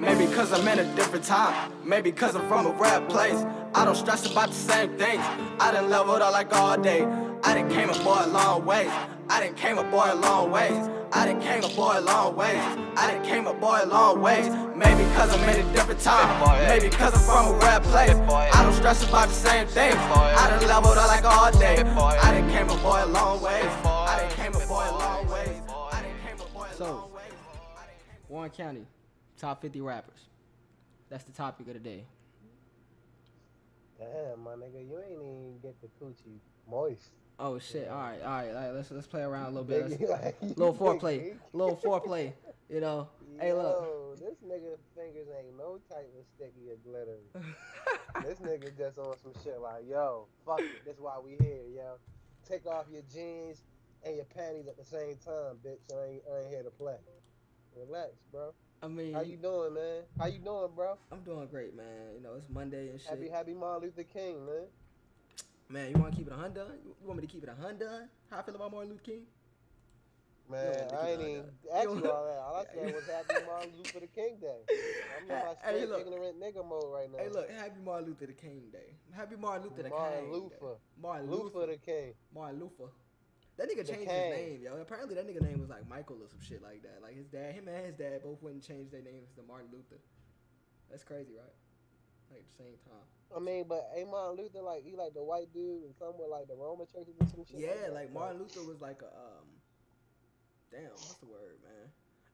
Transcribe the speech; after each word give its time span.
Maybe 0.00 0.26
cause 0.32 0.52
I'm 0.52 0.66
in 0.68 0.78
a 0.78 0.96
different 0.96 1.24
time. 1.24 1.72
Maybe 1.84 2.12
cause 2.12 2.34
I'm 2.34 2.46
from 2.48 2.66
a 2.66 2.70
rap 2.70 3.08
place. 3.08 3.44
I 3.74 3.84
don't 3.84 3.94
stress 3.94 4.30
about 4.30 4.48
the 4.48 4.54
same 4.54 4.96
things. 4.96 5.22
I 5.60 5.70
done 5.72 5.90
leveled 5.90 6.22
up 6.22 6.32
like 6.32 6.52
all 6.54 6.76
day. 6.80 7.04
I 7.44 7.54
done 7.54 7.68
came 7.68 7.90
a 7.90 7.98
boy 8.04 8.22
a 8.24 8.26
long 8.26 8.64
ways. 8.64 8.90
I 9.28 9.40
done 9.40 9.54
came 9.54 9.78
a 9.78 9.84
boy 9.84 10.10
a 10.10 10.14
long 10.14 10.50
ways. 10.50 10.88
I 11.12 11.26
done 11.26 11.40
came 11.40 11.62
a 11.62 11.68
boy 11.74 11.98
a 11.98 12.00
long 12.00 12.36
ways. 12.36 12.62
I 12.96 13.12
done 13.12 13.24
came 13.24 13.46
a 13.46 13.54
boy 13.54 13.80
a 13.82 13.86
long 13.86 14.20
ways. 14.20 14.48
Maybe 14.78 15.02
cause 15.14 15.34
I'm 15.34 15.48
in 15.48 15.66
a 15.66 15.72
different 15.72 16.00
time. 16.00 16.68
Maybe 16.68 16.88
cause 16.88 17.12
I'm 17.14 17.22
from 17.22 17.54
a 17.54 17.58
rap 17.58 17.82
place. 17.82 18.10
I 18.10 18.62
don't 18.62 18.72
stress 18.74 19.02
about 19.08 19.28
the 19.28 19.34
same 19.34 19.66
things. 19.66 19.96
I 19.96 20.50
done 20.50 20.68
leveled 20.68 20.96
up 20.96 21.08
like 21.08 21.24
all 21.24 21.50
day. 21.58 21.78
I 21.80 22.40
done 22.40 22.48
came 22.50 22.68
a 22.70 22.76
boy 22.82 23.02
a 23.04 23.06
long 23.06 23.42
ways. 23.42 23.64
I 23.84 24.18
done 24.20 24.30
came 24.36 24.54
a 24.54 24.66
boy 24.66 24.86
a 24.88 24.92
long 24.92 25.28
ways. 25.28 25.60
I 25.68 26.02
done 26.02 26.12
came 26.24 26.40
a 26.40 26.48
boy 26.54 26.66
a 26.70 26.74
So, 26.74 26.84
long 26.84 27.12
ways. 27.12 27.32
Warren 28.28 28.50
County, 28.50 28.86
top 29.36 29.60
50 29.62 29.80
rappers. 29.80 30.20
That's 31.08 31.24
the 31.24 31.32
topic 31.32 31.66
of 31.66 31.74
the 31.74 31.80
day. 31.80 32.04
Damn, 33.98 34.44
my 34.44 34.52
nigga, 34.52 34.86
you 34.88 34.96
ain't 34.98 35.10
even 35.12 35.58
get 35.60 35.74
the 35.80 35.88
coochie 36.00 36.38
moist. 36.70 37.10
Oh 37.38 37.58
shit! 37.58 37.88
All 37.88 37.96
right, 37.96 38.20
all 38.22 38.30
right. 38.30 38.48
all 38.48 38.54
right, 38.54 38.70
let's 38.72 38.90
let's 38.90 39.06
play 39.06 39.22
around 39.22 39.46
a 39.46 39.60
little 39.60 39.64
bit. 39.64 39.88
Let's, 39.88 40.02
Like, 40.10 40.36
little 40.56 40.74
foreplay, 40.74 41.36
little 41.52 41.76
foreplay. 41.76 42.32
You 42.68 42.80
know. 42.80 43.08
Hey, 43.40 43.52
look. 43.52 44.18
This 44.18 44.34
nigga 44.44 44.74
fingers 44.96 45.28
ain't 45.38 45.56
no 45.56 45.78
type 45.88 46.10
of 46.18 46.24
sticky 46.34 46.70
or 46.70 46.76
glittery. 46.84 47.22
this 48.24 48.40
nigga 48.40 48.76
just 48.76 48.98
on 48.98 49.14
some 49.22 49.32
shit 49.44 49.60
like, 49.60 49.84
yo, 49.88 50.26
fuck 50.44 50.58
it, 50.58 50.84
that's 50.84 50.98
why 50.98 51.18
we 51.24 51.36
here, 51.40 51.62
yo. 51.72 51.98
Take 52.48 52.66
off 52.66 52.86
your 52.90 53.02
jeans 53.12 53.62
and 54.04 54.16
your 54.16 54.24
panties 54.24 54.66
at 54.66 54.76
the 54.76 54.84
same 54.84 55.16
time, 55.24 55.58
bitch. 55.64 55.78
I 55.92 56.14
ain't, 56.14 56.22
I 56.26 56.40
ain't 56.40 56.50
here 56.50 56.62
to 56.64 56.70
play. 56.70 56.96
Relax, 57.76 58.10
bro. 58.32 58.52
I 58.82 58.88
mean, 58.88 59.14
How 59.14 59.22
you 59.22 59.36
doing, 59.36 59.74
man? 59.74 60.02
How 60.18 60.26
you 60.26 60.40
doing, 60.40 60.70
bro? 60.74 60.98
I'm 61.12 61.20
doing 61.20 61.46
great, 61.46 61.76
man. 61.76 62.14
You 62.16 62.22
know, 62.22 62.34
it's 62.36 62.48
Monday 62.48 62.90
and 62.90 63.00
shit. 63.00 63.10
Happy, 63.10 63.28
happy 63.28 63.54
Martin 63.54 63.88
Luther 63.88 64.02
King, 64.02 64.44
man. 64.46 64.66
Man, 65.70 65.90
you 65.90 65.98
want 66.00 66.12
to 66.12 66.16
keep 66.18 66.26
it 66.26 66.32
a 66.32 66.36
hundred? 66.36 66.66
You 66.84 67.06
want 67.06 67.20
me 67.20 67.26
to 67.26 67.32
keep 67.32 67.42
it 67.42 67.48
a 67.50 67.62
hundred? 67.62 68.08
How 68.30 68.38
I 68.38 68.42
feel 68.42 68.54
about 68.54 68.72
Martin 68.72 68.90
Luther 68.90 69.02
King? 69.02 69.22
Man, 70.50 70.88
I 70.96 71.10
ain't 71.10 71.20
even 71.20 71.44
ask 71.70 71.84
You 71.84 71.90
all 71.90 72.24
that. 72.24 72.40
All 72.40 72.56
I 72.56 72.64
said 72.74 72.94
was 72.94 73.04
happy 73.04 73.44
Martin 73.44 73.72
Luther 73.76 74.00
the 74.00 74.06
King 74.06 74.38
Day. 74.40 74.64
I'm 74.64 75.22
in 75.24 75.28
my 75.28 75.36
Hey, 75.62 75.84
straight 75.84 75.88
look. 75.90 76.00
ignorant 76.06 76.40
nigga 76.40 76.66
mode 76.66 76.88
right 76.90 77.12
now. 77.12 77.18
Hey, 77.18 77.28
look, 77.28 77.50
happy 77.50 77.80
Martin 77.84 78.06
Luther 78.08 78.26
the 78.26 78.32
King 78.32 78.62
Day. 78.72 78.96
Happy 79.12 79.36
Martin 79.36 79.64
Luther 79.68 79.82
the 79.82 79.90
Martin 79.90 80.20
King. 80.24 80.32
Luther. 80.32 80.56
Day. 80.56 81.02
Martin 81.02 81.30
Luther 81.30 81.58
Luther. 81.58 81.72
the 81.72 81.76
King. 81.76 82.14
Martin 82.34 82.60
Luther. 82.60 82.90
That 83.58 83.68
nigga 83.68 83.84
changed 83.86 84.08
his 84.08 84.30
name, 84.32 84.60
yo. 84.62 84.80
Apparently, 84.80 85.14
that 85.16 85.28
nigga 85.28 85.42
name 85.42 85.60
was 85.60 85.68
like 85.68 85.86
Michael 85.86 86.16
or 86.22 86.28
some 86.30 86.40
shit 86.40 86.62
like 86.62 86.80
that. 86.82 87.02
Like 87.02 87.14
his 87.14 87.26
dad, 87.26 87.52
him 87.54 87.68
and 87.68 87.84
his 87.84 87.94
dad 87.96 88.22
both 88.22 88.40
went 88.40 88.54
and 88.54 88.64
changed 88.64 88.90
their 88.90 89.02
names 89.02 89.28
to 89.36 89.42
Martin 89.46 89.68
Luther. 89.70 90.00
That's 90.88 91.04
crazy, 91.04 91.34
right? 91.36 91.52
Like 92.30 92.40
at 92.40 92.46
the 92.48 92.56
same 92.56 92.78
time. 92.88 93.04
I 93.34 93.40
mean, 93.40 93.64
but 93.68 93.90
ain't 93.94 94.10
Martin 94.10 94.36
Luther 94.38 94.62
like 94.62 94.84
he 94.84 94.96
like 94.96 95.14
the 95.14 95.22
white 95.22 95.52
dude 95.52 95.84
and 95.84 95.94
somewhere 95.98 96.28
like 96.28 96.48
the 96.48 96.56
Roman 96.56 96.86
churches 96.86 97.14
or 97.20 97.26
some 97.28 97.44
shit? 97.44 97.60
Yeah, 97.60 97.88
that? 97.88 97.94
like 97.94 98.12
Martin 98.12 98.38
Luther 98.40 98.62
was 98.62 98.80
like 98.80 99.02
a 99.02 99.12
um. 99.12 99.46
Damn, 100.70 100.92
what's 100.92 101.16
the 101.16 101.26
word, 101.26 101.56
man? 101.64 101.88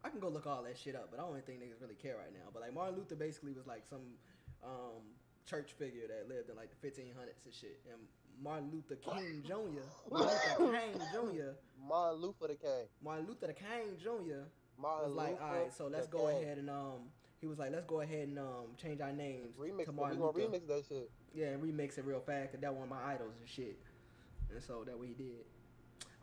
I 0.05 0.09
can 0.11 0.21
go 0.21 0.29
look 0.29 0.47
all 0.47 0.63
that 0.65 0.77
shit 0.77 0.95
up, 0.95 1.09
but 1.11 1.19
I 1.19 1.23
don't 1.23 1.35
think 1.47 1.61
niggas 1.61 1.81
really 1.81 1.95
care 1.95 2.17
right 2.17 2.33
now. 2.33 2.51
But 2.53 2.63
like 2.63 2.75
Martin 2.75 2.97
Luther 2.97 3.15
basically 3.17 3.53
was 3.53 3.67
like 3.67 3.85
some 3.89 4.19
um 4.63 5.03
church 5.49 5.73
figure 5.79 6.07
that 6.09 6.29
lived 6.29 6.51
in 6.51 6.57
like 6.57 6.71
the 6.71 6.81
1500s 6.87 7.45
and 7.45 7.55
shit. 7.55 7.81
And 7.91 8.01
Martin 8.43 8.71
Luther 8.73 8.97
King 8.97 9.43
Jr. 9.47 9.83
Martin 10.11 10.31
Luther 10.59 10.79
King 10.79 11.01
Jr. 11.13 11.51
Martin 11.89 12.21
Luther 12.21 12.49
the 12.49 12.55
King. 12.55 12.87
Martin 13.03 13.27
Luther 13.27 13.47
the 13.49 13.53
King 13.53 13.97
Jr. 14.03 14.47
Martin 14.81 15.09
was 15.09 15.17
like, 15.17 15.31
Luther 15.31 15.43
all 15.43 15.53
right, 15.53 15.73
so 15.73 15.87
let's 15.87 16.07
go 16.07 16.27
King. 16.29 16.43
ahead 16.43 16.59
and 16.59 16.71
um. 16.71 17.11
He 17.45 17.49
was 17.49 17.59
like, 17.59 17.73
let's 17.73 17.85
go 17.85 18.01
ahead 18.01 18.29
and 18.29 18.39
um 18.39 18.73
change 18.81 19.03
our 19.03 19.13
names 19.13 19.55
Remix. 19.61 19.85
to 19.85 19.91
We 19.91 19.97
Martin 19.99 20.19
gonna 20.19 20.33
remix 20.33 20.67
that 20.67 20.83
shit. 20.89 21.11
Yeah, 21.35 21.49
and 21.49 21.63
remix 21.63 21.99
it 21.99 22.07
real 22.07 22.21
fast, 22.21 22.53
cause 22.53 22.61
that 22.63 22.73
one 22.73 22.85
of 22.85 22.89
my 22.89 23.05
idols 23.05 23.35
and 23.39 23.47
shit. 23.47 23.79
And 24.51 24.63
so 24.63 24.83
that 24.87 24.95
he 25.07 25.13
did. 25.13 25.45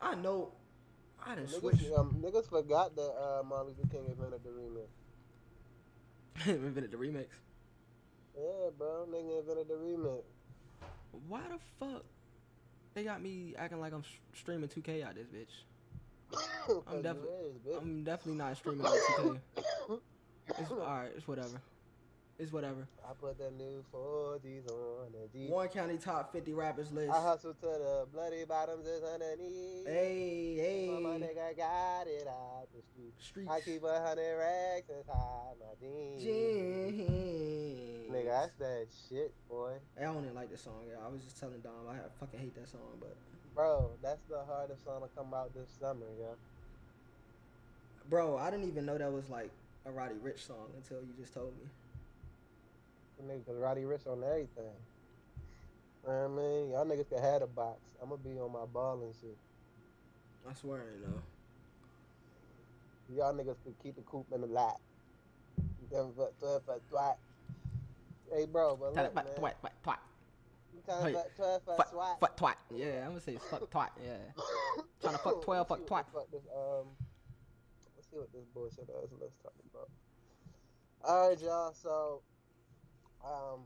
I 0.01 0.15
know. 0.15 0.53
I 1.23 1.35
done 1.35 1.47
switched. 1.47 1.83
Niggas, 1.83 1.99
um, 1.99 2.17
niggas 2.25 2.49
forgot 2.49 2.95
that 2.95 3.03
uh, 3.03 3.43
Martin 3.43 3.67
Luther 3.77 3.87
King 3.91 4.07
invented 4.07 4.43
the 4.43 4.49
remix. 4.49 4.87
invented 6.65 6.89
the 6.89 6.97
remix. 6.97 7.27
Yeah, 8.35 8.71
bro, 8.75 9.05
nigga 9.07 9.41
invented 9.41 9.67
the 9.67 9.75
remix. 9.75 10.23
Why 11.27 11.41
the 11.51 11.59
fuck 11.79 12.03
they 12.95 13.03
got 13.03 13.21
me 13.21 13.53
acting 13.59 13.79
like 13.79 13.93
I'm 13.93 14.03
streaming 14.33 14.69
2K 14.69 15.03
out 15.05 15.13
this 15.13 15.27
bitch? 15.27 15.53
You 16.67 16.83
definitely- 17.03 17.29
I'm 17.79 18.03
definitely 18.03 18.39
not 18.39 18.57
streaming 18.57 18.87
2K. 18.87 19.39
It's 20.59 20.71
alright. 20.71 21.11
It's 21.15 21.27
whatever. 21.27 21.61
It's 22.39 22.51
whatever. 22.51 22.87
I 23.07 23.13
put 23.19 23.37
the 23.37 23.51
new 23.51 23.83
4Gs 23.93 24.67
on 24.71 25.11
the 25.11 25.27
G. 25.37 25.47
Warren 25.47 25.69
County 25.69 25.97
top 25.97 26.33
50 26.33 26.53
rappers 26.53 26.91
list. 26.91 27.11
I 27.13 27.21
hustle 27.21 27.53
to 27.53 27.65
the 27.67 28.07
bloody 28.11 28.45
bottoms 28.45 28.87
is 28.87 29.03
underneath. 29.03 29.85
Hey, 29.85 30.89
My, 30.91 30.99
my 30.99 31.13
hey. 31.13 31.19
nigga 31.35 31.57
got 31.57 32.07
it 32.07 32.27
out 32.27 32.67
the 32.75 32.81
street. 32.91 33.13
Streets. 33.19 33.49
I 33.51 33.61
keep 33.61 33.83
a 33.83 34.01
hundred 34.01 34.37
racks 34.39 34.89
inside 34.89 35.55
my 35.59 35.75
jeans. 35.79 36.23
Jeans. 36.23 38.11
Nigga, 38.11 38.25
that's 38.25 38.53
that 38.55 38.87
shit, 39.07 39.31
boy. 39.47 39.73
I 39.99 40.03
don't 40.05 40.23
even 40.23 40.33
like 40.33 40.49
this 40.49 40.61
song. 40.61 40.81
Yeah, 40.89 40.95
I 41.05 41.09
was 41.09 41.21
just 41.21 41.39
telling 41.39 41.59
Dom 41.59 41.73
I 41.89 41.95
fucking 42.19 42.39
hate 42.39 42.55
that 42.55 42.67
song, 42.69 42.81
but 42.99 43.15
Bro, 43.53 43.91
that's 44.01 44.21
the 44.29 44.39
hardest 44.49 44.83
song 44.85 45.01
to 45.01 45.07
come 45.15 45.33
out 45.33 45.53
this 45.53 45.69
summer, 45.79 46.05
yo. 46.19 46.35
bro, 48.09 48.37
I 48.37 48.49
didn't 48.49 48.67
even 48.67 48.85
know 48.85 48.97
that 48.97 49.11
was 49.11 49.29
like 49.29 49.51
a 49.85 49.91
Roddy 49.91 50.15
Ricch 50.15 50.45
song 50.45 50.69
until 50.75 50.97
you 51.01 51.13
just 51.19 51.33
told 51.33 51.53
me. 51.57 51.67
Nigga, 53.27 53.45
cause 53.45 53.55
Roddy 53.57 53.81
Ricch 53.81 54.07
on 54.07 54.23
everything. 54.23 54.73
You 56.03 56.09
know 56.11 56.27
what 56.27 56.41
I 56.41 56.43
mean? 56.43 56.69
Y'all 56.71 56.85
niggas 56.85 57.09
can 57.09 57.21
have 57.21 57.41
the 57.41 57.47
box. 57.47 57.79
I'm 58.01 58.09
gonna 58.09 58.21
be 58.23 58.39
on 58.39 58.51
my 58.51 58.65
ball 58.65 58.99
and 59.03 59.13
shit. 59.21 59.37
I 60.49 60.53
swear, 60.53 60.81
you 60.99 61.05
know. 61.07 61.21
Y'all 63.15 63.33
niggas 63.33 63.57
could 63.63 63.75
keep 63.83 63.95
the 63.95 64.01
coop 64.01 64.25
in 64.33 64.41
the 64.41 64.47
lot. 64.47 64.79
Them 65.91 66.11
for- 66.15 66.31
twelve 66.39 66.63
for 66.63 66.79
twat. 66.91 67.15
Hey, 68.33 68.45
bro, 68.45 68.75
but 68.77 68.95
look, 68.95 69.13
man. 69.15 69.25
Twat, 69.37 69.53
twat, 69.61 69.71
twat. 69.85 69.97
You 70.73 70.81
trying 70.85 71.03
Hey, 71.03 71.11
to 71.11 71.17
fuck 71.19 71.35
twelve 71.35 71.61
for 71.63 71.75
Fuck, 71.75 71.89
swat? 71.91 72.19
fuck 72.19 72.37
twat. 72.37 72.55
Yeah, 72.73 73.01
I'm 73.03 73.09
gonna 73.09 73.19
say 73.19 73.37
fuck 73.49 73.69
twat. 73.69 73.89
Yeah. 74.03 74.15
Tryna 75.03 75.19
fuck 75.19 75.41
12, 75.43 75.67
fuck 75.67 75.79
Let's 75.79 75.89
see 75.89 75.93
what 75.93 76.05
twat. 76.07 76.13
fuck 76.13 76.31
this, 76.31 76.41
um, 76.55 76.85
let's 76.99 77.10
see 78.11 78.17
what 78.17 78.31
this 78.33 78.45
bullshit 78.53 78.89
is. 79.03 79.09
Let's 79.19 79.35
talk 79.41 79.53
about. 79.71 79.89
All 81.03 81.29
right, 81.29 81.41
y'all. 81.41 81.73
So, 81.73 82.21
um, 83.23 83.63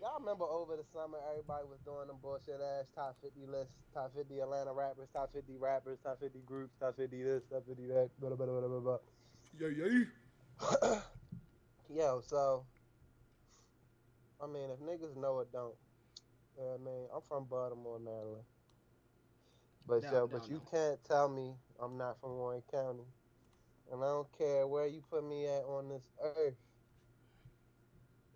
y'all 0.00 0.18
remember 0.18 0.44
over 0.44 0.76
the 0.76 0.84
summer 0.92 1.18
everybody 1.30 1.64
was 1.68 1.78
doing 1.84 2.08
them 2.08 2.16
bullshit 2.22 2.60
ass 2.60 2.86
top 2.94 3.16
50 3.22 3.46
lists, 3.46 3.74
top 3.94 4.14
50 4.16 4.40
Atlanta 4.40 4.72
rappers, 4.72 5.08
top 5.12 5.32
50 5.32 5.56
rappers, 5.56 5.98
top 6.02 6.20
50 6.20 6.40
groups, 6.44 6.74
top 6.80 6.96
50 6.96 7.22
this, 7.22 7.42
top 7.50 7.66
50 7.66 7.86
that, 7.86 8.10
blah 8.18 8.30
blah 8.30 8.46
blah 8.46 8.60
blah 8.60 8.68
blah. 8.68 8.80
blah. 8.80 8.98
Yeah, 9.58 9.68
yeah. 9.70 11.00
Yo, 11.94 12.20
so 12.26 12.64
I 14.42 14.46
mean, 14.46 14.70
if 14.70 14.78
niggas 14.80 15.16
know 15.16 15.40
it, 15.40 15.52
don't. 15.52 15.74
You 16.58 16.64
know 16.64 16.76
what 16.76 16.80
I 16.80 16.84
mean, 16.84 17.06
I'm 17.14 17.22
from 17.28 17.44
Baltimore, 17.44 17.98
Maryland. 17.98 18.44
But 19.86 20.02
Down- 20.02 20.12
yo, 20.12 20.26
but 20.26 20.40
down 20.42 20.50
you 20.50 20.62
can't 20.70 21.02
tell 21.04 21.28
me 21.28 21.54
I'm 21.80 21.96
not 21.96 22.20
from 22.20 22.36
Warren 22.36 22.62
County, 22.70 23.04
and 23.90 24.02
I 24.02 24.06
don't 24.06 24.38
care 24.38 24.66
where 24.66 24.86
you 24.86 25.02
put 25.10 25.28
me 25.28 25.46
at 25.46 25.64
on 25.64 25.88
this 25.88 26.02
earth. 26.22 26.54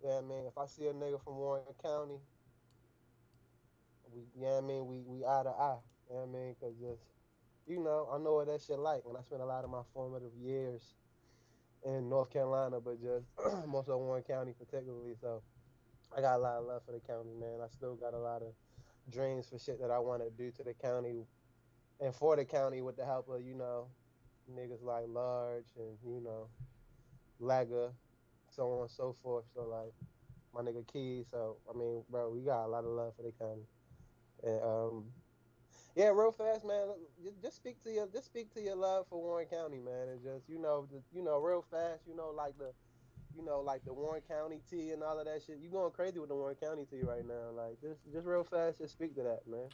Yeah, 0.03 0.17
I 0.17 0.21
mean, 0.21 0.45
if 0.45 0.57
I 0.57 0.67
see 0.67 0.87
a 0.87 0.93
nigga 0.93 1.23
from 1.23 1.37
Warren 1.37 1.63
County, 1.81 2.19
we, 4.13 4.21
yeah, 4.35 4.57
I 4.57 4.61
mean, 4.61 4.85
we 4.85 5.01
we 5.05 5.25
eye 5.25 5.43
to 5.43 5.49
eye. 5.49 5.77
You 6.09 6.15
know 6.15 6.21
what 6.21 6.37
I 6.37 6.43
mean? 6.43 6.55
Cause 6.59 6.73
just, 6.79 7.01
you 7.65 7.79
know, 7.79 8.07
I 8.13 8.17
know 8.19 8.35
what 8.35 8.47
that 8.47 8.61
shit 8.61 8.77
like, 8.77 9.01
and 9.07 9.17
I 9.17 9.21
spent 9.21 9.41
a 9.41 9.45
lot 9.45 9.63
of 9.63 9.69
my 9.69 9.81
formative 9.93 10.33
years 10.35 10.93
in 11.83 12.09
North 12.09 12.29
Carolina, 12.31 12.79
but 12.79 13.01
just 13.01 13.25
most 13.67 13.89
of 13.89 13.99
Warren 13.99 14.23
County 14.23 14.53
particularly. 14.57 15.15
So 15.19 15.41
I 16.15 16.21
got 16.21 16.35
a 16.35 16.39
lot 16.41 16.57
of 16.57 16.65
love 16.65 16.83
for 16.85 16.91
the 16.91 16.99
county, 16.99 17.33
man. 17.33 17.59
I 17.63 17.67
still 17.67 17.95
got 17.95 18.13
a 18.13 18.19
lot 18.19 18.41
of 18.41 18.53
dreams 19.11 19.47
for 19.49 19.59
shit 19.59 19.79
that 19.81 19.91
I 19.91 19.99
want 19.99 20.21
to 20.23 20.29
do 20.29 20.51
to 20.51 20.63
the 20.63 20.73
county 20.73 21.25
and 21.99 22.13
for 22.13 22.35
the 22.35 22.45
county 22.45 22.81
with 22.81 22.97
the 22.97 23.05
help 23.05 23.29
of, 23.29 23.41
you 23.41 23.53
know, 23.55 23.87
niggas 24.51 24.83
like 24.83 25.05
Large 25.07 25.65
and, 25.77 25.97
you 26.05 26.21
know, 26.21 26.47
Lagger, 27.39 27.91
so 28.49 28.71
on 28.71 28.81
and 28.81 28.91
so 28.91 29.15
forth. 29.21 29.45
So 29.53 29.63
like 29.63 29.93
my 30.53 30.61
nigga 30.61 30.85
Key. 30.91 31.25
So 31.31 31.57
I 31.73 31.77
mean, 31.77 32.03
bro, 32.09 32.29
we 32.29 32.41
got 32.41 32.65
a 32.65 32.67
lot 32.67 32.83
of 32.83 32.91
love 32.91 33.13
for 33.15 33.23
the 33.23 33.31
county. 33.31 33.67
And 34.43 34.63
um 34.63 35.05
yeah, 35.95 36.09
real 36.09 36.31
fast, 36.31 36.65
man. 36.65 36.87
Just 37.41 37.55
speak 37.55 37.81
to 37.83 37.91
your, 37.91 38.07
just 38.07 38.25
speak 38.25 38.53
to 38.53 38.61
your 38.61 38.75
love 38.75 39.05
for 39.09 39.21
Warren 39.21 39.47
County, 39.47 39.79
man, 39.79 40.09
and 40.09 40.21
just 40.21 40.49
you 40.49 40.59
know, 40.59 40.85
just, 40.91 41.05
you 41.13 41.23
know, 41.23 41.39
real 41.39 41.63
fast, 41.71 42.01
you 42.05 42.15
know, 42.15 42.33
like 42.35 42.57
the, 42.57 42.71
you 43.35 43.43
know, 43.45 43.61
like 43.61 43.83
the 43.85 43.93
Warren 43.93 44.21
County 44.27 44.59
tea 44.69 44.91
and 44.91 45.01
all 45.01 45.17
of 45.17 45.25
that 45.25 45.41
shit. 45.45 45.57
You 45.61 45.69
going 45.69 45.91
crazy 45.91 46.19
with 46.19 46.29
the 46.29 46.35
Warren 46.35 46.57
County 46.61 46.85
tea 46.89 47.01
right 47.01 47.25
now. 47.25 47.51
Like 47.55 47.79
just 47.81 47.99
just 48.13 48.25
real 48.25 48.43
fast, 48.43 48.79
just 48.79 48.93
speak 48.93 49.15
to 49.15 49.23
that, 49.23 49.47
man. 49.49 49.69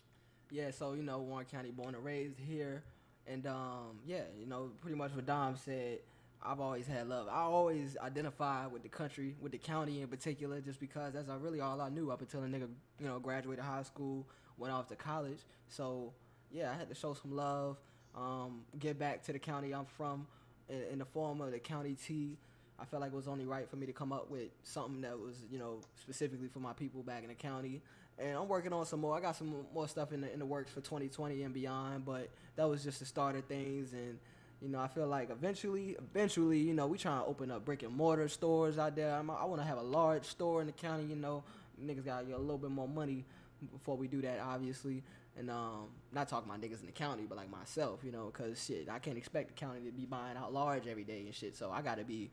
Yeah, 0.51 0.71
so 0.71 0.93
you 0.93 1.03
know, 1.03 1.19
Warren 1.19 1.45
County, 1.45 1.71
born 1.71 1.95
and 1.95 2.03
raised 2.03 2.37
here, 2.37 2.83
and 3.27 3.45
um, 3.47 3.99
yeah, 4.05 4.23
you 4.39 4.45
know, 4.45 4.71
pretty 4.81 4.97
much 4.97 5.11
what 5.13 5.25
Dom 5.25 5.55
said. 5.55 5.99
I've 6.43 6.59
always 6.59 6.87
had 6.87 7.07
love. 7.07 7.27
I 7.27 7.41
always 7.41 7.97
identify 8.01 8.65
with 8.65 8.81
the 8.81 8.89
country, 8.89 9.35
with 9.39 9.51
the 9.51 9.59
county 9.59 10.01
in 10.01 10.07
particular, 10.07 10.59
just 10.59 10.79
because 10.79 11.13
that's 11.13 11.29
really 11.39 11.61
all 11.61 11.79
I 11.79 11.89
knew 11.89 12.09
up 12.09 12.21
until 12.21 12.41
a 12.41 12.47
nigga, 12.47 12.67
you 12.99 13.05
know, 13.05 13.19
graduated 13.19 13.63
high 13.63 13.83
school, 13.83 14.25
went 14.57 14.73
off 14.73 14.87
to 14.87 14.95
college. 14.95 15.37
So 15.67 16.13
yeah, 16.51 16.71
I 16.71 16.77
had 16.77 16.89
to 16.89 16.95
show 16.95 17.13
some 17.13 17.35
love, 17.35 17.77
um, 18.15 18.61
get 18.79 18.97
back 18.97 19.23
to 19.25 19.33
the 19.33 19.39
county 19.39 19.71
I'm 19.71 19.85
from, 19.85 20.25
in, 20.67 20.81
in 20.93 20.99
the 20.99 21.05
form 21.05 21.41
of 21.41 21.51
the 21.51 21.59
county 21.59 21.95
T. 21.95 22.37
I 22.79 22.85
felt 22.85 23.01
like 23.01 23.11
it 23.11 23.15
was 23.15 23.27
only 23.27 23.45
right 23.45 23.69
for 23.69 23.75
me 23.75 23.85
to 23.85 23.93
come 23.93 24.11
up 24.11 24.31
with 24.31 24.49
something 24.63 25.01
that 25.01 25.19
was, 25.19 25.45
you 25.51 25.59
know, 25.59 25.81
specifically 26.01 26.47
for 26.47 26.59
my 26.59 26.73
people 26.73 27.03
back 27.03 27.21
in 27.21 27.29
the 27.29 27.35
county. 27.35 27.83
And 28.21 28.37
I'm 28.37 28.47
working 28.47 28.71
on 28.73 28.85
some 28.85 29.01
more. 29.01 29.17
I 29.17 29.19
got 29.19 29.35
some 29.35 29.65
more 29.73 29.87
stuff 29.87 30.11
in 30.11 30.21
the 30.21 30.31
in 30.31 30.39
the 30.39 30.45
works 30.45 30.71
for 30.71 30.81
2020 30.81 31.43
and 31.43 31.53
beyond. 31.53 32.05
But 32.05 32.29
that 32.55 32.69
was 32.69 32.83
just 32.83 32.99
the 32.99 33.05
start 33.05 33.35
of 33.35 33.45
things. 33.45 33.93
And 33.93 34.19
you 34.61 34.69
know, 34.69 34.79
I 34.79 34.87
feel 34.87 35.07
like 35.07 35.31
eventually, 35.31 35.95
eventually, 35.97 36.59
you 36.59 36.73
know, 36.73 36.85
we 36.85 36.97
trying 36.97 37.21
to 37.21 37.25
open 37.25 37.49
up 37.49 37.65
brick 37.65 37.81
and 37.83 37.95
mortar 37.95 38.27
stores 38.27 38.77
out 38.77 38.95
there. 38.95 39.15
I'm, 39.15 39.29
I 39.29 39.45
want 39.45 39.59
to 39.61 39.67
have 39.67 39.79
a 39.79 39.83
large 39.83 40.25
store 40.25 40.61
in 40.61 40.67
the 40.67 40.73
county. 40.73 41.05
You 41.05 41.15
know, 41.15 41.43
niggas 41.83 42.05
got 42.05 42.19
to 42.19 42.25
get 42.25 42.35
a 42.35 42.39
little 42.39 42.59
bit 42.59 42.69
more 42.69 42.87
money 42.87 43.25
before 43.71 43.97
we 43.97 44.07
do 44.07 44.21
that, 44.21 44.39
obviously. 44.39 45.03
And 45.37 45.49
um, 45.49 45.87
not 46.11 46.27
talking 46.27 46.49
about 46.49 46.61
niggas 46.61 46.81
in 46.81 46.87
the 46.87 46.91
county, 46.91 47.23
but 47.27 47.37
like 47.37 47.49
myself, 47.49 48.01
you 48.03 48.11
know, 48.11 48.31
cause 48.33 48.63
shit, 48.65 48.89
I 48.89 48.99
can't 48.99 49.17
expect 49.17 49.47
the 49.47 49.53
county 49.53 49.79
to 49.85 49.91
be 49.91 50.05
buying 50.05 50.35
out 50.37 50.53
large 50.53 50.87
every 50.87 51.05
day 51.05 51.21
and 51.21 51.33
shit. 51.33 51.55
So 51.55 51.71
I 51.71 51.81
gotta 51.81 52.03
be, 52.03 52.29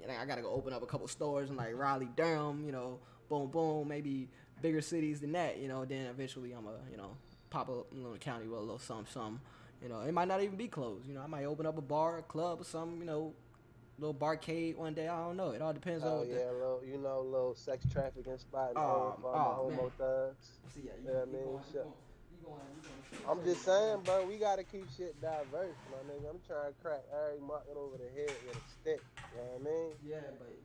you 0.00 0.06
know, 0.06 0.14
I 0.18 0.24
gotta 0.24 0.40
go 0.40 0.50
open 0.50 0.72
up 0.72 0.82
a 0.82 0.86
couple 0.86 1.06
stores 1.08 1.50
in 1.50 1.56
like 1.56 1.76
Raleigh, 1.76 2.08
Durham, 2.16 2.64
you 2.64 2.72
know, 2.72 3.00
boom, 3.28 3.50
boom, 3.50 3.86
maybe 3.86 4.28
bigger 4.62 4.80
cities 4.80 5.20
than 5.20 5.32
that, 5.32 5.58
you 5.58 5.68
know. 5.68 5.84
Then 5.84 6.06
eventually 6.06 6.52
I'm 6.52 6.66
a, 6.66 6.74
you 6.90 6.96
know, 6.96 7.16
pop 7.50 7.68
up 7.68 7.86
in 7.92 8.02
the 8.02 8.18
county 8.18 8.46
with 8.46 8.58
a 8.58 8.62
little 8.62 8.78
something, 8.78 9.06
something. 9.12 9.40
You 9.82 9.88
know, 9.88 10.00
it 10.00 10.12
might 10.12 10.28
not 10.28 10.42
even 10.42 10.56
be 10.56 10.68
closed. 10.68 11.06
You 11.06 11.14
know, 11.14 11.20
I 11.20 11.26
might 11.26 11.44
open 11.44 11.64
up 11.66 11.78
a 11.78 11.82
bar, 11.82 12.18
a 12.18 12.22
club, 12.22 12.60
or 12.60 12.64
some, 12.64 12.98
you 12.98 13.04
know, 13.06 13.32
a 13.96 14.00
little 14.00 14.14
barcade 14.14 14.76
one 14.76 14.94
day. 14.94 15.08
I 15.08 15.16
don't 15.24 15.36
know. 15.36 15.50
It 15.50 15.62
all 15.62 15.72
depends 15.72 16.04
Oh 16.04 16.20
on. 16.20 16.28
yeah, 16.28 16.50
little 16.52 16.82
you 16.84 16.98
know, 16.98 17.20
little 17.20 17.54
sex 17.54 17.84
trafficking 17.92 18.38
spot 18.38 18.72
Oh, 18.76 18.80
all 18.80 19.20
oh, 19.24 19.70
the 19.70 19.76
homo 19.76 19.92
thugs. 19.98 20.48
See, 20.74 20.82
yeah, 20.86 20.92
Yeah, 21.12 21.22
I 21.22 21.24
mean. 21.26 21.60
I'm 23.28 23.44
just 23.44 23.64
saying, 23.64 24.00
bro, 24.04 24.24
we 24.24 24.36
gotta 24.38 24.64
keep 24.64 24.86
shit 24.96 25.20
diverse, 25.20 25.76
my 25.92 26.00
nigga. 26.08 26.30
I'm 26.30 26.40
trying 26.46 26.72
to 26.72 26.74
crack 26.82 27.02
Harry 27.12 27.38
Martin 27.46 27.74
over 27.76 27.96
the 27.98 28.08
head 28.18 28.32
with 28.46 28.56
a 28.56 28.60
stick. 28.80 29.00
You 29.34 29.36
know 29.36 29.44
what 29.52 29.60
I 29.60 29.64
mean? 29.70 29.90
Yeah, 30.06 30.30
but 30.38 30.56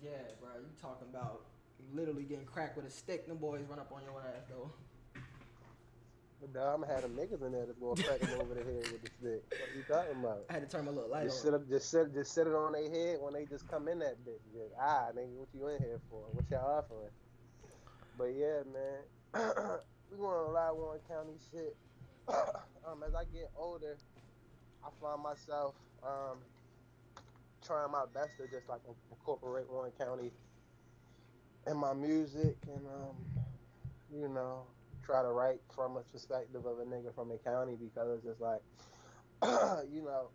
yeah, 0.00 0.22
bro, 0.40 0.50
you 0.60 0.70
talking 0.80 1.08
about 1.10 1.42
literally 1.94 2.24
getting 2.24 2.46
cracked 2.46 2.76
with 2.76 2.86
a 2.86 2.90
stick? 2.90 3.26
Them 3.26 3.38
boys 3.38 3.62
run 3.68 3.78
up 3.78 3.92
on 3.94 4.02
your 4.02 4.20
ass 4.20 4.44
though. 4.48 4.70
But 6.40 6.54
dog, 6.54 6.74
I'm 6.74 6.80
gonna 6.80 6.92
have 6.92 7.02
them 7.02 7.12
niggas 7.14 7.46
in 7.46 7.52
there 7.52 7.66
that's 7.66 7.78
gonna 7.78 8.02
crack 8.02 8.18
them 8.18 8.40
over 8.40 8.54
the 8.54 8.64
head 8.64 8.90
with 8.90 9.02
the 9.02 9.10
stick. 9.20 9.42
What 9.48 9.76
you 9.76 9.82
talking 9.86 10.18
about? 10.18 10.44
I 10.50 10.54
had 10.54 10.68
to 10.68 10.76
turn 10.76 10.86
my 10.86 10.90
little 10.90 11.08
light 11.08 11.24
Just 11.24 11.38
on. 11.38 11.44
sit 11.44 11.54
up, 11.54 11.68
just 11.68 11.90
sit, 11.90 12.12
just 12.12 12.34
sit 12.34 12.46
it 12.48 12.52
on 12.52 12.72
their 12.72 12.90
head 12.90 13.18
when 13.20 13.32
they 13.34 13.44
just 13.46 13.68
come 13.68 13.86
in 13.86 14.00
that 14.00 14.18
bitch. 14.26 14.42
Just, 14.52 14.74
ah, 14.80 15.06
nigga, 15.14 15.30
what 15.38 15.48
you 15.54 15.68
in 15.68 15.78
here 15.78 16.00
for? 16.10 16.24
What 16.32 16.44
y'all 16.50 16.78
offering? 16.78 17.10
But 18.18 18.34
yeah, 18.34 18.62
man, 18.66 19.06
we 20.10 20.18
going 20.18 20.48
a 20.48 20.50
lot 20.50 20.70
of 20.70 20.76
Warren 20.78 21.00
County 21.06 21.38
shit. 21.52 21.76
um, 22.28 23.04
as 23.06 23.14
I 23.14 23.22
get 23.32 23.50
older, 23.56 23.96
I 24.84 24.88
find 25.00 25.22
myself 25.22 25.74
um 26.02 26.38
trying 27.64 27.92
my 27.92 28.04
best 28.12 28.30
to 28.38 28.48
just 28.48 28.68
like 28.68 28.80
incorporate 29.12 29.70
Warren 29.70 29.92
County 29.96 30.32
in 31.66 31.76
my 31.76 31.94
music 31.94 32.56
and 32.66 32.86
um, 32.86 33.16
you 34.12 34.28
know, 34.28 34.66
try 35.04 35.22
to 35.22 35.28
write 35.28 35.60
from 35.74 35.96
a 35.96 36.02
perspective 36.02 36.64
of 36.64 36.78
a 36.78 36.84
nigga 36.84 37.14
from 37.14 37.28
the 37.28 37.38
county 37.38 37.76
because 37.76 38.18
it's 38.18 38.26
just 38.26 38.40
like, 38.40 38.62
you 39.92 40.02
know, 40.02 40.30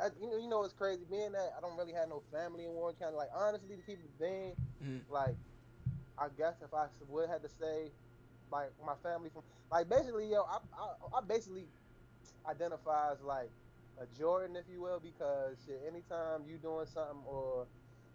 I, 0.00 0.06
you 0.20 0.30
know, 0.30 0.38
you 0.38 0.48
know, 0.48 0.64
it's 0.64 0.74
crazy 0.74 1.04
being 1.10 1.32
that 1.32 1.50
I 1.56 1.60
don't 1.60 1.76
really 1.76 1.92
have 1.92 2.08
no 2.08 2.22
family 2.32 2.64
in 2.64 2.70
Warren 2.70 2.96
County. 2.96 3.16
Like 3.16 3.30
honestly, 3.34 3.76
to 3.76 3.82
keep 3.82 3.98
it 3.98 4.18
being, 4.20 4.56
Mhm. 4.82 5.04
like, 5.10 5.36
I 6.18 6.28
guess 6.36 6.62
if 6.62 6.72
I 6.74 6.88
would 7.08 7.28
have 7.28 7.42
to 7.42 7.48
say, 7.48 7.92
like 8.50 8.70
my 8.84 8.94
family 9.02 9.30
from, 9.30 9.42
like 9.70 9.88
basically, 9.88 10.30
yo, 10.30 10.42
I, 10.42 10.58
I, 10.78 11.18
I 11.18 11.20
basically 11.26 11.68
identify 12.46 13.12
as 13.12 13.20
like 13.22 13.50
a 13.98 14.06
Jordan, 14.06 14.56
if 14.56 14.68
you 14.68 14.80
will, 14.80 15.00
because 15.00 15.62
shit, 15.64 15.80
anytime 15.86 16.46
you 16.46 16.58
doing 16.58 16.86
something 16.86 17.22
or, 17.26 17.68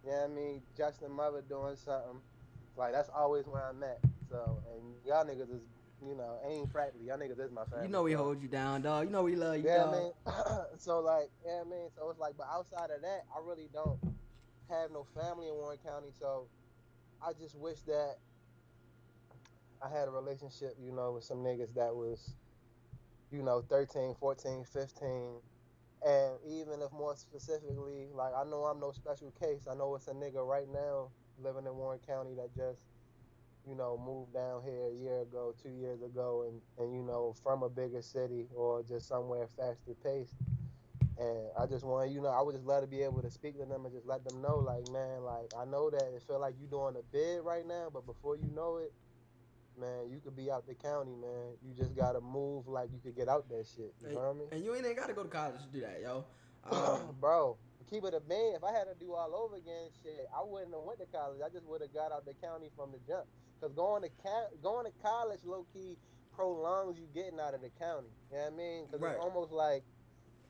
you 0.04 0.12
know 0.12 0.24
I 0.25 0.28
mean, 0.28 0.63
Justin 0.75 1.12
Mother 1.12 1.42
doing 1.42 1.75
something, 1.75 2.22
like 2.77 2.94
that's 2.94 3.10
always 3.10 3.45
where 3.45 3.63
I'm 3.63 3.81
at. 3.83 4.00
So, 4.30 4.62
and 4.74 4.95
y'all 5.06 5.25
niggas 5.25 5.54
is, 5.54 5.63
you 6.06 6.16
know, 6.16 6.38
ain't 6.48 6.72
practically, 6.72 7.07
y'all 7.07 7.18
niggas 7.18 7.39
is 7.39 7.51
my 7.51 7.63
family. 7.66 7.86
You 7.86 7.92
know 7.92 8.04
we 8.04 8.13
hold 8.13 8.42
you 8.42 8.48
down, 8.48 8.81
dog. 8.81 9.06
You 9.06 9.12
know 9.12 9.24
we 9.24 9.36
love 9.36 9.57
you, 9.57 9.63
Yeah, 9.66 9.86
dog. 9.86 9.94
I 9.94 9.98
mean, 9.98 10.12
so 10.77 11.00
like, 11.00 11.30
yeah, 11.45 11.62
I 11.62 11.69
mean, 11.69 11.89
so 11.95 12.10
it's 12.10 12.19
like, 12.19 12.33
but 12.38 12.48
outside 12.51 12.89
of 12.92 13.01
that, 13.01 13.25
I 13.36 13.39
really 13.45 13.69
don't 13.74 14.00
have 14.69 14.92
no 14.92 15.06
family 15.16 15.48
in 15.48 15.54
Warren 15.54 15.77
County. 15.86 16.10
So 16.19 16.48
I 17.25 17.31
just 17.33 17.56
wish 17.56 17.80
that 17.88 18.16
I 19.81 19.89
had 19.89 20.07
a 20.07 20.12
relationship, 20.12 20.75
you 20.83 20.92
know, 20.92 21.13
with 21.13 21.24
some 21.24 21.38
niggas 21.38 21.74
that 21.75 21.95
was, 21.95 22.33
you 23.31 23.44
know, 23.44 23.63
13, 23.69 24.16
14, 24.19 24.66
15. 24.72 25.42
And 26.06 26.33
even 26.48 26.81
if 26.81 26.92
more 26.92 27.16
specifically, 27.16 28.07
like, 28.13 28.33
I 28.36 28.44
know 28.44 28.66
I'm 28.66 28.80
no 28.80 28.92
special 28.92 29.31
case. 29.39 29.68
I 29.69 29.75
know 29.75 29.95
it's 29.95 30.07
a 30.07 30.13
nigga 30.13 30.45
right 30.45 30.68
now 30.72 31.10
living 31.42 31.66
in 31.66 31.76
Warren 31.76 32.00
County 32.06 32.34
that 32.36 32.56
just, 32.56 32.82
you 33.68 33.76
know, 33.76 33.98
moved 33.98 34.34
down 34.34 34.62
here 34.64 34.88
a 34.88 34.94
year 34.94 35.22
ago, 35.22 35.54
two 35.62 35.70
years 35.70 36.02
ago, 36.02 36.46
and, 36.48 36.62
and 36.78 36.96
you 36.96 37.02
know, 37.04 37.36
from 37.44 37.64
a 37.64 37.70
bigger 37.70 38.02
city 38.02 38.48
or 38.56 38.84
just 38.84 39.08
somewhere 39.08 39.48
faster 39.48 39.94
paced. 40.04 40.36
And 41.18 41.48
I 41.58 41.66
just 41.66 41.86
want, 41.86 42.12
you 42.12 42.22
know, 42.22 42.28
I 42.28 42.42
would 42.42 42.56
just 42.56 42.66
love 42.66 42.82
to 42.84 42.88
be 42.88 43.02
able 43.02 43.22
to 43.22 43.32
speak 43.32 43.58
to 43.60 43.66
them 43.66 43.86
and 43.86 43.94
just 43.94 44.06
let 44.06 44.26
them 44.26 44.42
know, 44.42 44.58
like, 44.58 44.84
man, 44.92 45.24
like, 45.24 45.50
I 45.58 45.64
know 45.66 45.90
that 45.90 46.12
it 46.14 46.22
feel 46.28 46.40
like 46.40 46.56
you 46.60 46.68
doing 46.68 46.96
a 46.98 47.04
bid 47.04 47.42
right 47.42 47.66
now, 47.66 47.90
but 47.92 48.06
before 48.06 48.36
you 48.36 48.52
know 48.54 48.78
it, 48.78 48.92
man, 49.80 50.10
you 50.10 50.20
could 50.20 50.36
be 50.36 50.52
out 50.52 50.68
the 50.68 50.74
county, 50.74 51.16
man. 51.16 51.56
You 51.64 51.74
just 51.74 51.96
gotta 51.96 52.20
move 52.22 52.68
like 52.68 52.90
you 52.92 53.00
could 53.00 53.16
get 53.16 53.30
out 53.30 53.48
that 53.50 53.66
shit. 53.66 53.94
You 54.02 54.08
Hey, 54.08 54.14
know 54.16 54.22
what 54.22 54.30
I 54.30 54.34
mean? 54.34 54.48
And 54.52 54.64
you 54.64 54.76
ain't 54.76 54.86
even 54.86 54.96
got 54.98 55.08
to 55.08 55.14
go 55.14 55.24
to 55.24 55.30
college 55.30 55.62
to 55.62 55.68
do 55.68 55.82
that, 55.82 56.02
yo. 56.02 56.26
Um, 56.72 57.16
Bro, 57.20 57.58
keep 57.90 58.04
it 58.04 58.14
a 58.14 58.22
man, 58.28 58.56
If 58.56 58.64
I 58.64 58.72
had 58.72 58.86
to 58.86 58.96
do 59.00 59.14
all 59.14 59.36
over 59.36 59.56
again, 59.56 59.90
shit, 60.02 60.26
I 60.34 60.42
wouldn't 60.44 60.74
have 60.74 60.84
went 60.84 61.00
to 61.00 61.06
college. 61.08 61.42
I 61.46 61.50
just 61.50 61.66
would 61.66 61.82
have 61.82 61.94
got 61.94 62.12
out 62.12 62.26
the 62.26 62.34
county 62.34 62.70
from 62.76 62.92
the 62.92 63.00
jump. 63.06 63.25
Cause 63.62 63.72
going 63.74 64.04
to 64.04 64.10
ca- 64.22 64.51
going 64.62 64.86
to 64.86 64.92
college, 65.01 65.39
low 65.46 65.65
key, 65.72 65.98
prolongs 66.36 67.00
you 67.00 67.08
getting 67.13 67.39
out 67.39 67.54
of 67.54 67.62
the 67.62 67.70
county. 67.80 68.12
You 68.30 68.38
know 68.38 68.44
what 68.44 68.54
I 68.54 68.58
mean? 68.58 68.88
Cause 68.92 69.00
Right. 69.00 69.15
it's 69.15 69.24
almost 69.24 69.51
like 69.51 69.84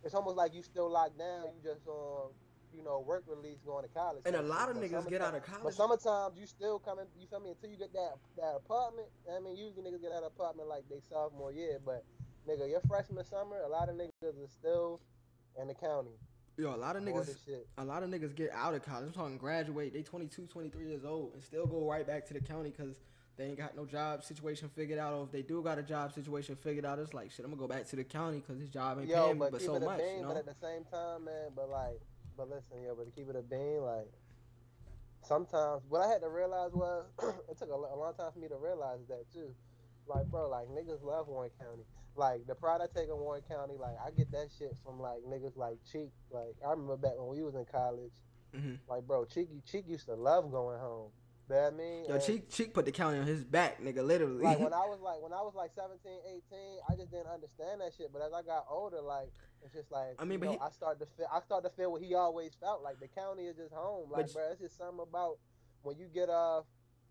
it's 0.03 0.13
almost 0.13 0.37
like 0.37 0.53
you 0.53 0.63
still 0.63 0.89
locked 0.89 1.17
down. 1.17 1.45
You 1.55 1.61
just 1.63 1.87
on, 1.87 2.31
you 2.73 2.83
know, 2.83 2.99
work 2.99 3.23
release 3.27 3.59
going 3.65 3.83
to 3.83 3.89
college. 3.89 4.23
and 4.25 4.35
a 4.35 4.41
lot 4.41 4.69
of 4.69 4.75
But 4.75 4.83
niggas 4.89 5.07
get 5.09 5.21
out 5.21 5.35
of 5.35 5.43
college. 5.43 5.63
But 5.63 5.73
sometimes 5.73 6.37
you 6.37 6.45
still 6.47 6.79
coming, 6.79 7.05
you 7.17 7.27
feel 7.27 7.39
me, 7.39 7.51
until 7.51 7.69
you 7.69 7.77
get 7.77 7.93
that 7.93 8.13
that 8.37 8.55
apartment. 8.55 9.07
I 9.31 9.39
mean, 9.39 9.55
usually 9.55 9.83
niggas 9.83 10.01
get 10.01 10.11
that 10.11 10.23
apartment 10.25 10.67
like 10.67 10.83
they 10.89 10.99
sophomore 10.99 11.51
year, 11.51 11.79
but 11.83 12.03
nigga, 12.47 12.69
your 12.69 12.81
freshman 12.87 13.23
summer, 13.25 13.61
a 13.61 13.69
lot 13.69 13.89
of 13.89 13.95
niggas 13.95 14.43
are 14.43 14.49
still 14.49 15.01
in 15.59 15.67
the 15.67 15.73
county. 15.75 16.17
Yo, 16.57 16.73
a 16.73 16.77
lot 16.77 16.95
of 16.95 17.03
niggas, 17.03 17.35
shit. 17.45 17.67
a 17.77 17.83
lot 17.83 18.01
of 18.01 18.09
niggas 18.09 18.33
get 18.35 18.49
out 18.53 18.73
of 18.73 18.83
college. 18.83 19.07
I'm 19.07 19.13
talking 19.13 19.37
graduate. 19.37 19.93
They 19.93 20.01
22, 20.01 20.43
23 20.47 20.85
years 20.85 21.03
old 21.03 21.33
and 21.33 21.43
still 21.43 21.65
go 21.65 21.85
right 21.89 22.07
back 22.07 22.25
to 22.27 22.33
the 22.33 22.39
county 22.39 22.69
because 22.75 22.95
they 23.37 23.45
ain't 23.47 23.57
got 23.57 23.75
no 23.75 23.85
job 23.85 24.23
situation 24.23 24.69
figured 24.69 24.97
out. 24.97 25.13
Or 25.13 25.23
if 25.25 25.31
they 25.31 25.41
do 25.41 25.61
got 25.61 25.77
a 25.79 25.83
job 25.83 26.13
situation 26.13 26.55
figured 26.55 26.85
out, 26.85 26.97
it's 26.99 27.13
like 27.13 27.31
shit. 27.31 27.43
I'm 27.43 27.51
gonna 27.51 27.59
go 27.59 27.67
back 27.67 27.85
to 27.89 27.97
the 27.97 28.05
county 28.05 28.37
because 28.39 28.59
this 28.59 28.69
job 28.69 28.99
ain't 28.99 29.09
Yo, 29.09 29.25
paying 29.25 29.33
me 29.33 29.39
but 29.39 29.51
but 29.51 29.61
so 29.61 29.79
much. 29.79 29.99
bean, 29.99 30.15
You 30.15 30.21
know? 30.21 30.27
but 30.29 30.37
at 30.37 30.45
the 30.45 30.55
same 30.61 30.85
time, 30.85 31.25
man, 31.25 31.49
but 31.53 31.69
like, 31.69 31.99
but 32.37 32.49
listen, 32.49 32.81
yo, 32.83 32.95
but 32.95 33.05
to 33.05 33.11
keep 33.11 33.29
it 33.29 33.35
a 33.35 33.41
bean, 33.41 33.81
like, 33.81 34.07
sometimes 35.27 35.81
what 35.89 36.01
I 36.01 36.07
had 36.07 36.21
to 36.21 36.29
realize 36.29 36.71
was 36.71 37.05
it 37.49 37.57
took 37.57 37.69
a, 37.69 37.73
a 37.73 37.97
long 37.99 38.13
time 38.17 38.31
for 38.31 38.39
me 38.39 38.47
to 38.47 38.55
realize 38.55 38.99
that 39.09 39.25
too. 39.33 39.53
Like, 40.07 40.27
bro, 40.27 40.47
like 40.49 40.67
niggas 40.69 41.03
love 41.03 41.27
Warren 41.27 41.49
County. 41.59 41.83
Like 42.15 42.47
the 42.47 42.55
pride 42.55 42.81
I 42.81 42.87
take 42.87 43.09
in 43.09 43.17
Warren 43.17 43.41
County, 43.47 43.75
like 43.79 43.95
I 44.05 44.11
get 44.11 44.31
that 44.31 44.47
shit 44.57 44.71
from 44.85 44.99
like 44.99 45.19
niggas 45.27 45.57
like 45.57 45.77
Cheek. 45.91 46.11
Like 46.31 46.55
I 46.65 46.69
remember 46.71 46.95
back 46.97 47.13
when 47.17 47.27
we 47.27 47.43
was 47.43 47.55
in 47.55 47.65
college, 47.65 48.13
Mhm. 48.55 48.79
like 48.87 49.05
bro, 49.05 49.25
Cheek, 49.25 49.49
Cheek 49.65 49.85
used 49.87 50.05
to 50.05 50.13
love 50.15 50.49
going 50.51 50.79
home. 50.79 51.11
You 51.49 51.55
know 51.55 51.61
what 51.63 51.73
I 51.73 51.75
mean? 51.75 52.05
Yo, 52.05 52.13
And- 52.15 52.23
Cheek 52.23 52.49
Cheek 52.49 52.73
put 52.73 52.85
the 52.85 52.91
county 52.91 53.19
on 53.19 53.25
his 53.27 53.43
back, 53.43 53.81
nigga. 53.81 54.03
Literally. 54.05 54.43
like 54.43 54.59
when 54.59 54.73
I 54.73 54.85
was 54.87 54.99
like 55.01 55.21
when 55.21 55.33
I 55.33 55.41
was 55.41 55.53
like 55.55 55.71
17, 55.75 56.19
18, 56.25 56.79
I 56.89 56.95
just 56.95 57.11
didn't 57.11 57.27
understand 57.27 57.81
that 57.81 57.93
shit. 57.93 58.11
But 58.13 58.21
as 58.21 58.31
I 58.33 58.41
got 58.43 58.65
older, 58.69 59.01
like 59.01 59.29
it's 59.61 59.73
just 59.73 59.91
like 59.91 60.15
I 60.17 60.23
mean, 60.25 60.39
but 60.39 60.45
know, 60.45 60.51
he- 60.53 60.59
I 60.59 60.69
start 60.69 60.99
to 60.99 61.05
feel 61.17 61.27
I 61.31 61.41
start 61.41 61.63
to 61.65 61.69
feel 61.71 61.91
what 61.91 62.01
he 62.01 62.15
always 62.15 62.55
felt 62.55 62.81
like. 62.81 62.99
The 63.01 63.09
county 63.09 63.45
is 63.47 63.57
just 63.57 63.73
home. 63.73 64.09
Like, 64.09 64.31
bro, 64.31 64.51
it's 64.51 64.61
just 64.61 64.77
something 64.77 65.01
about 65.01 65.37
when 65.83 65.97
you 65.97 66.07
get 66.07 66.29
off. 66.29 66.65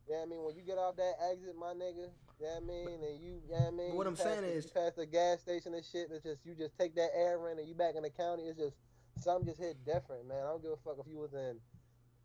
Yeah, 0.08 0.20
I 0.23 0.26
mean, 0.26 0.42
when 0.44 0.54
you 0.56 0.62
get 0.62 0.76
off 0.78 0.96
that 0.96 1.14
exit, 1.30 1.56
my 1.56 1.73
nigga. 1.75 2.11
Yeah, 2.41 2.57
I 2.57 2.61
mean, 2.61 2.88
and 3.03 3.21
you, 3.21 3.41
yeah, 3.49 3.69
I 3.69 3.71
mean, 3.71 3.91
But 3.91 3.97
what 3.97 4.07
I'm 4.07 4.17
pass 4.17 4.25
saying 4.25 4.45
is- 4.45 4.64
you 4.64 4.71
pass 4.73 4.93
the 4.97 5.07
gas 5.07 5.41
station 5.41 5.75
and 5.75 5.85
shit. 5.85 6.11
It's 6.11 6.25
just 6.25 6.45
you 6.45 6.55
just 6.55 6.76
take 6.79 6.95
that 6.97 7.11
air 7.14 7.50
in 7.50 7.59
and 7.59 7.69
you 7.69 7.75
back 7.75 7.95
in 7.95 8.03
the 8.03 8.11
county. 8.11 8.45
It's 8.45 8.59
just 8.59 8.76
something 9.23 9.47
just 9.47 9.61
hit 9.61 9.85
different, 9.85 10.26
man. 10.26 10.38
I 10.45 10.49
don't 10.50 10.62
give 10.62 10.73
a 10.73 10.76
fuck 10.76 10.97
if 10.99 11.07
you 11.07 11.19
was 11.19 11.33
in 11.33 11.61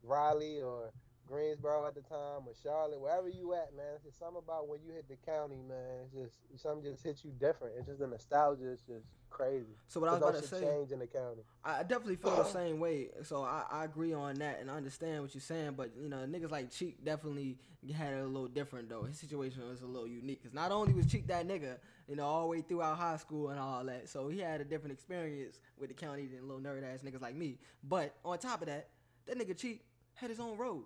Raleigh 0.03 0.61
or 0.61 0.91
Greensboro 1.29 1.85
at 1.87 1.95
the 1.95 2.01
time 2.01 2.47
or 2.47 2.53
Charlotte, 2.61 2.99
wherever 2.99 3.29
you 3.29 3.53
at, 3.53 3.75
man. 3.77 3.85
It's 3.95 4.05
just 4.05 4.19
something 4.19 4.41
about 4.43 4.67
when 4.67 4.79
you 4.83 4.91
hit 4.91 5.07
the 5.07 5.15
county, 5.15 5.61
man. 5.67 6.05
It's 6.05 6.13
just 6.13 6.63
something 6.63 6.91
just 6.91 7.03
hits 7.03 7.23
you 7.23 7.31
different. 7.39 7.75
It's 7.77 7.87
just 7.87 7.99
the 7.99 8.07
nostalgia. 8.07 8.71
It's 8.71 8.81
just 8.81 9.05
crazy. 9.29 9.77
So 9.87 9.99
what 9.99 10.09
I 10.09 10.13
was 10.13 10.21
about 10.21 10.41
to 10.41 10.47
say, 10.47 10.61
change 10.61 10.91
in 10.91 10.99
the 10.99 11.07
county. 11.07 11.43
I 11.63 11.83
definitely 11.83 12.15
feel 12.15 12.35
the 12.35 12.43
same 12.43 12.79
way. 12.79 13.09
So 13.23 13.43
I, 13.43 13.63
I 13.69 13.85
agree 13.85 14.13
on 14.13 14.35
that 14.35 14.59
and 14.59 14.71
I 14.71 14.75
understand 14.75 15.21
what 15.21 15.35
you're 15.35 15.41
saying. 15.41 15.73
But 15.77 15.91
you 16.01 16.09
know, 16.09 16.17
niggas 16.17 16.51
like 16.51 16.71
Cheek 16.71 17.03
definitely 17.05 17.57
had 17.95 18.13
it 18.13 18.21
a 18.21 18.25
little 18.25 18.47
different 18.47 18.89
though. 18.89 19.03
His 19.03 19.19
situation 19.19 19.67
was 19.69 19.81
a 19.81 19.85
little 19.85 20.07
unique 20.07 20.41
because 20.41 20.53
not 20.53 20.71
only 20.71 20.93
was 20.93 21.05
Cheek 21.05 21.27
that 21.27 21.47
nigga, 21.47 21.77
you 22.07 22.15
know, 22.15 22.25
all 22.25 22.41
the 22.41 22.47
way 22.47 22.61
throughout 22.61 22.97
high 22.97 23.17
school 23.17 23.49
and 23.49 23.59
all 23.59 23.83
that. 23.85 24.09
So 24.09 24.29
he 24.29 24.39
had 24.39 24.61
a 24.61 24.65
different 24.65 24.93
experience 24.93 25.59
with 25.77 25.89
the 25.89 25.95
county 25.95 26.25
than 26.25 26.47
little 26.47 26.61
nerd 26.61 26.83
ass 26.83 27.01
niggas 27.03 27.21
like 27.21 27.35
me. 27.35 27.59
But 27.83 28.15
on 28.25 28.37
top 28.39 28.61
of 28.61 28.67
that, 28.67 28.87
that 29.27 29.37
nigga 29.37 29.55
Cheek 29.55 29.81
had 30.15 30.29
his 30.29 30.39
own 30.39 30.57
road. 30.57 30.85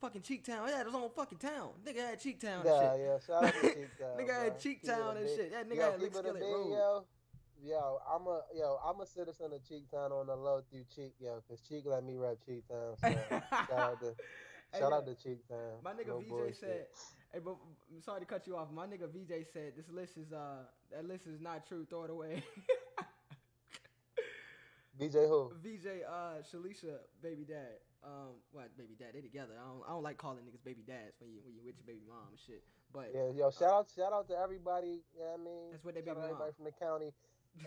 Fucking 0.00 0.22
Cheek 0.22 0.44
Town. 0.44 0.66
He 0.66 0.72
had 0.72 0.86
his 0.86 0.94
own 0.94 1.10
fucking 1.14 1.38
town. 1.38 1.70
Nigga 1.86 1.96
had 1.98 2.20
Cheek 2.20 2.40
Town 2.40 2.66
and 2.66 2.74
Yeah, 2.74 2.92
shit. 2.92 3.00
yeah. 3.00 3.18
Shout 3.26 3.44
out 3.44 3.52
to 3.54 3.74
Cheek 3.74 3.88
Town. 3.98 4.16
Nigga 4.18 4.42
had. 4.44 4.58
Cheek 4.58 4.80
it 4.82 4.86
Town 4.86 5.16
and 5.18 5.28
shit. 5.28 5.52
That 5.52 5.68
nigga 5.68 5.76
yo, 5.76 5.90
had 5.90 6.00
Lick 6.00 6.14
Skillet 6.14 6.42
Road. 6.42 6.70
Yo, 6.72 7.04
yo, 7.62 7.98
I'm 8.10 8.26
a 8.26 8.40
yo, 8.54 8.78
I'm 8.86 9.00
a 9.00 9.06
citizen 9.06 9.52
of 9.52 9.68
Cheek 9.68 9.90
Town 9.90 10.10
on 10.12 10.26
the 10.28 10.36
low 10.36 10.62
through 10.70 10.84
Cheek, 10.94 11.12
yo, 11.20 11.42
cause 11.48 11.60
Cheek 11.68 11.84
let 11.86 12.02
me 12.04 12.16
rep 12.16 12.38
Cheek 12.46 12.66
Town. 12.68 12.96
So 13.00 13.08
shout 13.50 13.72
out 13.72 14.00
to 14.00 14.14
shout 14.78 14.92
out 14.92 15.06
to 15.06 15.14
Cheek 15.14 15.46
Town. 15.48 15.80
My 15.84 15.92
nigga 15.92 16.08
No 16.08 16.20
VJ 16.20 16.28
bullshit. 16.28 16.56
said, 16.56 16.86
"Hey, 17.32 17.40
but 17.44 17.56
I'm 17.94 18.00
sorry 18.02 18.20
to 18.20 18.26
cut 18.26 18.46
you 18.46 18.56
off. 18.56 18.68
My 18.72 18.86
nigga 18.86 19.06
VJ 19.12 19.46
said 19.52 19.72
this 19.76 19.90
list 19.92 20.16
is 20.16 20.32
uh 20.32 20.64
that 20.92 21.06
list 21.06 21.26
is 21.26 21.40
not 21.40 21.66
true. 21.68 21.84
Throw 21.88 22.04
it 22.04 22.10
away." 22.10 22.42
VJ 24.98 25.14
who? 25.28 25.52
VJ 25.62 25.86
uh 26.08 26.42
Shalisha 26.42 26.98
baby 27.22 27.44
dad. 27.44 27.78
Um, 28.02 28.40
what 28.52 28.72
baby 28.78 28.96
dad? 28.98 29.12
They 29.12 29.20
together. 29.20 29.52
I 29.60 29.68
don't 29.68 29.82
I 29.84 29.90
don't 29.92 30.02
like 30.02 30.16
calling 30.16 30.40
niggas 30.44 30.64
baby 30.64 30.80
dads 30.86 31.20
when 31.20 31.30
you 31.30 31.40
when 31.44 31.52
you 31.54 31.60
with 31.64 31.76
your 31.76 31.84
baby 31.84 32.00
mom 32.08 32.32
and 32.32 32.40
shit. 32.40 32.64
But 32.92 33.12
Yeah, 33.12 33.28
yo, 33.36 33.50
shout 33.50 33.70
out 33.70 33.86
shout 33.92 34.12
out 34.12 34.26
to 34.28 34.36
everybody, 34.38 35.04
you 35.12 35.20
know 35.20 35.36
I 35.36 35.36
mean? 35.36 35.68
That's 35.72 35.84
what 35.84 35.94
they 35.94 36.00
shout 36.00 36.16
baby 36.16 36.20
out 36.24 36.32
everybody 36.32 36.52
mom. 36.56 36.56
from 36.56 36.64
the 36.64 36.76
county. 36.80 37.12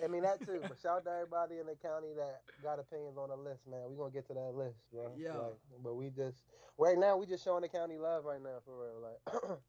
I 0.01 0.07
mean 0.07 0.23
that 0.23 0.41
too, 0.41 0.57
but 0.65 0.79
shout 0.81 0.97
out 0.97 1.05
to 1.05 1.11
everybody 1.21 1.59
in 1.61 1.67
the 1.69 1.77
county 1.77 2.17
that 2.17 2.41
got 2.65 2.79
opinions 2.79 3.17
on 3.17 3.29
the 3.29 3.37
list, 3.37 3.67
man. 3.69 3.85
We 3.89 3.95
gonna 3.95 4.09
get 4.09 4.25
to 4.27 4.33
that 4.33 4.57
list, 4.57 4.81
bro. 4.89 5.13
Yeah. 5.13 5.53
Like, 5.53 5.61
but 5.83 5.93
we 5.93 6.09
just 6.09 6.41
right 6.81 6.97
now 6.97 7.17
we 7.17 7.29
just 7.29 7.43
showing 7.43 7.61
the 7.61 7.69
county 7.69 8.01
love 8.01 8.25
right 8.25 8.41
now 8.41 8.57
for 8.65 8.73
real. 8.73 8.97
Like 9.05 9.21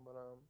but 0.00 0.16
um 0.16 0.40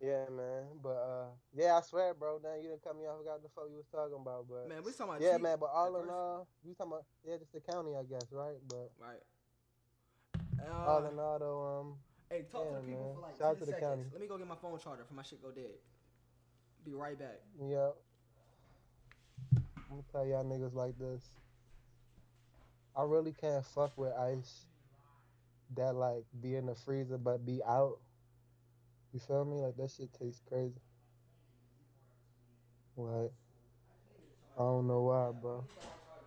yeah, 0.00 0.24
man. 0.30 0.64
But 0.82 0.96
uh 0.98 1.26
yeah, 1.54 1.76
I 1.76 1.80
swear, 1.82 2.14
bro, 2.14 2.38
now 2.42 2.54
you 2.56 2.68
didn't 2.70 2.82
cut 2.82 2.96
me 2.96 3.06
off, 3.06 3.16
I 3.16 3.18
forgot 3.18 3.42
the 3.42 3.48
fuck 3.54 3.64
you 3.70 3.76
was 3.76 3.86
talking 3.92 4.18
about, 4.20 4.46
but 4.48 4.68
man, 4.68 4.82
we 4.84 4.92
talking 4.92 5.14
about 5.16 5.22
yeah, 5.22 5.36
man, 5.38 5.56
but 5.58 5.70
all 5.74 6.00
in 6.02 6.08
all, 6.08 6.46
you 6.64 6.74
talking 6.74 6.92
about 6.92 7.04
yeah, 7.26 7.36
just 7.36 7.52
the 7.52 7.60
county, 7.60 7.92
I 7.96 8.02
guess, 8.04 8.26
right? 8.32 8.56
But 8.68 8.90
Right. 8.98 9.22
all 10.86 11.04
Uh, 11.06 11.10
in 11.10 11.18
all, 11.18 11.38
though, 11.38 11.80
um, 11.80 11.94
hey, 12.30 12.44
talk 12.50 12.68
to 12.68 12.74
the 12.74 12.80
people 12.82 13.04
man. 13.04 13.14
for 13.14 13.20
like 13.22 13.36
Shout 13.38 13.58
10 13.58 13.60
to 13.60 13.64
the 13.66 13.72
seconds. 13.72 13.82
county. 13.88 14.04
Let 14.12 14.20
me 14.20 14.26
go 14.26 14.38
get 14.38 14.46
my 14.46 14.56
phone 14.56 14.78
charger 14.78 15.04
for 15.04 15.14
my 15.14 15.22
shit 15.22 15.42
go 15.42 15.50
dead. 15.50 15.78
Be 16.84 16.94
right 16.94 17.18
back. 17.18 17.40
yeah. 17.60 17.90
I'm 19.90 19.96
gonna 19.96 20.02
tell 20.12 20.26
y'all 20.26 20.44
niggas 20.44 20.74
like 20.74 20.98
this. 20.98 21.22
I 22.94 23.02
really 23.04 23.32
can't 23.32 23.64
fuck 23.64 23.96
with 23.96 24.12
ice 24.12 24.66
that 25.76 25.94
like 25.94 26.24
be 26.40 26.56
in 26.56 26.66
the 26.66 26.74
freezer 26.74 27.16
but 27.18 27.44
be 27.46 27.62
out. 27.64 27.98
You 29.12 29.20
feel 29.20 29.44
me? 29.44 29.56
Like 29.56 29.76
that 29.76 29.90
shit 29.90 30.12
tastes 30.18 30.42
crazy. 30.48 30.80
Like 32.96 33.32
I 34.56 34.60
don't 34.60 34.86
know 34.86 35.02
why, 35.02 35.30
bro. 35.40 35.64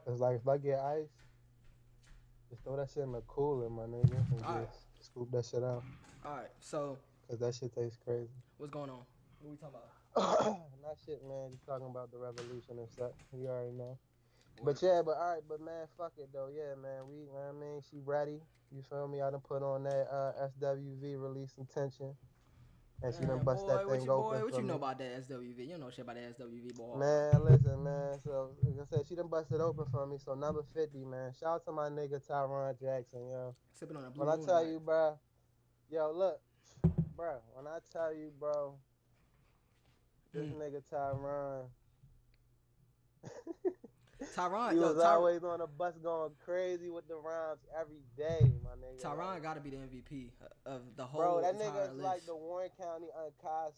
It's 0.07 0.19
like 0.19 0.37
if 0.37 0.47
I 0.47 0.57
get 0.57 0.79
ice, 0.79 1.11
just 2.49 2.63
throw 2.63 2.77
that 2.77 2.89
shit 2.89 3.03
in 3.03 3.11
the 3.11 3.21
cooler, 3.27 3.69
my 3.69 3.83
nigga, 3.83 4.23
and 4.31 4.39
just 4.39 4.85
scoop 5.01 5.29
that 5.31 5.45
shit 5.45 5.63
out. 5.63 5.83
All 6.25 6.35
right. 6.37 6.49
So 6.59 6.97
Cause 7.29 7.39
that 7.39 7.55
shit 7.55 7.73
tastes 7.73 7.97
crazy. 8.03 8.27
what's 8.57 8.73
going 8.73 8.89
on? 8.89 9.03
What 9.39 9.47
are 9.47 9.51
we 9.51 9.57
talking 9.57 9.75
about? 9.75 10.59
Not 10.81 10.97
shit, 11.05 11.21
man. 11.23 11.49
Just 11.51 11.65
talking 11.65 11.87
about 11.89 12.11
the 12.11 12.17
revolution 12.17 12.79
and 12.79 12.89
stuff. 12.89 13.11
You 13.31 13.47
already 13.47 13.71
know. 13.71 13.97
But 14.63 14.81
yeah, 14.81 15.01
but 15.03 15.17
all 15.17 15.33
right, 15.33 15.41
but 15.47 15.61
man, 15.61 15.87
fuck 15.97 16.13
it 16.17 16.29
though. 16.33 16.49
Yeah, 16.53 16.75
man, 16.75 17.07
we, 17.09 17.15
you 17.19 17.33
know 17.33 17.51
what 17.51 17.55
I 17.55 17.59
mean, 17.59 17.81
she 17.89 17.97
ready. 18.03 18.39
You 18.69 18.83
feel 18.87 19.07
me? 19.07 19.21
I 19.21 19.31
done 19.31 19.41
put 19.41 19.63
on 19.63 19.83
that 19.83 20.07
uh, 20.11 20.47
SWV 20.61 21.19
release 21.19 21.53
intention, 21.57 22.15
and 23.03 23.13
she 23.13 23.21
done 23.21 23.37
Man, 23.37 23.45
bust 23.45 23.65
boy, 23.65 23.73
that 23.73 23.87
thing 23.87 24.03
you, 24.03 24.11
open 24.11 24.39
boy, 24.39 24.45
what 24.45 24.53
you 24.57 24.63
know 24.63 24.73
me. 24.73 24.77
about 24.77 24.97
that 24.99 25.27
SWV? 25.27 25.57
You 25.59 25.69
don't 25.71 25.79
know 25.81 25.89
shit 25.89 25.99
about 25.99 26.15
that 26.15 26.37
SWV, 26.37 26.75
boy. 26.77 26.99
Man, 26.99 27.45
listen, 27.45 27.83
man. 27.83 28.19
So 28.23 28.51
like 28.63 28.79
I 28.81 28.85
said, 28.89 29.07
she 29.07 29.15
done 29.15 29.27
busted 29.27 29.59
open 29.61 29.85
for 29.91 30.05
me. 30.05 30.17
So 30.17 30.33
number 30.35 30.63
fifty, 30.73 31.03
man. 31.05 31.33
Shout 31.39 31.49
out 31.55 31.65
to 31.65 31.71
my 31.71 31.89
nigga 31.89 32.25
Tyron 32.25 32.79
Jackson, 32.79 33.27
yo. 33.29 33.55
Sipping 33.73 33.97
on 33.97 34.05
a 34.05 34.09
blue 34.11 34.25
When 34.25 34.29
I 34.29 34.35
moon 34.37 34.45
tell 34.45 34.59
tonight. 34.59 34.71
you, 34.73 34.79
bro, 34.79 35.19
yo, 35.89 36.11
look, 36.11 36.41
bro. 37.15 37.37
When 37.53 37.67
I 37.67 37.79
tell 37.91 38.13
you, 38.13 38.31
bro, 38.39 38.75
this 40.33 40.43
Mm. 40.43 40.53
nigga 40.53 40.81
Tyron. 40.91 41.69
Tyron, 44.35 44.71
he 44.71 44.77
yo, 44.77 44.93
was 44.93 45.01
Ty- 45.03 45.09
always 45.13 45.43
on 45.43 45.59
the 45.59 45.67
bus 45.67 45.93
going 46.03 46.31
crazy 46.45 46.89
with 46.89 47.07
the 47.07 47.15
rhymes 47.15 47.59
every 47.79 48.01
day, 48.15 48.51
my 48.63 48.69
nigga. 48.71 49.01
Tyron 49.01 49.41
got 49.41 49.55
to 49.55 49.61
be 49.61 49.71
the 49.71 49.77
MVP 49.77 50.29
of 50.65 50.81
the 50.95 51.03
whole 51.05 51.21
bro, 51.21 51.41
that 51.41 51.55
nigga's 51.57 51.93
list. 51.93 52.03
like 52.03 52.25
the 52.25 52.35
Warren 52.35 52.69
County 52.79 53.07
Uncasa, 53.17 53.73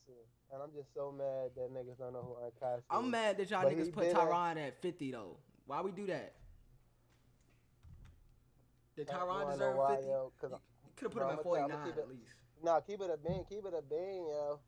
and 0.52 0.62
I'm 0.62 0.72
just 0.76 0.94
so 0.94 1.12
mad 1.12 1.52
that 1.56 1.74
niggas 1.74 1.98
don't 1.98 2.14
know 2.14 2.22
who 2.38 2.46
Uncasa 2.46 2.80
is. 2.80 2.84
I'm 2.90 3.10
mad 3.10 3.38
that 3.38 3.50
y'all 3.50 3.64
But 3.64 3.74
niggas 3.74 3.94
put 3.94 4.12
Tyron 4.12 4.58
at 4.58 4.82
50 4.82 5.12
though. 5.12 5.38
Why 5.66 5.82
we 5.82 5.92
do 5.92 6.06
that? 6.08 6.34
Did 8.96 9.08
Tyron 9.08 9.52
deserve 9.52 9.76
why, 9.78 9.96
50? 9.96 10.10
yo? 10.10 10.32
'Cause 10.40 10.52
Could 10.96 11.06
have 11.06 11.12
put 11.12 11.14
Bro, 11.14 11.24
him 11.24 11.30
at 11.30 11.34
I'ma 11.40 11.44
tell- 11.44 11.56
I'ma 11.56 11.68
49 11.68 11.86
keep 11.88 11.98
at 11.98 12.04
it- 12.04 12.10
least. 12.10 12.34
No, 12.62 12.82
keep 12.82 13.02
it 13.02 13.10
a 13.10 13.18
bean, 13.18 13.46
keep 13.46 13.66
it 13.66 13.74
a 13.74 13.82
bean, 13.82 14.28
yo. 14.28 14.60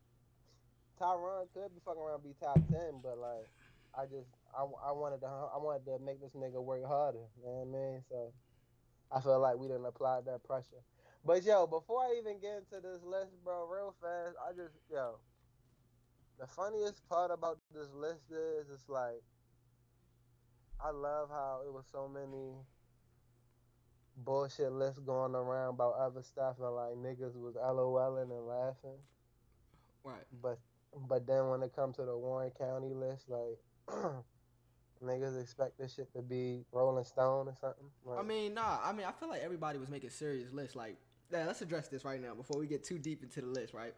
Tyron 1.00 1.46
could 1.52 1.72
be 1.74 1.80
fucking 1.84 2.00
around, 2.02 2.22
be 2.22 2.34
top 2.40 2.58
ten, 2.68 3.00
but 3.02 3.18
like, 3.18 3.48
I 3.94 4.06
just, 4.06 4.28
I, 4.56 4.62
I 4.62 4.92
wanted 4.92 5.20
to, 5.20 5.26
I 5.26 5.58
wanted 5.58 5.84
to 5.86 5.98
make 6.04 6.20
this 6.20 6.32
nigga 6.32 6.62
work 6.62 6.84
harder. 6.86 7.26
You 7.38 7.44
know 7.44 7.64
what 7.64 7.78
I 7.78 7.80
mean? 7.80 8.02
So, 8.08 8.32
I 9.12 9.20
feel 9.20 9.40
like 9.40 9.56
we 9.56 9.68
didn't 9.68 9.86
apply 9.86 10.20
that 10.26 10.42
pressure. 10.44 10.82
But 11.24 11.44
yo, 11.44 11.66
before 11.66 12.02
I 12.02 12.16
even 12.18 12.40
get 12.40 12.62
into 12.64 12.80
this 12.80 13.02
list, 13.04 13.32
bro, 13.44 13.66
real 13.66 13.94
fast, 14.00 14.36
I 14.42 14.52
just, 14.52 14.74
yo, 14.90 15.18
the 16.38 16.46
funniest 16.46 17.06
part 17.08 17.30
about 17.30 17.58
this 17.74 17.88
list 17.94 18.30
is, 18.30 18.66
it's 18.72 18.88
like, 18.88 19.22
I 20.84 20.90
love 20.90 21.28
how 21.30 21.62
it 21.66 21.72
was 21.72 21.84
so 21.90 22.08
many 22.08 22.54
bullshit 24.18 24.72
lists 24.72 25.00
going 25.00 25.34
around 25.34 25.74
about 25.74 25.94
other 25.94 26.22
stuff 26.22 26.56
and 26.58 26.74
like 26.74 26.94
niggas 26.94 27.34
was 27.34 27.54
LOLing 27.54 28.30
and 28.30 28.46
laughing. 28.46 28.98
Right. 30.04 30.24
But 30.42 30.58
but 31.08 31.26
then 31.26 31.48
when 31.48 31.62
it 31.62 31.74
comes 31.74 31.96
to 31.96 32.04
the 32.04 32.16
Warren 32.16 32.52
County 32.58 32.94
list, 32.94 33.24
like 33.28 33.58
niggas 35.04 35.40
expect 35.40 35.78
this 35.78 35.94
shit 35.94 36.12
to 36.14 36.22
be 36.22 36.64
Rolling 36.72 37.04
Stone 37.04 37.48
or 37.48 37.54
something. 37.60 37.86
Like, 38.04 38.18
I 38.18 38.22
mean, 38.22 38.54
nah. 38.54 38.78
I 38.84 38.92
mean, 38.92 39.06
I 39.06 39.12
feel 39.12 39.28
like 39.28 39.42
everybody 39.42 39.78
was 39.78 39.88
making 39.88 40.10
serious 40.10 40.52
lists. 40.52 40.76
Like, 40.76 40.96
yeah, 41.32 41.44
let's 41.46 41.62
address 41.62 41.88
this 41.88 42.04
right 42.04 42.20
now 42.20 42.34
before 42.34 42.58
we 42.58 42.66
get 42.66 42.84
too 42.84 42.98
deep 42.98 43.22
into 43.22 43.40
the 43.40 43.46
list, 43.46 43.74
right? 43.74 43.94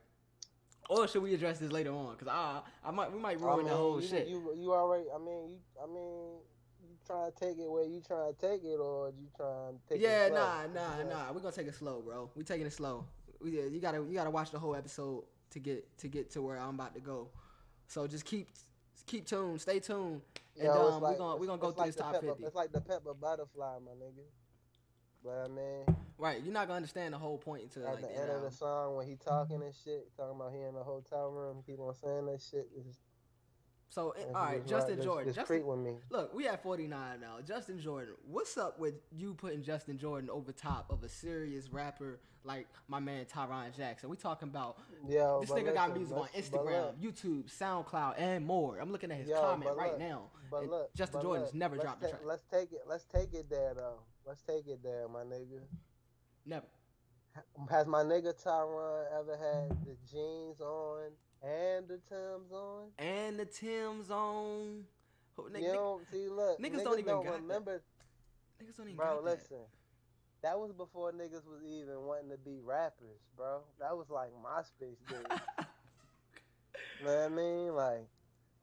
Or 0.88 1.06
should 1.06 1.22
we 1.22 1.34
address 1.34 1.58
this 1.58 1.70
later 1.70 1.92
on? 1.92 2.16
Cause 2.16 2.28
I, 2.28 2.60
I 2.84 2.90
might, 2.90 3.12
we 3.12 3.18
might 3.18 3.38
I 3.38 3.44
ruin 3.44 3.58
mean, 3.58 3.66
the 3.66 3.76
whole 3.76 4.00
you, 4.00 4.08
shit. 4.08 4.26
You 4.26 4.54
you 4.56 4.72
already 4.72 5.04
I 5.14 5.18
mean 5.18 5.50
you 5.50 5.58
I 5.82 5.86
mean 5.86 6.38
you 6.82 6.96
trying 7.06 7.30
to 7.30 7.38
take 7.38 7.58
it 7.58 7.70
where 7.70 7.84
you 7.84 8.00
trying 8.06 8.32
to 8.32 8.40
take 8.40 8.64
it 8.64 8.76
or 8.76 9.08
you 9.10 9.28
trying 9.36 9.74
to 9.74 9.94
take 9.94 10.00
yeah, 10.00 10.26
it 10.26 10.28
slow? 10.28 10.38
nah, 10.38 10.66
nah, 10.74 10.98
Yeah. 10.98 11.04
nah. 11.10 11.32
We're 11.32 11.40
gonna 11.40 11.52
take 11.52 11.66
it 11.66 11.74
slow, 11.74 12.00
bro. 12.00 12.30
We 12.34 12.42
taking 12.42 12.66
it 12.66 12.72
slow. 12.72 13.04
We, 13.42 13.58
yeah, 13.58 13.64
you 13.64 13.80
gotta, 13.80 13.98
you 13.98 14.14
gotta 14.14 14.30
watch 14.30 14.50
the 14.50 14.58
whole 14.58 14.74
episode 14.74 15.24
to 15.50 15.58
get 15.58 15.98
to 15.98 16.08
get 16.08 16.30
to 16.32 16.42
where 16.42 16.58
I'm 16.58 16.74
about 16.74 16.94
to 16.94 17.00
go. 17.00 17.28
So 17.88 18.06
just 18.06 18.24
keep, 18.24 18.48
keep 19.08 19.26
tuned, 19.26 19.60
stay 19.60 19.80
tuned, 19.80 20.20
and 20.56 20.64
Yo, 20.64 20.72
um, 20.72 21.02
like- 21.02 21.12
we're 21.12 21.18
gonna, 21.18 21.36
we're 21.36 21.46
gonna 21.46 21.60
go 21.60 21.70
through 21.72 21.78
like 21.82 21.88
this 21.88 21.96
top 21.96 22.12
pepper- 22.14 22.26
fifty. 22.28 22.44
It's 22.44 22.54
like 22.54 22.72
the 22.72 22.80
pepper 22.80 23.14
butterfly, 23.14 23.78
my 23.84 23.92
nigga. 23.92 24.24
But 25.24 25.44
I 25.44 25.48
mean, 25.48 25.96
Right, 26.16 26.42
you're 26.42 26.52
not 26.52 26.66
gonna 26.66 26.76
understand 26.76 27.14
the 27.14 27.18
whole 27.18 27.38
point 27.38 27.62
until 27.64 27.86
at 27.86 27.94
like 27.94 28.02
the 28.02 28.10
end 28.10 28.22
end 28.22 28.30
of 28.32 28.42
the 28.42 28.50
song 28.50 28.96
when 28.96 29.06
he 29.06 29.16
talking 29.16 29.62
and 29.62 29.74
shit, 29.84 30.08
talking 30.16 30.34
about 30.40 30.52
he 30.52 30.60
in 30.62 30.74
the 30.74 30.82
hotel 30.82 31.30
room, 31.30 31.62
keep 31.66 31.78
on 31.80 31.94
saying 31.94 32.26
that 32.26 32.40
shit. 32.40 32.68
It's, 32.76 32.98
So, 33.90 34.12
it's 34.12 34.26
all 34.34 34.42
right, 34.42 34.66
Justin 34.66 34.96
just, 34.96 35.06
Jordan. 35.06 35.28
Just 35.28 35.36
Justin, 35.36 35.62
creep 35.62 35.78
me. 35.78 35.94
Look, 36.10 36.34
we 36.34 36.46
at 36.46 36.62
49 36.62 37.20
now. 37.20 37.36
Justin 37.46 37.80
Jordan. 37.80 38.14
What's 38.26 38.58
up 38.58 38.78
with 38.78 38.94
you 39.16 39.34
putting 39.34 39.62
Justin 39.62 39.96
Jordan 39.96 40.28
over 40.30 40.52
top 40.52 40.90
of 40.90 41.02
a 41.04 41.08
serious 41.08 41.72
rapper 41.72 42.20
like 42.44 42.66
my 42.86 43.00
man 43.00 43.24
Tyron 43.24 43.74
Jackson? 43.74 44.10
We 44.10 44.16
talking 44.16 44.48
about 44.48 44.78
Yo, 45.08 45.40
this 45.40 45.50
nigga 45.50 45.72
got 45.72 45.96
music 45.96 46.16
on 46.16 46.28
Instagram, 46.36 47.00
look, 47.00 47.00
YouTube, 47.00 47.50
SoundCloud, 47.50 48.14
and 48.18 48.44
more. 48.44 48.78
I'm 48.78 48.92
looking 48.92 49.10
at 49.10 49.18
his 49.18 49.28
Yo, 49.28 49.40
comment 49.40 49.70
right 49.74 49.92
look, 49.92 50.00
now. 50.00 50.22
But 50.50 50.62
and 50.62 50.70
look, 50.70 50.94
Justin 50.94 51.20
but 51.20 51.22
Jordan's 51.22 51.54
never 51.54 51.76
let's 51.76 51.84
dropped 51.84 52.00
the 52.02 52.08
ta- 52.08 52.16
track. 52.16 52.22
Let's 52.26 52.44
take 52.52 52.72
it. 52.72 52.82
Let's 52.86 53.04
take 53.04 53.32
it 53.32 53.48
there 53.48 53.72
though. 53.74 54.00
Let's 54.26 54.42
take 54.42 54.66
it 54.66 54.82
there, 54.82 55.08
my 55.08 55.20
nigga. 55.20 55.60
Never. 56.44 56.66
Has 57.70 57.86
my 57.86 58.02
nigga 58.02 58.34
Tyron 58.42 59.04
ever 59.18 59.36
had 59.36 59.70
the 59.86 59.96
jeans 60.10 60.60
on 60.60 61.12
and 61.42 61.86
the 61.88 61.98
Timbs 62.08 62.52
on? 62.52 62.86
And 62.98 63.38
the 63.38 63.44
Tim's 63.46 64.10
on. 64.10 64.84
Who- 65.36 65.50
nigga- 65.50 65.60
you 65.62 65.72
don't 65.72 66.04
see. 66.10 66.28
Look, 66.28 66.58
niggas 66.58 66.62
niggas, 66.62 66.72
don't 66.72 66.84
don't 66.84 66.98
even 66.98 67.24
that. 67.24 67.40
remember. 67.42 67.82
Niggas 68.60 68.76
don't 68.76 68.86
even 68.88 68.96
Bro, 68.96 69.06
got 69.16 69.24
that. 69.24 69.30
listen. 69.30 69.58
That 70.42 70.58
was 70.58 70.72
before 70.72 71.12
niggas 71.12 71.46
was 71.46 71.62
even 71.64 72.02
wanting 72.06 72.30
to 72.30 72.36
be 72.38 72.58
rappers, 72.62 73.20
bro. 73.36 73.60
That 73.80 73.96
was 73.96 74.08
like 74.10 74.30
MySpace 74.44 74.96
days. 75.08 75.38
you 77.00 77.06
know 77.06 77.14
what 77.14 77.24
I 77.24 77.28
mean? 77.28 77.74
Like, 77.74 78.06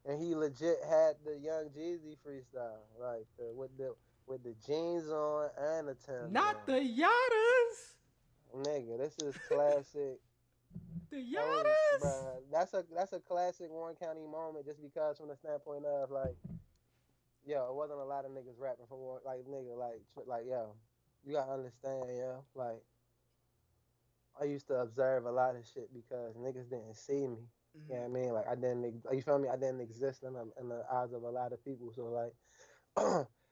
and 0.06 0.22
he 0.22 0.36
legit 0.36 0.78
had 0.88 1.16
the 1.26 1.38
Young 1.38 1.70
Jeezy 1.78 2.16
freestyle, 2.26 2.80
like 3.00 3.26
the 3.38 3.54
with 3.54 3.76
the 3.78 3.94
with 4.28 4.44
the 4.44 4.56
jeans 4.66 5.10
on 5.10 5.50
and 5.58 5.88
the 5.90 5.96
Timbs 5.96 6.32
Not 6.32 6.56
on. 6.56 6.62
the 6.66 6.80
Yadas. 6.80 8.66
nigga. 8.66 8.98
This 8.98 9.18
is 9.20 9.36
classic. 9.50 10.20
The 11.16 11.22
Yadas. 11.22 12.42
that's 12.52 12.74
a 12.74 12.84
that's 12.94 13.14
a 13.14 13.20
classic 13.20 13.70
Warren 13.70 13.96
County 13.96 14.28
moment, 14.28 14.66
just 14.66 14.82
because 14.82 15.18
from 15.18 15.30
the 15.30 15.38
standpoint 15.38 15.86
of 15.86 16.12
like, 16.12 16.36
yo, 17.46 17.70
it 17.70 17.76
wasn't 17.76 18.00
a 18.00 18.04
lot 18.04 18.26
of 18.26 18.32
niggas 18.32 18.60
rapping 18.60 18.86
from 18.88 18.98
Warren, 19.00 19.22
like 19.26 19.46
nigga, 19.48 19.78
like 19.78 20.02
like 20.28 20.46
yo, 20.46 20.74
you 21.26 21.34
gotta 21.34 21.54
understand, 21.54 22.04
yo, 22.18 22.44
like. 22.54 22.84
I 24.38 24.44
used 24.44 24.68
to 24.68 24.74
observe 24.82 25.26
a 25.26 25.32
lot 25.32 25.56
of 25.56 25.66
shit 25.66 25.94
because 25.94 26.36
niggas 26.36 26.70
didn't 26.70 26.98
see 26.98 27.26
me. 27.26 27.38
Mhm. 27.78 27.90
You 27.90 27.96
know 27.96 28.02
what 28.02 28.04
I 28.04 28.08
mean? 28.10 28.34
Like 28.34 28.48
I 28.50 28.56
didn't, 28.56 29.02
you 29.14 29.22
feel 29.22 29.40
me? 29.40 29.48
I 29.48 29.56
didn't 29.56 29.80
exist 29.80 30.24
in 30.24 30.34
the, 30.34 30.52
in 30.60 30.68
the 30.68 30.84
eyes 30.92 31.14
of 31.14 31.24
a 31.24 31.30
lot 31.30 31.54
of 31.54 31.64
people. 31.64 31.94
So 31.96 32.08
like, 32.08 32.34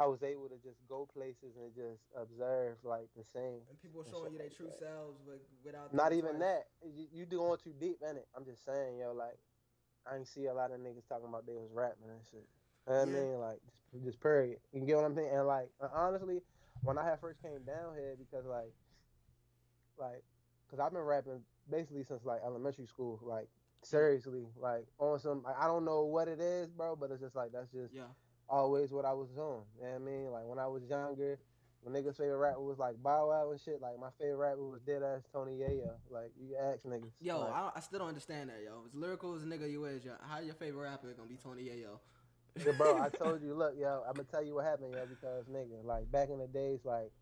I 0.00 0.06
was 0.06 0.22
able 0.22 0.48
to 0.48 0.56
just 0.64 0.80
go 0.88 1.06
places 1.12 1.60
and 1.60 1.74
just 1.76 2.00
observe 2.16 2.78
like 2.84 3.08
the 3.14 3.22
scene. 3.22 3.60
And 3.68 3.76
people 3.82 4.02
showing 4.02 4.32
shit 4.32 4.32
you 4.32 4.38
their 4.38 4.48
like 4.48 4.56
true 4.56 4.66
that. 4.72 4.78
selves 4.78 5.20
with, 5.26 5.40
without. 5.62 5.92
Not 5.92 6.14
even 6.14 6.38
that. 6.38 6.68
You, 6.82 7.06
you 7.12 7.26
doing 7.26 7.54
too 7.62 7.74
deep 7.78 7.98
in 8.00 8.16
it. 8.16 8.26
I'm 8.34 8.46
just 8.46 8.64
saying, 8.64 8.98
yo, 8.98 9.12
like, 9.12 9.36
I 10.10 10.16
ain't 10.16 10.26
see 10.26 10.46
a 10.46 10.54
lot 10.54 10.70
of 10.72 10.80
niggas 10.80 11.06
talking 11.06 11.28
about 11.28 11.46
they 11.46 11.52
was 11.52 11.68
rapping 11.70 12.08
and 12.08 12.24
shit. 12.30 12.48
You 12.88 12.94
know 12.94 13.00
what 13.00 13.08
Yeah. 13.08 13.14
I 13.14 13.20
mean? 13.20 13.38
Like, 13.40 13.60
just, 13.92 14.04
just 14.04 14.20
period. 14.20 14.56
You 14.72 14.80
get 14.86 14.96
what 14.96 15.04
I'm 15.04 15.14
saying? 15.14 15.28
And 15.34 15.46
like, 15.46 15.68
uh, 15.82 15.88
honestly, 15.92 16.40
when 16.82 16.96
I 16.96 17.04
had 17.04 17.20
first 17.20 17.42
came 17.42 17.60
down 17.66 17.92
here, 17.94 18.16
because 18.18 18.46
like, 18.46 18.72
like, 19.98 20.24
cause 20.70 20.80
I've 20.80 20.92
been 20.92 21.02
rapping 21.02 21.44
basically 21.70 22.04
since 22.04 22.24
like 22.24 22.40
elementary 22.42 22.86
school. 22.86 23.20
Like, 23.22 23.48
seriously, 23.82 24.46
like 24.56 24.86
on 24.98 25.18
some. 25.18 25.42
Like, 25.42 25.56
I 25.60 25.66
don't 25.66 25.84
know 25.84 26.04
what 26.04 26.26
it 26.26 26.40
is, 26.40 26.70
bro, 26.70 26.96
but 26.96 27.10
it's 27.10 27.20
just 27.20 27.36
like 27.36 27.52
that's 27.52 27.70
just 27.70 27.92
Yeah. 27.92 28.08
Always 28.50 28.90
what 28.90 29.04
I 29.04 29.12
was 29.12 29.28
doing. 29.30 29.62
You 29.78 29.86
know 29.86 29.92
what 29.92 29.94
I 29.94 29.98
mean? 29.98 30.30
Like 30.30 30.44
when 30.46 30.58
I 30.58 30.66
was 30.66 30.82
younger, 30.84 31.38
when 31.82 31.94
niggas' 31.94 32.16
favorite 32.16 32.36
rapper 32.36 32.60
was 32.60 32.78
like 32.78 33.02
Bow 33.02 33.28
Wow 33.28 33.50
and 33.50 33.60
shit, 33.60 33.80
like 33.80 33.98
my 33.98 34.10
favorite 34.18 34.36
rapper 34.36 34.66
was 34.66 34.80
dead 34.82 35.02
ass 35.02 35.22
Tony 35.32 35.52
Yayo. 35.52 35.92
Like 36.10 36.32
you 36.38 36.56
ask 36.56 36.84
niggas. 36.84 37.12
Yo, 37.20 37.40
like, 37.40 37.52
I, 37.52 37.70
I 37.76 37.80
still 37.80 38.00
don't 38.00 38.08
understand 38.08 38.50
that, 38.50 38.58
yo. 38.62 38.82
As 38.86 38.94
lyrical 38.94 39.34
as 39.34 39.42
a 39.42 39.46
nigga 39.46 39.70
you 39.70 39.84
is, 39.86 40.04
yo, 40.04 40.12
how 40.28 40.40
your 40.40 40.54
favorite 40.54 40.82
rapper 40.82 41.12
gonna 41.14 41.28
be 41.28 41.36
Tony 41.36 41.62
Yayo? 41.62 42.00
yeah, 42.66 42.72
bro, 42.72 43.00
I 43.00 43.08
told 43.16 43.42
you, 43.42 43.54
look, 43.54 43.74
yo, 43.78 44.02
I'm 44.06 44.14
gonna 44.14 44.28
tell 44.30 44.44
you 44.44 44.56
what 44.56 44.64
happened, 44.64 44.92
yo, 44.92 45.06
because 45.06 45.46
nigga, 45.46 45.84
like 45.84 46.10
back 46.10 46.28
in 46.28 46.38
the 46.38 46.48
days, 46.48 46.80
like 46.84 47.12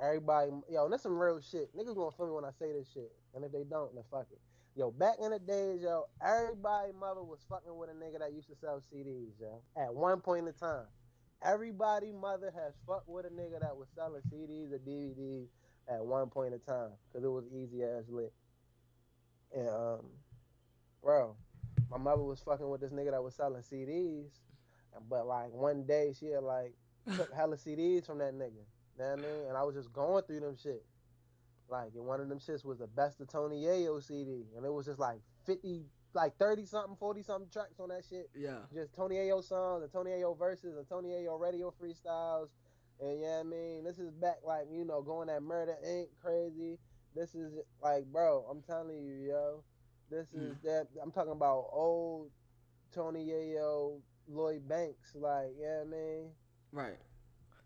everybody, 0.00 0.50
yo, 0.70 0.84
and 0.84 0.92
that's 0.92 1.02
some 1.02 1.18
real 1.18 1.40
shit. 1.40 1.74
Niggas 1.76 1.94
gonna 1.94 2.10
feel 2.16 2.26
me 2.26 2.32
when 2.32 2.44
I 2.44 2.50
say 2.58 2.72
this 2.72 2.88
shit, 2.92 3.12
and 3.34 3.44
if 3.44 3.52
they 3.52 3.64
don't, 3.64 3.94
then 3.94 4.04
fuck 4.10 4.26
it. 4.32 4.40
Yo, 4.80 4.90
back 4.90 5.16
in 5.22 5.30
the 5.30 5.38
days, 5.38 5.82
yo, 5.82 6.04
everybody 6.26 6.90
mother 6.98 7.22
was 7.22 7.44
fucking 7.50 7.76
with 7.76 7.90
a 7.90 7.92
nigga 7.92 8.18
that 8.18 8.32
used 8.32 8.48
to 8.48 8.56
sell 8.56 8.80
CDs, 8.80 9.38
yo. 9.38 9.60
At 9.76 9.94
one 9.94 10.22
point 10.22 10.48
in 10.48 10.54
time, 10.54 10.86
everybody 11.44 12.12
mother 12.12 12.50
has 12.56 12.72
fucked 12.86 13.06
with 13.06 13.26
a 13.26 13.28
nigga 13.28 13.60
that 13.60 13.76
was 13.76 13.88
selling 13.94 14.22
CDs 14.32 14.72
or 14.72 14.78
DVDs 14.78 15.48
at 15.86 16.02
one 16.02 16.30
point 16.30 16.54
in 16.54 16.60
time, 16.60 16.92
cause 17.12 17.22
it 17.22 17.28
was 17.28 17.44
easy 17.52 17.82
as 17.82 18.08
lit. 18.08 18.32
And 19.54 19.68
um, 19.68 20.06
bro, 21.02 21.36
my 21.90 21.98
mother 21.98 22.22
was 22.22 22.40
fucking 22.40 22.70
with 22.70 22.80
this 22.80 22.90
nigga 22.90 23.10
that 23.10 23.22
was 23.22 23.34
selling 23.34 23.60
CDs, 23.60 24.30
but 25.10 25.26
like 25.26 25.52
one 25.52 25.84
day 25.84 26.14
she 26.18 26.28
had 26.28 26.42
like 26.42 26.72
took 27.18 27.30
hella 27.34 27.56
CDs 27.58 28.06
from 28.06 28.16
that 28.20 28.32
nigga. 28.32 28.64
You 28.96 29.04
know 29.04 29.10
what 29.10 29.18
I 29.18 29.22
mean? 29.22 29.48
And 29.48 29.58
I 29.58 29.62
was 29.62 29.74
just 29.74 29.92
going 29.92 30.24
through 30.24 30.40
them 30.40 30.56
shit. 30.56 30.86
Like, 31.70 31.92
and 31.94 32.04
one 32.04 32.20
of 32.20 32.28
them 32.28 32.38
shits 32.38 32.64
was 32.64 32.78
the 32.78 32.86
best 32.86 33.20
of 33.20 33.28
Tony 33.28 33.62
Yayo 33.62 34.02
CD, 34.02 34.44
and 34.56 34.64
it 34.64 34.72
was 34.72 34.86
just 34.86 34.98
like 34.98 35.20
fifty, 35.46 35.84
like 36.14 36.36
thirty 36.38 36.64
something, 36.64 36.96
forty 36.96 37.22
something 37.22 37.48
tracks 37.52 37.78
on 37.78 37.90
that 37.90 38.02
shit. 38.08 38.28
Yeah. 38.36 38.58
Just 38.74 38.94
Tony 38.94 39.16
Yayo 39.16 39.42
songs 39.42 39.82
and 39.82 39.92
Tony 39.92 40.10
Yayo 40.10 40.38
verses 40.38 40.76
and 40.76 40.88
Tony 40.88 41.10
Yayo 41.10 41.38
radio 41.40 41.72
freestyles. 41.80 42.48
And 43.00 43.20
yeah, 43.22 43.40
I 43.40 43.42
mean, 43.44 43.84
this 43.84 43.98
is 43.98 44.10
back 44.10 44.38
like, 44.46 44.66
you 44.70 44.84
know, 44.84 45.00
going 45.00 45.30
at 45.30 45.42
Murder 45.42 45.76
Inc. 45.86 46.08
crazy. 46.22 46.78
This 47.14 47.34
is 47.34 47.54
like, 47.82 48.04
bro, 48.06 48.44
I'm 48.50 48.62
telling 48.62 48.98
you, 49.02 49.28
yo. 49.28 49.64
This 50.10 50.32
is 50.34 50.56
mm. 50.56 50.62
that 50.64 50.88
I'm 51.02 51.12
talking 51.12 51.32
about 51.32 51.66
old 51.72 52.30
Tony 52.92 53.26
Yayo, 53.26 54.00
Lloyd 54.28 54.68
Banks, 54.68 55.14
like, 55.14 55.54
yeah, 55.58 55.82
I 55.82 55.84
mean, 55.84 56.30
Right. 56.72 56.98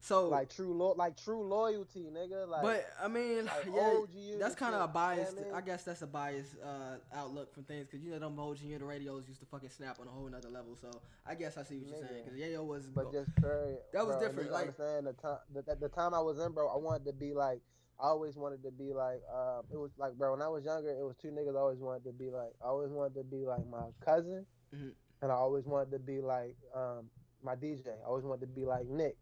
So, 0.05 0.29
like 0.29 0.55
true 0.55 0.75
lo- 0.75 0.95
like 0.99 1.17
true 1.17 1.43
loyalty, 1.49 2.11
nigga. 2.13 2.47
Like 2.47 2.61
but 2.61 2.87
I 3.03 3.09
mean, 3.09 3.47
like 3.47 3.65
yeah, 3.75 4.37
that's 4.39 4.55
kind 4.55 4.75
of 4.75 4.83
a 4.83 4.89
biased. 4.89 5.39
I 5.55 5.63
guess 5.63 5.83
that's 5.85 6.03
a 6.03 6.07
biased 6.07 6.57
uh, 6.63 6.97
outlook 7.15 7.55
from 7.55 7.65
things 7.65 7.87
because 7.87 8.05
you 8.05 8.11
know 8.11 8.19
them 8.19 8.39
old 8.39 8.59
the 8.59 8.85
radios 8.85 9.25
used 9.27 9.41
to 9.41 9.47
fucking 9.47 9.71
snap 9.71 9.97
on 10.01 10.07
a 10.07 10.11
whole 10.11 10.29
nother 10.29 10.51
level. 10.51 10.77
So 10.79 10.91
I 11.27 11.35
guess 11.35 11.57
I 11.57 11.63
see 11.63 11.77
what 11.79 11.89
you're 11.89 12.07
saying 12.07 12.21
Nigga. 12.21 12.25
because 12.27 12.39
Yayo 12.39 12.67
was. 12.67 12.85
But 12.89 13.13
just 13.13 13.35
period. 13.37 13.79
That 13.95 14.07
was 14.07 14.17
bro, 14.17 14.29
different, 14.29 14.53
like- 14.53 14.61
understand 14.61 15.07
the 15.07 15.13
time, 15.15 15.39
the, 15.55 15.77
the 15.81 15.89
time 15.89 16.13
I 16.13 16.21
was 16.21 16.39
in, 16.39 16.53
bro. 16.53 16.69
I 16.69 16.77
wanted 16.77 17.07
to 17.07 17.15
be 17.15 17.33
like, 17.33 17.63
I 17.99 18.09
always 18.09 18.37
wanted 18.37 18.63
to 18.65 18.71
be 18.73 18.93
like, 18.93 19.23
uh, 19.35 19.63
it 19.73 19.79
was 19.79 19.93
like, 19.97 20.13
bro. 20.19 20.33
When 20.33 20.43
I 20.43 20.49
was 20.49 20.67
younger, 20.67 20.91
it 20.91 21.03
was 21.03 21.17
two 21.17 21.29
niggas. 21.29 21.57
I 21.57 21.61
always 21.61 21.79
wanted 21.79 22.05
to 22.05 22.13
be 22.13 22.29
like, 22.31 22.53
I 22.63 22.67
always 22.67 22.91
wanted 22.91 23.15
to 23.15 23.25
be 23.25 23.47
like 23.47 23.67
my 23.71 23.87
cousin, 24.05 24.45
Mhm. 24.75 24.91
and 25.23 25.33
I 25.33 25.35
always 25.35 25.65
wanted 25.65 25.93
to 25.93 25.99
be 25.99 26.21
like, 26.21 26.57
um, 26.75 27.09
my 27.43 27.55
DJ. 27.57 27.89
I 28.03 28.07
always 28.07 28.25
wanted 28.27 28.43
to 28.43 28.53
be 28.53 28.67
like 28.67 28.85
Nick. 28.87 29.17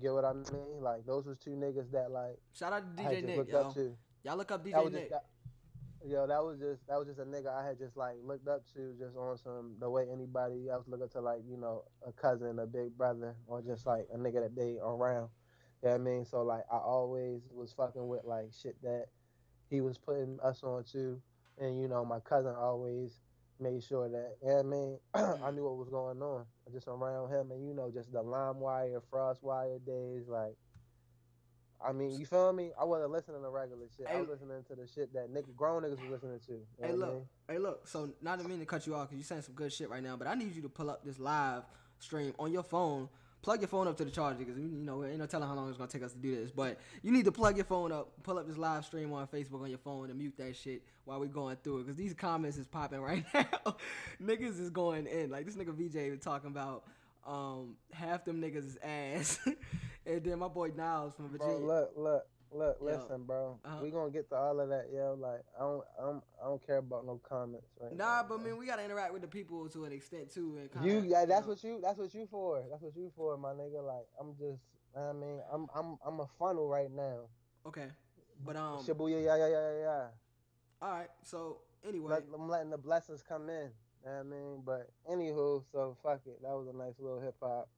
Get 0.00 0.12
what 0.12 0.24
I 0.24 0.32
mean? 0.32 0.80
Like 0.80 1.06
those 1.06 1.26
was 1.26 1.38
two 1.38 1.50
niggas 1.50 1.90
that 1.92 2.10
like 2.10 2.38
Shout 2.52 2.72
out 2.72 2.96
to 2.96 3.02
DJ 3.02 3.24
Nick, 3.24 3.48
yo. 3.48 3.60
up 3.60 3.74
to. 3.74 3.96
Y'all 4.24 4.36
look 4.36 4.50
up 4.50 4.64
DJ 4.64 4.92
Nick. 4.92 5.10
just 5.10 5.22
yo, 6.06 6.26
that 6.26 6.42
was 6.42 6.58
just 6.58 6.86
that 6.86 6.98
was 6.98 7.08
just 7.08 7.18
a 7.18 7.24
nigga 7.24 7.48
I 7.48 7.66
had 7.66 7.78
just 7.78 7.96
like 7.96 8.16
looked 8.22 8.46
up 8.48 8.62
to 8.74 8.94
just 8.98 9.16
on 9.16 9.38
some 9.38 9.74
the 9.80 9.88
way 9.88 10.06
anybody 10.12 10.68
else 10.68 10.84
look 10.86 11.02
up 11.02 11.10
to 11.12 11.20
like, 11.20 11.40
you 11.48 11.56
know, 11.56 11.84
a 12.06 12.12
cousin, 12.12 12.58
a 12.58 12.66
big 12.66 12.96
brother, 12.96 13.34
or 13.46 13.62
just 13.62 13.86
like 13.86 14.06
a 14.12 14.18
nigga 14.18 14.42
that 14.42 14.56
they 14.56 14.76
around. 14.82 15.28
You 15.82 15.90
know 15.90 15.94
I 15.94 15.98
mean? 15.98 16.24
So 16.24 16.42
like 16.42 16.64
I 16.70 16.76
always 16.76 17.42
was 17.50 17.72
fucking 17.72 18.06
with 18.06 18.24
like 18.24 18.50
shit 18.60 18.80
that 18.82 19.06
he 19.70 19.80
was 19.80 19.98
putting 19.98 20.38
us 20.42 20.62
on 20.62 20.84
to. 20.92 21.20
And 21.58 21.80
you 21.80 21.88
know, 21.88 22.04
my 22.04 22.20
cousin 22.20 22.54
always 22.56 23.20
made 23.58 23.82
sure 23.82 24.08
that 24.08 24.36
you 24.42 24.48
know 24.50 24.58
I 24.58 24.62
mean 24.62 24.98
I 25.14 25.20
mm. 25.20 25.54
knew 25.54 25.64
what 25.64 25.76
was 25.76 25.88
going 25.88 26.20
on 26.20 26.44
just 26.72 26.88
around 26.88 27.30
him 27.30 27.50
and 27.50 27.66
you 27.66 27.74
know, 27.74 27.90
just 27.92 28.12
the 28.12 28.22
LimeWire, 28.22 29.00
frost 29.10 29.42
wire 29.42 29.78
days, 29.86 30.24
like 30.28 30.56
I 31.84 31.92
mean, 31.92 32.18
you 32.18 32.24
feel 32.24 32.52
me? 32.54 32.70
I 32.80 32.84
wasn't 32.84 33.10
listening 33.10 33.42
to 33.42 33.50
regular 33.50 33.86
shit. 33.96 34.06
I 34.10 34.18
was 34.18 34.28
listening 34.30 34.64
to 34.68 34.74
the 34.74 34.86
shit 34.86 35.12
that 35.12 35.30
nigga, 35.32 35.54
grown 35.54 35.82
niggas 35.82 36.00
was 36.00 36.10
listening 36.10 36.40
to. 36.46 36.52
You 36.52 36.58
know 36.58 36.86
Hey, 36.86 36.88
I 36.88 36.94
look. 36.94 37.12
mean? 37.12 37.26
Hey, 37.48 37.58
look. 37.58 37.86
So, 37.86 38.10
not 38.22 38.40
to 38.40 38.48
mean 38.48 38.60
to 38.60 38.64
cut 38.66 38.86
you 38.86 38.94
off 38.94 39.08
because 39.10 39.18
you're 39.18 39.24
saying 39.26 39.42
some 39.42 39.54
good 39.54 39.72
shit 39.72 39.90
right 39.90 40.02
now, 40.02 40.16
but 40.16 40.26
I 40.26 40.34
need 40.34 40.56
you 40.56 40.62
to 40.62 40.68
pull 40.70 40.88
up 40.88 41.04
this 41.04 41.18
live 41.18 41.64
stream 41.98 42.32
on 42.38 42.50
your 42.50 42.62
phone. 42.62 43.08
Plug 43.46 43.60
your 43.60 43.68
phone 43.68 43.86
up 43.86 43.96
to 43.98 44.04
the 44.04 44.10
charger 44.10 44.40
because 44.40 44.58
you 44.58 44.66
know 44.66 45.04
ain't 45.04 45.18
no 45.18 45.26
telling 45.26 45.46
how 45.46 45.54
long 45.54 45.68
it's 45.68 45.78
gonna 45.78 45.88
take 45.88 46.02
us 46.02 46.10
to 46.10 46.18
do 46.18 46.34
this. 46.34 46.50
But 46.50 46.80
you 47.04 47.12
need 47.12 47.26
to 47.26 47.30
plug 47.30 47.54
your 47.54 47.64
phone 47.64 47.92
up, 47.92 48.10
pull 48.24 48.40
up 48.40 48.48
this 48.48 48.56
live 48.56 48.84
stream 48.84 49.12
on 49.12 49.28
Facebook 49.28 49.62
on 49.62 49.68
your 49.68 49.78
phone, 49.78 50.10
and 50.10 50.18
mute 50.18 50.34
that 50.38 50.56
shit 50.56 50.82
while 51.04 51.20
we 51.20 51.28
going 51.28 51.56
through 51.62 51.76
it. 51.76 51.84
Because 51.84 51.94
these 51.94 52.12
comments 52.12 52.56
is 52.56 52.66
popping 52.66 53.00
right 53.02 53.24
now. 53.32 53.76
niggas 54.20 54.58
is 54.58 54.68
going 54.68 55.06
in. 55.06 55.30
Like 55.30 55.46
this 55.46 55.54
nigga 55.54 55.72
VJ 55.72 56.10
was 56.10 56.18
talking 56.18 56.50
about 56.50 56.86
um, 57.24 57.76
half 57.92 58.24
them 58.24 58.42
niggas 58.42 58.66
is 58.66 58.78
ass, 58.82 59.38
and 60.06 60.24
then 60.24 60.40
my 60.40 60.48
boy 60.48 60.72
Niles 60.76 61.14
from 61.14 61.28
Virginia. 61.28 61.58
Bro, 61.58 61.66
look, 61.68 61.92
look, 61.96 62.26
look, 62.52 62.78
look, 62.80 62.92
Yo. 62.92 62.98
listen, 62.98 63.24
bro. 63.24 63.58
Uh-huh. 63.64 63.78
We 63.82 63.90
gonna 63.90 64.10
get 64.10 64.28
to 64.30 64.36
all 64.36 64.60
of 64.60 64.68
that, 64.68 64.86
yo. 64.92 65.16
Like, 65.18 65.42
I 65.56 65.62
don't, 65.62 65.84
I 65.98 66.02
don't, 66.02 66.24
I 66.42 66.46
don't 66.46 66.66
care 66.66 66.78
about 66.78 67.06
no 67.06 67.20
comments, 67.28 67.68
right? 67.80 67.94
Nah, 67.96 68.22
now, 68.22 68.26
but 68.28 68.42
mean, 68.42 68.56
we 68.56 68.66
gotta 68.66 68.84
interact 68.84 69.12
with 69.12 69.22
the 69.22 69.28
people 69.28 69.68
to 69.70 69.84
an 69.84 69.92
extent 69.92 70.32
too. 70.32 70.58
And 70.74 70.84
You, 70.84 71.02
yeah, 71.06 71.24
that's 71.24 71.42
know. 71.46 71.52
what 71.52 71.64
you, 71.64 71.80
that's 71.82 71.98
what 71.98 72.14
you 72.14 72.26
for. 72.30 72.62
That's 72.70 72.82
what 72.82 72.96
you 72.96 73.10
for, 73.16 73.36
my 73.36 73.50
nigga. 73.50 73.84
Like, 73.84 74.06
I'm 74.20 74.34
just, 74.36 74.62
I 74.96 75.12
mean, 75.12 75.40
I'm, 75.52 75.66
I'm, 75.74 75.98
I'm 76.06 76.20
a 76.20 76.26
funnel 76.38 76.68
right 76.68 76.90
now. 76.90 77.20
Okay, 77.66 77.88
but 78.44 78.56
um, 78.56 78.78
Shibuya, 78.78 79.24
yeah, 79.24 79.36
yeah, 79.36 79.48
yeah, 79.48 79.70
yeah, 79.72 79.78
yeah. 79.78 80.06
all 80.82 80.90
right. 80.98 81.08
So 81.22 81.58
anyway, 81.86 82.10
Let, 82.12 82.24
I'm 82.34 82.48
letting 82.48 82.70
the 82.70 82.78
blessings 82.78 83.22
come 83.22 83.48
in. 83.48 83.70
You 84.04 84.10
I 84.10 84.22
mean, 84.22 84.62
but 84.64 84.90
anywho, 85.10 85.64
so 85.72 85.96
fuck 86.02 86.20
it. 86.26 86.40
That 86.42 86.50
was 86.50 86.68
a 86.72 86.76
nice 86.76 86.94
little 87.00 87.20
hip 87.20 87.34
hop 87.42 87.68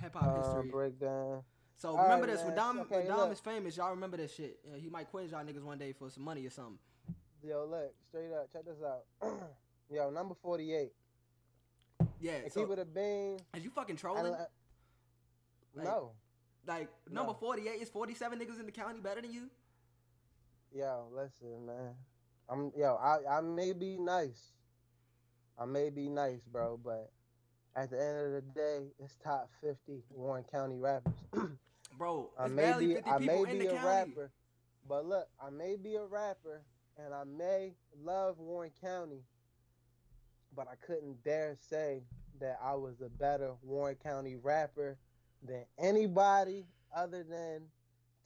hip 0.00 0.14
hop 0.14 0.24
uh, 0.24 0.54
history. 0.54 0.70
breakdown. 0.70 1.42
So 1.76 1.90
All 1.96 2.02
remember 2.04 2.26
right, 2.26 2.36
this 2.36 2.44
when. 2.44 2.54
Dom 2.54 2.78
Okay, 2.80 2.98
when 2.98 3.06
Dom 3.08 3.18
look. 3.20 3.32
is 3.32 3.40
famous, 3.40 3.76
y'all 3.76 3.90
remember 3.90 4.16
this 4.16 4.34
shit. 4.34 4.58
Yeah, 4.64 4.76
he 4.78 4.88
might 4.88 5.10
quiz 5.10 5.30
y'all 5.30 5.44
niggas 5.44 5.62
one 5.62 5.78
day 5.78 5.92
for 5.92 6.08
some 6.10 6.24
money 6.24 6.46
or 6.46 6.50
something. 6.50 6.78
Yo, 7.42 7.66
look, 7.70 7.94
straight 8.08 8.32
up, 8.32 8.50
check 8.52 8.64
this 8.64 8.78
out. 8.82 9.04
Yo, 9.90 10.10
number 10.10 10.34
48. 10.40 10.92
Yeah. 12.20 12.32
And 12.44 12.52
So 12.52 12.60
keep 12.64 12.70
it 12.72 12.78
a 12.78 12.84
bean. 12.84 13.38
is 13.54 13.64
you 13.64 13.70
fucking 13.70 13.96
I 13.96 13.98
trolling? 13.98 14.32
Like- 14.32 15.84
no. 15.84 16.12
Like 16.66 16.88
number 17.10 17.32
No. 17.32 17.38
forty 17.38 17.68
eight 17.68 17.82
is 17.82 17.90
forty 17.90 18.14
seven 18.14 18.38
niggas 18.38 18.58
in 18.58 18.64
the 18.64 18.72
county 18.72 18.98
better 19.00 19.20
than 19.20 19.30
you? 19.32 19.50
Yo, 20.74 21.08
listen, 21.12 21.66
man. 21.66 21.94
I'm 22.48 22.72
yo, 22.76 22.94
I, 22.94 23.18
I 23.38 23.40
may 23.42 23.72
be 23.74 23.98
nice. 23.98 24.52
I 25.58 25.66
may 25.66 25.90
be 25.90 26.08
nice, 26.08 26.40
bro, 26.50 26.78
but 26.82 27.10
at 27.76 27.90
the 27.90 28.00
end 28.02 28.18
of 28.18 28.32
the 28.32 28.40
day, 28.54 28.86
it's 28.98 29.14
top 29.22 29.50
50 29.60 30.04
Warren 30.10 30.44
County 30.50 30.78
rappers. 30.78 31.12
Bro, 31.96 32.30
I 32.38 32.48
may 32.48 32.72
be 32.78 32.94
50 32.94 33.10
I 33.10 33.18
may 33.18 33.44
be 33.44 33.66
a 33.66 33.72
county. 33.72 33.86
rapper, 33.86 34.30
but 34.88 35.06
look, 35.06 35.28
I 35.44 35.50
may 35.50 35.76
be 35.76 35.94
a 35.96 36.04
rapper 36.04 36.62
and 36.98 37.14
I 37.14 37.24
may 37.24 37.74
love 38.02 38.38
Warren 38.38 38.70
County, 38.80 39.22
but 40.56 40.66
I 40.68 40.74
couldn't 40.86 41.22
dare 41.24 41.56
say 41.70 42.02
that 42.40 42.58
I 42.62 42.74
was 42.74 43.00
a 43.00 43.08
better 43.08 43.52
Warren 43.62 43.96
County 43.96 44.36
rapper 44.36 44.98
than 45.42 45.64
anybody 45.78 46.66
other 46.94 47.22
than 47.22 47.62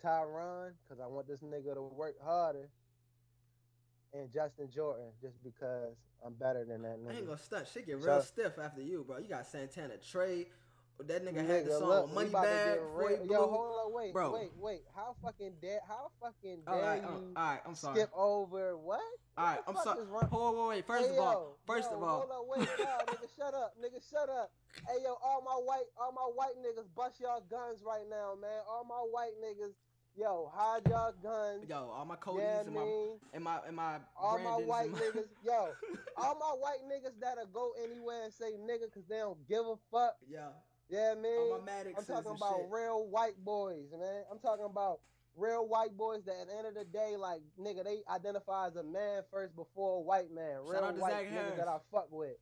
Tyron, 0.05 0.73
because 0.87 1.03
I 1.03 1.07
want 1.07 1.27
this 1.27 1.41
nigga 1.41 1.75
to 1.75 1.83
work 1.83 2.15
harder. 2.23 2.69
And 4.15 4.33
Justin 4.33 4.71
Jordan, 4.71 5.09
just 5.21 5.43
because 5.45 5.95
I'm 6.25 6.33
better 6.35 6.65
than 6.65 6.83
that 6.83 6.99
I 7.09 7.17
ain't 7.17 7.27
gonna 7.27 7.39
stunt. 7.39 7.69
Shit 7.69 7.87
get 7.87 8.01
So- 8.03 8.07
real 8.15 8.23
stiff 8.23 8.59
after 8.59 8.81
you, 8.81 9.05
bro. 9.05 9.19
You 9.19 9.29
got 9.29 9.47
Santana 9.47 9.99
Trey. 9.99 10.47
That 11.07 11.25
nigga 11.25 11.47
had 11.47 11.65
the 11.67 11.71
song 11.79 11.89
look, 11.89 12.15
Money 12.15 12.31
Bag 12.31 12.81
before 12.81 13.11
he 13.11 13.17
blew. 13.17 13.27
Yo, 13.35 13.47
hold 13.49 13.87
on, 13.87 13.93
wait, 13.95 14.13
Bro. 14.13 14.33
wait, 14.33 14.51
wait. 14.59 14.83
How 14.95 15.15
fucking 15.23 15.55
dare? 15.63 15.81
How 15.87 16.11
fucking 16.21 16.63
dare 16.67 16.75
all 16.75 16.81
right, 16.83 17.05
all 17.05 17.13
you 17.13 17.33
right, 17.37 17.61
I'm 17.65 17.75
sorry. 17.77 17.97
skip 18.01 18.11
over 18.15 18.77
what? 18.77 19.01
All 19.37 19.45
right, 19.47 19.59
What 19.65 19.77
I'm 19.79 19.83
sorry. 19.85 20.07
Hold 20.31 20.57
on, 20.59 20.69
wait, 20.69 20.69
wait. 20.79 20.87
First 20.87 21.09
Hey, 21.11 21.15
of 21.15 21.21
all, 21.21 21.33
yo, 21.33 21.57
first 21.73 21.91
yo, 21.91 21.97
of 21.97 22.03
all, 22.03 22.19
hold 22.21 22.31
on, 22.33 22.59
wait, 22.61 22.69
yo, 22.79 22.85
nigga, 23.07 23.29
shut 23.37 23.55
up, 23.55 23.75
nigga, 23.81 24.11
shut 24.11 24.29
up. 24.29 24.51
Hey, 24.89 24.99
yo, 25.05 25.15
all 25.23 25.43
my 25.43 25.55
white, 25.55 25.87
all 25.97 26.13
my 26.13 26.29
white 26.35 26.57
niggas, 26.59 26.87
bust 26.97 27.21
y'all 27.21 27.43
guns 27.49 27.83
right 27.87 28.05
now, 28.11 28.35
man. 28.41 28.61
All 28.69 28.85
my 28.85 28.97
white 28.97 29.33
niggas, 29.41 29.75
yo, 30.17 30.51
hide 30.53 30.83
y'all 30.89 31.13
guns. 31.23 31.65
yo, 31.69 31.91
all 31.95 32.05
my 32.05 32.17
Cody's 32.17 32.43
yeah, 32.43 32.61
and 32.63 32.75
my 32.75 32.87
and 33.33 33.45
my 33.45 33.59
and 33.69 33.77
my 33.77 33.99
all 34.21 34.39
my 34.39 34.57
white 34.57 34.91
my- 34.91 34.99
niggas, 34.99 35.29
yo, 35.45 35.69
all 36.17 36.35
my 36.41 36.53
white 36.59 36.83
niggas 36.91 37.15
that'll 37.21 37.47
go 37.47 37.71
anywhere 37.85 38.25
and 38.25 38.33
say 38.35 38.53
nigga 38.59 38.87
because 38.93 39.07
they 39.09 39.19
don't 39.19 39.47
give 39.47 39.65
a 39.65 39.77
fuck. 39.93 40.17
yeah, 40.29 40.49
Yeah, 40.88 41.14
man. 41.14 41.33
all 41.38 41.59
my 41.61 41.64
Maddoxes 41.72 42.09
I'm 42.09 42.14
talking 42.16 42.37
about 42.37 42.57
shit. 42.61 42.66
real 42.70 43.07
white 43.07 43.37
boys, 43.44 43.90
man. 43.92 44.22
I'm 44.33 44.38
talking 44.38 44.64
about 44.64 45.01
real 45.37 45.68
white 45.68 45.96
boys 45.96 46.22
that 46.27 46.35
at 46.40 46.48
the 46.48 46.57
end 46.57 46.66
of 46.66 46.74
the 46.74 46.85
day, 46.85 47.16
like 47.18 47.40
nigga, 47.61 47.85
they 47.85 47.98
identify 48.11 48.66
as 48.68 48.77
a 48.77 48.83
man 48.83 49.22
first 49.31 49.55
before 49.55 49.98
a 49.98 50.01
white 50.01 50.33
man. 50.33 50.59
Real 50.64 50.72
Shout 50.81 50.83
out 50.85 50.94
to 50.94 51.01
white 51.01 51.27
Harris. 51.29 51.59
that 51.59 51.68
I 51.68 51.79
fuck 51.92 52.09
with. 52.11 52.37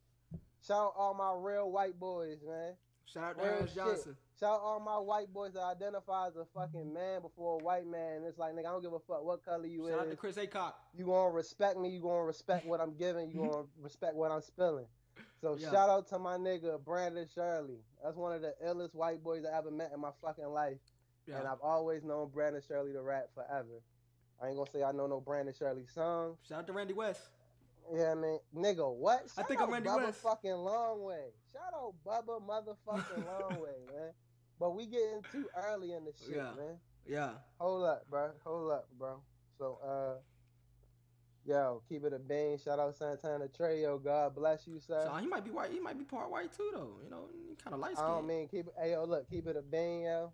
Shout 0.65 0.77
out 0.77 0.93
all 0.97 1.13
my 1.13 1.33
real 1.37 1.71
white 1.71 1.99
boys, 1.99 2.37
man. 2.47 2.73
Shout 3.05 3.23
out 3.23 3.37
to 3.37 3.43
Real 3.49 3.65
shit. 3.65 3.75
Johnson. 3.75 4.17
Shout 4.39 4.53
out 4.53 4.61
all 4.61 4.79
my 4.79 4.97
white 4.97 5.33
boys 5.33 5.53
that 5.53 5.61
identify 5.63 6.27
as 6.27 6.35
a 6.35 6.45
fucking 6.53 6.93
man 6.93 7.21
before 7.21 7.59
a 7.59 7.63
white 7.63 7.87
man. 7.87 8.23
It's 8.27 8.37
like 8.37 8.53
nigga, 8.53 8.67
I 8.67 8.71
don't 8.71 8.81
give 8.81 8.93
a 8.93 8.99
fuck 8.99 9.23
what 9.23 9.43
color 9.45 9.65
you 9.65 9.87
Shout 9.89 9.99
out 9.99 10.05
to 10.05 10.11
is. 10.11 10.19
Chris 10.19 10.35
Acock. 10.35 10.73
You 10.93 11.05
gonna 11.05 11.31
respect 11.31 11.77
me. 11.79 11.89
You 11.89 12.01
gonna 12.01 12.23
respect 12.23 12.65
what 12.65 12.79
I'm 12.81 12.95
giving. 12.97 13.31
You 13.31 13.49
gonna 13.49 13.65
respect 13.81 14.15
what 14.15 14.31
I'm 14.31 14.41
spilling. 14.41 14.85
So 15.41 15.55
Yeah. 15.55 15.71
shout 15.71 15.89
out 15.89 16.07
to 16.07 16.19
my 16.19 16.37
nigga 16.37 16.83
Brandon 16.83 17.27
Shirley. 17.27 17.83
That's 18.03 18.15
one 18.15 18.33
of 18.33 18.41
the 18.41 18.55
illest 18.65 18.95
white 18.95 19.23
boys 19.23 19.45
I 19.45 19.55
ever 19.57 19.69
met 19.71 19.91
in 19.93 19.99
my 19.99 20.11
fucking 20.21 20.47
life. 20.47 20.79
Yeah. 21.25 21.39
And 21.39 21.47
I've 21.47 21.61
always 21.61 22.03
known 22.03 22.29
Brandon 22.29 22.61
Shirley 22.61 22.93
to 22.93 23.01
rap 23.01 23.29
forever. 23.35 23.81
I 24.41 24.47
ain't 24.47 24.57
gonna 24.57 24.69
say 24.71 24.83
I 24.83 24.91
know 24.91 25.07
no 25.07 25.19
Brandon 25.19 25.53
Shirley 25.53 25.85
song. 25.87 26.37
Shout 26.47 26.59
out 26.59 26.67
to 26.67 26.73
Randy 26.73 26.93
West. 26.93 27.29
Yeah, 27.93 28.11
I 28.11 28.15
mean, 28.15 28.39
nigga, 28.55 28.91
what? 28.93 29.27
I 29.37 29.43
think 29.43 29.61
out 29.61 29.67
I'm 29.67 29.73
Randy 29.73 29.89
Bubba 29.89 30.05
West. 30.05 30.21
fucking 30.21 30.51
long 30.51 31.03
way. 31.03 31.31
Shout 31.53 31.73
out 31.73 31.93
Bubba 32.05 32.41
motherfucking 32.41 33.25
long 33.41 33.61
way, 33.61 33.75
man. 33.93 34.13
But 34.59 34.71
we 34.75 34.85
getting 34.87 35.21
too 35.31 35.47
early 35.55 35.93
in 35.93 36.03
the 36.03 36.13
shit, 36.13 36.35
Yeah. 36.35 36.51
man. 36.55 36.79
Yeah. 37.05 37.31
Hold 37.59 37.83
up, 37.85 38.09
bro. 38.09 38.31
Hold 38.43 38.71
up, 38.71 38.89
bro. 38.97 39.21
So, 39.57 39.79
uh, 39.83 40.19
yo, 41.47 41.81
keep 41.87 42.03
it 42.03 42.13
a 42.13 42.19
bean. 42.19 42.57
Shout 42.63 42.79
out 42.79 42.95
Santana 42.95 43.47
Trey, 43.47 43.81
yo. 43.81 43.97
God 43.97 44.35
bless 44.35 44.67
you, 44.67 44.79
sir. 44.79 45.09
So 45.09 45.15
he 45.15 45.27
might 45.27 45.45
be 45.45 45.51
white. 45.51 45.71
He 45.71 45.79
might 45.79 45.97
be 45.97 46.03
part 46.03 46.29
white 46.29 46.51
too, 46.55 46.69
though. 46.73 46.97
You 47.03 47.09
know, 47.09 47.29
he 47.31 47.55
kind 47.55 47.73
of 47.73 47.79
light 47.79 47.95
skin. 47.95 48.05
I 48.05 48.09
don't 48.09 48.27
mean 48.27 48.47
keep 48.47 48.67
it. 48.67 48.73
Hey, 48.79 48.91
yo, 48.91 49.05
look, 49.05 49.29
keep 49.29 49.47
it 49.47 49.55
a 49.55 49.61
bean, 49.61 50.01
yo. 50.01 50.31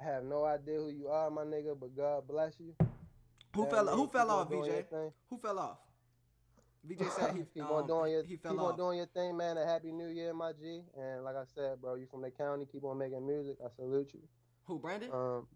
I 0.00 0.04
have 0.04 0.24
no 0.24 0.44
idea 0.44 0.78
who 0.78 0.88
you 0.88 1.08
are, 1.08 1.30
my 1.30 1.42
nigga, 1.42 1.78
but 1.78 1.96
God 1.96 2.26
bless 2.26 2.58
you. 2.58 2.74
Who 3.54 3.64
Yeah, 3.64 3.70
fell? 3.70 3.86
Who 3.86 4.08
fell 4.08 4.30
off, 4.30 4.48
VJ? 4.48 4.86
Who 5.30 5.38
fell 5.38 5.58
off? 5.58 5.78
VJ 6.86 7.10
said 7.16 7.34
he 7.34 7.44
keep 7.44 7.64
um, 7.64 7.72
on 7.72 7.86
doing 7.86 8.12
your 8.12 8.24
he 8.24 8.36
fell 8.36 8.52
keep 8.52 8.60
off. 8.60 8.72
on 8.72 8.76
doing 8.76 8.98
your 8.98 9.06
thing, 9.06 9.36
man. 9.36 9.56
A 9.56 9.64
happy 9.64 9.92
new 9.92 10.08
year, 10.08 10.34
my 10.34 10.52
G. 10.52 10.82
And 10.98 11.24
like 11.24 11.36
I 11.36 11.44
said, 11.54 11.80
bro, 11.80 11.94
you 11.94 12.06
from 12.06 12.22
the 12.22 12.30
county. 12.30 12.66
Keep 12.70 12.84
on 12.84 12.98
making 12.98 13.26
music. 13.26 13.56
I 13.64 13.68
salute 13.74 14.10
you. 14.12 14.20
Who? 14.64 14.78
Brandon? 14.78 15.10
Um, 15.12 15.46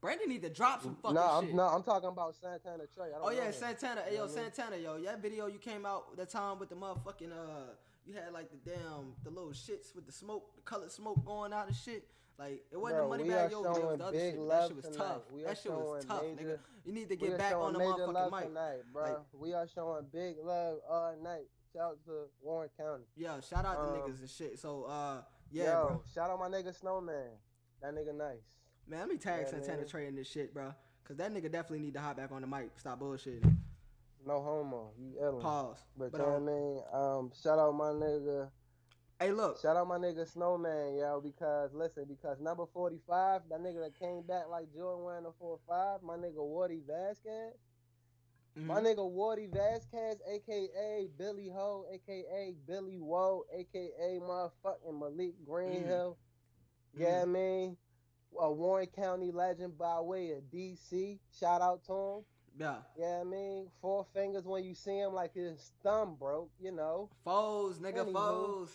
Brandon 0.00 0.28
need 0.28 0.42
to 0.42 0.50
drop 0.50 0.82
some 0.82 0.94
fucking 1.02 1.14
no, 1.16 1.40
shit. 1.40 1.50
I'm 1.50 1.56
no, 1.56 1.62
I'm 1.64 1.82
talking 1.82 2.08
about 2.08 2.34
Santana 2.36 2.84
Trey. 2.94 3.06
I 3.08 3.18
don't 3.18 3.22
Oh 3.24 3.30
yeah. 3.30 3.50
Santana. 3.50 4.02
Hey, 4.06 4.14
yo, 4.16 4.26
know 4.26 4.30
what 4.30 4.38
I 4.38 4.42
mean? 4.42 4.52
Santana, 4.54 4.76
yo, 4.76 4.98
that 5.02 5.20
video 5.20 5.46
you 5.46 5.58
came 5.58 5.84
out 5.84 6.16
that 6.16 6.30
time 6.30 6.58
with 6.58 6.68
the 6.68 6.76
motherfucking 6.76 7.32
uh, 7.32 7.72
you 8.06 8.14
had 8.14 8.32
like 8.32 8.48
the 8.50 8.70
damn 8.70 9.14
the 9.24 9.30
little 9.30 9.50
shits 9.50 9.94
with 9.94 10.06
the 10.06 10.12
smoke, 10.12 10.54
the 10.54 10.62
colored 10.62 10.92
smoke 10.92 11.24
going 11.24 11.52
out 11.52 11.66
and 11.66 11.76
shit. 11.76 12.06
Like 12.38 12.62
it 12.70 12.76
wasn't 12.76 13.00
Bro, 13.00 13.10
the 13.10 13.16
money 13.24 13.28
bag 13.30 13.50
yo, 13.50 13.64
it 13.64 13.68
was 13.68 13.98
the 13.98 14.04
other 14.04 14.12
big 14.12 14.34
shit. 14.34 14.48
That 14.48 14.66
shit 14.68 14.76
was 14.76 14.84
tonight. 14.84 14.98
tough. 14.98 15.22
We 15.32 15.42
that 15.42 15.58
shit 15.58 15.72
was 15.72 16.04
tough, 16.04 16.22
major- 16.22 16.42
nigga. 16.44 16.58
You 16.84 16.92
need 16.92 17.08
to 17.08 17.16
get 17.16 17.36
back 17.36 17.54
on 17.54 17.72
the 17.72 17.80
motherfucking 17.80 18.12
love 18.14 18.32
mic. 18.32 18.44
tonight, 18.46 18.78
bro. 18.92 19.02
Like- 19.02 19.16
we 19.34 19.52
are 19.54 19.66
showing 19.66 20.06
big 20.12 20.36
love 20.42 20.78
all 20.88 21.16
night. 21.22 21.48
Shout 21.72 21.82
out 21.82 21.98
to 22.06 22.12
Warren 22.40 22.70
County. 22.78 23.04
Yeah, 23.16 23.40
shout 23.40 23.66
out 23.66 23.74
to 23.74 23.80
Um, 23.80 23.98
niggas 24.10 24.20
and 24.20 24.30
shit. 24.30 24.58
So 24.58 24.84
uh, 24.84 25.22
yeah, 25.50 25.64
Yo, 25.64 25.86
bro. 25.88 26.02
shout 26.14 26.30
out 26.30 26.38
my 26.38 26.48
nigga 26.48 26.72
Snowman. 26.78 27.30
That 27.82 27.94
nigga 27.94 28.14
nice. 28.16 28.38
Man, 28.88 29.00
let 29.00 29.08
me 29.08 29.16
tag 29.16 29.42
Yeah, 29.42 29.50
Santana 29.50 29.78
man. 29.78 29.86
Trey 29.86 30.06
in 30.06 30.16
this 30.16 30.28
shit, 30.28 30.54
bro. 30.54 30.74
Cause 31.04 31.16
that 31.16 31.32
nigga 31.32 31.50
definitely 31.50 31.80
need 31.80 31.94
to 31.94 32.00
hop 32.00 32.18
back 32.18 32.32
on 32.32 32.42
the 32.42 32.46
mic. 32.46 32.70
Stop 32.76 33.00
bullshitting. 33.00 33.56
No 34.26 34.42
homo. 34.42 34.90
You 34.98 35.14
illin'. 35.22 35.40
Pause. 35.40 35.78
But, 35.96 36.12
But 36.12 36.18
you 36.18 36.26
know 36.26 36.34
um, 36.34 36.44
what 36.44 36.52
I 36.52 36.54
mean? 36.54 36.82
Um, 36.92 37.32
shout 37.42 37.58
out 37.58 37.74
my 37.74 37.90
nigga. 37.90 38.50
hey, 39.18 39.32
look. 39.32 39.60
Shout 39.60 39.76
out 39.76 39.88
my 39.88 39.96
nigga 39.96 40.30
Snowman, 40.30 40.96
yo, 40.98 41.20
because 41.22 41.72
listen, 41.72 42.04
because 42.06 42.40
number 42.40 42.64
45, 42.74 43.42
that 43.48 43.60
nigga 43.60 43.80
that 43.80 43.98
came 43.98 44.22
back 44.22 44.48
like 44.50 44.66
Jordan 44.74 45.04
wearing 45.04 45.24
the 45.24 45.32
4-5, 45.42 46.02
my 46.02 46.16
nigga 46.16 46.36
Wardy 46.36 46.80
Vasquez. 46.86 47.54
My 48.56 48.80
mhm. 48.80 48.86
nigga 48.86 49.10
Wardy 49.10 49.48
Vasquez, 49.52 50.18
aka 50.28 51.06
Billy 51.16 51.48
Ho, 51.54 51.84
aka 51.92 52.54
Billy 52.66 52.98
Woe, 52.98 53.44
aka 53.56 54.18
motherfucking 54.20 54.98
Malik 54.98 55.34
Greenhill. 55.46 56.18
Yeah, 56.96 57.22
I 57.22 57.24
mean, 57.24 57.76
a 58.40 58.52
Warren 58.52 58.86
County 58.88 59.30
legend 59.30 59.78
by 59.78 60.00
way 60.00 60.32
of 60.32 60.42
DC. 60.52 61.18
Shout 61.38 61.60
out 61.62 61.84
to 61.86 61.92
him. 61.92 62.24
Yeah. 62.58 62.76
Yeah, 62.98 63.20
I 63.20 63.24
mean, 63.24 63.68
four 63.80 64.04
fingers 64.12 64.44
when 64.44 64.64
you 64.64 64.74
see 64.74 64.98
him 64.98 65.12
like 65.12 65.32
his 65.34 65.72
thumb 65.82 66.16
broke, 66.18 66.50
you 66.60 66.72
know. 66.72 67.08
Foes, 67.24 67.78
nigga, 67.78 68.04
Anywho. 68.06 68.12
foes. 68.12 68.70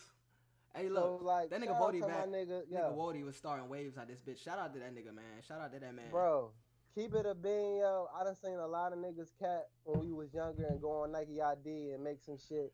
Hey, 0.76 0.90
look. 0.90 1.20
so 1.20 1.26
like, 1.26 1.50
that 1.50 1.62
nigga 1.62 1.80
Wody 1.80 2.00
back. 2.02 2.28
nigga, 2.28 2.62
Nigga 2.64 2.72
yo, 2.72 2.96
Wody 2.98 3.24
was 3.24 3.36
starting 3.36 3.70
waves 3.70 3.98
out 3.98 4.08
this 4.08 4.20
bitch. 4.22 4.42
Shout 4.44 4.58
out 4.58 4.74
to 4.74 4.80
that 4.80 4.96
nigga, 4.96 5.14
man. 5.14 5.24
Shout 5.48 5.60
out 5.62 5.72
to 5.74 5.80
that 5.80 5.94
man. 5.94 6.10
bro. 6.10 6.50
Keep 6.96 7.14
it 7.16 7.26
a 7.26 7.34
bean, 7.36 7.78
yo. 7.78 8.08
I 8.20 8.24
done 8.24 8.36
seen 8.36 8.54
a 8.60 8.68
lot 8.68 8.94
of 8.94 9.00
niggas 9.00 9.32
cat 9.40 9.68
when 9.84 10.00
we 10.00 10.12
was 10.14 10.34
younger 10.34 10.66
and 10.68 10.80
go 10.82 10.92
on 11.04 11.12
Nike 11.12 11.42
ID 11.42 11.92
and 11.92 12.04
make 12.04 12.22
some 12.22 12.38
shit, 12.38 12.72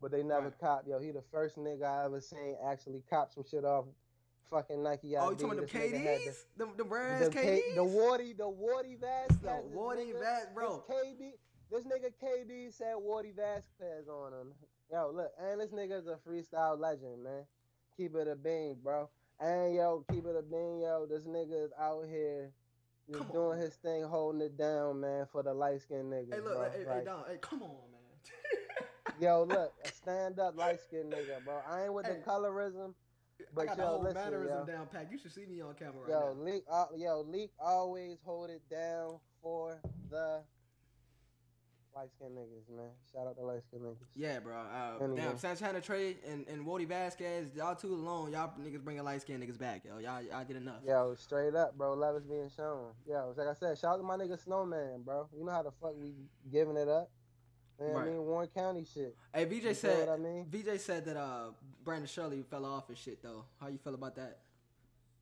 but 0.00 0.10
they 0.10 0.22
never 0.24 0.46
Right. 0.46 0.58
cop. 0.60 0.86
Yo, 0.86 0.98
he 0.98 1.10
the 1.12 1.22
first 1.32 1.56
nigga 1.56 1.84
I 1.84 2.04
ever 2.04 2.20
seen 2.20 2.56
actually 2.64 3.02
cop 3.08 3.32
some 3.32 3.44
shit 3.44 3.64
off 3.64 3.86
fucking 4.50 4.82
Nike. 4.82 5.16
Oh, 5.16 5.30
you 5.30 5.36
talking 5.36 5.58
about 5.58 5.68
them 5.70 5.80
nigga 5.80 5.90
the- 5.92 6.30
KDs? 6.30 6.44
Them, 6.56 6.70
them 6.76 6.88
rare 6.88 7.08
ass 7.08 7.24
The, 7.26 7.30
K, 7.30 7.62
KDs? 7.70 7.74
the 7.76 7.82
Wardy, 7.82 8.36
the 8.36 8.44
Wardy 8.44 8.98
Vasquez. 9.00 9.38
This 9.42 9.76
Wardy 9.76 10.12
nigga, 10.12 10.18
Vas- 10.20 10.46
bro. 10.54 10.84
This 10.88 10.96
KD, 10.96 11.32
this 11.70 11.84
nigga 11.84 12.10
KD 12.22 12.72
said 12.72 12.96
Wardy 12.96 13.34
Vasquez 13.34 14.08
on 14.08 14.32
him. 14.32 14.52
Yo, 14.92 15.12
look, 15.14 15.30
and 15.40 15.60
this 15.60 15.70
nigga's 15.70 16.06
a 16.08 16.16
freestyle 16.28 16.78
legend, 16.78 17.22
man. 17.22 17.44
Keep 17.96 18.16
it 18.16 18.26
a 18.28 18.34
bean, 18.34 18.76
bro. 18.82 19.08
And 19.38 19.74
yo, 19.74 20.04
keep 20.10 20.26
it 20.26 20.36
a 20.36 20.42
bean, 20.42 20.80
yo. 20.80 21.06
This 21.08 21.24
nigga 21.24 21.64
is 21.66 21.70
out 21.80 22.04
here 22.08 22.50
just 23.08 23.20
Come 23.20 23.28
doing 23.32 23.58
on. 23.58 23.58
his 23.58 23.74
thing, 23.76 24.02
holding 24.02 24.40
it 24.40 24.56
down, 24.58 25.00
man, 25.00 25.26
for 25.30 25.42
the 25.42 25.54
light 25.54 25.80
skinned 25.80 26.12
niggas. 26.12 26.34
Hey, 26.34 26.40
look, 26.40 26.54
bro. 26.58 26.70
hey, 26.70 26.78
hey, 26.84 26.86
Like, 26.90 27.04
Don, 27.04 27.24
hey, 27.28 27.38
come 27.40 27.62
on, 27.62 27.68
man. 27.68 29.20
yo, 29.20 29.42
look, 29.48 29.72
stand 29.94 30.38
up 30.40 30.56
light 30.56 30.80
skinned 30.80 31.12
nigga, 31.12 31.44
bro. 31.44 31.54
I 31.68 31.84
ain't 31.84 31.94
with 31.94 32.06
Hey. 32.06 32.14
the 32.24 32.30
colorism. 32.30 32.94
I 33.40 33.50
But 33.54 33.66
got 33.66 33.76
the 33.76 33.82
yo, 33.82 33.88
whole 33.88 34.02
listen, 34.02 34.22
mannerism 34.22 34.58
yo. 34.58 34.64
down 34.74 34.86
pat. 34.86 35.08
You 35.10 35.18
should 35.18 35.32
see 35.32 35.46
me 35.46 35.60
on 35.60 35.74
camera 35.74 36.00
right 36.02 36.10
Yo, 36.10 36.34
now. 36.34 36.42
leak, 36.44 36.64
uh, 36.70 36.86
yo, 36.96 37.20
leak 37.22 37.50
always 37.58 38.18
hold 38.24 38.50
it 38.50 38.62
down 38.70 39.18
for 39.42 39.80
the 40.10 40.42
light 41.94 42.08
skinned 42.16 42.36
niggas, 42.38 42.68
man. 42.74 42.90
Shout 43.12 43.26
out 43.26 43.34
to 43.34 43.40
the 43.40 43.46
light 43.46 43.62
skinned 43.64 43.82
niggas. 43.82 44.06
Yeah, 44.14 44.38
bro. 44.38 44.54
Uh, 44.56 45.02
Anyway. 45.02 45.20
damn, 45.20 45.36
Santana 45.38 45.80
Trey 45.80 46.16
and, 46.26 46.46
and 46.48 46.64
Wody 46.64 46.86
Vasquez, 46.86 47.48
y'all 47.54 47.74
two 47.74 47.92
alone. 47.94 48.32
Y'all 48.32 48.52
niggas 48.60 48.82
bringing 48.82 49.02
light 49.04 49.22
skinned 49.22 49.42
niggas 49.42 49.58
back, 49.58 49.84
yo. 49.84 49.98
Y'all, 49.98 50.22
y'all 50.22 50.44
did 50.44 50.56
enough. 50.56 50.82
Yo, 50.86 51.14
straight 51.18 51.54
up, 51.54 51.76
bro. 51.76 51.94
Love 51.94 52.16
is 52.16 52.24
being 52.24 52.48
shown. 52.54 52.92
Yo, 53.08 53.34
like 53.36 53.48
I 53.48 53.54
said, 53.54 53.76
shout 53.78 53.94
out 53.94 53.96
to 53.98 54.02
my 54.02 54.16
nigga 54.16 54.38
Snowman, 54.42 55.02
bro. 55.02 55.28
You 55.36 55.44
know 55.44 55.52
how 55.52 55.62
the 55.62 55.72
fuck 55.80 55.94
we 56.00 56.14
giving 56.52 56.76
it 56.76 56.88
up. 56.88 57.10
You 57.80 57.86
know 57.86 57.92
what 57.94 58.02
I 58.02 58.06
mean? 58.06 58.18
Warren 58.24 58.48
County 58.54 58.84
shit. 58.92 59.16
Hey, 59.34 59.44
VJ 59.46 59.62
feel 59.62 59.74
said. 59.74 60.08
what 60.08 60.18
I 60.18 60.22
mean? 60.22 60.46
VJ 60.50 60.80
said 60.80 61.04
that 61.06 61.16
uh 61.16 61.50
Brandon 61.82 62.06
Shirley 62.06 62.42
fell 62.50 62.64
off 62.66 62.88
and 62.88 62.98
shit 62.98 63.22
though. 63.22 63.44
How 63.60 63.68
you 63.68 63.78
feel 63.78 63.94
about 63.94 64.16
that? 64.16 64.38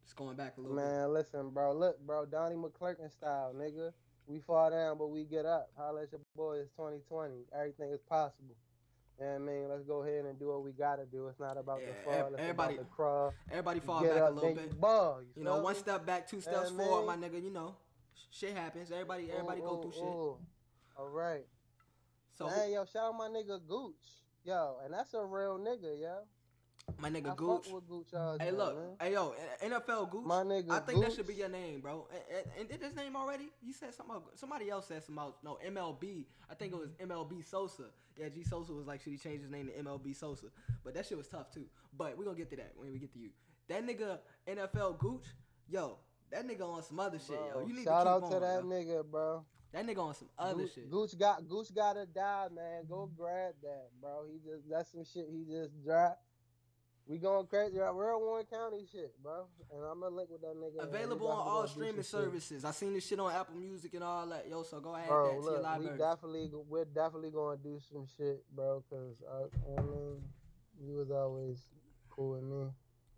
Just 0.05 0.17
going 0.17 0.37
back 0.37 0.55
a 0.57 0.61
little 0.61 0.77
bit. 0.77 0.85
Man, 0.85 1.13
listen, 1.13 1.51
bro. 1.51 1.73
Look, 1.73 2.01
bro. 2.05 2.25
Donnie 2.27 2.57
McClurkin 2.57 3.11
style, 3.13 3.53
nigga. 3.57 3.93
We 4.27 4.41
fall 4.41 4.71
down, 4.71 4.99
but 4.99 5.09
we 5.09 5.25
get 5.25 5.47
up. 5.47 5.71
Holla 5.77 6.03
at 6.03 6.13
your 6.13 6.21
boy. 6.37 6.57
It's 6.59 6.71
2020. 6.73 7.35
Everything 7.57 7.91
is 7.93 8.01
possible. 8.09 8.57
Yeah, 9.21 9.35
I 9.35 9.39
mean, 9.39 9.69
let's 9.69 9.83
go 9.85 10.03
ahead 10.03 10.25
and 10.27 10.39
do 10.39 10.49
what 10.49 10.63
we 10.63 10.73
gotta 10.73 11.05
do. 11.07 11.27
It's 11.29 11.41
not 11.41 11.57
about 11.59 11.81
Yeah, 11.81 11.89
the 11.89 11.95
fall. 12.05 12.33
It's 12.33 12.41
everybody- 12.41 12.75
about 12.75 12.85
the 12.89 12.95
crawl. 12.95 13.35
Everybody 13.51 13.81
fall 13.81 14.03
back 14.03 14.11
up, 14.13 14.31
a 14.31 14.33
little 14.35 14.41
then 14.55 14.65
you 14.65 14.71
bit. 14.71 14.81
ball. 14.81 15.21
You, 15.23 15.29
You 15.37 15.45
know, 15.45 15.59
one 15.61 15.75
step 15.75 16.05
back, 16.07 16.29
two 16.29 16.41
steps 16.41 16.71
forward, 16.71 17.07
my 17.07 17.17
nigga. 17.17 17.43
You 17.43 17.51
know, 17.51 17.75
shit 18.31 18.57
happens. 18.57 18.91
Everybody, 18.93 19.31
everybody 19.31 19.61
Ooh, 19.61 19.65
go 19.65 19.79
ooh, 19.79 19.83
through 19.83 19.93
shit. 19.93 20.03
ooh. 20.03 20.37
All 20.99 21.09
right. 21.09 21.47
So 22.39 22.47
hey, 22.47 22.75
yo, 22.75 22.85
shout 22.85 23.07
out 23.07 23.19
my 23.19 23.27
nigga 23.27 23.59
Gooch. 23.67 23.97
Yo, 24.45 24.77
and 24.85 24.95
that's 24.95 25.13
a 25.13 25.25
real 25.25 25.59
nigga, 25.59 26.01
yo. 26.01 26.19
my 27.01 27.09
I 27.09 27.11
nigga 27.11 27.27
fuck 27.31 27.37
Gooch. 27.37 27.67
Gooch 27.89 28.07
Hey, 28.41 28.53
look, 28.53 28.77
man. 28.77 28.97
hey 29.01 29.13
yo, 29.13 29.35
NFL 29.61 30.09
Gooch. 30.09 30.25
My 30.25 30.45
nigga 30.45 30.71
I 30.71 30.79
think 30.79 31.03
that 31.03 31.13
should 31.15 31.27
be 31.27 31.35
your 31.35 31.49
name, 31.49 31.81
bro. 31.81 32.07
And, 32.13 32.23
and, 32.39 32.61
and 32.61 32.69
did 32.69 32.81
his 32.81 32.95
name 32.95 33.17
already? 33.17 33.49
You 33.61 33.73
said 33.73 33.93
something. 33.93 34.15
About, 34.15 34.39
somebody 34.39 34.71
else 34.71 34.87
said 34.87 35.03
something. 35.03 35.21
About, 35.21 35.39
no, 35.43 35.59
MLB. 35.67 36.27
I 36.49 36.55
think 36.55 36.75
it 36.75 36.79
was 36.79 36.91
mm-hmm. 36.91 37.11
MLB 37.11 37.45
Sosa. 37.45 37.87
Yeah, 38.17 38.29
G 38.29 38.45
Sosa 38.45 38.73
was 38.73 38.87
like, 38.87 39.03
should 39.03 39.15
he 39.15 39.19
change 39.19 39.43
his 39.43 39.51
name 39.51 39.67
to 39.67 39.73
MLB 39.73 40.15
Sosa? 40.15 40.47
But 40.85 40.95
that 40.95 41.07
shit 41.07 41.19
was 41.19 41.27
tough 41.27 41.51
too. 41.51 41.65
But 41.97 42.17
we 42.17 42.25
gonna 42.25 42.37
get 42.37 42.51
to 42.51 42.57
that 42.57 42.71
when 42.77 42.93
we 42.93 43.01
get 43.01 43.13
to 43.15 43.19
you. 43.19 43.31
That 43.67 43.85
nigga 43.85 44.19
NFL 44.49 44.99
Gooch, 44.99 45.27
yo, 45.69 45.99
that 46.31 46.47
nigga 46.47 46.63
on 46.63 46.85
some 46.85 47.01
other 47.01 47.19
shit, 47.19 47.41
yo. 47.53 47.67
You 47.67 47.75
need 47.75 47.79
to 47.79 47.85
shout 47.85 48.05
to 48.05 48.11
out 48.11 48.23
keep 48.23 48.31
to 48.31 48.39
that 48.39 48.63
yo. 48.63 48.71
nigga, 48.71 49.05
bro. 49.05 49.45
That 49.73 49.87
nigga 49.87 49.99
on 49.99 50.15
some 50.15 50.29
other 50.39 50.63
Gooch, 50.63 50.75
shit. 50.75 50.91
Gooch 50.91 51.19
got 51.19 51.47
Gooch 51.49 51.75
gotta 51.75 52.07
die, 52.07 52.47
man. 52.55 52.85
Go 52.89 53.11
grab 53.17 53.55
that, 53.63 53.89
bro. 54.01 54.25
He 54.31 54.39
just 54.39 54.69
that's 54.69 54.93
some 54.93 55.05
shit 55.05 55.27
he 55.31 55.45
just 55.45 55.85
dropped. 55.85 56.23
We 57.07 57.19
going 57.19 57.47
crazy. 57.47 57.79
Right? 57.79 57.95
We're 57.95 58.17
Warren 58.19 58.47
County 58.51 58.87
shit, 58.91 59.13
bro. 59.23 59.47
And 59.73 59.85
I'm 59.85 60.01
gonna 60.01 60.15
link 60.15 60.31
with 60.31 60.41
that 60.43 60.57
nigga. 60.57 60.83
Available 60.83 61.29
on 61.29 61.49
all 61.49 61.67
streaming 61.67 62.03
some 62.03 62.21
shit. 62.21 62.31
services. 62.31 62.65
I 62.65 62.71
seen 62.71 62.95
this 62.95 63.07
shit 63.07 63.21
on 63.21 63.33
Apple 63.33 63.57
Music 63.57 63.93
and 63.95 64.05
all 64.05 64.27
that, 64.27 64.47
yo. 64.49 64.63
So 64.63 64.81
go 64.81 64.95
ahead 64.95 65.09
Bro, 65.09 65.25
that 65.25 65.31
to 65.31 65.43
your 65.43 65.63
look, 65.63 65.79
we 65.81 65.99
definitely 65.99 66.51
we're 66.69 66.85
definitely 66.85 67.31
gonna 67.31 67.57
do 67.57 67.79
some 67.91 68.07
shit, 68.17 68.45
bro. 68.55 68.83
Cause 68.91 69.17
I, 69.31 69.81
I 69.81 69.83
mean, 69.83 70.23
you 70.83 70.97
was 70.97 71.11
always 71.11 71.59
cool 72.11 72.33
with 72.33 72.43
me. 72.43 72.69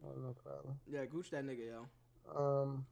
Oh, 0.05 0.21
no 0.21 0.35
problem. 0.45 0.79
Yeah, 0.87 1.05
Gooch 1.05 1.31
that 1.31 1.45
nigga, 1.45 1.67
yo. 1.67 1.87
Um, 2.35 2.87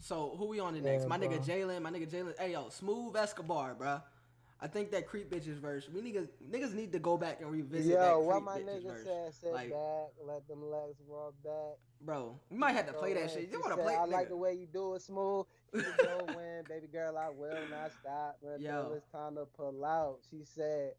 So 0.00 0.34
who 0.38 0.46
we 0.46 0.60
on 0.60 0.74
the 0.74 0.80
next? 0.80 1.02
Yeah, 1.02 1.08
my 1.08 1.18
nigga 1.18 1.44
bro. 1.44 1.54
Jalen, 1.54 1.82
my 1.82 1.90
nigga 1.90 2.10
Jalen. 2.10 2.38
Hey 2.38 2.52
yo, 2.52 2.68
Smooth 2.70 3.16
Escobar, 3.16 3.74
bro. 3.74 4.00
I 4.62 4.66
think 4.66 4.90
that 4.90 5.06
Creep 5.06 5.30
Bitches 5.30 5.58
verse. 5.58 5.88
We 5.92 6.00
niggas 6.02 6.28
niggas 6.50 6.74
need 6.74 6.92
to 6.92 6.98
go 6.98 7.16
back 7.16 7.40
and 7.40 7.50
revisit 7.50 7.96
that 7.96 8.10
yo, 8.10 8.20
what 8.20 8.42
my 8.42 8.58
nigga 8.60 8.88
verse. 8.88 9.04
said, 9.04 9.34
sit 9.34 9.52
Like- 9.52 9.70
back, 9.70 10.08
let 10.26 10.46
them 10.48 10.70
legs 10.70 10.98
roll 11.08 11.32
back. 11.44 11.78
Bro, 12.02 12.38
we 12.50 12.56
might 12.56 12.72
have 12.72 12.86
to 12.86 12.94
play 12.94 13.12
that 13.14 13.30
shit. 13.30 13.50
You 13.50 13.60
wanna 13.60 13.76
play? 13.76 13.94
I 13.94 14.04
like 14.06 14.28
the 14.28 14.36
way 14.36 14.54
you 14.54 14.66
do 14.66 14.94
it 14.94 15.02
smooth. 15.02 15.44
You 15.74 15.82
go 15.98 16.24
win, 16.36 16.64
baby 16.68 16.86
girl. 16.90 17.16
I 17.18 17.28
will 17.28 17.68
not 17.70 17.92
stop 18.00 18.38
until 18.42 18.92
it's 18.94 19.06
time 19.12 19.34
to 19.36 19.44
pull 19.44 19.84
out. 19.84 20.18
She 20.30 20.44
said, 20.44 20.92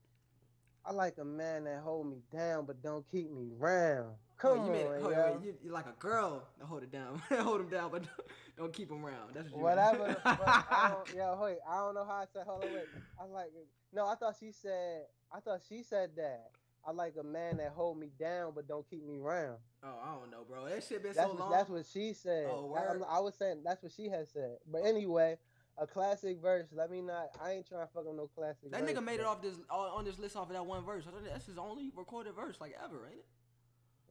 I 0.86 0.92
like 0.92 1.18
a 1.20 1.26
man 1.26 1.64
that 1.64 1.80
hold 1.84 2.08
me 2.08 2.18
down 2.32 2.66
but 2.66 2.82
don't 2.84 3.04
keep 3.12 3.32
me 3.32 3.50
round. 3.58 4.14
Come 4.42 4.60
on, 4.60 4.66
you 4.66 4.72
made 4.72 4.82
it. 4.82 5.02
Hold, 5.02 5.14
yo. 5.14 5.38
wait, 5.40 5.46
you, 5.46 5.54
you're 5.64 5.74
like 5.74 5.86
a 5.86 5.94
girl 6.00 6.44
to 6.60 6.66
hold 6.66 6.82
it 6.82 6.92
down, 6.92 7.22
hold 7.30 7.62
him 7.62 7.70
down, 7.70 7.92
but 7.92 8.02
don't, 8.02 8.28
don't 8.58 8.74
keep 8.74 8.90
him 8.90 9.06
around. 9.06 9.36
That's 9.36 9.50
what 9.52 9.58
you 9.58 9.64
Whatever. 9.64 10.08
meant. 10.08 10.24
the 10.24 10.30
I 10.30 10.92
don't, 11.06 11.16
yo, 11.16 11.40
wait. 11.44 11.58
I 11.70 11.78
don't 11.78 11.94
know 11.94 12.06
how 12.06 12.14
I 12.14 12.26
said. 12.34 12.44
Hold 12.48 12.64
on, 12.64 12.74
wait. 12.74 12.86
I 13.20 13.26
like. 13.26 13.52
No, 13.94 14.08
I 14.08 14.16
thought 14.16 14.36
she 14.40 14.52
said. 14.52 15.04
I 15.32 15.40
thought 15.40 15.62
she 15.70 15.84
said 15.84 16.12
that. 16.18 16.50
I 16.86 16.92
like 16.92 17.14
a 17.20 17.24
man 17.24 17.58
that 17.58 17.74
hold 17.76 18.00
me 18.00 18.10
down 18.20 18.54
but 18.56 18.68
don't 18.68 18.90
keep 18.90 19.06
me 19.06 19.20
round. 19.20 19.58
oh, 19.84 20.00
I 20.04 20.16
don't 20.16 20.32
know, 20.32 20.44
bro. 20.50 20.68
That 20.68 20.84
shit 20.84 21.04
been 21.04 21.14
That's 21.14 21.28
so 21.28 21.34
what, 21.36 21.40
long. 21.40 21.52
that's 21.52 21.70
what 21.70 21.86
she 21.86 22.14
said. 22.14 22.48
Oh, 22.50 22.74
I, 22.76 22.94
word. 22.94 23.04
I 23.08 23.20
was 23.20 23.36
saying 23.36 23.62
that's 23.64 23.84
what 23.84 23.92
she 23.92 24.10
had 24.10 24.28
said. 24.28 24.58
But 24.66 24.80
anyway, 24.86 25.38
a 25.78 25.86
classic 25.86 26.42
verse. 26.42 26.66
Let 26.72 26.90
me 26.90 27.02
not. 27.02 27.30
I 27.40 27.52
ain't 27.52 27.68
trying 27.68 27.86
to 27.86 27.94
fuck 27.94 28.08
up 28.08 28.16
no 28.16 28.28
classic. 28.36 28.72
that 28.72 28.82
verse, 28.82 28.92
nigga 28.92 29.04
made 29.04 29.20
it 29.20 29.26
off 29.28 29.44
this 29.44 29.54
on 29.70 29.90
on 30.00 30.06
this 30.06 30.18
list 30.18 30.36
off 30.36 30.48
of 30.48 30.54
that 30.54 30.66
one 30.66 30.84
verse. 30.84 31.04
That's 31.30 31.46
his 31.46 31.60
only 31.60 31.92
recorded 31.96 32.34
verse 32.34 32.56
like 32.60 32.76
ever, 32.84 33.06
ain't 33.06 33.20
it? 33.20 33.26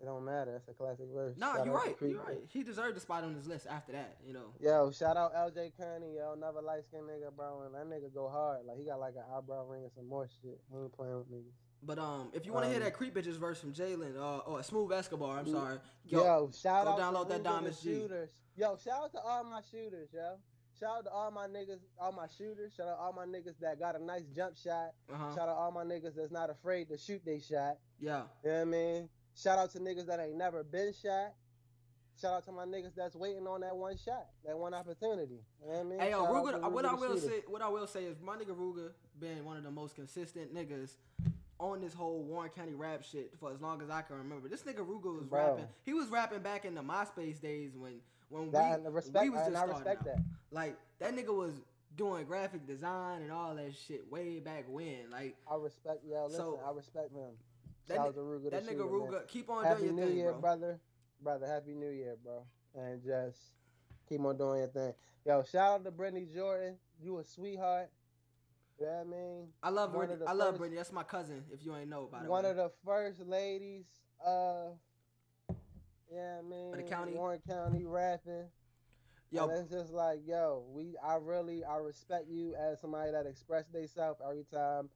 It 0.03 0.07
don't 0.07 0.25
matter. 0.25 0.53
That's 0.53 0.67
a 0.69 0.73
classic 0.73 1.07
verse. 1.15 1.37
Nah, 1.37 1.63
you're 1.63 1.75
right. 1.75 1.95
You're 2.01 2.23
right. 2.23 2.39
He 2.49 2.63
deserved 2.63 2.97
a 2.97 3.01
spot 3.01 3.23
on 3.25 3.35
this 3.35 3.47
list 3.47 3.67
after 3.69 3.93
that. 3.93 4.17
You 4.27 4.33
know. 4.33 4.55
Yo, 4.61 4.91
shout 4.91 5.17
out 5.17 5.35
LJ 5.35 5.73
Kearney, 5.77 6.15
yo, 6.17 6.33
another 6.33 6.63
light 6.63 6.85
skinned 6.89 7.05
nigga, 7.05 7.35
bro. 7.37 7.63
And 7.67 7.75
that 7.75 7.87
nigga 7.95 8.13
go 8.15 8.29
hard. 8.31 8.65
Like 8.67 8.79
he 8.79 8.85
got 8.85 8.99
like 8.99 9.15
an 9.17 9.25
eyebrow 9.37 9.67
ring 9.67 9.83
and 9.83 9.93
some 9.95 10.09
more 10.09 10.27
shit. 10.43 10.59
He 10.73 10.79
ain't 10.79 10.93
playing 10.93 11.17
with 11.19 11.31
niggas. 11.31 11.53
But 11.83 11.99
um, 11.99 12.31
if 12.35 12.45
you 12.47 12.53
want 12.53 12.65
to 12.65 12.69
hear 12.71 12.79
Um, 12.79 12.85
that 12.85 12.95
creep 12.95 13.15
bitches 13.15 13.37
verse 13.39 13.59
from 13.61 13.73
Jalen, 13.73 14.17
uh, 14.17 14.39
or 14.51 14.63
Smooth 14.63 14.93
Escobar, 14.93 15.39
I'm 15.39 15.51
sorry. 15.51 15.79
Yo, 16.05 16.25
Yo, 16.25 16.51
shout 16.59 16.85
go 16.85 16.93
out 16.93 16.99
download 16.99 17.23
to 17.25 17.29
that 17.35 17.43
Diamonds 17.43 17.81
G. 17.81 17.95
shooters. 17.95 18.31
Yo, 18.57 18.77
shout 18.83 19.05
out 19.05 19.13
to 19.13 19.21
all 19.21 19.45
my 19.45 19.61
shooters, 19.71 20.09
yo. 20.15 20.37
Shout 20.79 20.97
out 20.99 21.05
to 21.05 21.11
all 21.11 21.31
my 21.31 21.47
niggas, 21.47 21.79
all 21.99 22.13
my 22.13 22.27
shooters. 22.39 22.73
Shout 22.75 22.89
out 22.89 22.97
to 22.97 23.01
all 23.03 23.13
my 23.13 23.25
niggas 23.27 23.59
that 23.61 23.79
got 23.79 23.99
a 24.01 24.03
nice 24.03 24.25
jump 24.35 24.57
shot. 24.57 24.93
uh 25.13 25.17
huh, 25.17 25.35
Shout 25.35 25.49
out 25.49 25.53
to 25.55 25.61
all 25.61 25.71
my 25.73 25.85
niggas 25.85 26.15
that's 26.17 26.31
not 26.33 26.49
afraid 26.51 26.89
to 26.89 26.97
shoot 26.99 27.23
they 27.25 27.39
shot. 27.39 27.77
yeah. 27.99 28.23
You 28.45 28.51
know 28.51 28.57
what 28.57 28.61
I 28.61 28.65
mean? 28.65 29.09
Shout 29.37 29.59
out 29.59 29.71
to 29.73 29.79
niggas 29.79 30.07
that 30.07 30.21
ain't 30.21 30.37
never 30.37 30.63
been 30.63 30.93
shot. 30.93 31.35
Shout 32.21 32.35
out 32.35 32.45
to 32.47 32.53
my 32.53 32.65
niggas 32.65 32.95
that's 32.95 33.17
waiting 33.17 33.47
on 33.47 33.63
that 33.63 33.75
one 33.75 33.97
shot, 33.97 34.27
that 34.45 34.59
one 34.59 34.75
opportunity. 34.75 35.41
You 35.63 35.73
know 35.73 35.79
what 35.79 35.81
I 35.81 35.85
mean? 35.85 35.99
Hey 36.01 36.11
yo, 36.11 36.25
Shout 36.25 36.37
out 36.37 36.45
Ruger. 36.63 36.73
What 36.73 36.85
I 36.85 36.95
will 36.95 37.17
say, 37.17 37.43
what 37.49 37.63
I 37.63 37.69
will 37.69 37.87
say 37.87 38.05
is 38.05 38.17
my 38.21 38.37
nigga 38.37 38.55
Ruger 38.55 38.91
been 39.19 39.45
one 39.45 39.57
of 39.57 39.63
the 39.63 39.71
most 39.71 39.95
consistent 39.95 40.55
niggas 40.55 40.91
on 41.59 41.81
this 41.81 41.95
whole 41.95 42.23
Warren 42.23 42.51
County 42.51 42.75
rap 42.75 43.03
shit 43.03 43.33
for 43.39 43.53
as 43.53 43.61
long 43.61 43.81
as 43.83 43.89
I 43.91 44.03
can 44.03 44.17
remember. 44.17 44.49
This 44.49 44.63
nigga 44.63 44.87
Ruger 44.87 45.17
was 45.17 45.27
Bro. 45.27 45.47
rapping. 45.47 45.69
He 45.85 45.95
was 45.95 46.09
rapping 46.09 46.41
back 46.41 46.65
in 46.65 46.75
the 46.75 46.83
MySpace 46.83 47.41
days 47.41 47.73
when 47.77 48.01
when 48.29 48.51
That, 48.51 48.83
we, 48.83 48.89
respect, 48.91 49.25
we 49.25 49.31
was 49.31 49.47
just 49.47 49.57
I 49.57 49.65
respect 49.65 50.05
that. 50.05 50.23
Like 50.51 50.77
that 50.99 51.15
nigga 51.15 51.35
was 51.35 51.55
doing 51.97 52.25
graphic 52.25 52.67
design 52.67 53.23
and 53.23 53.33
all 53.33 53.55
that 53.55 53.75
shit 53.75 54.11
way 54.11 54.41
back 54.41 54.65
when. 54.69 55.11
Like 55.11 55.37
I 55.51 55.57
respect, 55.57 56.05
yo, 56.09 56.25
listen, 56.27 56.39
So, 56.39 56.61
I 56.67 56.73
respect 56.73 57.13
him. 57.13 57.33
That 57.91 57.97
Shout 57.97 58.05
ni- 58.05 58.09
out 58.09 58.15
to 58.15 58.21
Ruger 58.21 58.51
that 58.51 58.65
nigga 58.65 58.89
shooter, 58.89 59.11
man. 59.13 59.21
Keep 59.29 59.51
on 59.51 59.65
Happy 59.65 59.83
doing 59.83 59.97
New 59.97 60.01
your 60.03 60.07
thing, 60.09 60.15
New 60.17 60.23
Year, 60.23 60.33
bro. 60.33 60.41
brother. 60.41 60.81
Brother, 61.23 61.47
Happy 61.47 61.75
New 61.75 61.91
Year, 61.91 62.17
bro. 62.25 62.45
And 62.75 63.03
just 63.05 63.39
keep 64.09 64.21
on 64.21 64.37
doing 64.39 64.59
your 64.61 64.69
thing. 64.69 64.95
Yo, 65.27 65.43
shout 65.43 65.73
out 65.73 65.85
to 65.85 65.91
Brittany 65.91 66.27
Jordan. 66.35 66.77
You 67.03 67.19
a 67.19 67.25
sweetheart. 67.25 67.91
You 68.79 68.87
know 68.87 68.93
what 68.93 69.01
I 69.01 69.05
mean? 69.11 69.49
I 69.63 69.69
love 69.69 69.93
One 69.95 70.07
Brittany. 70.07 70.27
I 70.27 70.33
love 70.33 70.49
first- 70.51 70.59
Brittany. 70.61 70.77
That's 70.79 70.93
my 70.93 71.03
cousin. 71.03 71.45
If 71.53 71.65
you 71.65 71.77
ain't 71.77 71.91
know 71.91 72.05
about 72.05 72.25
it. 72.25 72.31
One 72.31 72.45
of 72.47 72.57
the 72.57 72.71
first 72.85 73.21
ladies 73.21 73.85
of, 74.25 74.79
yeah, 76.13 76.39
I 76.39 76.43
mean, 76.43 76.73
the 76.73 76.83
county? 76.83 77.13
Warren 77.13 77.41
County 77.47 77.85
rapping. 77.85 78.47
Yo, 79.33 79.49
and 79.49 79.59
it's 79.61 79.71
just 79.71 79.93
like, 79.93 80.21
yo, 80.27 80.65
we, 80.73 80.97
I 81.05 81.15
really, 81.15 81.63
I 81.63 81.77
respect 81.77 82.27
you 82.29 82.55
as 82.57 82.81
somebody 82.81 83.13
that 83.13 83.27
express 83.27 83.67
themselves 83.69 84.21
every 84.29 84.45
time, 84.53 84.89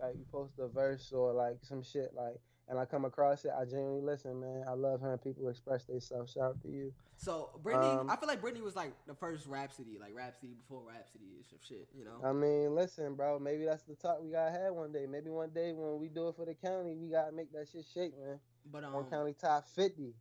like 0.00 0.14
you 0.16 0.24
post 0.30 0.54
a 0.58 0.68
verse 0.68 1.12
or 1.12 1.32
like 1.32 1.56
some 1.62 1.82
shit, 1.82 2.12
like, 2.14 2.36
and 2.68 2.78
I 2.78 2.84
come 2.84 3.04
across 3.04 3.44
it, 3.44 3.52
I 3.58 3.64
genuinely 3.64 4.02
listen, 4.02 4.40
man. 4.40 4.64
I 4.68 4.72
love 4.72 5.00
hearing 5.00 5.18
people 5.18 5.48
express 5.48 5.84
themselves. 5.84 6.32
Shout 6.32 6.42
out 6.42 6.62
to 6.62 6.68
you. 6.68 6.92
so 7.16 7.50
Brittany, 7.62 7.86
um, 7.86 8.10
I 8.10 8.16
feel 8.16 8.28
like 8.28 8.40
Brittany 8.40 8.62
was 8.62 8.74
like 8.74 8.92
the 9.06 9.14
first 9.14 9.46
Rapsody, 9.46 9.98
like 10.00 10.14
Rapsody 10.14 10.54
before 10.54 10.82
Rapsody 10.86 11.26
and 11.36 11.44
some 11.46 11.58
shit. 11.62 11.88
You 11.96 12.04
know. 12.04 12.28
I 12.28 12.32
mean, 12.32 12.74
listen, 12.74 13.14
bro. 13.14 13.38
Maybe 13.38 13.64
that's 13.64 13.84
the 13.84 13.94
talk 13.94 14.18
we 14.22 14.30
gotta 14.32 14.50
have 14.50 14.74
one 14.74 14.92
day. 14.92 15.06
Maybe 15.06 15.30
one 15.30 15.50
day 15.50 15.72
when 15.72 16.00
we 16.00 16.08
do 16.08 16.28
it 16.28 16.36
for 16.36 16.44
the 16.44 16.54
county, 16.54 16.96
we 16.96 17.08
gotta 17.08 17.32
make 17.32 17.52
that 17.52 17.68
shit 17.72 17.84
shake, 17.94 18.12
man. 18.18 18.40
but 18.70 18.82
um, 18.84 18.92
Warren 18.92 19.08
County 19.10 19.34
top 19.40 19.66
fifty. 19.68 20.14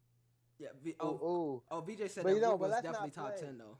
yeah. 0.59 0.69
V, 0.83 0.95
oh, 0.99 1.09
ooh. 1.09 1.63
oh, 1.71 1.81
VJ 1.81 2.11
said 2.11 2.23
But 2.23 2.29
that 2.29 2.35
you 2.35 2.41
know, 2.41 2.55
was 2.55 2.71
definitely 2.81 3.09
top 3.11 3.35
play. 3.37 3.47
ten 3.47 3.57
though. 3.57 3.77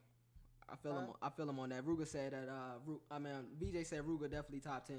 I 0.67 0.75
feel 0.77 0.97
him. 0.97 1.07
I 1.21 1.29
feel 1.29 1.47
him 1.47 1.59
on 1.59 1.69
that. 1.69 1.85
Ruger 1.85 2.07
said 2.07 2.33
that. 2.33 2.49
Uh, 2.49 2.79
Ru- 2.83 3.01
I 3.11 3.19
mean, 3.19 3.33
VJ 3.61 3.85
said 3.85 4.01
Ruger 4.01 4.23
definitely 4.23 4.61
top 4.61 4.87
ten. 4.87 4.97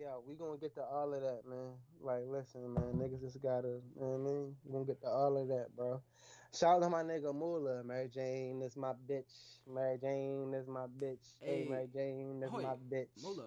Yeah, 0.00 0.16
we 0.26 0.34
gonna 0.34 0.56
get 0.56 0.74
to 0.76 0.82
all 0.82 1.12
of 1.12 1.20
that, 1.20 1.42
man. 1.46 1.72
Like, 2.00 2.22
listen, 2.26 2.72
man, 2.72 2.94
niggas 2.94 3.20
just 3.20 3.42
gotta, 3.42 3.68
you 3.68 4.00
know 4.00 4.08
what 4.16 4.30
I 4.30 4.32
mean? 4.32 4.56
We 4.64 4.72
gonna 4.72 4.84
get 4.86 5.00
to 5.02 5.08
all 5.08 5.36
of 5.36 5.48
that, 5.48 5.76
bro. 5.76 6.00
Shout 6.54 6.76
out 6.76 6.80
to 6.82 6.88
my 6.88 7.02
nigga 7.02 7.34
Moolah. 7.34 7.84
Mary 7.84 8.08
Jane 8.08 8.62
is 8.62 8.76
my 8.78 8.92
bitch. 9.08 9.58
Mary 9.70 9.98
Jane 10.00 10.54
is 10.54 10.66
my 10.66 10.86
bitch. 10.86 11.18
Hey, 11.42 11.64
Hey. 11.64 11.68
Mary 11.68 11.88
Jane 11.92 12.42
is 12.42 12.50
Hoy, 12.50 12.62
my 12.62 12.74
bitch. 12.90 13.22
Mula. 13.22 13.44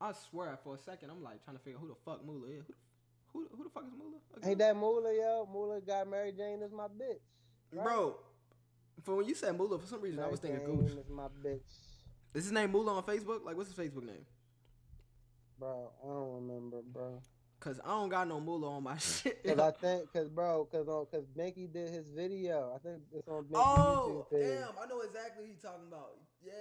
I 0.00 0.12
swear 0.30 0.58
for 0.64 0.74
a 0.74 0.78
second 0.78 1.10
I'm 1.10 1.22
like 1.22 1.44
trying 1.44 1.56
to 1.56 1.62
figure 1.62 1.78
out 1.78 1.82
who 1.82 1.88
the 1.88 1.94
fuck 2.04 2.24
Mula 2.26 2.48
is. 2.48 2.64
Who, 3.32 3.44
the- 3.44 3.48
who, 3.50 3.56
who 3.56 3.64
the 3.64 3.70
fuck 3.70 3.84
is 3.86 3.92
Mula? 3.96 4.16
again? 4.36 4.50
Ain't 4.50 4.58
that 4.58 4.76
Moolah, 4.76 5.14
yo? 5.14 5.48
Moolah 5.50 5.80
got 5.80 6.10
Mary 6.10 6.32
Jane 6.32 6.60
is 6.62 6.72
my 6.72 6.88
bitch. 6.88 7.20
right? 7.72 7.84
Bro, 7.84 8.16
for 9.04 9.14
when 9.14 9.26
you 9.28 9.34
said 9.36 9.56
Mula, 9.56 9.78
for 9.78 9.86
some 9.86 10.00
reason 10.00 10.18
I 10.18 10.26
was 10.26 10.40
thinking 10.40 10.66
Jane 10.66 10.76
Gooch. 10.88 10.98
is 10.98 11.08
my 11.08 11.28
bitch. 11.42 11.62
Is 12.34 12.44
his 12.46 12.52
name 12.52 12.72
Mula 12.72 12.94
on 12.96 13.02
Facebook? 13.04 13.44
Like, 13.44 13.56
what's 13.56 13.72
his 13.72 13.78
Facebook 13.78 14.02
name? 14.04 14.26
Bro, 15.64 15.92
I 16.04 16.06
don't 16.08 16.46
remember, 16.46 16.82
bro. 16.92 17.22
Cause 17.58 17.80
I 17.82 17.88
don't 17.88 18.10
got 18.10 18.28
no 18.28 18.38
Mula 18.38 18.68
on 18.68 18.82
my 18.82 18.98
shit. 18.98 19.42
Cause 19.42 19.58
I 19.58 19.70
think, 19.70 20.12
cause 20.12 20.28
bro, 20.28 20.68
cause 20.70 20.86
on, 20.88 21.06
cause 21.06 21.24
Binky 21.34 21.72
did 21.72 21.88
his 21.88 22.10
video. 22.10 22.74
I 22.76 22.86
think 22.86 23.00
it's 23.10 23.26
on 23.26 23.44
Binky 23.44 23.52
oh, 23.54 24.26
YouTube 24.30 24.38
page. 24.38 24.58
damn! 24.58 24.68
I 24.78 24.86
know 24.86 25.00
exactly 25.00 25.46
who 25.46 25.48
he 25.48 25.56
talking 25.56 25.86
about. 25.88 26.18
Yeah, 26.44 26.52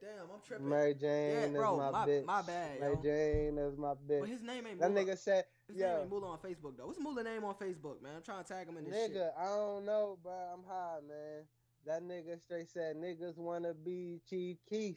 damn, 0.00 0.24
I'm 0.24 0.40
tripping. 0.44 0.68
Mary 0.68 0.94
Jane 0.94 1.52
bro, 1.52 1.74
is 1.74 1.78
my, 1.78 1.90
my- 1.92 2.06
bitch. 2.08 2.24
my 2.24 2.42
bad, 2.42 2.80
Mary 2.80 2.96
yo. 2.96 3.02
Jane 3.04 3.58
is 3.58 3.78
my 3.78 3.92
bitch. 3.92 4.20
but 4.20 4.28
his 4.28 4.42
name 4.42 4.66
ain't 4.66 4.80
that 4.80 4.90
nigga 4.90 5.16
said, 5.16 5.44
his 5.68 5.76
name 5.76 5.88
yo, 5.88 6.00
ain't 6.00 6.10
Mula 6.10 6.30
on 6.30 6.38
Facebook 6.38 6.76
though. 6.76 6.86
What's 6.88 6.98
Mula 6.98 7.22
name 7.22 7.44
on 7.44 7.54
Facebook, 7.54 8.02
man? 8.02 8.16
I'm 8.16 8.22
trying 8.22 8.42
to 8.42 8.52
tag 8.52 8.66
him 8.66 8.76
in 8.78 8.84
this 8.86 8.92
nigga, 8.92 9.06
shit. 9.06 9.16
Nigga, 9.16 9.30
I 9.38 9.44
don't 9.44 9.86
know, 9.86 10.18
bro. 10.20 10.32
I'm 10.32 10.64
high, 10.66 10.98
man. 11.06 11.44
That 11.86 12.02
nigga 12.02 12.40
straight 12.40 12.68
said 12.68 12.96
niggas 12.96 13.36
wanna 13.36 13.74
be 13.74 14.18
Chief 14.28 14.56
Keef. 14.68 14.96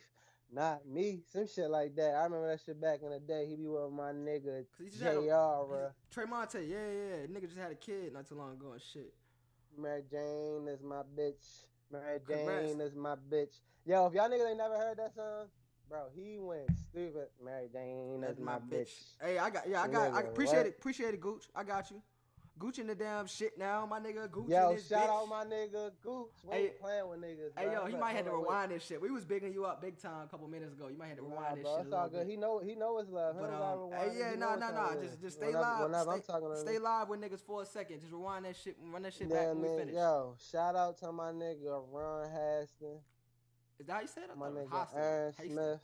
Not 0.53 0.87
me. 0.87 1.23
Some 1.31 1.47
shit 1.47 1.69
like 1.69 1.95
that. 1.95 2.13
I 2.13 2.23
remember 2.25 2.47
that 2.49 2.59
shit 2.63 2.79
back 2.79 3.01
in 3.01 3.09
the 3.09 3.19
day. 3.19 3.47
He 3.47 3.55
be 3.55 3.67
with 3.67 3.91
my 3.91 4.11
nigga 4.11 4.65
'Cause 4.71 4.85
he 4.85 4.89
just 4.89 5.01
a- 5.01 5.21
JR, 5.21 5.65
bruh. 5.65 5.93
Trey 6.11 6.25
Monte, 6.25 6.59
yeah, 6.59 6.91
yeah. 6.91 7.25
Nigga 7.25 7.45
just 7.45 7.57
had 7.57 7.71
a 7.71 7.75
kid 7.75 8.13
not 8.13 8.27
too 8.27 8.35
long 8.35 8.53
ago 8.53 8.73
and 8.73 8.81
shit. 8.81 9.13
Mary 9.75 10.03
Jane 10.03 10.67
is 10.67 10.83
my 10.83 11.01
bitch. 11.17 11.65
Mary 11.89 12.19
Congrats. 12.19 12.69
Jane 12.71 12.81
is 12.81 12.93
my 12.95 13.15
bitch. 13.15 13.61
Yo, 13.85 14.05
if 14.05 14.13
y'all 14.13 14.29
niggas 14.29 14.47
ain't 14.49 14.57
never 14.57 14.77
heard 14.77 14.97
that 14.97 15.15
song, 15.15 15.49
bro, 15.89 16.09
he 16.13 16.37
went 16.39 16.69
stupid. 16.77 17.29
Mary 17.43 17.67
Jane 17.69 18.23
is 18.23 18.37
my, 18.37 18.59
bitch. 18.59 19.15
Hey, 19.19 19.39
I 19.39 19.49
got, 19.49 19.67
yeah, 19.67 19.81
I 19.81 19.87
got, 19.87 20.13
I 20.13 20.21
appreciate 20.21 20.57
what? 20.57 20.65
it, 20.67 20.75
appreciate 20.77 21.13
it, 21.15 21.21
Gooch. 21.21 21.49
I 21.55 21.63
got 21.63 21.89
you. 21.89 22.01
Gooch 22.59 22.77
in 22.77 22.85
the 22.85 22.93
damn 22.93 23.25
shit 23.25 23.57
now, 23.57 23.85
my 23.89 23.99
nigga. 23.99 24.29
Gooch 24.29 24.47
Yo, 24.47 24.69
in 24.69 24.75
this 24.75 24.87
shout 24.87 25.09
bitch. 25.09 25.21
out 25.23 25.27
my 25.27 25.43
nigga 25.43 25.91
Gooch. 26.03 26.27
We 26.43 26.53
Hey, 26.55 26.63
ain't 26.65 26.79
playing 26.79 27.09
with 27.09 27.19
niggas. 27.19 27.51
Hey, 27.57 27.65
bro. 27.65 27.73
yo, 27.73 27.85
he 27.87 27.95
might 27.97 28.15
have 28.15 28.25
to 28.25 28.31
on, 28.31 28.37
wait. 28.41 28.43
rewind 28.47 28.71
this 28.71 28.83
shit. 28.85 29.01
We 29.01 29.09
was 29.09 29.25
bigging 29.25 29.51
you 29.53 29.65
up 29.65 29.81
big 29.81 29.99
time 29.99 30.25
a 30.25 30.27
couple 30.27 30.47
minutes 30.47 30.71
ago. 30.73 30.87
You 30.87 30.95
might 30.97 31.07
have 31.07 31.17
to 31.17 31.23
Nah, 31.23 31.29
rewind 31.31 31.57
this 31.57 31.63
bro, 31.63 31.77
shit 31.77 31.85
it's 31.87 31.93
all 31.95 32.09
good. 32.09 32.19
bit. 32.19 32.27
He 32.27 32.37
know 32.37 32.59
he 32.59 32.75
know 32.75 32.99
it's 32.99 33.09
love. 33.09 33.37
But 33.39 33.49
um, 33.51 33.91
hey, 33.91 34.17
yeah, 34.19 34.35
nah, 34.35 34.55
nah, 34.55 34.69
nah. 34.69 34.93
good. 34.93 35.01
Just, 35.03 35.21
just 35.21 35.37
stay 35.37 35.47
Whenever- 35.47 35.63
live. 35.63 35.89
Whenever 35.89 36.11
I'm 36.11 36.21
talking 36.21 36.55
stay 36.57 36.77
live 36.77 37.09
with 37.09 37.21
niggas 37.21 37.41
for 37.43 37.63
a 37.63 37.65
second. 37.65 37.99
Just 38.01 38.13
rewind 38.13 38.45
that 38.45 38.55
shit. 38.55 38.77
Run 38.91 39.01
that 39.01 39.13
shit 39.13 39.29
Yeah, 39.29 39.35
back 39.35 39.47
when 39.47 39.61
we 39.61 39.67
man, 39.69 39.77
finish. 39.79 39.95
yo, 39.95 40.35
shout 40.51 40.75
out 40.75 40.97
to 40.99 41.11
my 41.11 41.31
nigga 41.31 41.83
Ron 41.91 42.27
Haston, 42.29 42.99
Is 43.79 43.87
that 43.87 43.93
how 43.93 44.01
you 44.01 44.07
said 44.07 44.25
it? 44.29 44.37
My 44.37 44.45
thought 44.49 44.57
it 44.57 44.69
was 44.69 44.87
nigga 44.93 44.95
Aaron 44.95 45.33
Smith, 45.33 45.79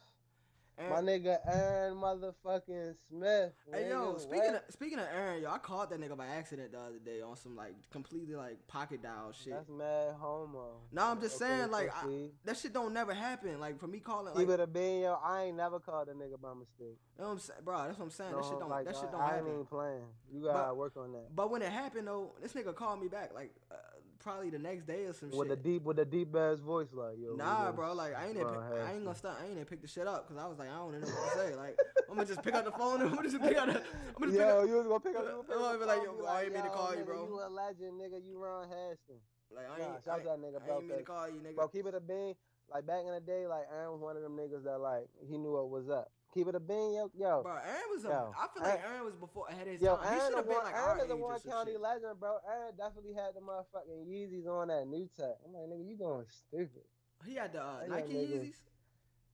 Aaron- 0.79 1.05
my 1.05 1.11
nigga 1.11 1.37
Aaron 1.45 1.95
motherfucking 1.97 2.95
Smith. 3.07 3.51
Hey 3.71 3.89
yo, 3.89 4.17
speaking 4.17 4.39
what? 4.53 4.55
of 4.67 4.73
speaking 4.73 4.99
of 4.99 5.05
Aaron, 5.13 5.41
yo, 5.43 5.49
I 5.51 5.57
called 5.57 5.89
that 5.89 5.99
nigga 5.99 6.17
by 6.17 6.27
accident 6.27 6.71
the 6.71 6.79
other 6.79 6.99
day 7.03 7.21
on 7.21 7.35
some 7.35 7.55
like 7.55 7.73
completely 7.91 8.35
like 8.35 8.65
pocket 8.67 9.01
dial 9.03 9.31
shit. 9.31 9.53
That's 9.53 9.69
mad 9.69 10.15
homo. 10.19 10.77
No, 10.91 11.03
I'm 11.05 11.21
just 11.21 11.41
Okay, 11.41 11.51
saying 11.51 11.71
like 11.71 11.91
I, 11.93 12.29
that 12.45 12.57
shit 12.57 12.73
don't 12.73 12.93
never 12.93 13.13
happen. 13.13 13.59
Like 13.59 13.79
for 13.79 13.87
me 13.87 13.99
calling, 13.99 14.33
like, 14.33 14.47
it 14.49 14.59
a 14.59 14.67
bean, 14.67 15.01
yo. 15.01 15.17
I 15.23 15.43
ain't 15.45 15.57
never 15.57 15.79
called 15.79 16.07
a 16.09 16.13
nigga 16.13 16.39
by 16.41 16.53
mistake. 16.53 16.97
You 17.17 17.23
know 17.23 17.25
what 17.25 17.31
I'm 17.33 17.39
saying, 17.39 17.59
bro. 17.65 17.83
That's 17.85 17.99
what 17.99 18.05
I'm 18.05 18.11
saying. 18.11 18.31
No, 18.31 18.37
that 18.41 18.47
shit 18.49 18.59
don't 18.59 18.69
like, 18.69 18.85
that 18.85 18.95
shit 18.95 19.11
don't 19.11 19.21
I 19.21 19.37
ain't 19.37 19.47
even 19.47 19.65
playing. 19.65 20.05
You 20.33 20.43
gotta 20.43 20.69
But- 20.69 20.77
work 20.77 20.97
on 20.97 21.11
that. 21.13 21.35
But 21.35 21.51
when 21.51 21.61
it 21.61 21.71
happened 21.71 22.07
though, 22.07 22.35
this 22.41 22.53
nigga 22.53 22.73
called 22.73 23.01
me 23.01 23.07
back 23.07 23.33
like 23.33 23.53
uh, 23.71 23.75
probably 24.19 24.49
the 24.49 24.59
next 24.59 24.85
day 24.85 25.05
or 25.05 25.13
some 25.13 25.29
shit. 25.29 25.37
With 25.39 25.49
the 25.49 25.55
deep, 25.55 25.83
with 25.83 25.97
the 25.97 26.05
deep 26.05 26.31
bass 26.31 26.59
voice, 26.59 26.89
like 26.93 27.17
yo. 27.19 27.35
Nah, 27.35 27.71
bro. 27.71 27.93
Like 27.93 28.15
I 28.15 28.27
ain't 28.27 28.37
pick, 28.37 28.45
I 28.47 28.93
ain't 28.93 29.03
gonna 29.03 29.15
stop. 29.15 29.37
I 29.41 29.45
ain't 29.47 29.67
pick 29.69 29.81
the 29.81 29.87
shit 29.87 30.07
up 30.07 30.27
because 30.27 30.41
I 30.41 30.47
was 30.47 30.57
like 30.59 30.69
I 30.69 30.75
don't 30.75 30.91
know 30.93 30.99
what 30.99 31.33
to 31.33 31.37
say. 31.39 31.55
Like 31.55 31.77
I'm 32.09 32.15
gonna 32.15 32.27
just 32.27 32.43
pick 32.43 32.53
up 32.53 32.65
the 32.65 32.71
phone. 32.71 33.01
and 33.01 33.09
I'm 33.09 33.15
gonna 33.15 33.29
just 33.29 33.41
pick 33.41 33.57
up. 33.57 33.67
The, 33.67 33.79
I'm 33.79 34.19
gonna 34.19 34.31
just 34.31 34.39
Yo, 34.39 34.45
pick 34.45 34.63
up. 34.63 34.67
you 34.67 34.75
was 34.75 34.87
gonna 34.87 34.99
pick 34.99 35.15
up. 35.15 35.45
I'm 35.51 35.59
gonna 35.59 35.79
be 35.79 35.85
like, 35.85 36.03
yo, 36.03 36.17
the 36.17 36.23
I 36.27 36.41
ain't 36.43 36.53
mean 36.53 36.63
to 36.63 36.69
call 36.69 36.95
you, 36.95 37.03
bro. 37.03 37.25
You 37.27 37.39
a 37.39 37.49
legend, 37.49 37.93
nigga. 37.99 38.19
You 38.25 38.37
Ron 38.43 38.67
Haston. 38.67 39.19
Like 39.51 39.65
I 39.65 39.79
Nah, 39.79 39.93
ain't. 39.95 40.03
shout 40.03 40.19
out 40.19 40.21
I, 40.21 40.23
that 40.23 40.39
nigga, 40.41 40.61
I 40.61 40.75
ain't 40.77 40.87
mean 40.87 40.97
to 40.97 41.03
call 41.03 41.27
you, 41.27 41.39
nigga. 41.41 41.55
Bro, 41.55 41.67
keep 41.69 41.85
it 41.87 41.95
a 41.95 41.99
bean. 41.99 42.35
Like 42.71 42.85
back 42.85 43.01
in 43.07 43.13
the 43.13 43.19
day, 43.19 43.47
like 43.47 43.65
Aaron 43.73 43.93
was 43.93 44.01
one 44.01 44.15
of 44.15 44.21
them 44.21 44.37
niggas 44.37 44.63
that 44.63 44.77
like 44.77 45.07
he 45.27 45.37
knew 45.37 45.53
what 45.53 45.69
was 45.69 45.89
up. 45.89 46.11
Keep 46.33 46.47
it 46.47 46.55
a 46.55 46.59
bean, 46.59 46.93
yo, 46.93 47.09
yo. 47.17 47.41
Bro, 47.41 47.53
Aaron 47.57 47.89
was 47.89 48.05
a. 48.05 48.09
Yo, 48.09 48.33
I 48.37 48.47
feel 48.53 48.61
like 48.63 48.79
Aaron- 48.79 48.91
Aaron 48.93 49.05
was 49.05 49.15
before 49.15 49.47
ahead 49.49 49.65
of 49.67 49.73
his 49.73 49.81
Yo, 49.81 49.95
time. 49.97 50.03
He 50.05 50.09
Aaron 50.09 50.21
should 50.21 50.31
the 50.33 50.37
have 50.37 50.47
been 50.47 50.57
like 50.63 50.75
Aaron 50.75 50.99
is 51.05 51.09
a 51.11 51.15
one 51.15 51.39
county 51.39 51.71
shit. 51.71 51.81
legend, 51.81 52.19
bro. 52.19 52.37
Aaron 52.47 52.73
definitely 52.77 53.13
had 53.13 53.33
the 53.33 53.41
motherfucking 53.41 54.05
Yeezys 54.05 54.45
on 54.47 54.67
that 54.67 54.85
new 54.87 55.09
tech. 55.17 55.35
I'm 55.43 55.53
like, 55.53 55.63
nigga, 55.73 55.87
you 55.89 55.97
going 55.97 56.25
stupid. 56.29 56.83
He 57.25 57.33
had 57.35 57.51
the 57.53 57.63
uh, 57.63 57.81
Nike 57.89 58.13
Yeezys. 58.13 58.55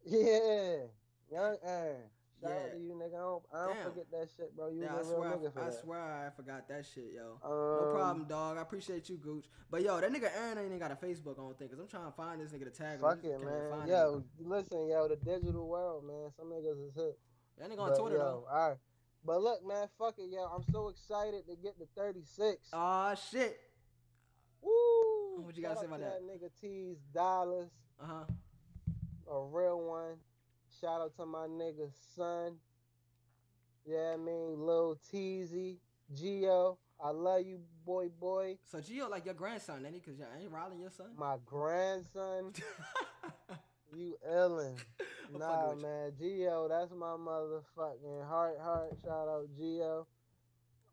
Yeah, 0.06 0.88
young 1.32 1.58
Aaron. 1.66 2.10
Shout 2.42 2.52
out 2.52 2.58
Yeah. 2.68 2.74
to 2.74 2.78
you, 2.80 2.94
nigga. 2.94 3.16
I 3.16 3.18
don't, 3.18 3.44
I 3.54 3.66
don't 3.66 3.84
forget 3.84 4.12
that 4.12 4.28
shit, 4.36 4.56
bro. 4.56 4.68
You 4.70 4.82
Yeah, 4.84 4.94
I 4.96 4.98
was 5.00 5.10
a 5.10 5.16
real 5.16 5.24
nigga 5.24 5.54
for 5.54 5.60
I, 5.60 5.64
I 5.64 5.70
that. 5.70 5.82
swear 5.82 6.00
I 6.02 6.30
forgot 6.36 6.68
that 6.68 6.86
shit, 6.86 7.12
yo. 7.16 7.40
Um, 7.44 7.86
No 7.86 7.90
problem, 7.92 8.26
dog. 8.28 8.58
I 8.58 8.62
appreciate 8.62 9.10
you, 9.10 9.18
Gooch. 9.18 9.46
But 9.72 9.84
yo, 9.84 10.00
that 10.02 10.12
nigga 10.12 10.30
Aaron 10.36 10.58
ain't 10.58 10.68
even 10.68 10.80
got 10.80 10.92
a 10.92 10.96
Facebook 10.96 11.40
on 11.40 11.54
thing, 11.56 11.70
cause 11.70 11.80
I'm 11.80 11.88
trying 11.88 12.06
to 12.06 12.12
find 12.12 12.42
this 12.42 12.52
nigga 12.52 12.66
to 12.66 12.72
tag 12.72 13.00
him. 13.00 13.06
I 13.06 13.16
Fuck 13.16 13.24
it, 13.24 13.40
man. 13.42 13.88
Yo, 13.88 14.24
listen, 14.40 14.88
yo, 14.90 15.08
the 15.08 15.16
digital 15.16 15.68
world, 15.68 16.04
man. 16.06 16.32
Some 16.38 16.48
niggas 16.52 16.88
is 16.88 16.94
hip. 16.96 17.06
him. 17.06 17.14
that 17.58 17.70
nigga 17.72 17.80
on 17.80 17.90
But, 17.92 18.00
Twitter 18.00 18.18
yo, 18.18 18.24
though. 18.24 18.48
All 18.52 18.70
right. 18.70 18.78
But 19.24 19.42
look, 19.42 19.66
man, 19.66 19.88
fuck 19.98 20.16
it, 20.20 20.30
yo. 20.30 20.44
I'm 20.44 20.64
so 20.72 20.90
excited 20.90 21.48
to 21.48 21.56
get 21.56 21.80
to 21.80 21.88
36. 21.98 22.70
Aw 22.74 23.16
shit. 23.16 23.58
Woo! 24.62 25.42
what 25.42 25.56
you 25.56 25.64
gotta 25.64 25.76
Shout 25.76 25.82
say 25.82 25.88
about 25.88 25.98
to 26.00 26.04
that? 26.06 26.22
nigga 26.24 26.50
T's 26.62 26.98
Dollars, 27.14 27.70
Uh 28.02 28.06
huh. 28.06 28.24
a 29.32 29.42
real 29.46 29.80
one. 29.82 30.16
Shout 30.86 31.02
out 31.02 31.16
to 31.16 31.26
my 31.26 31.48
nigga 31.48 31.90
son. 32.16 32.58
Yeah, 33.88 34.12
I 34.14 34.18
mean, 34.18 34.60
Lil 34.60 35.00
Teasy, 35.12 35.78
Geo. 36.14 36.78
I 37.04 37.10
love 37.10 37.42
you, 37.44 37.60
boy, 37.84 38.10
boy. 38.10 38.60
So 38.70 38.80
Geo, 38.82 39.10
like 39.10 39.26
your 39.26 39.34
grandson, 39.34 39.84
ain't 39.84 39.96
he? 39.96 40.00
Cause 40.00 40.14
you 40.20 40.26
ain't 40.40 40.52
Riley 40.52 40.78
your 40.80 40.92
son. 40.92 41.08
My 41.18 41.38
grandson, 41.44 42.54
you 43.96 44.16
Ellen. 44.24 44.76
Nah, 45.40 45.74
man, 45.74 46.12
Geo, 46.20 46.68
that's 46.70 46.92
my 46.92 47.16
motherfucking 47.18 48.28
heart, 48.28 48.60
heart. 48.62 48.92
Shout 49.04 49.28
out 49.28 49.48
Geo. 49.58 50.06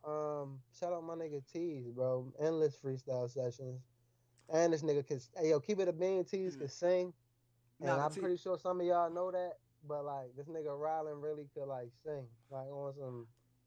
Um, 0.04 0.60
shout 0.80 0.94
out 0.94 1.04
my 1.04 1.14
nigga 1.16 1.42
Tees, 1.52 1.84
bro. 1.90 2.32
Endless 2.40 2.78
freestyle 2.82 3.30
sessions. 3.30 3.82
And 4.48 4.72
this 4.72 4.82
nigga 4.82 5.06
can, 5.06 5.20
hey, 5.36 5.50
yo, 5.50 5.60
keep 5.60 5.80
it 5.80 5.88
a 5.88 5.92
bean. 5.92 6.24
Tees 6.24 6.56
Mm. 6.56 6.60
can 6.60 6.68
sing. 6.70 7.12
And 7.80 7.88
Nah, 7.88 8.06
I'm 8.06 8.14
T- 8.14 8.20
pretty 8.20 8.38
sure 8.38 8.56
some 8.58 8.80
of 8.80 8.86
y'all 8.86 9.10
know 9.10 9.30
that. 9.30 9.58
But 9.86 10.04
like, 10.04 10.36
this 10.36 10.46
nigga 10.46 10.68
Rylan 10.68 11.22
really 11.22 11.48
could 11.54 11.66
like 11.66 11.88
sing, 12.04 12.26
like 12.50 12.68
on 12.68 12.92
some. 12.98 13.26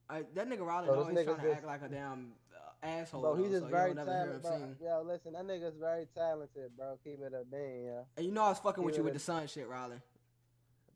I, 0.10 0.24
that 0.36 0.48
nigga 0.48 0.60
Bro, 0.60 0.82
this 0.82 0.90
always 0.92 1.26
trying 1.26 1.38
to 1.38 1.42
just- 1.44 1.58
act 1.58 1.66
like 1.66 1.82
a 1.82 1.88
damn 1.90 2.34
uh, 2.56 2.86
asshole. 2.86 3.22
Bro, 3.22 3.36
he's 3.36 3.52
just 3.52 3.64
so 3.64 3.70
very 3.70 3.94
talented. 3.96 4.78
Yo, 4.82 5.04
listen, 5.06 5.34
that 5.34 5.46
nigga's 5.46 5.76
very 5.80 6.06
talented, 6.16 6.72
bro. 6.78 6.98
Keep 7.04 7.22
it 7.22 7.34
a 7.34 7.44
bean, 7.44 7.86
yeah. 7.86 8.02
And 8.16 8.26
you 8.26 8.32
know 8.32 8.44
I 8.44 8.50
was 8.50 8.60
fucking 8.60 8.84
with 8.84 8.98
you 8.98 9.04
with 9.04 9.14
the 9.14 9.20
son 9.20 9.48
shit, 9.48 9.68
Riley. 9.68 9.98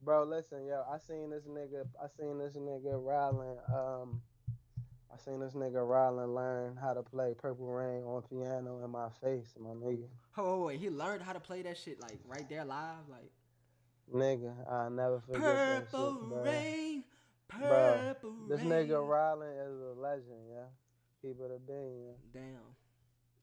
Bro, 0.04 0.26
listen, 0.26 0.66
yo, 0.66 0.84
I 0.90 0.98
seen 1.00 1.30
this 1.30 1.44
nigga, 1.44 1.86
I 2.02 2.08
seen 2.18 2.38
this 2.38 2.54
nigga 2.56 2.94
Rylan, 3.04 3.58
um, 3.74 4.22
I 5.14 5.18
seen 5.18 5.40
this 5.42 5.54
nigga 5.54 5.86
Rylan 5.86 6.34
learn 6.34 6.78
how 6.80 6.94
to 6.94 7.04
play 7.04 7.34
Purple 7.38 7.66
Rain 7.68 8.04
on 8.04 8.22
piano 8.22 8.80
in 8.84 8.90
my 8.92 9.10
face, 9.22 9.56
my 9.60 9.72
nigga. 9.72 10.06
Oh 10.38 10.66
wait, 10.66 10.80
he 10.80 10.90
learned 10.90 11.24
how 11.24 11.34
to 11.34 11.40
play 11.42 11.64
that 11.64 11.78
shit 11.78 12.00
like 12.02 12.18
right 12.28 12.48
there 12.48 12.64
live, 12.64 13.10
like 13.10 13.30
Nigga, 14.13 14.54
I'll 14.69 14.89
never 14.89 15.19
forget 15.22 15.41
that 15.41 15.78
shit, 15.82 15.91
purple 15.91 16.28
bro. 16.30 16.43
rain, 16.43 17.04
Bro, 17.60 18.15
This 18.48 18.62
nigga 18.62 18.89
Rylan 19.02 19.67
is 19.67 19.82
a 19.82 20.00
legend, 20.00 20.50
yeah. 20.50 20.65
Keep 21.22 21.41
it 21.41 21.52
a 21.56 21.60
bean, 21.60 22.06
yeah. 22.06 22.13
Damn. 22.34 22.76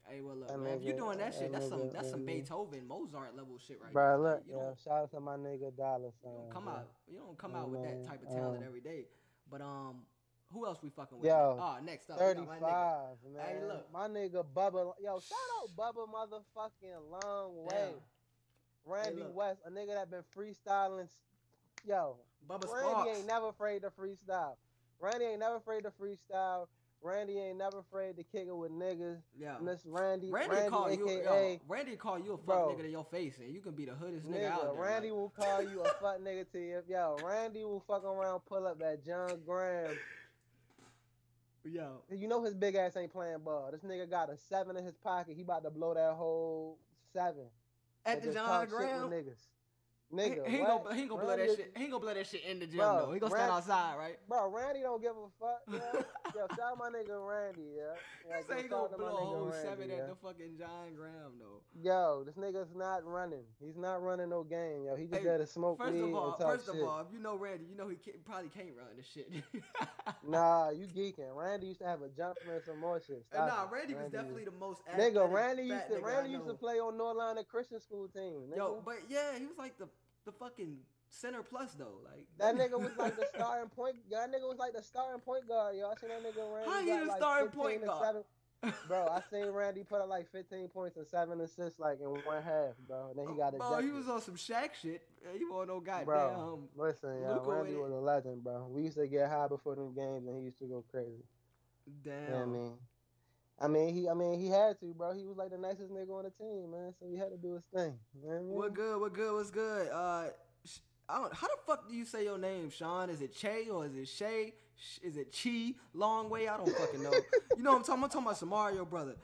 Hey, 0.07 0.21
well 0.21 0.37
look, 0.37 0.47
That 0.47 0.57
man. 0.59 0.77
If 0.77 0.83
you're 0.83 0.95
doing 0.95 1.17
that 1.19 1.33
shit, 1.33 1.51
that 1.51 1.59
that's 1.59 1.69
some 1.69 1.79
nigga- 1.81 1.91
that's 1.93 2.09
some 2.11 2.21
nigga- 2.21 2.25
Beethoven, 2.25 2.87
Mozart 2.87 3.35
level 3.35 3.57
shit 3.57 3.79
right 3.81 3.93
there. 3.93 4.17
Bro, 4.17 4.23
there. 4.23 4.31
look, 4.35 4.43
you 4.47 4.53
yo, 4.53 4.59
don't, 4.61 4.79
shout 4.79 4.93
out 5.03 5.11
to 5.11 5.19
my 5.19 5.35
nigga 5.35 5.75
Dollar 5.75 6.11
you 6.23 6.31
don't 6.31 6.49
come 6.49 6.63
bro. 6.63 6.73
out, 6.73 6.87
you 7.07 7.19
don't 7.19 7.37
come 7.37 7.51
Yeah, 7.51 7.57
out 7.59 7.69
with 7.69 7.83
that 7.83 8.05
type 8.07 8.21
of 8.23 8.29
talent 8.29 8.57
um, 8.59 8.63
every 8.65 8.79
day. 8.81 9.05
But 9.51 9.61
um, 9.61 10.05
who 10.53 10.65
else 10.65 10.81
we 10.81 10.89
fucking 10.89 11.19
with? 11.19 11.27
Yo, 11.27 11.57
oh, 11.59 11.83
next 11.83 12.09
up, 12.09 12.19
we 12.19 12.33
got 12.33 12.47
my 12.47 12.55
nigga. 12.55 12.59
35, 12.61 13.17
man. 13.35 13.45
Hey, 13.45 13.63
look. 13.67 13.91
My 13.93 14.07
nigga 14.07 14.45
Bubba. 14.55 14.93
Yo, 15.03 15.19
shout 15.19 15.37
out 15.61 15.69
Bubba 15.75 16.07
motherfucking 16.07 17.11
long 17.23 17.65
way. 17.65 17.91
Damn. 17.91 18.01
Randy 18.87 19.21
look. 19.23 19.35
West, 19.35 19.59
a 19.65 19.69
nigga 19.69 19.93
that 19.95 20.09
been 20.09 20.23
freestyling. 20.35 21.07
Yo, 21.85 22.17
Bubba 22.49 22.71
Randy 22.71 22.89
Sparks. 22.89 23.17
ain't 23.17 23.27
never 23.27 23.49
afraid 23.49 23.81
to 23.83 23.89
freestyle. 23.89 24.55
Randy 24.99 25.25
ain't 25.25 25.39
never 25.39 25.57
afraid 25.57 25.83
to 25.83 25.91
freestyle. 25.91 26.67
Randy 27.03 27.37
ain't 27.37 27.59
never 27.59 27.79
afraid 27.79 28.17
to 28.17 28.23
kick 28.23 28.47
it 28.47 28.57
with 28.57 28.71
niggas. 28.71 29.19
yeah. 29.39 29.57
Miss 29.61 29.81
Randy, 29.85 30.31
Randy, 30.31 30.55
Randy, 30.55 30.69
call 30.69 30.91
you, 30.91 31.09
aka 31.09 31.53
yo, 31.53 31.59
Randy 31.67 31.95
call 31.95 32.17
you 32.19 32.33
a 32.33 32.37
fuck 32.37 32.45
Bro. 32.45 32.75
nigga 32.75 32.81
to 32.81 32.89
your 32.89 33.05
face, 33.05 33.37
and 33.37 33.53
you 33.53 33.61
can 33.61 33.73
be 33.73 33.85
the 33.85 33.93
hoodest 33.93 34.25
nigga, 34.25 34.41
nigga, 34.41 34.51
out 34.51 34.73
there. 34.73 34.81
Randy 34.83 35.09
like, 35.11 35.17
will 35.17 35.29
call 35.29 35.61
you 35.61 35.81
a 35.81 35.87
fuck 36.01 36.19
nigga 36.19 36.51
to 36.51 36.59
you. 36.59 36.81
Yo, 36.89 37.17
Randy 37.23 37.63
will 37.63 37.83
fuck 37.87 38.03
around, 38.03 38.39
pull 38.47 38.65
up 38.65 38.79
that 38.79 39.05
John 39.05 39.39
Graham. 39.45 39.95
yo, 41.63 42.01
You 42.11 42.27
know 42.27 42.43
his 42.43 42.55
big 42.55 42.75
ass 42.75 42.97
ain't 42.97 43.11
playing 43.13 43.39
ball. 43.45 43.69
This 43.71 43.81
nigga 43.81 44.09
got 44.09 44.31
a 44.31 44.37
seven 44.37 44.75
in 44.75 44.83
his 44.83 44.95
pocket. 44.95 45.35
He 45.35 45.43
about 45.43 45.63
to 45.65 45.69
blow 45.69 45.93
that 45.93 46.13
whole 46.13 46.79
seven. 47.13 47.45
At 48.07 48.23
the 48.23 48.33
John 48.33 48.47
talk 48.47 48.61
shit 48.61 48.71
with 48.71 48.79
Graham. 48.79 49.09
niggas. 49.09 49.56
He, 50.09 50.15
Nigga, 50.15 50.47
he 50.47 50.57
ain't 50.57 50.67
gonna, 50.67 50.95
he 50.95 51.01
ain't 51.01 51.09
gonna 51.09 51.21
blow 51.21 51.35
that 51.35 51.49
shit. 51.49 51.73
He 51.75 51.83
ain't 51.83 51.91
gonna 51.91 52.03
blow 52.03 52.13
that 52.13 52.27
shit 52.27 52.43
in 52.45 52.59
the 52.59 52.65
gym 52.65 52.77
Bro, 52.77 53.05
though. 53.07 53.11
He 53.11 53.19
gonna 53.19 53.35
stand 53.35 53.51
outside, 53.51 53.97
right? 53.97 54.17
Bro, 54.29 54.51
Randy 54.51 54.81
don't 54.81 55.01
give 55.01 55.11
a 55.11 55.27
fuck. 55.37 55.61
Yo, 55.67 55.99
yo 56.33 56.47
shout 56.55 56.71
out 56.71 56.77
my 56.77 56.87
nigga 56.87 57.19
Randy, 57.19 57.75
yeah. 57.75 57.91
He 58.23 58.33
Like, 58.33 58.47
say 58.47 58.63
he 58.63 58.69
gonna 58.69 58.83
out 58.83 58.91
to 58.91 58.97
my 58.97 59.03
blow 59.03 59.17
a 59.17 59.25
whole 59.25 59.45
Randy, 59.47 59.67
seven 59.67 59.89
yeah. 59.89 59.95
at 59.95 60.09
the 60.09 60.15
fucking 60.15 60.55
John 60.57 60.95
Graham 60.95 61.35
though. 61.39 61.59
Yo, 61.75 62.23
this 62.23 62.35
nigga's 62.35 62.73
not 62.73 63.05
running. 63.05 63.43
He's 63.59 63.75
not 63.75 64.01
running 64.01 64.29
no 64.29 64.43
game, 64.43 64.85
yo. 64.85 64.95
He 64.95 65.07
just 65.07 65.17
Hey, 65.19 65.23
there 65.25 65.37
to 65.39 65.47
smoke 65.47 65.77
First 65.77 65.93
weed 65.93 66.03
of 66.03 66.15
all, 66.15 66.31
and 66.31 66.39
talk 66.39 66.51
first 66.55 66.65
shit. 66.67 66.81
of 66.81 66.87
all, 66.87 66.99
if 67.01 67.07
you 67.11 67.19
know 67.19 67.35
Randy, 67.35 67.65
you 67.69 67.75
know 67.75 67.89
he 67.89 67.97
can't, 67.97 68.23
probably 68.23 68.49
can't 68.49 68.69
run 68.77 68.95
the 68.95 69.03
shit. 69.03 69.31
Nah, 70.27 70.71
you 70.71 70.87
geeking. 70.87 71.35
Randy 71.35 71.67
used 71.67 71.79
to 71.79 71.85
have 71.85 72.01
a 72.01 72.09
jumper 72.09 72.53
and 72.53 72.63
some 72.65 72.79
more 72.79 73.01
shit. 73.05 73.25
Uh, 73.31 73.35
Stop 73.35 73.47
nah, 73.47 73.63
it. 73.63 73.79
Randy 73.79 73.93
was 73.93 74.11
definitely 74.11 74.45
the 74.45 74.51
most 74.51 74.81
Nigga, 74.97 75.29
Randy 75.31 75.63
used 75.63 75.87
to 75.89 75.99
Randy 75.99 76.31
used 76.31 76.47
to 76.47 76.53
play 76.53 76.79
on 76.79 76.97
North 76.97 77.17
Line 77.17 77.37
Christian 77.49 77.79
school 77.79 78.07
team. 78.07 78.51
Nigga. 78.51 78.57
Yo, 78.57 78.81
but 78.83 78.95
yeah, 79.09 79.37
he 79.37 79.45
was 79.45 79.57
like 79.57 79.77
the 79.77 79.87
the 80.27 80.33
fucking 80.33 80.77
center 81.09 81.41
plus 81.41 81.73
though. 81.73 81.99
Like 82.03 82.27
That 82.37 82.55
nigga 82.55 82.79
was 82.79 82.91
like 82.97 83.15
the 83.15 83.25
starting 83.35 83.69
point. 83.69 83.95
That 84.11 84.29
nigga 84.31 84.47
was 84.47 84.59
like 84.59 84.73
the 84.73 84.83
starting 84.83 85.21
point 85.21 85.47
guard, 85.47 85.75
yo. 85.75 85.89
I 85.89 85.95
seen 85.95 86.09
that 86.09 86.21
nigga 86.21 86.53
Randy. 86.53 86.69
How 86.69 86.81
he 86.81 86.99
the 86.99 87.05
like 87.05 87.17
starting 87.17 87.47
15 87.47 87.63
point 87.63 87.85
guard? 87.85 88.05
seven- 88.05 88.23
bro, 88.87 89.07
I 89.07 89.21
seen 89.29 89.51
Randy 89.51 89.83
put 89.83 90.01
up 90.01 90.09
like 90.09 90.31
15 90.31 90.67
points 90.69 90.97
and 90.97 91.05
seven 91.07 91.39
assists 91.41 91.79
like 91.79 91.99
in 92.01 92.07
one 92.07 92.43
half, 92.43 92.73
bro. 92.87 93.09
And 93.09 93.19
then 93.19 93.27
he 93.27 93.33
oh, 93.33 93.37
got 93.37 93.53
ejected. 93.53 93.59
Bro, 93.59 93.81
he 93.81 93.91
was 93.91 94.09
on 94.09 94.21
some 94.21 94.35
Shaq 94.35 94.73
shit. 94.81 95.01
He 95.37 95.45
was 95.45 95.67
no 95.67 95.79
goddamn. 95.79 96.05
Bro, 96.05 96.59
listen, 96.75 97.21
Luka 97.27 97.51
Randy 97.51 97.75
was 97.75 97.91
a 97.91 97.95
legend, 97.95 98.43
bro. 98.43 98.67
We 98.69 98.83
used 98.83 98.97
to 98.97 99.07
get 99.07 99.29
high 99.29 99.47
before 99.47 99.75
them 99.75 99.93
games, 99.93 100.27
and 100.27 100.35
he 100.35 100.43
used 100.43 100.57
to 100.59 100.65
go 100.65 100.83
crazy. 100.89 101.23
Damn. 102.03 102.13
You 102.13 102.29
know 102.29 102.35
what 102.35 102.41
I 102.41 102.45
mean, 102.45 102.73
I 103.59 103.67
mean, 103.67 103.93
he, 103.93 104.07
I 104.07 104.13
mean, 104.13 104.39
he 104.39 104.47
had 104.49 104.79
to, 104.81 104.93
bro. 104.93 105.13
He 105.13 105.25
was 105.25 105.35
like 105.37 105.49
the 105.49 105.57
nicest 105.57 105.91
nigga 105.91 106.11
on 106.11 106.25
the 106.25 106.29
team, 106.31 106.71
man. 106.71 106.93
So 106.99 107.07
he 107.09 107.17
had 107.17 107.29
to 107.31 107.37
do 107.37 107.53
his 107.55 107.63
thing. 107.73 107.97
You 108.13 108.29
know 108.29 108.35
what 108.35 108.35
I 108.35 108.39
mean? 108.41 108.55
What 108.55 108.73
good? 108.75 109.01
What 109.01 109.13
good? 109.13 109.33
What's 109.33 109.49
good? 109.49 109.87
Uh, 109.91 110.25
I 111.09 111.17
don't. 111.19 111.33
How 111.33 111.47
the 111.47 111.57
fuck 111.65 111.87
do 111.89 111.95
you 111.95 112.05
say 112.05 112.23
your 112.25 112.37
name, 112.37 112.69
Sean? 112.69 113.09
Is 113.09 113.21
it 113.21 113.33
Che 113.35 113.69
or 113.71 113.85
is 113.85 113.95
it 113.95 114.07
Shay? 114.07 114.53
Is 115.01 115.17
it 115.17 115.35
Chi 115.35 115.73
Long 115.95 116.29
Way? 116.29 116.47
I 116.47 116.57
don't 116.57 116.69
fucking 116.69 117.01
know. 117.01 117.11
you 117.57 117.63
know 117.63 117.71
what 117.71 117.77
I'm 117.77 117.83
talking? 117.83 118.03
I'm 118.03 118.09
talking 118.09 118.27
about 118.27 118.39
Samario 118.39 118.87
brother, 118.87 119.15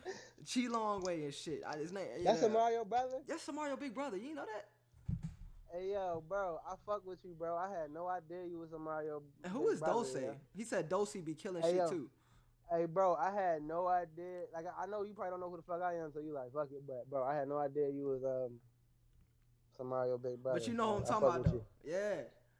Chi 0.51 0.61
Long 0.67 1.03
Way 1.03 1.25
and 1.25 1.33
shit. 1.33 1.61
I, 1.67 1.77
his 1.77 1.91
name. 1.91 2.07
That's 2.23 2.41
a 2.41 2.49
brother. 2.49 3.17
That's 3.27 3.45
Samario 3.45 3.79
big 3.79 3.93
brother. 3.93 4.17
You 4.17 4.33
know 4.33 4.45
that? 4.45 4.65
Hey 5.71 5.91
yo, 5.91 6.23
bro, 6.27 6.59
I 6.67 6.73
fuck 6.85 7.05
with 7.05 7.19
you, 7.23 7.35
bro. 7.37 7.55
I 7.55 7.67
had 7.69 7.91
no 7.91 8.07
idea 8.07 8.45
you 8.49 8.59
was 8.59 8.69
Samario. 8.69 8.83
Mario. 8.83 9.21
And 9.43 9.53
who 9.53 9.69
is 9.69 9.79
brother, 9.79 9.93
Dose? 9.93 10.15
yeah. 10.21 10.29
He 10.55 10.63
said 10.63 10.87
Dose 10.89 11.13
be 11.13 11.33
killing 11.35 11.61
Hey, 11.63 11.69
shit 11.69 11.77
yo. 11.77 11.89
too. 11.89 12.09
Hey, 12.71 12.85
bro, 12.85 13.15
I 13.15 13.31
had 13.33 13.61
no 13.61 13.87
idea. 13.87 14.43
Like, 14.53 14.65
I 14.79 14.85
know 14.87 15.03
you 15.03 15.13
probably 15.13 15.31
don't 15.31 15.39
know 15.39 15.49
who 15.49 15.57
the 15.57 15.63
fuck 15.63 15.81
I 15.81 15.95
am, 15.95 16.11
so 16.11 16.19
you 16.19 16.33
like 16.33 16.51
fuck 16.53 16.69
it. 16.71 16.81
But 16.87 17.09
bro, 17.09 17.23
I 17.23 17.35
had 17.35 17.47
no 17.47 17.57
idea 17.57 17.89
you 17.89 18.05
was 18.05 18.23
um 18.23 18.59
Samario 19.79 20.21
big 20.21 20.41
brother. 20.41 20.59
But 20.59 20.67
you 20.67 20.73
know 20.73 20.93
what 20.93 20.97
I'm 20.97 21.21
talking 21.21 21.27
about 21.29 21.43
though. 21.45 21.65
Yeah. 21.83 22.15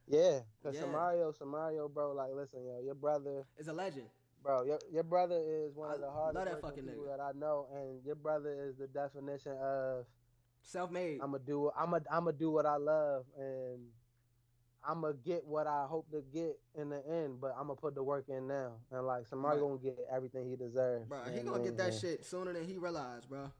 Yeah, 0.06 0.40
cause 0.62 0.76
Yeah. 0.76 0.82
Samario, 0.82 1.34
Samario, 1.38 1.92
bro. 1.92 2.12
Like, 2.14 2.32
listen, 2.34 2.66
yo, 2.66 2.82
your 2.84 2.96
brother, 2.96 3.46
is 3.58 3.68
a 3.70 3.74
legend. 3.74 4.08
bro, 4.42 4.64
your 4.64 4.80
your 4.92 5.04
brother 5.04 5.40
is 5.40 5.74
one 5.76 5.92
I 5.92 5.94
of 5.96 6.02
the 6.02 6.12
hardest 6.12 6.46
that 6.46 6.62
fucking 6.62 6.84
people 6.84 7.04
nigga. 7.06 7.18
that 7.18 7.24
I 7.24 7.32
know, 7.34 7.68
and 7.74 8.04
your 8.06 8.16
brother 8.16 8.68
is 8.68 8.76
the 8.76 8.88
definition 8.88 9.54
of 9.62 10.06
Self-made. 10.62 11.20
I'm 11.22 11.32
gonna 11.32 11.44
do 11.46 11.72
I'm 11.78 11.92
gonna 11.92 12.04
I'm 12.12 12.26
gonna 12.26 12.38
do 12.38 12.52
what 12.52 12.66
I 12.66 12.78
love 12.78 13.26
and 13.38 13.80
I'm 14.86 15.02
gonna 15.02 15.14
get 15.14 15.46
what 15.46 15.66
I 15.68 15.86
hope 15.88 16.10
to 16.12 16.22
get 16.34 16.60
in 16.76 16.90
the 16.90 17.02
end, 17.08 17.40
but 17.40 17.52
I'm 17.58 17.68
gonna 17.68 17.76
put 17.76 17.96
the 17.96 18.04
work 18.04 18.26
in 18.30 18.48
now. 18.48 18.74
And 18.92 19.06
like 19.06 19.28
somebody 19.28 19.60
Right. 19.62 19.68
gonna 19.68 19.78
get 19.80 19.98
everything 20.12 20.50
he 20.50 20.56
deserves. 20.56 21.08
Bro, 21.08 21.24
he 21.34 21.42
gonna 21.42 21.64
get 21.64 21.78
that 21.78 21.94
shit 21.94 22.26
sooner 22.26 22.52
than 22.54 22.66
he 22.66 22.78
realized, 22.78 23.30
bro. 23.30 23.52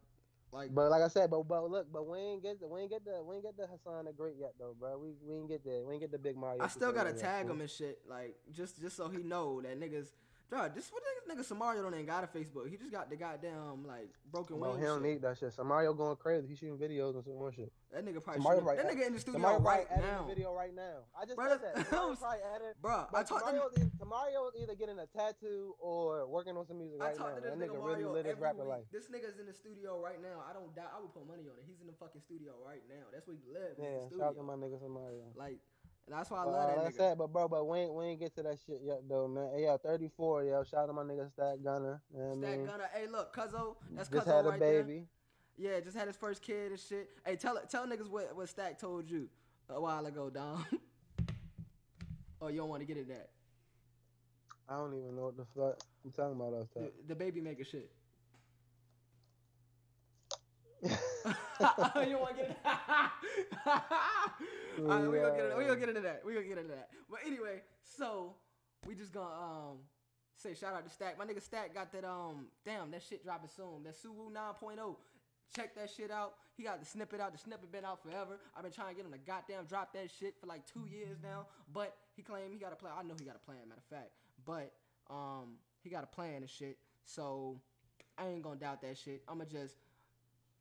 Like, 0.52 0.74
But 0.76 0.92
like 0.92 1.02
I 1.02 1.08
said, 1.08 1.32
but 1.32 1.44
but 1.48 1.70
look, 1.72 1.92
but 1.92 2.06
we 2.08 2.20
ain't 2.20 2.44
get 2.44 2.60
the 2.60 2.68
we 2.68 2.82
ain't 2.82 2.92
get 2.92 3.04
the 3.06 3.24
we 3.24 3.36
ain't 3.38 3.44
get 3.44 3.58
the 3.58 3.66
Hassan 3.66 4.06
the 4.06 4.14
Great 4.14 4.36
yet 4.38 4.54
though, 4.60 4.76
bro. 4.78 4.98
We 5.00 5.14
we 5.24 5.36
ain't 5.36 5.48
get 5.48 5.64
the 5.64 5.84
we 5.84 5.94
ain't 5.94 6.02
get 6.02 6.12
the 6.12 6.20
big 6.20 6.36
Mario. 6.38 6.62
I 6.62 6.68
still 6.68 6.92
gotta 6.92 7.14
tag 7.14 7.46
fool. 7.46 7.56
him 7.56 7.62
and 7.62 7.70
shit, 7.70 8.00
like 8.08 8.36
just 8.52 8.80
just 8.80 8.96
so 8.96 9.08
he 9.10 9.24
know 9.24 9.62
that 9.62 9.80
niggas. 9.80 10.12
Bro, 10.50 10.70
this 10.76 10.92
what 10.92 11.02
nigga, 11.02 11.34
nigga 11.34 11.42
Samario 11.48 11.82
don't 11.82 11.94
even 11.96 12.06
got 12.06 12.24
a 12.24 12.28
Facebook. 12.28 12.70
He 12.70 12.78
just 12.78 12.92
got 12.92 13.10
the 13.10 13.16
goddamn 13.16 13.88
like 13.88 14.10
broken 14.32 14.60
Bro, 14.60 14.74
wing. 14.74 14.80
he 14.82 14.86
don't 14.86 15.02
shit. 15.02 15.12
need 15.14 15.22
that 15.24 15.40
shit. 15.40 15.50
Samario 15.56 15.98
going 15.98 16.16
crazy. 16.18 16.46
He 16.48 16.56
shooting 16.56 16.78
videos 16.78 17.16
and 17.16 17.24
some 17.24 17.34
more 17.34 17.52
shit. 17.52 17.74
That 17.92 18.06
nigga 18.06 18.22
probably 18.22 18.44
Samario 18.44 18.62
shooting- 18.62 18.66
right- 18.70 18.78
that 18.78 18.86
nigga 18.94 19.08
in 19.08 19.14
the 19.14 19.20
studio 19.20 19.40
Mario 19.42 19.60
right 19.66 19.88
now. 19.98 20.26
video 20.30 20.54
right 20.54 20.76
now. 20.76 21.10
I 21.18 21.26
just 21.26 21.38
Bro, 21.38 21.50
said 21.50 21.62
that. 21.74 21.86
Probably 21.90 22.38
edit. 22.54 22.78
Bro, 22.82 23.06
I 23.14 23.24
talked 23.24 23.50
to 23.50 23.56
either, 23.58 23.90
Samario's 23.98 24.54
either 24.62 24.76
getting 24.76 25.00
a 25.00 25.08
tattoo 25.10 25.74
or 25.82 26.28
working 26.28 26.54
on 26.56 26.68
some 26.68 26.78
music 26.78 27.02
I 27.02 27.06
right 27.14 27.18
now. 27.18 27.34
to 27.34 27.42
this 27.42 27.50
That 27.50 27.58
nigga, 27.58 27.74
nigga 27.74 27.86
really 27.90 28.06
lit 28.06 28.26
his 28.28 28.38
life. 28.38 28.86
This 28.94 29.10
nigga's 29.10 29.40
in 29.42 29.48
the 29.50 29.54
studio 29.58 29.98
right 30.00 30.22
now. 30.22 30.46
I 30.46 30.54
don't 30.54 30.70
doubt. 30.76 30.94
I 30.96 31.02
would 31.02 31.14
put 31.18 31.26
money 31.26 31.50
on 31.50 31.58
it. 31.58 31.66
He's 31.66 31.82
in 31.82 31.88
the 31.88 31.98
fucking 31.98 32.22
studio 32.22 32.54
right 32.62 32.84
now. 32.86 33.10
That's 33.12 33.26
where 33.26 33.38
he 33.42 33.46
lives. 33.50 33.82
Yeah, 33.82 34.06
shout 34.14 34.34
out 34.34 34.36
to 34.38 34.44
my 34.46 34.54
nigga 34.54 34.78
Mario. 34.86 35.34
Like, 35.34 35.58
and 36.06 36.18
that's 36.18 36.30
why 36.30 36.40
I 36.40 36.44
love 36.44 36.54
uh, 36.54 36.68
that 36.68 36.78
like 36.78 36.86
nigga. 36.88 36.96
I 36.96 36.98
said, 36.98 37.18
but 37.18 37.32
bro, 37.32 37.48
but 37.48 37.68
we 37.68 37.80
ain't, 37.80 37.94
we 37.94 38.06
ain't 38.06 38.20
get 38.20 38.36
to 38.36 38.44
that 38.44 38.58
shit 38.66 38.82
yet 38.84 39.02
though, 39.08 39.28
man. 39.28 39.52
Hey, 39.56 39.64
yo, 39.64 39.78
34, 39.78 40.44
yo. 40.44 40.64
Shout 40.64 40.82
out 40.82 40.86
to 40.88 40.94
my 40.94 41.04
nigga 41.04 41.32
Stack 41.32 41.64
Gunner. 41.64 42.02
You 42.14 42.20
know 42.20 42.26
what 42.30 42.38
I 42.38 42.42
Stack 42.42 42.58
mean? 42.58 42.66
Gunner. 42.66 42.90
Hey, 42.94 43.08
look, 43.08 43.36
Cuzzo. 43.36 43.76
That's 43.92 44.10
Just 44.10 44.28
had 44.28 44.46
a 44.46 44.50
right 44.50 44.60
there. 44.60 44.86
Yeah, 45.56 45.80
just 45.82 45.96
had 45.96 46.08
his 46.08 46.18
first 46.18 46.42
kid 46.42 46.72
and 46.72 46.80
shit. 46.80 47.10
Hey, 47.26 47.36
tell 47.36 47.58
tell 47.70 47.88
niggas 47.88 48.10
what, 48.10 48.36
what 48.36 48.50
Stack 48.50 48.80
told 48.80 49.10
you 49.10 49.30
a 49.70 49.80
while 49.80 50.06
ago, 50.06 50.30
Dom. 50.30 50.66
oh, 52.42 52.48
you 52.50 52.58
don't 52.58 52.70
want 52.70 52.82
to 52.82 52.88
get 52.88 52.98
in 52.98 53.08
that. 53.08 53.30
I 54.68 54.78
don't 54.78 54.94
even 54.94 55.16
know 55.16 55.24
what 55.24 55.38
the 55.38 55.46
fuck 55.56 55.80
I'm 56.04 56.12
talking 56.12 56.36
about. 56.36 56.68
The, 56.74 56.92
the 57.08 57.16
baby 57.16 57.40
maker 57.42 57.64
shit. 57.64 57.90
that. 60.82 61.00
you 62.08 62.18
want 62.18 62.36
to 62.38 62.42
get 62.42 62.50
in 62.50 62.56
that. 62.64 63.12
We 64.78 64.88
gonna 64.88 65.36
get 65.36 65.46
into, 65.46 65.56
we 65.58 65.64
gonna 65.66 65.80
get 65.80 65.90
into 65.90 66.02
that. 66.02 66.22
We 66.26 66.34
gonna 66.34 66.46
get 66.48 66.58
into 66.58 66.74
that. 66.74 66.90
But 67.10 67.20
anyway, 67.26 67.62
so 67.84 68.34
we 68.88 68.96
just 68.96 69.14
gonna 69.14 69.34
um 69.34 69.78
say 70.36 70.54
shout 70.56 70.74
out 70.74 70.84
to 70.84 70.90
Stack. 70.90 71.18
My 71.18 71.26
nigga 71.26 71.42
Stack 71.42 71.74
got 71.74 71.92
that 71.94 72.04
um 72.04 72.48
damn 72.66 72.92
that 72.92 73.04
shit 73.04 73.24
dropping 73.24 73.50
soon. 73.56 73.84
That 73.84 73.96
Suwu 73.96 74.32
9.0. 74.34 74.96
Check 75.56 75.76
that 75.76 75.90
shit 75.96 76.10
out. 76.10 76.34
He 76.58 76.64
got 76.64 76.80
the 76.80 76.86
snippet 76.86 77.20
out. 77.22 77.32
The 77.32 77.38
snippet 77.38 77.72
been 77.72 77.86
out 77.86 78.02
forever. 78.02 78.40
I've 78.58 78.64
been 78.64 78.72
trying 78.72 78.90
to 78.90 78.96
get 78.96 79.06
him 79.06 79.12
to 79.12 79.20
goddamn 79.20 79.66
drop 79.66 79.94
that 79.94 80.10
shit 80.10 80.34
for 80.40 80.48
like 80.48 80.66
two 80.66 80.88
years 80.92 81.18
now. 81.22 81.46
But 81.72 81.96
he 82.16 82.24
claimed 82.24 82.52
he 82.52 82.58
got 82.60 82.74
a 82.74 82.76
plan. 82.76 82.94
I 82.98 83.04
know 83.04 83.14
he 83.20 83.26
got 83.26 83.36
a 83.36 83.46
plan, 83.46 83.60
matter 83.70 83.82
of 83.82 83.96
fact. 83.98 84.12
But 84.46 84.74
um 85.10 85.58
he 85.84 85.90
got 85.90 86.04
a 86.04 86.08
plan 86.08 86.38
and 86.38 86.50
shit. 86.50 86.78
So 87.06 87.60
I 88.18 88.28
ain't 88.28 88.42
gonna 88.42 88.56
doubt 88.60 88.82
that 88.82 88.98
shit. 88.98 89.22
I'ma 89.28 89.46
just 89.46 89.76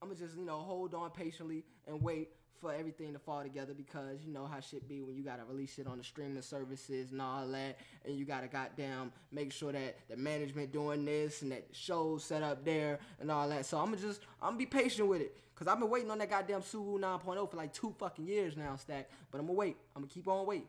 I'ma 0.03 0.15
just, 0.15 0.37
you 0.37 0.45
know, 0.45 0.59
hold 0.59 0.95
on 0.95 1.11
patiently 1.11 1.65
and 1.87 2.03
wait 2.03 2.31
for 2.61 2.73
everything 2.73 3.13
to 3.13 3.19
fall 3.19 3.43
together 3.43 3.73
because 3.73 4.25
you 4.25 4.33
know 4.33 4.47
how 4.47 4.59
shit 4.59 4.89
be 4.89 5.01
when 5.01 5.15
you 5.17 5.23
gotta 5.23 5.45
release 5.49 5.75
shit 5.75 5.87
on 5.87 5.99
the 5.99 6.05
streaming 6.05 6.43
services 6.43 7.13
and 7.13 7.23
all 7.23 7.47
that, 7.49 7.79
and 8.05 8.17
you 8.17 8.25
gotta 8.25 8.49
goddamn 8.49 9.13
make 9.31 9.53
sure 9.53 9.73
that 9.73 9.97
the 10.09 10.17
management 10.17 10.73
doing 10.73 11.05
this 11.05 11.43
and 11.43 11.53
that 11.53 11.65
shows 11.73 12.25
set 12.25 12.43
up 12.43 12.65
there 12.65 12.99
and 13.21 13.31
all 13.31 13.49
that. 13.49 13.65
So 13.65 13.79
I'ma 13.79 13.97
just 13.97 14.23
I'm 14.41 14.51
gonna 14.51 14.59
be 14.59 14.67
patient 14.67 15.09
with 15.09 15.21
it 15.21 15.37
because 15.55 15.67
I've 15.67 15.79
been 15.79 15.91
waiting 15.91 16.11
on 16.11 16.19
that 16.19 16.31
goddamn 16.31 16.63
Suwu 16.63 16.99
9.0 16.99 17.51
for 17.51 17.57
like 17.57 17.73
two 17.73 17.95
fucking 17.99 18.27
years 18.27 18.57
now, 18.57 18.75
Stack. 18.77 19.09
But 19.31 19.39
I'm 19.39 19.47
gonna 19.47 19.59
wait. 19.59 19.77
I'm 19.95 20.03
gonna 20.03 20.13
keep 20.13 20.27
on 20.27 20.47
waiting. 20.47 20.69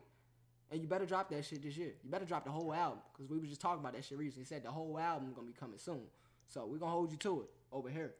And 0.70 0.80
you 0.80 0.88
better 0.88 1.06
drop 1.06 1.28
that 1.30 1.44
shit 1.44 1.62
this 1.62 1.76
year. 1.76 1.92
You 2.02 2.10
better 2.10 2.24
drop 2.24 2.44
the 2.44 2.50
whole 2.50 2.72
album 2.72 3.00
because 3.12 3.30
we 3.30 3.38
was 3.38 3.48
just 3.48 3.60
talking 3.60 3.80
about 3.80 3.94
that 3.94 4.04
shit 4.04 4.18
recently. 4.18 4.44
He 4.44 4.48
said 4.48 4.64
the 4.64 4.70
whole 4.70 4.98
album 4.98 5.32
gonna 5.34 5.46
be 5.46 5.52
coming 5.52 5.78
soon. 5.78 6.02
So 6.48 6.66
we're 6.66 6.78
gonna 6.78 6.92
hold 6.92 7.10
you 7.10 7.18
to 7.18 7.42
it 7.42 7.50
over 7.72 7.88
here. 7.88 8.14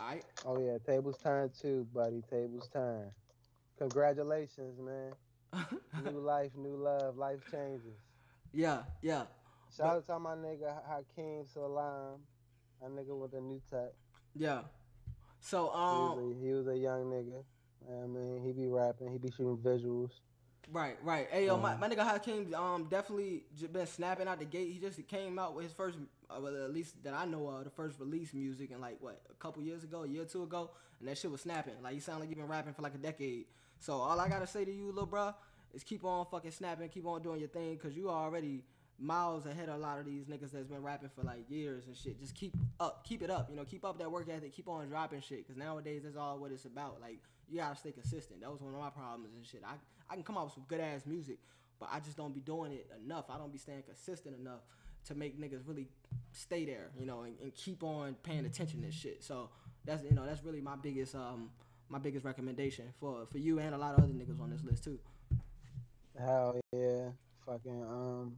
Right. 0.00 0.24
oh 0.46 0.58
yeah, 0.58 0.78
tables 0.84 1.18
turn 1.22 1.50
too, 1.60 1.86
buddy. 1.94 2.22
Tables 2.30 2.68
turn. 2.72 3.10
Congratulations, 3.78 4.78
man. 4.80 5.12
New 6.04 6.20
life, 6.20 6.50
new 6.56 6.76
love. 6.76 7.16
Life 7.16 7.40
changes. 7.50 7.98
yeah, 8.52 8.82
yeah, 9.02 9.24
Shout 9.76 9.96
out 9.96 10.06
to 10.06 10.18
my 10.18 10.34
nigga 10.34 10.74
Hakeem 10.88 11.44
Salam. 11.52 12.20
That 12.80 12.90
nigga 12.90 13.18
with 13.18 13.32
the 13.32 13.40
new 13.40 13.60
tech. 13.70 13.90
yeah. 14.34 14.60
So 15.40 15.70
He, 15.72 15.78
um, 15.78 16.16
was 16.26 16.36
a, 16.36 16.44
he 16.46 16.52
was 16.52 16.66
a 16.68 16.76
young 16.76 17.04
nigga. 17.06 17.42
I 18.02 18.06
mean, 18.06 18.42
he 18.44 18.52
be 18.52 18.68
rapping, 18.68 19.10
he 19.10 19.18
be 19.18 19.30
shooting 19.30 19.56
visuals. 19.56 20.10
right, 20.70 20.96
right. 21.02 21.26
Hey 21.30 21.46
yo, 21.46 21.56
my, 21.56 21.72
Um, 21.74 21.80
my 21.80 21.88
nigga 21.88 22.06
Hakeem 22.06 22.54
um 22.54 22.84
definitely 22.90 23.44
been 23.72 23.86
snapping 23.86 24.28
out 24.28 24.38
the 24.38 24.44
gate. 24.44 24.70
He 24.72 24.78
just 24.78 25.06
came 25.08 25.38
out 25.38 25.54
with 25.54 25.64
his 25.64 25.72
first, 25.74 25.98
Uh, 26.30 26.40
well, 26.40 26.64
at 26.64 26.72
least 26.72 27.02
that 27.02 27.14
I 27.14 27.24
know 27.24 27.48
of, 27.48 27.64
the 27.64 27.70
first 27.70 27.98
release 27.98 28.32
music 28.32 28.70
in 28.70 28.80
like 28.80 28.96
what 29.00 29.20
a 29.30 29.34
couple 29.34 29.62
years 29.62 29.84
ago, 29.84 30.04
a 30.04 30.08
year 30.08 30.22
or 30.22 30.26
two 30.26 30.42
ago, 30.42 30.70
and 31.00 31.08
that 31.08 31.18
shit 31.18 31.30
was 31.30 31.40
snapping. 31.40 31.74
Like 31.82 31.94
you 31.94 32.00
sound 32.00 32.20
like 32.20 32.28
you've 32.28 32.38
been 32.38 32.48
rapping 32.48 32.74
for 32.74 32.82
like 32.82 32.94
a 32.94 32.98
decade. 32.98 33.46
So 33.80 33.94
all 33.94 34.20
I 34.20 34.28
gotta 34.28 34.46
say 34.46 34.64
to 34.64 34.70
you, 34.70 34.86
little 34.86 35.06
bruh, 35.06 35.34
is 35.72 35.82
keep 35.82 36.04
on 36.04 36.26
fucking 36.26 36.52
snapping, 36.52 36.88
keep 36.88 37.06
on 37.06 37.22
doing 37.22 37.40
your 37.40 37.48
thing, 37.48 37.76
cause 37.78 37.94
you 37.94 38.10
already 38.10 38.62
miles 38.98 39.46
ahead 39.46 39.70
of 39.70 39.76
a 39.76 39.78
lot 39.78 39.98
of 39.98 40.04
these 40.04 40.26
niggas 40.26 40.50
that's 40.52 40.68
been 40.68 40.82
rapping 40.82 41.08
for 41.08 41.22
like 41.22 41.50
years 41.50 41.86
and 41.86 41.96
shit. 41.96 42.20
Just 42.20 42.34
keep 42.34 42.54
up, 42.78 43.04
keep 43.04 43.22
it 43.22 43.30
up. 43.30 43.48
You 43.50 43.56
know, 43.56 43.64
keep 43.64 43.84
up 43.84 43.98
that 43.98 44.12
work 44.12 44.28
ethic, 44.28 44.54
keep 44.54 44.68
on 44.68 44.86
dropping 44.88 45.22
shit. 45.22 45.46
Cause 45.46 45.56
nowadays 45.56 46.02
that's 46.04 46.16
all 46.16 46.38
what 46.38 46.52
it's 46.52 46.66
about. 46.66 47.00
Like 47.00 47.18
you 47.48 47.58
gotta 47.58 47.76
stay 47.76 47.92
consistent. 47.92 48.40
That 48.42 48.50
was 48.50 48.60
one 48.60 48.74
of 48.74 48.80
my 48.80 48.90
problems 48.90 49.34
and 49.34 49.44
shit. 49.44 49.62
I 49.66 49.74
I 50.08 50.14
can 50.14 50.22
come 50.22 50.36
out 50.36 50.44
with 50.44 50.54
some 50.54 50.64
good 50.68 50.80
ass 50.80 51.06
music, 51.06 51.38
but 51.80 51.88
I 51.90 52.00
just 52.00 52.16
don't 52.16 52.34
be 52.34 52.40
doing 52.40 52.72
it 52.72 52.88
enough. 53.04 53.24
I 53.30 53.38
don't 53.38 53.52
be 53.52 53.58
staying 53.58 53.82
consistent 53.82 54.38
enough 54.38 54.60
to 55.06 55.14
make 55.14 55.40
niggas 55.40 55.66
really 55.66 55.88
stay 56.32 56.64
there. 56.64 56.90
You 56.98 57.06
know, 57.06 57.22
and, 57.22 57.34
and 57.42 57.54
keep 57.54 57.82
on 57.82 58.14
paying 58.22 58.46
attention 58.46 58.82
and 58.84 58.92
shit. 58.92 59.22
So 59.22 59.50
that's 59.84 60.02
you 60.04 60.12
know 60.12 60.26
that's 60.26 60.44
really 60.44 60.60
my 60.60 60.76
biggest 60.76 61.14
um 61.14 61.50
my 61.88 61.98
biggest 61.98 62.24
recommendation 62.24 62.86
for 63.00 63.26
for 63.30 63.38
you 63.38 63.58
and 63.58 63.74
a 63.74 63.78
lot 63.78 63.94
of 63.98 64.04
other 64.04 64.12
niggas 64.12 64.40
on 64.40 64.50
this 64.50 64.62
list 64.62 64.84
too. 64.84 64.98
Hell 66.18 66.60
yeah. 66.72 67.10
Fucking, 67.46 67.82
um, 67.82 68.36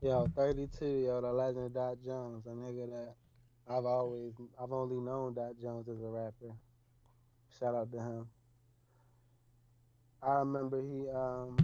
yo, 0.00 0.28
32, 0.36 0.86
yo, 0.86 1.20
the 1.20 1.32
legend 1.32 1.66
of 1.66 1.74
Dot 1.74 1.98
Jones, 2.04 2.46
a 2.46 2.50
nigga 2.50 2.88
that 2.88 3.14
I've 3.68 3.84
always, 3.84 4.32
I've 4.60 4.72
only 4.72 4.96
known 4.96 5.34
Dot 5.34 5.54
Jones 5.60 5.88
as 5.88 6.00
a 6.00 6.06
rapper. 6.06 6.54
Shout 7.58 7.74
out 7.74 7.90
to 7.92 7.98
him. 7.98 8.28
I 10.22 10.34
remember 10.38 10.80
he, 10.80 11.08
um, 11.10 11.56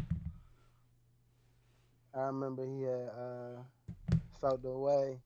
I 2.13 2.27
remember 2.27 2.67
he 2.67 2.83
had, 2.83 3.09
uh, 3.09 3.63
felt 4.45 4.63
the 4.63 4.71
way, 4.71 5.19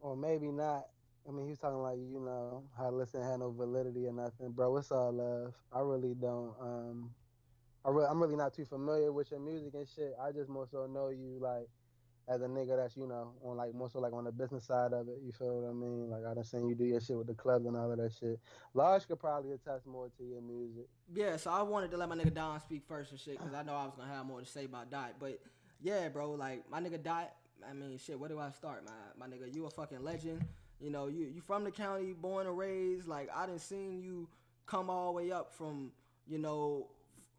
or 0.00 0.16
maybe 0.16 0.52
not. 0.52 0.84
I 1.28 1.32
mean, 1.32 1.46
he 1.46 1.50
was 1.50 1.58
talking 1.58 1.78
like, 1.78 1.96
you 1.98 2.20
know, 2.20 2.62
how 2.76 2.90
listen 2.90 3.22
had 3.22 3.40
no 3.40 3.50
validity 3.50 4.06
or 4.06 4.12
nothing. 4.12 4.52
Bro, 4.52 4.76
it's 4.76 4.92
all 4.92 5.12
love. 5.12 5.54
I 5.72 5.80
really 5.80 6.14
don't, 6.14 6.54
um, 6.60 7.10
I 7.84 7.90
re- 7.90 8.06
I'm 8.08 8.20
really 8.22 8.36
not 8.36 8.54
too 8.54 8.64
familiar 8.64 9.10
with 9.10 9.30
your 9.30 9.40
music 9.40 9.74
and 9.74 9.88
shit. 9.88 10.14
I 10.22 10.30
just 10.30 10.48
more 10.48 10.68
so 10.70 10.86
know 10.86 11.08
you 11.08 11.38
like 11.40 11.68
as 12.26 12.40
a 12.40 12.46
nigga 12.46 12.76
that's 12.76 12.96
you 12.96 13.06
know 13.06 13.32
on 13.42 13.56
like 13.56 13.74
more 13.74 13.90
so 13.90 13.98
like 13.98 14.12
on 14.12 14.24
the 14.24 14.32
business 14.32 14.66
side 14.66 14.92
of 14.92 15.08
it. 15.08 15.18
You 15.24 15.32
feel 15.32 15.60
what 15.60 15.68
I 15.68 15.72
mean? 15.72 16.10
Like 16.10 16.22
I 16.30 16.34
done 16.34 16.44
seen 16.44 16.68
you 16.68 16.74
do 16.74 16.84
your 16.84 17.00
shit 17.00 17.16
with 17.16 17.26
the 17.26 17.34
clubs 17.34 17.66
and 17.66 17.76
all 17.76 17.90
of 17.90 17.98
that 17.98 18.12
shit. 18.12 18.38
Large 18.74 19.08
could 19.08 19.18
probably 19.18 19.52
attest 19.52 19.86
more 19.86 20.10
to 20.16 20.24
your 20.24 20.42
music. 20.42 20.86
Yeah, 21.12 21.36
so 21.38 21.50
I 21.50 21.62
wanted 21.62 21.90
to 21.90 21.96
let 21.96 22.08
my 22.08 22.14
nigga 22.14 22.34
Don 22.34 22.60
speak 22.60 22.84
first 22.86 23.10
and 23.10 23.20
shit, 23.20 23.38
cause 23.38 23.52
I 23.52 23.62
know 23.62 23.74
I 23.74 23.84
was 23.84 23.94
gonna 23.96 24.12
have 24.12 24.26
more 24.26 24.40
to 24.40 24.46
say 24.46 24.64
about 24.64 24.90
Dot. 24.90 25.14
But 25.18 25.40
yeah, 25.82 26.08
bro, 26.08 26.32
like 26.32 26.70
my 26.70 26.80
nigga 26.80 27.02
Dot. 27.02 27.32
I 27.68 27.72
mean, 27.72 27.98
shit. 27.98 28.18
Where 28.18 28.28
do 28.28 28.38
I 28.38 28.50
start, 28.50 28.84
man? 28.84 28.94
My 29.18 29.26
nigga, 29.26 29.54
you 29.54 29.66
a 29.66 29.70
fucking 29.70 30.02
legend. 30.02 30.44
You 30.80 30.90
know, 30.90 31.08
you 31.08 31.26
you 31.26 31.40
from 31.40 31.64
the 31.64 31.70
county, 31.70 32.12
born 32.12 32.46
and 32.46 32.58
raised. 32.58 33.06
Like 33.06 33.28
I 33.34 33.46
didn't 33.46 33.60
seen 33.60 34.02
you 34.02 34.28
come 34.66 34.90
all 34.90 35.06
the 35.06 35.12
way 35.12 35.30
up 35.32 35.52
from 35.52 35.92
you 36.26 36.38
know 36.38 36.88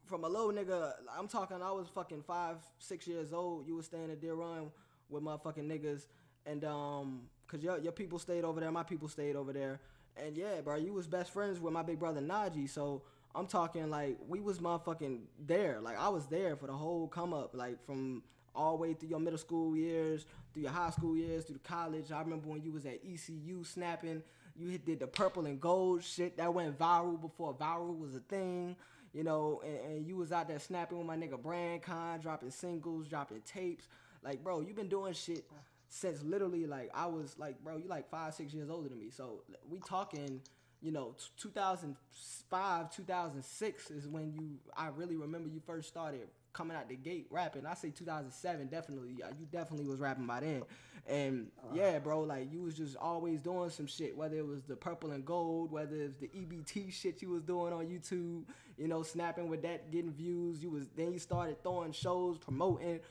from 0.06 0.24
a 0.24 0.30
little 0.30 0.52
nigga. 0.52 0.94
I'm 1.18 1.28
talking. 1.28 1.62
I 1.62 1.72
was 1.72 1.88
fucking 1.90 2.22
five, 2.24 2.58
six 2.80 3.08
years 3.08 3.34
old. 3.34 3.68
You 3.68 3.76
was 3.76 3.86
staying 3.86 4.12
at 4.12 4.22
Deer 4.22 4.36
Run 4.36 4.72
with 5.10 5.24
motherfucking 5.24 5.68
niggas, 5.68 6.08
and 6.46 6.64
um, 6.66 7.22
cause 7.48 7.62
your 7.62 7.78
your 7.80 7.92
people 7.92 8.20
stayed 8.20 8.44
over 8.44 8.60
there, 8.60 8.72
my 8.72 8.84
people 8.84 9.08
stayed 9.08 9.36
over 9.36 9.54
there, 9.54 9.80
and 10.18 10.38
yeah, 10.38 10.62
bro, 10.62 10.76
you 10.76 10.94
was 10.94 11.08
best 11.08 11.32
friends 11.32 11.60
with 11.60 11.74
my 11.74 11.84
big 11.84 12.00
brother 12.00 12.22
Najee. 12.22 12.70
So 12.70 13.04
I'm 13.34 13.48
talking 13.48 13.90
like 13.90 14.18
we 14.28 14.40
was 14.40 14.60
motherfucking 14.60 15.20
there. 15.46 15.80
Like 15.82 16.00
I 16.00 16.10
was 16.10 16.26
there 16.28 16.56
for 16.56 16.68
the 16.68 16.74
whole 16.74 17.08
come 17.08 17.34
up, 17.34 17.52
like 17.54 17.84
from 17.84 18.24
all 18.56 18.78
the 18.78 18.82
way 18.82 18.94
through 18.94 19.10
your 19.10 19.20
middle 19.20 19.38
school 19.38 19.76
years, 19.76 20.26
through 20.54 20.64
your 20.64 20.72
high 20.72 20.90
school 20.90 21.16
years, 21.16 21.46
through 21.46 21.60
college. 21.64 22.12
I 22.12 22.20
remember 22.22 22.48
when 22.48 22.62
you 22.62 22.72
was 22.72 22.86
at 22.86 23.00
ECU 23.06 23.64
snapping. 23.64 24.24
You 24.56 24.78
did 24.78 25.00
the 25.00 25.08
purple 25.08 25.46
and 25.46 25.60
gold 25.60 26.04
shit 26.04 26.38
that 26.38 26.54
went 26.54 26.80
viral 26.80 27.20
before 27.20 27.54
viral 27.54 27.98
was 27.98 28.16
a 28.16 28.22
thing, 28.22 28.78
you 29.14 29.24
know, 29.24 29.62
and, 29.66 29.98
and 29.98 30.08
you 30.08 30.16
was 30.16 30.32
out 30.32 30.48
there 30.48 30.60
snapping 30.60 30.98
with 30.98 31.06
my 31.06 31.18
nigga 31.18 31.42
Brand 31.42 31.82
Con, 31.82 32.20
dropping 32.20 32.52
singles, 32.52 33.08
dropping 33.08 33.42
tapes. 33.42 33.88
Like, 34.24 34.44
bro, 34.44 34.62
you 34.62 34.74
been 34.74 34.88
doing 34.88 35.14
shit 35.14 35.46
since 35.90 36.24
literally 36.24 36.66
like 36.66 36.90
I 36.94 37.06
was 37.06 37.36
like, 37.38 37.62
bro, 37.64 37.78
you 37.78 37.88
like 37.88 38.10
five, 38.10 38.34
six 38.34 38.54
years 38.54 38.70
older 38.70 38.90
than 38.90 39.00
me. 39.00 39.10
So 39.10 39.44
we 39.70 39.80
talking, 39.80 40.42
you 40.82 40.92
know, 40.92 41.16
t- 41.18 41.26
2005, 41.38 42.96
2006 42.96 43.92
is 43.92 44.08
when 44.08 44.32
you. 44.32 44.58
I 44.76 44.88
really 44.88 45.16
remember 45.16 45.50
you 45.50 45.62
first 45.66 45.88
started 45.88 46.28
coming 46.56 46.78
out 46.78 46.88
the 46.88 46.96
gate 46.96 47.28
rapping. 47.30 47.66
I 47.66 47.74
say 47.74 47.90
2007, 47.90 48.68
definitely. 48.68 49.10
You 49.10 49.46
definitely 49.52 49.88
was 49.88 50.00
rapping 50.00 50.26
by 50.26 50.40
then. 50.40 50.64
And 51.08 51.52
yeah, 51.74 52.00
bro, 52.00 52.22
like 52.22 52.52
you 52.52 52.62
was 52.62 52.76
just 52.76 52.96
always 52.96 53.40
doing 53.40 53.70
some 53.70 53.86
shit. 53.86 54.18
Whether 54.18 54.38
it 54.38 54.48
was 54.48 54.64
the 54.64 54.76
purple 54.76 55.12
and 55.12 55.24
gold, 55.24 55.72
whether 55.72 55.96
it's 55.96 56.16
the 56.16 56.30
EBT 56.30 56.92
shit 56.92 57.22
you 57.22 57.30
was 57.30 57.44
doing 57.44 57.74
on 57.74 57.86
YouTube, 57.86 58.46
you 58.78 58.88
know, 58.88 59.04
snapping 59.04 59.50
with 59.50 59.62
that, 59.64 59.92
getting 59.92 60.12
views. 60.12 60.64
You 60.64 60.72
was 60.72 60.88
then 60.96 61.12
you 61.12 61.20
started 61.20 61.62
throwing 61.62 61.92
shows, 61.92 62.38
promoting, 62.38 63.02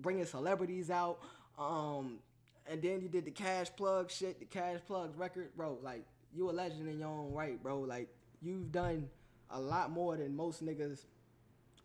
bringing 0.00 0.24
celebrities 0.24 0.90
out. 0.90 1.18
Um, 1.58 2.20
and 2.66 2.80
then 2.80 3.00
you 3.02 3.08
did 3.08 3.26
the 3.26 3.30
Cash 3.30 3.68
Plug 3.76 4.10
shit, 4.10 4.38
the 4.38 4.46
Cash 4.46 4.78
Plugs 4.86 5.18
record, 5.18 5.50
bro. 5.56 5.76
Like 5.82 6.06
you 6.32 6.48
a 6.48 6.52
legend 6.52 6.88
in 6.88 7.00
your 7.00 7.08
own 7.08 7.32
right, 7.32 7.60
bro. 7.62 7.80
Like 7.80 8.08
you've 8.40 8.70
done 8.72 9.08
a 9.50 9.60
lot 9.60 9.90
more 9.90 10.16
than 10.16 10.34
most 10.34 10.64
niggas 10.64 11.04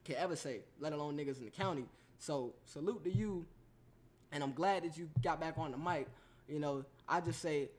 can 0.07 0.15
ever 0.15 0.35
say, 0.35 0.61
let 0.79 0.93
alone 0.93 1.15
niggas 1.17 1.37
in 1.37 1.45
the 1.45 1.51
county. 1.51 1.85
So 2.17 2.53
salute 2.65 3.03
to 3.03 3.13
you, 3.13 3.45
and 4.31 4.41
I'm 4.41 4.53
glad 4.53 4.83
that 4.83 4.97
you 4.97 5.09
got 5.21 5.39
back 5.39 5.57
on 5.57 5.71
the 5.71 5.77
mic. 5.77 6.07
You 6.47 6.59
know, 6.59 6.85
I 7.07 7.19
just 7.19 7.41
say 7.41 7.69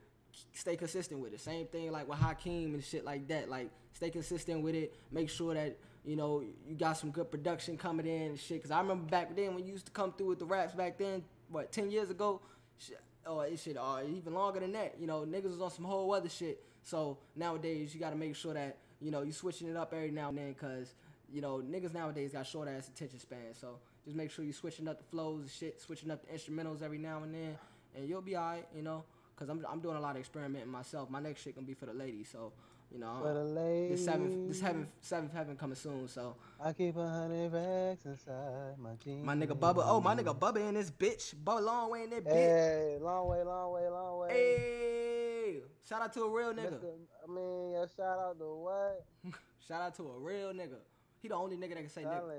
stay 0.53 0.75
consistent 0.77 1.19
with 1.19 1.33
it. 1.33 1.39
Same 1.41 1.65
thing 1.67 1.91
like 1.91 2.07
with 2.07 2.19
Hakeem 2.19 2.73
and 2.75 2.83
shit 2.83 3.03
like 3.03 3.27
that. 3.27 3.49
Like 3.49 3.69
stay 3.93 4.09
consistent 4.09 4.61
with 4.61 4.75
it. 4.75 4.95
Make 5.11 5.29
sure 5.29 5.53
that 5.55 5.77
you 6.05 6.15
know 6.15 6.43
you 6.67 6.75
got 6.75 6.93
some 6.93 7.11
good 7.11 7.29
production 7.31 7.77
coming 7.77 8.05
in 8.05 8.21
and 8.31 8.39
shit. 8.39 8.61
Cause 8.61 8.71
I 8.71 8.79
remember 8.79 9.05
back 9.09 9.35
then 9.35 9.55
when 9.55 9.65
you 9.65 9.73
used 9.73 9.87
to 9.87 9.91
come 9.91 10.13
through 10.13 10.27
with 10.27 10.39
the 10.39 10.45
raps 10.45 10.73
back 10.73 10.97
then, 10.97 11.23
what 11.49 11.71
ten 11.71 11.89
years 11.91 12.09
ago, 12.11 12.41
oh, 12.43 12.47
shit, 12.77 13.01
or 13.25 13.45
it 13.47 13.59
shit, 13.59 13.77
or 13.77 14.03
even 14.03 14.33
longer 14.33 14.59
than 14.59 14.71
that. 14.73 14.95
You 14.99 15.07
know, 15.07 15.21
niggas 15.21 15.51
was 15.51 15.61
on 15.61 15.71
some 15.71 15.85
whole 15.85 16.13
other 16.13 16.29
shit. 16.29 16.63
So 16.83 17.17
nowadays 17.35 17.93
you 17.93 17.99
got 17.99 18.11
to 18.11 18.15
make 18.15 18.35
sure 18.35 18.53
that 18.53 18.77
you 19.01 19.09
know 19.11 19.23
you 19.23 19.31
switching 19.31 19.67
it 19.67 19.75
up 19.75 19.93
every 19.93 20.11
now 20.11 20.29
and 20.29 20.37
then, 20.37 20.53
cause 20.53 20.93
you 21.33 21.41
know 21.41 21.57
niggas 21.57 21.93
nowadays 21.93 22.31
got 22.33 22.45
short 22.47 22.67
ass 22.67 22.87
attention 22.87 23.19
span. 23.19 23.53
So 23.53 23.79
just 24.05 24.15
make 24.15 24.31
sure 24.31 24.43
you 24.45 24.53
switching 24.53 24.87
up 24.87 24.97
the 24.97 25.03
flows 25.05 25.41
and 25.41 25.51
shit, 25.51 25.81
switching 25.81 26.11
up 26.11 26.25
the 26.25 26.33
instrumentals 26.33 26.81
every 26.81 26.97
now 26.97 27.23
and 27.23 27.33
then, 27.33 27.57
and 27.95 28.07
you'll 28.07 28.21
be 28.21 28.35
alright. 28.37 28.65
You 28.75 28.81
know, 28.81 29.03
cause 29.35 29.49
I'm 29.49 29.65
I'm 29.69 29.79
doing 29.79 29.97
a 29.97 30.01
lot 30.01 30.15
of 30.15 30.19
experimenting 30.19 30.69
myself. 30.71 31.09
My 31.09 31.19
next 31.19 31.41
shit 31.41 31.55
gonna 31.55 31.67
be 31.67 31.73
for 31.73 31.85
the 31.85 31.93
ladies. 31.93 32.29
So 32.31 32.53
you 32.91 32.99
know, 32.99 33.19
For 33.21 33.33
the 33.33 33.43
ladies, 33.43 33.97
this 33.99 34.05
seventh 34.05 34.47
this 34.47 34.59
seventh 34.59 34.89
seventh 35.01 35.33
heaven 35.33 35.55
coming 35.55 35.75
soon. 35.75 36.07
So 36.07 36.35
I 36.59 36.73
keep 36.73 36.97
a 36.97 37.07
hundred 37.07 37.53
racks 37.53 38.05
inside 38.05 38.79
my 38.79 38.95
jeans. 39.03 39.23
my 39.25 39.35
nigga 39.35 39.57
Bubba, 39.57 39.83
oh 39.85 40.01
my 40.01 40.15
nigga 40.15 40.35
Bubba 40.37 40.67
in 40.67 40.73
this 40.73 40.89
bitch, 40.89 41.35
Bubba 41.35 41.63
long 41.63 41.91
way 41.91 42.03
in 42.03 42.09
that 42.09 42.25
bitch. 42.25 42.33
Hey, 42.33 42.97
long 42.99 43.27
way, 43.27 43.43
long 43.43 43.73
way, 43.73 43.87
long 43.89 44.19
way. 44.21 44.29
Hey, 44.31 45.61
shout 45.87 46.01
out 46.01 46.13
to 46.13 46.23
a 46.23 46.29
real 46.29 46.51
nigga. 46.53 46.79
Mr. 46.79 46.91
I 47.27 47.31
mean, 47.31 47.75
shout 47.95 48.19
out 48.19 48.39
to 48.39 48.45
what? 48.45 49.05
Shout 49.67 49.81
out 49.81 49.93
to 49.97 50.03
a 50.03 50.17
real 50.17 50.51
nigga. 50.51 50.79
He 51.21 51.27
the 51.27 51.35
only 51.35 51.57
nigga 51.57 51.75
that 51.75 51.81
can 51.81 51.89
say 51.89 52.03
nigga. 52.03 52.31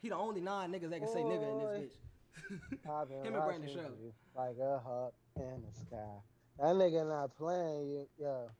He 0.00 0.08
the 0.08 0.16
only 0.16 0.40
non 0.40 0.72
niggas 0.72 0.90
that 0.90 1.00
can 1.00 1.08
say 1.08 1.20
nigga 1.20 1.52
in 1.52 1.58
this 1.58 1.90
bitch. 1.90 3.24
Him 3.24 3.34
and 3.34 3.44
Brandon 3.44 3.68
Shirley. 3.68 4.14
like 4.36 4.56
a 4.60 4.78
hawk 4.78 5.12
in 5.36 5.62
the 5.62 5.80
sky. 5.80 6.20
That 6.58 6.74
nigga 6.74 7.08
not 7.08 7.36
playing, 7.36 7.88
you- 7.90 8.08
yo. 8.18 8.50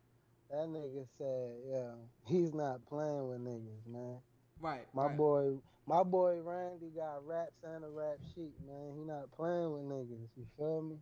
That 0.50 0.66
nigga 0.68 1.06
said, 1.18 1.56
yo, 1.70 1.94
he's 2.24 2.54
not 2.54 2.84
playing 2.86 3.28
with 3.28 3.40
niggas, 3.44 3.86
man. 3.86 4.16
Right. 4.60 4.86
My 4.94 5.06
right. 5.06 5.16
boy, 5.16 5.58
my 5.86 6.02
boy 6.02 6.40
Randy 6.42 6.88
got 6.96 7.26
raps 7.26 7.62
and 7.62 7.84
a 7.84 7.88
rap 7.88 8.16
sheet, 8.34 8.54
man. 8.66 8.94
He 8.96 9.04
not 9.04 9.30
playing 9.32 9.72
with 9.72 9.82
niggas. 9.82 10.28
You 10.36 10.46
feel 10.56 10.82
me? 10.82 10.96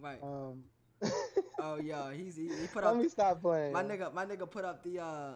Right. 0.00 0.22
Um. 0.22 0.64
Oh 1.58 1.78
yeah, 1.82 2.12
he's 2.12 2.36
he, 2.36 2.48
he 2.48 2.66
put 2.72 2.84
up. 2.84 2.94
Let 2.94 3.02
me 3.02 3.08
stop 3.08 3.40
playing. 3.40 3.72
my 3.72 3.82
nigga. 3.82 4.12
My 4.12 4.26
nigga 4.26 4.48
put 4.48 4.64
up 4.64 4.84
the 4.84 4.98
uh 5.02 5.32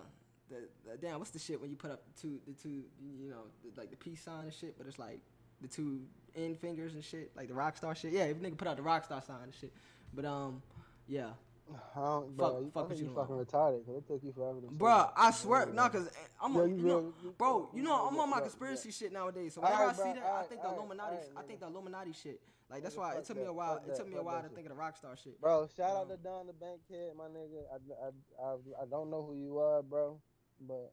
the, 0.51 0.91
the 0.91 0.97
damn 0.99 1.19
what's 1.19 1.31
the 1.31 1.39
shit 1.39 1.61
when 1.61 1.71
you 1.71 1.77
put 1.77 1.91
up 1.91 2.03
the 2.15 2.21
two 2.21 2.39
the 2.47 2.53
two 2.53 2.83
you 3.21 3.31
know 3.31 3.45
the, 3.65 3.81
like 3.81 3.91
the 3.91 3.97
peace 3.97 4.23
sign 4.23 4.45
and 4.45 4.53
shit, 4.55 4.77
but 4.77 4.87
it's 4.87 4.99
like 4.99 5.21
the 5.61 5.69
two 5.69 6.01
end 6.37 6.59
fingers 6.59 6.95
and 6.95 7.05
shit 7.05 7.31
like 7.37 7.49
the 7.49 7.55
rock 7.55 7.77
star 7.77 7.95
shit. 7.95 8.13
Yeah, 8.13 8.25
if 8.25 8.37
nigga 8.39 8.57
put 8.57 8.69
out 8.69 8.77
the 8.77 8.83
rock 8.83 9.05
star 9.05 9.23
sign 9.23 9.45
and 9.45 9.55
shit. 9.55 9.73
But 10.13 10.25
um 10.25 10.63
yeah, 11.07 11.31
I 11.97 12.01
don't, 12.01 12.37
bro, 12.37 12.49
Fuck- 12.49 12.63
you, 12.63 12.71
fuck 12.71 12.85
I 12.85 12.89
think 12.89 13.01
you 13.01 13.07
you 13.09 13.15
fucking 13.15 13.35
retarded 13.37 13.81
because 13.87 13.97
it 13.99 14.07
took 14.07 14.25
you 14.25 14.33
forever 14.33 14.61
to. 14.61 14.67
that. 14.79 15.13
I 15.17 15.31
swear, 15.31 15.67
no, 15.67 15.83
yeah. 15.83 15.89
cause 15.89 16.09
I'm, 16.43 16.55
Yo, 16.55 16.61
a, 16.63 16.69
you 16.69 16.75
you 16.77 16.83
know, 16.83 17.13
real- 17.23 17.33
bro, 17.39 17.71
you 17.75 17.83
know, 17.83 18.07
I'm 18.09 18.19
on 18.19 18.31
my 18.31 18.41
conspiracy 18.41 18.91
shit 18.91 19.13
nowadays. 19.13 19.55
So 19.55 19.61
whenever 19.61 19.85
I 19.85 19.93
bro, 19.93 20.05
see 20.05 20.13
that, 20.19 20.25
I 20.25 20.43
think 20.45 20.63
the 20.63 20.67
alright, 20.69 20.79
Illuminati, 20.81 21.17
I 21.37 21.43
think 21.43 21.61
the 21.61 21.67
Illuminati 21.67 22.13
shit. 22.13 22.41
Like 22.71 22.83
that's 22.85 22.97
why 22.97 23.15
it 23.15 23.25
took 23.25 23.37
me 23.37 23.45
a 23.45 23.53
while. 23.53 23.81
It 23.87 23.97
took 23.97 24.09
me 24.09 24.17
a 24.17 24.23
while 24.23 24.41
to 24.43 24.49
shit. 24.49 24.55
think 24.55 24.71
of 24.71 24.77
the 24.77 24.81
Rockstar 24.83 25.17
shit. 25.23 25.41
Bro, 25.41 25.69
shout 25.77 25.91
out 25.97 26.03
Um, 26.03 26.09
to 26.11 26.17
Don 26.17 26.47
the 26.47 26.53
Bank 26.53 26.81
Kid, 26.89 27.13
my 27.19 27.25
nigga. 27.25 27.67
I, 27.73 27.79
I, 28.07 28.47
I, 28.49 28.83
I 28.83 28.87
don't 28.89 29.11
know 29.11 29.23
who 29.29 29.35
you 29.37 29.59
are, 29.59 29.83
bro, 29.83 30.19
but 30.61 30.93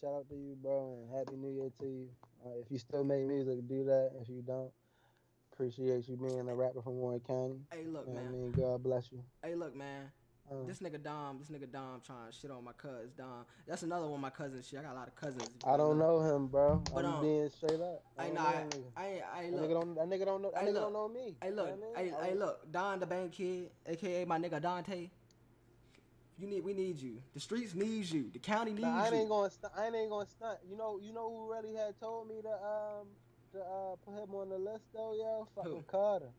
shout 0.00 0.14
out 0.14 0.28
to 0.28 0.34
you, 0.34 0.56
bro, 0.60 0.92
and 0.92 1.16
happy 1.16 1.36
New 1.36 1.50
Year 1.50 1.70
to 1.80 1.86
you. 1.86 2.08
Uh, 2.44 2.58
if 2.60 2.70
you 2.70 2.78
still 2.78 3.04
make 3.04 3.24
music, 3.24 3.66
do 3.68 3.84
that. 3.84 4.12
If 4.20 4.28
you 4.28 4.42
don't, 4.42 4.70
appreciate 5.52 6.08
you 6.08 6.16
being 6.16 6.48
a 6.48 6.54
rapper 6.54 6.82
from 6.82 6.94
Warren 6.96 7.20
County. 7.20 7.60
Hey, 7.72 7.84
look, 7.84 8.06
You 8.06 8.14
know 8.14 8.20
what 8.20 8.28
I 8.28 8.30
man. 8.30 8.32
mean, 8.32 8.52
God 8.52 8.82
bless 8.82 9.10
you. 9.12 9.22
Hey, 9.42 9.54
look, 9.54 9.74
man. 9.74 10.10
Uh, 10.50 10.66
This 10.66 10.80
nigga 10.80 11.02
Dom, 11.02 11.38
this 11.38 11.48
nigga 11.48 11.70
Dom 11.70 12.02
trying 12.04 12.30
to 12.30 12.32
shit 12.36 12.50
on 12.50 12.62
my 12.62 12.72
cuz 12.72 13.12
Dom. 13.16 13.46
That's 13.66 13.82
another 13.82 14.04
one 14.06 14.16
of 14.16 14.20
my 14.20 14.28
cousins. 14.30 14.68
Shit, 14.68 14.78
I 14.78 14.82
got 14.82 14.92
a 14.92 14.98
lot 14.98 15.08
of 15.08 15.14
cousins. 15.14 15.48
I 15.64 15.78
don't 15.78 15.98
know 15.98 16.20
him, 16.20 16.48
bro. 16.48 16.82
But, 16.92 17.06
I'm 17.06 17.14
um, 17.14 17.22
being 17.22 17.48
straight 17.48 17.80
up. 17.80 18.02
I 18.18 18.24
don't 18.26 18.34
know 18.34 18.40
I, 18.40 18.52
that. 18.52 18.74
I, 18.94 19.22
I, 19.34 19.42
ain't 19.44 19.56
That 19.56 19.62
nigga 19.62 19.70
don't. 19.70 19.94
That 19.94 20.06
nigga 20.08 20.24
don't 20.26 20.42
know. 20.42 20.50
That 20.50 20.60
Hey, 20.64 20.66
nigga 20.68 20.74
look. 20.74 20.82
don't 20.82 20.92
know 20.92 21.08
me. 21.08 21.36
Hey, 21.40 21.48
You 21.48 21.54
know 21.54 21.62
look. 21.64 21.80
I 21.96 21.98
Hey, 22.02 22.04
mean? 22.10 22.14
I 22.20 22.32
look. 22.34 22.70
Don 22.72 23.00
the 23.00 23.06
Bank 23.06 23.32
Kid, 23.32 23.70
aka 23.86 24.24
my 24.26 24.38
nigga 24.38 24.60
Dante. 24.60 25.08
You 26.38 26.48
need, 26.48 26.64
we 26.64 26.72
need 26.74 26.98
you. 27.00 27.18
The 27.32 27.40
streets 27.40 27.74
needs 27.74 28.10
you. 28.12 28.30
The 28.32 28.40
county 28.40 28.72
needs 28.72 28.82
Nah, 28.82 29.04
I 29.04 29.08
you. 29.10 29.14
ain't 29.16 29.28
going. 29.28 29.50
St- 29.50 29.72
I 29.76 29.86
ain't 29.86 30.10
gonna 30.10 30.26
stunt. 30.28 30.58
You 30.68 30.76
know. 30.76 30.98
You 31.00 31.12
know 31.12 31.28
who 31.30 31.52
really 31.52 31.74
had 31.74 31.98
told 32.00 32.28
me 32.28 32.42
to 32.42 32.48
um 32.50 33.06
to 33.52 33.58
uh 33.60 33.94
put 34.04 34.20
him 34.22 34.34
on 34.34 34.48
the 34.48 34.58
list 34.58 34.84
though, 34.92 35.14
yo. 35.16 35.46
Fucking 35.54 35.72
Who? 35.72 35.82
Carter. 35.82 36.30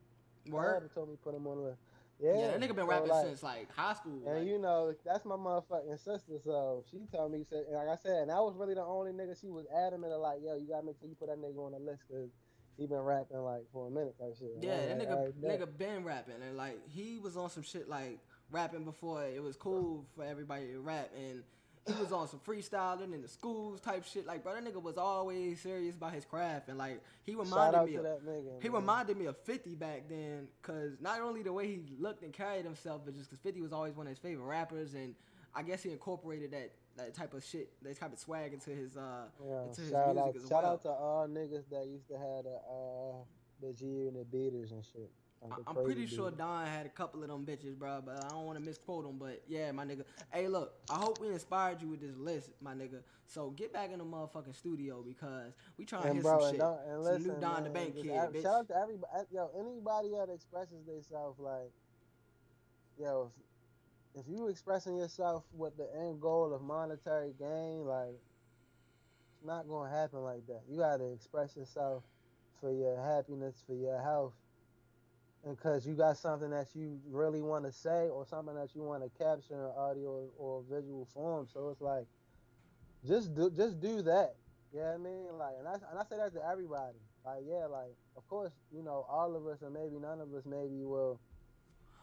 Word. 0.50 0.70
Carter 0.70 0.90
told 0.94 1.08
me 1.08 1.16
to 1.16 1.22
put 1.22 1.34
him 1.34 1.46
on 1.46 1.56
the 1.56 1.62
list. 1.70 1.80
Yeah. 2.20 2.38
Yeah, 2.38 2.46
that 2.56 2.60
nigga 2.60 2.74
been 2.76 2.84
so, 2.86 2.90
rapping 2.90 3.08
like, 3.08 3.26
since 3.26 3.42
like 3.42 3.72
high 3.74 3.94
school. 3.94 4.22
And 4.26 4.38
like- 4.40 4.46
you 4.46 4.58
know, 4.58 4.94
that's 5.04 5.24
my 5.24 5.36
motherfucking 5.36 5.98
sister. 6.02 6.38
So 6.44 6.84
she 6.90 7.00
told 7.12 7.32
me, 7.32 7.44
said, 7.48 7.64
like 7.72 7.88
I 7.88 7.96
said, 8.02 8.22
and 8.22 8.30
I 8.30 8.40
was 8.40 8.54
really 8.56 8.74
the 8.74 8.82
only 8.84 9.12
nigga 9.12 9.38
she 9.40 9.48
was 9.50 9.66
adamant 9.74 10.12
of, 10.12 10.20
like, 10.20 10.40
yo, 10.42 10.56
you 10.56 10.66
gotta 10.68 10.84
make 10.86 10.96
sure 10.98 11.08
you 11.08 11.14
put 11.14 11.28
that 11.28 11.38
nigga 11.38 11.58
on 11.58 11.72
the 11.72 11.78
list 11.78 12.02
because 12.08 12.30
he 12.78 12.86
been 12.86 12.98
rapping 13.00 13.38
like 13.38 13.64
for 13.72 13.88
a 13.88 13.90
minute 13.90 14.14
type 14.18 14.34
shit. 14.38 14.48
Yeah, 14.60 14.76
that 14.86 14.98
nigga, 14.98 15.12
"Alright, 15.12 15.40
nigga 15.40 15.78
been 15.78 16.04
rapping 16.04 16.36
and 16.46 16.56
like 16.56 16.78
he 16.88 17.18
was 17.18 17.36
on 17.36 17.48
some 17.50 17.62
shit 17.62 17.88
like 17.88 18.18
rapping 18.50 18.84
before 18.84 19.24
it 19.24 19.42
was 19.42 19.56
cool 19.56 20.06
for 20.14 20.24
everybody 20.24 20.66
to 20.68 20.80
rap 20.80 21.10
and 21.16 21.42
he 21.86 21.92
was 22.00 22.10
on 22.10 22.26
some 22.28 22.40
freestyling 22.40 23.14
in 23.14 23.22
the 23.22 23.28
schools 23.28 23.80
type 23.80 24.04
shit. 24.04 24.26
Like, 24.26 24.42
bro, 24.42 24.54
that 24.54 24.64
nigga 24.64 24.82
was 24.82 24.98
always 24.98 25.60
serious 25.60 25.94
about 25.94 26.12
his 26.12 26.24
craft 26.24 26.68
and 26.68 26.78
like 26.78 27.00
he 27.24 27.32
Shout 27.32 27.44
reminded 27.44 27.84
me 27.84 27.94
of 27.96 28.04
nigga. 28.04 28.60
he 28.60 28.68
man. 28.68 28.76
reminded 28.80 29.16
me 29.16 29.26
of 29.26 29.36
50 29.38 29.74
back 29.76 30.08
then 30.08 30.48
cuz 30.62 31.00
not 31.00 31.20
only 31.20 31.42
the 31.42 31.52
way 31.52 31.66
he 31.66 31.82
looked 31.98 32.22
and 32.22 32.32
carried 32.32 32.64
himself 32.64 33.02
but 33.04 33.14
just 33.16 33.30
cuz 33.30 33.38
50 33.38 33.60
was 33.62 33.72
always 33.72 33.94
one 33.96 34.06
of 34.06 34.10
his 34.10 34.18
favorite 34.18 34.46
rappers 34.46 34.94
and 34.94 35.14
I 35.54 35.62
guess 35.62 35.82
he 35.82 35.90
incorporated 35.90 36.50
that 36.52 36.72
that 36.96 37.14
type 37.14 37.34
of 37.34 37.44
shit, 37.44 37.70
that 37.82 37.98
type 37.98 38.12
of 38.12 38.18
swag 38.18 38.52
into 38.52 38.70
his 38.70 38.96
uh 38.96 39.28
Yeah, 39.46 39.62
into 39.64 39.80
his 39.82 39.90
shout 39.90 40.14
music 40.14 40.22
out, 40.22 40.36
as 40.36 40.48
shout 40.48 40.62
well. 40.64 40.72
out 40.72 40.82
to 40.82 40.88
all 40.90 41.28
niggas 41.28 41.68
that 41.70 41.86
used 41.86 42.08
to 42.08 42.18
have 42.18 42.44
the 42.44 42.56
uh 42.56 43.24
the 43.60 43.72
G 43.72 44.06
and 44.08 44.16
the 44.16 44.24
beaters 44.24 44.72
and 44.72 44.84
shit. 44.84 45.10
Like 45.42 45.52
I- 45.52 45.56
the 45.56 45.62
I'm 45.78 45.84
pretty 45.84 46.06
sure 46.06 46.30
dude. 46.30 46.38
Don 46.38 46.66
had 46.66 46.86
a 46.86 46.88
couple 46.88 47.22
of 47.22 47.28
them 47.28 47.44
bitches, 47.46 47.76
bro, 47.76 48.02
but 48.04 48.24
I 48.24 48.28
don't 48.30 48.44
want 48.46 48.58
to 48.58 48.64
misquote 48.64 49.04
them. 49.04 49.18
But 49.18 49.42
yeah, 49.46 49.70
my 49.72 49.84
nigga. 49.84 50.04
Hey, 50.32 50.48
look, 50.48 50.74
I 50.88 50.94
hope 50.96 51.20
we 51.20 51.28
inspired 51.28 51.80
you 51.82 51.88
with 51.88 52.00
this 52.00 52.16
list, 52.16 52.50
my 52.60 52.74
nigga. 52.74 53.02
So 53.26 53.50
get 53.50 53.72
back 53.72 53.90
in 53.92 53.98
the 53.98 54.04
motherfucking 54.04 54.54
studio 54.54 55.02
because 55.06 55.52
we 55.76 55.84
trying 55.84 56.04
to 56.04 56.14
hit 56.14 56.22
bro, 56.22 56.40
some 56.40 56.50
shit. 56.50 56.60
don't, 56.60 56.78
and 56.86 57.04
Some 57.04 57.14
listen, 57.14 57.34
new 57.34 57.40
Don 57.40 57.64
the 57.64 57.70
Bank 57.70 57.94
kid, 57.96 58.06
bitch. 58.06 58.42
Shout 58.42 58.54
out 58.54 58.68
to 58.68 58.76
everybody. 58.76 59.12
Uh, 59.14 59.22
yo, 59.30 59.50
anybody 59.58 60.10
that 60.10 60.32
expresses 60.32 60.84
themselves 60.86 61.38
like, 61.38 61.70
yo, 62.98 63.30
if, 64.14 64.22
if 64.22 64.28
you 64.28 64.48
expressing 64.48 64.96
yourself 64.96 65.44
with 65.52 65.76
the 65.76 65.88
end 65.96 66.20
goal 66.20 66.54
of 66.54 66.62
monetary 66.62 67.34
gain, 67.38 67.84
like, 67.84 68.14
it's 69.34 69.44
not 69.44 69.68
gonna 69.68 69.90
happen 69.90 70.20
like 70.20 70.46
that. 70.46 70.62
You 70.68 70.78
gotta 70.78 71.04
express 71.12 71.56
yourself 71.56 72.04
for 72.60 72.72
your 72.72 72.96
happiness, 73.02 73.62
for 73.66 73.74
your 73.74 74.00
health, 74.00 74.32
and 75.46 75.58
cause 75.58 75.86
you 75.86 75.94
got 75.94 76.16
something 76.18 76.50
that 76.50 76.66
you 76.74 76.98
really 77.08 77.40
want 77.40 77.64
to 77.64 77.72
say 77.72 78.08
or 78.08 78.26
something 78.26 78.54
that 78.56 78.74
you 78.74 78.82
want 78.82 79.02
to 79.04 79.08
capture 79.16 79.54
in 79.54 79.60
audio 79.80 80.28
or 80.36 80.62
visual 80.68 81.06
form. 81.14 81.46
So 81.52 81.68
it's 81.70 81.80
like, 81.80 82.06
just 83.06 83.32
do, 83.34 83.48
just 83.56 83.80
do 83.80 84.02
that. 84.02 84.34
You 84.72 84.80
know 84.80 84.86
what 84.86 84.94
I 84.94 84.96
mean? 84.98 85.26
Like, 85.38 85.54
and 85.60 85.68
I, 85.68 85.72
and 85.74 85.98
I 85.98 86.02
say 86.10 86.16
that 86.16 86.34
to 86.34 86.44
everybody. 86.50 86.98
Like, 87.24 87.44
yeah, 87.48 87.66
like, 87.66 87.94
of 88.16 88.26
course, 88.28 88.52
you 88.74 88.82
know, 88.82 89.06
all 89.08 89.36
of 89.36 89.46
us, 89.46 89.62
or 89.62 89.70
maybe 89.70 89.98
none 90.00 90.20
of 90.20 90.34
us, 90.34 90.44
maybe 90.44 90.82
will, 90.84 91.20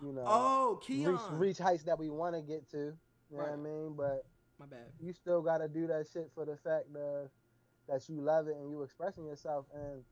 you 0.01 0.13
know, 0.13 0.23
Oh, 0.25 0.75
reach, 0.75 0.87
Keon. 0.87 1.19
reach 1.39 1.57
heights 1.57 1.83
that 1.83 1.99
we 1.99 2.09
want 2.09 2.35
to 2.35 2.41
get 2.41 2.69
to. 2.71 2.93
You 3.29 3.37
know 3.37 3.43
what 3.43 3.51
I 3.51 3.55
mean? 3.57 3.93
But 3.97 4.25
My 4.59 4.65
bad. 4.67 4.87
you 5.01 5.11
still 5.11 5.41
got 5.41 5.57
to 5.57 5.67
do 5.67 5.85
that 5.87 6.07
shit 6.13 6.29
for 6.33 6.45
the 6.45 6.55
fact 6.55 6.85
of 6.95 7.29
that 7.89 8.07
you 8.07 8.21
love 8.21 8.47
it 8.47 8.55
and 8.55 8.69
you 8.69 8.81
expressing 8.83 9.25
yourself. 9.25 9.65
And 9.73 10.03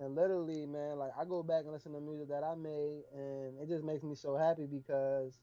and 0.00 0.14
literally, 0.14 0.66
man, 0.66 0.98
like 0.98 1.10
I 1.18 1.24
go 1.24 1.42
back 1.42 1.64
and 1.64 1.72
listen 1.72 1.92
to 1.92 2.00
music 2.00 2.28
that 2.28 2.44
I 2.44 2.54
made, 2.54 3.02
and 3.14 3.58
it 3.60 3.68
just 3.68 3.84
makes 3.84 4.02
me 4.02 4.14
so 4.14 4.36
happy 4.36 4.66
because 4.66 5.38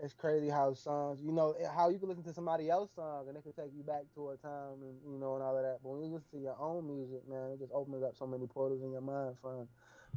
it's 0.00 0.14
crazy 0.14 0.48
how 0.48 0.74
songs, 0.74 1.20
you 1.22 1.32
know, 1.32 1.54
how 1.74 1.88
you 1.90 1.98
can 1.98 2.08
listen 2.08 2.22
to 2.24 2.32
somebody 2.32 2.70
else's 2.70 2.94
song 2.94 3.26
and 3.28 3.36
it 3.36 3.42
can 3.42 3.52
take 3.52 3.72
you 3.74 3.82
back 3.82 4.04
to 4.14 4.30
a 4.30 4.36
time 4.36 4.78
and 4.82 4.94
you 5.04 5.18
know 5.18 5.34
and 5.34 5.42
all 5.42 5.56
of 5.56 5.62
that. 5.64 5.78
But 5.82 5.88
when 5.90 6.00
you 6.02 6.06
listen 6.06 6.30
to 6.32 6.38
your 6.38 6.56
own 6.60 6.86
music, 6.86 7.28
man, 7.28 7.50
it 7.50 7.58
just 7.58 7.72
opens 7.74 8.04
up 8.04 8.14
so 8.16 8.26
many 8.26 8.46
portals 8.46 8.82
in 8.82 8.92
your 8.92 9.00
mind 9.00 9.34
from 9.42 9.66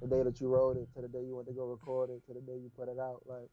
the 0.02 0.08
day 0.08 0.22
that 0.22 0.40
you 0.40 0.50
wrote 0.50 0.78
it 0.78 0.88
to 0.96 1.02
the 1.02 1.08
day 1.08 1.24
you 1.24 1.36
went 1.36 1.48
to 1.48 1.54
go 1.54 1.66
record 1.66 2.12
it 2.12 2.24
to 2.28 2.34
the 2.34 2.42
day 2.42 2.58
you 2.58 2.70
put 2.76 2.90
it 2.90 3.00
out. 3.00 3.24
Like, 3.26 3.50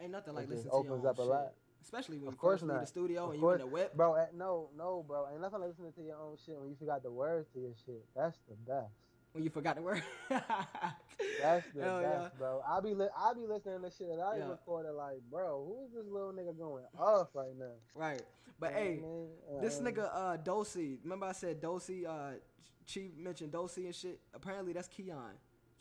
Ain't 0.00 0.10
nothing 0.10 0.34
like 0.34 0.48
listening 0.48 0.64
to 0.64 0.82
your 0.82 0.86
opens 0.86 1.04
own 1.04 1.10
up 1.10 1.18
a 1.18 1.22
lot. 1.22 1.52
Especially 1.80 2.18
when 2.18 2.28
Of 2.28 2.34
you 2.34 2.38
course 2.38 2.60
first 2.60 2.70
leave 2.70 2.80
the 2.80 2.86
studio 2.86 3.24
Of 3.26 3.34
and 3.34 3.40
you 3.42 3.50
in 3.50 3.58
the 3.58 3.66
whip. 3.66 3.96
bro, 3.96 4.14
eh, 4.14 4.26
no, 4.34 4.70
no, 4.76 5.04
bro, 5.06 5.28
ain't 5.30 5.40
nothing 5.40 5.60
like 5.60 5.68
listening 5.68 5.92
to 5.92 6.02
your 6.02 6.16
own 6.16 6.36
shit 6.44 6.58
when 6.58 6.68
you 6.68 6.76
forgot 6.76 7.04
the 7.04 7.10
words 7.10 7.46
to 7.54 7.60
your 7.60 7.74
shit. 7.86 8.04
That's 8.16 8.36
the 8.48 8.56
best. 8.56 9.07
When 9.32 9.44
you 9.44 9.50
forgot 9.50 9.76
the 9.76 9.82
word. 9.82 10.02
That's 10.30 11.66
the 11.74 11.82
Hell 11.82 12.00
best, 12.02 12.22
yeah. 12.22 12.28
bro. 12.38 12.62
I 12.66 12.80
be 12.80 12.94
li- 12.94 13.08
I 13.16 13.34
be 13.34 13.46
listening 13.46 13.82
to 13.82 13.90
shit 13.90 14.08
that 14.08 14.20
I 14.20 14.38
Yeah. 14.38 14.48
recorded 14.48 14.92
like, 14.92 15.18
bro, 15.30 15.64
who 15.66 15.84
is 15.86 15.92
this 15.92 16.10
little 16.12 16.32
nigga 16.32 16.56
going 16.58 16.84
off 16.98 17.28
right 17.34 17.56
now? 17.58 17.72
Right. 17.94 18.22
But 18.58 18.72
You 18.72 18.76
hey, 18.76 18.96
what 18.96 19.08
I 19.50 19.52
mean? 19.54 19.62
this 19.62 19.78
Uh, 19.78 19.82
nigga 19.82 20.10
uh 20.12 20.36
Dosey, 20.38 20.98
remember 21.02 21.26
I 21.26 21.32
said 21.32 21.60
Dosey, 21.60 22.06
uh 22.06 22.38
Chief 22.86 23.14
mentioned 23.16 23.52
Dosey 23.52 23.84
and 23.84 23.94
shit. 23.94 24.18
Apparently 24.34 24.72
that's 24.72 24.88
Keon. 24.88 25.32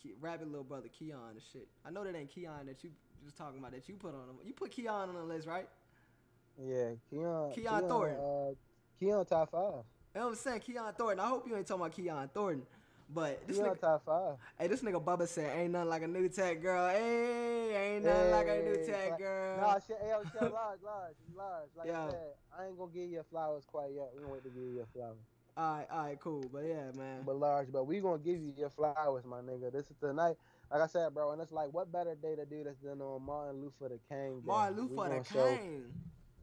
Ke- 0.02 0.16
Rabbit 0.20 0.48
little 0.48 0.64
brother 0.66 0.90
Keon 0.90 1.32
and 1.32 1.42
shit. 1.54 1.68
I 1.86 1.90
know 1.90 2.04
that 2.04 2.16
ain't 2.16 2.30
Keon 2.30 2.66
that 2.68 2.84
you 2.84 2.92
was 3.24 3.34
talking 3.34 3.60
about 3.60 3.72
that 3.72 3.88
you 3.88 3.96
put 3.96 4.14
on 4.14 4.30
him. 4.30 4.36
You 4.46 4.54
put 4.54 4.72
Keon 4.72 5.10
on 5.10 5.16
the 5.16 5.24
list, 5.24 5.48
right? 5.48 5.68
yeah, 6.62 6.90
Keon, 7.10 7.52
Keon 7.54 7.88
Thornton. 7.88 8.20
uh, 8.20 8.54
Keon 9.00 9.26
top 9.26 9.52
five. 9.52 9.62
You 10.16 10.22
know 10.22 10.26
what 10.26 10.28
I'm 10.32 10.36
saying? 10.36 10.60
Keon 10.62 10.94
Thornton. 10.98 11.20
I 11.20 11.28
hope 11.28 11.48
you 11.48 11.56
ain't 11.56 11.66
talking 11.68 11.82
about 11.86 11.96
Keon 11.96 12.30
Thornton. 12.34 12.66
But 13.10 13.48
this 13.48 13.58
nigga, 13.58 13.80
top 13.80 14.06
five. 14.06 14.36
hey, 14.60 14.68
this 14.68 14.82
nigga 14.82 15.04
Bubba 15.04 15.28
said, 15.28 15.58
ain't 15.58 15.72
nothing 15.72 15.90
like 15.90 16.02
a 16.04 16.08
new 16.08 16.28
tech 16.28 16.62
girl. 16.62 16.90
Hey, 16.90 17.94
ain't 17.96 18.06
nothing 18.06 18.32
like 18.32 18.48
a 18.48 18.62
new 18.64 18.86
tech 18.86 19.10
but- 19.12 19.20
girl. 19.20 19.58
Nah, 19.62 19.80
shit, 19.80 19.98
hey, 20.02 20.10
yo, 20.10 20.24
shit, 20.24 20.42
large, 20.54 20.82
large, 20.84 21.16
large. 21.36 21.70
Like 21.78 21.88
Yeah. 21.88 22.06
I 22.06 22.10
said, 22.10 22.34
I 22.60 22.66
ain't 22.66 22.78
gonna 22.78 22.92
give 22.92 23.10
you 23.10 23.24
flowers 23.30 23.64
quite 23.66 23.92
yet. 23.94 24.12
We 24.14 24.22
gonna 24.22 24.34
wait 24.34 24.44
to 24.44 24.50
give 24.50 24.62
you 24.64 24.76
your 24.76 24.86
flowers. 24.94 25.18
Alright, 25.58 25.88
alright, 25.90 26.20
cool. 26.20 26.44
But 26.52 26.66
yeah, 26.66 26.92
man. 26.96 27.24
But 27.26 27.38
large, 27.38 27.72
but 27.72 27.88
we 27.88 28.00
gonna 28.00 28.20
give 28.20 28.38
you 28.40 28.54
your 28.58 28.70
flowers, 28.70 29.24
my 29.26 29.40
nigga. 29.40 29.72
This 29.72 29.90
is 29.90 29.96
the 30.02 30.14
night. 30.14 30.36
Like 30.70 30.82
I 30.82 30.88
said, 30.88 31.14
bro, 31.14 31.32
and 31.32 31.42
it's 31.42 31.52
like, 31.54 31.74
what 31.74 31.92
better 31.92 32.14
day 32.14 32.36
to 32.36 32.46
do 32.46 32.64
this 32.66 32.76
than 32.84 33.02
on 33.02 33.24
Martin 33.26 33.62
Luther 33.62 33.88
the 33.88 34.00
King 34.10 34.42
Day? 34.42 34.46
Martin 34.48 34.78
Luther 34.78 35.10
the 35.10 35.24
King. 35.24 35.84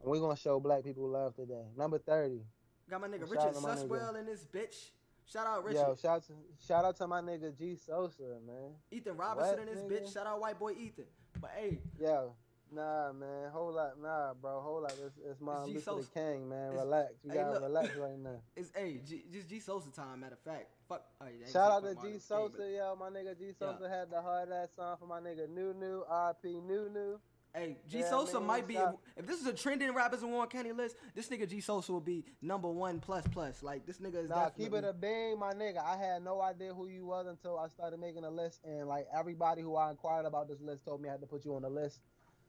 We 0.03 0.19
gonna 0.19 0.35
show 0.35 0.59
black 0.59 0.83
people 0.83 1.07
love 1.07 1.35
today. 1.35 1.63
Number 1.77 1.99
thirty. 1.99 2.41
Got 2.89 3.01
my 3.01 3.07
nigga 3.07 3.21
Richard 3.21 3.39
out 3.39 3.53
to 3.55 3.61
my 3.61 3.75
nigga. 3.75 3.87
Suswell 3.87 4.19
in 4.19 4.25
this 4.25 4.45
bitch. 4.45 4.89
Shout 5.31 5.47
out 5.47 5.63
Richard. 5.63 5.79
Yo, 5.79 5.95
shout 5.95 6.23
to 6.27 6.33
shout 6.67 6.85
out 6.85 6.95
to 6.97 7.07
my 7.07 7.21
nigga 7.21 7.57
G 7.57 7.75
Sosa, 7.75 8.23
man. 8.45 8.71
Ethan 8.91 9.17
Robinson 9.17 9.57
What, 9.57 9.59
in 9.59 9.65
this 9.73 9.83
nigga? 9.83 10.03
bitch. 10.07 10.13
Shout 10.13 10.27
out 10.27 10.39
white 10.39 10.59
boy 10.59 10.71
Ethan. 10.73 11.05
But 11.41 11.51
hey, 11.57 11.79
Yo, 11.99 12.33
nah, 12.71 13.11
man, 13.11 13.49
hold 13.51 13.77
up, 13.77 13.97
nah, 14.01 14.33
bro, 14.33 14.61
hold 14.61 14.85
up. 14.85 14.91
It's, 15.05 15.17
it's 15.29 15.41
Martin 15.41 15.67
G 15.67 15.73
Luther 15.73 15.85
Sosa. 15.85 16.09
King, 16.13 16.47
man. 16.47 16.69
It's- 16.69 16.83
Relax, 16.85 17.13
we 17.23 17.29
hey, 17.31 17.35
gotta 17.37 17.53
look. 17.53 17.63
relax 17.63 17.95
right 17.97 18.19
now. 18.19 18.41
it's 18.55 18.71
hey, 18.75 19.01
G, 19.07 19.23
just 19.31 19.49
G 19.49 19.59
Sosa 19.59 19.91
time. 19.91 20.19
Matter 20.21 20.33
of 20.35 20.39
fact, 20.53 20.67
fuck. 20.87 21.03
Oh, 21.19 21.25
yeah, 21.25 21.51
Shout 21.51 21.71
out 21.71 21.83
to 21.83 21.95
G 21.95 22.01
King, 22.11 22.19
Sosa, 22.19 22.69
yo, 22.71 22.95
my 22.99 23.09
nigga 23.09 23.37
G 23.37 23.51
Sosa 23.57 23.89
had 23.89 24.09
the 24.11 24.21
hard 24.21 24.49
ass 24.51 24.69
song 24.75 24.95
for 24.99 25.07
my 25.07 25.19
nigga 25.19 25.49
New 25.49 25.73
New, 25.73 26.03
RP 26.09 26.63
New 26.63 26.89
but, 26.93 27.19
Hey, 27.55 27.77
G 27.87 27.99
Yeah, 27.99 28.09
Sosa 28.09 28.39
might 28.39 28.67
be. 28.67 28.75
If, 28.75 28.89
if 29.17 29.25
this 29.27 29.39
is 29.39 29.47
a 29.47 29.53
trending 29.53 29.93
rappers 29.93 30.23
in 30.23 30.29
Warren 30.29 30.49
County 30.49 30.73
list, 30.73 30.97
this 31.15 31.29
nigga 31.29 31.49
G 31.49 31.61
Sosa 31.61 31.93
will 31.93 32.01
be 32.01 32.25
number 32.41 32.69
one 32.69 32.99
plus 32.99 33.25
plus. 33.31 33.63
Like 33.63 33.85
this 33.85 33.99
nigga 33.99 34.23
is 34.25 34.29
Nah, 34.29 34.49
keep 34.49 34.73
it 34.73 34.83
a 34.83 34.91
beam, 34.91 35.39
my 35.39 35.53
nigga. 35.53 35.83
I 35.83 35.95
had 35.95 36.21
no 36.23 36.41
idea 36.41 36.73
who 36.73 36.87
you 36.87 37.05
was 37.05 37.27
until 37.27 37.57
I 37.57 37.69
started 37.69 37.99
making 37.99 38.25
a 38.25 38.29
list, 38.29 38.59
and 38.65 38.87
like 38.87 39.07
everybody 39.15 39.61
who 39.61 39.75
I 39.77 39.89
inquired 39.89 40.25
about 40.25 40.49
this 40.49 40.59
list 40.59 40.83
told 40.85 41.01
me 41.01 41.07
I 41.07 41.13
had 41.13 41.21
to 41.21 41.27
put 41.27 41.45
you 41.45 41.55
on 41.55 41.61
the 41.61 41.69
list. 41.69 42.01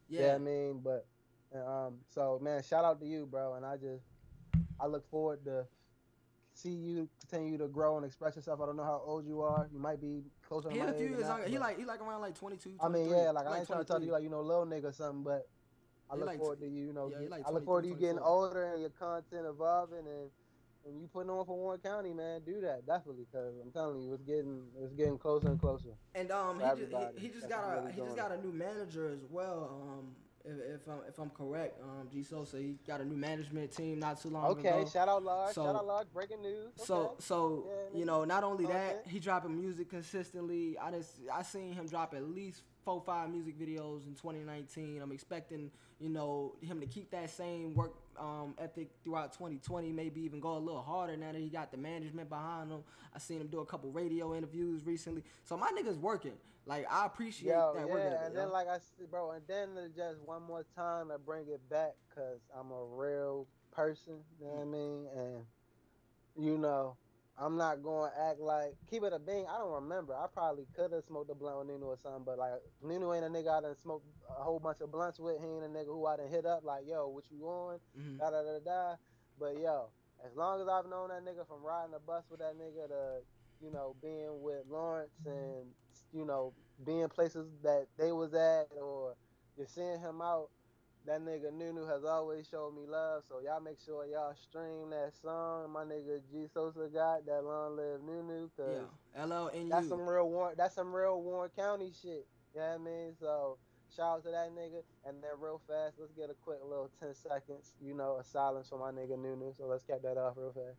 Yeah, 0.09 0.27
Yeah, 0.27 0.35
I 0.35 0.39
mean, 0.39 0.81
but 0.83 1.07
um, 1.55 1.99
so 2.09 2.41
man, 2.43 2.63
shout 2.65 2.85
out 2.85 3.01
to 3.01 3.07
you, 3.07 3.27
bro, 3.27 3.55
and 3.55 3.65
I 3.65 3.77
just 3.77 4.05
I 4.81 4.87
look 4.87 5.09
forward 5.09 5.45
to 5.45 5.67
see 6.55 6.71
you 6.71 7.09
continue 7.21 7.59
to 7.59 7.69
grow 7.69 7.97
and 7.97 8.05
express 8.05 8.35
yourself. 8.35 8.61
I 8.61 8.67
don't 8.67 8.77
know 8.77 8.85
how 8.85 9.03
old 9.05 9.27
you 9.27 9.43
are. 9.43 9.69
You 9.73 9.79
might 9.79 10.01
be 10.01 10.23
closer 10.47 10.69
to 10.69 10.75
he 10.75 10.81
my 10.81 10.87
a 10.87 10.93
few 10.95 11.07
age 11.07 11.11
years 11.11 11.21
younger. 11.23 11.49
He 11.49 11.59
like 11.59 11.79
he 11.79 11.85
like 11.85 12.01
around 12.01 12.21
like 12.21 12.39
22. 12.39 12.75
I 12.81 12.89
mean, 12.89 13.09
yeah, 13.09 13.31
like, 13.31 13.47
I 13.47 13.59
ain't 13.59 13.67
trying 13.67 13.81
to 13.81 13.85
talk 13.85 14.01
to 14.01 14.07
23. 14.07 14.07
you 14.07 14.13
like 14.13 14.23
you 14.23 14.31
know 14.31 14.41
little 14.41 14.67
nigga 14.67 14.85
or 14.85 14.93
something, 14.93 15.23
but 15.23 15.49
I 16.11 16.15
He 16.15 16.21
look 16.21 16.29
like 16.29 16.39
forward 16.39 16.61
to 16.61 16.67
you. 16.67 16.87
You 16.87 16.93
know, 16.93 17.11
yeah, 17.11 17.29
like 17.29 17.43
I 17.47 17.51
look 17.51 17.65
forward 17.65 17.83
to 17.83 17.89
you 17.89 17.95
23, 17.95 18.09
getting 18.09 18.23
older 18.23 18.73
and 18.73 18.81
your 18.81 18.91
content 18.91 19.47
evolving 19.47 20.07
and. 20.07 20.31
And 20.89 21.01
you 21.01 21.09
putting 21.13 21.31
on 21.31 21.45
for 21.45 21.57
Warren 21.57 21.81
County, 21.81 22.13
man, 22.15 22.43
do 22.47 22.61
that 22.61 22.87
definitely, 22.87 23.27
cause 23.33 23.55
I'm 23.61 23.73
telling 23.73 24.01
you, 24.03 24.15
it's 24.15 24.23
getting 24.23 24.63
it's 24.81 24.93
getting 24.93 25.19
closer 25.19 25.49
and 25.49 25.61
closer. 25.61 25.89
And 26.15 26.31
um, 26.31 26.61
he 26.61 26.81
just, 26.81 26.93
he, 27.19 27.23
he 27.23 27.29
just 27.29 27.49
got 27.49 27.65
a 27.65 27.81
really 27.81 27.93
he 27.93 28.01
just 28.03 28.15
got 28.15 28.31
a 28.31 28.41
new 28.41 28.53
manager 28.53 29.11
as 29.11 29.25
well. 29.29 29.83
Um, 29.83 30.15
if, 30.47 30.81
if 30.83 30.89
I'm 30.89 30.99
if 31.09 31.19
I'm 31.19 31.31
correct, 31.31 31.81
um, 31.83 32.09
G 32.13 32.23
Sosa 32.23 32.59
he 32.59 32.77
got 32.87 33.01
a 33.01 33.05
new 33.05 33.17
management 33.17 33.73
team 33.73 33.99
not 33.99 34.21
too 34.21 34.29
long 34.31 34.45
Okay, 34.53 34.69
ago. 34.69 34.87
shout 34.89 35.09
out 35.09 35.23
Large, 35.23 35.55
So- 35.55 35.65
shout 35.65 35.75
out 35.77 35.87
Large, 35.87 36.07
breaking 36.13 36.43
news. 36.43 36.73
So 36.77 36.95
okay. 36.97 37.15
so 37.19 37.67
Yeah, 37.93 37.99
you 37.99 38.05
know, 38.05 38.25
not 38.25 38.45
only 38.45 38.67
that, 38.67 39.01
Okay. 39.01 39.11
he 39.11 39.19
dropping 39.21 39.59
music 39.59 39.91
consistently. 39.91 40.79
I 40.79 40.91
just 40.93 41.19
I 41.33 41.43
seen 41.43 41.73
him 41.73 41.87
drop 41.87 42.15
at 42.15 42.23
least 42.29 42.63
four 42.85 43.01
five 43.05 43.31
music 43.31 43.59
videos 43.59 44.07
in 44.07 44.15
2019. 44.15 45.01
I'm 45.03 45.13
expecting 45.13 45.71
you 45.99 46.09
know 46.11 46.55
him 46.61 46.81
to 46.81 46.87
keep 46.87 47.11
that 47.11 47.31
same 47.31 47.75
work 47.75 47.93
um, 48.19 48.55
ethic 48.59 48.91
throughout 49.05 49.33
2020. 49.33 49.93
Maybe 49.93 50.21
even 50.23 50.41
go 50.41 50.57
a 50.57 50.59
little 50.59 50.83
harder 50.83 51.17
now 51.17 51.33
that 51.33 51.41
he 51.41 51.49
got 51.49 51.71
the 51.71 51.77
management 51.77 52.29
behind 52.29 52.71
him. 52.71 52.81
I 53.14 53.19
seen 53.19 53.41
him 53.41 53.49
do 53.49 53.61
a 53.61 53.67
couple 53.67 53.91
radio 53.91 54.35
interviews 54.35 54.85
recently. 54.85 55.23
So 55.45 55.57
my 55.57 55.71
nigga's 55.71 55.99
working. 55.99 56.33
Like 56.67 56.87
I 56.91 57.07
appreciate 57.07 57.53
Yo, 57.53 57.73
that 57.77 57.87
yeah, 57.87 57.93
work 57.93 58.03
and 58.25 58.35
yo. 58.35 58.41
then 58.41 58.51
like 58.51 58.67
I 58.69 58.79
said, 58.79 59.09
bro, 59.11 59.31
and 59.31 59.43
then 59.47 59.69
just 59.97 60.21
one 60.25 60.43
more 60.43 60.67
time 60.75 61.09
to 61.11 61.19
bring 61.19 61.47
it 61.49 61.61
back, 61.71 61.93
cause 62.12 62.41
I'm 62.59 62.73
a 62.73 62.85
real 62.85 63.47
person. 63.71 64.14
You 64.41 64.47
know 64.47 64.53
what 64.55 64.62
I 64.62 64.64
mean? 64.64 65.07
And 65.17 65.45
you 66.45 66.59
know, 66.59 66.97
I'm 67.39 67.57
not 67.57 67.82
going 67.82 68.11
to 68.11 68.18
act 68.18 68.41
like 68.41 68.74
keep 68.91 69.03
it 69.03 69.12
a 69.12 69.18
bean. 69.18 69.47
I 69.49 69.59
don't 69.59 69.82
remember. 69.82 70.14
I 70.14 70.26
probably 70.32 70.66
could 70.74 70.93
have 70.93 71.05
smoked 71.05 71.30
a 71.30 71.34
blunt 71.34 71.59
with 71.59 71.68
Nunu 71.68 71.87
or 71.87 71.99
something, 72.03 72.24
but 72.24 72.39
like 72.39 72.53
Nunu 72.82 73.12
ain't 73.12 73.24
a 73.24 73.28
nigga 73.28 73.59
I 73.59 73.61
done 73.61 73.76
smoked 73.76 74.07
a 74.39 74.43
whole 74.43 74.59
bunch 74.59 74.80
of 74.80 74.91
blunts 74.91 75.18
with. 75.20 75.39
He 75.41 75.47
ain't 75.47 75.64
a 75.64 75.68
nigga 75.68 75.87
who 75.87 76.07
I 76.07 76.16
done 76.16 76.28
hit 76.30 76.47
up 76.47 76.64
like, 76.64 76.84
yo, 76.87 77.09
what 77.09 77.24
you 77.30 77.45
on? 77.47 77.78
Mhm. 77.99 78.18
da 78.18 78.30
da 78.30 78.43
da 78.43 78.59
da. 78.64 78.97
But 79.39 79.59
yo, 79.59 79.93
as 80.24 80.34
long 80.34 80.61
as 80.62 80.68
I've 80.68 80.87
known 80.87 81.09
that 81.11 81.24
nigga 81.24 81.47
from 81.47 81.62
riding 81.62 81.93
the 81.93 82.01
bus 82.01 82.24
with 82.30 82.41
that 82.41 82.55
nigga 82.57 82.89
to, 82.89 83.20
you 83.61 83.70
know, 83.70 83.95
being 84.01 84.41
with 84.41 84.64
Lawrence 84.66 85.12
and 85.26 85.74
you 86.12 86.24
know, 86.24 86.55
being 86.84 87.09
places 87.09 87.47
that 87.62 87.87
they 87.99 88.12
was 88.12 88.32
at 88.34 88.68
or 88.80 89.16
you're 89.57 89.66
seeing 89.66 90.01
him 90.01 90.22
out, 90.22 90.49
that 91.07 91.21
nigga 91.25 91.53
Nunu 91.53 91.87
has 91.87 92.05
always 92.05 92.47
showed 92.49 92.75
me 92.77 92.87
love. 92.87 93.23
So 93.29 93.41
y'all 93.45 93.61
make 93.61 93.79
sure 93.85 94.07
y'all 94.07 94.35
stream 94.35 94.91
that 94.91 95.13
song 95.23 95.73
my 95.73 95.85
nigga 95.85 96.21
G 96.31 96.47
Sosa 96.53 96.89
got, 96.93 97.27
that 97.27 97.43
Long 97.45 97.77
Live 97.77 98.03
Nunu, 98.03 98.49
cause 98.57 98.83
Yeah, 99.15 99.23
LLNU. 99.25 99.71
that's 99.71 99.89
some 99.89 100.07
real 100.09 100.29
Warren 100.29 100.55
that's 100.57 100.75
some 100.75 100.95
real 100.95 101.21
Warren 101.23 101.51
County 101.57 101.93
shit. 102.03 102.27
You 102.55 102.61
know 102.61 102.69
what 102.69 102.81
I 102.81 102.85
mean? 102.85 103.15
So 103.19 103.59
shout 103.95 104.19
out 104.19 104.25
to 104.25 104.31
that 104.31 104.51
nigga. 104.51 104.83
And 105.05 105.23
then 105.23 105.31
real 105.39 105.61
fast, 105.69 105.97
let's 105.99 106.13
get 106.13 106.31
a 106.31 106.35
quick 106.35 106.59
little 106.63 106.91
10 107.01 107.15
seconds, 107.15 107.73
you 107.81 107.95
know, 107.95 108.19
a 108.21 108.25
silence 108.25 108.69
for 108.69 108.79
my 108.79 108.91
nigga 108.91 109.19
Nunu. 109.19 109.53
So 109.57 109.67
let's 109.67 109.85
cap 109.85 110.01
that 110.03 110.19
off 110.19 110.35
real 110.37 110.53
fast. 110.53 110.79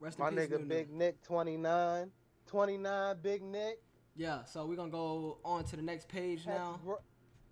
Rest 0.00 0.18
My 0.18 0.30
peace, 0.30 0.38
nigga. 0.40 0.66
Big 0.68 0.90
Nick 0.90 1.22
29. 1.22 2.10
29 2.46 3.16
Big 3.22 3.42
Nick. 3.42 3.80
Yeah, 4.16 4.44
so 4.44 4.66
we're 4.66 4.76
gonna 4.76 4.90
go 4.90 5.38
on 5.44 5.64
to 5.64 5.76
the 5.76 5.82
next 5.82 6.08
page 6.08 6.44
Hex, 6.44 6.58
now. 6.58 6.80
Gro- 6.82 7.00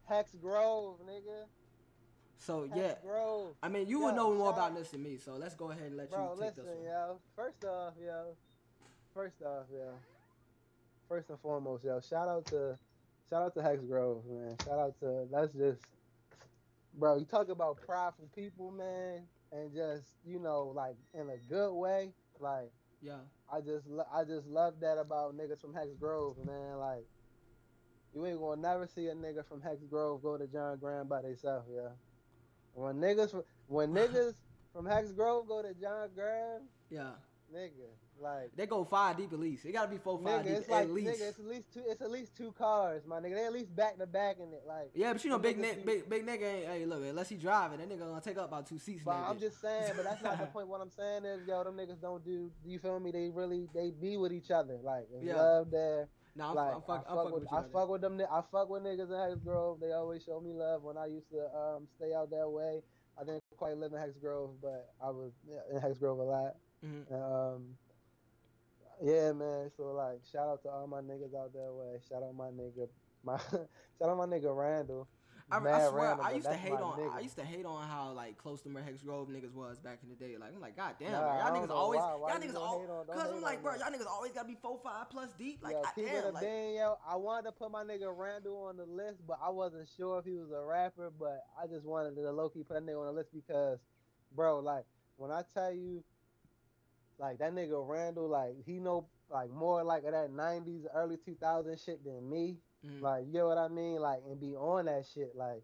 Hex 0.04 0.32
Grove, 0.40 0.96
nigga. 1.06 1.44
So 2.38 2.62
Hex 2.72 2.76
yeah, 2.76 2.94
Grove. 3.02 3.54
I 3.62 3.68
mean 3.68 3.86
you 3.86 4.00
Yo, 4.00 4.06
will 4.06 4.14
know 4.14 4.34
more 4.34 4.50
about 4.50 4.74
this 4.74 4.88
than 4.90 5.02
me. 5.02 5.18
So 5.18 5.32
let's 5.34 5.54
go 5.54 5.70
ahead 5.70 5.86
and 5.86 5.96
let 5.96 6.10
Bro, 6.10 6.34
you 6.34 6.40
take 6.42 6.56
listen, 6.56 6.66
this 6.66 6.74
one. 6.76 6.84
yo. 6.84 7.20
First 7.36 7.64
off, 7.64 7.94
yo. 8.04 8.36
First 9.14 9.42
off, 9.42 9.64
yo. 9.72 9.92
First 11.08 11.30
and 11.30 11.38
foremost, 11.40 11.84
yo. 11.84 12.00
Shout 12.00 12.28
out 12.28 12.46
to, 12.46 12.78
shout 13.30 13.42
out 13.42 13.54
to 13.54 13.62
Hex 13.62 13.82
Grove, 13.82 14.22
man. 14.28 14.56
Shout 14.64 14.78
out 14.78 14.94
to. 15.00 15.26
That's 15.30 15.52
just, 15.52 15.80
bro. 16.94 17.18
You 17.18 17.24
talk 17.24 17.48
about 17.48 17.78
prideful 17.86 18.28
people, 18.34 18.70
man, 18.70 19.22
and 19.52 19.72
just 19.72 20.04
you 20.26 20.38
know, 20.38 20.72
like 20.74 20.96
in 21.14 21.30
a 21.30 21.36
good 21.48 21.72
way. 21.72 22.12
Like 22.40 22.70
Yeah, 23.00 23.20
I 23.52 23.60
just, 23.60 23.86
lo- 23.86 24.08
I 24.12 24.24
just 24.24 24.46
love 24.46 24.74
that 24.80 24.98
about 24.98 25.36
niggas 25.36 25.60
from 25.60 25.74
Hex 25.74 25.88
Grove, 25.98 26.36
man. 26.44 26.78
Like 26.78 27.04
you 28.14 28.26
ain't 28.26 28.40
gonna 28.40 28.60
never 28.60 28.86
see 28.86 29.06
a 29.08 29.14
nigga 29.14 29.46
from 29.46 29.60
Hex 29.60 29.82
Grove 29.90 30.22
go 30.22 30.36
to 30.38 30.46
John 30.46 30.78
Graham 30.78 31.08
by 31.08 31.22
themselves, 31.22 31.68
yeah. 31.72 31.90
When 32.72 32.96
niggas, 32.96 33.42
when 33.66 33.92
niggas 33.92 34.34
from 34.72 34.86
Hex 34.86 35.12
Grove 35.12 35.46
go 35.48 35.62
to 35.62 35.74
John 35.74 36.08
Graham, 36.14 36.62
yeah. 36.90 37.12
nigga, 37.54 37.90
like. 38.20 38.50
They 38.56 38.66
go 38.66 38.84
five 38.84 39.16
deep 39.16 39.32
at 39.32 39.38
least. 39.38 39.64
It 39.64 39.72
gotta 39.72 39.88
be 39.90 39.98
four 39.98 40.18
five 40.18 40.42
Nigga, 40.42 40.44
deep 40.44 40.56
it's 40.58 40.64
at 40.68 40.70
like 40.72 40.88
least. 40.90 41.08
nigga, 41.20 41.28
it's 41.28 41.38
at 41.38 41.44
least 41.46 41.72
two. 41.74 41.82
It's 41.86 42.00
at 42.02 42.10
least 42.10 42.36
two 42.36 42.52
cars, 42.58 43.02
my 43.06 43.20
nigga. 43.20 43.34
They 43.34 43.44
at 43.46 43.52
least 43.52 43.74
back 43.74 43.98
to 43.98 44.06
back 44.06 44.36
in 44.38 44.52
it, 44.52 44.62
like. 44.66 44.90
yeah, 44.94 45.12
but 45.12 45.22
you 45.24 45.30
know, 45.30 45.38
big 45.38 45.60
be- 45.60 45.82
big 45.84 46.08
big 46.08 46.26
nigga 46.26 46.42
ain't. 46.42 46.66
Hey, 46.66 46.84
look, 46.86 47.02
unless 47.02 47.28
he 47.28 47.36
driving, 47.36 47.78
that 47.78 47.88
nigga 47.88 48.00
gonna 48.00 48.20
take 48.20 48.38
up 48.38 48.48
about 48.48 48.66
two 48.66 48.78
seats. 48.78 49.02
But 49.04 49.14
I'm 49.16 49.38
just 49.38 49.60
saying, 49.60 49.92
but 49.96 50.04
that's 50.04 50.22
not 50.22 50.38
the 50.38 50.46
point. 50.52 50.68
What 50.68 50.80
I'm 50.80 50.90
saying 50.90 51.24
is, 51.24 51.46
yo, 51.46 51.62
them 51.64 51.76
niggas 51.76 52.00
don't 52.00 52.24
do. 52.24 52.50
Do 52.64 52.70
you 52.70 52.78
feel 52.78 52.98
me? 53.00 53.10
They 53.10 53.30
really, 53.30 53.68
they 53.74 53.90
be 53.90 54.16
with 54.16 54.32
each 54.32 54.50
other, 54.50 54.78
like 54.82 55.08
Yeah. 55.22 55.36
love 55.36 55.70
there. 55.70 56.08
Nah, 56.36 56.50
I'm, 56.50 56.54
like 56.54 56.74
I'm, 56.74 56.82
fuck, 56.82 56.88
I 56.90 56.94
I'm 56.94 57.02
fuck 57.02 57.16
fucking 57.16 57.24
with, 57.32 57.42
with 57.42 57.50
you. 57.52 57.58
I 57.58 57.62
fuck 57.72 57.88
with 57.88 58.00
them. 58.00 58.20
I 58.30 58.40
fuck 58.52 58.70
with 58.70 58.82
niggas 58.84 59.10
in 59.10 59.28
Hex 59.30 59.40
Grove. 59.42 59.80
They 59.80 59.92
always 59.92 60.22
show 60.22 60.40
me 60.40 60.52
love 60.52 60.84
when 60.84 60.96
I 60.96 61.06
used 61.06 61.28
to 61.30 61.38
um 61.56 61.88
stay 61.96 62.14
out 62.14 62.30
that 62.30 62.48
way. 62.48 62.82
I 63.20 63.24
didn't 63.24 63.42
quite 63.56 63.76
live 63.76 63.92
in 63.92 63.98
Hex 63.98 64.12
Grove, 64.18 64.50
but 64.62 64.90
I 65.04 65.10
was 65.10 65.32
yeah, 65.50 65.58
in 65.74 65.80
Hex 65.82 65.98
Grove 65.98 66.20
a 66.20 66.22
lot. 66.22 66.54
Mhm. 66.86 67.10
And, 67.10 67.22
um, 67.24 67.62
yeah, 69.02 69.32
man. 69.32 69.70
So 69.76 69.92
like, 69.92 70.20
shout 70.30 70.48
out 70.48 70.62
to 70.62 70.70
all 70.70 70.86
my 70.86 71.00
niggas 71.00 71.34
out 71.34 71.52
that 71.52 71.72
way. 71.72 71.98
Shout 72.08 72.22
out 72.22 72.34
my 72.34 72.48
nigga, 72.48 72.88
my 73.24 73.38
shout 73.50 74.08
out 74.08 74.16
my 74.16 74.26
nigga 74.26 74.54
Randall. 74.54 75.08
I, 75.50 75.56
I 75.56 75.60
swear, 75.60 75.90
Randall, 75.92 76.26
I 76.26 76.32
used 76.32 76.46
to 76.46 76.54
hate 76.54 76.72
on. 76.72 77.10
I 77.10 77.20
used 77.20 77.36
to 77.36 77.44
hate 77.44 77.64
on 77.64 77.88
how 77.88 78.12
like 78.12 78.36
close 78.36 78.60
to 78.62 78.70
Hex 78.76 79.02
Grove 79.02 79.28
niggas 79.28 79.54
was 79.54 79.78
back 79.78 80.00
in 80.02 80.10
the 80.10 80.14
day. 80.14 80.36
Like 80.38 80.50
I'm 80.54 80.60
like, 80.60 80.76
god 80.76 80.96
damn, 81.00 81.12
Nah, 81.12 81.20
bro, 81.20 81.38
y'all 81.38 81.66
niggas 81.66 81.70
always, 81.70 82.00
why. 82.00 82.14
Why 82.14 82.30
y'all 82.30 82.38
niggas 82.38 82.52
gonna 82.52 82.64
all, 82.64 82.80
hate 82.80 82.90
on- 82.90 83.06
don't 83.06 83.16
cause 83.16 83.30
I'm 83.32 83.40
like, 83.40 83.62
bro, 83.62 83.74
y'all 83.76 83.90
niggas 83.90 84.06
always 84.06 84.32
gotta 84.32 84.48
be 84.48 84.58
four 84.60 84.78
five 84.84 85.08
plus 85.08 85.30
deep. 85.38 85.60
Like, 85.62 85.72
yo, 85.72 85.82
I, 85.82 85.90
damn, 85.96 86.16
it 86.16 86.24
a 86.24 86.30
like, 86.32 86.44
yo. 86.44 86.98
I 87.08 87.16
wanted 87.16 87.46
to 87.46 87.52
put 87.52 87.70
my 87.70 87.82
nigga 87.82 88.14
Randall 88.14 88.66
on 88.66 88.76
the 88.76 88.84
list, 88.84 89.26
but 89.26 89.38
I 89.42 89.48
wasn't 89.48 89.88
sure 89.96 90.18
if 90.18 90.26
he 90.26 90.36
was 90.36 90.50
a 90.50 90.60
rapper. 90.60 91.10
But 91.18 91.44
I 91.60 91.66
just 91.66 91.86
wanted 91.86 92.14
to 92.16 92.30
low 92.30 92.50
key 92.50 92.62
put 92.62 92.74
that 92.74 92.84
nigga 92.84 93.00
on 93.00 93.06
the 93.06 93.12
list 93.12 93.30
because, 93.32 93.78
bro, 94.36 94.58
like 94.58 94.84
when 95.16 95.30
I 95.30 95.42
tell 95.54 95.72
you, 95.72 96.04
like 97.18 97.38
that 97.38 97.52
nigga 97.54 97.86
Randall, 97.86 98.28
like 98.28 98.54
he 98.64 98.78
know 98.78 99.06
like 99.30 99.50
more 99.50 99.82
like 99.84 100.04
of 100.04 100.12
that 100.12 100.30
'90s, 100.30 100.84
early 100.94 101.16
2000 101.24 101.78
shit 101.78 102.04
than 102.04 102.28
me. 102.28 102.56
mhm. 102.84 103.00
Like, 103.02 103.26
you 103.26 103.32
know 103.34 103.48
what 103.48 103.58
I 103.58 103.68
mean? 103.68 104.00
Like, 104.00 104.20
and 104.28 104.40
be 104.40 104.54
on 104.54 104.86
that 104.86 105.04
shit. 105.12 105.34
Like, 105.34 105.62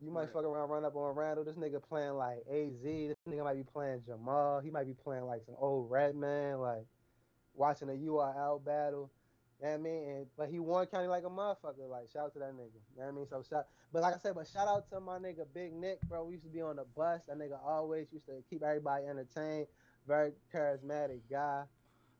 you 0.00 0.10
might 0.10 0.22
Right. 0.22 0.32
fuck 0.32 0.44
around, 0.44 0.68
run 0.70 0.84
up 0.84 0.94
on 0.96 1.14
Randall. 1.14 1.44
This 1.44 1.56
nigga 1.56 1.80
playing 1.82 2.14
like 2.14 2.44
AZ. 2.48 2.82
This 2.82 3.16
nigga 3.28 3.44
might 3.44 3.54
be 3.56 3.62
playing 3.64 4.02
Jamal. 4.04 4.60
He 4.60 4.70
might 4.70 4.86
be 4.86 4.94
playing 4.94 5.24
like 5.24 5.42
some 5.44 5.54
old 5.58 5.90
Redman. 5.90 6.60
Like, 6.60 6.84
watching 7.54 7.88
a 7.88 7.92
URL 7.92 8.58
battle. 8.64 9.10
You 9.60 9.64
know 9.66 9.70
what 9.72 9.74
I 9.74 9.82
mean? 9.82 10.08
And, 10.08 10.26
but 10.36 10.48
he 10.50 10.60
Warren 10.60 10.86
county 10.86 11.08
like 11.08 11.24
a 11.24 11.28
motherfucker. 11.30 11.88
Like, 11.88 12.10
shout 12.12 12.26
out 12.26 12.32
to 12.34 12.38
that 12.40 12.52
nigga. 12.54 12.74
You 12.94 12.98
know 12.98 13.04
what 13.04 13.08
I 13.08 13.10
mean? 13.12 13.26
So, 13.28 13.42
shout. 13.42 13.66
But 13.92 14.02
like 14.02 14.14
I 14.14 14.18
said, 14.18 14.34
but 14.36 14.46
shout 14.46 14.68
out 14.68 14.88
to 14.90 15.00
my 15.00 15.18
nigga 15.18 15.46
Big 15.52 15.72
Nick, 15.72 16.00
bro. 16.08 16.24
We 16.24 16.34
used 16.34 16.44
to 16.44 16.50
be 16.50 16.60
on 16.60 16.76
the 16.76 16.84
bus. 16.96 17.22
That 17.26 17.38
nigga 17.38 17.58
always 17.64 18.06
used 18.12 18.26
to 18.26 18.42
keep 18.48 18.62
everybody 18.62 19.06
entertained. 19.06 19.66
Very 20.08 20.32
charismatic 20.52 21.20
guy. 21.30 21.64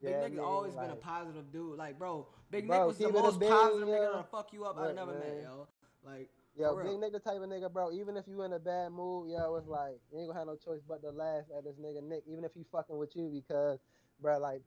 Big 0.02 0.10
Yeah, 0.12 0.28
Nick 0.28 0.38
always 0.40 0.74
been 0.74 0.90
a 0.90 0.96
positive 0.96 1.50
dude. 1.50 1.78
Like, 1.78 1.98
bro, 1.98 2.26
Big 2.50 2.68
Bro, 2.68 2.78
Nick 2.78 2.86
was 2.86 2.98
the 2.98 3.06
keep 3.06 3.14
it 3.14 3.18
a 3.18 3.22
most 3.22 3.40
positive 3.40 3.88
nigga 3.88 4.18
to 4.22 4.28
fuck 4.30 4.52
you 4.52 4.64
up 4.64 4.78
I've 4.78 4.94
never 4.94 5.14
met, 5.14 5.40
yo. 5.42 5.66
Like, 6.04 6.28
Yo, 6.56 6.74
big 6.76 6.86
real. 6.86 6.98
nigga 7.00 7.22
type 7.22 7.36
of 7.40 7.48
nigga, 7.48 7.72
bro. 7.72 7.90
Even 7.92 8.16
if 8.16 8.26
you 8.28 8.42
in 8.42 8.52
a 8.52 8.58
bad 8.58 8.90
mood, 8.92 9.30
yo, 9.30 9.54
it's 9.56 9.66
like 9.68 9.98
you 10.12 10.18
ain't 10.18 10.28
gonna 10.28 10.38
have 10.38 10.46
no 10.48 10.56
choice 10.56 10.80
but 10.86 11.00
to 11.02 11.10
laugh 11.10 11.44
at 11.56 11.64
this 11.64 11.76
nigga 11.76 12.02
Nick, 12.02 12.24
even 12.28 12.44
if 12.44 12.52
he 12.54 12.64
fucking 12.70 12.96
with 12.98 13.14
you, 13.16 13.28
because, 13.32 13.78
bro, 14.20 14.38
like, 14.38 14.60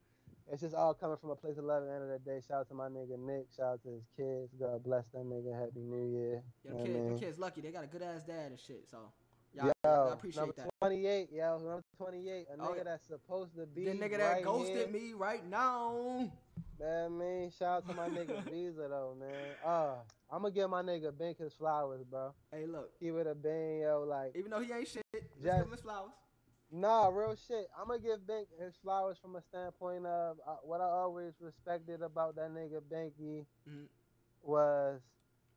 it's 0.50 0.60
just 0.62 0.74
all 0.74 0.92
coming 0.94 1.16
from 1.18 1.30
a 1.30 1.36
place 1.36 1.58
of 1.58 1.64
love. 1.64 1.82
At 1.82 1.88
the 1.88 1.94
end 1.94 2.02
of 2.04 2.08
the 2.10 2.18
day, 2.18 2.40
shout 2.46 2.60
out 2.60 2.68
to 2.68 2.74
my 2.74 2.88
nigga 2.88 3.18
Nick. 3.18 3.46
Shout 3.56 3.66
out 3.74 3.82
to 3.84 3.88
his 3.90 4.04
kids. 4.16 4.52
God 4.58 4.82
bless 4.82 5.04
that 5.12 5.24
nigga. 5.24 5.52
Happy 5.58 5.80
New 5.80 6.10
Year. 6.10 6.42
yo, 6.64 6.72
You 6.72 6.72
the 6.72 6.78
know 6.78 6.84
kid, 6.84 6.94
what 6.94 6.98
I 7.00 7.04
mean? 7.04 7.14
the 7.14 7.20
kid's 7.20 7.38
lucky. 7.38 7.60
They 7.60 7.70
got 7.70 7.84
a 7.84 7.88
good 7.88 8.02
ass 8.02 8.22
dad 8.26 8.50
and 8.50 8.58
shit. 8.60 8.88
So, 8.90 9.12
Yo, 9.54 9.70
I 9.84 10.12
appreciate 10.12 10.40
number 10.40 10.54
that. 10.56 10.70
28, 10.80 11.28
yo, 11.32 11.58
number 11.58 11.82
28, 11.98 12.46
a 12.48 12.62
Oh, 12.62 12.66
nigga 12.68 12.76
yeah. 12.78 12.82
that's 12.84 13.06
supposed 13.06 13.54
to 13.56 13.66
be 13.66 13.84
The 13.84 13.90
nigga 13.92 14.12
right 14.12 14.18
that 14.18 14.42
ghosted 14.44 14.76
here. 14.76 14.88
me 14.88 15.12
right 15.12 15.46
now. 15.48 16.30
Man, 16.80 17.18
mean, 17.18 17.50
shout 17.50 17.84
out 17.84 17.88
to 17.88 17.94
my 17.94 18.08
nigga 18.08 18.42
Visa 18.50 18.88
though, 18.88 19.14
man. 19.18 19.30
Uh, 19.64 19.94
I'm 20.30 20.42
gonna 20.42 20.50
give 20.54 20.70
my 20.70 20.82
nigga 20.82 21.16
Bink 21.16 21.38
his 21.38 21.52
flowers, 21.52 22.02
bro. 22.10 22.32
Hey, 22.50 22.66
look, 22.66 22.90
He 22.98 23.10
would 23.10 23.26
have 23.26 23.42
been, 23.42 23.80
yo. 23.82 24.04
Like, 24.08 24.34
even 24.36 24.50
though 24.50 24.60
he 24.60 24.72
ain't 24.72 24.88
shit, 24.88 25.02
just 25.12 25.24
Just- 25.34 25.44
give 25.44 25.54
him 25.66 25.70
his 25.70 25.80
flowers. 25.82 26.12
Nah, 26.74 27.08
real 27.08 27.36
shit. 27.36 27.68
I'm 27.78 27.88
gonna 27.88 28.00
give 28.00 28.26
Bink 28.26 28.48
his 28.58 28.74
flowers 28.82 29.18
from 29.20 29.36
a 29.36 29.42
standpoint 29.42 30.06
of 30.06 30.38
uh, 30.46 30.54
what 30.64 30.80
I 30.80 30.84
always 30.84 31.34
respected 31.38 32.00
about 32.00 32.34
that 32.36 32.50
nigga 32.50 32.80
Binky 32.90 33.44
Mhm. 33.68 33.88
was, 34.42 35.02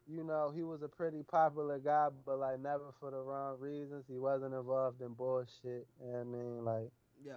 you 0.07 0.23
know, 0.23 0.51
he 0.55 0.63
was 0.63 0.81
a 0.83 0.87
pretty 0.87 1.23
popular 1.23 1.79
guy, 1.79 2.09
but 2.25 2.39
like 2.39 2.59
never 2.59 2.93
for 2.99 3.11
the 3.11 3.17
wrong 3.17 3.57
reasons. 3.59 4.05
He 4.07 4.17
wasn't 4.17 4.53
involved 4.53 5.01
in 5.01 5.13
bullshit. 5.13 5.87
You 5.99 6.07
know 6.07 6.11
what 6.11 6.19
I 6.19 6.23
mean, 6.23 6.65
like, 6.65 6.91
Yeah. 7.23 7.33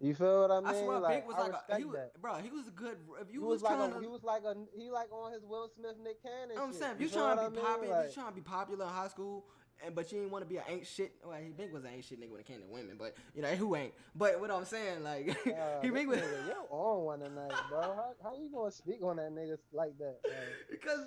you 0.00 0.14
feel 0.14 0.42
what 0.42 0.50
I 0.50 0.60
mean? 0.60 0.66
I 0.68 0.82
swear, 0.84 0.98
like, 1.00 1.20
Big 1.22 1.26
was 1.28 1.36
I 1.36 1.42
like 1.48 1.62
a, 1.68 1.76
he 1.78 1.84
was, 1.84 1.96
that. 1.96 2.20
bro. 2.20 2.34
He 2.36 2.50
was 2.50 2.66
a 2.68 2.70
good. 2.70 2.96
If 3.20 3.28
you 3.32 3.40
He 3.40 3.46
was, 3.46 3.62
was, 3.62 3.62
like 3.62 3.76
trying 3.76 3.90
a, 3.90 3.94
to, 3.94 4.00
he 4.00 4.06
was 4.06 4.22
like 4.22 4.42
a 4.44 4.54
he 4.76 4.90
like 4.90 5.12
on 5.12 5.32
his 5.32 5.42
Will 5.44 5.68
Smith 5.74 5.96
Nick 6.02 6.22
Cannon. 6.22 6.56
I'm 6.58 6.70
shit. 6.72 6.80
saying, 6.80 6.92
if 6.96 7.00
you 7.00 7.08
feel 7.08 7.22
trying 7.34 7.36
to 7.44 7.50
be 7.50 7.58
I 7.58 7.60
mean? 7.60 7.66
popular, 7.66 7.96
Like, 7.96 8.08
you 8.08 8.14
trying 8.14 8.28
to 8.28 8.34
be 8.34 8.40
popular 8.40 8.84
in 8.86 8.90
high 8.92 9.08
school, 9.08 9.44
and 9.84 9.94
but 9.94 10.12
you 10.12 10.20
ain't 10.22 10.30
want 10.30 10.44
to 10.44 10.48
be 10.48 10.58
an 10.58 10.64
ain't 10.68 10.86
shit. 10.86 11.12
Well, 11.24 11.36
he 11.42 11.50
Big 11.50 11.72
was 11.72 11.84
an 11.84 11.90
ain't 11.94 12.04
shit 12.04 12.20
nigga 12.20 12.30
when 12.30 12.40
it 12.40 12.46
came 12.46 12.60
to 12.60 12.66
women, 12.66 12.96
but 12.98 13.14
you 13.34 13.42
know 13.42 13.48
who 13.48 13.74
ain't. 13.76 13.92
But 14.14 14.40
what 14.40 14.50
I'm 14.50 14.64
saying, 14.64 15.02
like, 15.02 15.30
uh, 15.46 15.80
he 15.82 15.90
Big 15.90 16.06
was 16.06 16.18
nigga, 16.18 16.46
you 16.46 16.54
on 16.70 17.04
one 17.04 17.20
tonight, 17.20 17.52
bro. 17.68 17.80
How, 17.80 18.12
how 18.22 18.34
you 18.36 18.48
gonna 18.52 18.70
speak 18.70 19.02
on 19.02 19.16
that 19.16 19.34
nigga 19.34 19.58
like 19.72 19.98
that? 19.98 20.18
Like, 20.24 20.34
because, 20.70 21.00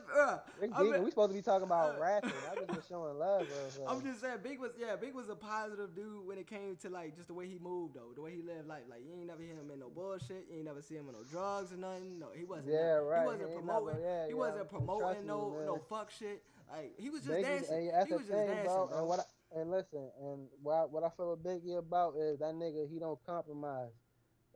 Rick 0.59 0.71
I 0.75 0.83
mean- 0.83 1.03
we 1.03 1.09
supposed 1.09 1.31
to 1.31 1.35
be 1.35 1.41
talking 1.41 1.63
about 1.65 1.95
uh, 1.95 1.99
rapping. 2.01 2.31
I 2.51 2.59
was 2.59 2.67
just 2.75 2.89
showing 2.89 3.17
love, 3.17 3.47
bro. 3.47 3.87
I'm 3.87 4.01
just 4.03 4.21
saying, 4.21 4.37
Big 4.43 4.59
was 4.59 4.71
yeah, 4.79 4.95
Big 4.95 5.13
was 5.15 5.29
a 5.29 5.35
positive 5.35 5.95
dude 5.95 6.25
when 6.25 6.37
it 6.37 6.47
came 6.47 6.75
to 6.81 6.89
like 6.89 7.15
just 7.15 7.27
the 7.27 7.33
way 7.33 7.47
he 7.47 7.57
moved 7.59 7.95
though, 7.95 8.11
the 8.15 8.21
way 8.21 8.31
he 8.35 8.41
lived 8.41 8.67
life. 8.67 8.83
Like 8.89 9.01
you 9.05 9.13
ain't 9.17 9.27
never 9.27 9.41
hear 9.41 9.53
him 9.55 9.71
in 9.71 9.79
no 9.79 9.89
bullshit, 9.89 10.45
you 10.49 10.57
ain't 10.57 10.65
never 10.65 10.81
see 10.81 10.95
him 10.95 11.07
in 11.07 11.13
no 11.13 11.23
drugs 11.29 11.71
or 11.71 11.77
nothing. 11.77 12.19
No, 12.19 12.27
he 12.35 12.43
wasn't. 12.43 12.67
Yeah, 12.73 12.99
right. 12.99 13.21
He 13.21 13.25
wasn't 13.27 13.49
He 13.49 13.55
promoting. 13.55 13.87
never- 13.87 13.99
yeah, 14.01 14.23
he 14.25 14.29
yeah. 14.31 14.35
wasn't 14.35 14.69
promoting 14.69 15.21
me, 15.21 15.27
no 15.27 15.55
no 15.65 15.79
fuck 15.89 16.11
shit. 16.11 16.43
Like 16.71 16.93
he 16.97 17.09
was 17.11 17.21
just 17.21 17.31
Biggie- 17.31 17.43
dancing. 17.43 17.81
he 18.07 18.13
was 18.13 18.21
just 18.23 18.31
dancing, 18.31 18.54
bro. 18.63 18.87
bro. 18.87 18.97
And 18.99 19.07
what 19.07 19.19
I, 19.19 19.59
and 19.59 19.71
listen, 19.71 20.09
and 20.21 20.47
what 20.61 20.73
I, 20.73 20.81
what 20.85 21.03
I 21.03 21.09
feel 21.15 21.31
with 21.31 21.43
Biggie 21.43 21.77
about 21.77 22.15
is 22.17 22.39
that 22.39 22.53
nigga 22.53 22.89
he 22.89 22.99
don't 22.99 23.19
compromise. 23.25 23.91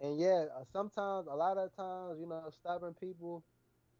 And 0.02 0.20
yeah, 0.20 0.46
uh, 0.56 0.64
sometimes 0.72 1.28
a 1.30 1.36
lot 1.36 1.58
of 1.58 1.76
times, 1.76 2.20
you 2.20 2.28
know, 2.28 2.50
stubborn 2.52 2.94
people. 2.94 3.44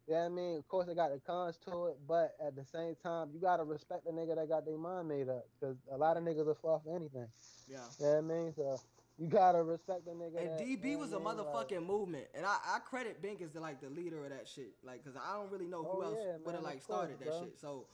Yeah, 0.08 0.24
you 0.24 0.30
know 0.30 0.42
I 0.42 0.44
mean, 0.46 0.58
of 0.58 0.66
course 0.68 0.86
they 0.86 0.94
got 0.94 1.12
the 1.12 1.20
cons 1.20 1.56
to 1.66 1.86
it, 1.88 1.98
but 2.08 2.34
at 2.44 2.56
the 2.56 2.64
same 2.64 2.96
time, 3.02 3.28
you 3.32 3.40
gotta 3.40 3.64
respect 3.64 4.04
the 4.04 4.10
nigga 4.10 4.34
that 4.34 4.48
got 4.48 4.64
their 4.64 4.78
mind 4.78 5.08
made 5.08 5.28
up, 5.28 5.46
because 5.60 5.76
a 5.92 5.96
lot 5.96 6.16
of 6.16 6.24
niggas 6.24 6.46
will 6.46 6.54
fall 6.54 6.80
for 6.84 6.96
anything. 6.96 7.28
yeah. 7.68 7.78
You 7.98 8.06
know 8.06 8.18
I 8.18 8.20
mean? 8.22 8.52
So 8.56 8.80
you 9.18 9.26
gotta 9.28 9.62
respect 9.62 10.06
the 10.06 10.12
nigga. 10.12 10.40
And 10.40 10.48
that, 10.48 10.60
DB 10.60 10.84
you 10.84 10.92
know 10.94 10.98
was 11.00 11.12
a 11.12 11.16
I 11.16 11.18
mean? 11.18 11.26
Like, 11.26 11.36
motherfucking 11.36 11.86
movement, 11.86 12.26
and 12.34 12.46
I, 12.46 12.56
I 12.74 12.78
credit 12.80 13.20
Bink 13.20 13.42
as 13.42 13.50
the 13.50 13.60
like 13.60 13.80
the 13.80 13.90
leader 13.90 14.24
of 14.24 14.30
that 14.30 14.48
shit, 14.48 14.72
like 14.82 15.04
because 15.04 15.20
I 15.20 15.36
don't 15.36 15.52
really 15.52 15.66
know 15.66 15.84
who 15.84 16.02
Oh, 16.02 16.06
else 16.06 16.18
yeah, 16.18 16.38
would 16.44 16.54
have 16.54 16.64
like 16.64 16.84
course, 16.84 16.84
started 16.84 17.18
that 17.20 17.28
bro. 17.28 17.40
shit. 17.40 17.58
So 17.60 17.84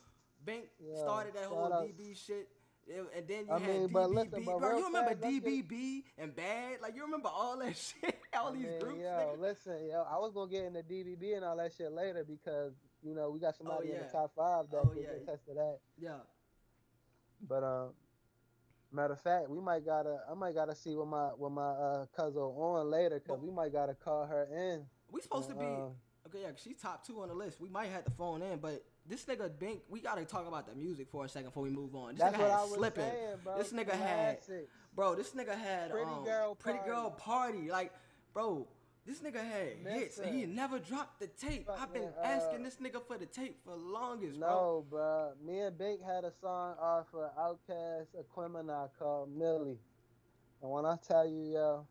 Bink 0.47 0.64
Yeah, 0.78 0.97
started 0.97 1.34
that 1.34 1.44
whole 1.44 1.72
out- 1.72 1.84
DB 1.86 2.14
shit. 2.16 2.49
it- 2.86 3.05
And 3.16 3.26
then 3.28 3.47
you 3.47 3.53
I 3.53 3.59
had 3.59 3.68
mean, 3.68 3.88
DBB, 3.88 3.92
but 3.92 4.11
listen, 4.11 4.44
bro. 4.44 4.59
You 4.78 4.86
remember 4.86 5.11
fast, 5.11 5.22
let's 5.22 5.34
get- 5.40 5.44
DBB 5.44 6.05
and 6.18 6.36
Bad? 6.36 6.80
Like 6.80 6.94
you 6.94 7.03
remember 7.03 7.28
all 7.28 7.59
that 7.59 7.76
shit, 7.76 8.16
all 8.32 8.51
I 8.51 8.53
these 8.53 8.62
mean, 8.66 8.78
groups. 8.78 9.01
Yo, 9.01 9.07
nigga? 9.09 9.38
listen, 9.40 9.86
yo, 9.90 10.03
I 10.09 10.18
was 10.18 10.32
gonna 10.32 10.51
get 10.51 10.64
into 10.64 10.82
DBB 10.82 11.34
and 11.36 11.44
all 11.44 11.57
that 11.57 11.72
shit 11.74 11.90
later 11.92 12.24
because 12.24 12.72
you 13.03 13.14
know 13.14 13.30
we 13.30 13.40
got 13.40 13.57
somebody 13.57 13.88
in 13.88 13.94
yeah. 13.97 14.05
the 14.05 14.12
top 14.12 14.32
five 14.36 14.70
that 14.70 14.78
Oh, 14.84 14.88
can 14.88 15.03
yeah. 15.03 15.09
attest 15.20 15.47
to 15.47 15.55
that. 15.55 15.78
Yeah, 15.99 16.18
But 17.47 17.62
um, 17.64 17.88
matter 18.92 19.14
of 19.14 19.20
fact, 19.20 19.49
we 19.51 19.61
might 19.61 19.84
gotta, 19.84 20.20
I 20.30 20.34
might 20.34 20.55
gotta 20.55 20.74
see 20.74 20.94
what 20.94 21.09
my 21.09 21.26
what 21.36 21.51
my 21.53 21.70
uh 21.70 22.07
cousin 22.16 22.40
on 22.40 22.88
later 22.90 23.20
because 23.20 23.40
we 23.42 23.51
might 23.51 23.72
gotta 23.72 23.94
call 23.94 24.26
her 24.26 24.44
in. 24.53 24.86
we 25.11 25.20
supposed 25.20 25.49
to 25.49 25.55
be 25.57 25.64
Uh, 25.66 25.88
okay. 26.28 26.42
Yeah, 26.42 26.51
she's 26.57 26.80
top 26.80 27.05
two 27.05 27.20
on 27.20 27.28
the 27.28 27.34
list. 27.34 27.61
We 27.61 27.68
might 27.68 27.86
have 27.90 28.05
to 28.05 28.11
phone 28.12 28.42
in, 28.42 28.59
but 28.61 28.84
this 29.09 29.25
nigga 29.25 29.51
Bink, 29.59 29.81
we 29.89 30.01
gotta 30.01 30.25
talk 30.25 30.47
about 30.47 30.67
the 30.67 30.75
music 30.75 31.09
for 31.11 31.25
a 31.25 31.29
second 31.29 31.49
before 31.49 31.63
we 31.63 31.71
move 31.71 31.95
on. 31.95 32.15
This 32.15 32.21
That's 32.21 32.37
nigga 32.37 32.51
had 32.51 32.69
slipping. 32.69 33.05
saying. 33.05 33.59
This 33.59 33.73
nigga 33.73 33.93
had 33.93 34.39
Bro, 34.95 35.15
this 35.17 35.31
nigga 35.31 35.57
had 35.59 35.91
Pretty 35.91 36.11
um, 36.11 36.25
Girl 36.25 36.55
pretty 36.55 36.79
girl 36.87 37.11
party. 37.11 37.71
Like 37.71 37.93
bro. 38.33 38.67
This 39.07 39.21
nigga 39.21 39.37
had 39.37 39.77
hits 39.95 40.19
and 40.19 40.35
he 40.35 40.47
never 40.47 40.81
dropped 40.81 41.21
the 41.21 41.29
tape. 41.29 41.69
I've 41.81 41.93
been 41.93 42.11
uh, 42.21 42.25
asking 42.27 42.65
this 42.65 42.77
nigga 42.83 43.01
for 43.01 43.17
the 43.17 43.27
tape 43.27 43.57
for 43.65 43.77
longest, 43.77 44.41
bro. 44.41 44.49
No, 44.49 44.85
bro. 44.91 45.33
Me 45.47 45.61
and 45.61 45.79
Bink 45.79 46.01
had 46.05 46.25
a 46.25 46.33
song 46.41 46.75
off 46.81 47.07
of 47.15 47.31
Outkast 47.39 48.07
Aquemini 48.19 48.89
called 48.99 49.31
Millie. 49.33 49.79
And 50.61 50.71
when 50.73 50.85
I 50.85 50.97
tell 51.07 51.25
you, 51.25 51.53
yo, 51.53 51.87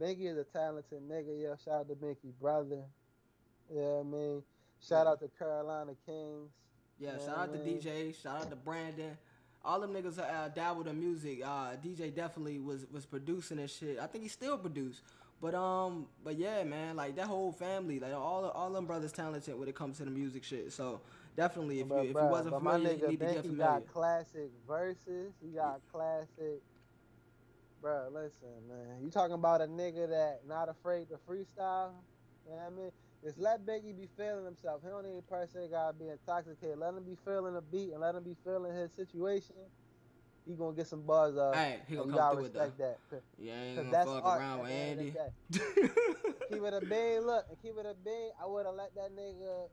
Binky 0.00 0.26
is 0.26 0.36
a 0.36 0.42
talented 0.44 1.00
nigga, 1.08 1.40
yo. 1.40 1.54
Shout 1.64 1.74
out 1.74 1.88
to 1.88 1.94
Binky, 1.94 2.32
brother. 2.40 2.82
Yeah, 3.72 4.00
I 4.00 4.02
mean, 4.02 4.42
shout 4.80 5.06
out 5.06 5.20
to 5.20 5.28
Carolina 5.38 5.92
Kings. 6.06 6.50
Yeah, 6.98 7.12
Yeah, 7.18 7.26
shout 7.26 7.38
out 7.38 7.52
to. 7.52 7.58
DJ, 7.58 8.20
shout 8.20 8.42
out 8.42 8.50
to 8.50 8.56
Brandon. 8.56 9.16
All 9.64 9.80
them 9.80 9.92
niggas 9.92 10.18
uh, 10.18 10.48
dabbled 10.48 10.86
in 10.86 10.98
music. 10.98 11.40
Uh, 11.44 11.76
DJ 11.84 12.14
definitely 12.14 12.58
was 12.58 12.86
was 12.92 13.04
producing 13.04 13.58
and 13.58 13.68
shit. 13.68 13.98
I 13.98 14.06
think 14.06 14.22
he 14.22 14.28
still 14.28 14.56
produce. 14.56 15.02
But 15.40 15.54
um, 15.54 16.06
but 16.24 16.36
yeah, 16.36 16.64
man, 16.64 16.96
like 16.96 17.16
that 17.16 17.26
whole 17.26 17.52
family, 17.52 18.00
like 18.00 18.14
all 18.14 18.48
all 18.48 18.70
them 18.70 18.86
brothers 18.86 19.12
talented 19.12 19.58
when 19.58 19.68
it 19.68 19.74
comes 19.74 19.98
to 19.98 20.04
the 20.04 20.10
music 20.10 20.44
shit. 20.44 20.72
So 20.72 21.00
definitely, 21.36 21.80
if 21.80 21.88
you 21.88 21.96
if 21.98 22.16
bruh, 22.16 22.24
you 22.24 22.30
wasn't 22.30 22.50
but 22.52 22.60
familiar, 22.60 22.94
you 22.94 23.08
need 23.08 23.20
to 23.20 23.26
get 23.26 23.42
familiar. 23.42 23.56
got 23.64 23.86
classic 23.92 24.50
verses. 24.66 25.34
He 25.42 25.48
got 25.50 25.80
classic. 25.92 26.62
Bro, 27.82 28.08
listen, 28.14 28.48
man. 28.68 29.02
You 29.02 29.10
talking 29.10 29.34
about 29.34 29.60
a 29.60 29.66
nigga 29.66 30.08
that 30.08 30.40
not 30.48 30.68
afraid 30.68 31.08
to 31.10 31.16
freestyle? 31.28 31.90
You 32.46 32.52
know 32.52 32.56
what 32.56 32.66
I 32.66 32.70
mean? 32.70 32.90
Just 33.26 33.38
let 33.38 33.66
Biggie 33.66 33.96
be 33.96 34.08
feeling 34.16 34.44
himself. 34.44 34.82
He 34.84 34.88
don't 34.88 35.04
even 35.04 35.20
per 35.28 35.48
se 35.52 35.66
gotta 35.72 35.92
be 35.94 36.06
intoxicated. 36.08 36.78
Let 36.78 36.94
him 36.94 37.02
be 37.02 37.16
feeling 37.24 37.54
the 37.54 37.60
beat 37.60 37.90
and 37.90 38.00
let 38.00 38.14
him 38.14 38.22
be 38.22 38.36
feeling 38.44 38.72
his 38.72 38.92
situation. 38.92 39.56
He 40.46 40.54
gonna 40.54 40.76
get 40.76 40.86
some 40.86 41.02
buzz 41.02 41.36
up. 41.36 41.56
Hey, 41.56 41.80
he 41.88 41.96
gonna 41.96 42.06
come 42.06 42.16
gotta 42.16 42.34
through 42.36 42.42
with 42.44 42.52
that. 42.54 42.78
that. 42.78 42.98
'cause- 43.10 43.22
Yeah, 43.36 43.60
ain't 43.60 43.76
gonna 43.78 43.90
that's 43.90 44.08
fuck 44.08 44.24
art 44.24 44.40
around 44.40 44.60
with 44.60 44.68
the 44.68 44.74
end 44.74 45.00
of 45.00 45.06
Andy. 45.16 45.90
keep 46.50 46.62
it 46.62 46.74
a 46.74 46.80
bean. 46.86 47.26
Look, 47.26 47.46
and 47.48 47.60
keep 47.60 47.76
it 47.76 47.84
a 47.86 47.94
bean. 48.04 48.30
I 48.40 48.46
would 48.46 48.64
have 48.64 48.76
let 48.76 48.94
that 48.94 49.10
nigga 49.16 49.68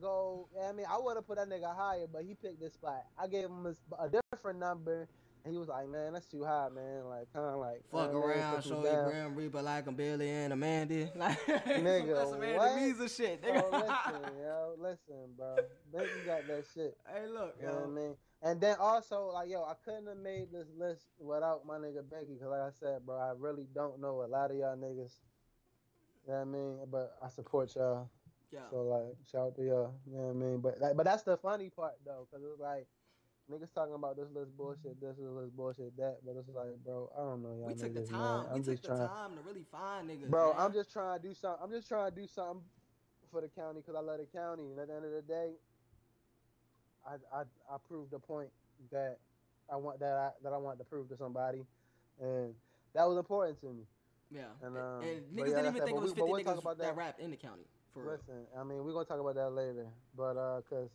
go. 0.00 0.48
I 0.60 0.72
mean, 0.72 0.86
I 0.90 0.98
would 0.98 1.14
have 1.16 1.26
put 1.28 1.36
that 1.38 1.48
nigga 1.48 1.72
higher, 1.72 2.06
but 2.12 2.24
he 2.24 2.34
picked 2.34 2.58
this 2.58 2.72
spot. 2.74 3.04
I 3.16 3.28
gave 3.28 3.44
him 3.44 3.64
a, 3.64 4.02
a 4.04 4.10
different 4.32 4.58
number, 4.58 5.06
he 5.48 5.56
was 5.58 5.68
like, 5.68 5.88
"Man, 5.88 6.12
that's 6.12 6.26
too 6.26 6.44
high, 6.44 6.68
man." 6.74 7.04
Like, 7.08 7.32
kind 7.32 7.46
of 7.46 7.58
like 7.58 7.82
Fuck 7.90 8.12
man, 8.12 8.22
around, 8.22 8.62
show 8.64 8.82
you. 8.82 9.10
Grim 9.10 9.34
Reaper 9.34 9.62
like 9.62 9.86
I'm 9.86 9.94
Billy 9.94 10.30
and 10.30 10.52
Amanda. 10.52 11.10
Like 11.16 11.38
Nigga, 11.46 12.14
that's 12.14 12.30
what? 12.30 12.40
Weezer 12.40 13.16
shit, 13.16 13.42
Bro, 13.42 13.52
nigga. 13.52 13.72
listen, 13.72 14.36
yo, 14.42 14.74
listen, 14.78 15.34
bro. 15.36 15.56
Baby 15.92 16.10
got 16.24 16.46
that 16.48 16.64
shit. 16.74 16.96
hey, 17.12 17.26
look, 17.28 17.56
You 17.60 17.66
know 17.66 17.72
what 17.74 17.84
I 17.84 17.86
mean? 17.86 18.16
And 18.42 18.60
then 18.60 18.76
also, 18.78 19.30
like, 19.32 19.48
yo, 19.48 19.62
I 19.64 19.74
couldn't 19.84 20.06
have 20.06 20.18
made 20.18 20.52
this 20.52 20.68
list 20.76 21.06
without 21.18 21.66
my 21.66 21.78
nigga 21.78 22.08
Becky, 22.08 22.34
because, 22.34 22.48
like 22.48 22.60
I 22.60 22.70
said, 22.78 23.04
bro, 23.06 23.16
I 23.16 23.32
really 23.36 23.66
don't 23.74 24.00
know 24.00 24.22
a 24.22 24.28
lot 24.28 24.50
of 24.50 24.56
y'all 24.56 24.76
niggas. 24.76 25.14
You 26.26 26.32
know 26.32 26.34
what 26.34 26.40
I 26.40 26.44
mean? 26.44 26.76
But 26.90 27.16
I 27.22 27.28
support 27.28 27.74
y'all. 27.74 28.08
Yeah. 28.52 28.60
So, 28.70 28.82
like, 28.82 29.16
shout 29.30 29.46
out 29.48 29.56
to 29.56 29.62
y'all. 29.62 29.94
You 30.06 30.16
know 30.18 30.24
what 30.24 30.30
I 30.30 30.32
mean? 30.34 30.58
But, 30.60 30.80
like, 30.80 30.96
but 30.96 31.04
that's 31.04 31.22
the 31.22 31.36
funny 31.38 31.70
part, 31.70 31.94
though, 32.04 32.26
because 32.30 32.44
it's 32.44 32.60
like, 32.60 32.86
niggas 33.50 33.72
talking 33.74 33.94
about 33.94 34.16
this 34.16 34.26
list 34.34 34.56
bullshit, 34.56 35.00
this 35.00 35.16
list 35.18 35.56
bullshit, 35.56 35.96
that. 35.96 36.18
But 36.24 36.36
it's 36.38 36.48
like, 36.48 36.74
bro, 36.84 37.10
I 37.16 37.20
don't 37.22 37.42
know 37.42 37.54
y'all 37.58 37.68
we 37.68 37.74
took 37.74 37.94
the 37.94 38.02
time. 38.02 38.10
man. 38.12 38.52
We 38.52 38.56
I'm 38.58 38.64
took 38.64 38.82
the 38.82 38.88
trying. 38.88 39.08
time 39.08 39.30
to 39.36 39.42
really 39.48 39.64
find 39.70 40.10
niggas. 40.10 40.28
Bro, 40.30 40.52
man. 40.54 40.62
I'm 40.62 40.72
just 40.72 40.92
trying 40.92 41.20
to 41.20 41.28
do 41.28 41.34
something. 41.34 41.60
I'm 41.62 41.70
just 41.70 41.88
trying 41.88 42.10
to 42.10 42.16
do 42.16 42.26
something 42.26 42.62
for 43.30 43.40
the 43.40 43.48
county 43.48 43.80
because 43.80 43.94
I 43.94 44.00
love 44.00 44.18
the 44.18 44.26
county. 44.26 44.64
And 44.70 44.78
at 44.80 44.88
the 44.88 44.94
end 44.94 45.04
of 45.04 45.12
the 45.12 45.22
day, 45.22 45.50
I 47.06 47.14
I 47.34 47.42
I 47.70 47.76
proved 47.86 48.10
the 48.10 48.18
point 48.18 48.50
that 48.90 49.18
I 49.72 49.76
want 49.76 50.00
that 50.00 50.12
I 50.14 50.30
that 50.42 50.52
I 50.52 50.56
want 50.58 50.78
to 50.78 50.84
prove 50.84 51.08
to 51.10 51.16
somebody, 51.16 51.64
and 52.20 52.54
that 52.94 53.06
was 53.08 53.16
important 53.18 53.60
to 53.60 53.66
me. 53.66 53.84
Yeah. 54.30 54.40
And, 54.60 54.76
um, 54.76 55.02
and 55.02 55.22
niggas 55.32 55.50
yeah, 55.50 55.62
didn't 55.62 55.76
even 55.76 55.84
think 55.84 55.96
it 55.96 56.02
was 56.02 56.14
we- 56.14 56.20
but 56.20 56.26
50 56.26 56.32
we'll 56.32 56.44
talk 56.44 56.56
niggas 56.56 56.60
about 56.62 56.78
that. 56.78 56.84
that. 56.84 56.96
rapped 56.96 57.20
in 57.20 57.30
the 57.30 57.36
county. 57.36 57.62
For 57.94 58.02
real. 58.02 58.12
Listen, 58.12 58.34
I 58.58 58.64
mean, 58.64 58.84
we're 58.84 58.92
gonna 58.92 59.04
talk 59.04 59.20
about 59.20 59.36
that 59.36 59.50
later, 59.50 59.86
but 60.16 60.36
uh, 60.36 60.60
cause 60.68 60.90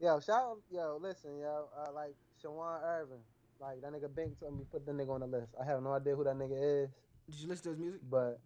yo, 0.00 0.20
shout 0.20 0.42
out, 0.42 0.58
yo, 0.70 0.98
listen, 1.00 1.38
yo, 1.38 1.68
uh, 1.76 1.92
like 1.92 2.14
Shawan 2.42 2.82
Irvin, 2.82 3.18
like 3.60 3.80
that 3.82 3.92
nigga 3.92 4.14
Bink 4.14 4.38
told 4.38 4.58
me 4.58 4.64
put 4.70 4.84
the 4.86 4.92
nigga 4.92 5.10
on 5.10 5.20
the 5.20 5.26
list. 5.26 5.54
I 5.60 5.64
have 5.64 5.82
no 5.82 5.92
idea 5.92 6.14
who 6.14 6.24
that 6.24 6.36
nigga 6.36 6.84
is. 6.84 6.90
Did 7.28 7.40
you 7.40 7.48
listen 7.48 7.64
to 7.64 7.70
his 7.70 7.78
music? 7.78 8.00
But 8.08 8.38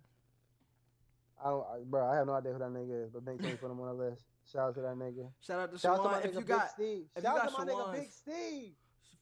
I 1.43 1.51
don't, 1.51 1.67
I, 1.67 1.79
bro. 1.85 2.07
I 2.07 2.17
have 2.17 2.27
no 2.27 2.35
idea 2.35 2.53
who 2.53 2.59
that 2.59 2.71
nigga 2.71 3.05
is. 3.07 3.11
But 3.11 3.25
Big 3.25 3.41
Tony 3.41 3.55
put 3.57 3.71
him 3.71 3.81
on 3.81 3.97
the 3.97 4.05
list. 4.05 4.23
Shout 4.51 4.69
out 4.69 4.75
to 4.77 4.81
that 4.83 4.97
nigga. 4.97 5.29
Shout 5.41 5.61
out 5.61 5.73
to 5.73 5.79
Shout 5.79 5.99
out 5.99 6.03
to 6.05 6.09
my 6.11 6.19
If 6.19 6.25
nigga 6.25 6.35
you 6.35 6.39
Big 6.41 6.49
got 6.49 6.71
Steve. 6.71 7.05
if 7.17 7.23
Shout 7.23 7.35
you 7.35 7.41
out 7.41 7.51
to 7.51 7.65
my 7.65 7.73
nigga 7.73 7.93
Big 7.93 8.11
Steve. 8.11 8.73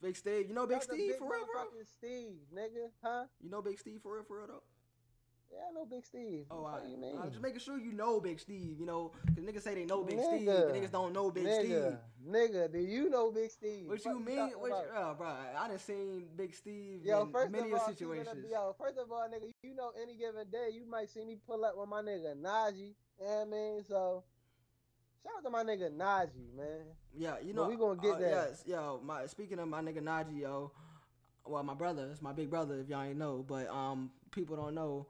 Big 0.00 0.16
Steve, 0.16 0.48
you 0.48 0.54
know 0.54 0.66
Big 0.66 0.80
Shout 0.80 0.90
out 0.90 0.96
to 0.96 1.02
Steve 1.02 1.14
for 1.18 1.24
real, 1.30 1.46
bro? 1.52 1.64
Steve, 1.98 2.38
nigga, 2.54 2.90
huh? 3.02 3.24
You 3.42 3.50
know 3.50 3.62
Big 3.62 3.78
Steve 3.78 4.00
for 4.02 4.14
real, 4.14 4.24
for 4.24 4.38
real 4.38 4.46
though? 4.46 4.62
Yeah, 5.50 5.60
I 5.70 5.72
know 5.72 5.86
Big 5.86 6.04
Steve. 6.04 6.44
Oh, 6.50 6.62
what 6.62 6.82
I, 6.84 6.90
you 6.90 6.98
mean? 6.98 7.16
I'm 7.20 7.30
just 7.30 7.42
making 7.42 7.60
sure 7.60 7.78
you 7.78 7.92
know 7.92 8.20
Big 8.20 8.38
Steve. 8.38 8.76
You 8.78 8.84
know, 8.84 9.12
cause 9.34 9.44
niggas 9.44 9.62
say 9.62 9.74
they 9.74 9.86
know 9.86 10.02
Big 10.04 10.20
Steve, 10.20 10.46
Nigga. 10.46 10.66
but 10.66 10.74
niggas 10.74 10.90
don't 10.92 11.12
know 11.14 11.30
Big 11.30 11.46
nigga, 11.46 11.64
Steve. 11.64 11.98
nigga, 12.28 12.72
do 12.72 12.78
you 12.78 13.08
know 13.08 13.30
Big 13.30 13.50
Steve? 13.50 13.86
What 13.86 14.02
Fuck 14.02 14.12
you 14.12 14.20
mean? 14.20 14.36
talking 14.36 14.60
What 14.60 14.68
you, 14.68 14.90
oh, 14.94 15.14
bro, 15.16 15.26
I 15.26 15.68
done 15.68 15.78
seen 15.78 16.24
Big 16.36 16.54
Steve 16.54 17.00
Yo, 17.04 17.22
in 17.22 17.32
first 17.32 17.50
many 17.50 17.72
of 17.72 17.80
all, 17.80 17.88
it 17.88 18.00
yo, 18.50 18.76
first 18.78 18.98
of 18.98 19.10
all, 19.10 19.26
nigga, 19.28 19.50
you 19.62 19.74
know, 19.74 19.92
any 20.00 20.16
given 20.16 20.46
day, 20.52 20.68
you 20.72 20.84
might 20.88 21.08
see 21.08 21.24
me 21.24 21.36
pull 21.46 21.64
up 21.64 21.78
with 21.78 21.88
my 21.88 22.02
nigga 22.02 22.34
Najee. 22.36 22.78
You 22.78 23.26
know 23.26 23.26
what 23.26 23.40
I 23.40 23.50
mean? 23.50 23.84
So, 23.88 24.24
shout 25.22 25.32
out 25.38 25.44
to 25.44 25.50
my 25.50 25.64
nigga 25.64 25.90
Najee, 25.90 26.54
man. 26.54 26.84
Yeah, 27.16 27.36
you 27.42 27.54
But 27.54 27.62
know, 27.62 27.68
we 27.68 27.76
gonna 27.76 28.00
get 28.00 28.16
uh, 28.16 28.18
there. 28.18 28.48
Yes, 28.50 28.64
yo, 28.66 29.00
my 29.02 29.26
speaking 29.26 29.58
of 29.58 29.68
my 29.68 29.80
nigga 29.80 30.02
Najee, 30.02 30.42
yo, 30.42 30.72
well, 31.46 31.62
my 31.62 31.74
brother, 31.74 32.06
it's 32.10 32.20
my 32.20 32.34
big 32.34 32.50
brother. 32.50 32.78
If 32.78 32.90
y'all 32.90 33.02
ain't 33.02 33.16
know, 33.16 33.42
but 33.48 33.66
um, 33.68 34.10
people 34.30 34.54
don't 34.54 34.74
know 34.74 35.06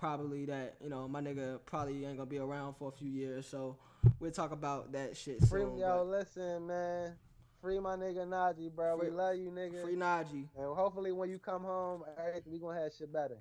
probably 0.00 0.46
that 0.46 0.76
you 0.82 0.88
know 0.88 1.06
my 1.06 1.20
nigga 1.20 1.58
probably 1.66 2.06
ain't 2.06 2.16
gonna 2.16 2.24
be 2.28 2.38
around 2.38 2.74
for 2.74 2.88
a 2.88 2.92
few 2.92 3.10
years. 3.10 3.46
So 3.46 3.76
we'll 4.18 4.30
talk 4.30 4.50
about 4.50 4.92
that 4.92 5.14
shit 5.14 5.40
Free, 5.44 5.60
soon. 5.60 5.76
yo, 5.76 6.04
listen, 6.10 6.66
man. 6.66 7.12
Free 7.60 7.78
my 7.78 7.96
nigga 7.96 8.26
Najee, 8.26 8.74
bro. 8.74 8.96
Free- 8.98 9.10
we 9.10 9.14
love 9.14 9.36
you, 9.36 9.50
nigga. 9.50 9.82
free 9.82 9.94
Najee. 9.96 10.48
And 10.56 10.74
hopefully 10.74 11.12
when 11.12 11.28
you 11.28 11.38
come 11.38 11.62
home, 11.62 12.02
everything 12.26 12.50
we 12.54 12.58
gonna 12.58 12.80
have 12.80 12.92
shit 12.98 13.12
better. 13.12 13.36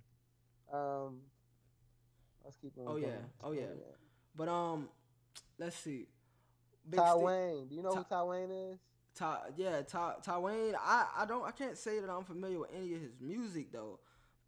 Um, 0.74 1.22
let's 2.44 2.58
keep 2.58 2.78
on. 2.78 2.84
Oh, 2.86 2.98
yeah. 2.98 3.08
Oh, 3.42 3.54
yeah. 3.54 3.62
But 4.36 4.50
um, 4.50 4.90
let's 5.58 5.78
see. 5.78 6.08
Big 6.90 7.00
Ty 7.00 7.16
Wayne. 7.16 7.68
Do 7.70 7.76
you 7.76 7.82
know 7.82 7.92
who 7.92 8.04
Ty- 8.04 8.10
Ty 8.10 8.24
Wayne 8.24 8.52
is? 8.52 8.80
Ty, 9.16 9.38
yeah, 9.56 9.82
Ty, 9.82 10.16
Ty 10.22 10.38
Wayne. 10.40 10.76
I, 10.78 11.08
I 11.20 11.26
don't, 11.26 11.46
I 11.46 11.52
can't 11.52 11.78
say 11.78 12.00
that 12.02 12.10
I'm 12.10 12.26
familiar 12.26 12.60
with 12.60 12.70
any 12.76 12.94
of 12.96 13.02
his 13.02 13.14
music 13.22 13.72
though, 13.72 14.00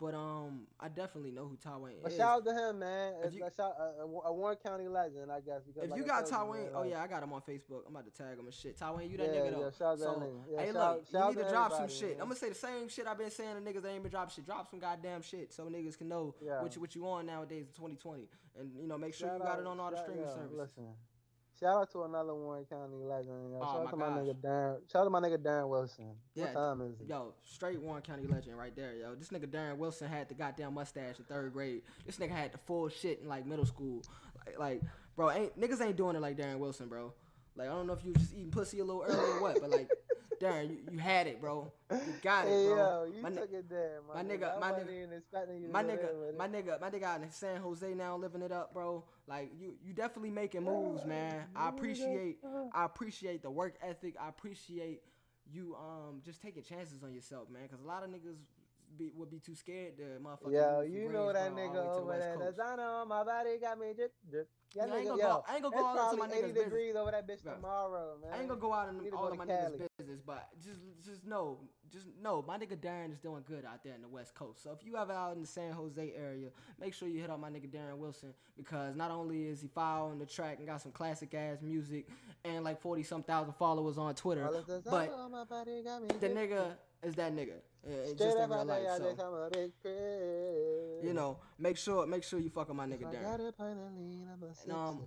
but 0.02 0.16
um, 0.16 0.62
I 0.80 0.88
definitely 0.88 1.30
know 1.32 1.45
who 1.47 1.56
Ty 1.58 1.78
Wayne 1.78 1.93
But 2.02 2.12
is. 2.12 2.18
shout 2.18 2.39
out 2.39 2.45
to 2.45 2.54
him, 2.54 2.80
man. 2.80 3.14
If 3.24 3.36
you- 3.36 3.45
a, 3.45 3.52
shout, 3.54 3.76
a, 3.80 4.02
a- 4.04 4.34
Warren 4.34 4.58
County 4.66 4.88
legend, 4.88 5.32
I 5.32 5.39
guess. 5.41 5.62
Because 5.66 5.84
if 5.84 5.91
like 5.91 5.99
you 5.99 6.06
got 6.06 6.26
told 6.26 6.32
Ty 6.32 6.43
Wayne, 6.52 6.70
oh 6.74 6.82
yeah, 6.84 7.04
I 7.04 7.08
got 7.08 7.22
him 7.22 7.32
on 7.32 7.41
Facebook. 7.41 7.82
I'm 7.88 7.95
about 7.95 8.06
to 8.06 8.12
tag 8.24 8.39
him 8.39 8.45
and 8.45 8.54
shit. 8.54 8.76
Ty 8.78 8.91
Wayne, 8.91 9.12
you 9.12 9.18
that 9.18 9.32
yeah, 9.34 9.41
nigga 9.41 9.52
though. 9.52 9.60
yeah, 9.66 9.70
shout 9.78 9.88
out 9.93 9.97
to 9.99 10.04
so, 10.04 10.10
that 10.14 10.20
nigga. 10.20 10.41
Yeah, 10.52 10.60
hey, 10.60 10.72
shout, 10.74 10.95
look, 10.97 11.06
shout 11.12 11.30
you 11.32 11.38
need 11.38 11.43
to 11.43 11.49
drop 11.49 11.72
some 11.74 11.88
shit. 11.88 12.02
man. 12.14 12.22
I'm 12.22 12.28
gonna 12.30 12.36
say 12.39 12.49
the 12.49 12.56
same 12.56 12.89
shit 12.89 13.06
I've 13.08 13.18
been 13.20 13.30
saying 13.30 13.56
to 13.56 13.62
niggas 13.62 13.84
that 13.84 13.89
ain't 13.91 14.02
been 14.04 14.12
dropping 14.12 14.34
shit. 14.36 14.45
Drop 14.45 14.68
some 14.72 14.80
goddamn 14.80 15.22
shit 15.22 15.54
so 15.54 15.66
niggas 15.66 15.97
can 15.97 16.10
know 16.10 16.34
Yeah. 16.41 16.64
what 16.64 16.74
you 16.76 16.82
what 16.82 16.95
you 16.95 17.08
on 17.08 17.28
nowadays 17.28 17.68
in 17.68 17.74
2020, 17.74 18.28
and 18.60 18.72
you 18.82 18.88
know 18.88 18.97
make 18.97 19.14
sure 19.14 19.28
Shout 19.30 19.38
you 19.38 19.43
got 19.43 19.54
out- 19.54 19.60
it 19.62 19.68
on 19.68 19.80
all 19.80 19.91
the 19.91 19.97
streaming 20.02 20.26
services. 20.26 20.58
Listen, 20.58 20.86
shout 21.62 21.78
out 21.78 21.91
to 21.91 22.03
another 22.03 22.34
Warren 22.34 22.66
County 22.66 23.03
legend. 23.03 23.51
Yo. 23.53 23.59
Oh, 23.62 23.66
shout 23.66 23.82
out 23.82 23.89
to 23.91 23.95
my 23.95 24.07
gosh. 24.07 24.18
nigga 24.18 24.36
Darren. 24.36 24.91
Shout 24.91 25.01
out 25.01 25.03
to 25.05 25.09
my 25.09 25.20
nigga 25.20 25.38
Darren 25.38 25.70
Wilson. 25.70 26.05
Yeah, 26.34 26.45
what 26.45 26.53
time 26.53 26.82
is 26.82 26.99
it? 26.99 27.07
Yo, 27.07 27.34
straight 27.43 27.80
Warren 27.80 28.01
County 28.01 28.28
legend 28.28 28.57
right 28.57 28.76
there, 28.76 28.93
yo. 28.95 29.16
This 29.16 29.30
nigga 29.30 29.47
Darren 29.47 29.78
Wilson 29.78 30.07
had 30.07 30.28
the 30.28 30.34
goddamn 30.34 30.74
mustache 30.74 31.20
in 31.20 31.26
third 31.26 31.53
grade. 31.53 31.84
This 32.05 32.18
nigga 32.18 32.32
had 32.32 32.51
the 32.51 32.57
full 32.57 32.89
shit 32.89 33.22
in 33.22 33.28
like 33.28 33.45
middle 33.45 33.66
school. 33.66 34.03
Like, 34.45 34.59
like 34.59 34.82
bro, 35.16 35.32
ain't 35.32 35.59
niggas 35.59 35.82
ain't 35.82 35.97
doing 35.97 36.16
it 36.16 36.22
like 36.22 36.38
Darren 36.38 36.57
Wilson, 36.57 36.88
bro. 36.88 37.14
Like, 37.55 37.68
I 37.68 37.72
don't 37.72 37.86
know 37.86 37.93
if 37.93 38.03
you 38.03 38.14
was 38.14 38.22
just 38.22 38.34
eating 38.34 38.51
pussy 38.51 38.80
a 38.80 38.86
little 38.86 39.03
early 39.05 39.18
or 39.18 39.41
what, 39.41 39.59
but 39.59 39.70
like, 39.70 39.89
Darren, 40.41 40.69
you, 40.69 40.77
you 40.91 40.97
had 40.97 41.27
it, 41.27 41.39
bro. 41.39 41.71
You 41.91 41.97
got 42.21 42.47
it, 42.47 42.67
bro. 42.67 42.75
yo, 42.75 43.11
you 43.15 43.21
My 43.21 43.29
took 43.29 43.51
it 43.53 43.69
there, 43.69 44.01
my, 44.07 44.15
my 44.15 44.23
nigga. 44.29 44.39
nigga- 44.39 44.55
I 44.57 44.59
my 44.59 44.71
nigga- 44.71 44.89
even 45.03 45.13
expecting 45.13 45.61
you 45.61 45.67
to 45.67 45.73
my 45.73 45.83
nigga, 45.83 46.37
my 46.37 46.47
nigga, 46.47 46.81
my 46.81 46.89
nigga 46.89 47.03
out 47.03 47.21
in 47.21 47.31
San 47.31 47.61
Jose 47.61 47.93
now 47.93 48.17
living 48.17 48.41
it 48.41 48.51
up, 48.51 48.73
bro. 48.73 49.03
Like 49.27 49.51
you, 49.59 49.75
you 49.83 49.93
definitely 49.93 50.31
making 50.31 50.63
moves, 50.63 51.05
man. 51.05 51.45
I 51.55 51.69
appreciate, 51.69 52.39
I 52.73 52.85
appreciate 52.85 53.43
the 53.43 53.51
work 53.51 53.75
ethic. 53.81 54.15
I 54.19 54.29
appreciate 54.29 55.01
you, 55.51 55.75
um, 55.75 56.21
just 56.25 56.41
taking 56.41 56.63
chances 56.63 57.03
on 57.03 57.13
yourself, 57.13 57.49
man. 57.49 57.67
Cause 57.69 57.79
a 57.83 57.87
lot 57.87 58.03
of 58.03 58.09
niggas 58.09 58.37
be, 58.97 59.11
would 59.15 59.29
be 59.31 59.39
too 59.39 59.55
scared 59.55 59.95
to 59.97 60.03
motherfucker. 60.21 60.51
Yo, 60.51 60.81
you 60.81 61.09
know 61.09 61.31
that 61.31 61.53
Greensboro 61.53 61.87
all 61.87 61.99
the 62.01 62.05
way 62.05 62.17
to 62.17 62.23
nigga 62.23 62.33
the 62.33 62.33
over 62.33 62.39
there. 62.43 62.51
Designer 62.51 62.83
on 62.83 63.07
my 63.07 63.23
body 63.23 63.57
got 63.59 63.79
me 63.79 63.93
drip, 63.95 64.13
drip. 64.29 64.49
Yeah, 64.73 64.85
Yeah, 64.85 64.93
I 64.93 64.97
ain't 64.97 65.05
nigga, 65.05 65.09
gonna 65.09 65.21
yo, 65.21 65.27
go- 65.29 65.43
I 65.47 65.53
ain't 65.55 65.63
gonna 65.63 65.75
go 65.77 65.85
all 65.85 66.11
into 66.11 66.17
my 66.17 66.27
nigga's 66.27 66.37
80 66.37 66.47
business. 66.47 66.63
degrees 66.65 66.95
over 66.95 67.11
that 67.11 67.27
bitch 67.27 67.43
Bro. 67.43 67.53
tomorrow, 67.55 68.17
man. 68.21 68.31
I 68.33 68.39
ain't 68.39 68.47
gonna 68.49 68.59
go 68.59 68.73
out 68.73 69.03
to 69.03 69.09
all 69.15 69.27
of 69.31 69.37
my 69.37 69.45
niggas' 69.45 69.77
Cali. 69.77 69.87
Business, 70.02 70.22
but 70.26 70.49
just 70.64 70.80
just 71.06 71.26
know, 71.26 71.60
just 71.91 72.08
know, 72.22 72.43
my 72.47 72.58
nigga 72.58 72.76
Darren 72.76 73.12
is 73.12 73.20
doing 73.20 73.43
good 73.47 73.66
out 73.66 73.84
there 73.84 73.93
in 73.93 74.02
the 74.02 74.08
West 74.08 74.34
Coast. 74.34 74.64
So 74.64 74.72
if 74.72 74.86
you 74.86 74.97
ever 74.97 75.14
out 75.14 75.36
in 75.36 75.41
the 75.41 75.47
San 75.47 75.72
Jose 75.74 76.14
area, 76.16 76.49
make 76.80 76.93
sure 76.93 77.08
you 77.08 77.20
hit 77.22 77.30
up 77.30 77.39
my 77.39 77.49
nigga 77.49 77.70
Darren 77.70 77.97
Wilson 77.97 78.34
because 78.58 78.95
not 78.95 79.12
only 79.12 79.47
is 79.47 79.62
he 79.62 79.68
following 79.68 80.20
the 80.20 80.26
track 80.26 80.58
and 80.58 80.68
got 80.68 80.82
some 80.82 80.91
classic 80.91 81.34
ass 81.34 81.58
music 81.62 82.08
and 82.43 82.64
like 82.64 82.82
forty 82.82 83.04
some 83.04 83.24
thousand 83.24 83.54
followers 83.54 83.97
on 83.97 84.16
Twitter, 84.16 84.45
All 84.45 84.56
of 84.56 84.66
the 84.66 84.82
but 84.86 85.06
designer 85.06 85.14
on 85.14 85.32
my 85.32 85.43
body 85.43 85.82
got 85.84 86.02
me 86.02 86.08
the 86.20 86.30
nigga 86.30 86.72
is 87.04 87.16
that 87.16 87.36
nigga. 87.36 87.60
Just 88.18 88.38
in 88.38 88.49
real 88.49 88.66
life. 88.66 88.84
So, 88.97 89.04
they 89.04 89.16
come 89.16 89.34
a 89.34 89.49
big 89.52 89.72
crib. 89.82 91.04
you 91.04 91.14
know, 91.14 91.38
make 91.60 91.78
sure 91.78 92.06
make 92.06 92.24
sure 92.24 92.39
you 92.39 92.49
fucking 92.49 92.76
my 92.76 92.86
nigga 92.86 93.04
Darren. 93.12 93.24
got 93.24 93.39
a 93.41 93.52
pint 93.52 93.78
of 93.80 93.93
lean, 93.97 94.28
I'm 94.32 94.43
a 94.43 94.64
And, 94.64 94.72
um. 94.72 94.99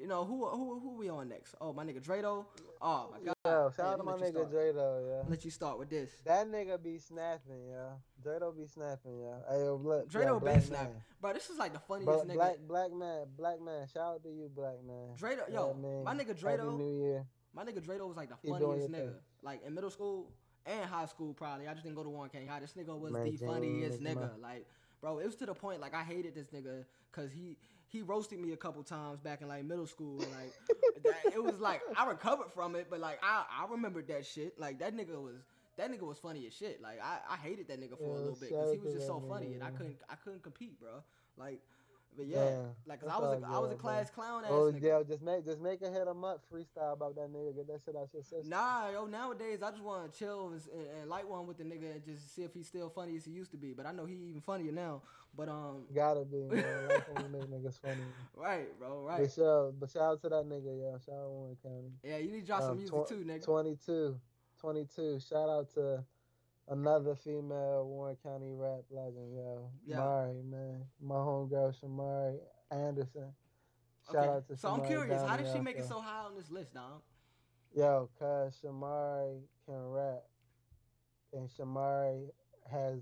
You 0.00 0.06
know 0.06 0.24
who 0.24 0.46
who 0.48 0.80
who 0.80 0.96
we 0.96 1.10
on 1.10 1.28
next? 1.28 1.54
Oh, 1.60 1.74
my 1.74 1.84
nigga 1.84 2.00
Drado. 2.02 2.46
Oh 2.80 3.10
my 3.12 3.18
god. 3.18 3.34
Yo, 3.44 3.70
shout 3.70 3.74
Yeah, 3.78 3.84
out 3.92 3.96
to 3.98 4.02
my 4.02 4.12
gonna 4.12 4.24
let 4.24 4.32
you 4.32 4.38
nigga 4.40 4.48
start. 4.48 4.50
Drado, 4.52 5.08
yeah. 5.08 5.28
Let 5.30 5.44
you 5.44 5.50
start 5.50 5.78
with 5.78 5.90
this. 5.90 6.10
That 6.24 6.46
nigga 6.50 6.82
be 6.82 6.96
snapping, 6.98 7.66
yeah. 7.68 7.90
Drado 8.24 8.56
be 8.56 8.66
snapping, 8.66 9.20
yeah. 9.20 9.36
Hey, 9.50 9.58
yo, 9.60 9.76
look, 9.76 10.08
Drado 10.10 10.24
yo, 10.26 10.40
been 10.40 10.62
snapping. 10.62 10.94
man. 10.94 11.02
Bro, 11.20 11.32
this 11.34 11.50
is 11.50 11.58
like 11.58 11.74
the 11.74 11.78
funniest 11.80 12.06
Bro, 12.06 12.24
nigga. 12.24 12.34
black 12.34 12.56
black 12.66 12.92
man, 12.94 13.26
black 13.36 13.60
man. 13.60 13.86
Shout 13.92 14.02
out 14.14 14.22
to 14.22 14.30
you, 14.30 14.50
black 14.54 14.76
man. 14.86 15.14
Drado, 15.20 15.42
Yeah, 15.50 15.54
yo, 15.54 15.74
man. 15.74 16.04
my 16.04 16.14
nigga 16.14 16.28
Happy 16.40 16.62
New 16.78 16.98
Year. 17.04 17.26
my 17.54 17.64
nigga 17.64 17.80
Drado 17.84 18.08
was 18.08 18.16
like 18.16 18.30
the 18.30 18.36
funniest 18.48 18.88
nigga. 18.88 18.92
thing. 18.96 19.14
Like 19.42 19.66
in 19.66 19.74
middle 19.74 19.90
school 19.90 20.30
and 20.64 20.88
high 20.88 21.06
school, 21.06 21.34
probably. 21.34 21.68
I 21.68 21.72
just 21.74 21.84
didn't 21.84 21.96
go 21.96 22.04
to 22.04 22.08
Warren 22.08 22.30
County 22.30 22.46
High. 22.46 22.60
This 22.60 22.72
nigga 22.72 22.98
was 22.98 23.12
Man, 23.12 23.24
the 23.24 23.36
funniest 23.36 24.00
nigga, 24.00 24.16
nigga. 24.16 24.40
Like, 24.42 24.66
bro, 25.02 25.18
it 25.18 25.26
was 25.26 25.36
to 25.36 25.46
the 25.46 25.54
point 25.54 25.80
like 25.82 25.92
I 25.94 26.02
hated 26.04 26.34
this 26.34 26.48
nigga 26.48 26.84
because 27.12 27.30
he 27.32 27.58
he 27.90 28.02
roasted 28.02 28.38
me 28.38 28.52
a 28.52 28.56
couple 28.56 28.82
times 28.82 29.20
back 29.20 29.42
in 29.42 29.48
like 29.48 29.64
middle 29.64 29.86
school. 29.86 30.18
Like, 30.18 30.54
that, 31.04 31.34
it 31.34 31.42
was 31.42 31.58
like 31.60 31.82
I 31.96 32.06
recovered 32.06 32.52
from 32.52 32.76
it, 32.76 32.86
but 32.88 33.00
like 33.00 33.18
I 33.22 33.44
I 33.50 33.70
remembered 33.70 34.08
that 34.08 34.24
shit. 34.24 34.58
Like 34.58 34.78
that 34.78 34.96
nigga 34.96 35.20
was. 35.20 35.36
That 35.76 35.90
nigga 35.90 36.02
was 36.02 36.18
funny 36.18 36.46
as 36.46 36.52
shit. 36.52 36.82
Like 36.82 37.00
I, 37.02 37.20
I 37.30 37.36
hated 37.36 37.68
that 37.68 37.80
nigga 37.80 37.96
for 37.96 38.14
a 38.14 38.18
little 38.18 38.36
bit 38.38 38.50
because 38.50 38.72
he 38.72 38.78
was 38.78 38.92
just 38.92 39.06
so 39.06 39.22
funny, 39.26 39.54
and 39.54 39.62
I 39.62 39.70
couldn't 39.70 39.96
I 40.10 40.14
couldn't 40.16 40.42
compete, 40.42 40.78
bro. 40.78 41.02
Like, 41.38 41.60
but 42.20 42.28
yeah, 42.28 42.44
Yeah, 42.44 42.60
like 42.86 43.00
I 43.02 43.18
was 43.18 43.42
a, 43.42 43.46
I 43.46 43.58
was 43.58 43.72
a 43.72 43.74
class 43.76 44.06
man. 44.06 44.12
clown 44.14 44.44
ass 44.44 44.50
Oh, 44.52 44.70
nigga. 44.72 44.82
yeah, 44.82 45.02
just 45.08 45.22
make 45.22 45.44
just 45.46 45.60
make 45.60 45.80
a 45.80 45.90
hit 45.90 46.06
him 46.06 46.22
up 46.22 46.42
freestyle 46.52 46.92
about 46.92 47.14
that 47.14 47.32
nigga. 47.32 47.56
Get 47.56 47.66
that 47.68 47.80
shit 47.84 47.96
out 47.96 48.08
your 48.12 48.22
system. 48.22 48.50
Nah, 48.50 48.90
yo, 48.90 49.06
nowadays 49.06 49.62
I 49.62 49.70
just 49.70 49.82
want 49.82 50.12
to 50.12 50.18
chill 50.18 50.48
and, 50.52 50.60
and 51.00 51.08
light 51.08 51.26
one 51.26 51.46
with 51.46 51.56
the 51.56 51.64
nigga 51.64 51.92
and 51.94 52.04
just 52.04 52.34
see 52.34 52.42
if 52.42 52.52
he's 52.52 52.66
still 52.66 52.90
funny 52.90 53.16
as 53.16 53.24
he 53.24 53.30
used 53.32 53.50
to 53.52 53.56
be. 53.56 53.72
But 53.72 53.86
I 53.86 53.92
know 53.92 54.04
he 54.04 54.14
even 54.28 54.40
funnier 54.42 54.72
now. 54.72 55.00
But 55.36 55.48
um, 55.48 55.84
Gotta 55.94 56.24
be, 56.24 56.38
man. 56.48 56.64
When 57.14 57.32
make 57.32 57.42
niggas 57.50 57.78
funny. 57.80 58.02
right, 58.36 58.78
bro, 58.78 59.04
But 59.06 59.20
right. 59.20 59.32
shout, 59.32 59.74
but 59.80 59.90
shout 59.90 60.02
out 60.02 60.22
to 60.22 60.28
that 60.28 60.44
nigga, 60.48 60.76
yo. 60.78 60.98
Shout 61.06 61.14
out 61.14 61.30
Warren 61.30 61.56
County. 61.62 61.92
Yeah, 62.02 62.16
you 62.18 62.30
need 62.32 62.40
to 62.40 62.46
drop 62.46 62.60
some 62.62 62.70
Um, 62.72 62.76
music 62.78 63.04
tw- 63.06 63.08
too, 63.08 63.24
nigga. 63.24 63.42
22. 63.44 64.20
22. 64.60 65.20
Shout 65.20 65.48
out 65.48 65.72
to 65.74 66.04
another 66.70 67.14
female 67.16 67.84
Warren 67.86 68.16
County 68.22 68.52
rap 68.54 68.84
legend, 68.90 69.34
yo. 69.34 69.70
Yeah. 69.84 69.96
Mari, 69.98 70.42
man. 70.42 70.84
My 71.00 71.16
homegirl, 71.16 71.74
Shamari 71.82 72.38
Anderson. 72.70 73.32
Shout 74.10 74.28
out 74.28 74.48
to 74.48 74.56
so 74.56 74.68
I'm 74.70 74.80
Shamari 74.80 74.86
curious, 74.86 75.22
how 75.22 75.36
did 75.36 75.46
she 75.52 75.60
make 75.60 75.76
it 75.78 75.84
so- 75.86 76.00
high 76.00 76.24
on 76.24 76.34
this 76.36 76.50
list, 76.50 76.72
dog? 76.74 77.02
Yo, 77.76 78.08
cause 78.18 78.58
Shamari 78.64 79.42
can 79.66 79.74
rap, 79.90 80.22
and 81.32 81.48
Shamari 81.48 82.28
has, 82.70 82.98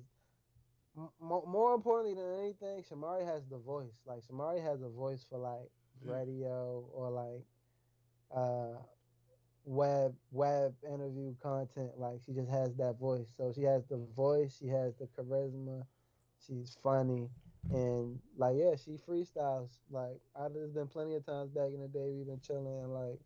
m- 0.96 1.08
more 1.20 1.74
importantly 1.74 2.14
than 2.14 2.34
anything, 2.40 2.82
Shamari 2.82 3.24
has 3.24 3.46
the 3.48 3.56
voice. 3.56 3.94
Like 4.04 4.20
Shamari 4.30 4.62
has 4.62 4.82
a 4.82 4.88
voice 4.90 5.24
for 5.28 5.38
like 5.38 5.70
radio 6.04 6.84
or 6.92 7.10
like, 7.10 7.44
uh, 8.34 8.76
web 9.68 10.14
web 10.32 10.74
interview 10.86 11.34
content. 11.42 11.92
Like 11.98 12.20
she 12.24 12.32
just 12.32 12.50
has 12.50 12.74
that 12.76 12.98
voice. 12.98 13.26
So 13.36 13.52
she 13.54 13.62
has 13.62 13.84
the 13.86 13.98
voice, 14.16 14.56
she 14.58 14.66
has 14.68 14.94
the 14.96 15.06
charisma, 15.06 15.84
she's 16.46 16.76
funny, 16.82 17.28
and 17.70 18.18
like 18.36 18.56
yeah, 18.56 18.74
she 18.76 18.98
freestyles. 19.06 19.78
Like 19.90 20.20
I 20.34 20.48
there's 20.48 20.72
been 20.72 20.88
plenty 20.88 21.16
of 21.16 21.26
times 21.26 21.50
back 21.50 21.70
in 21.74 21.80
the 21.82 21.88
day 21.88 22.10
we've 22.10 22.26
been 22.26 22.40
chilling 22.40 22.80
and 22.82 22.94
like 22.94 23.20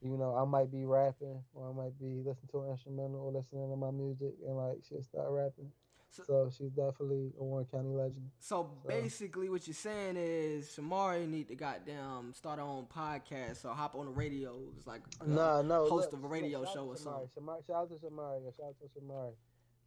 you 0.00 0.16
know, 0.16 0.34
I 0.36 0.44
might 0.44 0.70
be 0.70 0.84
rapping 0.84 1.42
or 1.54 1.70
I 1.70 1.72
might 1.74 1.98
be 1.98 2.22
listening 2.24 2.48
to 2.52 2.62
an 2.62 2.70
instrumental 2.70 3.20
or 3.20 3.32
listening 3.32 3.68
to 3.70 3.76
my 3.76 3.90
music 3.90 4.34
and 4.46 4.56
like 4.56 4.78
she'll 4.88 5.02
start 5.02 5.28
rapping. 5.30 5.70
So- 6.10 6.22
So, 6.24 6.50
she's 6.50 6.70
definitely 6.72 7.32
a 7.38 7.44
Warren 7.44 7.66
County 7.66 7.90
legend. 7.90 8.30
So 8.40 8.70
basically, 8.86 9.48
what 9.48 9.66
you're 9.66 9.74
saying 9.74 10.16
is 10.16 10.66
Shamari 10.68 11.28
need 11.28 11.48
to 11.48 11.54
goddamn 11.54 12.32
start 12.34 12.58
her 12.58 12.64
own 12.64 12.86
podcast 12.86 13.64
or 13.64 13.74
hop 13.74 13.94
on 13.94 14.06
the 14.06 14.12
radio. 14.12 14.58
It's 14.76 14.86
like 14.86 15.02
uh, 15.20 15.26
No, 15.26 15.62
no. 15.62 15.86
host 15.88 16.10
look, 16.12 16.20
of 16.20 16.24
a 16.24 16.28
radio 16.28 16.60
look, 16.60 16.70
show 16.72 16.86
or 16.86 16.96
something. 16.96 17.28
Shamari, 17.38 17.66
shout 17.66 17.76
out 17.76 17.88
to 17.90 17.94
Shamari. 17.96 18.56
Shout 18.56 18.66
out 18.68 18.76
to 18.80 19.00
Shamari. 19.00 19.34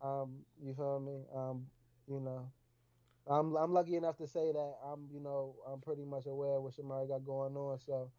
Um, 0.02 0.46
you 0.64 0.74
feel 0.74 1.00
me? 1.00 1.26
Um, 1.36 1.68
you 2.08 2.20
know, 2.20 2.50
I'm 3.28 3.56
I'm 3.56 3.74
lucky 3.74 3.96
enough 3.96 4.18
to 4.18 4.28
say 4.28 4.52
that 4.52 4.74
I'm 4.86 5.08
you 5.12 5.20
know 5.20 5.56
I'm 5.72 5.82
pretty 5.82 6.06
much 6.06 6.26
aware 6.28 6.58
of 6.58 6.64
what 6.64 6.74
Shamari 6.74 7.08
got 7.08 7.26
going 7.26 7.56
on. 7.58 7.80
So 7.80 8.10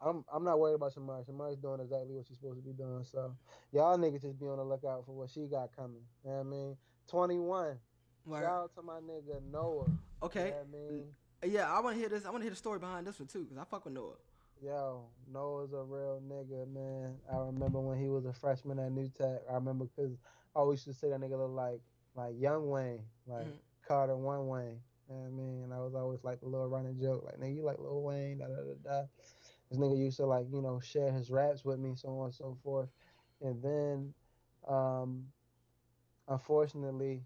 I'm 0.00 0.24
I'm 0.32 0.44
not 0.44 0.58
worried 0.58 0.74
about 0.74 0.94
Shamari. 0.94 1.28
Shamari's 1.28 1.58
doing 1.58 1.80
exactly 1.80 2.14
what 2.14 2.24
she's 2.26 2.36
supposed 2.38 2.56
to 2.58 2.62
be 2.64 2.72
doing. 2.72 3.04
So 3.04 3.34
y'all 3.72 3.96
niggas 3.98 4.22
just 4.22 4.38
be 4.38 4.46
on 4.46 4.58
the 4.58 4.64
lookout 4.64 5.04
for 5.06 5.12
what 5.16 5.28
she 5.30 5.46
got 5.46 5.74
coming. 5.76 6.02
You 6.24 6.30
know 6.30 6.36
what 6.38 6.46
I 6.46 6.50
mean? 6.50 6.76
21. 7.08 7.78
Word. 8.26 8.40
Shout 8.42 8.44
out 8.44 8.74
to 8.76 8.82
my 8.82 9.00
nigga 9.00 9.40
Noah. 9.50 9.86
Okay. 10.22 10.46
You 10.46 10.76
know 10.76 10.88
I 10.90 10.92
mean? 10.92 11.04
Yeah, 11.54 11.72
I 11.72 11.80
want 11.80 11.94
to 11.96 12.00
hear 12.00 12.08
this. 12.08 12.24
I 12.26 12.30
want 12.30 12.40
to 12.40 12.44
hear 12.44 12.50
the 12.50 12.56
story 12.56 12.78
behind 12.78 13.06
this 13.06 13.18
one 13.18 13.26
too, 13.28 13.44
cause 13.44 13.56
I 13.58 13.64
fuck 13.64 13.84
with 13.84 13.94
Noah. 13.94 14.16
Yo, 14.62 15.04
Noah's 15.32 15.72
a 15.72 15.82
real 15.84 16.20
nigga, 16.28 16.66
man. 16.72 17.14
I 17.32 17.36
remember 17.38 17.78
when 17.80 17.98
he 17.98 18.08
was 18.08 18.26
a 18.26 18.32
freshman 18.32 18.78
at 18.80 18.90
New 18.90 19.08
Tech. 19.16 19.40
I 19.48 19.54
remember 19.54 19.84
because 19.86 20.16
I 20.54 20.58
always 20.58 20.84
used 20.84 21.00
to 21.00 21.06
say 21.06 21.10
that 21.10 21.20
nigga 21.20 21.38
look 21.38 21.52
like 21.54 21.80
like 22.16 22.34
young 22.38 22.68
Wayne, 22.68 23.04
like 23.28 23.46
Mhm. 23.46 23.58
Carter 23.86 24.16
One 24.16 24.48
Wayne. 24.48 24.80
You 25.08 25.14
know 25.14 25.20
what 25.22 25.26
I 25.28 25.30
mean? 25.30 25.62
And 25.62 25.72
I 25.72 25.78
was 25.80 25.94
always 25.94 26.24
like 26.24 26.40
the 26.40 26.48
little 26.48 26.66
running 26.68 26.98
joke, 27.00 27.22
like 27.24 27.38
nigga, 27.38 27.54
you 27.56 27.62
like 27.62 27.78
Lil 27.78 28.02
Wayne, 28.02 28.38
da 28.38 28.46
da 28.48 28.56
da 28.56 28.74
da. 28.82 29.06
This 29.70 29.78
nigga 29.78 29.96
used 29.96 30.16
to 30.16 30.26
like 30.26 30.46
you 30.50 30.60
know 30.60 30.80
share 30.80 31.12
his 31.12 31.30
raps 31.30 31.64
with 31.64 31.78
me, 31.78 31.94
so 31.94 32.08
on 32.18 32.26
and 32.26 32.34
so 32.34 32.56
forth. 32.64 32.88
And 33.40 33.62
then, 33.62 34.12
um, 34.66 35.28
unfortunately, 36.28 37.22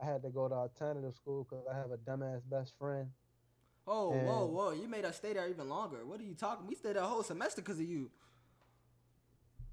I 0.00 0.06
had 0.06 0.22
to 0.22 0.30
go 0.30 0.48
to 0.48 0.54
alternative 0.54 1.14
school 1.14 1.44
because 1.48 1.64
I 1.70 1.76
have 1.76 1.90
a 1.90 1.96
dumbass 1.96 2.42
best 2.48 2.74
friend. 2.78 3.08
Oh, 3.86 4.10
whoa, 4.10 4.44
And- 4.44 4.54
whoa! 4.54 4.70
You 4.70 4.88
made 4.88 5.04
us 5.04 5.16
stay 5.16 5.32
there 5.34 5.48
even 5.48 5.68
longer. 5.68 6.04
What 6.06 6.20
are 6.20 6.24
you 6.24 6.34
talking? 6.34 6.66
We 6.66 6.74
stayed 6.74 6.96
there 6.96 7.02
a 7.02 7.06
whole 7.06 7.22
semester 7.22 7.60
because 7.60 7.78
of 7.78 7.84
you. 7.86 8.10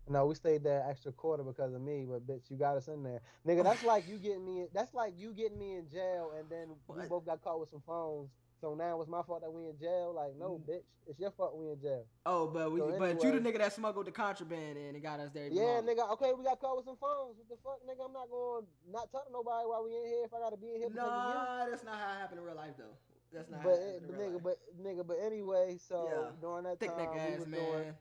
No, 0.09 0.25
we 0.25 0.35
stayed 0.35 0.63
there 0.63 0.83
extra 0.89 1.11
quarter 1.13 1.43
because 1.43 1.73
of 1.73 1.79
me, 1.81 2.05
but 2.09 2.27
bitch, 2.27 2.49
you 2.49 2.57
got 2.57 2.75
us 2.75 2.87
in 2.89 3.03
there, 3.03 3.21
nigga. 3.47 3.63
That's 3.63 3.83
like 3.83 4.07
you 4.09 4.17
getting 4.17 4.43
me. 4.43 4.67
That's 4.73 4.93
like 4.93 5.13
you 5.17 5.31
getting 5.31 5.57
me 5.57 5.77
in 5.77 5.87
jail, 5.89 6.33
and 6.37 6.49
then 6.49 6.69
we 6.87 7.07
both 7.09 7.25
got 7.25 7.41
caught 7.41 7.59
with 7.59 7.69
some 7.69 7.83
phones. 7.85 8.29
So 8.61 8.75
now 8.75 9.01
it's 9.01 9.09
my 9.09 9.23
fault 9.23 9.41
that 9.41 9.49
we 9.51 9.65
in 9.67 9.77
jail. 9.79 10.13
Like, 10.15 10.35
no, 10.37 10.61
Mm. 10.61 10.69
bitch, 10.69 10.83
it's 11.07 11.19
your 11.19 11.31
fault 11.31 11.57
we 11.57 11.71
in 11.71 11.81
jail. 11.81 12.05
Oh, 12.27 12.45
but 12.47 12.71
we, 12.71 12.79
So 12.79 12.93
but 12.99 13.23
you 13.23 13.31
the 13.31 13.39
nigga 13.39 13.57
that 13.57 13.73
smuggled 13.73 14.05
the 14.05 14.11
contraband 14.11 14.77
in 14.77 14.93
and 14.93 15.01
got 15.01 15.19
us 15.19 15.31
there. 15.33 15.47
Yeah, 15.47 15.81
nigga. 15.81 16.07
Okay, 16.13 16.31
we 16.37 16.43
got 16.43 16.59
caught 16.59 16.77
with 16.77 16.85
some 16.85 16.97
phones. 16.97 17.37
What 17.37 17.49
the 17.49 17.57
fuck, 17.63 17.79
nigga? 17.89 18.05
I'm 18.05 18.13
not 18.13 18.29
going 18.29 18.65
not 18.91 19.11
talk 19.11 19.25
to 19.25 19.33
nobody 19.33 19.65
while 19.65 19.83
we 19.83 19.97
in 19.97 20.05
here. 20.05 20.25
If 20.25 20.33
I 20.33 20.39
gotta 20.39 20.57
be 20.57 20.75
in 20.75 20.81
here 20.81 20.89
Nah, 20.93 21.65
that's 21.65 21.83
not 21.83 21.97
how 21.97 22.13
it 22.13 22.19
happened 22.19 22.39
in 22.39 22.45
real 22.45 22.55
life 22.55 22.77
though. 22.77 22.95
That's 23.33 23.49
not. 23.49 23.63
But, 23.63 23.69
how 23.71 23.75
it 23.75 23.81
it, 23.81 23.93
happened 23.93 24.05
in 24.05 24.11
but 24.11 24.19
real 24.21 24.29
nigga, 24.29 24.33
life. 24.33 24.43
but 24.43 24.57
nigga, 24.85 25.07
but 25.07 25.17
anyway, 25.25 25.77
so 25.81 26.07
Yeah. 26.07 26.31
during 26.39 26.63
that 26.65 26.79
thick 26.79 26.89
time, 26.89 26.97
neck 26.97 27.31
we 27.33 27.37
was 27.39 27.47
man. 27.47 27.59
doing 27.59 27.93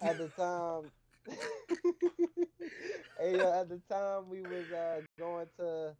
at 0.02 0.18
the 0.18 0.28
time. 0.28 0.90
hey, 3.18 3.36
yo, 3.38 3.52
at 3.60 3.68
the 3.68 3.80
time 3.90 4.28
we 4.28 4.42
was 4.42 4.70
uh, 4.70 5.00
going 5.18 5.46
to 5.58 5.96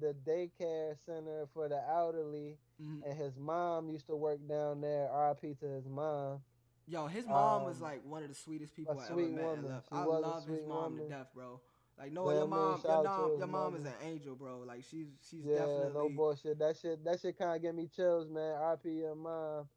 the 0.00 0.14
daycare 0.26 0.96
center 1.04 1.46
for 1.52 1.68
the 1.68 1.80
elderly, 1.88 2.58
Mhm. 2.80 3.02
and 3.04 3.18
his 3.18 3.36
mom 3.36 3.88
used 3.90 4.06
to 4.06 4.16
work 4.16 4.40
down 4.48 4.80
there. 4.80 5.10
R.I.P. 5.10 5.54
to 5.56 5.66
his 5.66 5.86
mom. 5.88 6.42
Yo, 6.86 7.06
his 7.06 7.26
mom 7.26 7.64
was 7.64 7.76
Um, 7.78 7.82
like 7.82 8.04
one 8.04 8.22
of 8.22 8.28
the 8.30 8.34
sweetest 8.34 8.74
people 8.74 8.98
I 8.98 9.06
sweet 9.08 9.24
ever 9.24 9.32
met. 9.34 9.44
woman. 9.44 9.82
I 9.92 10.06
was 10.06 10.22
love 10.22 10.46
his 10.46 10.66
mom 10.66 10.92
woman. 10.92 11.08
to 11.08 11.14
death, 11.14 11.34
bro. 11.34 11.60
Like 11.98 12.12
no, 12.12 12.30
Yeah, 12.30 12.36
your 12.38 12.46
mom, 12.46 12.80
your 12.82 13.02
mom, 13.02 13.38
your 13.38 13.46
mom 13.48 13.74
is 13.74 13.84
an 13.84 13.94
angel, 14.02 14.36
bro. 14.36 14.60
Like 14.60 14.84
she's 14.84 15.08
she's 15.28 15.44
yeah, 15.44 15.66
definitely 15.66 15.92
no 15.94 16.08
bullshit. 16.16 16.58
That 16.60 16.76
shit, 16.76 17.02
that 17.04 17.20
shit 17.20 17.36
kind 17.36 17.56
of 17.56 17.60
get 17.62 17.74
me 17.74 17.88
chills, 17.88 18.28
man. 18.30 18.54
R.I.P. 18.54 18.88
your 18.90 19.16
mom, 19.16 19.68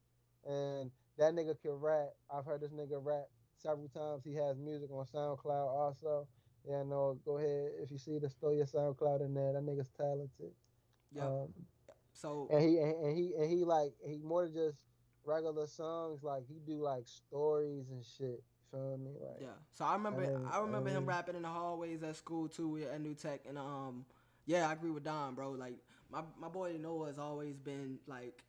and 0.46 0.90
that 1.18 1.34
nigga 1.34 1.60
can 1.60 1.72
rap. 1.72 2.14
I've 2.30 2.44
heard 2.46 2.60
this 2.60 2.70
nigga 2.70 3.04
rap 3.04 3.28
several 3.58 3.88
times. 3.88 4.22
He 4.24 4.34
has 4.34 4.56
music 4.56 4.90
on 4.90 5.04
SoundCloud 5.06 5.68
also. 5.68 6.26
Yeah, 6.68 6.82
no, 6.84 7.18
go 7.24 7.38
ahead. 7.38 7.72
If 7.82 7.90
you 7.90 7.98
see 7.98 8.18
the 8.18 8.28
throw 8.28 8.52
your 8.52 8.66
SoundCloud 8.66 9.20
in 9.20 9.34
there. 9.34 9.52
That 9.52 9.64
nigga's 9.64 9.90
talented. 9.96 10.52
Yeah. 11.14 11.26
Um, 11.26 11.48
so 12.12 12.48
and 12.50 12.62
he 12.62 12.78
and, 12.78 13.16
he 13.16 13.32
and 13.38 13.50
he 13.50 13.64
like 13.64 13.92
he 14.06 14.18
more 14.18 14.44
than 14.44 14.54
just 14.54 14.78
regular 15.24 15.66
songs. 15.66 16.22
Like 16.22 16.44
he 16.46 16.60
do 16.66 16.82
like 16.82 17.04
stories 17.06 17.90
and 17.90 18.04
shit. 18.04 18.42
Feel 18.70 18.98
me? 18.98 19.12
Like 19.20 19.40
yeah. 19.40 19.48
So 19.72 19.84
I 19.84 19.94
remember 19.94 20.22
mean, 20.22 20.48
I 20.50 20.60
remember 20.60 20.90
I 20.90 20.94
him 20.94 21.06
rapping 21.06 21.36
in 21.36 21.42
the 21.42 21.48
hallways 21.48 22.02
at 22.02 22.16
school 22.16 22.48
too 22.48 22.80
at 22.92 23.00
New 23.00 23.14
Tech 23.14 23.40
and 23.48 23.58
um 23.58 24.04
yeah 24.46 24.68
I 24.68 24.72
agree 24.72 24.90
with 24.90 25.04
Don, 25.04 25.34
bro. 25.34 25.50
Like 25.50 25.76
my 26.10 26.22
my 26.40 26.48
boy 26.48 26.76
Noah 26.80 27.06
has 27.08 27.18
always 27.18 27.58
been 27.58 27.98
like 28.06 28.44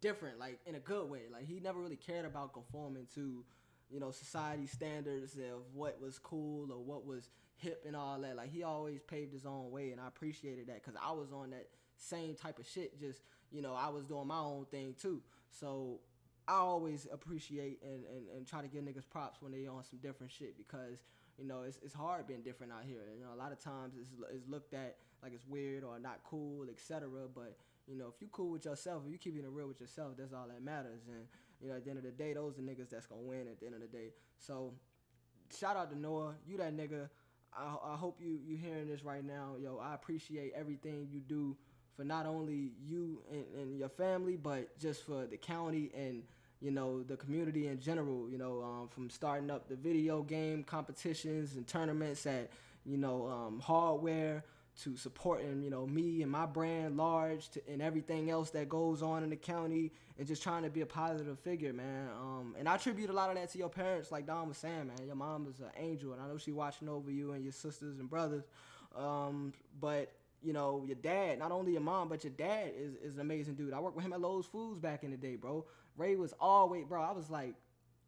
different, 0.00 0.38
like 0.38 0.58
in 0.66 0.74
a 0.74 0.80
good 0.80 1.08
way. 1.08 1.22
Like 1.32 1.46
he 1.46 1.60
never 1.60 1.80
really 1.80 1.96
cared 1.96 2.26
about 2.26 2.52
conforming 2.52 3.06
to 3.14 3.44
you 3.90 4.00
know 4.00 4.10
society 4.10 4.66
standards 4.66 5.36
of 5.36 5.62
what 5.72 6.00
was 6.00 6.18
cool 6.18 6.72
or 6.72 6.78
what 6.78 7.06
was 7.06 7.30
hip 7.62 7.84
and 7.86 7.96
all 7.96 8.20
that. 8.20 8.36
Like 8.36 8.52
he 8.52 8.62
always 8.62 9.00
paved 9.02 9.32
his 9.32 9.46
own 9.46 9.70
way, 9.70 9.90
and 9.90 10.00
I 10.00 10.08
appreciated 10.08 10.66
that 10.66 10.82
because 10.84 10.98
I 11.02 11.12
was 11.12 11.32
on 11.32 11.50
that 11.50 11.68
same 11.96 12.34
type 12.34 12.58
of 12.58 12.66
shit. 12.66 12.98
Just 13.00 13.22
you 13.50 13.62
know, 13.62 13.74
I 13.74 13.88
was 13.88 14.04
doing 14.04 14.26
my 14.26 14.38
own 14.38 14.66
thing 14.70 14.94
too. 15.00 15.22
So 15.50 16.00
I 16.48 16.54
always 16.54 17.06
appreciate 17.12 17.78
and, 17.82 18.04
and, 18.04 18.26
and 18.36 18.46
try 18.46 18.62
to 18.62 18.68
give 18.68 18.82
niggas 18.82 19.08
props 19.08 19.40
when 19.40 19.52
they 19.52 19.66
on 19.66 19.84
some 19.84 20.00
different 20.00 20.32
shit 20.32 20.56
because 20.56 21.04
you 21.38 21.46
know 21.46 21.62
it's, 21.62 21.78
it's 21.82 21.94
hard 21.94 22.26
being 22.26 22.42
different 22.42 22.72
out 22.72 22.84
here. 22.84 23.02
You 23.16 23.24
know, 23.24 23.34
a 23.34 23.40
lot 23.40 23.52
of 23.52 23.60
times 23.60 23.94
it's, 23.98 24.10
it's 24.34 24.48
looked 24.48 24.74
at 24.74 24.96
like 25.22 25.32
it's 25.32 25.46
weird 25.46 25.84
or 25.84 25.98
not 25.98 26.18
cool, 26.24 26.66
etc. 26.68 27.08
But 27.32 27.56
you 27.86 27.96
know, 27.96 28.12
if 28.14 28.20
you 28.20 28.28
cool 28.32 28.50
with 28.50 28.64
yourself, 28.64 29.02
if 29.06 29.12
you 29.12 29.18
keeping 29.18 29.44
it 29.44 29.50
real 29.50 29.68
with 29.68 29.80
yourself, 29.80 30.12
that's 30.18 30.32
all 30.32 30.46
that 30.48 30.62
matters. 30.62 31.02
And 31.08 31.26
you 31.60 31.68
know, 31.68 31.76
at 31.76 31.84
the 31.84 31.90
end 31.90 31.98
of 31.98 32.04
the 32.04 32.10
day, 32.10 32.32
those 32.32 32.58
are 32.58 32.62
niggas 32.62 32.90
that's 32.90 33.06
gonna 33.06 33.22
win 33.22 33.46
at 33.48 33.60
the 33.60 33.66
end 33.66 33.76
of 33.76 33.80
the 33.80 33.86
day. 33.86 34.10
So 34.38 34.72
shout 35.56 35.76
out 35.76 35.90
to 35.90 35.98
Noah, 35.98 36.34
you 36.46 36.56
that 36.58 36.76
nigga. 36.76 37.08
I, 37.56 37.92
I 37.92 37.96
hope 37.96 38.18
you 38.20 38.38
you 38.46 38.56
hearing 38.56 38.88
this 38.88 39.04
right 39.04 39.24
now, 39.24 39.56
yo. 39.62 39.78
I 39.78 39.94
appreciate 39.94 40.52
everything 40.56 41.08
you 41.10 41.20
do 41.20 41.56
for 41.96 42.04
not 42.04 42.26
only 42.26 42.72
you 42.84 43.22
and, 43.30 43.44
and 43.56 43.78
your 43.78 43.88
family, 43.88 44.36
but 44.36 44.78
just 44.78 45.04
for 45.04 45.26
the 45.26 45.36
county 45.36 45.90
and 45.94 46.22
you 46.60 46.70
know 46.70 47.02
the 47.02 47.16
community 47.16 47.68
in 47.68 47.80
general. 47.80 48.28
You 48.30 48.38
know, 48.38 48.62
um, 48.62 48.88
from 48.88 49.10
starting 49.10 49.50
up 49.50 49.68
the 49.68 49.76
video 49.76 50.22
game 50.22 50.64
competitions 50.64 51.56
and 51.56 51.66
tournaments 51.66 52.26
at 52.26 52.50
you 52.86 52.96
know 52.96 53.26
um, 53.28 53.60
hardware 53.60 54.44
to 54.80 54.96
supporting 54.96 55.62
you 55.62 55.70
know 55.70 55.86
me 55.86 56.22
and 56.22 56.30
my 56.30 56.46
brand 56.46 56.96
large 56.96 57.50
to, 57.50 57.60
and 57.68 57.82
everything 57.82 58.30
else 58.30 58.50
that 58.50 58.68
goes 58.68 59.02
on 59.02 59.22
in 59.22 59.30
the 59.30 59.36
county 59.36 59.92
and 60.18 60.26
just 60.26 60.42
trying 60.42 60.62
to 60.62 60.70
be 60.70 60.80
a 60.80 60.86
positive 60.86 61.38
figure 61.38 61.72
man. 61.72 62.08
Um, 62.18 62.54
and 62.58 62.68
i 62.68 62.76
attribute 62.76 63.10
a 63.10 63.12
lot 63.12 63.28
of 63.28 63.36
that 63.36 63.50
to 63.50 63.58
your 63.58 63.68
parents 63.68 64.10
like 64.10 64.26
don 64.26 64.48
was 64.48 64.56
saying 64.56 64.86
man. 64.86 65.06
Your 65.06 65.14
mom 65.14 65.46
is 65.46 65.60
an 65.60 65.70
angel 65.76 66.12
and 66.12 66.22
i 66.22 66.26
know 66.26 66.38
she 66.38 66.52
watching 66.52 66.88
over 66.88 67.10
you 67.10 67.32
and 67.32 67.42
your 67.42 67.52
sisters 67.52 67.98
and 67.98 68.08
brothers. 68.08 68.44
Um, 68.96 69.52
but 69.80 70.12
you 70.42 70.52
know 70.52 70.84
your 70.86 70.96
dad 70.96 71.38
not 71.38 71.52
only 71.52 71.72
your 71.72 71.82
mom 71.82 72.08
but 72.08 72.24
your 72.24 72.32
dad 72.32 72.72
is, 72.76 72.94
is 72.96 73.14
an 73.16 73.20
amazing 73.20 73.54
dude. 73.54 73.74
I 73.74 73.80
worked 73.80 73.96
with 73.96 74.04
him 74.04 74.12
at 74.12 74.20
Lowe's 74.20 74.46
Foods 74.46 74.80
back 74.80 75.04
in 75.04 75.10
the 75.10 75.16
day 75.18 75.36
bro. 75.36 75.66
Ray 75.98 76.16
was 76.16 76.32
always 76.40 76.86
bro 76.86 77.02
i 77.02 77.12
was 77.12 77.28
like 77.28 77.54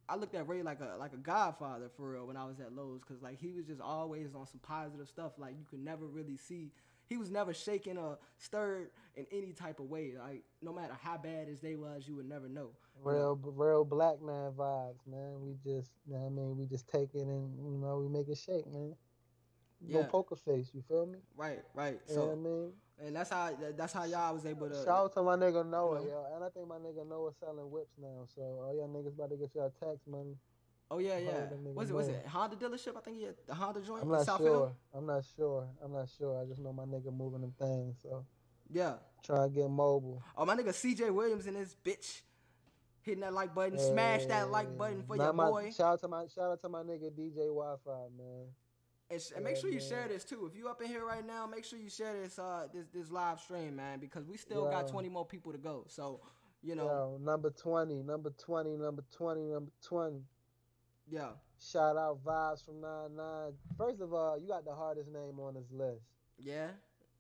I 0.09 0.17
looked 0.17 0.35
at 0.35 0.49
Ray 0.49 0.63
like 0.63 0.81
a 0.81 0.97
like 0.99 1.13
a 1.13 1.19
godfather 1.19 1.89
for 1.97 2.11
real 2.11 2.27
when 2.27 2.37
I 2.37 2.45
was 2.45 2.61
at 2.61 2.75
Lowe's 2.75 3.01
because 3.01 3.23
like 3.23 3.39
he 3.41 3.53
was 3.53 3.67
just 3.67 3.81
always 3.81 4.35
on 4.35 4.47
some 4.47 4.61
positive 4.61 5.09
stuff. 5.09 5.33
Like 5.39 5.55
you 5.59 5.65
could 5.69 5.83
never 5.83 6.07
really 6.07 6.37
see 6.37 6.73
he 7.07 7.17
was 7.17 7.31
never 7.31 7.53
shaken 7.53 7.99
or 7.99 8.19
stirred 8.39 8.91
in 9.17 9.27
any 9.31 9.53
type 9.53 9.79
of 9.81 9.87
way. 9.87 10.15
Like 10.19 10.43
no 10.63 10.73
matter 10.73 10.97
how 11.01 11.17
bad 11.19 11.49
his 11.49 11.61
day 11.61 11.77
was, 11.77 12.07
you 12.09 12.17
would 12.17 12.29
never 12.29 12.49
know. 12.49 12.71
Real, 13.03 13.39
real 13.43 13.85
black 13.85 14.23
man 14.23 14.53
vibes, 14.53 15.07
man. 15.07 15.41
We 15.41 15.55
just, 15.65 15.91
you 16.07 16.15
know 16.15 16.21
what 16.21 16.27
I 16.27 16.31
mean, 16.31 16.57
we 16.57 16.67
just 16.67 16.89
take 16.89 17.15
it 17.15 17.27
and 17.27 17.73
you 17.73 17.79
know 17.79 17.99
we 17.99 18.09
make 18.09 18.29
it 18.29 18.39
shake, 18.39 18.67
man. 18.67 18.95
Go 19.93 19.99
Yeah. 20.01 20.07
poker 20.07 20.37
face, 20.37 20.71
you 20.73 20.83
feel 20.83 21.07
me? 21.07 21.19
Right, 21.37 21.63
right. 21.75 22.01
You 22.09 22.15
know 22.15 22.27
what 22.27 22.33
I 22.33 22.37
mean? 22.37 22.73
And 22.99 23.14
that's 23.16 23.30
how 23.30 23.55
that- 23.55 23.76
that's 23.76 23.92
how 23.92 24.05
y'all 24.05 24.34
was 24.34 24.47
able 24.47 24.68
to. 24.68 24.74
Shout 24.76 24.88
out 24.88 25.12
to 25.14 25.22
my 25.22 25.36
nigga 25.36 25.66
Noah, 25.66 26.01
know? 26.01 26.07
yo. 26.07 26.26
And 26.34 26.45
I 26.45 26.49
think 26.51 26.66
my 26.68 26.78
nigga 26.78 27.07
Noah 27.07 27.32
selling 27.40 27.70
whips 27.70 27.97
now. 27.99 28.24
So 28.34 28.42
all 28.42 28.74
y'all 28.74 28.88
niggas 28.88 29.14
about 29.14 29.30
to 29.30 29.36
get 29.36 29.55
y'all 29.55 29.70
tax 29.80 30.07
money. 30.07 30.36
Oh 30.90 30.99
yeah, 30.99 31.18
yeah. 31.18 31.47
Was 31.74 31.90
it 31.90 31.95
was 31.95 32.09
it 32.09 32.26
Honda 32.26 32.57
dealership? 32.57 32.97
I 32.97 33.01
think 33.01 33.16
he 33.16 33.22
had 33.24 33.34
the 33.47 33.55
Honda 33.55 33.80
joint 33.80 34.03
I'm 34.03 34.09
in 34.09 34.12
not 34.16 34.26
South 34.26 34.38
sure. 34.40 34.47
Hill. 34.47 34.76
I'm 34.95 35.07
not 35.07 35.24
sure. 35.36 35.68
I'm 35.82 35.92
not 35.92 36.09
sure. 36.11 36.40
I 36.40 36.45
just 36.47 36.61
know 36.61 36.72
my 36.72 36.84
nigga 36.84 37.12
moving 37.12 37.40
them 37.40 37.53
things. 37.59 37.97
So 38.03 38.24
Yeah. 38.70 38.99
try 39.22 39.45
to 39.45 39.49
get 39.49 39.68
mobile. 39.70 40.22
Oh 40.36 40.45
my 40.45 40.55
nigga 40.55 40.68
CJ 40.74 41.11
Williams 41.12 41.47
and 41.47 41.57
his 41.57 41.74
bitch 41.84 42.22
hitting 43.01 43.20
that 43.22 43.32
like 43.32 43.55
button. 43.55 43.78
Smash 43.78 44.26
that 44.26 44.51
like 44.51 44.76
button 44.78 45.03
for 45.03 45.16
your 45.16 45.32
my- 45.32 45.51
boy. 45.51 45.70
Shout 45.70 45.95
out 45.95 46.01
to 46.01 46.09
my 46.09 46.26
shout 46.28 46.51
out 46.53 46.61
to 46.61 46.68
my 46.68 46.82
nigga 46.82 47.11
DJ 47.11 47.47
Wi-Fi, 47.49 48.09
man. 48.16 48.47
And, 49.11 49.21
sh- 49.21 49.33
and 49.37 49.45
make 49.45 49.57
sure 49.57 49.69
you 49.71 49.79
man. 49.79 49.89
share 49.89 50.09
this 50.09 50.25
too. 50.25 50.47
If 50.51 50.57
you 50.57 50.69
up 50.69 50.81
in 50.83 50.89
here 50.89 51.05
right 51.05 51.25
now, 51.27 51.47
make 51.47 51.65
sure 51.65 51.79
you 51.79 51.91
share 51.91 52.15
this 52.21 52.39
uh 52.39 52.67
this 52.73 52.87
this 52.93 53.11
live 53.11 53.39
stream, 53.41 53.77
man, 53.77 53.99
because 54.01 54.27
we 54.27 54.37
still 54.37 54.69
got 54.71 54.89
20 54.89 55.09
more 55.09 55.27
people 55.27 55.53
to 55.53 55.59
go. 55.59 55.85
So, 55.89 56.21
you 56.63 56.75
know, 56.75 56.87
Yo, 56.87 57.19
number 57.23 57.51
20, 57.51 58.03
number 58.03 58.31
20, 58.31 58.77
number 58.77 59.05
20, 59.13 59.41
number 59.43 59.71
20. 59.87 60.23
yeah. 61.11 61.29
Shout 61.61 61.97
out 61.97 62.23
Vibes 62.25 62.65
from 62.65 62.81
99. 62.81 63.53
First 63.79 64.01
of 64.01 64.13
all, 64.13 64.39
you 64.39 64.49
got 64.49 64.65
the 64.65 64.75
hardest 64.75 65.09
name 65.11 65.39
on 65.39 65.55
this 65.55 65.71
list. 65.71 66.03
Yeah. 66.39 66.69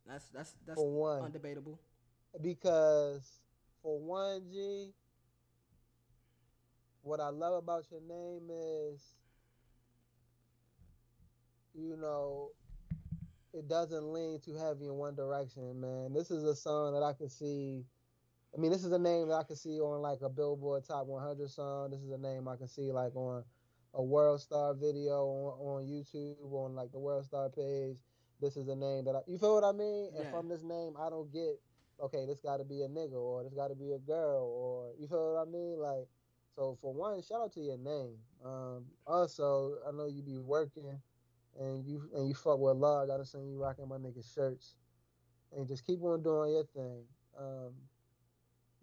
That's 0.06 0.26
that's 0.30 0.54
that's 0.66 0.78
For 0.78 0.90
one. 0.90 1.30
undebatable. 1.30 1.78
Because 2.42 3.40
for 3.82 3.98
one 4.00 4.42
G, 4.52 4.92
what 7.02 7.20
I 7.20 7.28
love 7.28 7.54
about 7.54 7.84
your 7.90 8.00
name 8.00 8.48
is, 8.50 9.00
you 11.74 11.96
know, 11.96 12.50
it 13.52 13.68
doesn't 13.68 14.12
lean 14.12 14.40
too 14.40 14.54
heavy 14.54 14.86
in 14.86 14.94
one 14.94 15.14
direction, 15.14 15.80
man. 15.80 16.12
This 16.12 16.30
is 16.30 16.44
a 16.44 16.54
song 16.54 16.94
that 16.94 17.02
I 17.02 17.12
can 17.12 17.28
see. 17.28 17.84
I 18.54 18.60
mean, 18.60 18.70
this 18.70 18.84
is 18.84 18.92
a 18.92 18.98
name 18.98 19.28
that 19.28 19.34
I 19.34 19.42
can 19.42 19.56
see 19.56 19.80
on 19.80 20.00
like 20.00 20.18
a 20.22 20.28
Billboard 20.28 20.84
Top 20.86 21.06
100 21.06 21.50
song. 21.50 21.90
This 21.90 22.00
is 22.00 22.10
a 22.10 22.18
name 22.18 22.48
I 22.48 22.56
can 22.56 22.68
see 22.68 22.92
like 22.92 23.14
on 23.16 23.44
a 23.94 24.02
World 24.02 24.40
Star 24.40 24.74
video 24.74 25.24
on, 25.24 25.82
on 25.82 25.86
YouTube 25.86 26.52
on 26.52 26.74
like 26.74 26.92
the 26.92 26.98
World 26.98 27.24
Star 27.24 27.48
page. 27.48 27.96
This 28.40 28.56
is 28.56 28.68
a 28.68 28.76
name 28.76 29.04
that 29.04 29.14
I, 29.14 29.20
you 29.26 29.38
feel 29.38 29.54
what 29.54 29.64
I 29.64 29.72
mean? 29.72 30.10
And 30.18 30.28
from 30.30 30.48
this 30.48 30.62
name, 30.62 30.94
I 31.00 31.08
don't 31.10 31.32
get 31.32 31.60
okay, 32.00 32.26
this 32.26 32.40
got 32.40 32.56
to 32.56 32.64
be 32.64 32.82
a 32.82 32.88
nigga 32.88 33.14
or 33.14 33.44
this 33.44 33.54
got 33.54 33.68
to 33.68 33.74
be 33.74 33.92
a 33.92 33.98
girl 33.98 34.42
or 34.42 34.92
you 34.98 35.06
feel 35.06 35.34
what 35.34 35.46
I 35.46 35.50
mean? 35.50 35.78
Like, 35.78 36.08
so 36.56 36.76
for 36.80 36.92
one, 36.92 37.22
shout 37.22 37.40
out 37.40 37.52
to 37.54 37.60
your 37.60 37.78
name. 37.78 38.16
Um, 38.44 38.84
also, 39.06 39.76
I 39.88 39.92
know 39.92 40.06
you 40.06 40.22
be 40.22 40.38
working 40.38 40.84
and 41.58 41.84
you 41.86 42.02
and 42.14 42.28
you 42.28 42.34
fuck 42.34 42.58
with 42.58 42.76
love. 42.76 43.04
I 43.04 43.06
gotta 43.06 43.24
send 43.24 43.48
you 43.48 43.58
rocking 43.58 43.88
my 43.88 43.96
nigga 43.96 44.24
shirts 44.34 44.74
and 45.56 45.66
just 45.66 45.86
keep 45.86 46.02
on 46.02 46.22
doing 46.22 46.52
your 46.52 46.64
thing. 46.74 47.04
Um, 47.38 47.72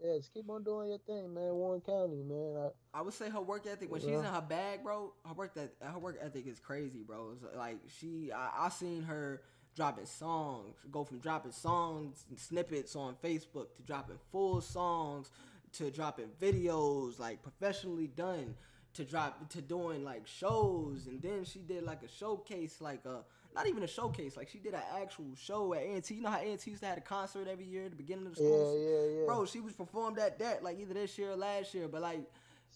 yeah, 0.03 0.17
just 0.17 0.33
keep 0.33 0.49
on 0.49 0.63
doing 0.63 0.89
your 0.89 0.97
thing, 0.99 1.33
man. 1.33 1.53
Warren 1.53 1.81
County, 1.81 2.23
man. 2.23 2.71
I, 2.93 2.99
I 2.99 3.01
would 3.01 3.13
say 3.13 3.29
her 3.29 3.41
work 3.41 3.67
ethic 3.67 3.91
when 3.91 4.01
she's 4.01 4.09
in 4.09 4.23
her 4.23 4.41
bag, 4.41 4.83
bro. 4.83 5.13
Her 5.25 5.33
work 5.33 5.53
that 5.55 5.73
her 5.81 5.99
work 5.99 6.17
ethic 6.21 6.47
is 6.47 6.59
crazy, 6.59 7.03
bro. 7.03 7.33
It's 7.33 7.55
like 7.55 7.77
she, 7.99 8.31
I, 8.31 8.65
I 8.65 8.69
seen 8.69 9.03
her 9.03 9.41
dropping 9.75 10.05
songs, 10.05 10.75
go 10.91 11.03
from 11.03 11.19
dropping 11.19 11.51
songs 11.51 12.25
and 12.29 12.39
snippets 12.39 12.95
on 12.95 13.15
Facebook 13.23 13.75
to 13.75 13.83
dropping 13.85 14.17
full 14.31 14.59
songs 14.59 15.31
to 15.73 15.89
dropping 15.89 16.27
videos 16.41 17.17
like 17.19 17.41
professionally 17.41 18.07
done 18.07 18.55
to 18.93 19.03
drop 19.05 19.49
to 19.49 19.61
doing 19.61 20.03
like 20.03 20.27
shows 20.27 21.07
and 21.07 21.21
then 21.21 21.45
she 21.45 21.59
did 21.59 21.83
like 21.83 22.03
a 22.03 22.07
showcase 22.07 22.81
like 22.81 23.05
a 23.05 23.23
not 23.55 23.67
even 23.67 23.83
a 23.83 23.87
showcase 23.87 24.37
like 24.37 24.49
she 24.49 24.59
did 24.59 24.73
an 24.73 24.81
actual 25.01 25.25
show 25.35 25.73
at 25.73 25.81
A&T. 25.81 26.15
You 26.15 26.21
know 26.21 26.29
how 26.29 26.39
A&T 26.39 26.69
used 26.69 26.81
to 26.81 26.87
have 26.87 26.97
a 26.97 27.01
concert 27.01 27.47
every 27.47 27.65
year 27.65 27.85
at 27.85 27.91
the 27.91 27.97
beginning 27.97 28.25
of 28.27 28.35
the 28.35 28.41
yeah, 28.41 28.49
school. 28.49 28.79
yeah, 28.79 29.19
yeah. 29.19 29.25
Bro, 29.25 29.45
she 29.45 29.59
was 29.59 29.73
performed 29.73 30.19
at 30.19 30.39
that 30.39 30.63
like 30.63 30.79
either 30.79 30.93
this 30.93 31.17
year 31.17 31.31
or 31.31 31.35
last 31.35 31.73
year, 31.73 31.87
but 31.87 32.01
like 32.01 32.21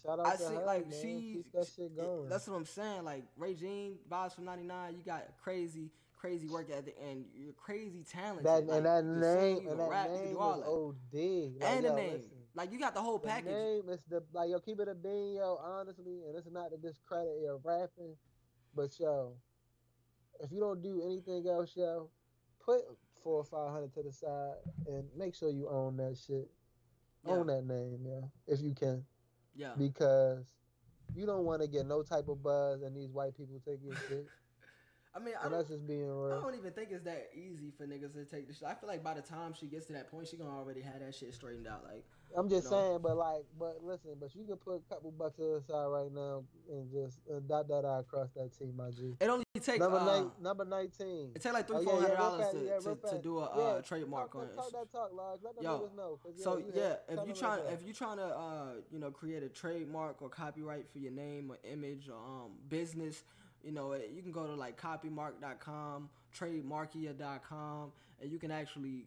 shout 0.03 0.20
out 0.20 0.28
I 0.28 0.32
to 0.32 0.38
see, 0.38 0.55
her, 0.55 0.66
like 0.66 0.89
man. 0.89 0.99
she, 1.01 1.34
keep 1.36 1.51
that 1.53 1.68
shit 1.76 1.95
going. 1.95 2.30
That's 2.30 2.47
what 2.47 2.55
I'm 2.55 2.66
saying. 2.66 3.03
Like 3.03 3.24
Ray 3.38 3.53
Jean, 3.53 3.97
vibes 4.09 4.36
from 4.36 4.45
'99. 4.45 4.95
You 4.97 5.03
got 5.05 5.24
crazy, 5.41 5.91
crazy 6.16 6.47
work 6.47 6.70
ethic, 6.72 6.97
and 7.09 7.26
you're 7.34 7.53
crazy 7.53 8.03
talented. 8.09 8.45
that 8.45 8.68
like, 8.68 8.78
and 8.78 8.86
that 8.86 9.03
you 9.03 9.11
name 9.11 9.57
sing, 9.57 9.70
and 9.70 9.80
that 9.80 9.89
rap, 9.89 10.09
you 10.11 10.18
name 10.18 10.34
do 10.34 10.39
all 10.39 10.59
that. 10.59 10.68
OD. 10.68 11.61
Like, 11.61 11.72
and 11.72 11.86
the 11.86 11.93
name, 11.93 12.22
like 12.56 12.72
you 12.72 12.80
got 12.80 12.93
the 12.93 13.01
whole 13.01 13.20
the 13.20 13.28
package. 13.28 13.51
name 13.51 13.89
is 13.89 13.99
the 14.10 14.24
like 14.34 14.49
yo 14.49 14.60
keep 14.60 14.80
it 14.80 14.88
a 14.88 14.95
bean 14.95 15.36
yo 15.36 15.58
honestly, 15.62 16.24
and 16.28 16.36
it's 16.36 16.47
not 16.49 16.72
to 16.72 16.78
discredit 16.78 17.41
your 17.41 17.58
rapping, 17.64 18.16
but 18.76 18.97
yo, 19.00 19.34
if 20.39 20.51
you 20.51 20.59
don't 20.59 20.82
do 20.82 21.01
anything 21.05 21.47
else, 21.47 21.74
yo, 21.75 22.09
put 22.63 22.82
four 23.24 23.39
or 23.39 23.43
five 23.46 23.71
hundred 23.71 23.93
to 23.93 24.04
the 24.04 24.12
side 24.12 24.55
and 24.88 25.05
make 25.17 25.36
sure 25.36 25.50
you 25.50 25.67
own 25.70 25.97
that 25.97 26.17
shit, 26.17 26.50
own 27.25 27.47
that 27.47 27.63
name, 27.66 28.05
yeah, 28.05 28.54
if 28.54 28.62
you 28.62 28.74
can, 28.74 29.04
Yeah, 29.55 29.74
because 29.78 30.54
you 31.13 31.25
don't 31.25 31.46
want 31.46 31.62
to 31.62 31.67
get 31.67 31.86
no 31.86 32.04
type 32.04 32.28
of 32.28 32.42
buzz 32.43 32.82
and 32.82 32.96
these 32.96 33.09
white 33.12 33.36
people 33.36 33.62
take 33.66 33.80
your 33.84 33.96
shit, 34.08 34.30
I 35.16 35.20
mean, 35.20 35.33
I 35.39 35.43
don't, 35.43 35.54
that's 35.54 35.70
just 35.70 35.87
being 35.87 36.09
I 36.09 36.42
don't 36.42 36.55
even 36.55 36.71
think 36.74 36.89
it's 36.92 37.05
that 37.05 37.29
easy 37.33 37.71
for 37.78 37.87
niggas 37.87 38.13
to 38.13 38.25
take 38.25 38.47
the 38.47 38.54
shit. 38.54 38.67
I 38.67 38.74
feel 38.75 38.89
like 38.89 39.01
by 39.04 39.13
the 39.13 39.21
time 39.21 39.54
she 39.58 39.67
gets 39.67 39.86
to 39.87 39.93
that 39.93 40.12
point, 40.12 40.28
she 40.28 40.36
gonna 40.36 40.50
already 40.58 40.82
have 40.82 41.00
that 41.00 41.16
shit 41.16 41.33
straightened 41.33 41.67
out. 41.67 41.83
Like, 41.86 42.04
I'm 42.36 42.50
just 42.50 42.66
No. 42.66 42.71
saying, 42.71 43.00
but 43.01 43.16
like, 43.16 43.46
but 43.58 43.79
listen, 43.82 44.12
but 44.20 44.36
you 44.36 44.43
can 44.43 44.58
put 44.58 44.82
a 44.89 44.93
couple 44.93 45.12
bucks 45.12 45.37
to 45.37 45.42
the 45.43 45.62
side 45.66 45.86
right 45.87 46.12
now 46.12 46.43
and 46.70 46.92
just 46.92 47.20
uh, 47.33 47.39
dot 47.47 47.70
that 47.70 47.86
I 47.86 48.00
across 48.00 48.29
that 48.36 48.58
team, 48.59 48.74
my 48.75 48.89
G. 48.92 49.16
it 49.21 49.29
only 49.29 49.46
take 49.62 49.79
Number 49.79 50.00
uh, 50.00 50.05
nine, 50.05 50.32
number 50.42 50.66
nineteen. 50.66 51.32
it 51.33 51.42
take 51.42 51.54
like 51.54 51.70
Oh, 51.71 51.78
three, 51.78 51.86
yeah, 51.86 51.92
four 51.92 52.01
hundred 52.01 52.16
real 52.16 52.17
dollars 52.17 52.50
to, 52.50 52.66
yeah, 52.66 52.79
to, 52.79 53.16
to 53.16 53.17
do 53.24 53.37
a 53.39 53.42
Yeah, 53.55 53.62
uh, 53.63 53.82
trademark 53.82 54.33
talk, 54.33 54.42
on 54.42 54.55
Talk 54.55 54.67
it. 54.67 54.74
that 54.74 54.92
talk, 54.92 55.12
Lodge. 55.13 55.39
Let 55.43 55.55
them 55.55 55.63
Yo, 55.63 55.89
niggas 55.96 56.43
So 56.43 56.58
you 56.58 56.66
yeah, 56.75 56.96
if 57.08 57.25
you 57.25 57.33
trying 57.33 57.62
if 57.70 57.87
you 57.87 57.93
trying 57.93 58.17
to 58.17 58.25
uh 58.25 58.66
you 58.92 59.00
know 59.00 59.12
create 59.12 59.43
a 59.43 59.50
trademark 59.50 60.21
or 60.21 60.28
copyright 60.28 60.89
for 60.92 61.00
your 61.00 61.13
name 61.13 61.50
or 61.50 61.58
image 61.63 62.09
or 62.09 62.17
um 62.17 62.51
business, 62.67 63.24
you 63.66 63.71
know 63.71 63.92
eh, 63.93 64.01
you 64.13 64.21
can 64.21 64.32
go 64.32 64.46
to 64.46 64.54
like 64.55 64.79
copymark.com, 64.79 66.09
trademarkia.com, 66.37 67.92
and 68.21 68.32
you 68.32 68.37
can 68.37 68.51
actually 68.51 69.05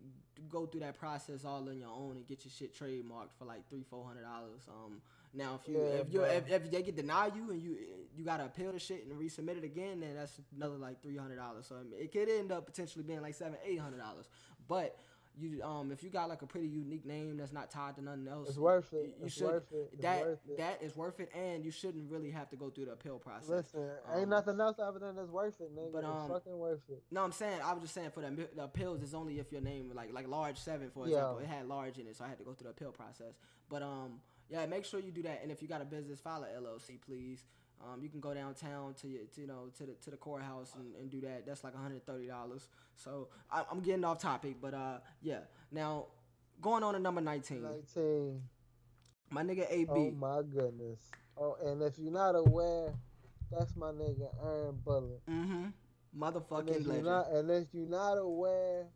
go 0.50 0.66
through 0.66 0.80
that 0.80 0.98
process 0.98 1.44
all 1.44 1.68
on 1.68 1.78
your 1.78 1.88
own 1.88 2.16
and 2.16 2.26
get 2.26 2.44
your 2.44 2.52
shit 2.52 2.74
trademarked 2.78 3.32
for 3.38 3.44
like 3.44 3.68
three 3.70 3.84
four 3.88 4.04
hundred 4.04 4.22
dollars. 4.22 4.68
Um, 4.68 5.00
now 5.34 5.58
if 5.60 5.68
you 5.68 5.78
Yeah, 5.78 6.00
if 6.00 6.12
you 6.12 6.22
if, 6.22 6.50
if 6.50 6.70
they 6.70 6.82
get 6.82 6.96
deny 6.96 7.26
you 7.26 7.50
and 7.50 7.62
you 7.62 7.76
you 8.16 8.24
gotta 8.24 8.44
appeal 8.44 8.72
the 8.72 8.78
shit 8.78 9.06
and 9.06 9.18
resubmit 9.18 9.58
it 9.58 9.64
again, 9.64 10.00
then 10.00 10.14
that's 10.16 10.40
another 10.56 10.76
like 10.76 11.00
three 11.02 11.16
hundred 11.16 11.36
dollars. 11.36 11.66
So 11.66 11.76
I 11.76 11.82
mean, 11.84 12.00
it 12.00 12.12
could 12.12 12.28
end 12.28 12.52
up 12.52 12.66
potentially 12.66 13.04
being 13.04 13.22
like 13.22 13.34
seven 13.34 13.56
eight 13.64 13.78
hundred 13.80 13.98
dollars, 13.98 14.28
but 14.68 14.96
you 15.40 15.62
um 15.62 15.90
if 15.92 16.02
you 16.02 16.10
got 16.10 16.28
like 16.28 16.42
a 16.42 16.46
pretty 16.46 16.68
unique 16.68 17.04
name 17.06 17.36
that's 17.36 17.52
not 17.52 17.70
tied 17.70 17.96
to 17.96 18.02
nothing 18.02 18.26
else, 18.28 18.48
It's 18.48 18.58
worth 18.58 18.92
it. 18.92 19.14
You 19.18 19.26
It's 19.26 19.34
should 19.34 19.44
worth 19.46 19.72
it. 19.72 19.90
It's 19.92 20.02
that 20.02 20.20
worth 20.24 20.38
it. 20.48 20.56
that 20.58 20.82
is 20.82 20.96
worth 20.96 21.20
it, 21.20 21.30
and 21.34 21.64
you 21.64 21.70
shouldn't 21.70 22.10
really 22.10 22.30
have 22.30 22.48
to 22.50 22.56
go 22.56 22.70
through 22.70 22.86
the 22.86 22.92
appeal 22.92 23.18
process. 23.18 23.48
Listen, 23.48 23.90
Um, 24.12 24.20
ain't 24.20 24.28
nothing 24.28 24.60
else 24.60 24.78
other 24.78 24.98
than 24.98 25.16
that's 25.16 25.30
worth 25.30 25.60
it, 25.60 25.74
nigga. 25.74 25.92
but, 25.92 25.98
it's 25.98 26.06
um, 26.08 26.28
fucking 26.30 26.58
worth 26.58 26.80
it. 26.90 27.02
No, 27.10 27.22
I'm 27.24 27.32
saying 27.32 27.60
I 27.64 27.72
was 27.72 27.82
just 27.82 27.94
saying 27.94 28.10
for 28.10 28.20
the, 28.20 28.48
the 28.54 28.64
appeals, 28.64 29.02
it's 29.02 29.14
only 29.14 29.38
if 29.38 29.50
your 29.52 29.60
name 29.60 29.92
like 29.94 30.12
like 30.12 30.28
large 30.28 30.58
seven 30.58 30.90
for 30.90 31.06
Yeah. 31.06 31.16
example, 31.16 31.38
it 31.38 31.46
had 31.46 31.66
large 31.66 31.98
in 31.98 32.06
it, 32.06 32.16
so 32.16 32.24
I 32.24 32.28
had 32.28 32.38
to 32.38 32.44
go 32.44 32.52
through 32.52 32.64
the 32.64 32.70
appeal 32.70 32.92
process. 32.92 33.34
But 33.68 33.82
um, 33.82 34.20
yeah, 34.48 34.64
make 34.66 34.84
sure 34.84 34.98
you 35.00 35.12
do 35.12 35.22
that, 35.22 35.40
and 35.42 35.52
if 35.52 35.60
you 35.62 35.68
got 35.68 35.82
a 35.82 35.84
business, 35.84 36.20
file 36.20 36.44
a 36.44 36.60
LLC, 36.60 36.98
please. 37.00 37.44
Um, 37.80 38.02
you 38.02 38.08
can 38.08 38.20
go 38.20 38.34
downtown 38.34 38.94
to 39.02 39.08
your, 39.08 39.22
to, 39.34 39.40
you 39.40 39.46
know, 39.46 39.70
to 39.76 39.86
the 39.86 39.92
to 40.02 40.10
the 40.10 40.16
courthouse 40.16 40.74
and, 40.74 40.94
and 40.96 41.10
do 41.10 41.20
that. 41.20 41.46
That's 41.46 41.62
like 41.62 41.74
130 41.74 42.26
dollars. 42.26 42.68
So 42.96 43.28
I, 43.50 43.64
I'm 43.70 43.80
getting 43.80 44.04
off 44.04 44.18
topic, 44.20 44.56
but 44.60 44.74
uh, 44.74 44.98
yeah. 45.22 45.40
Now 45.70 46.06
going 46.60 46.82
on 46.82 46.94
to 46.94 47.00
number 47.00 47.20
19, 47.20 47.62
19. 47.62 48.42
my 49.30 49.42
nigga 49.42 49.66
AB. 49.70 49.90
Oh 49.90 50.10
my 50.10 50.42
goodness. 50.42 50.98
Oh, 51.36 51.56
and 51.64 51.80
if 51.82 51.98
you're 51.98 52.12
not 52.12 52.34
aware, 52.34 52.92
that's 53.50 53.76
my 53.76 53.92
nigga 53.92 54.28
Aaron 54.44 54.78
Bullet. 54.84 55.20
mm-hmm. 55.30 55.66
Motherfucking 56.18 56.68
if, 56.70 56.86
you're 56.86 57.02
legend. 57.02 57.04
not, 57.04 57.26
if 57.32 57.68
you're 57.72 57.88
not 57.88 58.14
aware, 58.14 58.86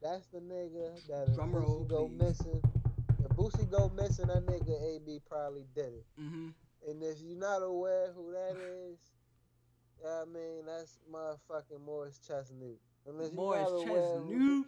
that's 0.00 0.26
the 0.28 0.38
nigga 0.38 0.94
that 1.08 1.28
if 1.28 1.34
Drum 1.34 1.50
Boosie 1.52 1.54
roll, 1.66 1.84
go 1.84 2.06
please. 2.08 2.22
missing. 2.22 2.62
If 3.24 3.36
Boosie 3.36 3.68
go 3.70 3.90
missing, 3.96 4.28
that 4.28 4.46
nigga 4.46 4.96
AB 4.96 5.20
probably 5.28 5.64
did 5.74 5.86
it. 5.86 6.06
mm-hmm. 6.20 6.48
And 6.88 7.02
if 7.02 7.18
you're 7.20 7.38
not 7.38 7.58
aware 7.62 8.12
who 8.14 8.32
that 8.32 8.56
is, 8.56 8.98
I 10.06 10.24
mean 10.24 10.64
that's 10.66 10.98
motherfucking 11.12 11.84
Morris 11.84 12.18
Chestnut. 12.26 12.78
And 13.06 13.34
Morris 13.34 13.68
Chestnut. 13.82 14.66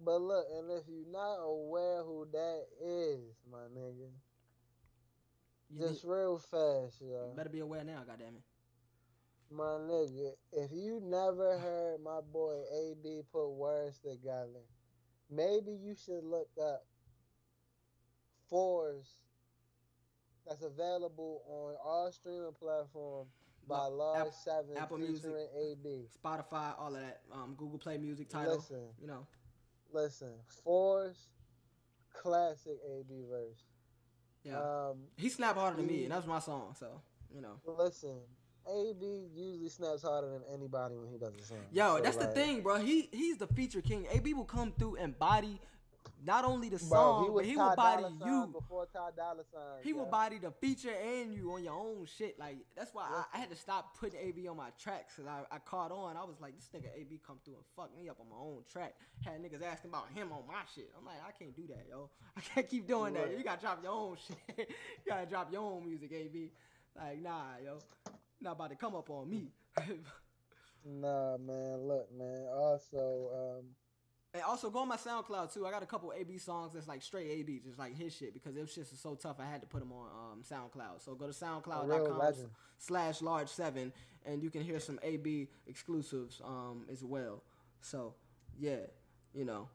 But 0.00 0.20
look, 0.20 0.46
and 0.56 0.70
if 0.70 0.84
you're 0.88 1.10
not 1.10 1.36
aware 1.42 2.02
who 2.04 2.26
that 2.32 2.64
is, 2.80 3.34
my 3.50 3.66
nigga, 3.76 4.10
You 5.70 5.80
just 5.80 6.04
real 6.04 6.38
fast, 6.38 7.00
yo. 7.02 7.26
need- 7.26 7.36
better 7.36 7.48
be 7.50 7.58
aware 7.60 7.82
now, 7.84 8.04
goddammit. 8.08 8.42
My 9.50 9.78
nigga, 9.80 10.32
if 10.52 10.70
you 10.72 11.00
never 11.00 11.58
heard 11.58 12.00
my 12.00 12.20
boy 12.20 12.62
AB 12.72 13.22
put 13.32 13.48
words 13.50 13.98
together, 13.98 14.62
maybe 15.28 15.72
you 15.72 15.94
should 15.94 16.22
look 16.22 16.50
up 16.62 16.84
Force 18.48 19.10
that's 20.48 20.62
available 20.62 21.42
on 21.46 21.74
all 21.84 22.10
streaming 22.12 22.52
platforms 22.58 23.30
by 23.68 23.84
Large 23.86 24.28
App- 24.28 24.32
Seven 24.32 24.76
Apple 24.78 24.98
Music. 24.98 25.30
AB. 25.60 26.06
Spotify, 26.24 26.72
all 26.78 26.94
of 26.94 27.00
that. 27.02 27.20
Um, 27.32 27.54
Google 27.56 27.78
Play 27.78 27.98
Music 27.98 28.28
title. 28.28 28.56
Listen, 28.56 28.88
You 29.00 29.06
know. 29.08 29.26
listen, 29.92 30.32
Force 30.64 31.28
classic 32.12 32.78
AB 32.90 33.24
verse. 33.30 33.64
Yeah. 34.44 34.58
Um, 34.58 34.98
he 35.16 35.28
snapped 35.28 35.58
harder 35.58 35.76
than 35.76 35.86
me, 35.86 36.04
and 36.04 36.12
that's 36.12 36.26
my 36.26 36.38
song. 36.38 36.74
So 36.78 37.00
you 37.34 37.40
know. 37.42 37.60
listen, 37.66 38.16
AB 38.66 39.28
usually 39.34 39.68
snaps 39.68 40.02
harder 40.02 40.30
than 40.30 40.42
anybody 40.52 40.96
when 40.96 41.10
he 41.10 41.18
does 41.18 41.34
a 41.36 41.42
song. 41.42 41.58
Yo, 41.72 41.96
So, 41.96 42.02
that's 42.02 42.16
the 42.16 42.28
thing, 42.28 42.62
bro. 42.62 42.76
He 42.76 43.08
he's 43.12 43.36
the 43.36 43.46
feature 43.48 43.82
king. 43.82 44.06
AB 44.10 44.32
will 44.34 44.44
come 44.44 44.72
through 44.78 44.96
and 44.96 45.18
body 45.18 45.60
not 46.24 46.44
only 46.44 46.68
the 46.68 46.78
Bro, 46.78 46.88
song, 46.88 47.24
he 47.24 47.30
but 47.30 47.44
he 47.44 47.54
Ty 47.54 47.68
will 47.68 47.76
body 47.76 48.02
Dolla 48.18 48.46
you. 48.46 48.52
before 48.52 48.86
Ty 48.92 49.10
Dolla 49.16 49.42
Sign. 49.52 49.82
He 49.82 49.92
will 49.92 50.06
body 50.06 50.38
the 50.38 50.50
feature 50.50 50.90
and 50.92 51.32
you 51.32 51.52
on 51.52 51.62
your 51.62 51.74
own 51.74 52.06
shit. 52.06 52.38
Like 52.38 52.56
that's 52.76 52.92
why 52.94 53.04
I, 53.08 53.24
I 53.36 53.38
had 53.38 53.50
to 53.50 53.56
stop 53.56 53.96
putting 53.98 54.18
AB 54.20 54.48
on 54.48 54.56
my 54.56 54.70
tracks 54.80 55.14
because 55.16 55.28
I, 55.30 55.54
I 55.54 55.58
caught 55.58 55.92
on. 55.92 56.16
I 56.16 56.24
was 56.24 56.36
like, 56.40 56.54
this 56.56 56.68
nigga 56.74 56.88
AB 56.98 57.20
come 57.26 57.38
through 57.44 57.54
and 57.54 57.64
fuck 57.76 57.96
me 57.96 58.08
up 58.08 58.18
on 58.20 58.28
my 58.28 58.36
own 58.36 58.62
track. 58.70 58.94
Had 59.24 59.42
niggas 59.42 59.62
asking 59.62 59.90
about 59.90 60.08
him 60.14 60.32
on 60.32 60.42
my 60.46 60.62
shit. 60.74 60.90
I'm 60.98 61.04
like, 61.04 61.16
I 61.26 61.32
can't 61.32 61.54
do 61.54 61.66
that, 61.68 61.86
yo. 61.88 62.10
I 62.36 62.40
can't 62.40 62.68
keep 62.68 62.86
doing 62.86 63.14
that. 63.14 63.36
You 63.36 63.44
gotta 63.44 63.60
drop 63.60 63.82
your 63.82 63.92
own 63.92 64.16
shit. 64.26 64.68
you 64.68 65.12
gotta 65.12 65.26
drop 65.26 65.52
your 65.52 65.62
own 65.62 65.84
music, 65.84 66.10
AB. 66.12 66.50
Like, 66.96 67.22
nah, 67.22 67.42
yo. 67.64 67.78
Not 68.40 68.52
about 68.52 68.70
to 68.70 68.76
come 68.76 68.94
up 68.94 69.10
on 69.10 69.28
me. 69.30 69.52
Nah, 70.84 71.36
man. 71.38 71.86
Look, 71.86 72.08
man. 72.16 72.46
Also, 72.54 73.58
um, 73.58 73.64
And 74.38 74.46
also 74.46 74.70
go 74.70 74.78
on 74.80 74.88
my 74.88 74.96
SoundCloud 74.96 75.52
too. 75.52 75.66
I 75.66 75.72
got 75.72 75.82
a 75.82 75.86
couple 75.86 76.12
AB 76.16 76.38
songs 76.38 76.72
that's 76.72 76.86
like 76.86 77.02
straight 77.02 77.28
AB, 77.28 77.60
just 77.64 77.76
like 77.76 77.96
his 77.96 78.14
shit, 78.14 78.32
because 78.32 78.54
them 78.54 78.66
shits 78.66 78.92
are 78.92 78.96
so 78.96 79.16
tough. 79.16 79.40
I 79.40 79.50
had 79.50 79.60
to 79.62 79.66
put 79.66 79.80
them 79.80 79.90
on 79.90 80.06
um, 80.06 80.42
SoundCloud. 80.48 81.04
So 81.04 81.16
go 81.16 81.26
to 81.26 81.32
SoundCloud.com 81.32 82.34
slash 82.78 83.20
large 83.20 83.48
seven, 83.48 83.92
and 84.24 84.40
you 84.40 84.48
can 84.48 84.62
hear 84.62 84.78
some 84.78 85.00
AB 85.02 85.48
exclusives 85.66 86.40
um, 86.44 86.86
as 86.88 87.02
well. 87.02 87.42
So 87.80 88.14
yeah, 88.56 88.76
you 89.34 89.44
know, 89.44 89.68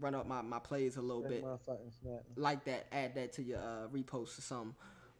run 0.00 0.14
up 0.14 0.26
my, 0.26 0.40
my 0.40 0.60
plays 0.60 0.96
a 0.96 1.02
little 1.02 1.22
bit 1.22 1.44
like 2.36 2.64
that. 2.64 2.86
Add 2.92 3.14
that 3.16 3.34
to 3.34 3.42
your 3.42 3.58
uh, 3.58 3.88
repost 3.92 4.38
or 4.38 4.42
something. 4.42 4.74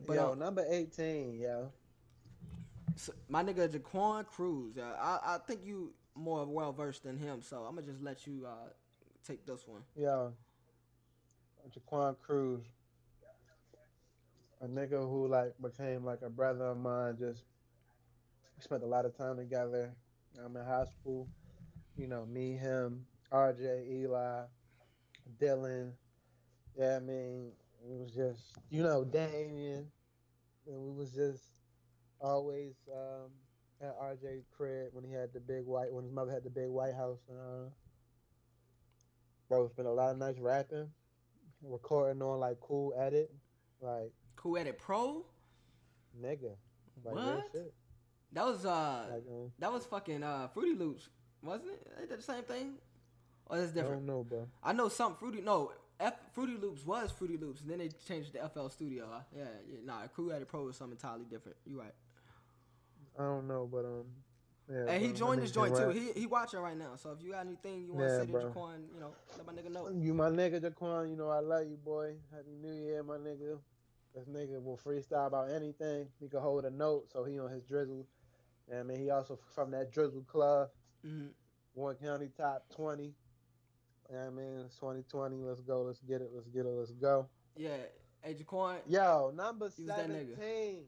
But 0.06 0.14
yo, 0.14 0.32
um, 0.32 0.38
number 0.38 0.64
eighteen, 0.70 1.38
yo. 1.38 1.70
so 2.94 3.12
my 3.28 3.42
nigga 3.42 3.68
Jaquan 3.68 4.26
Cruz, 4.26 4.78
uh, 4.78 4.96
I 4.98 5.34
I 5.34 5.38
think 5.46 5.60
you 5.64 5.92
more 6.14 6.46
well 6.46 6.72
versed 6.72 7.04
than 7.04 7.18
him, 7.18 7.42
so 7.42 7.64
I'm 7.64 7.74
gonna 7.74 7.86
just 7.86 8.02
let 8.02 8.26
you 8.26 8.46
uh, 8.46 8.68
take 9.26 9.44
this 9.46 9.66
one. 9.66 9.82
Yo, 9.96 10.32
Jaquan 11.70 12.16
Cruz, 12.20 12.62
a 14.60 14.66
nigga 14.66 15.00
who 15.00 15.26
like 15.26 15.54
became 15.60 16.04
like 16.04 16.22
a 16.22 16.30
brother 16.30 16.66
of 16.66 16.78
mine. 16.78 17.16
Just 17.18 17.42
spent 18.60 18.82
a 18.82 18.86
lot 18.86 19.04
of 19.04 19.16
time 19.16 19.36
together. 19.36 19.92
I'm 20.44 20.56
in 20.56 20.64
high 20.64 20.84
school. 20.84 21.28
You 21.96 22.06
know, 22.08 22.26
me, 22.26 22.52
him, 22.52 23.06
RJ, 23.32 23.90
Eli, 23.90 24.42
Dylan. 25.40 25.92
Yeah, 26.78 26.96
I 26.96 27.00
mean, 27.00 27.52
it 27.82 27.98
was 27.98 28.12
just 28.12 28.54
you 28.70 28.82
know 28.82 29.04
Damien, 29.04 29.86
and 30.66 30.80
we 30.80 30.92
was 30.92 31.12
just 31.12 31.42
always 32.20 32.74
um, 32.94 33.30
at 33.80 33.98
RJ 33.98 34.42
crib 34.56 34.88
when 34.92 35.04
he 35.04 35.12
had 35.12 35.32
the 35.32 35.40
big 35.40 35.64
white 35.64 35.92
when 35.92 36.04
his 36.04 36.12
mother 36.12 36.32
had 36.32 36.44
the 36.44 36.50
big 36.50 36.68
White 36.68 36.94
House. 36.94 37.20
and 37.28 37.38
Uh, 37.38 37.70
bro, 39.48 39.64
it's 39.64 39.74
been 39.74 39.86
a 39.86 39.92
lot 39.92 40.10
of 40.10 40.18
nights 40.18 40.38
rapping, 40.38 40.88
recording 41.62 42.22
on 42.22 42.40
like 42.40 42.60
cool 42.60 42.94
edit, 42.98 43.30
like 43.80 44.12
Cool 44.36 44.58
Edit 44.58 44.78
Pro. 44.78 45.24
nigga, 46.20 46.54
like 47.04 47.14
What? 47.14 47.72
That 48.32 48.44
was 48.44 48.66
uh 48.66 49.06
Like, 49.10 49.24
um, 49.28 49.52
that 49.58 49.72
was 49.72 49.86
fucking 49.86 50.22
uh 50.22 50.48
Fruity 50.48 50.74
Loops, 50.74 51.08
wasn't 51.42 51.70
it? 51.70 51.86
Ain't 52.00 52.08
that 52.10 52.16
the 52.16 52.22
same 52.22 52.42
thing? 52.42 52.74
Or 53.46 53.58
that's 53.58 53.70
different. 53.70 53.92
I 53.92 53.96
don't 53.96 54.06
know, 54.06 54.24
bro. 54.24 54.48
I 54.62 54.72
know 54.72 54.88
some 54.88 55.14
Fruity 55.14 55.40
no 55.40 55.72
F 55.98 56.14
Fruity 56.32 56.56
Loops 56.60 56.84
was 56.84 57.10
Fruity 57.12 57.36
Loops, 57.38 57.62
and 57.62 57.70
then 57.70 57.78
they 57.78 57.88
changed 58.06 58.32
to 58.34 58.48
FL 58.48 58.68
Studio. 58.68 59.08
Uh, 59.12 59.20
yeah, 59.34 59.44
yeah, 59.68 59.78
nah, 59.84 60.06
Cool 60.14 60.32
Edit 60.32 60.48
Pro 60.48 60.64
was 60.64 60.76
something 60.76 60.96
entirely 60.96 61.24
different. 61.24 61.56
You 61.64 61.80
right. 61.80 61.94
I 63.18 63.22
don't 63.22 63.48
know, 63.48 63.66
but 63.70 63.84
um, 63.86 64.04
yeah. 64.68 64.84
And 64.88 65.02
he 65.04 65.12
joined 65.12 65.42
this 65.42 65.50
joint 65.50 65.76
too. 65.76 65.90
He 65.90 66.12
he 66.12 66.26
watching 66.26 66.60
right 66.60 66.76
now. 66.76 66.96
So 66.96 67.10
if 67.10 67.22
you 67.22 67.32
got 67.32 67.46
anything 67.46 67.84
you 67.84 67.92
want 67.92 68.08
to 68.08 68.14
Yeah, 68.14 68.20
say 68.20 68.26
to. 68.26 68.48
Jaquan, 68.48 68.92
you 68.92 69.00
know, 69.00 69.14
let 69.36 69.46
my 69.46 69.52
nigga 69.52 69.70
know. 69.70 69.88
You 69.90 70.14
my 70.14 70.28
nigga 70.28 70.60
Jaquan, 70.60 71.10
you 71.10 71.16
know 71.16 71.28
I 71.28 71.40
love 71.40 71.66
you, 71.68 71.76
boy. 71.76 72.14
Happy 72.32 72.54
New 72.60 72.72
Year, 72.72 73.02
my 73.02 73.16
nigga. 73.16 73.58
This 74.14 74.24
nigga 74.26 74.62
will 74.62 74.78
freestyle 74.78 75.26
about 75.26 75.50
anything. 75.50 76.08
He 76.20 76.28
can 76.28 76.40
hold 76.40 76.64
a 76.64 76.70
note, 76.70 77.10
so 77.12 77.24
he 77.24 77.38
on 77.38 77.50
his 77.50 77.62
drizzle. 77.64 78.06
And 78.70 78.80
I 78.80 78.82
mean, 78.82 78.98
he 78.98 79.10
also 79.10 79.38
from 79.54 79.70
that 79.72 79.92
drizzle 79.92 80.22
club, 80.22 80.68
hmm 81.04 81.26
Warren 81.74 81.96
County 82.02 82.30
top 82.36 82.64
twenty. 82.74 83.12
Yeah, 84.10 84.28
I 84.28 84.30
mean, 84.30 84.62
it's 84.64 84.76
2020. 84.76 85.42
Let's 85.42 85.60
go. 85.60 85.82
Let's 85.82 86.00
get 86.00 86.22
it. 86.22 86.30
Let's 86.32 86.48
get 86.48 86.64
it. 86.64 86.68
Let's 86.68 86.92
go. 86.92 87.28
Yeah, 87.56 87.70
hey 88.22 88.34
Jaquan, 88.34 88.76
Yo, 88.86 89.32
number 89.34 89.70
He 89.76 89.84
was 89.84 89.94
that 89.96 90.08
nigga. 90.08 90.36
17. 90.36 90.84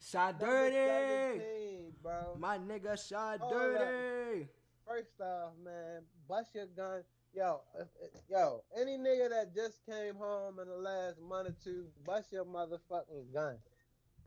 Shot 0.00 0.38
dirty. 0.40 0.74
17, 0.74 1.92
bro. 2.02 2.36
My 2.38 2.58
nigga 2.58 2.96
shot 3.08 3.40
Hold 3.40 3.52
up. 3.54 3.78
dirty. 3.78 4.48
First 4.86 5.20
off, 5.20 5.52
man, 5.64 6.02
bust 6.28 6.54
your 6.54 6.66
gun. 6.66 7.02
Yo, 7.34 7.60
if, 7.78 7.88
if- 8.02 8.20
yo, 8.30 8.62
any 8.80 8.96
nigga 8.96 9.28
that 9.30 9.54
just 9.54 9.84
came 9.84 10.14
home 10.14 10.58
in 10.60 10.68
the 10.68 10.74
last 10.76 11.20
month 11.20 11.48
or 11.48 11.54
two, 11.62 11.86
bust 12.06 12.32
your 12.32 12.44
motherfucking 12.44 13.32
gun. 13.34 13.56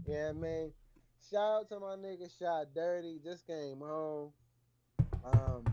Yeah, 0.05 0.29
I 0.29 0.33
mean, 0.33 0.71
shout 1.31 1.61
out 1.61 1.69
to 1.69 1.79
my 1.79 1.95
nigga 1.95 2.29
Shot 2.37 2.67
Dirty, 2.75 3.19
just 3.23 3.47
came 3.47 3.79
home. 3.79 4.31
Um, 5.25 5.65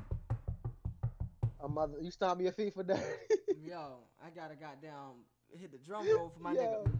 a 1.62 1.68
mother, 1.68 1.98
you 2.00 2.10
stomp 2.10 2.38
me 2.38 2.44
your 2.44 2.52
feet 2.52 2.72
for 2.74 2.82
dirty. 2.84 3.00
Yo, 3.66 3.98
I 4.24 4.30
gotta 4.30 4.54
goddamn 4.54 5.24
hit 5.58 5.72
the 5.72 5.78
drum 5.78 6.06
roll 6.16 6.30
for 6.34 6.42
my 6.42 6.52
Yo. 6.52 6.60
nigga. 6.60 6.92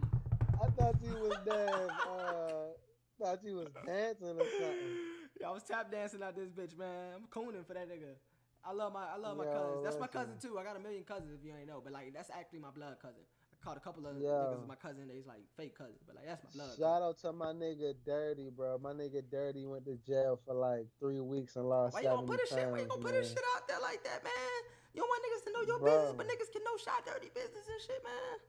I 0.63 0.67
thought 0.71 0.95
you 1.03 1.13
was 1.13 1.37
dead. 1.45 1.69
uh, 2.09 2.73
thought 3.19 3.43
you 3.43 3.55
was 3.55 3.69
dancing 3.85 4.37
or 4.37 4.47
something. 4.59 4.95
Yeah, 5.39 5.49
I 5.49 5.51
was 5.51 5.61
tap 5.61 5.91
dancing 5.91 6.23
out 6.23 6.35
this 6.35 6.49
bitch, 6.49 6.75
man. 6.75 7.13
I'm 7.13 7.27
cooning 7.29 7.61
for 7.63 7.75
that 7.75 7.85
nigga. 7.85 8.17
I 8.65 8.73
love 8.73 8.91
my 8.91 9.05
I 9.05 9.17
love 9.21 9.37
my 9.37 9.45
cousins. 9.45 9.83
That's 9.83 9.99
my 9.99 10.07
cousin 10.07 10.33
too. 10.41 10.57
I 10.57 10.63
got 10.63 10.75
a 10.75 10.79
million 10.79 11.03
cousins 11.03 11.29
if 11.29 11.45
you 11.45 11.53
ain't 11.53 11.67
know, 11.67 11.77
but 11.77 11.93
like 11.93 12.09
that's 12.09 12.31
actually 12.33 12.57
my 12.57 12.73
blood 12.73 12.97
cousin. 12.97 13.21
I 13.53 13.55
caught 13.63 13.77
a 13.77 13.79
couple 13.79 14.07
of 14.07 14.17
Yo. 14.17 14.25
niggas 14.25 14.63
as 14.63 14.67
my 14.67 14.73
cousin. 14.75 15.07
They's 15.07 15.29
like 15.29 15.45
fake 15.55 15.77
cousins, 15.77 16.01
but 16.09 16.15
like 16.15 16.25
that's 16.25 16.41
my 16.41 16.49
blood. 16.65 16.73
Shout 16.73 17.01
out 17.05 17.17
to 17.21 17.33
my 17.33 17.53
nigga 17.53 17.93
Dirty, 18.03 18.49
bro. 18.49 18.79
My 18.81 18.93
nigga 18.93 19.21
Dirty 19.29 19.65
went 19.65 19.85
to 19.85 19.95
jail 20.01 20.41
for 20.43 20.55
like 20.55 20.87
three 20.99 21.21
weeks 21.21 21.55
and 21.55 21.69
lost 21.69 21.93
Why 21.93 22.01
you 22.01 22.09
gonna 22.09 22.25
put 22.25 22.41
his 22.41 22.49
shit? 22.49 22.65
Why 22.65 22.81
you 22.81 22.87
gonna 22.89 23.05
put 23.05 23.13
his 23.13 23.29
shit 23.29 23.45
out 23.55 23.67
there 23.67 23.79
like 23.81 24.03
that, 24.03 24.23
man? 24.23 24.59
You 24.97 25.05
don't 25.05 25.09
want 25.13 25.21
niggas 25.21 25.43
to 25.45 25.51
know 25.53 25.61
your 25.61 25.79
Bro. 25.79 25.93
business, 25.93 26.13
but 26.17 26.25
niggas 26.25 26.51
can 26.51 26.63
know 26.65 26.77
shot 26.81 27.05
dirty 27.05 27.29
business 27.29 27.69
and 27.69 27.81
shit, 27.85 28.01
man. 28.01 28.41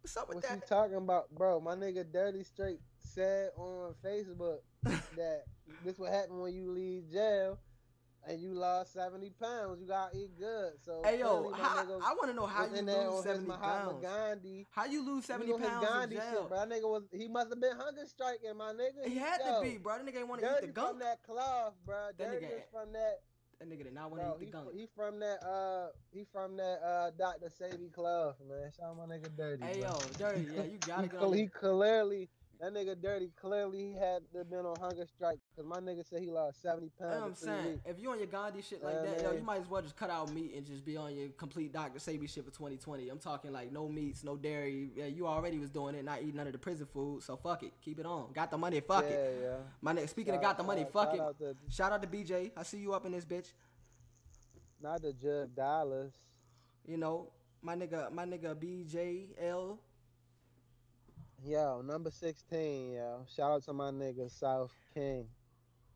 What's 0.00 0.16
up 0.16 0.28
with 0.28 0.40
that? 0.40 0.50
What 0.50 0.56
you 0.56 0.66
talking 0.66 0.96
about, 0.96 1.30
bro? 1.30 1.60
My 1.60 1.76
nigga 1.76 2.10
Dirty 2.10 2.42
Straight 2.42 2.80
said 3.14 3.50
on 3.56 3.94
Facebook 4.04 4.58
that 5.16 5.44
this 5.84 5.98
what 5.98 6.12
happen 6.12 6.38
when 6.40 6.54
you 6.54 6.70
leave 6.70 7.10
jail 7.12 7.58
and 8.26 8.40
you 8.40 8.54
lost 8.54 8.92
seventy 8.92 9.30
pounds. 9.30 9.80
You 9.80 9.86
gotta 9.88 10.16
eat 10.16 10.38
good. 10.38 10.72
So 10.84 11.02
hey 11.04 11.18
yo, 11.18 11.52
how, 11.52 11.84
nigga 11.84 12.00
I 12.04 12.12
want 12.14 12.28
to 12.28 12.34
know 12.34 12.46
how 12.46 12.66
you 12.66 12.74
in 12.76 12.86
there 12.86 13.08
on 13.08 13.14
lose 13.16 13.24
seventy 13.24 13.50
pounds. 13.50 14.02
Gandhi. 14.02 14.66
How 14.70 14.84
you 14.84 15.04
lose 15.04 15.24
seventy 15.24 15.48
you 15.50 15.58
know, 15.58 15.68
his 15.68 15.88
pounds 15.88 16.12
in 16.12 16.18
jail? 16.18 16.26
shit, 16.30 16.48
bro. 16.48 16.58
That 16.58 16.70
nigga 16.70 16.88
was 16.88 17.02
he 17.12 17.28
must 17.28 17.50
have 17.50 17.60
been 17.60 17.76
hunger 17.76 18.06
striking, 18.06 18.56
my 18.56 18.72
nigga. 18.72 19.08
He 19.08 19.18
had 19.18 19.40
Yo, 19.44 19.60
to 19.60 19.62
be, 19.62 19.78
bro. 19.78 19.96
That 19.98 20.06
nigga 20.06 20.18
ain't 20.20 20.28
want 20.28 20.40
to 20.42 20.46
eat 20.62 20.74
the 20.74 20.80
from 20.80 20.98
that 21.00 21.22
cloth, 21.24 21.74
bro. 21.84 21.96
That 22.16 22.30
Dirty 22.30 22.46
nigga- 22.46 22.58
is 22.58 22.64
from 22.70 22.92
that. 22.92 23.20
That 23.58 23.70
nigga 23.70 23.84
did 23.84 23.94
not 23.94 24.10
want 24.10 24.22
to 24.22 24.42
eat 24.42 24.46
the 24.46 24.52
gunk. 24.58 24.68
he 24.74 24.88
from 24.96 25.20
that 25.20 25.38
uh 25.44 25.88
he 26.12 26.24
from 26.32 26.56
that 26.56 26.78
uh 26.84 27.10
Dr. 27.16 27.48
Sadie 27.48 27.90
Clough, 27.94 28.34
man. 28.48 28.70
Shout 28.76 28.86
out 28.90 28.96
my 28.96 29.04
nigga 29.14 29.36
Dirty. 29.36 29.64
Hey 29.64 29.80
bro. 29.80 29.90
yo, 29.90 30.00
dirty. 30.18 30.46
Yeah, 30.52 30.62
you 30.64 30.78
gotta 30.86 31.08
he, 31.08 31.16
on. 31.16 31.32
he 31.32 31.46
clearly 31.46 32.28
that 32.62 32.72
nigga 32.72 32.94
Dirty 33.02 33.30
clearly 33.40 33.78
he 33.78 33.92
had 33.94 34.22
been 34.48 34.64
on 34.64 34.76
hunger 34.80 35.04
strike 35.04 35.40
because 35.50 35.68
my 35.68 35.78
nigga 35.80 36.08
said 36.08 36.20
he 36.20 36.30
lost 36.30 36.62
seventy 36.62 36.92
You 37.00 37.04
know 37.06 37.08
what 37.10 37.16
I'm 37.16 37.22
pounds 37.22 37.38
saying? 37.40 37.66
weeks. 37.66 37.80
If 37.86 38.00
you 38.00 38.10
on 38.10 38.18
your 38.18 38.28
Gandhi 38.28 38.62
shit 38.62 38.84
like 38.84 38.94
Yeah, 39.04 39.10
that, 39.10 39.22
yo, 39.22 39.32
you 39.32 39.42
might 39.42 39.60
as 39.62 39.68
well 39.68 39.82
just 39.82 39.96
cut 39.96 40.10
out 40.10 40.32
meat 40.32 40.54
and 40.56 40.64
just 40.64 40.84
be 40.84 40.96
on 40.96 41.14
your 41.16 41.28
complete 41.30 41.72
Dr. 41.72 41.98
Sebi 41.98 42.28
shit 42.32 42.44
for 42.44 42.52
2020. 42.52 43.08
I'm 43.08 43.18
talking 43.18 43.52
like 43.52 43.72
no 43.72 43.88
meats, 43.88 44.22
no 44.22 44.36
dairy. 44.36 44.90
Yeah, 44.94 45.06
you 45.06 45.26
already 45.26 45.58
was 45.58 45.70
doing 45.70 45.96
it, 45.96 46.04
not 46.04 46.22
eating 46.22 46.36
none 46.36 46.46
of 46.46 46.52
the 46.52 46.58
prison 46.58 46.86
food. 46.86 47.24
So 47.24 47.36
fuck 47.36 47.64
it, 47.64 47.72
keep 47.82 47.98
it 47.98 48.06
on. 48.06 48.32
Got 48.32 48.52
the 48.52 48.58
money, 48.58 48.78
fuck 48.80 49.04
yeah, 49.04 49.16
it. 49.16 49.38
yeah. 49.42 49.56
My 49.80 49.92
nigga, 49.92 50.08
speaking 50.08 50.34
of 50.34 50.40
Shout 50.40 50.56
got 50.56 50.56
the 50.58 50.62
money, 50.64 50.86
fuck 50.92 51.08
shout 51.10 51.14
it. 51.16 51.20
Out 51.20 51.38
to, 51.40 51.56
Shout 51.68 51.92
out 51.92 52.02
to 52.02 52.08
BJ. 52.08 52.52
I 52.56 52.62
see 52.62 52.78
you 52.78 52.94
up 52.94 53.04
in 53.04 53.10
this 53.12 53.24
bitch. 53.24 53.52
not 54.80 55.02
the 55.02 55.12
Jug 55.12 55.54
Dollars. 55.56 56.12
You 56.86 56.96
know, 56.96 57.30
my 57.60 57.74
nigga, 57.74 58.12
my 58.12 58.24
nigga 58.24 58.54
BJL. 58.54 59.78
Yo, 61.44 61.82
number 61.82 62.10
16, 62.10 62.92
yo. 62.92 63.24
Shout 63.34 63.50
out 63.50 63.64
to 63.64 63.72
my 63.72 63.90
nigga 63.90 64.30
South 64.30 64.72
King. 64.94 65.26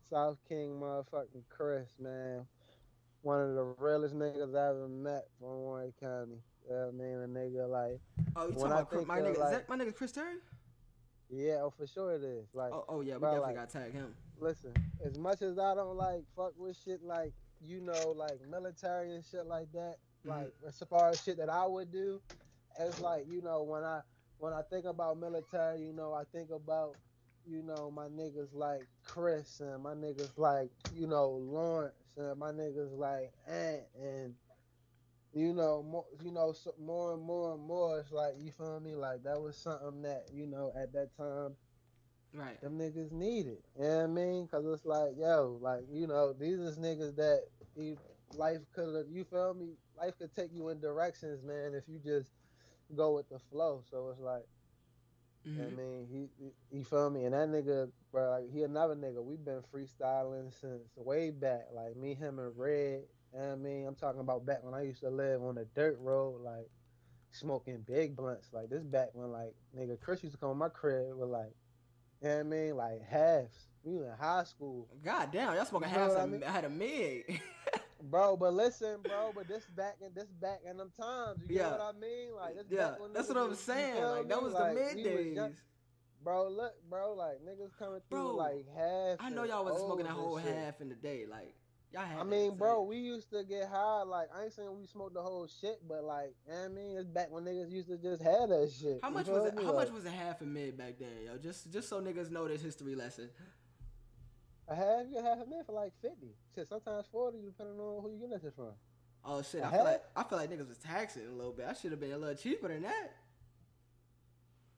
South 0.09 0.37
King 0.47 0.79
motherfucking 0.81 1.43
Chris, 1.49 1.87
man. 1.99 2.45
One 3.21 3.41
of 3.41 3.55
the 3.55 3.63
realest 3.79 4.15
niggas 4.15 4.55
I 4.55 4.69
ever 4.69 4.87
met 4.87 5.25
from 5.39 5.49
Warren 5.49 5.93
County. 5.99 6.39
Yeah, 6.69 6.87
I 6.87 6.91
mean, 6.91 7.15
a 7.23 7.27
nigga 7.27 7.67
like, 7.69 7.99
Oh, 8.35 8.47
you 8.47 8.53
talking 8.55 8.71
I 8.73 8.79
about 8.81 9.07
my 9.07 9.19
nigga? 9.19 9.31
is 9.45 9.51
that 9.51 9.69
my 9.69 9.77
nigga 9.77 9.95
Chris 9.95 10.11
Terry? 10.11 10.35
yeah, 11.29 11.59
oh, 11.61 11.69
for 11.69 11.87
sure 11.87 12.13
it 12.13 12.23
is. 12.23 12.47
Like, 12.53 12.73
Oh, 12.73 12.85
oh 12.89 13.01
yeah, 13.01 13.13
we 13.15 13.19
bro, 13.19 13.31
definitely 13.35 13.55
like- 13.55 13.71
gotta 13.71 13.85
tag 13.85 13.93
him. 13.93 14.15
listen, 14.39 14.73
as 15.03 15.17
much 15.17 15.41
as 15.41 15.57
I 15.57 15.75
don't 15.75 15.95
like 15.97 16.23
fuck 16.35 16.53
with 16.57 16.77
shit 16.77 17.01
like, 17.03 17.33
you 17.61 17.79
know, 17.81 18.11
like 18.15 18.39
military 18.49 19.13
and 19.15 19.23
shit 19.23 19.45
like 19.45 19.71
that, 19.73 19.95
Mhm. 20.25 20.29
like 20.29 20.53
as 20.65 20.77
far 20.89 21.09
as 21.09 21.21
shit 21.21 21.37
that 21.37 21.49
I 21.49 21.65
would 21.65 21.91
do, 21.91 22.21
it's 22.79 22.99
like, 23.01 23.27
you 23.29 23.41
know, 23.41 23.63
when 23.63 23.83
I 23.83 24.01
when 24.39 24.53
I 24.53 24.61
think 24.69 24.85
about 24.85 25.19
military, 25.19 25.81
you 25.81 25.93
know, 25.93 26.13
I 26.13 26.23
think 26.31 26.49
about, 26.51 26.95
you 27.45 27.63
know, 27.63 27.91
my 27.91 28.07
niggas 28.07 28.53
like 28.53 28.87
Chris 29.05 29.59
and 29.59 29.83
my 29.83 29.93
niggas 29.93 30.37
like, 30.37 30.71
you 30.95 31.07
know, 31.07 31.29
Lawrence 31.29 31.95
and 32.17 32.37
my 32.39 32.51
niggas 32.51 32.97
like 32.97 33.31
Ant 33.47 33.83
and 33.99 34.35
you 35.33 35.53
know, 35.53 35.83
more, 35.83 36.05
you 36.23 36.31
know, 36.31 36.53
so 36.53 36.73
more 36.79 37.13
and 37.13 37.21
more 37.23 37.53
and 37.53 37.63
more. 37.63 37.99
It's 37.99 38.11
like 38.11 38.35
you 38.39 38.51
feel 38.51 38.79
me. 38.79 38.95
Like 38.95 39.23
that 39.23 39.39
was 39.39 39.57
something 39.57 40.01
that 40.03 40.25
you 40.33 40.47
know 40.47 40.71
at 40.75 40.93
that 40.93 41.15
time 41.17 41.55
Right. 42.33 42.61
them 42.61 42.77
niggas 42.77 43.11
need 43.11 43.47
it. 43.47 43.63
You 43.77 43.83
know 43.83 43.97
what 43.97 44.03
I 44.03 44.07
mean? 44.07 44.47
Cause 44.47 44.65
it's 44.65 44.85
like, 44.85 45.11
yo, 45.17 45.59
like 45.61 45.83
you 45.91 46.07
know, 46.07 46.33
these 46.33 46.59
is 46.59 46.77
niggas 46.77 47.15
that 47.17 47.43
life 48.33 48.59
could 48.73 48.95
have. 48.95 49.07
You 49.09 49.23
feel 49.25 49.53
me? 49.53 49.77
Life 49.97 50.17
could 50.17 50.33
take 50.33 50.51
you 50.53 50.69
in 50.69 50.79
directions, 50.79 51.43
man, 51.43 51.73
if 51.75 51.83
you 51.87 51.99
just 51.99 52.31
go 52.95 53.15
with 53.15 53.29
the 53.29 53.39
flow. 53.39 53.83
So 53.89 54.09
it's 54.11 54.21
like, 54.21 54.45
what 55.43 55.63
I 55.63 55.67
mm-hmm. 55.67 55.77
mean, 55.77 56.07
he, 56.11 56.29
he, 56.43 56.77
you 56.77 56.83
feel 56.83 57.09
me? 57.09 57.23
And 57.23 57.33
that 57.33 57.49
nigga, 57.49 57.89
bro, 58.11 58.31
like 58.31 58.51
he 58.51 58.63
another 58.63 58.95
nigga. 58.95 59.23
We've 59.23 59.43
been 59.43 59.61
freestyling 59.73 60.51
since 60.59 60.83
way 60.95 61.29
back. 61.29 61.67
Like 61.73 61.95
me, 61.95 62.15
him, 62.15 62.39
and 62.39 62.51
Red. 62.57 63.03
I 63.37 63.55
mean? 63.55 63.85
I'm 63.87 63.95
talking 63.95 64.19
about 64.19 64.45
back 64.45 64.63
when 64.63 64.73
I 64.73 64.81
used 64.81 65.01
to 65.01 65.09
live 65.09 65.41
on 65.43 65.55
the 65.55 65.65
dirt 65.75 65.97
road, 66.01 66.41
like 66.41 66.69
smoking 67.31 67.83
big 67.85 68.15
blunts. 68.15 68.49
Like 68.51 68.69
this 68.69 68.83
back 68.83 69.09
when 69.13 69.31
like 69.31 69.53
nigga 69.77 69.99
Chris 69.99 70.23
used 70.23 70.35
to 70.35 70.39
come 70.39 70.49
to 70.49 70.55
my 70.55 70.69
crib 70.69 71.15
with 71.15 71.29
like, 71.29 71.53
you 72.21 72.27
know 72.27 72.35
what 72.35 72.39
I 72.39 72.43
mean? 72.43 72.75
Like 72.75 73.07
halves. 73.07 73.67
We 73.83 73.95
was 73.95 74.07
in 74.07 74.13
high 74.19 74.43
school. 74.43 74.87
God 75.03 75.31
damn, 75.31 75.55
y'all 75.55 75.65
smoking 75.65 75.89
You 75.89 75.97
know 75.97 76.07
what 76.09 76.19
I 76.19 76.25
mean? 76.25 76.43
I 76.43 76.51
had 76.51 76.65
a 76.65 76.69
mid. 76.69 77.23
Bro, 78.03 78.37
but 78.37 78.53
listen, 78.53 78.97
bro, 79.03 79.31
but 79.33 79.47
this 79.47 79.65
back 79.75 79.95
in 80.01 80.13
this 80.13 80.27
back 80.41 80.59
in 80.69 80.77
them 80.77 80.91
times, 80.99 81.39
you 81.47 81.55
Yeah. 81.57 81.69
get 81.71 81.79
what 81.79 81.95
I 81.95 81.99
mean? 81.99 82.35
Like 82.35 82.55
this 82.55 82.65
yeah, 82.69 82.95
that's 83.13 83.27
what 83.27 83.37
I'm 83.37 83.49
was- 83.49 83.59
saying. 83.59 84.03
Like 84.03 84.27
that 84.29 84.41
was 84.43 84.53
Like, 84.53 84.75
the 84.75 84.79
mid 84.95 85.03
days. 85.03 85.61
Bro, 86.23 86.49
look, 86.49 86.73
bro, 86.89 87.13
like 87.13 87.39
niggas 87.45 87.77
coming 87.77 88.01
through 88.09 88.19
Bro, 88.19 88.35
like 88.35 88.65
half. 88.75 89.17
I 89.19 89.29
know 89.29 89.43
y'all 89.43 89.63
wasn't 89.63 89.85
smoking 89.85 90.05
that 90.05 90.13
whole 90.13 90.39
shit. 90.39 90.53
half 90.55 90.81
in 90.81 90.89
the 90.89 90.95
day. 90.95 91.25
Like 91.25 91.55
y'all 91.93 92.03
had. 92.03 92.19
I 92.19 92.23
mean, 92.23 92.55
bro, 92.57 92.83
we 92.83 92.97
used 92.97 93.29
to 93.31 93.43
get 93.43 93.67
high. 93.69 94.01
Like 94.03 94.29
I 94.35 94.43
ain't 94.45 94.53
saying 94.53 94.75
we 94.77 94.85
smoked 94.87 95.13
the 95.13 95.21
whole 95.21 95.47
shit, 95.47 95.79
but 95.87 96.03
like, 96.03 96.33
you 96.47 96.53
know 96.53 96.65
I 96.65 96.67
mean, 96.69 96.97
it's 96.97 97.07
back 97.07 97.31
when 97.31 97.45
niggas 97.45 97.71
used 97.71 97.87
to 97.89 97.97
just 97.97 98.21
have 98.23 98.49
that 98.49 98.71
shit. 98.77 98.99
How 99.01 99.09
much 99.09 99.27
was 99.27 99.45
it? 99.45 99.53
How 99.55 99.71
Like, 99.73 99.87
much 99.87 99.91
was 99.91 100.05
a 100.05 100.09
half 100.11 100.41
a 100.41 100.45
mid 100.45 100.77
back 100.77 100.95
then, 100.99 101.09
yo? 101.25 101.37
Just 101.37 101.71
just 101.71 101.87
so 101.87 102.01
niggas 102.01 102.29
know 102.29 102.47
this 102.47 102.61
history 102.61 102.95
lesson. 102.95 103.29
A 104.67 104.75
half? 104.75 105.05
You 105.07 105.15
get 105.15 105.23
half 105.23 105.39
a 105.45 105.45
minute 105.49 105.65
for 105.65 105.73
like 105.73 105.93
fifty. 106.01 106.35
Shit, 106.55 106.67
sometimes 106.67 107.05
forty, 107.11 107.39
depending 107.45 107.79
on 107.79 108.01
who 108.01 108.11
you 108.11 108.17
getting 108.19 108.39
shit 108.39 108.53
from. 108.55 108.71
Oh 109.25 109.41
shit, 109.41 109.63
I 109.63 109.71
feel 109.71 109.83
like 109.83 110.03
I 110.15 110.23
feel 110.23 110.37
like 110.37 110.49
niggas 110.49 110.67
was 110.69 110.77
taxing 110.77 111.27
a 111.27 111.31
little 111.35 111.51
bit. 111.53 111.65
I 111.69 111.73
should 111.73 111.91
have 111.91 111.99
been 111.99 112.11
a 112.11 112.17
little 112.17 112.35
cheaper 112.35 112.67
than 112.69 112.83
that. 112.83 113.13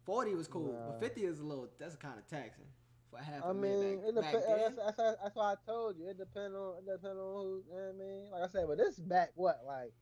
Forty 0.05 0.33
was 0.33 0.47
cool, 0.47 0.73
Nah. 0.73 0.91
but 0.91 0.99
fifty 0.99 1.25
is 1.25 1.39
a 1.39 1.43
little. 1.43 1.67
That's 1.79 1.95
kind 1.95 2.17
of 2.17 2.25
taxing 2.27 2.65
for 3.11 3.19
a 3.19 3.23
half. 3.23 3.45
I 3.45 3.53
mean, 3.53 3.99
back, 3.99 4.07
it 4.09 4.15
back 4.15 4.31
depends. 4.31 4.47
then. 4.47 4.75
That's, 4.75 4.97
that's, 4.97 5.17
that's 5.23 5.35
why 5.35 5.51
I 5.51 5.55
told 5.67 5.97
you. 5.97 6.09
It 6.09 6.17
depends 6.17 6.55
on 6.55 6.77
it 6.79 6.85
depends 6.85 7.05
on 7.05 7.15
who. 7.15 7.63
You 7.69 7.75
know 7.75 7.93
what 7.93 7.95
I 7.95 7.97
mean? 8.07 8.31
Like 8.31 8.41
I 8.43 8.47
said, 8.47 8.65
but 8.67 8.77
this 8.77 8.97
is 8.97 9.03
back 9.03 9.29
what 9.35 9.59
like. 9.67 9.93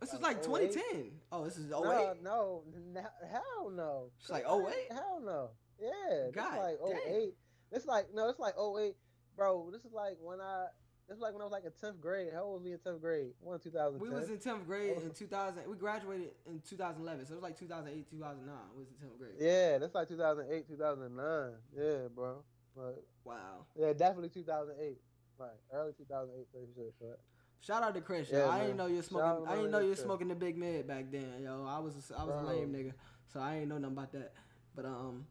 This 0.00 0.12
is 0.12 0.20
like 0.20 0.36
like 0.46 0.62
2010. 0.62 1.10
Oh, 1.32 1.44
this 1.44 1.56
is 1.56 1.66
08. 1.66 1.72
No, 1.72 2.14
no, 2.22 2.62
no, 2.92 3.00
hell 3.30 3.70
no. 3.74 4.10
It's 4.20 4.28
like 4.30 4.44
08? 4.44 4.74
Hell 4.90 5.22
no. 5.24 5.48
Yeah, 5.80 6.30
God 6.32 6.58
like 6.58 6.76
damn. 6.86 7.14
08. 7.14 7.34
It's 7.72 7.86
like 7.86 8.06
no, 8.14 8.28
it's 8.28 8.38
like 8.38 8.54
oh 8.56 8.72
wait, 8.72 8.94
Bro, 9.36 9.70
this 9.72 9.84
is 9.84 9.92
like 9.92 10.16
when 10.20 10.40
I 10.40 10.66
this 11.08 11.16
is 11.16 11.22
like 11.22 11.32
when 11.34 11.42
I 11.42 11.44
was 11.44 11.52
like 11.52 11.64
in 11.64 11.70
10th 11.70 12.00
grade. 12.00 12.30
How 12.34 12.42
old 12.42 12.54
was 12.54 12.62
we 12.64 12.72
in 12.72 12.78
10th 12.78 13.00
grade? 13.00 13.30
One 13.40 13.60
two 13.60 13.70
thousand. 13.70 14.00
We 14.00 14.08
was 14.10 14.28
in 14.28 14.38
10th 14.38 14.66
grade 14.66 14.94
Oh. 14.98 15.02
in 15.02 15.10
2000. 15.10 15.62
We 15.68 15.76
graduated 15.76 16.30
in 16.46 16.60
2011, 16.68 17.26
so 17.26 17.32
it 17.32 17.36
was 17.36 17.42
like 17.44 17.56
2008, 17.58 18.10
2009. 18.10 18.54
We 18.74 18.80
was 18.80 18.88
in 18.90 18.96
10th 19.08 19.18
grade. 19.18 19.34
Yeah, 19.38 19.78
that's 19.78 19.94
like 19.94 20.08
2008, 20.08 20.66
2009. 20.68 21.52
Yeah, 21.76 22.08
bro. 22.14 22.42
Like, 22.74 22.96
Wow. 23.24 23.66
yeah, 23.76 23.92
definitely 23.92 24.30
2008. 24.30 24.98
Like 25.38 25.50
early 25.72 25.92
2008, 25.96 26.46
36. 26.52 26.94
But 27.00 27.20
Shout 27.60 27.82
out 27.82 27.94
to 27.94 28.00
Chris. 28.00 28.30
yo. 28.30 28.38
Yeah, 28.38 28.48
I 28.50 28.60
didn't 28.62 28.76
know 28.76 28.86
you 28.86 28.96
were 28.96 29.02
smoking. 29.02 29.46
I 29.46 29.54
didn't 29.56 29.70
know 29.70 29.78
you 29.80 29.90
were 29.90 29.96
smoking 29.96 30.28
the 30.28 30.34
big 30.34 30.56
mid 30.58 30.86
back 30.88 31.04
then, 31.12 31.40
yo. 31.42 31.64
I 31.68 31.78
was 31.78 31.94
a, 32.10 32.18
I 32.18 32.24
was 32.24 32.34
a 32.42 32.46
lame 32.46 32.72
nigga, 32.72 32.92
so 33.32 33.38
I 33.40 33.56
ain't 33.58 33.68
know 33.68 33.78
nothing 33.78 33.96
about 33.96 34.12
that. 34.12 34.32
But 34.74 34.84
um, 34.86 35.24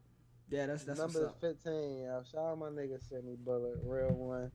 yeah, 0.50 0.66
that's 0.68 0.84
that's 0.84 1.00
number. 1.00 1.34
15, 1.42 1.74
yo. 2.00 2.24
Shout 2.32 2.42
out 2.42 2.60
my 2.60 2.68
nigga 2.68 3.00
Sidney 3.10 3.36
Bullet, 3.36 3.78
real 3.84 4.14
one. 4.14 4.52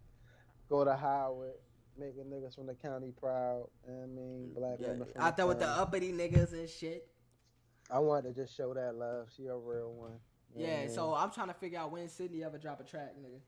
Go 0.68 0.84
to 0.84 0.94
Howard, 0.94 1.54
making 1.98 2.24
niggas 2.24 2.54
from 2.54 2.66
the 2.66 2.74
county 2.74 3.12
proud. 3.18 3.66
You 3.86 3.92
know 3.92 3.98
what 3.98 4.04
I 4.04 4.06
mean, 4.06 4.52
black 4.54 4.76
Yeah, 4.80 4.88
women 4.92 5.08
out 5.16 5.36
there 5.36 5.46
with 5.46 5.58
the 5.58 5.68
uppity 5.68 6.12
niggas 6.12 6.52
and 6.52 6.68
shit. 6.68 7.08
I 7.90 7.98
wanted 7.98 8.34
to 8.34 8.42
just 8.42 8.56
show 8.56 8.72
that 8.74 8.94
love. 8.94 9.28
She 9.36 9.46
a 9.46 9.56
real 9.56 9.92
one. 9.92 10.12
You 10.54 10.62
know 10.62 10.68
what 10.68 10.78
I 10.78 10.82
Yeah, 10.82 10.88
so 10.88 11.14
I'm 11.14 11.30
trying 11.32 11.48
to 11.48 11.54
figure 11.54 11.78
out 11.80 11.90
when 11.90 12.08
Sydney 12.08 12.44
ever 12.44 12.58
drop 12.58 12.80
a 12.80 12.84
track, 12.84 13.14
nigga. 13.18 13.40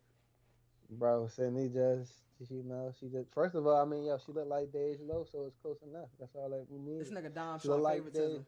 Bro, 0.91 1.29
Sydney 1.29 1.69
just, 1.69 2.13
you 2.51 2.65
know, 2.65 2.93
she 2.99 3.07
just. 3.07 3.33
First 3.33 3.55
of 3.55 3.67
all, 3.67 3.81
I 3.81 3.85
mean, 3.85 4.05
yo, 4.05 4.19
she 4.19 4.33
look 4.33 4.49
like 4.49 4.73
Dej 4.73 4.99
Loaf, 5.01 5.29
so 5.31 5.45
it's 5.47 5.57
close 5.63 5.79
enough. 5.89 6.09
That's 6.19 6.35
all 6.35 6.51
that 6.51 6.67
we 6.69 6.79
need. 6.79 7.01
This 7.01 7.11
nigga 7.11 7.33
Dom 7.33 7.61
She 7.61 7.69
like 7.69 7.99
favoritism. 7.99 8.33
they- 8.39 8.45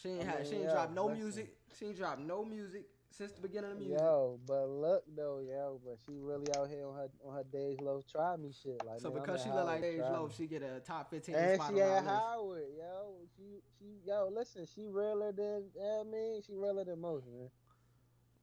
She 0.00 0.08
ain't 0.10 0.22
I 0.22 0.24
had, 0.24 0.46
she 0.46 0.54
ain't 0.56 0.64
yeah, 0.64 0.72
dropped 0.72 0.94
no 0.94 1.06
listen. 1.06 1.22
music. 1.22 1.56
She 1.78 1.86
ain't 1.86 1.96
dropped 1.96 2.20
no 2.20 2.44
music 2.44 2.86
since 3.10 3.32
the 3.32 3.40
beginning 3.40 3.72
of 3.72 3.78
the 3.78 3.84
music. 3.84 4.00
Yo, 4.00 4.40
but 4.46 4.68
look 4.68 5.04
though, 5.16 5.40
yo, 5.40 5.80
but 5.84 5.98
she 6.04 6.18
really 6.18 6.46
out 6.56 6.68
here 6.68 6.86
on 6.86 6.94
her 6.96 7.08
on 7.24 7.34
her 7.34 7.44
Dej 7.44 7.80
Loaf 7.80 8.04
try 8.10 8.36
me 8.36 8.52
shit. 8.52 8.80
Like, 8.84 9.00
so 9.00 9.10
man, 9.10 9.22
because 9.22 9.42
she 9.42 9.50
look 9.50 9.66
like 9.66 9.82
Dej 9.82 9.98
try 9.98 10.10
Low, 10.10 10.28
she 10.36 10.46
get 10.46 10.62
a 10.62 10.80
top 10.80 11.10
15 11.10 11.34
And 11.34 11.54
spot 11.54 11.72
she 11.72 11.80
on 11.80 11.88
our 11.88 11.96
at 11.96 12.04
list. 12.04 12.14
Howard, 12.14 12.64
yo. 12.76 13.14
She 13.36 13.60
she 13.78 13.84
yo, 14.06 14.30
listen, 14.34 14.66
she 14.74 14.88
realer 14.88 15.32
than 15.32 15.64
you 15.74 15.80
know 15.80 16.04
I 16.06 16.10
mean, 16.10 16.42
she 16.46 16.54
realer 16.54 16.84
than 16.84 17.00
most, 17.00 17.26
man. 17.26 17.50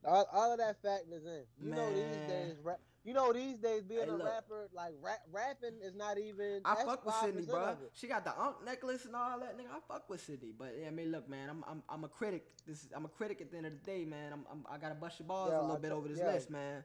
All, 0.04 0.26
all 0.32 0.52
of 0.52 0.58
that 0.58 0.82
factors 0.82 1.24
in. 1.24 1.42
You 1.60 1.74
know 1.74 1.88
these 1.90 2.28
days, 2.28 2.56
rap, 2.62 2.80
you 3.04 3.14
know 3.14 3.32
these 3.32 3.56
days 3.58 3.82
being 3.82 4.00
Hey, 4.02 4.08
a 4.08 4.12
look. 4.12 4.24
rapper, 4.26 4.68
like 4.72 4.92
rap, 5.02 5.20
rapping 5.32 5.80
is 5.82 5.94
not 5.94 6.18
even. 6.18 6.60
I 6.64 6.76
fuck 6.84 7.04
with 7.04 7.14
Sydney, 7.16 7.42
bro. 7.42 7.76
She 7.94 8.06
got 8.06 8.24
the 8.24 8.38
unk 8.40 8.64
necklace 8.64 9.04
and 9.04 9.16
all 9.16 9.40
that, 9.40 9.58
nigga. 9.58 9.70
I 9.74 9.80
fuck 9.92 10.08
with 10.08 10.20
Sydney, 10.20 10.52
but 10.56 10.74
yeah, 10.80 10.86
I 10.86 10.90
mean, 10.90 11.10
look, 11.10 11.28
man, 11.28 11.48
I'm 11.50 11.64
I'm, 11.68 11.82
I'm 11.88 12.04
a 12.04 12.08
critic. 12.08 12.46
This 12.66 12.84
is, 12.84 12.88
I'm 12.94 13.04
a 13.04 13.08
critic 13.08 13.40
at 13.40 13.50
the 13.50 13.56
end 13.56 13.66
of 13.66 13.72
the 13.72 13.78
day, 13.90 14.04
man. 14.04 14.32
I'm, 14.32 14.44
I'm 14.50 14.64
I 14.70 14.78
gotta 14.78 14.94
bust 14.94 15.18
your 15.18 15.26
balls 15.26 15.50
Yo, 15.50 15.58
a 15.58 15.62
little 15.62 15.76
I 15.76 15.80
bit 15.80 15.92
over 15.92 16.08
this 16.08 16.18
yo. 16.18 16.26
list, 16.26 16.50
man. 16.50 16.84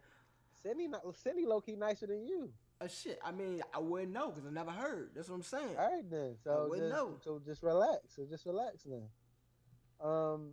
Sydney, 0.64 0.88
not- 0.88 1.04
Sydney 1.16 1.46
low 1.46 1.62
key 1.62 1.76
nicer 1.76 2.08
than 2.08 2.26
you. 2.26 2.50
Uh, 2.82 2.88
shit. 2.88 3.20
I 3.24 3.32
mean, 3.32 3.62
I 3.74 3.80
wouldn't 3.80 4.12
know 4.12 4.32
because 4.32 4.48
I 4.48 4.52
never 4.52 4.72
heard. 4.72 5.12
That's 5.16 5.30
what 5.30 5.36
I'm 5.36 5.42
saying. 5.44 5.76
All 5.78 5.92
right 5.96 6.10
then. 6.10 6.36
So 6.44 6.68
wouldn't 6.70 6.90
just, 6.90 6.96
know. 6.96 7.18
so 7.24 7.42
just 7.46 7.64
relax. 7.64 8.00
So 8.16 8.26
just 8.30 8.46
relax 8.46 8.84
then. 8.84 9.04
Um. 10.02 10.50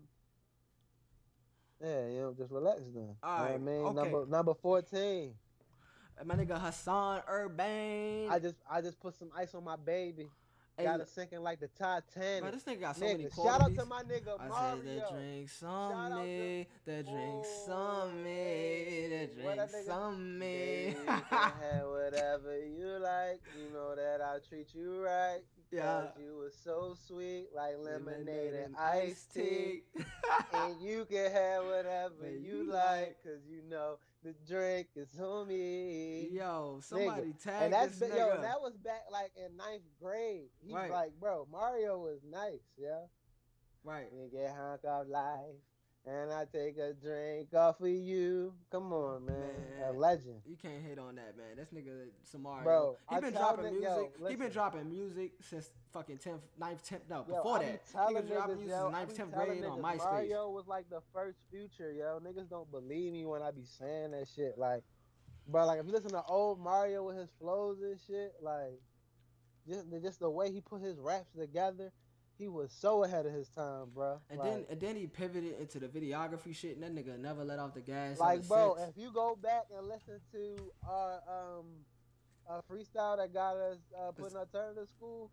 Yeah, 1.82 2.06
you 2.08 2.20
know, 2.20 2.34
just 2.36 2.50
relax 2.52 2.80
then. 2.94 3.02
You 3.02 3.08
know 3.08 3.14
I 3.22 3.58
mean, 3.58 3.74
okay. 3.82 3.94
number 3.94 4.26
number 4.26 4.54
fourteen. 4.54 5.34
My 6.24 6.34
nigga 6.36 6.58
Hassan 6.60 7.22
Urban. 7.28 8.28
I 8.30 8.38
just 8.38 8.54
I 8.70 8.80
just 8.80 9.00
put 9.00 9.14
some 9.18 9.30
ice 9.36 9.54
on 9.54 9.64
my 9.64 9.76
baby. 9.76 10.28
Hey, 10.76 10.84
Got 10.84 11.00
it 11.00 11.08
sinking 11.08 11.40
like 11.40 11.60
the 11.60 11.68
Titanic. 11.68 12.42
bro, 12.42 12.50
this 12.50 12.64
nigga 12.64 12.80
got 12.80 12.96
so 12.96 13.04
many 13.04 13.24
Nigga, 13.24 13.34
shout 13.36 13.62
out 13.62 13.74
to 13.76 13.84
my 13.84 14.02
nigga 14.02 14.40
I 14.40 14.48
Mario. 14.48 14.82
said 14.82 14.84
the 14.84 15.14
drinks 15.14 15.62
on 15.62 16.10
me, 16.10 16.66
the 16.84 17.02
drinks 17.04 17.68
on 17.68 18.24
me, 18.24 19.28
the 19.36 19.40
drinks 19.40 19.72
nigga- 19.74 19.92
on 19.94 20.38
me. 20.38 20.86
you 20.88 20.94
can 21.04 21.22
have 21.30 21.86
whatever 21.86 22.58
you 22.58 22.98
like. 23.00 23.40
You 23.56 23.72
know 23.72 23.94
that 23.94 24.20
I 24.20 24.38
treat 24.48 24.74
you 24.74 25.00
right. 25.04 25.40
Yeah. 25.70 25.82
Cause 25.82 26.10
you 26.22 26.36
were 26.36 26.52
so 26.62 26.94
sweet, 27.08 27.48
like 27.54 27.74
lemonade 27.80 28.54
and 28.54 28.76
iced 28.76 29.34
tea. 29.34 29.82
and 30.52 30.80
you 30.80 31.04
can 31.10 31.32
have 31.32 31.64
whatever 31.66 32.30
you 32.30 32.38
you 32.58 32.70
like, 32.72 33.16
cause 33.24 33.40
you 33.50 33.60
know 33.68 33.98
the 34.24 34.34
drink 34.48 34.88
is 34.96 35.08
homie. 35.18 36.32
Yo, 36.32 36.80
somebody 36.82 37.34
tag 37.42 37.64
and 37.64 37.72
that's 37.74 37.98
this 37.98 38.10
nigga. 38.10 38.16
yo, 38.36 38.40
that 38.40 38.60
was 38.60 38.72
back 38.82 39.02
like 39.12 39.30
in 39.36 39.56
ninth 39.56 39.82
grade. 40.02 40.48
He's 40.64 40.72
Right. 40.74 40.90
like, 40.90 41.12
bro, 41.20 41.46
Mario 41.52 41.98
was 41.98 42.20
nice, 42.28 42.64
yeah. 42.78 43.02
right. 43.84 44.06
We 44.12 44.28
get 44.30 44.50
hunk 44.56 44.80
of 44.84 45.08
life, 45.08 45.60
and 46.06 46.32
I 46.32 46.44
take 46.52 46.76
a 46.76 46.92
drink 46.92 47.54
off 47.54 47.80
of 47.80 47.88
you. 47.88 48.52
Come 48.70 48.92
on, 48.92 49.24
man, 49.24 49.34
a 49.88 49.92
legend. 49.92 50.40
You 50.46 50.56
can't 50.60 50.82
hit 50.82 50.98
on 50.98 51.14
that, 51.14 51.34
man. 51.36 51.56
This 51.56 51.68
nigga 51.68 52.08
Samario. 52.30 52.64
Bro, 52.64 52.96
he 53.10 53.20
been 53.20 53.32
dropping 53.32 53.74
ni- 53.74 53.82
yo, 53.82 53.96
music. 53.96 54.12
he 54.28 54.36
been 54.36 54.50
dropping 54.50 54.88
music 54.90 55.32
since 55.40 55.70
fucking 55.92 56.18
10th, 56.18 56.40
9th, 56.60 56.88
10th, 56.88 57.00
no, 57.08 57.24
Yo, 57.28 57.36
before 57.36 57.58
that. 57.60 57.82
He 58.08 58.14
been 58.14 58.26
dropping 58.26 58.56
music 58.56 58.76
yo, 58.76 58.92
since 59.06 59.18
9th, 59.18 59.26
10th 59.26 59.32
telling 59.32 59.60
grade 59.60 59.64
on 59.64 59.78
MySpace. 59.80 59.98
Mario 59.98 60.50
was 60.50 60.66
like 60.66 60.90
the 60.90 61.00
first 61.12 61.38
future, 61.50 61.92
yo. 61.92 62.20
Niggas 62.20 62.50
don't 62.50 62.70
believe 62.70 63.12
me 63.12 63.24
when 63.24 63.42
I 63.42 63.50
be 63.50 63.64
saying 63.64 64.10
that 64.10 64.26
shit. 64.34 64.58
Like, 64.58 64.82
bro, 65.48 65.64
like 65.64 65.80
if 65.80 65.86
you 65.86 65.92
listen 65.92 66.10
to 66.10 66.22
old 66.24 66.60
Mario 66.60 67.04
with 67.04 67.16
his 67.16 67.30
flows 67.40 67.78
and 67.80 67.98
shit, 68.06 68.34
like, 68.42 68.78
just 69.66 69.86
just 70.02 70.20
the 70.20 70.28
way 70.28 70.52
he 70.52 70.60
put 70.60 70.82
his 70.82 70.98
raps 70.98 71.30
together, 71.38 71.90
he 72.38 72.48
was 72.48 72.72
so 72.72 73.04
ahead 73.04 73.26
of 73.26 73.32
his 73.32 73.48
time, 73.50 73.86
bro. 73.94 74.18
And 74.28 74.38
like, 74.38 74.50
then 74.50 74.66
and 74.70 74.80
then 74.80 74.96
he 74.96 75.06
pivoted 75.06 75.58
into 75.60 75.78
the 75.78 75.88
videography 75.88 76.54
shit, 76.54 76.76
and 76.76 76.82
that 76.82 76.94
nigga 76.94 77.18
never 77.18 77.44
let 77.44 77.58
off 77.58 77.74
the 77.74 77.80
gas. 77.80 78.18
like, 78.18 78.46
bro, 78.48 78.76
if 78.88 78.96
you 78.96 79.12
go 79.12 79.38
back 79.40 79.64
and 79.76 79.86
listen 79.86 80.20
to 80.32 80.72
our 80.88 81.20
um, 81.28 81.66
uh, 82.48 82.60
freestyle 82.70 83.16
that 83.16 83.32
got 83.32 83.56
us 83.56 83.78
uh, 83.98 84.12
put 84.12 84.30
in 84.30 84.36
alternative 84.36 84.88
school. 84.88 85.30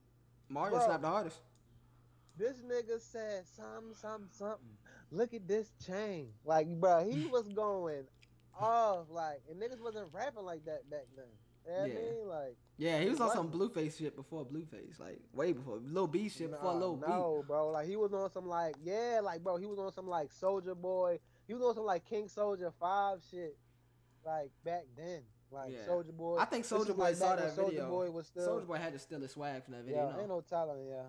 Mario 0.49 0.77
bro. 0.77 0.85
slapped 0.85 1.01
the 1.01 1.07
hardest. 1.07 1.39
This 2.37 2.57
nigga 2.57 2.99
said 2.99 3.43
something, 3.55 3.93
something, 3.93 4.29
something. 4.31 4.77
Look 5.11 5.33
at 5.33 5.47
this 5.47 5.71
chain. 5.85 6.29
Like, 6.45 6.67
bro, 6.67 7.07
he 7.07 7.25
was 7.31 7.47
going 7.49 8.05
off. 8.59 9.07
Like, 9.09 9.41
and 9.49 9.61
niggas 9.61 9.81
wasn't 9.81 10.07
rapping 10.13 10.45
like 10.45 10.65
that 10.65 10.89
back 10.89 11.07
then. 11.15 11.25
You 11.65 11.71
know 11.71 11.77
Yeah. 11.77 11.83
I 11.83 11.87
mean? 11.87 12.27
Like, 12.27 12.57
Yeah, 12.77 12.99
he 12.99 13.09
was 13.09 13.19
on 13.19 13.31
some. 13.31 13.51
Blueface 13.51 13.97
shit 13.97 14.15
before 14.15 14.45
Blueface, 14.45 14.99
like 14.99 15.19
way 15.33 15.53
before 15.53 15.79
Lil 15.83 16.07
B 16.07 16.29
shit 16.29 16.49
before 16.51 16.73
nah, 16.73 16.79
Lil 16.79 16.95
B. 16.95 17.05
no, 17.07 17.43
bro. 17.47 17.69
Like, 17.69 17.87
he 17.87 17.95
was 17.95 18.13
on 18.13 18.31
some, 18.31 18.47
like, 18.47 18.75
yeah, 18.83 19.19
like, 19.23 19.43
bro, 19.43 19.57
he 19.57 19.65
was 19.65 19.77
on 19.77 19.91
some, 19.91 20.07
like, 20.07 20.29
Soulja 20.31 20.75
Boy. 20.75 21.19
He 21.47 21.53
was 21.53 21.63
on 21.63 21.75
some, 21.75 21.85
like, 21.85 22.05
King 22.05 22.25
Soulja 22.25 22.71
5 22.79 23.19
shit, 23.29 23.57
like, 24.25 24.51
back 24.63 24.85
then. 24.95 25.21
Like, 25.51 25.73
Yeah. 25.73 25.85
Soulja 25.87 26.15
Boy. 26.15 26.37
I 26.39 26.45
think 26.45 26.65
Soulja 26.65 26.95
Boy 26.95 27.03
like 27.03 27.15
saw 27.15 27.35
that 27.35 27.55
Soulja 27.55 27.69
video. 27.69 27.89
Boy 27.89 28.09
was 28.09 28.27
still. 28.27 28.47
Soulja 28.47 28.65
Boy 28.67 28.77
had 28.77 28.93
to 28.93 28.99
steal 28.99 29.19
his 29.19 29.31
swag 29.31 29.63
from 29.63 29.73
that 29.73 29.83
video. 29.83 30.07
Yeah, 30.07 30.13
no? 30.13 30.19
ain't 30.19 30.29
no 30.29 30.41
telling, 30.41 30.87
yeah. 30.87 31.03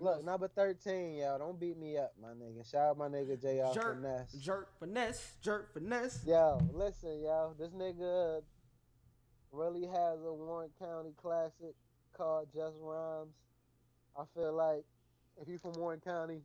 Look, 0.00 0.24
number 0.24 0.46
13, 0.46 1.14
y'all. 1.16 1.38
Don't 1.38 1.58
beat 1.58 1.76
me 1.76 1.98
up, 1.98 2.12
my 2.22 2.28
nigga. 2.28 2.64
Shout 2.70 2.90
out 2.90 2.98
my 2.98 3.08
nigga 3.08 3.36
JR 3.36 3.74
Jerk, 3.74 3.96
Finesse. 3.96 4.32
jerk 4.34 4.78
finesse, 4.78 5.32
jerk 5.42 5.74
finesse. 5.74 6.20
Yo, 6.24 6.60
listen, 6.72 7.20
yo. 7.20 7.52
This 7.58 7.70
nigga 7.72 8.42
really 9.52 9.86
has 9.86 10.18
a 10.24 10.32
Warren 10.32 10.70
County 10.78 11.12
classic 11.20 11.74
called 12.16 12.48
Just 12.54 12.76
Rhymes. 12.80 13.34
I 14.18 14.24
feel 14.34 14.52
like 14.52 14.84
if 15.40 15.48
you're 15.48 15.58
from 15.58 15.72
Warren 15.72 16.00
County, 16.00 16.42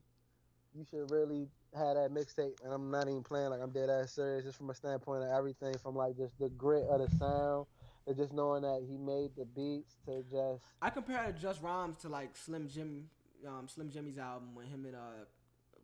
you 0.76 0.86
should 0.90 1.12
really 1.12 1.48
have 1.76 1.96
that 1.96 2.12
mixtape. 2.12 2.64
And 2.64 2.74
I'm 2.74 2.92
not 2.92 3.08
even 3.08 3.24
playing 3.24 3.50
like 3.50 3.62
I'm 3.62 3.72
dead 3.72 3.90
ass 3.90 4.12
serious, 4.12 4.44
just 4.44 4.58
from 4.58 4.70
a 4.70 4.76
standpoint 4.76 5.24
of 5.24 5.30
everything 5.30 5.76
from 5.82 5.96
like 5.96 6.18
just 6.18 6.38
the 6.40 6.50
grit 6.50 6.86
of 6.90 7.00
the 7.00 7.16
sound 7.18 7.66
to 8.08 8.14
just 8.14 8.34
knowing 8.34 8.64
that 8.64 8.84
he 8.88 8.98
made 8.98 9.32
the 9.38 9.46
beats 9.46 9.96
to 10.06 10.24
just 10.24 10.64
I 10.82 10.90
compare 10.90 11.34
Just 11.40 11.62
Rhymes 11.62 11.98
to 11.98 12.10
like 12.10 12.36
Slim 12.36 12.68
Jim, 12.68 13.10
um, 13.48 13.68
Slim 13.68 13.90
Jxmmi's 13.90 14.18
album 14.18 14.56
when 14.56 14.68
him 14.68 14.86
and 14.86 14.96
uh, 14.96 15.26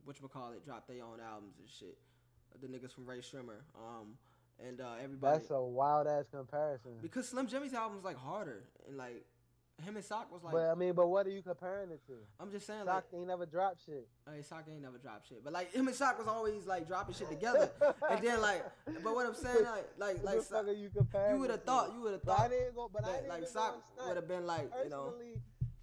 whatchamacallit 0.08 0.66
dropped 0.66 0.88
their 0.88 1.04
own 1.04 1.20
albums 1.26 1.56
and 1.60 1.70
shit. 1.70 1.98
The 2.62 2.68
niggas 2.68 2.94
from 2.94 3.06
Rae 3.06 3.20
Sremmurd, 3.20 3.64
um, 3.78 4.18
and 4.68 4.82
uh, 4.82 4.96
everybody. 5.04 5.38
that's 5.38 5.52
a 5.52 5.62
wild 5.62 6.08
ass 6.08 6.26
comparison. 6.32 6.92
because 7.02 7.28
Slim 7.30 7.48
Jxmmi's 7.48 7.74
album 7.74 7.96
was 7.96 8.06
like 8.06 8.18
harder 8.18 8.64
and 8.88 8.98
like 8.98 9.26
him 9.86 9.96
and 9.96 10.04
Sock 10.04 10.32
was 10.32 10.44
like. 10.44 10.54
but 10.54 10.70
I 10.70 10.76
mean, 10.76 10.94
but 10.94 11.08
what 11.08 11.26
are 11.26 11.30
you 11.30 11.42
comparing 11.42 11.92
it 11.92 12.06
to? 12.08 12.14
I'm 12.40 12.52
just 12.52 12.68
saying 12.68 12.82
Sock 12.86 13.06
like. 13.12 13.20
ain't 13.20 13.28
never 13.28 13.46
dropped 13.46 13.86
shit. 13.86 14.08
Hey, 14.30 14.42
Sock 14.42 14.66
ain't 14.70 14.82
never 14.82 14.98
dropped 14.98 15.30
shit, 15.30 15.44
but 15.44 15.54
like 15.54 15.72
him 15.74 15.88
and 15.88 15.96
Sock 15.96 16.18
was 16.18 16.28
always 16.28 16.66
like 16.66 16.88
dropping 16.88 17.16
shit 17.16 17.30
together, 17.30 17.70
and 18.10 18.22
then 18.22 18.42
like, 18.42 18.66
but 19.04 19.16
what 19.16 19.26
I'm 19.26 19.36
saying 19.36 19.64
like, 19.64 19.88
like, 19.98 20.24
like, 20.24 20.68
are 20.68 20.72
you 20.74 20.90
you 20.94 21.38
would 21.40 21.50
have 21.50 21.64
thought, 21.64 21.94
you 21.94 22.02
would 22.02 22.14
have 22.14 22.24
But 22.26 22.34
I 22.34 22.38
thought 22.38 22.50
didn't 22.50 22.76
go. 22.76 22.90
But 22.94 23.06
I 23.06 23.14
didn't 23.14 23.30
like 23.30 23.48
Sock 23.48 23.72
go 23.72 23.74
and 23.76 23.84
stunt. 23.94 24.08
would 24.10 24.18
have 24.18 24.28
been 24.28 24.46
like, 24.46 24.70
you 24.84 24.90
know, 24.90 25.14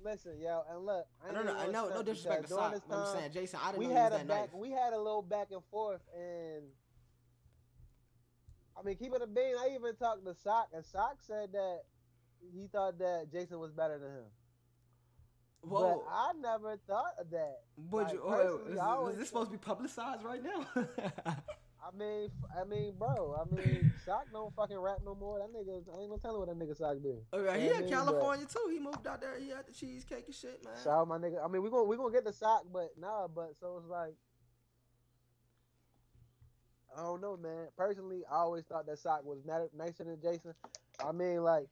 listen, 0.05 0.33
yo, 0.41 0.63
and 0.71 0.85
look, 0.85 1.07
I, 1.25 1.31
I 1.31 1.33
know, 1.33 1.41
even 1.41 1.57
I 1.57 1.67
know, 1.67 1.89
no 1.89 2.03
disrespect 2.03 2.43
to 2.45 2.49
Sock. 2.49 2.75
but 2.89 2.95
I'm 2.97 3.05
time, 3.05 3.19
saying 3.19 3.33
Jason, 3.33 3.61
I 3.63 3.73
didn't 3.73 3.81
we 3.81 3.87
know 3.87 4.01
had 4.01 4.13
a 4.13 4.19
that 4.19 4.29
back, 4.29 4.53
nice. 4.53 4.61
we 4.61 4.71
had 4.71 4.93
a 4.93 4.99
little 4.99 5.23
back 5.23 5.49
and 5.51 5.63
forth, 5.71 6.01
and 6.15 6.65
I 8.79 8.83
mean, 8.83 8.97
keep 8.97 9.15
it 9.15 9.23
a 9.23 9.27
bean. 9.27 9.55
I 9.59 9.75
even 9.75 9.97
talked 9.97 10.25
to 10.27 10.35
Sock, 10.35 10.69
and 10.75 10.85
Sock 10.85 11.17
said 11.21 11.53
that 11.53 11.81
he 12.55 12.67
thought 12.71 12.99
that 12.99 13.29
Jason 13.33 13.59
was 13.59 13.73
better 13.73 13.99
than 13.99 14.11
him. 14.11 14.25
Whoa, 15.63 16.05
But 16.07 16.13
I 16.13 16.33
never 16.41 16.79
thought 16.87 17.15
of 17.19 17.31
that. 17.31 17.61
but 17.91 18.05
like, 18.05 18.13
you, 18.13 18.23
oh, 18.23 19.07
is, 19.09 19.15
is 19.15 19.19
this 19.19 19.29
supposed 19.29 19.51
to 19.51 19.59
be 19.59 19.59
publicized 19.59 20.23
right 20.23 20.43
now? 20.43 20.67
I 21.87 21.97
mean, 21.97 22.31
I 22.59 22.65
mean, 22.65 22.95
bro. 22.99 23.37
I 23.41 23.55
mean, 23.55 23.93
Sock 24.05 24.27
don't 24.33 24.55
fucking 24.55 24.79
rap 24.79 24.99
no 25.05 25.15
more. 25.15 25.39
That 25.39 25.53
nigga, 25.53 25.83
I 25.97 26.01
ain't 26.01 26.11
gonna 26.11 26.21
tell 26.21 26.33
telling 26.33 26.41
what 26.41 26.49
that 26.49 26.59
nigga 26.59 26.77
Sock 26.77 26.97
do. 27.03 27.19
okay, 27.33 27.61
he 27.61 27.67
in 27.69 27.73
mean, 27.73 27.81
but- 27.83 27.91
California 27.91 28.47
too. 28.47 28.69
He 28.73 28.79
moved 28.81 29.07
out 29.07 29.21
there. 29.21 29.39
He 29.39 29.51
had 29.51 29.67
the 29.69 29.73
cheesecake 29.73 30.25
and 30.27 30.35
shit, 30.35 30.65
man. 30.65 30.75
Shout 30.83 31.01
out 31.01 31.09
my 31.09 31.19
nigga. 31.19 31.45
I 31.45 31.49
mean, 31.49 31.63
we 31.63 31.71
gonna 31.71 31.85
we 31.85 31.97
gonna 31.97 32.13
get 32.13 32.25
the 32.25 32.33
sock, 32.33 32.65
but 32.73 32.91
nah. 32.99 33.29
But 33.29 33.53
so 33.61 33.79
it's 33.81 33.89
like, 33.89 34.15
I 36.97 37.03
don't 37.03 37.21
know, 37.21 37.37
man. 37.37 37.69
Personally, 37.77 38.23
I 38.31 38.37
always 38.37 38.65
thought 38.65 38.87
that 38.87 38.99
sock 38.99 39.25
was 39.25 39.39
nicer 39.45 40.05
than 40.05 40.19
Jason. 40.21 40.55
I 41.05 41.13
mean, 41.13 41.43
like, 41.43 41.67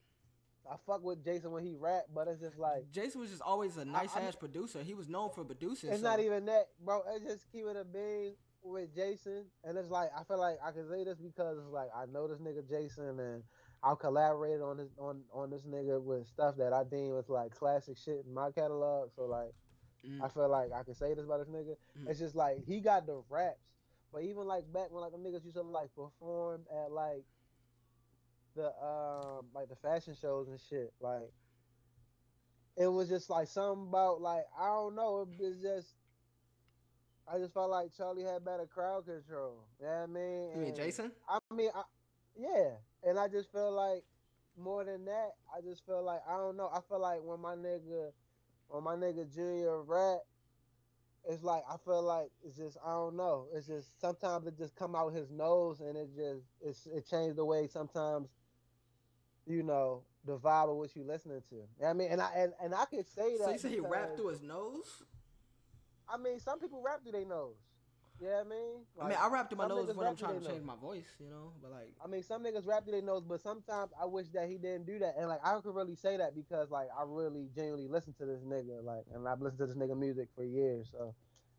I 0.71 0.77
fuck 0.87 1.03
with 1.03 1.25
Jason 1.25 1.51
when 1.51 1.65
he 1.65 1.75
rap, 1.75 2.05
but 2.15 2.29
it's 2.29 2.41
just 2.41 2.59
like 2.59 2.91
Jason 2.91 3.21
was 3.21 3.31
just 3.31 3.43
always 3.43 3.77
a 3.77 3.85
nice 3.85 4.15
I'm- 4.17 4.27
ass 4.27 4.35
producer. 4.35 4.83
He 4.83 4.95
was 4.95 5.09
known 5.09 5.31
for 5.31 5.45
producing. 5.45 5.91
it's 5.91 6.01
so- 6.01 6.09
not 6.09 6.21
even 6.21 6.47
that, 6.47 6.69
bro. 6.85 7.03
It's 7.15 7.25
just 7.25 7.51
keep 7.53 7.67
it 7.67 7.77
a 7.77 7.85
bean 7.85 8.35
with 8.63 8.95
Jason, 8.95 9.45
and 9.63 9.77
it's 9.77 9.91
like 9.91 10.09
I 10.19 10.25
feel 10.25 10.39
like 10.39 10.59
I 10.65 10.73
can 10.73 10.89
say 10.89 11.05
this 11.05 11.19
because 11.19 11.59
it's 11.59 11.69
like 11.71 11.89
I 11.95 12.07
know 12.07 12.27
this 12.29 12.39
nigga 12.39 12.67
Jason, 12.69 13.19
and 13.21 13.43
I've 13.83 13.99
collaborated 13.99 14.63
on 14.63 14.79
this 14.79 14.89
on 14.99 15.23
on 15.33 15.51
this 15.51 15.63
nigga 15.63 16.03
with 16.03 16.27
stuff 16.29 16.57
that 16.57 16.73
I 16.73 16.85
deem 16.85 17.11
was 17.11 17.29
like 17.29 17.55
classic 17.55 17.99
shit 17.99 18.25
in 18.27 18.33
my 18.35 18.51
catalog. 18.51 19.11
So 19.15 19.25
like. 19.27 19.53
Mm. 20.07 20.23
I 20.23 20.29
feel 20.29 20.51
like 20.51 20.71
I 20.71 20.83
can 20.83 20.93
say 20.93 21.15
this 21.15 21.25
about 21.25 21.39
this 21.39 21.49
nigga. 21.49 21.77
Mm. 21.99 22.11
It's 22.11 22.19
just 22.19 22.35
like 22.35 22.59
he 22.67 22.81
got 22.81 23.07
the 23.07 23.23
raps, 23.31 23.57
but 24.15 24.23
even 24.23 24.45
like 24.47 24.73
back 24.73 24.91
when 24.93 25.03
like 25.03 25.11
the 25.13 25.19
niggas 25.19 25.45
used 25.45 25.57
to 25.57 25.63
like 25.63 25.91
perform 25.97 26.63
at 26.73 26.93
like 26.93 27.25
the 28.55 28.67
um 28.81 29.47
like 29.53 29.69
the 29.69 29.75
fashion 29.77 30.15
shows 30.21 30.47
and 30.49 30.61
shit, 30.71 30.93
like 31.01 31.33
it 32.77 32.87
was 32.87 33.09
just 33.09 33.29
like 33.29 33.49
something 33.49 33.89
about 33.89 34.21
like 34.21 34.45
I 34.59 34.67
don't 34.67 34.95
know. 34.95 35.27
It 35.39 35.43
was 35.45 35.59
just 35.61 35.89
I 37.27 37.39
just 37.39 37.55
felt 37.55 37.71
like 37.71 37.93
Charlie 37.97 38.23
had 38.23 38.45
better 38.45 38.67
crowd 38.67 39.07
control. 39.07 39.65
You 39.81 39.87
know 39.87 39.93
what 39.93 40.03
I 40.03 40.07
mean? 40.07 40.51
You 40.53 40.57
mean 40.59 40.67
And- 40.69 40.77
Jason? 40.77 41.11
I 41.29 41.39
mean, 41.55 41.71
I, 41.75 41.83
yeah, 42.37 42.71
and 43.03 43.19
I 43.19 43.29
just 43.29 43.51
feel 43.51 43.73
like 43.73 44.05
more 44.57 44.85
than 44.85 45.05
that, 45.07 45.31
I 45.53 45.61
just 45.61 45.85
feel 45.87 46.05
like 46.05 46.21
I 46.29 46.37
don't 46.37 46.57
know. 46.57 46.71
I 46.73 46.81
feel 46.89 47.01
like 47.01 47.21
when 47.25 47.41
my 47.41 47.55
nigga, 47.57 48.11
when 48.69 48.85
my 48.85 48.95
nigga 48.95 49.33
Junior 49.35 49.83
rap, 49.83 50.21
it's 51.29 51.43
like 51.43 51.63
I 51.71 51.77
feel 51.85 52.03
like 52.03 52.31
it's 52.45 52.57
just 52.57 52.77
I 52.85 52.91
don't 52.91 53.17
know. 53.17 53.47
It's 53.55 53.67
just 53.67 54.01
sometimes 54.01 54.47
it 54.47 54.57
just 54.59 54.77
come 54.77 54.95
out 54.95 55.13
his 55.13 55.31
nose 55.31 55.81
and 55.81 55.97
it 55.97 56.09
just 56.15 56.45
it's 56.61 56.87
it 56.87 57.09
changed 57.09 57.37
the 57.37 57.45
way 57.45 57.67
sometimes, 57.67 58.29
you 59.47 59.63
know, 59.63 60.03
the 60.27 60.37
vibe 60.37 60.71
of 60.71 60.77
what 60.77 60.95
you 60.95 61.05
listening 61.05 61.43
to. 61.51 61.55
You 61.55 61.63
know 61.81 61.89
I 61.89 61.93
mean, 61.93 62.09
and 62.11 62.21
I 62.21 62.31
and, 62.37 62.53
and 62.63 62.75
I 62.75 62.85
could 62.85 63.07
say 63.07 63.39
that. 63.39 63.45
So 63.45 63.51
you 63.53 63.59
say 63.59 63.69
he 63.71 63.81
rapped 63.81 64.17
through 64.17 64.29
his 64.29 64.43
nose? 64.43 65.03
I 66.09 66.19
mean, 66.19 66.39
some 66.39 66.61
people 66.61 66.83
rap 66.85 67.03
through 67.03 67.13
their 67.13 67.25
nose. 67.25 67.57
Yeah, 68.21 68.41
I 68.41 68.49
mean. 68.49 68.85
I 69.01 69.09
mean, 69.09 69.19
I 69.21 69.29
rap 69.29 69.49
through 69.49 69.59
my 69.59 69.67
nose 69.67 69.95
when 69.95 70.07
I'm 70.07 70.17
trying 70.17 70.41
to 70.41 70.47
change 70.47 70.63
my 70.63 70.77
voice, 70.77 71.09
you 71.19 71.29
know. 71.29 71.53
But 71.61 71.73
like, 71.73 71.93
I 72.03 72.07
mean, 72.07 72.23
some 72.23 72.45
niggas 72.45 72.67
rap 72.67 72.85
through 72.85 72.93
their 72.93 73.03
nose, 73.03 73.25
but 73.27 73.41
sometimes 73.41 73.91
I 74.01 74.05
wish 74.07 74.29
that 74.35 74.49
he 74.49 74.57
didn't 74.57 74.87
do 74.87 74.99
that. 75.01 75.17
And 75.19 75.29
like, 75.29 75.41
I 75.45 75.59
could 75.61 75.75
really 75.75 75.97
say 75.97 76.17
that 76.17 76.35
because 76.35 76.71
like 76.71 76.89
I 76.97 77.03
really 77.07 77.49
genuinely 77.55 77.89
listen 77.89 78.15
to 78.15 78.27
this 78.27 78.41
nigga, 78.43 78.85
like, 78.85 79.05
and 79.13 79.27
I've 79.29 79.41
listened 79.41 79.59
to 79.59 79.67
this 79.67 79.77
nigga 79.77 79.99
music 79.99 80.29
for 80.37 80.45
years, 80.45 80.89
so 80.93 81.15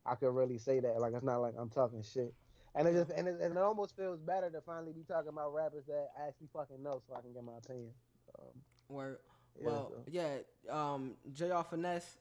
I 0.05 0.15
could 0.15 0.33
really 0.33 0.57
say 0.57 0.79
that. 0.79 0.99
Like, 0.99 1.13
it's 1.13 1.23
not 1.23 1.37
like 1.37 1.55
I'm 1.57 1.69
talking 1.69 2.01
shit. 2.01 2.33
And 2.73 2.87
it 2.87 2.93
just 2.93 3.11
and 3.11 3.27
it, 3.27 3.39
and 3.41 3.55
it 3.55 3.61
almost 3.61 3.95
feels 3.95 4.19
better 4.19 4.49
to 4.49 4.61
finally 4.61 4.91
be 4.91 5.03
talking 5.03 5.29
about 5.29 5.53
rappers 5.53 5.85
that 5.87 6.09
I 6.19 6.27
actually 6.27 6.49
fucking 6.53 6.81
know, 6.81 7.01
so 7.07 7.15
I 7.15 7.21
can 7.21 7.33
get 7.33 7.43
my 7.43 7.57
opinion. 7.57 7.91
Um, 8.37 8.51
where, 8.87 9.19
yeah, 9.59 9.67
well, 9.67 9.91
so. 9.93 10.03
yeah, 10.11 10.37
um, 10.69 11.13
Jr. 11.33 11.63
Finesse. 11.69 12.17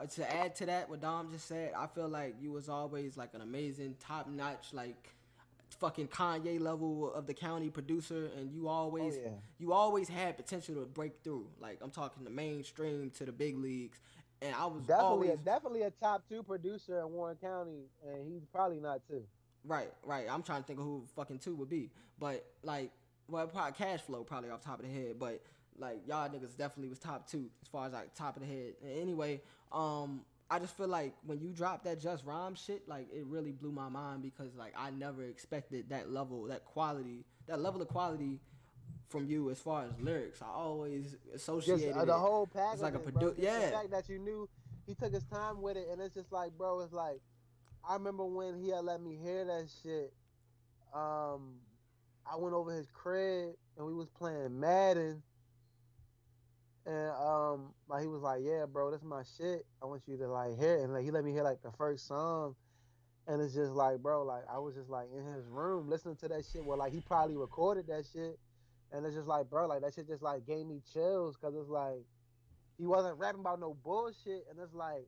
Uh, 0.00 0.06
to 0.06 0.34
add 0.34 0.54
to 0.56 0.66
that, 0.66 0.88
what 0.88 1.00
Dom 1.02 1.30
just 1.30 1.46
said, 1.46 1.72
I 1.76 1.86
feel 1.86 2.08
like 2.08 2.36
you 2.40 2.50
was 2.52 2.68
always 2.68 3.16
like 3.16 3.34
an 3.34 3.42
amazing, 3.42 3.96
top 4.00 4.26
notch, 4.28 4.72
like 4.72 5.14
fucking 5.78 6.08
Kanye 6.08 6.60
level 6.60 7.12
of 7.12 7.26
the 7.26 7.34
county 7.34 7.68
producer, 7.68 8.30
and 8.38 8.50
you 8.52 8.68
always, 8.68 9.16
Oh, 9.16 9.20
yeah. 9.24 9.30
you 9.58 9.72
always 9.72 10.08
had 10.08 10.36
potential 10.36 10.76
to 10.76 10.86
break 10.86 11.12
through. 11.22 11.46
Like 11.60 11.78
I'm 11.82 11.90
talking 11.90 12.24
the 12.24 12.30
mainstream 12.30 13.10
to 13.18 13.24
the 13.26 13.32
big 13.32 13.58
leagues, 13.58 13.98
and 14.40 14.54
I 14.54 14.64
was 14.66 14.82
Definitely, 14.84 15.04
always 15.04 15.30
a, 15.30 15.36
definitely 15.36 15.82
a 15.82 15.90
top 15.90 16.22
two 16.28 16.42
producer 16.42 17.00
in 17.00 17.12
Warren 17.12 17.36
County, 17.36 17.82
and 18.06 18.32
he's 18.32 18.46
probably 18.52 18.80
not 18.80 19.02
two. 19.08 19.22
Right, 19.64 19.92
right. 20.04 20.26
I'm 20.30 20.42
trying 20.42 20.62
to 20.62 20.66
think 20.66 20.78
of 20.78 20.84
who 20.84 21.04
fucking 21.14 21.38
two 21.38 21.54
would 21.56 21.68
be, 21.68 21.90
but 22.18 22.44
like, 22.62 22.90
well, 23.28 23.46
probably 23.46 23.72
cash 23.72 24.00
flow 24.00 24.24
probably 24.24 24.50
off 24.50 24.62
top 24.62 24.80
of 24.80 24.86
the 24.86 24.92
head, 24.92 25.16
but 25.18 25.40
like 25.78 26.00
y'all 26.06 26.28
niggas 26.28 26.56
definitely 26.56 26.88
was 26.88 26.98
top 26.98 27.26
two 27.30 27.46
as 27.62 27.68
far 27.68 27.86
as 27.86 27.92
like 27.92 28.14
top 28.14 28.36
of 28.36 28.42
the 28.42 28.48
head. 28.48 28.74
Anyway, 29.00 29.40
um, 29.72 30.22
I 30.50 30.58
just 30.58 30.76
feel 30.76 30.88
like 30.88 31.14
when 31.24 31.40
you 31.40 31.50
dropped 31.50 31.84
that 31.84 32.00
just 32.00 32.24
rhyme 32.26 32.54
shit, 32.54 32.86
like 32.88 33.06
it 33.12 33.24
really 33.26 33.52
blew 33.52 33.72
my 33.72 33.88
mind 33.88 34.22
because 34.22 34.54
like 34.54 34.74
I 34.76 34.90
never 34.90 35.22
expected 35.24 35.88
that 35.90 36.10
level, 36.12 36.44
that 36.44 36.64
quality, 36.64 37.24
that 37.46 37.60
level 37.60 37.80
of 37.80 37.88
quality 37.88 38.38
from 39.08 39.26
you 39.26 39.50
as 39.50 39.58
far 39.58 39.84
as 39.84 39.90
lyrics. 40.00 40.40
I 40.42 40.48
always 40.48 41.12
Just 41.12 41.34
associated 41.34 41.96
uh, 41.96 42.04
the 42.04 42.14
it. 42.14 42.18
whole 42.18 42.46
package. 42.46 42.80
like 42.80 42.94
a 42.94 42.98
produ- 42.98 43.34
yeah. 43.38 43.66
The 43.66 43.72
fact 43.72 43.90
that 43.90 44.08
you 44.08 44.18
knew 44.18 44.48
he 44.86 44.94
took 44.94 45.12
his 45.12 45.24
time 45.24 45.62
with 45.62 45.76
it, 45.76 45.88
and 45.90 46.00
it's 46.00 46.14
just 46.14 46.32
like, 46.32 46.52
bro, 46.56 46.80
it's 46.80 46.92
like, 46.92 47.20
I 47.88 47.94
remember 47.94 48.24
when 48.24 48.60
he 48.60 48.70
had 48.70 48.84
let 48.84 49.00
me 49.02 49.18
hear 49.22 49.44
that 49.44 49.68
shit. 49.82 50.12
Um, 50.94 51.54
I 52.30 52.36
went 52.36 52.54
over 52.54 52.72
his 52.74 52.86
crib 52.92 53.54
and 53.76 53.86
we 53.86 53.94
was 53.94 54.08
playing 54.10 54.58
Madden, 54.60 55.22
and 56.86 57.10
um, 57.10 57.74
like 57.88 58.02
he 58.02 58.08
was 58.08 58.22
like, 58.22 58.40
yeah, 58.42 58.64
bro, 58.66 58.90
this 58.90 59.00
is 59.00 59.06
my 59.06 59.22
shit. 59.38 59.64
I 59.82 59.86
want 59.86 60.02
you 60.06 60.16
to 60.18 60.28
like 60.28 60.58
hear 60.58 60.76
it, 60.76 60.82
and 60.82 60.92
like 60.92 61.04
he 61.04 61.10
let 61.10 61.24
me 61.24 61.32
hear 61.32 61.42
like 61.44 61.62
the 61.62 61.72
first 61.72 62.06
song. 62.06 62.54
And 63.28 63.40
it's 63.40 63.54
just 63.54 63.72
like, 63.72 63.98
bro, 64.00 64.24
like 64.24 64.42
I 64.52 64.58
was 64.58 64.74
just 64.74 64.90
like 64.90 65.06
in 65.16 65.24
his 65.32 65.46
room 65.46 65.88
listening 65.88 66.16
to 66.16 66.28
that 66.28 66.44
shit. 66.52 66.64
Well, 66.64 66.78
like 66.78 66.92
he 66.92 67.00
probably 67.00 67.36
recorded 67.36 67.86
that 67.86 68.04
shit, 68.12 68.36
and 68.90 69.06
it's 69.06 69.14
just 69.14 69.28
like, 69.28 69.48
bro, 69.48 69.66
like 69.68 69.82
that 69.82 69.94
shit 69.94 70.08
just 70.08 70.22
like 70.22 70.44
gave 70.44 70.66
me 70.66 70.80
chills 70.92 71.36
because 71.36 71.54
it's 71.54 71.68
like 71.68 72.02
he 72.78 72.86
wasn't 72.86 73.16
rapping 73.18 73.40
about 73.40 73.60
no 73.60 73.74
bullshit, 73.84 74.44
and 74.50 74.58
it's 74.58 74.74
like, 74.74 75.06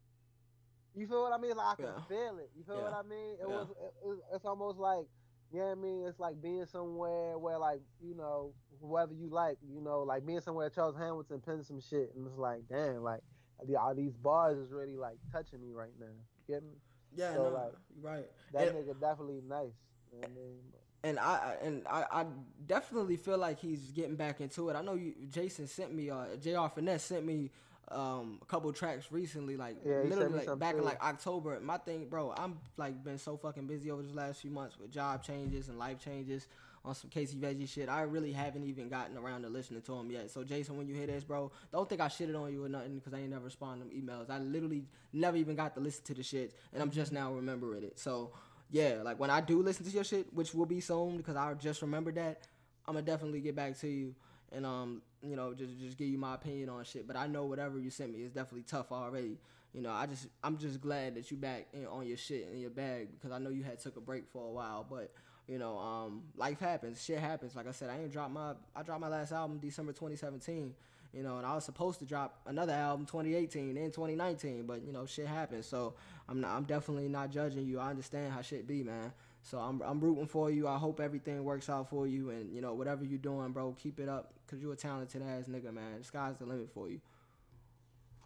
you 0.94 1.08
feel 1.08 1.22
what 1.22 1.32
I 1.32 1.38
mean? 1.38 1.56
Like 1.56 1.66
I 1.66 1.74
can 1.74 1.86
Yeah. 1.86 2.04
feel 2.08 2.38
it. 2.38 2.50
You 2.56 2.62
feel 2.62 2.76
Yeah. 2.76 2.82
what 2.84 2.92
I 2.94 3.02
mean? 3.02 3.32
It 3.34 3.38
Yeah. 3.40 3.46
was, 3.46 3.68
it, 3.70 3.94
it- 4.08 4.24
it's 4.34 4.44
almost 4.44 4.78
like, 4.78 5.06
you 5.54 5.60
know 5.60 5.70
I 5.70 5.74
mean? 5.74 6.04
It's 6.06 6.18
like 6.20 6.40
being 6.42 6.66
somewhere 6.66 7.38
where 7.38 7.58
like, 7.58 7.80
you 8.02 8.14
know, 8.14 8.52
whoever 8.80 9.12
you 9.14 9.28
like, 9.30 9.58
you 9.66 9.80
know, 9.80 10.00
like 10.00 10.26
being 10.26 10.40
somewhere 10.40 10.68
Charles 10.70 10.96
Hamilton 10.96 11.40
penning 11.44 11.62
some 11.62 11.80
shit, 11.80 12.12
and 12.14 12.26
it's 12.26 12.36
like, 12.38 12.62
damn, 12.68 13.02
like 13.02 13.20
the, 13.66 13.76
all 13.76 13.94
these 13.94 14.16
bars 14.16 14.58
is 14.58 14.70
really 14.72 14.96
like 14.96 15.16
touching 15.32 15.60
me 15.60 15.72
right 15.72 15.92
now. 15.98 16.06
You 16.48 16.54
get 16.54 16.62
me? 16.62 16.74
yeah, 17.16 17.32
so, 17.34 17.44
no, 17.44 17.48
like, 17.50 17.72
right. 18.02 18.26
That 18.52 18.68
And- 18.68 18.76
nigga 18.76 19.00
definitely 19.00 19.40
nice. 19.48 19.68
You 20.12 20.20
know 20.20 20.28
what 20.28 20.30
I 20.30 20.34
mean? 20.34 20.58
and 21.04 21.18
I 21.18 21.24
I- 21.34 21.58
and 21.66 21.86
I, 21.86 22.04
I 22.10 22.26
definitely 22.66 23.16
feel 23.16 23.36
like 23.38 23.58
he's 23.60 23.90
getting 23.90 24.16
back 24.16 24.40
into 24.40 24.68
it. 24.70 24.74
I 24.76 24.82
know 24.82 24.94
you, 24.94 25.14
Jason 25.28 25.66
sent 25.66 25.94
me, 25.94 26.08
uh, 26.10 26.36
Jr. 26.40 26.68
Finesse 26.74 27.04
sent 27.04 27.26
me 27.26 27.50
um 27.88 28.38
a 28.42 28.44
couple 28.46 28.72
tracks 28.72 29.06
recently, 29.10 29.56
like 29.56 29.76
Yeah, 29.84 30.02
literally 30.04 30.46
like 30.46 30.58
back 30.58 30.74
in 30.74 30.84
like 30.84 31.02
October. 31.02 31.58
My 31.60 31.78
thing, 31.78 32.06
bro, 32.08 32.34
I'm 32.36 32.58
like 32.76 33.02
been 33.04 33.18
so 33.18 33.36
fucking 33.36 33.66
busy 33.66 33.90
over 33.90 34.02
the 34.02 34.12
last 34.12 34.40
few 34.40 34.50
months 34.50 34.78
with 34.78 34.90
job 34.90 35.22
changes 35.22 35.68
and 35.68 35.78
life 35.78 35.98
changes 35.98 36.46
on 36.84 36.94
some 36.94 37.08
Casey 37.08 37.36
Veggie 37.36 37.68
shit. 37.68 37.88
I 37.88 38.02
really 38.02 38.32
haven't 38.32 38.64
even 38.64 38.88
gotten 38.88 39.16
around 39.16 39.42
to 39.42 39.48
listening 39.48 39.80
to 39.82 39.94
him 39.94 40.10
yet. 40.10 40.30
So 40.30 40.44
Jason, 40.44 40.76
when 40.76 40.86
you 40.86 40.94
hear 40.94 41.06
this, 41.06 41.24
bro, 41.24 41.50
don't 41.72 41.88
think 41.88 42.00
I 42.00 42.08
shitted 42.08 42.38
on 42.38 42.52
you 42.52 42.64
or 42.64 42.68
nothing 42.68 42.96
because 42.96 43.14
I 43.14 43.20
ain't 43.20 43.30
never 43.30 43.44
responded 43.44 43.90
to 43.90 43.96
emails. 43.96 44.28
I 44.28 44.38
literally 44.38 44.84
never 45.12 45.36
even 45.36 45.56
got 45.56 45.74
to 45.74 45.80
listen 45.80 46.04
to 46.04 46.14
the 46.14 46.22
shit, 46.22 46.54
and 46.72 46.82
I'm 46.82 46.90
just 46.90 47.10
now 47.12 47.32
remembering 47.32 47.84
it. 47.84 47.98
So 47.98 48.32
yeah, 48.70 49.00
like 49.02 49.18
when 49.18 49.30
I 49.30 49.40
do 49.40 49.62
listen 49.62 49.86
to 49.86 49.90
your 49.90 50.04
shit, 50.04 50.32
which 50.34 50.54
will 50.54 50.66
be 50.66 50.80
soon 50.80 51.16
because 51.16 51.36
I 51.36 51.54
just 51.54 51.80
remembered 51.80 52.16
that, 52.16 52.46
I'm 52.86 52.94
gonna 52.94 53.06
definitely 53.06 53.40
get 53.40 53.56
back 53.56 53.78
to 53.78 53.88
you 53.88 54.14
and 54.54 54.64
um, 54.66 55.02
you 55.22 55.36
know, 55.36 55.54
just 55.54 55.78
just 55.78 55.98
give 55.98 56.08
you 56.08 56.18
my 56.18 56.34
opinion 56.34 56.68
on 56.68 56.84
shit. 56.84 57.06
But 57.06 57.16
I 57.16 57.26
know 57.26 57.44
whatever 57.44 57.78
you 57.78 57.90
sent 57.90 58.12
me 58.12 58.22
is 58.22 58.32
definitely 58.32 58.64
tough 58.66 58.92
already. 58.92 59.38
You 59.72 59.82
know, 59.82 59.90
I 59.90 60.06
just 60.06 60.28
I'm 60.42 60.58
just 60.58 60.80
glad 60.80 61.16
that 61.16 61.30
you 61.30 61.36
back 61.36 61.66
in, 61.72 61.86
on 61.86 62.06
your 62.06 62.16
shit 62.16 62.48
in 62.52 62.60
your 62.60 62.70
bag 62.70 63.08
because 63.14 63.32
I 63.32 63.38
know 63.38 63.50
you 63.50 63.62
had 63.62 63.80
took 63.80 63.96
a 63.96 64.00
break 64.00 64.24
for 64.32 64.46
a 64.46 64.50
while, 64.50 64.86
but. 64.88 65.10
You 65.46 65.58
know, 65.58 65.78
um, 65.78 66.22
life 66.38 66.58
happens, 66.58 67.04
shit 67.04 67.18
happens. 67.18 67.54
Like 67.54 67.68
I 67.68 67.72
said, 67.72 67.90
I 67.90 68.00
ain't 68.00 68.10
dropped 68.10 68.32
my 68.32 68.54
I 68.74 68.82
dropped 68.82 69.02
my 69.02 69.08
last 69.08 69.30
album 69.30 69.58
December 69.58 69.92
2017. 69.92 70.72
You 71.14 71.22
know, 71.22 71.36
and 71.36 71.46
I 71.46 71.54
was 71.54 71.64
supposed 71.64 72.00
to 72.00 72.06
drop 72.06 72.40
another 72.46 72.72
album 72.72 73.06
2018 73.06 73.76
and 73.76 73.92
2019, 73.92 74.66
but 74.66 74.82
you 74.82 74.92
know, 74.92 75.06
shit 75.06 75.28
happens. 75.28 75.66
So 75.66 75.94
I'm 76.28 76.40
not, 76.40 76.56
I'm 76.56 76.64
definitely 76.64 77.08
not 77.08 77.30
judging 77.30 77.66
you. 77.66 77.78
I 77.78 77.90
understand 77.90 78.32
how 78.32 78.42
shit 78.42 78.66
be, 78.66 78.82
man. 78.82 79.12
So 79.44 79.58
I'm 79.58 79.82
I'm 79.82 80.00
rooting 80.00 80.26
for 80.26 80.50
you. 80.50 80.66
I 80.66 80.78
hope 80.78 81.00
everything 81.00 81.44
works 81.44 81.68
out 81.68 81.90
for 81.90 82.06
you, 82.06 82.30
and 82.30 82.50
you 82.50 82.62
know 82.62 82.72
whatever 82.72 83.04
you're 83.04 83.18
doing, 83.18 83.52
bro, 83.52 83.76
keep 83.78 84.00
it 84.00 84.08
up, 84.08 84.32
cause 84.48 84.58
you're 84.58 84.72
a 84.72 84.76
talented 84.76 85.22
ass 85.22 85.44
nigga, 85.48 85.72
man. 85.72 85.98
The 85.98 86.04
sky's 86.04 86.38
the 86.38 86.46
limit 86.46 86.70
for 86.72 86.88
you. 86.88 87.00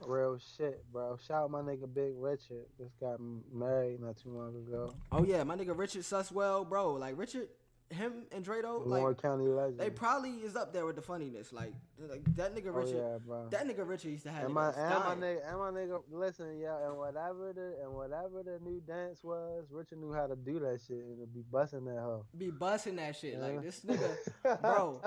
Real 0.06 0.38
shit, 0.56 0.84
bro. 0.92 1.18
Shout 1.26 1.44
out 1.44 1.50
my 1.50 1.60
nigga 1.60 1.92
Big 1.92 2.12
Richard. 2.16 2.66
Just 2.78 2.98
got 3.00 3.18
married 3.52 4.00
not 4.00 4.16
too 4.16 4.30
long 4.30 4.54
ago. 4.54 4.94
Oh 5.10 5.24
yeah, 5.24 5.42
my 5.42 5.56
nigga 5.56 5.76
Richard 5.76 6.02
Suswell, 6.02 6.68
bro. 6.68 6.92
Like 6.94 7.18
Richard, 7.18 7.48
him 7.90 8.24
and 8.32 8.44
Drado, 8.44 8.86
like 8.86 9.20
County 9.20 9.46
legend. 9.46 9.78
they 9.78 9.90
probably 9.90 10.30
is 10.30 10.56
up 10.56 10.72
there 10.72 10.84
with 10.84 10.96
the 10.96 11.02
funniness. 11.02 11.52
Like, 11.52 11.72
like 11.98 12.22
that 12.36 12.54
nigga 12.54 12.68
oh 12.68 12.80
Richard, 12.80 12.96
yeah, 12.96 13.18
bro. 13.24 13.48
that 13.50 13.66
nigga 13.66 13.88
Richard 13.88 14.10
used 14.10 14.24
to 14.24 14.30
have. 14.30 14.44
And 14.44 14.54
my, 14.54 14.68
and 14.68 15.04
my 15.04 15.26
nigga, 15.26 15.48
and 15.48 15.58
my 15.58 15.70
nigga, 15.70 16.02
listen, 16.10 16.58
yo, 16.58 16.78
and 16.86 16.98
whatever 16.98 17.52
the, 17.52 17.82
and 17.82 17.92
whatever 17.92 18.42
the 18.42 18.58
new 18.62 18.80
dance 18.86 19.24
was, 19.24 19.64
Richard 19.70 19.98
knew 19.98 20.12
how 20.12 20.26
to 20.26 20.36
do 20.36 20.58
that 20.60 20.80
shit 20.86 20.98
and 20.98 21.32
be 21.32 21.42
busting 21.50 21.84
that 21.86 21.98
hoe. 21.98 22.24
be 22.36 22.50
busting 22.50 22.96
that 22.96 23.16
shit. 23.16 23.40
Like 23.40 23.62
this 23.62 23.80
nigga, 23.80 24.60
bro. 24.60 25.00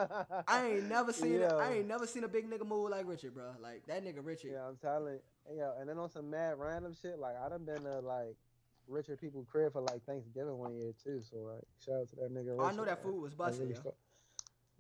I 0.47 0.67
ain't 0.67 0.89
never 0.89 1.13
seen. 1.13 1.43
I 1.43 1.75
ain't 1.75 1.87
never 1.87 2.07
seen 2.07 2.23
a 2.23 2.27
big 2.27 2.49
nigga 2.49 2.65
move 2.65 2.89
like 2.89 3.07
Richard, 3.07 3.33
bro. 3.33 3.51
Like 3.61 3.85
that 3.87 4.03
nigga 4.03 4.25
Richard. 4.25 4.51
Yeah, 4.53 4.67
I'm 4.67 4.77
telling, 4.77 5.19
yo, 5.55 5.73
and 5.79 5.87
then 5.87 5.97
on 5.97 6.09
some 6.09 6.29
mad 6.29 6.55
random 6.57 6.95
shit, 6.99 7.19
like 7.19 7.35
I 7.43 7.49
done 7.49 7.65
been 7.65 7.83
to 7.83 7.99
like 7.99 8.35
Richard 8.91 9.19
people 9.19 9.45
crib 9.49 9.73
for 9.73 9.81
like 9.81 10.03
Thanksgiving 10.05 10.57
one 10.57 10.75
year 10.75 10.91
too. 11.03 11.21
So 11.29 11.37
like, 11.37 11.63
shout 11.83 12.01
out 12.01 12.09
to 12.09 12.15
that 12.17 12.33
nigga. 12.33 12.55
Oh, 12.59 12.65
I 12.65 12.71
know 12.73 12.85
that 12.85 13.03
man. 13.03 13.13
food 13.13 13.21
was 13.21 13.33
busting, 13.33 13.61
really 13.63 13.75
yo. 13.75 13.81
fuck- 13.81 13.95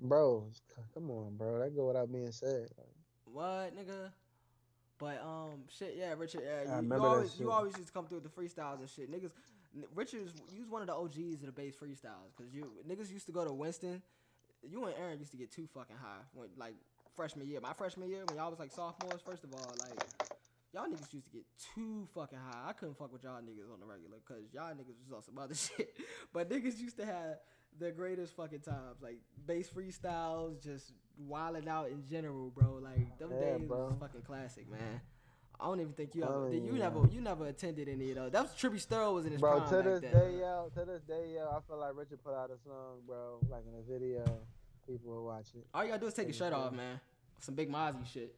Bro, 0.03 0.47
come 0.93 1.11
on, 1.11 1.35
bro. 1.37 1.59
That 1.59 1.75
go 1.75 1.87
without 1.87 2.11
being 2.11 2.31
said. 2.31 2.69
Like, 2.77 2.87
What, 3.25 3.75
nigga? 3.77 4.11
But 4.97 5.21
um, 5.23 5.63
shit, 5.69 5.95
yeah, 5.97 6.13
Richard. 6.17 6.41
Yeah, 6.43 6.79
you, 6.81 6.87
you 6.87 7.03
always 7.03 7.39
you 7.39 7.51
always 7.51 7.75
used 7.75 7.87
to 7.87 7.93
come 7.93 8.05
through 8.07 8.19
with 8.19 8.35
the 8.35 8.41
freestyles 8.41 8.79
and 8.79 8.89
shit, 8.89 9.11
niggas. 9.11 9.31
n- 9.75 9.85
Richard's 9.95 10.33
you 10.53 10.61
was 10.61 10.69
one 10.69 10.81
of 10.81 10.87
the 10.87 10.95
OGs 10.95 11.39
of 11.41 11.45
the 11.47 11.51
bass 11.51 11.75
freestyles, 11.75 12.35
cause 12.37 12.47
you 12.51 12.71
niggas 12.87 13.11
used 13.11 13.25
to 13.27 13.31
go 13.31 13.45
to 13.45 13.53
Winston. 13.53 14.01
You 14.67 14.85
and 14.85 14.95
Aaron 14.99 15.17
used 15.19 15.31
to 15.31 15.37
get 15.37 15.51
too 15.51 15.67
fucking 15.73 15.95
high 15.95 16.21
when 16.33 16.49
like 16.57 16.75
freshman 17.15 17.47
year. 17.47 17.59
My 17.61 17.73
freshman 17.73 18.09
year 18.09 18.23
when 18.25 18.37
y'all 18.37 18.49
was 18.51 18.59
like 18.59 18.71
sophomores. 18.71 19.21
First 19.21 19.43
of 19.43 19.53
all, 19.53 19.73
like 19.79 20.29
y'all 20.73 20.85
niggas 20.87 21.13
used 21.13 21.25
to 21.25 21.31
get 21.31 21.45
too 21.75 22.07
fucking 22.13 22.37
high. 22.37 22.69
I 22.69 22.73
couldn't 22.73 22.97
fuck 22.97 23.11
with 23.11 23.23
y'all 23.23 23.41
niggas 23.41 23.71
on 23.73 23.79
the 23.79 23.85
regular, 23.85 24.17
cause 24.27 24.43
y'all 24.53 24.71
niggas 24.73 24.95
was 25.03 25.11
on 25.15 25.23
some 25.23 25.37
other 25.37 25.53
shit. 25.55 25.95
But 26.33 26.49
niggas 26.49 26.79
used 26.79 26.97
to 26.97 27.05
have 27.05 27.37
the 27.79 27.91
greatest 27.91 28.35
fucking 28.35 28.61
times, 28.61 28.97
like 29.01 29.19
bass 29.45 29.69
freestyles, 29.69 30.61
just 30.63 30.91
wilding 31.17 31.67
out 31.69 31.89
in 31.89 32.03
general, 32.09 32.49
bro. 32.49 32.79
Like 32.81 33.17
them 33.17 33.31
Yeah, 33.31 33.57
days 33.57 33.67
bro. 33.67 33.87
was 33.87 33.95
fucking 33.99 34.21
classic, 34.21 34.69
man. 34.69 35.01
I 35.59 35.65
don't 35.65 35.79
even 35.79 35.93
think 35.93 36.15
you 36.15 36.23
ever, 36.23 36.45
Oh, 36.47 36.51
you 36.51 36.73
yeah. 36.73 36.89
never, 36.89 37.07
you 37.11 37.21
never 37.21 37.45
attended 37.45 37.87
any 37.87 38.09
of 38.09 38.15
those. 38.15 38.31
That 38.31 38.41
was 38.43 38.51
Trippy 38.53 38.83
Sterl 38.83 39.13
was 39.13 39.25
in 39.27 39.33
his 39.33 39.39
bro, 39.41 39.59
prime 39.59 39.69
to 39.69 39.75
back 39.75 39.85
this 39.85 40.11
day, 40.11 40.37
yo, 40.39 40.71
to 40.73 40.85
this 40.85 41.01
day, 41.03 41.33
yo, 41.35 41.47
I 41.55 41.59
feel 41.67 41.77
like 41.77 41.91
Richard 41.95 42.23
put 42.23 42.33
out 42.33 42.49
a 42.49 42.57
song, 42.67 43.01
bro, 43.05 43.39
like 43.47 43.61
in 43.67 43.75
a 43.77 43.83
video. 43.83 44.25
People 44.87 45.13
will 45.13 45.25
watch 45.25 45.45
it. 45.55 45.67
All 45.71 45.83
you 45.83 45.89
gotta 45.89 46.01
do 46.01 46.07
is 46.07 46.15
take 46.15 46.25
your 46.27 46.33
shirt 46.33 46.51
off, 46.51 46.73
man. 46.73 46.99
Some 47.39 47.53
Big 47.53 47.71
Mozzie 47.71 48.11
shit. 48.11 48.35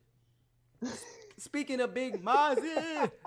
Speaking 1.37 1.81
of 1.81 1.93
Big 1.93 2.23
Mozzie, 2.23 3.11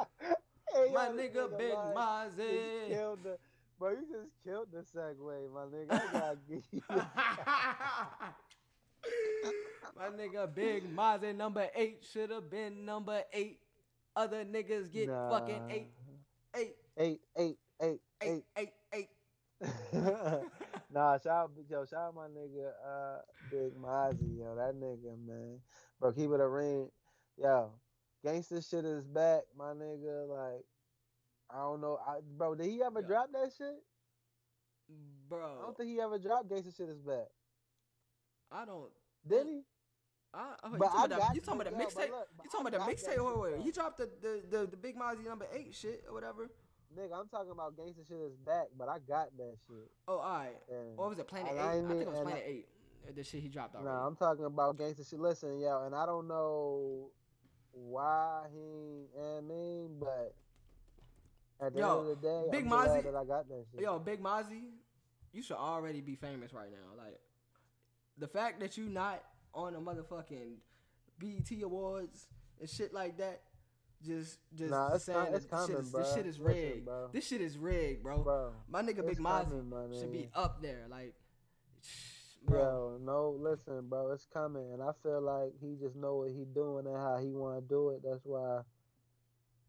Hey, 0.74 0.90
my 0.92 1.08
nigga 1.08 1.56
Big 1.56 1.72
Mozzie. 1.74 2.88
killed 2.88 3.22
the, 3.24 3.38
bro, 3.78 3.90
you 3.90 4.04
just 4.10 4.30
killed 4.44 4.68
the 4.72 4.78
segue, 4.80 5.52
my 5.52 5.62
nigga. 5.64 5.92
I 5.92 6.12
gotta 6.12 6.38
give 6.48 6.62
you. 6.72 6.82
My 9.96 10.08
nigga 10.08 10.52
Big 10.54 10.94
Mozzie 10.94 11.34
number 11.34 11.68
eight 11.74 12.04
should 12.12 12.30
have 12.30 12.50
been 12.50 12.84
number 12.84 13.22
eight. 13.32 13.60
Other 14.14 14.44
niggas 14.44 14.92
get 14.92 15.08
fucking 15.08 15.66
Nah. 15.68 15.74
eight, 15.74 15.88
eight, 16.56 16.76
eight, 16.98 17.20
eight, 17.36 17.58
eight, 17.82 18.00
eight, 18.22 18.22
eight. 18.22 18.44
eight, 18.56 18.72
eight, 18.92 19.08
nah, 20.92 21.18
shout 21.18 21.26
out, 21.26 21.50
yo, 21.68 21.84
shout 21.86 22.08
out 22.08 22.14
my 22.14 22.26
nigga, 22.28 22.68
uh, 22.86 23.18
Big 23.50 23.74
Mozzie, 23.74 24.38
yo, 24.38 24.54
that 24.56 24.74
nigga, 24.74 25.16
man, 25.26 25.60
bro, 26.00 26.12
keep 26.12 26.30
it 26.30 26.40
a 26.40 26.46
ring, 26.48 26.90
yo, 27.38 27.70
gangster 28.26 28.60
shit 28.60 28.84
is 28.84 29.04
back, 29.04 29.42
my 29.56 29.72
nigga, 29.72 30.28
like, 30.28 30.64
I 31.48 31.58
don't 31.58 31.80
know, 31.80 31.98
I, 32.06 32.18
bro, 32.36 32.54
did 32.56 32.66
he 32.66 32.82
ever 32.82 33.00
Yeah. 33.00 33.06
drop 33.06 33.32
that 33.32 33.52
shit? 33.56 33.76
Bro, 35.28 35.58
I 35.60 35.62
don't 35.62 35.76
think 35.76 35.90
he 35.90 36.00
ever 36.00 36.18
dropped 36.18 36.48
gangster 36.48 36.72
shit 36.76 36.88
is 36.88 37.00
back, 37.00 37.28
I 38.50 38.64
don't. 38.64 38.90
did 39.26 39.46
he? 39.46 39.60
I, 40.34 40.54
oh, 40.64 40.70
But 40.70 40.72
you 40.72 40.78
talking 40.80 41.12
about 41.12 41.34
the, 41.34 41.40
talking 41.40 41.60
about 41.60 41.64
the 41.78 41.84
mixtape? 41.84 42.08
You 42.08 42.50
talking 42.50 42.66
about 42.66 42.86
the 42.86 42.92
mixtape? 42.92 43.40
Wait, 43.42 43.52
wait, 43.54 43.64
he 43.64 43.70
dropped 43.70 43.98
the 43.98 44.10
the, 44.20 44.42
the, 44.50 44.66
the 44.66 44.76
Big 44.76 44.96
Mozzie 44.96 45.24
number 45.24 45.46
eight 45.52 45.72
shit 45.74 46.04
or 46.08 46.14
whatever. 46.14 46.50
Nigga, 46.98 47.18
I'm 47.18 47.28
talking 47.28 47.50
about 47.52 47.76
gangster 47.76 48.02
shit 48.06 48.18
is 48.18 48.36
back, 48.36 48.66
but 48.76 48.88
I 48.88 48.98
got 48.98 49.36
that 49.38 49.54
shit. 49.66 49.90
Oh, 50.08 50.18
all 50.18 50.38
right. 50.38 50.56
And 50.68 50.98
Or 50.98 51.08
was 51.08 51.18
it 51.18 51.26
Planet 51.26 51.52
I- 51.52 51.76
Eight? 51.76 51.84
I 51.84 51.88
think 51.88 52.00
it 52.02 52.06
was 52.08 52.18
and 52.18 52.28
I- 52.28 52.30
Planet 52.30 52.44
Eight. 52.46 52.68
The 53.14 53.22
shit 53.24 53.40
he 53.42 53.48
dropped 53.48 53.74
already. 53.76 53.88
Nah, 53.88 54.06
I'm 54.06 54.16
talking 54.16 54.44
about 54.44 54.76
gangster 54.78 55.04
shit. 55.04 55.20
Listen, 55.20 55.58
yo, 55.60 55.84
and 55.86 55.94
I 55.94 56.04
don't 56.06 56.26
know 56.28 57.10
why 57.76 58.42
he 58.52 59.06
and 59.20 59.46
mean, 59.48 59.96
but 60.00 60.34
at 61.60 61.72
the 61.74 61.80
Yo, 61.80 62.00
end 62.00 62.08
of 62.10 62.20
the 62.20 62.28
day, 62.28 62.44
Big 62.50 62.64
I'm 62.64 62.70
Mozzie- 62.70 63.04
that 63.04 63.14
I 63.14 63.24
got 63.24 63.48
that 63.48 63.64
shit. 63.70 63.80
Yo, 63.82 63.98
Big 63.98 64.22
Mozzie, 64.22 64.70
you 65.32 65.42
should 65.42 65.56
already 65.56 66.00
be 66.00 66.14
famous 66.16 66.52
right 66.54 66.70
now. 66.70 67.02
Like 67.02 67.18
the 68.18 68.28
fact 68.28 68.60
that 68.60 68.76
you 68.76 68.84
not 68.88 69.22
on 69.54 69.74
the 69.74 69.78
motherfucking 69.80 70.56
BET 71.18 71.62
Awards 71.62 72.26
and 72.60 72.68
shit 72.68 72.92
like 72.94 73.18
that. 73.18 73.42
Just, 74.04 74.38
just 74.54 74.70
Nah, 74.70 74.92
it's 74.94 75.04
saying 75.04 75.18
it's 75.32 75.32
this 75.32 75.42
shit 75.44 75.50
coming, 75.50 75.76
is, 75.78 75.90
this 75.92 76.14
shit 76.14 76.26
is 76.26 76.38
Listen, 76.38 76.44
rigged. 76.62 76.84
bro. 76.84 77.08
This 77.12 77.26
shit 77.26 77.40
is 77.40 77.56
rigged, 77.56 78.02
bro. 78.02 78.22
bro. 78.22 78.52
My 78.68 78.82
nigga 78.82 79.04
Big 79.06 79.18
Mozzie 79.18 79.98
should 79.98 80.12
be 80.12 80.28
up 80.34 80.60
there. 80.60 80.84
Like, 80.90 81.14
bro. 82.46 82.58
Yo, 82.58 82.98
no, 83.04 83.36
listen, 83.38 83.88
bro, 83.88 84.12
it's 84.12 84.26
coming, 84.32 84.72
and 84.72 84.82
I 84.82 84.90
feel 85.02 85.20
like 85.20 85.52
he 85.60 85.76
just 85.80 85.96
know 85.96 86.16
what 86.16 86.30
he 86.30 86.44
doing 86.54 86.86
and 86.86 86.96
how 86.96 87.18
he 87.18 87.32
want 87.32 87.56
to 87.56 87.68
do 87.68 87.90
it. 87.90 88.02
That's 88.04 88.24
why 88.24 88.60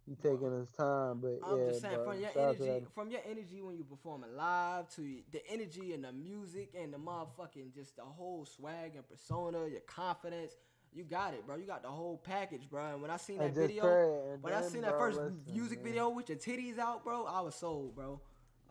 he 0.07 0.15
taking 0.15 0.57
his 0.57 0.69
time. 0.69 1.19
But 1.21 1.39
I'm 1.43 1.59
yeah, 1.59 1.67
just 1.67 1.81
saying, 1.81 1.95
bro, 1.95 2.05
from 2.05 2.19
your 2.19 2.31
shout 2.31 2.43
out 2.43 2.57
to 2.57 2.69
energy, 2.69 2.85
from 2.95 3.11
your 3.11 3.21
energy 3.29 3.61
when 3.61 3.77
you 3.77 3.83
performing 3.83 4.35
live 4.35 4.89
to 4.95 5.01
the 5.31 5.41
energy 5.51 5.93
and 5.93 6.03
the 6.03 6.11
music 6.11 6.73
and 6.79 6.93
the 6.93 6.97
motherfucking 6.97 7.73
just 7.75 7.97
the 7.97 8.03
whole 8.03 8.45
swag 8.45 8.95
and 8.95 9.07
persona, 9.07 9.67
your 9.67 9.81
confidence, 9.81 10.53
you 10.93 11.03
got 11.03 11.33
it, 11.33 11.45
bro. 11.45 11.57
You 11.57 11.65
got 11.65 11.83
the 11.83 11.89
whole 11.89 12.17
package, 12.17 12.69
bro. 12.69 12.93
And 12.93 13.01
when 13.01 13.11
I 13.11 13.17
seen 13.17 13.39
that 13.39 13.53
video, 13.53 14.37
when 14.41 14.53
I 14.53 14.61
seen 14.61 14.81
that 14.81 14.97
first 14.97 15.17
listen, 15.17 15.41
music 15.53 15.79
man. 15.79 15.85
video 15.85 16.09
with 16.09 16.29
your 16.29 16.37
titties 16.37 16.79
out, 16.79 17.03
bro, 17.03 17.25
I 17.25 17.41
was 17.41 17.55
sold, 17.55 17.95
bro. 17.95 18.21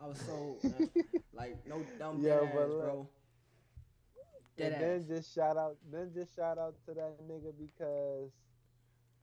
I 0.03 0.07
was 0.07 0.19
sold, 0.21 0.63
man. 0.65 0.91
like 1.35 1.57
no 1.67 1.83
dumb 1.99 2.23
Yo, 2.23 2.45
ass, 2.45 2.53
bro. 2.53 3.09
Dead 4.57 4.73
and 4.73 4.81
then 4.81 5.01
ass. 5.03 5.09
just 5.09 5.35
shout 5.35 5.57
out, 5.57 5.77
then 5.93 6.11
just 6.15 6.35
shout 6.35 6.59
out 6.59 6.75
to 6.87 6.95
that 6.95 7.19
nigga 7.29 7.53
because 7.59 8.31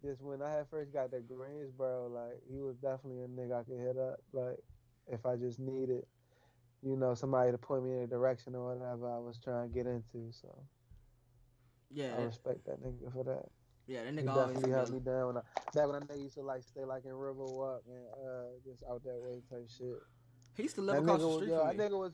just 0.03 0.21
when 0.21 0.41
I 0.41 0.51
had 0.51 0.67
first 0.69 0.91
got 0.93 1.11
to 1.11 1.19
Greensboro, 1.21 2.07
like 2.09 2.41
he 2.51 2.59
was 2.61 2.75
definitely 2.77 3.23
a 3.23 3.27
nigga 3.27 3.61
I 3.61 3.63
could 3.63 3.79
hit 3.79 3.97
up, 3.97 4.19
like 4.33 4.59
if 5.07 5.25
I 5.25 5.35
just 5.35 5.59
needed, 5.59 6.05
you 6.81 6.95
know, 6.95 7.13
somebody 7.15 7.51
to 7.51 7.57
point 7.57 7.83
me 7.85 7.93
in 7.93 7.99
a 7.99 8.07
direction 8.07 8.55
or 8.55 8.75
whatever 8.75 9.09
I 9.09 9.17
was 9.19 9.37
trying 9.43 9.69
to 9.69 9.73
get 9.73 9.87
into. 9.87 10.31
So 10.31 10.49
Yeah, 11.89 12.15
I 12.17 12.23
respect 12.23 12.65
that 12.65 12.83
nigga 12.83 13.11
for 13.13 13.23
that. 13.23 13.45
yeah, 13.87 14.03
that 14.03 14.13
He 14.13 14.19
nigga 14.19 14.29
always 14.29 14.47
definitely 14.55 14.71
helped 14.71 14.91
me 14.91 14.99
down 14.99 15.27
when 15.27 15.37
I 15.37 15.41
back 15.73 15.87
when 15.87 15.95
I 15.95 15.99
nigga 16.05 16.21
used 16.21 16.35
to 16.35 16.41
like 16.41 16.63
stay 16.63 16.83
like 16.85 17.05
in 17.05 17.11
Riverwalk 17.11 17.79
and 17.87 18.05
uh 18.27 18.45
just 18.69 18.83
out 18.89 19.03
that 19.03 19.19
way 19.21 19.41
type 19.49 19.67
shit. 19.69 19.99
He 20.55 20.63
used 20.63 20.75
to 20.75 20.81
live 20.81 20.95
That 20.97 21.01
across 21.03 21.21
the 21.21 21.27
was, 21.27 21.35
street 21.37 21.49
yo, 21.49 21.67
from 21.67 21.77
that 21.77 21.91
nigga 21.91 21.97
was 21.99 22.13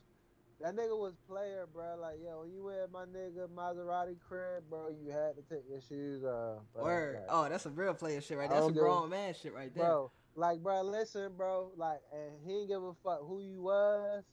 that 0.61 0.75
nigga 0.75 0.97
was 0.97 1.13
player, 1.27 1.65
bro. 1.73 1.95
Like, 2.01 2.17
yo, 2.23 2.41
when 2.41 2.51
you 2.51 2.63
were 2.63 2.83
at 2.83 2.91
my 2.91 3.05
nigga 3.05 3.47
Maserati 3.55 4.15
crib, 4.27 4.63
bro, 4.69 4.89
you 4.89 5.11
had 5.11 5.35
to 5.35 5.41
take 5.53 5.63
your 5.69 5.81
shoes 5.81 6.23
off. 6.23 6.59
Bro. 6.73 6.83
Word. 6.83 7.15
Like, 7.15 7.25
Oh, 7.29 7.49
that's 7.49 7.65
a 7.65 7.69
real 7.69 7.93
player 7.93 8.21
shit 8.21 8.37
right 8.37 8.49
there. 8.49 8.59
That's 8.59 8.71
a 8.71 8.73
grown 8.73 9.09
man 9.09 9.33
shit 9.41 9.53
right 9.53 9.73
there. 9.73 9.85
bro, 9.85 10.11
like, 10.35 10.61
bro, 10.61 10.81
listen, 10.83 11.31
bro, 11.37 11.71
like, 11.77 12.01
and 12.13 12.31
he 12.45 12.53
didn't 12.53 12.67
give 12.67 12.83
a 12.83 12.93
fuck 13.03 13.19
who 13.21 13.39
you 13.39 13.61
was. 13.61 14.23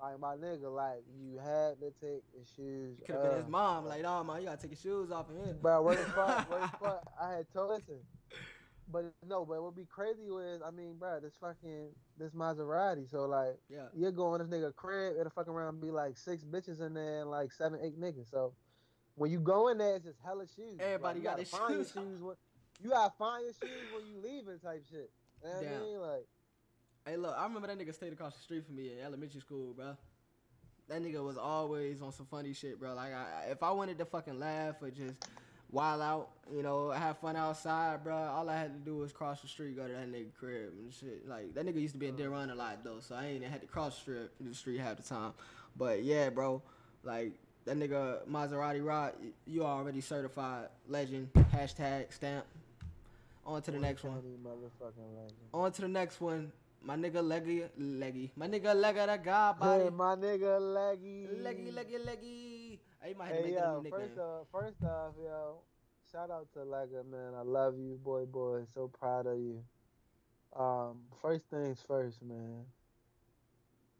Like, 0.00 0.18
my 0.18 0.34
nigga, 0.36 0.74
like, 0.74 1.02
you 1.14 1.38
had 1.38 1.78
to 1.80 1.90
take 2.00 2.22
your 2.34 2.44
shoes 2.56 2.96
Could 3.04 3.16
have 3.16 3.24
been 3.24 3.36
his 3.36 3.48
mom, 3.48 3.84
like, 3.84 4.02
oh 4.04 4.24
man, 4.24 4.40
you 4.40 4.46
gotta 4.46 4.62
take 4.62 4.70
your 4.70 4.78
shoes 4.78 5.10
off 5.12 5.26
in 5.28 5.44
here. 5.44 5.54
Bro, 5.60 5.82
where 5.82 5.96
the 5.96 6.04
fuck, 6.04 6.50
where 6.50 6.60
the 6.60 6.68
fuck? 6.80 7.02
I 7.20 7.32
had 7.34 7.46
told 7.52 7.70
listen. 7.72 7.98
But 8.92 9.12
no, 9.26 9.44
but 9.44 9.54
what 9.62 9.62
would 9.62 9.76
be 9.76 9.86
crazy 9.86 10.30
was, 10.30 10.60
I 10.66 10.70
mean, 10.70 10.96
bro, 10.98 11.20
this 11.20 11.34
fucking 11.40 11.90
this 12.18 12.32
Maserati. 12.32 13.08
So 13.08 13.26
like, 13.26 13.56
Yeah. 13.68 13.86
you're 13.94 14.12
going 14.12 14.40
this 14.40 14.48
nigga 14.48 14.74
crib, 14.74 15.14
it'll 15.18 15.30
fuck 15.30 15.48
around 15.48 15.80
be 15.80 15.90
like 15.90 16.16
six 16.16 16.44
bitches 16.44 16.80
in 16.80 16.94
there 16.94 17.20
and 17.20 17.30
like 17.30 17.52
seven, 17.52 17.80
eight 17.82 18.00
niggas. 18.00 18.30
So 18.30 18.54
when 19.14 19.30
you 19.30 19.38
go 19.38 19.68
in 19.68 19.78
there, 19.78 19.96
it's 19.96 20.06
just 20.06 20.18
hella 20.24 20.46
shoes. 20.46 20.78
Everybody 20.80 21.20
you 21.20 21.24
got 21.24 21.36
their 21.36 21.46
shoes 21.46 21.94
Your 21.94 22.04
shoes 22.04 22.20
when, 22.20 22.36
you 22.82 22.90
gotta 22.90 23.12
find 23.18 23.44
your 23.44 23.54
shoes 23.54 23.86
when 23.92 24.06
you 24.06 24.20
leaving, 24.22 24.58
type 24.58 24.84
shit. 24.90 25.10
You 25.42 25.48
know 25.48 25.56
what 25.56 25.66
I 25.66 25.80
mean? 25.80 26.00
Like, 26.00 26.26
Hey, 27.06 27.16
look, 27.16 27.34
I 27.36 27.44
remember 27.44 27.66
that 27.66 27.78
nigga 27.78 27.94
stayed 27.94 28.12
across 28.12 28.34
the 28.34 28.42
street 28.42 28.66
from 28.66 28.76
me 28.76 28.92
in 28.92 29.00
elementary 29.00 29.40
school, 29.40 29.72
bro. 29.72 29.96
That 30.88 31.02
nigga 31.02 31.24
was 31.24 31.38
always 31.38 32.02
on 32.02 32.12
some 32.12 32.26
funny 32.26 32.52
shit, 32.52 32.78
bro. 32.78 32.94
Like, 32.94 33.12
I, 33.14 33.46
if 33.50 33.62
I 33.62 33.70
wanted 33.70 33.96
to 33.98 34.04
fucking 34.04 34.38
laugh 34.38 34.76
or 34.82 34.90
just 34.90 35.16
wild 35.72 36.02
out, 36.02 36.28
you 36.54 36.62
know, 36.62 36.90
have 36.90 37.18
fun 37.18 37.36
outside, 37.36 38.02
bro, 38.02 38.14
all 38.14 38.48
I 38.48 38.56
had 38.58 38.72
to 38.72 38.90
do 38.90 38.96
was 38.96 39.12
cross 39.12 39.40
the 39.40 39.48
street, 39.48 39.76
go 39.76 39.86
to 39.86 39.92
that 39.92 40.10
nigga 40.10 40.34
crib 40.38 40.72
and 40.78 40.92
shit. 40.92 41.28
Like, 41.28 41.54
that 41.54 41.64
nigga 41.64 41.80
used 41.80 41.94
to 41.94 41.98
be 41.98 42.08
in 42.08 42.16
Deer 42.16 42.30
Run 42.30 42.50
a 42.50 42.54
lot, 42.54 42.82
though, 42.82 42.98
so 43.00 43.14
I 43.14 43.26
ain't 43.26 43.44
had 43.44 43.60
to 43.60 43.66
cross 43.66 43.96
the 43.96 44.00
street, 44.00 44.30
the 44.40 44.54
street 44.54 44.80
half 44.80 44.96
the 44.96 45.02
time. 45.02 45.32
But 45.76 46.02
yeah, 46.02 46.30
bro, 46.30 46.62
like, 47.04 47.32
that 47.66 47.76
nigga 47.78 48.26
Maserati 48.28 48.84
Rod, 48.84 49.12
you 49.46 49.64
already 49.64 50.00
certified 50.00 50.68
legend, 50.88 51.28
hashtag 51.54 52.12
stamp. 52.12 52.44
On 53.46 53.60
to 53.62 53.70
the 53.70 53.78
next 53.78 54.04
one. 54.04 54.14
County 54.14 54.36
motherfucking 54.44 55.16
legend. 55.16 55.38
On 55.54 55.72
to 55.72 55.80
the 55.82 55.88
next 55.88 56.20
one. 56.20 56.52
My 56.82 56.96
nigga 56.96 57.22
Leggy 57.26 57.64
Leggy. 57.78 58.30
My 58.36 58.48
nigga 58.48 58.74
Leggy 58.74 59.06
the 59.06 59.18
God 59.22 59.58
body. 59.58 59.84
Hey, 59.84 59.90
my 59.90 60.14
nigga 60.14 60.60
Leggy. 60.60 61.28
Leggy 61.42 61.70
Leggy 61.70 61.98
Leggy. 61.98 62.59
Hey, 63.02 63.14
might 63.14 63.28
have 63.28 63.36
to 63.36 63.42
Hey 63.42 63.52
make 63.52 63.54
that 63.54 63.64
a 63.64 63.72
yo, 63.72 63.82
first 63.90 64.18
off, 64.18 64.46
first 64.52 64.84
off, 64.84 65.14
yo, 65.22 65.62
shout 66.12 66.30
out 66.30 66.48
to 66.52 66.60
Lega, 66.60 67.04
man. 67.06 67.34
I 67.34 67.42
love 67.42 67.78
you, 67.78 67.98
boy, 68.02 68.26
boy. 68.26 68.64
So 68.74 68.88
proud 68.88 69.26
of 69.26 69.38
you. 69.38 69.64
Um, 70.54 70.98
first 71.22 71.44
things 71.50 71.82
first, 71.86 72.22
man. 72.22 72.66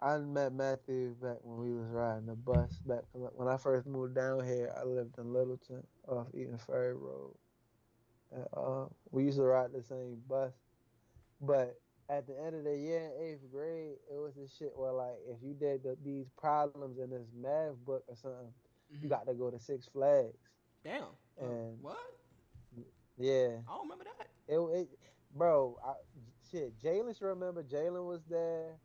I 0.03 0.19
met 0.19 0.53
Matthew 0.53 1.15
back 1.15 1.39
when 1.43 1.59
we 1.59 1.75
was 1.75 1.89
riding 1.89 2.27
the 2.27 2.35
bus. 2.35 2.81
Back 2.87 3.05
when 3.13 3.49
I 3.49 3.57
first 3.57 3.87
moved 3.87 4.15
down 4.15 4.45
here, 4.45 4.73
I 4.79 4.85
lived 4.85 5.19
in 5.19 5.33
Littleton 5.33 5.87
off 6.09 6.29
Eaton 6.35 6.59
Ferry 6.59 6.95
Road. 6.95 7.37
And, 8.33 8.47
uh, 8.57 8.87
we 9.11 9.25
used 9.25 9.39
to 9.39 9.45
ride 9.45 9.73
the 9.73 9.83
same 9.83 10.23
bus, 10.29 10.53
but 11.41 11.81
at 12.09 12.27
the 12.27 12.39
end 12.39 12.55
of 12.55 12.65
the 12.65 12.77
year 12.77 13.01
in 13.01 13.27
eighth 13.27 13.51
grade, 13.53 13.97
it 14.13 14.19
was 14.19 14.35
this 14.35 14.55
shit 14.57 14.73
where 14.75 14.93
like 14.93 15.17
if 15.29 15.39
you 15.43 15.55
did 15.55 15.83
the, 15.83 15.97
these 16.05 16.29
problems 16.39 16.99
in 16.99 17.11
this 17.11 17.29
math 17.35 17.77
book 17.85 18.05
or 18.09 18.17
something, 18.17 18.53
you 18.91 18.99
Mhm. 18.99 19.09
got 19.09 19.27
to 19.27 19.35
go 19.35 19.51
to 19.51 19.59
Six 19.59 19.87
Flags. 19.87 20.37
Damn. 20.85 21.05
And- 21.41 21.81
what? 21.83 21.99
Yeah, 23.17 23.59
I 23.69 23.73
don't 23.75 23.83
remember 23.83 24.05
that. 24.05 24.29
it, 24.49 24.59
it 24.59 24.89
bro. 25.35 25.79
I, 25.85 25.93
shit, 26.51 26.79
Jalen 26.79 27.15
should 27.19 27.27
remember. 27.27 27.63
Jalen 27.63 28.07
was 28.07 28.23
there. 28.25 28.79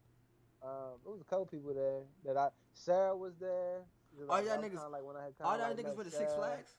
Um, 0.62 1.00
there 1.04 1.12
was 1.12 1.22
a 1.22 1.24
couple 1.24 1.46
people 1.46 1.74
there 1.74 2.02
that 2.26 2.36
I. 2.36 2.50
Sarah 2.74 3.16
was 3.16 3.34
there. 3.38 3.86
All 4.20 4.26
Like, 4.28 4.46
y'all 4.46 4.58
niggas- 4.58 4.92
Like 4.92 5.04
when 5.04 5.16
I 5.16 5.24
had 5.26 5.34
All 5.42 5.58
y'all 5.58 5.68
like 5.70 5.78
niggas 5.78 5.96
went 5.96 6.10
to 6.12 6.16
Six 6.16 6.34
Flags? 6.34 6.76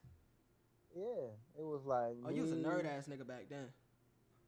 Yeah, 0.94 1.28
it 1.58 1.64
was 1.64 1.84
like. 1.86 2.16
Oh, 2.24 2.30
you 2.30 2.42
was 2.42 2.52
a 2.52 2.56
nerd 2.56 2.84
ass 2.86 3.06
nigga 3.08 3.26
back 3.26 3.48
then. 3.48 3.72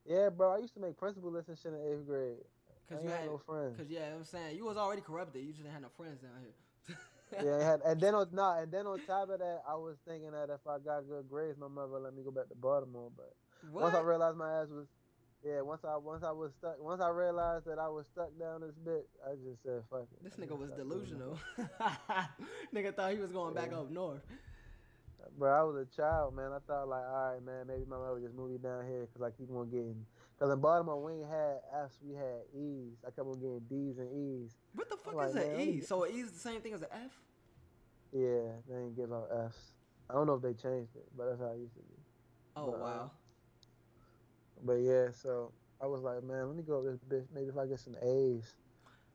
Yeah, 0.05 0.29
bro. 0.29 0.53
I 0.55 0.59
used 0.59 0.75
to 0.75 0.81
make 0.81 0.97
principal 0.97 1.31
list 1.31 1.49
and 1.49 1.59
shit 1.59 1.73
in 1.73 1.81
eighth 1.81 2.07
grade. 2.07 2.45
Cause 2.89 3.03
you 3.03 3.09
had 3.11 3.21
had, 3.21 3.27
no 3.31 3.39
friends. 3.39 3.77
cause 3.77 3.89
yeah, 3.89 4.15
I'm 4.15 4.25
saying 4.25 4.57
you 4.57 4.65
was 4.65 4.77
already 4.79 5.03
corrupted. 5.03 5.43
You 5.43 5.51
just 5.53 5.63
didn't 5.63 5.75
have 5.75 5.83
no 5.83 5.91
friends 5.91 6.21
down 6.23 6.41
here. 6.41 6.55
Yeah, 7.33 7.63
had, 7.63 7.81
and 7.85 8.01
then 8.01 8.15
on 8.15 8.29
nah, 8.33 8.61
and 8.61 8.73
then 8.73 8.87
on 8.87 9.01
top 9.07 9.31
of 9.31 9.39
that, 9.39 9.63
I 9.69 9.75
was 9.75 9.97
thinking 10.07 10.33
that 10.33 10.51
if 10.51 10.67
I 10.67 10.79
got 10.79 11.09
good 11.09 11.29
grades, 11.29 11.59
my 11.59 11.69
mother 11.69 11.99
let 11.99 12.15
me 12.15 12.23
go 12.23 12.31
back 12.31 12.49
to 12.49 12.55
Baltimore. 12.55 13.11
But 13.17 13.35
what? 13.71 13.85
once 13.85 13.95
I 13.95 14.01
realized 14.01 14.37
my 14.37 14.63
ass 14.63 14.69
was, 14.71 14.87
yeah, 15.45 15.61
once 15.61 15.85
I 15.85 15.97
once 15.97 16.25
I 16.25 16.33
was 16.33 16.53
stuck, 16.59 16.81
once 16.81 17.01
I 17.01 17.11
realized 17.11 17.67
that 17.67 17.79
I 17.79 17.89
was 17.89 18.07
stuck 18.07 18.37
down 18.39 18.63
this 18.63 18.75
bit, 18.85 19.09
I 19.27 19.35
just 19.35 19.63
said 19.63 19.83
fuck 19.91 20.07
it. 20.13 20.25
this 20.25 20.35
nigga 20.35 20.59
was 20.59 20.71
delusional. 20.73 21.39
nigga 22.75 22.95
thought 22.95 23.13
he 23.13 23.19
was 23.19 23.33
going 23.33 23.55
back 23.55 23.73
up 23.73 23.91
north. 23.91 24.23
Bro, 25.37 25.53
I 25.53 25.63
was 25.63 25.77
a 25.77 25.97
child, 25.97 26.35
man. 26.35 26.53
I 26.53 26.59
thought 26.67 26.89
like, 26.89 27.05
all 27.05 27.33
right, 27.33 27.45
man, 27.45 27.67
maybe 27.67 27.85
my 27.89 27.99
mother 27.99 28.21
just 28.21 28.35
moved 28.35 28.53
me 28.53 28.59
down 28.59 28.87
here 28.87 29.07
because 29.07 29.23
I 29.23 29.31
keep 29.37 29.51
on 29.51 29.69
getting. 29.71 30.07
Because 30.39 30.55
in 30.55 30.61
Baltimore, 30.61 31.03
we 31.03 31.15
ain't 31.15 31.29
had 31.29 31.57
F's, 31.85 31.99
we 32.01 32.15
had 32.15 32.47
E's. 32.55 32.99
I 33.05 33.11
kept 33.11 33.27
on 33.27 33.41
getting 33.41 33.61
D's 33.69 33.99
and 33.99 34.09
E's. 34.13 34.57
What 34.73 34.89
the 34.89 34.97
fuck 34.97 35.15
like, 35.15 35.31
is 35.31 35.35
man, 35.35 35.51
an 35.51 35.61
E? 35.61 35.81
So 35.81 36.05
an 36.05 36.13
E 36.15 36.21
is 36.21 36.31
the 36.31 36.39
same 36.39 36.61
thing 36.61 36.75
as 36.75 36.83
an 36.83 36.89
F? 36.93 37.11
Yeah, 38.13 38.53
they 38.69 38.75
didn't 38.75 38.95
give 38.97 39.13
out 39.13 39.29
F's. 39.47 39.73
I 40.09 40.15
don't 40.15 40.27
know 40.27 40.35
if 40.35 40.43
they 40.43 40.53
changed 40.55 40.95
it, 40.95 41.09
but 41.17 41.29
that's 41.29 41.41
how 41.41 41.53
it 41.53 41.59
used 41.59 41.75
to 41.75 41.81
be. 41.81 41.97
Oh 42.57 42.67
But, 42.71 42.77
uh, 42.77 42.79
wow. 42.79 43.11
But 44.65 44.75
yeah, 44.75 45.09
so 45.13 45.51
I 45.83 45.87
was 45.87 46.03
like, 46.03 46.23
man, 46.23 46.47
let 46.47 46.57
me 46.57 46.63
go 46.63 46.81
with 46.81 46.93
this 46.93 47.05
bitch. 47.09 47.27
Maybe 47.35 47.49
if 47.49 47.59
I 47.59 47.67
get 47.67 47.81
some 47.81 47.97
A's 48.01 48.55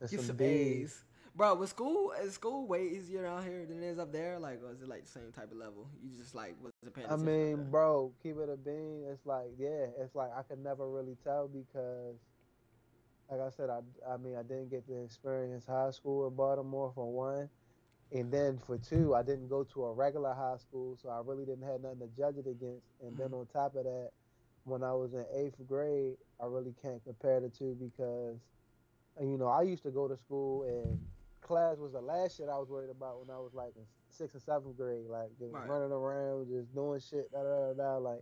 and 0.02 0.10
Get 0.10 0.20
some, 0.20 0.28
some 0.28 0.38
D's. 0.38 0.48
A's. 0.50 1.04
Bro, 1.36 1.56
was 1.56 1.72
school 1.72 2.14
is 2.24 2.34
school 2.34 2.68
way 2.68 2.90
easier 2.90 3.24
down 3.24 3.44
here 3.44 3.66
than 3.66 3.82
it 3.82 3.88
is 3.88 3.98
up 3.98 4.12
there? 4.12 4.38
Like, 4.38 4.62
was 4.62 4.82
it 4.82 4.88
like 4.88 5.06
the 5.06 5.12
same 5.12 5.32
type 5.36 5.52
of 5.52 5.58
level? 5.58 5.88
You 6.04 6.16
just 6.16 6.36
like 6.36 6.56
wasn't 6.62 6.94
paying 6.94 7.10
I 7.10 7.16
mean, 7.16 7.72
bro, 7.72 8.12
keep 8.22 8.38
it 8.38 8.50
a 8.50 8.58
bean. 8.58 9.04
It's 9.12 9.26
like, 9.26 9.50
yeah, 9.58 9.88
it's 10.00 10.14
like 10.14 10.30
I 10.38 10.44
could 10.44 10.64
never 10.64 10.88
really 10.88 11.18
tell 11.24 11.48
because, 11.48 12.18
like 13.32 13.40
I 13.40 13.50
said, 13.50 13.72
I, 13.72 13.80
I 14.08 14.18
mean, 14.18 14.36
I 14.36 14.44
didn't 14.44 14.70
get 14.70 14.86
to 14.88 15.04
experience 15.04 15.66
high 15.66 15.90
school 15.90 16.28
in 16.28 16.36
Baltimore 16.36 16.92
for 16.94 17.12
one, 17.12 17.50
and 18.12 18.32
then 18.32 18.60
for 18.68 18.78
two, 18.78 19.16
I 19.16 19.24
didn't 19.24 19.48
go 19.48 19.64
to 19.64 19.86
a 19.86 19.92
regular 19.92 20.36
high 20.36 20.58
school, 20.58 21.00
so 21.02 21.10
I 21.10 21.20
really 21.26 21.46
didn't 21.46 21.68
have 21.68 21.82
nothing 21.82 22.00
to 22.00 22.10
judge 22.16 22.38
it 22.38 22.48
against. 22.48 22.86
And 23.02 23.18
then 23.18 23.30
mm-hmm. 23.30 23.38
on 23.38 23.48
top 23.48 23.76
of 23.76 23.86
that, 23.86 24.12
when 24.66 24.84
I 24.84 24.94
was 24.94 25.14
in 25.14 25.26
eighth 25.36 25.56
grade, 25.68 26.14
I 26.40 26.46
really 26.46 26.76
can't 26.80 27.04
compare 27.04 27.40
the 27.40 27.50
two 27.50 27.76
because, 27.82 28.38
you 29.20 29.38
know, 29.40 29.48
I 29.48 29.64
used 29.64 29.82
to 29.84 29.90
go 29.90 30.08
to 30.08 30.16
school 30.16 30.64
and 30.64 31.00
class 31.44 31.78
was 31.78 31.92
the 31.94 32.02
last 32.02 32.38
shit 32.38 32.50
I 32.50 32.58
was 32.58 32.70
worried 32.70 32.90
about 32.90 33.20
when 33.20 33.30
I 33.30 33.40
was 33.40 33.54
like 33.54 33.74
in 33.76 33.84
sixth 34.10 34.34
and 34.36 34.44
seventh 34.44 34.78
grade, 34.78 35.08
like 35.08 35.30
just 35.38 35.54
Right. 35.54 35.68
running 35.68 35.92
around, 35.92 36.48
just 36.48 36.74
doing 36.74 37.00
shit, 37.00 37.32
da 37.32 37.44
da 37.44 37.74
da 37.74 37.74
da, 37.74 37.98
like 37.98 38.22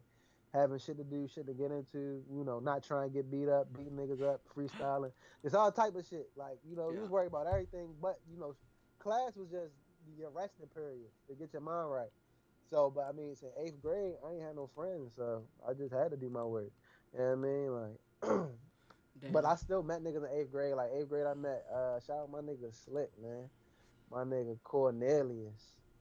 having 0.54 0.80
shit 0.80 0.98
to 0.98 1.04
do, 1.04 1.28
shit 1.28 1.48
to 1.48 1.54
get 1.54 1.72
into, 1.72 2.24
you 2.30 2.44
know, 2.44 2.60
not 2.60 2.84
trying 2.84 3.10
to 3.10 3.14
get 3.14 3.32
beat 3.32 3.48
up, 3.48 3.72
beating 3.74 3.94
niggas 3.96 4.22
up, 4.22 4.42
freestyling, 4.54 5.12
it's 5.44 5.54
all 5.56 5.72
type 5.72 5.96
of 5.96 6.06
shit. 6.06 6.30
Like 6.36 6.60
you 6.68 6.76
know, 6.76 6.90
you 6.90 6.96
Yeah. 6.96 7.02
was 7.02 7.10
worried 7.12 7.28
about 7.28 7.48
everything, 7.48 7.96
but 8.02 8.20
you 8.30 8.38
know, 8.38 8.56
class 9.00 9.36
was 9.36 9.50
just 9.50 9.74
your 10.18 10.32
resting 10.32 10.68
period 10.68 11.10
to 11.30 11.36
get 11.36 11.54
your 11.54 11.62
mind 11.62 11.92
right. 11.92 12.12
So, 12.70 12.90
but 12.90 13.02
I 13.08 13.12
mean, 13.12 13.36
since 13.36 13.54
eighth 13.58 13.82
grade, 13.82 14.16
I 14.26 14.34
ain't 14.34 14.42
had 14.42 14.56
no 14.56 14.68
friends, 14.68 15.14
so 15.16 15.44
I 15.68 15.74
just 15.74 15.94
had 15.94 16.12
to 16.12 16.18
do 16.18 16.30
my 16.30 16.44
work. 16.44 16.72
You 17.14 17.20
know 17.20 17.26
what 17.26 17.32
I 17.32 17.36
mean? 17.36 17.72
Like, 17.72 18.50
Damn. 19.22 19.32
but 19.32 19.46
I 19.46 19.56
still 19.56 19.84
met 19.84 20.04
niggas 20.04 20.18
in 20.30 20.40
eighth 20.40 20.52
grade. 20.52 20.74
Like 20.76 20.90
eighth 20.98 21.10
grade, 21.10 21.26
I 21.28 21.34
met 21.34 21.66
uh, 21.74 22.00
shout 22.00 22.18
out 22.18 22.32
my 22.32 22.40
nigga 22.40 22.74
Slick, 22.86 23.12
man. 23.22 23.50
My 24.12 24.24
nigga 24.24 24.58
Cornelius. 24.64 25.54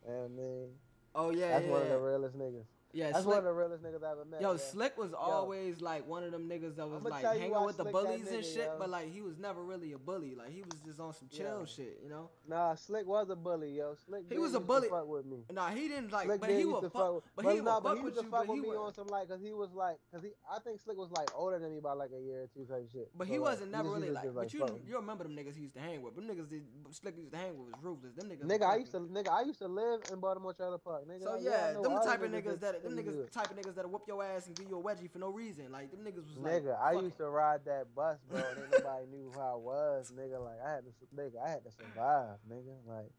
You 0.07 0.13
know 0.13 0.19
what 0.19 0.25
I 0.25 0.29
mean? 0.29 0.69
oh 1.15 1.31
yeah, 1.31 1.49
That's 1.51 1.65
yeah, 1.67 1.71
one 1.71 1.83
of 1.83 1.89
the 1.89 1.99
realest 1.99 2.39
niggas. 2.39 2.65
Yeah. 2.93 3.13
That's 3.13 3.25
Slick, 3.25 3.29
one 3.29 3.39
of 3.39 3.45
the 3.45 3.53
realest 3.53 3.83
niggas 3.85 4.03
I 4.03 4.13
ever 4.13 4.25
met. 4.25 4.41
yo, 4.41 4.53
yeah. 4.53 4.59
Slick 4.59 4.99
was 4.99 5.13
always 5.13 5.81
like 5.81 6.07
one 6.07 6.25
of 6.25 6.33
them 6.33 6.49
niggas 6.49 6.77
that 6.77 6.89
was 6.89 7.03
like 7.03 7.25
hanging 7.25 7.51
with 7.65 7.77
the 7.77 7.85
Slick 7.85 7.95
that 7.95 8.05
bullies 8.05 8.29
and 8.29 8.43
nigga, 8.43 8.55
shit, 8.55 8.65
yo. 8.65 8.77
but 8.79 8.91
like 8.91 9.13
he 9.13 9.21
was 9.21 9.39
never 9.39 9.63
really 9.63 9.93
a 9.93 9.99
bully. 9.99 10.35
Like 10.35 10.51
he 10.51 10.63
was 10.63 10.81
just 10.85 11.01
on 11.01 11.13
some 11.13 11.29
chill 11.29 11.61
Yeah. 11.61 11.67
shit, 11.67 12.01
you 12.03 12.09
know. 12.09 12.31
Nah, 12.49 12.75
Slick 12.75 13.07
was 13.07 13.31
a 13.31 13.37
bully, 13.37 13.77
yo. 13.77 13.95
Slick 14.07 14.25
He 14.31 14.39
was 14.39 14.55
a 14.55 14.61
bully. 14.61 14.89
Fuck 14.89 15.09
with 15.09 15.27
me. 15.27 15.45
Nah, 15.53 15.71
he 15.71 15.89
didn't 15.89 16.13
like, 16.13 16.27
Slick 16.27 16.41
but 16.41 16.51
he 16.51 16.65
would 16.65 16.81
to 16.83 16.91
fuck, 16.91 17.15
with- 17.15 17.25
but 17.37 17.45
he 17.47 17.55
would 17.61 17.65
nah, 17.65 17.75
fuck 17.75 17.83
but 17.83 17.97
he 17.99 18.03
with 18.03 18.17
you, 18.17 18.23
fuck 18.23 18.31
but 18.31 18.45
he 18.47 18.61
with 18.61 18.63
me 18.63 18.69
would. 18.77 18.87
on 18.87 18.95
some 18.95 19.07
like, 19.07 19.29
cause 19.29 19.41
he 19.43 19.53
was 19.53 19.73
like, 19.73 19.97
cause 20.13 20.23
he, 20.23 20.31
I 20.51 20.59
think 20.61 20.81
Slick 20.81 20.97
was 20.97 21.11
like 21.13 21.31
older 21.35 21.59
than 21.59 21.73
me 21.73 21.81
by 21.81 21.93
like 21.93 22.11
a 22.17 22.21
year 22.21 22.43
or 22.43 22.49
two 22.53 22.65
type 22.65 22.89
shit. 22.93 23.11
But 23.17 23.29
he 23.29 23.39
wasn't 23.39 23.73
never 23.73 23.91
really 23.91 24.11
like. 24.11 24.35
But 24.35 24.53
you 24.53 24.61
fuck 24.61 24.77
you 24.87 24.97
remember 24.97 25.25
them 25.25 25.37
niggas 25.37 25.55
he 25.55 25.63
used 25.63 25.75
to 25.75 25.81
hang 25.81 26.03
with? 26.03 26.15
But 26.15 26.25
niggas 26.25 26.51
did, 26.51 26.65
Slick 26.91 27.17
used 27.17 27.33
to 27.33 27.39
hang 27.39 27.57
with 27.57 27.71
was 27.71 27.83
ruthless. 27.83 28.15
Them 28.15 28.29
niggas. 28.29 28.47
Nigga, 28.47 28.67
I 28.69 28.77
used 28.77 28.93
to 28.93 29.01
nigga, 29.01 29.29
I 29.31 29.43
used 29.43 29.59
to 29.61 29.69
live 29.69 30.01
in 30.13 30.19
Baltimore 30.19 30.53
Trailer 30.55 30.79
Park. 30.79 31.07
Nigga, 31.09 31.23
So 31.23 31.39
yeah, 31.41 31.73
them 31.73 31.99
type 32.05 32.23
of 32.23 32.31
niggas 32.31 32.51
niggas 32.51 32.61
that 32.83 32.89
them 32.95 32.99
niggas 32.99 33.17
good. 33.17 33.33
type 33.33 33.51
of 33.51 33.57
niggas 33.57 33.75
that'll 33.75 33.91
whoop 33.91 34.03
your 34.07 34.23
ass 34.25 34.47
and 34.47 34.57
give 34.57 34.69
you 34.69 34.79
a 34.79 34.83
wedgie 34.83 35.11
for 35.11 35.19
no 35.19 35.31
reason. 35.31 35.71
Like 35.73 35.91
them 35.91 36.01
niggas 36.01 36.27
was 36.27 36.37
like. 36.39 36.63
Nigga, 36.65 36.81
I 36.81 36.93
used 36.93 37.15
it. 37.15 37.19
to 37.19 37.29
ride 37.31 37.61
that 37.67 37.95
bus, 37.95 38.19
bro. 38.31 38.39
and 38.41 38.71
nobody 38.73 39.07
knew 39.11 39.31
who 39.35 39.41
I 39.41 39.55
was, 39.55 40.13
nigga. 40.17 40.43
Like 40.43 40.59
I 40.67 40.71
had 40.71 40.85
to, 40.85 41.17
nigga, 41.17 41.45
I 41.45 41.49
had 41.51 41.65
to 41.65 41.71
survive, 41.73 42.37
nigga. 42.51 42.75
Like 42.87 43.11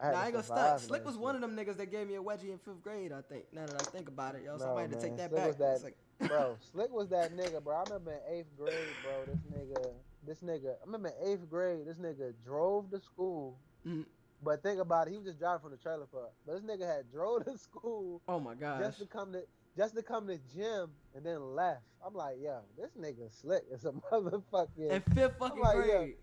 I 0.00 0.06
had 0.06 0.12
Nah, 0.14 0.20
I 0.20 0.24
ain't 0.24 0.32
gonna 0.32 0.44
stunt. 0.44 0.80
Slick 0.80 1.04
was 1.04 1.14
shit. 1.14 1.22
one 1.22 1.34
of 1.34 1.40
them 1.40 1.56
niggas 1.56 1.76
that 1.76 1.90
gave 1.90 2.08
me 2.08 2.16
a 2.16 2.22
wedgie 2.22 2.50
in 2.50 2.58
fifth 2.58 2.82
grade. 2.82 3.12
I 3.12 3.20
think. 3.22 3.44
Now 3.52 3.66
that 3.66 3.80
I 3.80 3.84
think 3.90 4.08
about 4.08 4.34
it, 4.34 4.42
yo, 4.44 4.52
No, 4.52 4.58
somebody 4.58 4.88
had 4.88 5.00
to 5.00 5.00
take 5.00 5.16
that 5.18 5.30
Slick 5.30 5.40
back. 5.40 5.46
was 5.48 5.56
that- 5.58 5.82
like- 5.84 5.96
bro. 6.28 6.56
Slick 6.72 6.92
was 6.92 7.08
that 7.08 7.36
nigga, 7.36 7.62
bro. 7.62 7.76
I 7.76 7.82
remember 7.84 8.12
in 8.12 8.34
eighth 8.38 8.56
grade, 8.56 8.74
bro. 9.02 9.24
This 9.26 9.40
nigga, 9.52 9.90
this 10.26 10.38
nigga. 10.40 10.70
I 10.72 10.84
remember 10.86 11.08
in 11.20 11.32
eighth 11.32 11.48
grade, 11.50 11.86
this 11.86 11.96
nigga 11.96 12.32
drove 12.44 12.90
to 12.90 13.00
school. 13.00 13.56
Mhm. 13.86 14.04
But 14.44 14.62
think 14.62 14.80
about 14.80 15.06
it, 15.06 15.12
he 15.12 15.18
was 15.18 15.26
just 15.26 15.38
driving 15.38 15.60
from 15.60 15.70
the 15.70 15.76
trailer 15.76 16.06
park. 16.06 16.32
But 16.46 16.54
this 16.54 16.62
nigga 16.62 16.86
had 16.86 17.10
drove 17.12 17.44
to 17.44 17.56
school 17.56 18.20
oh 18.28 18.40
my 18.40 18.54
god! 18.54 18.80
just 18.80 18.98
to 18.98 19.06
come 19.06 19.32
to 19.32 19.42
just 19.76 19.94
to 19.94 20.02
come 20.02 20.26
to 20.26 20.38
gym 20.54 20.90
and 21.14 21.24
then 21.24 21.54
left. 21.54 21.82
I'm 22.04 22.14
like, 22.14 22.36
yo, 22.42 22.58
this 22.76 22.90
nigga 23.00 23.30
slick 23.40 23.62
is 23.70 23.84
a 23.84 23.92
motherfucking. 24.12 24.90
in 24.90 25.00
fifth 25.14 25.38
fucking 25.38 25.62
like, 25.62 25.76
grade. 25.76 26.14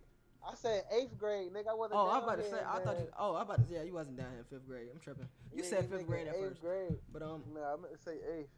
I 0.48 0.56
said 0.56 0.84
eighth 0.91 1.18
grade, 1.18 1.52
nigga. 1.54 1.70
I 1.72 1.74
wasn't. 1.74 2.00
Oh, 2.00 2.08
I 2.08 2.18
am 2.18 2.24
about 2.24 2.38
to 2.38 2.50
say. 2.50 2.60
I 2.66 2.80
thought 2.80 2.98
you. 3.00 3.08
Oh, 3.18 3.36
I 3.36 3.41
am 3.41 3.46
about 3.46 3.62
to. 3.62 3.68
say. 3.70 3.76
Yeah, 3.76 3.84
you 3.84 3.94
wasn't 3.94 4.18
down 4.18 4.28
here 4.32 4.40
in 4.40 4.46
fifth 4.46 4.68
grade. 4.68 4.88
I'm 4.94 5.00
tripping. 5.00 5.28
You 5.54 5.64
said 5.64 5.90
fifth 5.90 6.08
grade 6.08 6.28
at 6.28 6.36
eighth 6.36 6.50
first, 6.50 6.62
grade. 6.62 6.96
but 7.12 7.22
um, 7.22 7.44
No, 7.54 7.62
I 7.62 7.76
meant 7.82 7.94
to 7.96 8.02
say 8.02 8.18
eighth. 8.38 8.50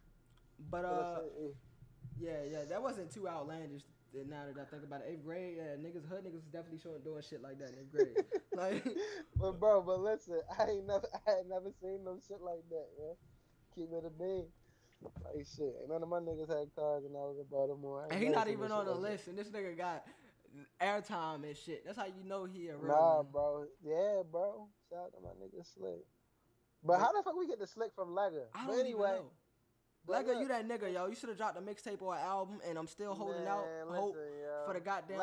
but 0.70 0.84
But 0.84 0.88
uh, 0.88 1.20
eighth. 1.44 1.56
yeah, 2.20 2.44
yeah, 2.52 2.64
that 2.70 2.82
wasn't 2.82 3.12
too 3.12 3.28
outlandish. 3.28 3.84
Uh, 4.16 4.24
Now 4.28 4.46
that 4.46 4.60
I 4.62 4.66
think 4.70 4.84
about 4.84 5.02
it, 5.02 5.08
eighth 5.12 5.24
grade, 5.24 5.56
yeah, 5.58 5.76
niggas, 5.78 6.08
hood 6.08 6.24
niggas 6.26 6.34
was 6.44 6.52
definitely 6.52 6.80
showing 6.80 7.02
doing 7.04 7.22
shit 7.22 7.42
like 7.42 7.60
that 7.60 7.70
in 7.70 7.80
eighth 7.80 7.92
grade. 7.92 8.18
like, 8.54 8.84
but 9.40 9.60
bro, 9.60 9.82
but 9.82 10.00
listen, 10.00 10.42
I 10.58 10.64
ain't 10.72 10.86
never, 10.88 11.08
I 11.28 11.32
had 11.32 11.48
never 11.48 11.72
seen 11.82 12.04
no 12.04 12.20
shit 12.28 12.42
like 12.42 12.68
that, 12.70 12.88
man. 12.98 13.16
Keep 13.76 13.90
it 13.94 14.06
a 14.06 14.10
bean. 14.10 14.48
Like 15.24 15.46
shit, 15.48 15.74
ain't 15.82 15.90
none 15.90 16.04
of 16.04 16.10
my 16.10 16.20
niggas 16.20 16.50
had 16.50 16.70
cars 16.76 17.04
when 17.04 17.16
I 17.16 17.26
was 17.26 17.38
in 17.40 17.46
Baltimore. 17.50 18.06
And 18.12 18.22
he 18.22 18.30
not 18.30 18.48
even 18.50 18.72
on 18.72 18.86
the 18.86 18.92
like 18.92 19.02
that. 19.02 19.10
list, 19.10 19.28
and 19.28 19.38
this 19.38 19.48
nigga 19.50 19.76
got 19.78 20.06
airtime 20.80 21.44
and 21.44 21.58
shit. 21.58 21.86
That's 21.86 21.98
how 21.98 22.06
you 22.06 22.24
know 22.26 22.46
he 22.46 22.68
a 22.68 22.78
real 22.78 22.88
Nah, 22.94 23.18
one. 23.24 23.32
bro. 23.32 23.66
Yeah, 23.84 24.22
bro. 24.30 24.68
Shout 24.90 25.00
out 25.06 25.14
to 25.14 25.20
my 25.22 25.30
nigga 25.42 25.66
Slick. 25.66 26.06
But 26.84 27.00
how 27.00 27.12
the 27.14 27.24
fuck 27.24 27.36
we 27.38 27.48
get 27.48 27.60
the 27.60 27.68
Slick 27.68 27.94
from 27.96 28.10
Lega? 28.10 28.46
I 28.54 28.66
But 28.66 28.74
don't 28.74 28.80
anyway, 28.82 29.10
even 29.12 29.24
know. 29.24 29.32
But 30.08 30.26
Lega, 30.26 30.40
you 30.42 30.48
that 30.48 30.68
nigga, 30.68 30.92
yo. 30.94 31.08
You 31.08 31.16
should 31.16 31.30
have 31.30 31.38
dropped 31.38 31.58
a 31.58 31.62
mixtape 31.62 32.02
or 32.02 32.16
an 32.16 32.22
album, 32.22 32.60
and 32.68 32.78
I'm 32.78 32.88
still 32.88 33.14
holding 33.14 33.46
out 33.48 33.66
man, 33.66 33.96
hope 33.96 34.16
listen, 34.16 34.32
yo. 34.42 34.66
for 34.66 34.74
the 34.74 34.80
goddamn. 34.80 35.18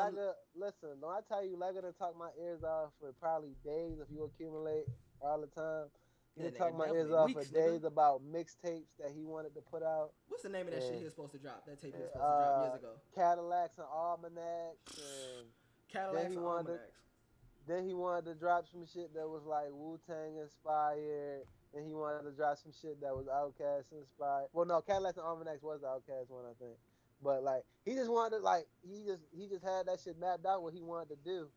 Listen, 0.55 0.89
don't 1.01 1.11
I 1.11 1.19
tell 1.27 1.43
you, 1.45 1.57
Lega 1.57 1.81
done 1.81 1.93
talk 1.97 2.17
my 2.17 2.29
ears 2.41 2.63
off 2.63 2.91
for 2.99 3.11
probably 3.19 3.55
days 3.63 3.97
if 3.99 4.07
you 4.11 4.23
accumulate 4.23 4.85
all 5.21 5.39
the 5.41 5.47
time. 5.47 5.85
He 6.35 6.43
Yeah, 6.45 6.51
talk 6.51 6.77
my 6.77 6.87
ears 6.91 7.11
off 7.11 7.27
weeks, 7.27 7.47
for 7.49 7.53
nigga. 7.55 7.65
days 7.71 7.83
about 7.83 8.21
mixtapes 8.23 8.95
that 8.99 9.11
he 9.13 9.25
wanted 9.25 9.53
to 9.55 9.61
put 9.61 9.83
out. 9.83 10.11
What's 10.29 10.43
the 10.43 10.49
name 10.49 10.67
of 10.67 10.73
that 10.73 10.83
shit 10.83 10.95
he 10.99 11.03
was 11.03 11.13
supposed 11.13 11.33
to 11.33 11.39
drop? 11.39 11.65
That 11.65 11.81
tape 11.81 11.93
he 11.95 12.01
was 12.01 12.11
supposed 12.11 12.23
to 12.31 12.39
drop 12.39 12.55
Uh, 12.55 12.61
years 12.63 12.75
ago. 12.79 12.91
Cadillacs 13.13 13.77
and 13.77 13.87
almanacs 13.91 14.97
and 14.97 15.47
Cadillacs 15.91 16.35
and 16.35 16.45
Almanacs. 16.45 16.93
Then 17.67 17.83
he 17.85 17.93
wanted 17.93 18.25
to 18.25 18.35
drop 18.35 18.65
some 18.71 18.85
shit 18.85 19.13
that 19.13 19.27
was 19.27 19.43
like 19.45 19.67
Wu 19.71 19.99
Tang 20.07 20.37
inspired. 20.37 21.43
And 21.73 21.85
he 21.85 21.93
wanted 21.93 22.23
to 22.23 22.35
drop 22.35 22.57
some 22.57 22.73
shit 22.81 22.99
that 23.01 23.15
was 23.15 23.27
Outkast 23.27 23.91
inspired. 23.93 24.47
Well, 24.53 24.65
no, 24.65 24.81
Cadillacs 24.81 25.17
and 25.17 25.25
Almanacs 25.25 25.61
was 25.61 25.81
the 25.81 25.87
Outkast 25.87 26.29
one, 26.29 26.45
I 26.45 26.53
think. 26.57 26.77
But 27.21 27.43
like, 27.43 27.63
he 27.85 27.93
just 27.93 28.09
wanted 28.09 28.37
to 28.37 28.43
like, 28.43 28.65
he 28.81 29.03
just 29.05 29.21
he 29.35 29.47
just 29.47 29.63
had 29.63 29.85
that 29.87 29.99
shit 30.03 30.17
mapped 30.17 30.45
out 30.45 30.63
what 30.63 30.73
he 30.73 30.81
wanted 30.81 31.09
to 31.09 31.17
do. 31.23 31.49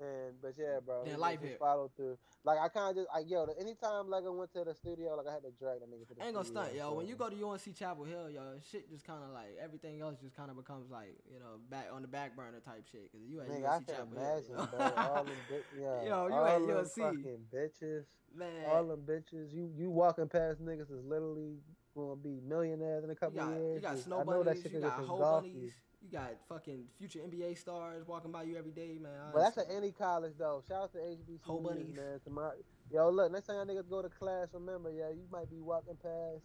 And 0.00 0.34
but 0.42 0.54
yeah, 0.58 0.80
bro, 0.84 1.04
Then 1.04 1.20
life 1.20 1.40
hit. 1.40 1.56
followed 1.58 1.90
through. 1.96 2.18
Like 2.44 2.58
I 2.58 2.68
kind 2.68 2.90
of 2.90 2.96
just 2.96 3.08
like 3.14 3.30
yo, 3.30 3.46
anytime 3.60 4.10
like 4.10 4.24
I 4.26 4.28
went 4.28 4.52
to 4.54 4.64
the 4.64 4.74
studio, 4.74 5.14
like 5.16 5.26
I 5.28 5.34
had 5.34 5.42
to 5.44 5.52
drag 5.52 5.80
that 5.80 5.88
nigga 5.90 6.08
to 6.08 6.14
the 6.14 6.22
I 6.22 6.26
ain't 6.26 6.34
gonna 6.34 6.44
stunt, 6.46 6.74
yo. 6.74 6.90
so- 6.90 6.94
When 6.96 7.06
you 7.06 7.14
go 7.14 7.28
to 7.30 7.36
UNC 7.48 7.74
Chapel 7.78 8.04
Hill, 8.04 8.28
yo, 8.28 8.40
shit 8.70 8.90
just 8.90 9.06
kind 9.06 9.22
of 9.22 9.30
like 9.30 9.56
everything 9.62 10.00
else 10.02 10.16
just 10.20 10.34
kind 10.34 10.50
of 10.50 10.56
becomes 10.56 10.90
like 10.90 11.14
you 11.32 11.38
know 11.38 11.60
back 11.70 11.88
on 11.92 12.02
the 12.02 12.08
back 12.08 12.34
burner 12.34 12.58
type 12.58 12.84
shit. 12.90 13.10
Cause 13.12 13.20
you 13.24 13.40
at 13.40 13.48
Nigga, 13.48 13.66
I 13.68 13.76
UNC 13.76 13.86
can 13.86 13.94
Chapel 13.96 14.08
imagine, 14.18 14.56
Hill. 14.56 14.68
bro. 14.72 14.90
All 14.96 15.24
them, 15.24 15.34
bi- 15.48 15.56
yeah, 15.80 16.02
Yo, 16.02 16.26
you 16.26 16.34
all 16.34 16.44
at 16.46 16.60
them 16.66 16.76
UNC. 16.76 16.92
fucking 16.96 17.38
bitches. 17.54 18.04
Man, 18.36 18.64
all 18.68 18.84
them 18.84 19.02
bitches. 19.06 19.52
You 19.54 19.70
you 19.76 19.90
walking 19.90 20.28
past 20.28 20.60
niggas 20.60 20.90
is 20.90 21.04
literally 21.04 21.58
gonna 21.94 22.16
be 22.16 22.40
millionaires 22.44 23.04
in 23.04 23.10
a 23.10 23.12
you 23.12 23.16
couple 23.16 23.38
got 23.38 23.52
of 23.52 23.58
years. 23.58 23.74
you 23.76 23.80
got 23.80 23.98
snow 23.98 24.20
I 24.20 24.24
know 24.24 24.42
that 24.42 24.44
bunnies, 24.46 24.62
shit 24.64 24.72
you 24.72 24.80
got 24.80 24.98
hoe 25.04 25.18
bunnies, 25.20 25.54
you. 25.54 25.60
you 25.62 25.70
got 26.14 26.30
fucking 26.48 26.84
future 26.96 27.18
NBA 27.18 27.58
stars 27.58 28.06
walking 28.06 28.30
by 28.30 28.44
you 28.44 28.56
every 28.56 28.70
day, 28.70 28.98
man. 29.02 29.12
But 29.32 29.40
that's 29.40 29.58
at 29.58 29.66
any 29.74 29.90
college 29.90 30.34
though. 30.38 30.62
Shout 30.66 30.84
out 30.84 30.92
to 30.92 30.98
HBCU, 30.98 31.62
bunnies. 31.62 31.96
man. 31.96 32.20
To 32.24 32.30
my, 32.30 32.50
yo, 32.92 33.10
look, 33.10 33.32
next 33.32 33.46
time 33.46 33.56
y'all 33.56 33.66
niggas 33.66 33.90
go 33.90 34.00
to 34.00 34.08
class, 34.08 34.48
remember, 34.52 34.92
yeah, 34.92 35.08
you 35.08 35.24
might 35.32 35.50
be 35.50 35.60
walking 35.60 35.96
past. 35.96 36.44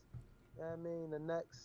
You 0.57 0.63
know 0.63 0.69
what 0.69 0.73
I 0.73 0.83
mean? 0.83 1.11
The 1.11 1.19
next. 1.19 1.59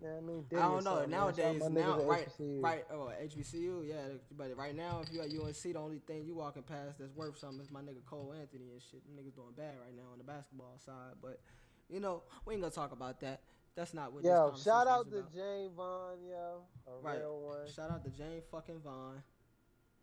You 0.00 0.08
know 0.08 0.16
I 0.16 0.20
mean? 0.20 0.44
I 0.52 0.56
don't 0.56 0.84
know. 0.84 1.00
Diddy 1.00 1.14
or 1.14 1.32
something, 1.32 1.74
man. 1.74 1.82
Shout 1.82 1.90
out 1.90 1.98
Nowadays, 1.98 2.00
now 2.00 2.10
right, 2.10 2.28
HBCUs. 2.38 2.62
right, 2.62 2.84
oh 2.92 3.10
HBCU, 3.24 3.88
yeah. 3.88 3.94
But 4.36 4.56
right 4.56 4.76
now, 4.76 5.00
if 5.02 5.12
you 5.12 5.20
at 5.20 5.28
UNC, 5.28 5.62
the 5.62 5.78
only 5.78 6.00
thing 6.06 6.24
you 6.24 6.34
walking 6.34 6.62
past 6.62 6.98
that's 6.98 7.14
worth 7.14 7.38
something 7.38 7.60
is 7.60 7.70
my 7.70 7.80
nigga 7.80 8.04
Cole 8.06 8.34
Anthony 8.40 8.70
and 8.72 8.82
shit. 8.82 9.02
Them 9.04 9.14
niggas 9.14 9.34
doing 9.34 9.54
bad 9.56 9.74
right 9.80 9.94
now 9.94 10.10
on 10.12 10.18
the 10.18 10.24
basketball 10.24 10.78
side, 10.84 11.14
but 11.20 11.40
you 11.88 12.00
know 12.00 12.22
we 12.46 12.54
ain't 12.54 12.62
gonna 12.62 12.74
talk 12.74 12.92
about 12.92 13.20
that. 13.20 13.40
That's 13.74 13.94
not 13.94 14.12
what. 14.12 14.24
Yo, 14.24 14.52
shout 14.62 14.86
out 14.86 15.10
to 15.10 15.18
about. 15.18 15.32
Jane 15.34 15.70
Vaughn, 15.74 16.18
yo. 16.28 16.62
A 16.86 17.00
Right. 17.00 17.18
real 17.20 17.40
one. 17.40 17.66
Shout 17.68 17.90
out 17.90 18.04
to 18.04 18.10
Jane 18.10 18.42
fucking 18.50 18.80
Vaughn. 18.80 19.22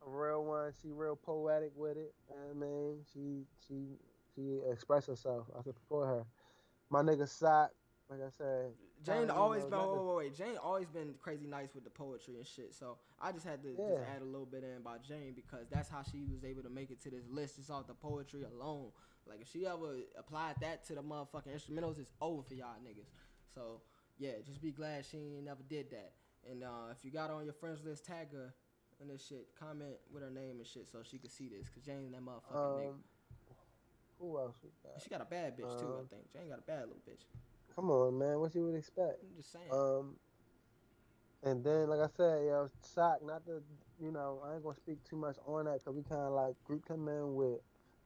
a 0.06 0.10
real 0.10 0.44
one. 0.46 0.74
She 0.82 0.92
real 0.92 1.16
poetic 1.16 1.72
with 1.76 1.98
it. 1.98 2.14
I 2.32 2.54
mean, 2.54 3.04
she 3.14 3.46
she 3.68 4.00
she 4.34 4.60
expressed 4.72 5.08
herself. 5.08 5.48
I 5.58 5.62
support 5.62 6.08
her. 6.08 6.26
My 6.90 7.02
nigga 7.04 7.28
Sock, 7.28 7.72
like 8.10 8.22
I 8.22 8.30
said. 8.38 8.74
Jane 9.04 9.30
always 9.30 9.64
know, 9.66 9.70
been 9.70 9.92
wait, 9.92 10.06
wait, 10.08 10.16
wait. 10.18 10.36
Jane 10.36 10.58
always 10.58 10.88
been 10.90 11.14
crazy 11.22 11.46
nice 11.48 11.74
with 11.74 11.84
the 11.86 11.90
poetry 11.90 12.36
and 12.38 12.46
shit. 12.48 12.74
So 12.74 12.98
I 13.22 13.32
just 13.32 13.46
had 13.46 13.62
to 13.64 13.70
just 13.70 14.04
add 14.14 14.22
a 14.22 14.26
little 14.26 14.46
bit 14.48 14.64
in 14.64 14.76
about 14.78 15.04
Jane 15.04 15.34
because 15.36 15.68
that's 15.70 15.90
how 15.90 16.02
she 16.04 16.26
was 16.26 16.44
able 16.44 16.64
to 16.64 16.70
make 16.70 16.92
it 16.92 17.02
to 17.04 17.10
this 17.10 17.24
list 17.30 17.58
just 17.58 17.70
off 17.70 17.88
the 17.88 17.94
poetry 17.94 18.44
alone. 18.44 18.92
Like 19.26 19.42
if 19.42 19.48
she 19.52 19.66
ever 19.68 19.96
applied 20.18 20.56
that 20.62 20.86
to 20.88 20.96
the 20.96 21.04
motherfucking 21.04 21.54
instrumentals, 21.54 22.00
it's 22.00 22.12
over 22.20 22.42
for 22.44 22.56
y'all 22.56 22.76
niggas. 22.84 23.08
So 23.54 23.82
yeah, 24.18 24.34
just 24.46 24.62
be 24.62 24.72
glad 24.72 25.06
she 25.06 25.18
ain't 25.18 25.46
never 25.46 25.64
did 25.68 25.92
that. 25.92 26.14
And 26.50 26.64
uh, 26.64 26.92
if 26.92 27.04
you 27.04 27.12
got 27.12 27.30
on 27.32 27.44
your 27.44 27.54
friends 27.54 27.84
list, 27.84 28.06
tag 28.06 28.32
her 28.34 28.54
and 29.02 29.10
this 29.10 29.26
shit. 29.26 29.48
Comment 29.60 29.96
with 30.14 30.24
her 30.24 30.30
name 30.30 30.58
and 30.58 30.68
shit 30.68 30.88
so 30.92 31.00
she 31.04 31.18
can 31.18 31.30
see 31.30 31.50
this. 31.50 31.70
Cause 31.70 31.84
Jane 31.84 32.12
that 32.12 32.22
motherfucking 32.22 32.80
nigga. 32.80 32.90
Um, 32.90 33.04
who 34.20 34.38
else 34.38 34.58
we 34.64 34.70
got? 34.84 35.02
She 35.02 35.10
got 35.10 35.22
a 35.22 35.26
bad 35.26 35.58
bitch 35.58 35.80
too, 35.80 35.96
I 35.96 36.00
um, 36.00 36.08
think. 36.10 36.32
Jane 36.34 36.50
got 36.50 36.60
a 36.60 36.64
bad 36.64 36.82
little 36.82 37.02
bitch. 37.08 37.24
Come 37.76 37.90
on, 37.90 38.18
man. 38.18 38.40
What 38.40 38.54
you 38.56 38.66
would 38.66 38.76
expect? 38.76 39.24
I'm 39.24 39.38
just 39.38 39.52
saying. 39.52 39.72
Um, 39.72 40.16
and 41.44 41.64
then, 41.64 41.88
like 41.88 42.02
I 42.02 42.08
said, 42.18 42.44
yo, 42.46 42.70
shock. 42.94 43.26
Not 43.26 43.46
to, 43.46 43.62
you 44.02 44.12
know, 44.12 44.42
I 44.46 44.56
ain't 44.56 44.64
gonna 44.64 44.76
speak 44.76 44.98
too 45.10 45.16
much 45.16 45.38
on 45.48 45.66
that 45.66 45.80
because 45.80 45.96
we 45.96 46.04
kind 46.04 46.22
of 46.22 46.34
like 46.34 46.56
grouped 46.66 46.90
him 46.90 47.08
in 47.08 47.36
with 47.36 47.60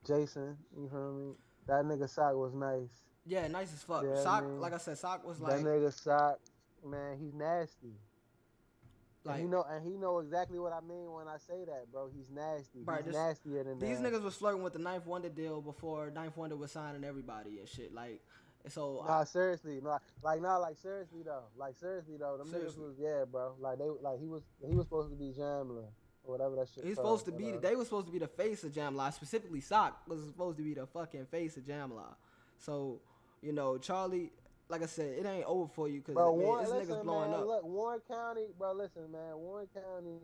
Jason. 0.06 0.58
You 0.78 0.88
feel 0.90 1.14
me? 1.14 1.34
That 1.66 1.86
nigga 1.86 2.08
sock 2.08 2.36
was 2.36 2.54
nice. 2.54 3.02
Yeah, 3.26 3.48
nice 3.48 3.74
as 3.74 3.84
fuck. 3.84 4.04
yeah, 4.04 4.22
Sock, 4.22 4.44
mean, 4.44 4.60
like 4.60 4.74
I 4.74 4.78
said, 4.78 4.98
Sock 4.98 5.26
was 5.26 5.40
like 5.40 5.58
that 5.58 5.64
nigga 5.64 5.94
sock, 5.94 6.40
man, 6.86 7.18
he's 7.20 7.34
nasty. 7.34 7.88
and 7.88 9.34
like 9.34 9.40
he 9.42 9.46
know, 9.48 9.64
and 9.70 9.86
he 9.86 9.98
know 9.98 10.20
exactly 10.20 10.60
what 10.60 10.74
I 10.74 10.82
mean 10.82 11.12
when 11.12 11.28
I 11.28 11.38
say 11.38 11.64
that, 11.66 11.92
bro. 11.92 12.10
He's 12.16 12.30
nasty. 12.30 12.80
Right, 12.84 12.98
he's 13.04 13.14
this- 13.14 13.16
nastier 13.16 13.64
than 13.64 13.80
these 13.80 14.02
that. 14.02 14.12
niggas 14.12 14.24
was 14.24 14.36
flirting 14.36 14.64
with 14.64 14.74
the 14.74 14.80
Ninth 14.80 15.06
Wonder 15.06 15.30
deal 15.30 15.62
before 15.62 16.10
Ninth 16.12 16.36
Wonder 16.38 16.56
was 16.58 16.72
signing 16.72 17.04
everybody 17.04 17.60
and 17.60 17.68
shit. 17.70 17.94
Like, 17.94 18.20
so 18.68 19.04
Nah, 19.08 19.24
seriously, 19.24 19.80
no, 19.84 19.98
like, 20.22 20.42
nah, 20.42 20.58
like 20.58 20.78
seriously 20.78 21.22
though, 21.24 21.44
like 21.58 21.76
seriously 21.78 22.16
though, 22.18 22.38
them 22.38 22.50
Seriously. 22.50 22.82
niggas 22.82 22.86
was, 22.86 22.96
yeah, 23.00 23.24
bro, 23.30 23.54
like 23.60 23.78
they, 23.78 23.86
like 24.02 24.20
he 24.20 24.28
was, 24.28 24.42
he 24.68 24.76
was 24.76 24.86
supposed 24.86 25.10
to 25.10 25.16
be 25.18 25.32
Jamla 25.38 25.84
or 26.26 26.32
whatever 26.38 26.56
that 26.58 26.68
shit. 26.74 26.84
He's 26.86 26.96
called, 26.96 27.20
supposed 27.20 27.26
to 27.26 27.32
be. 27.32 27.52
but, 27.52 27.58
uh, 27.66 27.70
They 27.70 27.76
was 27.76 27.88
supposed 27.88 28.06
to 28.08 28.12
be 28.14 28.20
the 28.20 28.28
face 28.28 28.64
of 28.66 28.72
Jamla. 28.72 29.12
Specifically, 29.14 29.60
Sock 29.62 30.02
was 30.08 30.22
supposed 30.26 30.58
to 30.58 30.64
be 30.64 30.74
the 30.74 30.86
fucking 30.88 31.26
face 31.26 31.58
of 31.58 31.64
Jamla. 31.64 32.16
So, 32.58 33.00
you 33.44 33.52
know, 33.52 33.78
Charlie. 33.78 34.32
Like 34.70 34.82
I 34.82 34.86
said, 34.88 35.18
it 35.20 35.26
ain't 35.26 35.46
over 35.46 35.68
for 35.68 35.88
you 35.88 36.02
because 36.02 36.16
this 36.16 36.70
nigga's 36.74 37.04
blowing 37.04 37.32
man, 37.32 37.42
up. 37.42 37.46
Look, 37.46 37.64
Warren 37.66 38.00
County, 38.08 38.48
bro, 38.58 38.74
listen, 38.74 39.12
man, 39.12 39.36
Warren 39.36 39.68
County, 39.74 40.18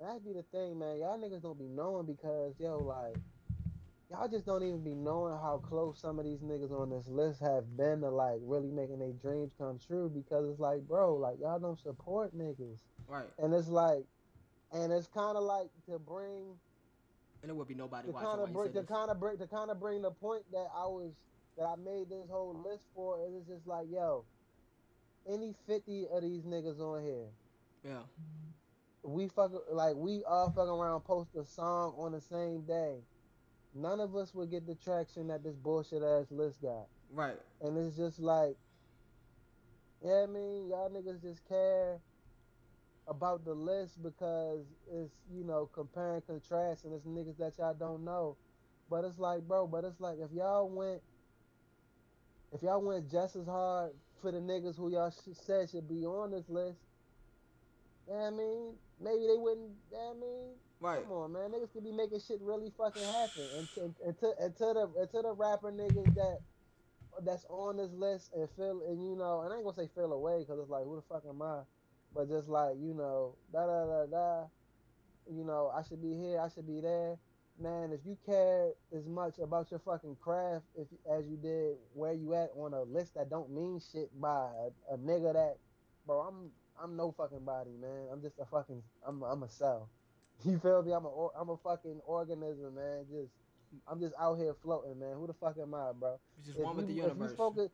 that 0.00 0.24
be 0.24 0.32
the 0.32 0.44
thing, 0.44 0.78
man. 0.78 0.98
Y'all 0.98 1.18
niggas 1.18 1.42
don't 1.42 1.58
be 1.58 1.66
knowing 1.66 2.06
because, 2.06 2.54
yo, 2.58 2.78
like, 2.78 3.16
y'all 4.08 4.28
just 4.28 4.46
don't 4.46 4.62
even 4.62 4.82
be 4.82 4.94
knowing 4.94 5.34
how 5.34 5.60
close 5.68 5.98
some 6.00 6.18
of 6.18 6.24
these 6.24 6.38
niggas 6.38 6.70
on 6.70 6.88
this 6.88 7.06
list 7.08 7.40
have 7.40 7.76
been 7.76 8.00
to, 8.00 8.08
like, 8.08 8.38
really 8.42 8.70
making 8.70 9.00
their 9.00 9.12
dreams 9.12 9.52
come 9.58 9.78
true 9.84 10.08
because 10.08 10.48
it's 10.48 10.60
like, 10.60 10.80
bro, 10.86 11.14
like, 11.16 11.38
y'all 11.40 11.58
don't 11.58 11.78
support 11.78 12.34
niggas. 12.38 12.78
Right, 13.08 13.26
And 13.38 13.52
it's 13.52 13.68
like, 13.68 14.04
and 14.72 14.92
it's 14.92 15.08
kind 15.08 15.36
of 15.36 15.42
like 15.42 15.68
to 15.90 15.98
bring 15.98 16.56
and 17.42 17.50
it 17.50 17.54
would 17.54 17.68
be 17.68 17.74
nobody 17.74 18.08
to 18.08 18.12
watching. 18.12 18.26
kind 18.26 18.38
while 18.38 18.44
of 18.44 18.50
you 18.50 18.72
bring 18.72 18.72
to 18.72 18.82
kind 18.82 19.10
of 19.10 19.20
bring 19.20 19.38
to 19.38 19.46
kind 19.46 19.70
of 19.70 19.78
bring 19.78 20.02
the 20.02 20.10
point 20.10 20.42
that 20.52 20.66
I 20.74 20.86
was 20.86 21.12
that 21.56 21.64
I 21.64 21.76
made 21.76 22.08
this 22.10 22.28
whole 22.30 22.54
list 22.68 22.84
for 22.94 23.18
is 23.26 23.34
it's 23.34 23.48
just 23.48 23.66
like 23.66 23.86
yo, 23.90 24.24
any 25.28 25.54
fifty 25.66 26.06
of 26.12 26.22
these 26.22 26.42
niggas 26.42 26.80
on 26.80 27.02
here, 27.04 27.28
Yeah, 27.84 28.02
we 29.02 29.28
fuck 29.28 29.52
like 29.70 29.94
we 29.96 30.22
all 30.24 30.50
fuck 30.50 30.68
around 30.68 31.00
post 31.02 31.34
a 31.36 31.44
song 31.44 31.94
on 31.98 32.12
the 32.12 32.20
same 32.20 32.62
day. 32.62 32.96
None 33.74 34.00
of 34.00 34.16
us 34.16 34.34
would 34.34 34.50
get 34.50 34.66
the 34.66 34.74
traction 34.74 35.28
that 35.28 35.42
this 35.44 35.56
bullshit 35.56 36.02
ass 36.02 36.26
list 36.30 36.62
got, 36.62 36.86
right. 37.12 37.36
and 37.60 37.76
it's 37.76 37.96
just 37.96 38.18
like, 38.18 38.56
yeah, 40.02 40.24
I 40.24 40.26
mean 40.26 40.68
y'all 40.68 40.90
niggas 40.90 41.20
just 41.22 41.46
care 41.46 41.98
about 43.08 43.44
the 43.44 43.54
list 43.54 44.02
because 44.02 44.64
it's 44.90 45.12
you 45.32 45.44
know 45.44 45.68
compare 45.72 46.14
and 46.14 46.26
contrast 46.26 46.84
and 46.84 46.92
it's 46.94 47.04
niggas 47.06 47.36
that 47.38 47.52
y'all 47.58 47.74
don't 47.74 48.04
know. 48.04 48.36
But 48.88 49.04
it's 49.04 49.18
like, 49.18 49.42
bro, 49.42 49.66
but 49.66 49.84
it's 49.84 50.00
like 50.00 50.18
if 50.20 50.30
y'all 50.32 50.68
went 50.68 51.02
if 52.52 52.62
y'all 52.62 52.80
went 52.84 53.10
just 53.10 53.36
as 53.36 53.46
hard 53.46 53.92
for 54.20 54.32
the 54.32 54.38
niggas 54.38 54.76
who 54.76 54.90
y'all 54.90 55.10
sh- 55.10 55.34
said 55.34 55.70
should 55.70 55.88
be 55.88 56.04
on 56.06 56.30
this 56.30 56.48
list, 56.48 56.80
yeah, 58.08 58.28
I 58.28 58.30
mean, 58.30 58.78
maybe 59.00 59.26
they 59.26 59.36
wouldn't. 59.36 59.76
Yeah, 59.90 60.10
I 60.10 60.14
mean, 60.14 60.54
Right. 60.80 61.02
come 61.02 61.12
on, 61.12 61.32
man, 61.32 61.50
niggas 61.52 61.72
could 61.72 61.84
be 61.84 61.92
making 61.92 62.20
shit 62.20 62.40
really 62.40 62.70
fucking 62.70 63.02
happen. 63.02 63.50
And 63.56 63.70
to, 63.72 63.80
and 64.06 64.18
to, 64.18 64.34
and 64.38 64.56
to 64.56 64.64
the 64.74 65.08
to 65.12 65.22
the 65.22 65.32
rapper 65.32 65.72
niggas 65.72 66.14
that 66.14 66.40
that's 67.22 67.44
on 67.46 67.76
this 67.78 67.92
list 67.92 68.32
and 68.34 68.48
feel 68.50 68.82
and 68.82 69.02
you 69.04 69.16
know, 69.16 69.42
and 69.42 69.52
I 69.52 69.56
ain't 69.56 69.64
gonna 69.64 69.74
say 69.76 69.88
feel 69.88 70.12
away 70.12 70.40
because 70.40 70.60
it's 70.60 70.70
like 70.70 70.84
who 70.84 70.96
the 70.96 71.02
fuck 71.02 71.24
am 71.26 71.42
I? 71.42 71.64
But 72.12 72.28
just 72.28 72.48
like 72.48 72.76
you 72.78 72.94
know, 72.94 73.38
da 73.52 73.66
da 73.66 73.86
da 73.86 74.06
da, 74.06 74.48
you 75.26 75.44
know, 75.44 75.68
I 75.70 75.82
should 75.82 76.02
be 76.02 76.14
here, 76.14 76.40
I 76.40 76.48
should 76.48 76.66
be 76.66 76.80
there. 76.80 77.18
Man, 77.58 77.90
if 77.90 78.00
you 78.04 78.18
care 78.26 78.72
as 78.94 79.06
much 79.06 79.38
about 79.38 79.70
your 79.70 79.80
fucking 79.80 80.16
craft 80.20 80.64
if 80.76 80.88
as 81.10 81.26
you 81.26 81.38
did 81.38 81.76
where 81.94 82.12
you 82.12 82.34
at 82.34 82.50
on 82.54 82.74
a 82.74 82.82
list 82.82 83.14
that 83.14 83.30
don't 83.30 83.50
mean 83.50 83.80
shit 83.92 84.10
by 84.20 84.50
a, 84.90 84.94
a 84.94 84.98
nigga 84.98 85.32
that, 85.32 85.56
bro, 86.06 86.20
I'm 86.20 86.50
I'm 86.82 86.96
no 86.96 87.12
fucking 87.12 87.46
body, 87.46 87.70
man. 87.80 88.08
I'm 88.12 88.20
just 88.20 88.38
a 88.38 88.44
fucking 88.44 88.82
I'm 89.06 89.22
I'm 89.22 89.42
a 89.42 89.48
cell. 89.48 89.88
You 90.44 90.58
feel 90.58 90.82
me? 90.82 90.92
I'm 90.92 91.06
a 91.06 91.28
I'm 91.34 91.48
a 91.48 91.56
fucking 91.56 92.00
organism, 92.04 92.74
man. 92.74 93.06
Just 93.10 93.32
I'm 93.88 93.98
just 94.00 94.14
out 94.20 94.34
here 94.36 94.54
floating, 94.62 94.98
man. 94.98 95.14
Who 95.16 95.26
the 95.26 95.32
fuck 95.32 95.56
am 95.58 95.72
I, 95.72 95.92
bro? 95.98 96.20
You 96.36 96.44
just 96.44 96.58
If 96.58 96.64
one 96.64 96.76
with 96.76 96.88
the 96.88 96.92
you- 96.92 97.06
if. 97.06 97.16
You 97.16 97.28
focus, 97.36 97.70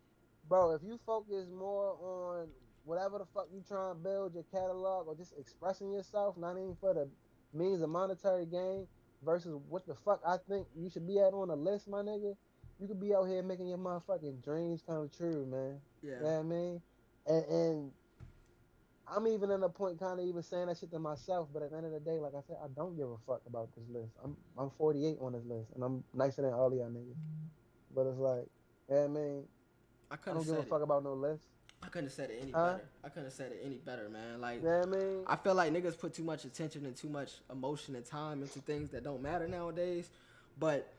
bro, 0.49 0.71
if 0.75 0.83
you 0.85 1.01
focus 1.05 1.49
more 1.51 1.97
on 2.01 2.49
whatever 2.85 3.19
the 3.19 3.27
fuck 3.35 3.49
you 3.53 3.65
trying 3.67 3.95
to 3.97 3.99
build 4.01 4.35
your 4.35 4.45
catalog 4.45 5.09
or 5.09 5.17
just 5.17 5.33
expressing 5.37 5.91
yourself, 5.93 6.37
not 6.37 6.53
even 6.53 6.77
for 6.81 6.95
the 6.95 7.09
means 7.53 7.83
of 7.83 7.91
monetary 7.91 8.47
gain, 8.47 8.87
versus 9.25 9.59
what 9.69 9.87
the 9.87 9.95
fuck 10.05 10.21
I 10.27 10.37
think 10.49 10.67
you 10.77 10.91
should 10.91 11.07
be 11.07 11.19
at 11.19 11.33
on 11.33 11.51
a 11.51 11.55
list, 11.55 11.89
my 11.89 12.03
nigga, 12.03 12.37
you 12.81 12.89
could 12.89 13.01
be 13.01 13.15
out 13.15 13.25
here 13.25 13.43
making 13.43 13.69
your 13.69 13.79
motherfucking 13.79 14.43
dreams 14.45 14.83
come 14.87 15.11
true, 15.17 15.47
man. 15.47 15.81
yeah. 16.03 16.17
You 16.17 16.23
know 16.23 16.33
what 16.33 16.39
I 16.39 16.43
mean? 16.43 16.83
And, 17.27 17.45
and 17.47 17.93
I'm 19.07 19.27
even 19.29 19.51
in 19.51 19.63
a 19.63 19.69
point 19.69 19.99
kind 19.99 20.19
of 20.19 20.27
even 20.27 20.43
saying 20.43 20.67
that 20.67 20.79
shit 20.79 20.91
to 20.93 20.99
myself, 20.99 21.49
but 21.53 21.63
at 21.63 21.71
the 21.71 21.77
end 21.77 21.87
of 21.87 21.93
the 21.93 22.01
day, 22.01 22.19
like 22.19 22.33
I 22.35 22.41
said, 22.47 22.57
I 22.63 22.67
don't 22.75 22.97
give 22.97 23.09
a 23.09 23.17
fuck 23.27 23.43
about 23.47 23.69
this 23.77 23.85
list. 23.93 24.13
I'm 24.25 24.37
I'm 24.59 24.71
48 24.71 25.19
on 25.21 25.33
this 25.33 25.45
list, 25.45 25.71
and 25.75 25.85
I'm 25.85 26.03
nicer 26.15 26.43
than 26.43 26.53
all 26.53 26.75
y'all 26.75 26.89
niggas. 26.89 27.15
But 27.95 28.07
it's 28.07 28.19
like, 28.19 28.47
yeah, 28.91 29.05
I 29.05 29.09
mean, 29.09 29.45
I 30.11 30.15
I 30.15 30.35
don't 30.35 30.47
give 30.47 30.57
a 30.57 30.63
fuck 30.63 30.81
it. 30.81 30.85
about 30.85 31.05
no 31.05 31.13
list. 31.15 31.45
I 31.83 31.89
couldn't 31.89 32.07
have 32.07 32.13
said 32.15 32.31
it 32.31 32.39
any 32.43 32.53
Huh? 32.53 32.73
better. 32.75 32.85
I 33.05 33.09
couldn't 33.09 33.25
have 33.25 33.33
said 33.33 33.53
it 33.53 33.61
any 33.65 33.77
better, 33.77 34.09
man. 34.09 34.41
Like, 34.41 34.63
what 34.63 34.87
I 34.87 34.87
mean? 34.87 35.25
I 35.27 35.37
feel 35.37 35.55
like 35.55 35.73
niggas 35.73 35.99
put 35.99 36.15
too 36.15 36.23
much 36.25 36.45
attention 36.45 36.87
and 36.87 36.95
too 36.97 37.09
much 37.09 37.33
emotion 37.51 37.97
and 37.97 38.05
time 38.05 38.43
into 38.43 38.61
things 38.61 38.91
that 38.91 39.03
don't 39.05 39.21
matter 39.23 39.49
nowadays. 39.49 40.09
But 40.59 40.93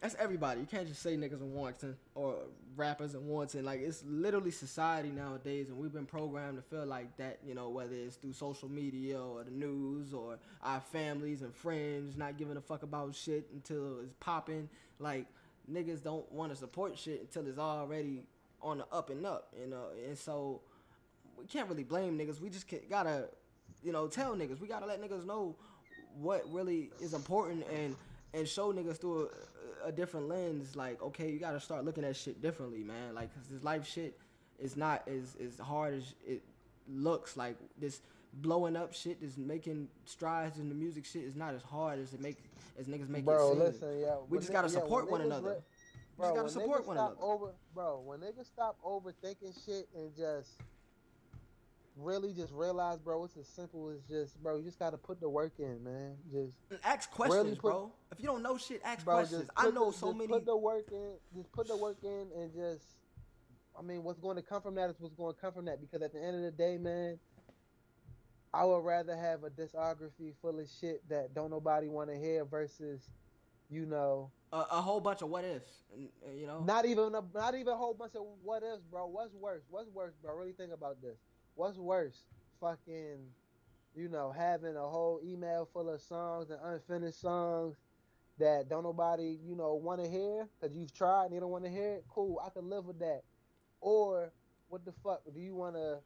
that's 0.00 0.14
everybody. 0.16 0.60
You 0.60 0.66
can't 0.66 0.86
just 0.88 1.00
say 1.02 1.16
niggas 1.16 1.40
in 1.40 1.52
Warrenton 1.54 1.96
or 2.14 2.36
rappers 2.76 3.14
in 3.14 3.26
Warrenton. 3.26 3.64
Like 3.64 3.80
it's 3.80 4.02
literally 4.04 4.50
society 4.50 5.10
nowadays, 5.10 5.68
and 5.68 5.78
we've 5.78 5.92
been 5.92 6.04
programmed 6.06 6.56
to 6.56 6.62
feel 6.62 6.84
like 6.84 7.16
that. 7.18 7.38
You 7.46 7.54
know, 7.54 7.70
whether 7.70 7.94
it's 7.94 8.16
through 8.16 8.32
social 8.34 8.68
media 8.68 9.20
or 9.22 9.44
the 9.44 9.50
news 9.50 10.12
or 10.12 10.38
our 10.62 10.80
families 10.80 11.42
and 11.42 11.54
friends 11.54 12.16
not 12.16 12.36
giving 12.36 12.56
a 12.56 12.60
fuck 12.60 12.82
about 12.82 13.14
shit 13.14 13.48
until 13.52 14.00
it's 14.00 14.14
popping. 14.20 14.68
Like 14.98 15.26
niggas 15.72 16.02
don't 16.02 16.30
want 16.32 16.52
to 16.52 16.56
support 16.56 16.98
shit 16.98 17.20
until 17.22 17.46
it's 17.48 17.58
already 17.58 18.24
on 18.64 18.78
the 18.78 18.86
up 18.90 19.10
and 19.10 19.24
up. 19.24 19.52
You 19.60 19.68
know, 19.68 19.84
and 20.08 20.18
so 20.18 20.60
we 21.38 21.44
can't 21.44 21.68
really 21.68 21.84
blame 21.84 22.18
niggas. 22.18 22.40
We 22.40 22.50
just 22.50 22.66
gotta, 22.90 23.28
you 23.82 23.92
know, 23.92 24.08
tell 24.08 24.34
niggas. 24.34 24.60
We 24.60 24.66
gotta 24.66 24.86
let 24.86 25.00
niggas 25.00 25.24
know 25.24 25.54
what 26.20 26.44
really 26.52 26.90
is 27.00 27.14
important 27.14 27.64
and 27.72 27.94
and 28.32 28.48
show 28.48 28.72
niggas 28.72 29.00
through 29.00 29.30
a, 29.84 29.88
a 29.88 29.92
different 29.92 30.28
lens. 30.28 30.74
Like, 30.74 31.00
okay, 31.02 31.30
you 31.30 31.38
gotta 31.38 31.60
start 31.60 31.84
looking 31.84 32.04
at 32.04 32.16
shit 32.16 32.42
differently, 32.42 32.82
man. 32.82 33.14
Like, 33.14 33.32
'cause 33.34 33.44
this 33.48 33.62
life 33.62 33.86
shit 33.86 34.18
is 34.58 34.76
not 34.76 35.06
as 35.06 35.36
as 35.44 35.58
hard 35.58 35.94
as 35.94 36.14
it 36.26 36.42
looks. 36.88 37.36
Like 37.36 37.56
this 37.78 38.00
blowing 38.34 38.76
up 38.76 38.92
shit, 38.92 39.20
this 39.20 39.36
making 39.36 39.88
strides 40.04 40.58
in 40.58 40.68
the 40.68 40.74
music 40.74 41.04
shit 41.04 41.22
is 41.22 41.36
not 41.36 41.54
as 41.54 41.62
hard 41.62 41.98
as 41.98 42.12
it 42.14 42.20
make 42.20 42.38
as 42.78 42.86
niggas 42.86 43.08
make 43.08 43.24
bro, 43.24 43.50
it 43.50 43.50
seem. 43.52 43.58
listen, 43.60 44.00
yeah. 44.00 44.16
we 44.28 44.38
just 44.38 44.52
gotta 44.52 44.68
yeah, 44.68 44.74
support 44.80 45.10
one 45.10 45.20
another. 45.20 45.58
Bro, 46.16 46.26
just 46.26 46.34
gotta 46.34 46.42
when 46.42 46.52
support 46.52 46.82
niggas 46.82 46.86
one 46.86 46.96
stop 46.96 47.10
another. 47.18 47.26
Over, 47.32 47.54
bro, 47.74 48.00
when 48.04 48.20
niggas 48.20 48.46
stop 48.46 48.76
overthinking 48.84 49.64
shit 49.66 49.88
and 49.94 50.14
just 50.16 50.50
really 51.96 52.32
just 52.32 52.52
realize, 52.52 52.98
bro, 52.98 53.24
it's 53.24 53.36
as 53.36 53.46
simple 53.48 53.88
as 53.90 54.00
just, 54.08 54.42
bro, 54.42 54.56
you 54.56 54.64
just 54.64 54.78
gotta 54.78 54.96
put 54.96 55.20
the 55.20 55.28
work 55.28 55.52
in, 55.58 55.82
man. 55.84 56.16
Just, 56.32 56.52
And 56.70 56.78
ask 56.84 57.10
questions, 57.10 57.44
Really 57.44 57.56
put- 57.56 57.62
bro. 57.70 57.92
If 58.12 58.20
you 58.20 58.26
don't 58.26 58.42
know 58.42 58.56
shit, 58.58 58.80
ask 58.84 59.04
bro, 59.04 59.16
questions. 59.16 59.48
I 59.56 59.70
know 59.70 59.90
the, 59.90 59.98
so 59.98 60.06
just 60.08 60.18
many. 60.18 60.28
Put 60.32 60.46
the 60.46 60.56
work 60.56 60.90
in. 60.92 61.14
Just 61.36 61.52
put 61.52 61.68
the 61.68 61.76
work 61.76 61.98
in, 62.02 62.28
and 62.36 62.52
just, 62.54 62.82
I 63.78 63.82
mean, 63.82 64.02
what's 64.04 64.18
going 64.20 64.36
to 64.36 64.42
come 64.42 64.62
from 64.62 64.74
that 64.76 64.90
is 64.90 64.96
what's 65.00 65.14
going 65.14 65.34
to 65.34 65.40
come 65.40 65.52
from 65.52 65.64
that. 65.66 65.80
Because 65.80 66.02
at 66.02 66.12
the 66.12 66.22
end 66.22 66.36
of 66.36 66.42
the 66.42 66.50
day, 66.52 66.78
man, 66.78 67.18
I 68.52 68.64
would 68.64 68.84
rather 68.84 69.16
have 69.16 69.42
a 69.42 69.50
discography 69.50 70.32
full 70.40 70.60
of 70.60 70.68
shit 70.80 71.08
that 71.08 71.34
don't 71.34 71.50
nobody 71.50 71.88
want 71.88 72.08
to 72.10 72.16
hear 72.16 72.44
versus, 72.44 73.02
you 73.70 73.86
know, 73.86 74.30
a, 74.52 74.58
a 74.72 74.82
whole 74.82 75.00
bunch 75.00 75.22
of 75.22 75.28
what 75.28 75.44
ifs, 75.44 75.82
you 75.96 76.46
know. 76.46 76.62
Not 76.64 76.86
even 76.86 77.14
a, 77.14 77.22
not 77.34 77.54
even 77.54 77.68
a 77.68 77.76
whole 77.76 77.94
bunch 77.94 78.14
of 78.14 78.22
what 78.42 78.62
ifs, 78.62 78.82
bro. 78.90 79.06
What's 79.06 79.34
worse? 79.34 79.62
What's 79.68 79.88
worse, 79.90 80.14
bro? 80.22 80.36
Really 80.36 80.52
think 80.52 80.72
about 80.72 81.00
this. 81.02 81.16
What's 81.54 81.78
worse? 81.78 82.22
Fucking, 82.60 83.18
you 83.94 84.08
know, 84.08 84.32
having 84.36 84.76
a 84.76 84.88
whole 84.88 85.20
email 85.24 85.68
full 85.72 85.88
of 85.88 86.00
songs 86.00 86.50
and 86.50 86.60
unfinished 86.64 87.20
songs 87.20 87.76
that 88.38 88.68
don't 88.68 88.82
nobody, 88.82 89.38
you 89.44 89.56
know, 89.56 89.74
want 89.74 90.02
to 90.02 90.08
hear 90.08 90.48
because 90.60 90.76
you've 90.76 90.92
tried 90.92 91.26
and 91.26 91.34
you 91.34 91.40
don't 91.40 91.50
want 91.50 91.64
to 91.64 91.70
hear 91.70 91.94
it. 91.94 92.04
Cool, 92.08 92.40
I 92.44 92.50
can 92.50 92.68
live 92.68 92.84
with 92.84 92.98
that. 92.98 93.22
Or 93.80 94.32
what 94.68 94.84
the 94.84 94.92
fuck 95.02 95.22
do 95.32 95.40
you 95.40 95.54
want 95.54 95.76
to 95.76 95.98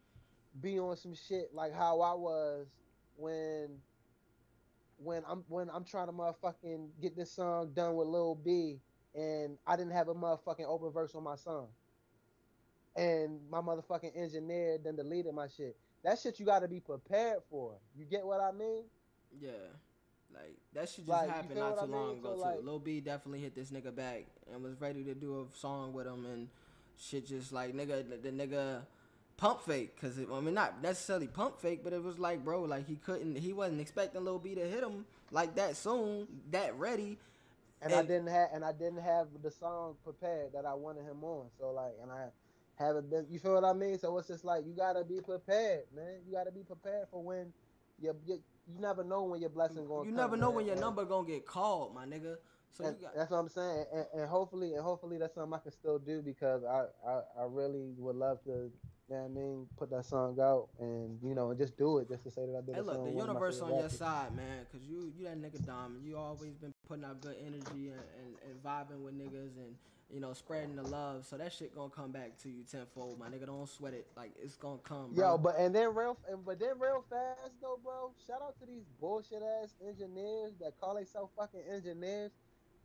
be 0.61 0.79
on 0.79 0.97
some 0.97 1.15
shit 1.15 1.55
like 1.55 1.75
how 1.75 2.01
I 2.01 2.15
was 2.15 2.67
when 3.17 3.79
when 5.03 5.23
I'm 5.29 5.45
when 5.49 5.71
I'm 5.71 5.85
trying 5.85 6.07
to 6.09 6.13
motherfucking 6.13 6.89
get 7.01 7.17
this 7.17 7.33
song 7.33 7.71
done 7.75 7.95
with 7.97 8.09
Lil 8.09 8.35
B, 8.35 8.79
and 9.15 9.57
I 9.67 9.77
didn't 9.77 9.93
have 9.93 10.09
a 10.09 10.15
motherfucking 10.15 10.67
open 10.67 10.91
verse 10.91 11.15
on 11.15 11.25
my 11.25 11.37
song, 11.37 11.69
and 12.97 13.39
my 13.51 13.61
motherfucking 13.61 14.17
engineer 14.17 14.79
then 14.83 14.97
deleted 14.97 15.35
my 15.35 15.47
shit. 15.49 15.77
That 16.05 16.19
shit 16.19 16.39
you 16.39 16.47
got 16.47 16.61
to 16.61 16.69
be 16.69 16.81
prepared 16.81 17.39
for. 17.51 17.75
You 17.97 18.05
get 18.05 18.25
what 18.27 18.41
I 18.41 18.53
mean? 18.53 18.85
Yeah. 19.41 19.51
Like 20.33 20.57
that 20.75 20.89
shit 20.89 20.99
just 21.07 21.09
Like, 21.09 21.29
happened 21.31 21.59
not 21.59 21.75
too 21.75 21.81
I 21.81 21.85
long 21.85 22.09
mean? 22.11 22.19
ago 22.19 22.29
So, 22.31 22.35
too. 22.35 22.41
like- 22.41 22.63
Lil 22.63 22.79
B 22.79 23.01
definitely 23.01 23.41
hit 23.41 23.55
this 23.55 23.71
nigga 23.71 23.95
back 23.95 24.25
and 24.53 24.63
was 24.63 24.81
ready 24.81 25.03
to 25.05 25.15
do 25.15 25.41
a 25.41 25.57
song 25.57 25.93
with 25.93 26.07
him 26.07 26.25
and 26.27 26.49
shit 27.01 27.27
just 27.27 27.53
like 27.53 27.75
nigga 27.75 28.05
the, 28.09 28.17
the 28.17 28.31
nigga 28.31 28.81
pump 29.39 29.63
fake 29.63 29.95
because 29.95 30.19
I 30.19 30.41
mean 30.41 30.53
not 30.53 30.83
necessarily 30.83 31.29
pump 31.29 31.61
fake 31.61 31.81
but 31.83 31.93
it 31.93 32.03
was 32.03 32.19
like 32.19 32.45
bro 32.45 32.63
like 32.63 32.87
he 32.87 32.97
couldn't 32.97 33.37
he 33.37 33.53
wasn't 33.53 33.81
expecting 33.81 34.25
Lil 34.25 34.39
B 34.39 34.55
to 34.55 34.61
hit 34.67 34.83
him 34.83 35.07
like 35.31 35.55
that 35.55 35.77
soon 35.77 36.27
that 36.51 36.77
ready 36.77 37.19
and, 37.81 37.95
I 37.95 38.03
didn't 38.03 38.27
have 38.27 38.49
and 38.53 38.65
I 38.65 38.73
didn't 38.73 39.03
have 39.03 39.29
the 39.43 39.51
song 39.51 39.95
prepared 40.03 40.53
that 40.53 40.65
I 40.67 40.75
wanted 40.75 41.05
him 41.05 41.23
on. 41.23 41.47
So 41.61 41.71
like, 41.71 41.93
and 42.03 42.11
I 42.11 42.27
haven't 42.75 43.09
been. 43.11 43.27
You 43.31 43.39
feel 43.39 43.55
what 43.55 43.65
I 43.65 43.73
mean? 43.73 43.99
So 43.99 44.19
it's 44.19 44.29
just 44.29 44.45
like 44.45 44.65
you 44.67 44.73
gotta 44.75 45.05
be 45.05 45.21
prepared, 45.21 45.85
man. 45.95 46.19
You 46.27 46.33
gotta 46.33 46.51
be 46.51 46.63
prepared 46.63 47.07
for 47.11 47.23
when 47.23 47.53
you 48.01 48.15
you, 48.27 48.41
you 48.67 48.81
never 48.81 49.05
know 49.05 49.23
when 49.25 49.41
your 49.41 49.51
blessing 49.51 49.87
going. 49.87 50.07
you 50.07 50.11
come, 50.11 50.17
never 50.17 50.37
know 50.37 50.49
man. 50.49 50.57
when 50.57 50.65
your 50.67 50.73
And- 50.73 50.81
number 50.81 51.05
gonna 51.05 51.29
get 51.29 51.47
called 51.47 51.95
my 51.95 52.05
nigga 52.05 52.37
so 52.73 52.83
you 52.83 52.89
and 52.91 53.01
got 53.01 53.15
that's 53.15 53.31
what 53.31 53.39
I'm 53.39 53.49
saying, 53.49 53.85
and, 53.95 54.07
and 54.15 54.29
hopefully, 54.29 54.75
and 54.75 54.83
hopefully 54.83 55.19
that's 55.19 55.35
something 55.35 55.55
I 55.55 55.59
can 55.59 55.73
still 55.73 55.99
do 55.99 56.21
because 56.21 56.65
I, 56.65 56.85
I, 57.09 57.21
I 57.41 57.45
really 57.49 57.93
would 57.97 58.17
love 58.17 58.43
to, 58.45 58.71
you 59.09 59.17
know 59.17 59.25
I 59.25 59.29
mean, 59.29 59.67
put 59.77 59.91
that 59.91 60.05
song 60.05 60.39
out 60.41 60.69
and 60.79 61.19
you 61.23 61.35
know, 61.35 61.51
and 61.51 61.59
just 61.59 61.77
do 61.77 61.99
it 61.99 62.09
just 62.09 62.25
to 62.25 62.31
say 62.31 62.43
that 62.47 62.57
I 62.57 62.61
did. 62.61 62.75
Hey, 62.75 62.81
a 62.81 62.85
look, 62.85 62.95
song 62.97 63.05
the 63.05 63.11
with 63.11 63.15
one 63.15 63.31
of 63.31 63.41
my 63.41 63.47
universe 63.47 63.61
on 63.61 63.79
your 63.79 63.89
side, 63.89 64.37
man, 64.37 64.67
cause 64.71 64.81
you 64.89 65.13
you 65.17 65.25
that 65.25 65.41
nigga 65.41 65.65
diamond. 65.65 66.05
You 66.05 66.17
always 66.17 66.55
been 66.55 66.75
putting 66.87 67.05
out 67.05 67.21
good 67.21 67.37
energy 67.41 67.89
and, 67.89 68.01
and, 68.19 68.37
and 68.51 68.63
vibing 68.63 69.03
with 69.03 69.19
niggas 69.19 69.57
and 69.57 69.75
you 70.13 70.21
know 70.21 70.35
spreading 70.35 70.77
the 70.77 70.83
love. 70.83 71.25
So 71.25 71.39
that 71.39 71.53
shit 71.53 71.75
gonna 71.75 71.91
come 71.91 72.13
back 72.13 72.37
to 72.43 72.51
you 72.51 72.65
tenfold, 72.71 73.19
my 73.19 73.29
nigga. 73.29 73.47
Don't 73.47 73.69
sweat 73.69 73.95
it. 73.95 74.07
Like 74.17 74.33
it's 74.43 74.57
gonna 74.57 74.79
come, 74.85 75.15
bro. 75.15 75.33
Yo, 75.33 75.39
but 75.39 75.57
and 75.59 75.75
then 75.75 75.95
real, 75.95 76.19
and, 76.31 76.45
but 76.45 76.61
then 76.61 76.79
real 76.79 77.03
fast 77.09 77.53
though, 77.63 77.79
bro. 77.83 78.11
Shout 78.27 78.43
out 78.43 78.59
to 78.61 78.67
these 78.67 78.85
bullshit 79.01 79.43
ass 79.63 79.75
engineers 79.87 80.53
that 80.61 80.79
call 80.81 80.95
themselves 80.97 81.33
fucking 81.37 81.63
engineers, 81.73 82.33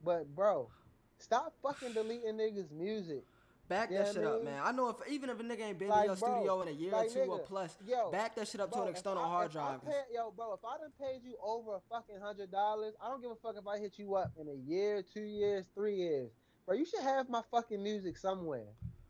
but 0.06 0.34
bro, 0.34 0.70
stop 1.18 1.54
fucking 1.62 1.94
deleting 1.94 2.38
niggas' 2.38 2.72
music. 2.72 3.24
Back 3.70 3.90
yeah, 3.92 4.04
that 4.04 4.14
shit 4.14 4.24
up, 4.26 4.44
man. 4.44 4.60
I 4.64 4.72
know 4.72 4.90
if 4.90 4.98
even 5.10 5.30
if 5.30 5.40
a 5.40 5.44
nigga 5.44 5.62
ain't 5.62 5.80
been 5.80 5.88
Like, 5.90 6.02
in 6.02 6.06
your 6.08 6.16
bro, 6.16 6.36
studio 6.38 6.62
in 6.62 6.68
a 6.68 6.72
year 6.72 6.92
like, 6.92 7.10
or 7.10 7.14
two 7.14 7.20
or 7.22 7.40
plus, 7.40 7.78
Yo, 7.88 8.12
back 8.12 8.36
that 8.36 8.48
shit 8.48 8.62
up 8.62 8.72
bro, 8.72 8.82
to 8.82 8.86
an 8.88 8.92
external 8.92 9.24
I- 9.24 9.28
hard 9.28 9.52
drive. 9.52 9.84
pay- 9.86 10.14
yo, 10.14 10.32
bro, 10.32 10.54
if 10.54 10.60
I 10.66 10.78
done 10.78 10.92
paid 11.00 11.22
you 11.24 11.36
over 11.44 11.76
a 11.76 11.80
fucking 11.90 12.20
hundred 12.22 12.52
dollars, 12.52 12.94
I 13.02 13.10
don't 13.10 13.22
give 13.22 13.32
a 13.32 13.36
fuck 13.36 13.56
if 13.58 13.68
I 13.68 13.78
hit 13.80 13.98
you 13.98 14.16
up 14.16 14.32
in 14.40 14.48
a 14.50 14.54
year, 14.70 15.02
two 15.04 15.24
years, 15.24 15.66
three 15.74 15.96
years, 15.96 16.32
bro. 16.66 16.76
You 16.76 16.86
should 16.86 17.02
have 17.04 17.30
my 17.30 17.42
fucking 17.52 17.82
music 17.82 18.18
somewhere, 18.18 18.68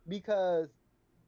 because 0.08 0.70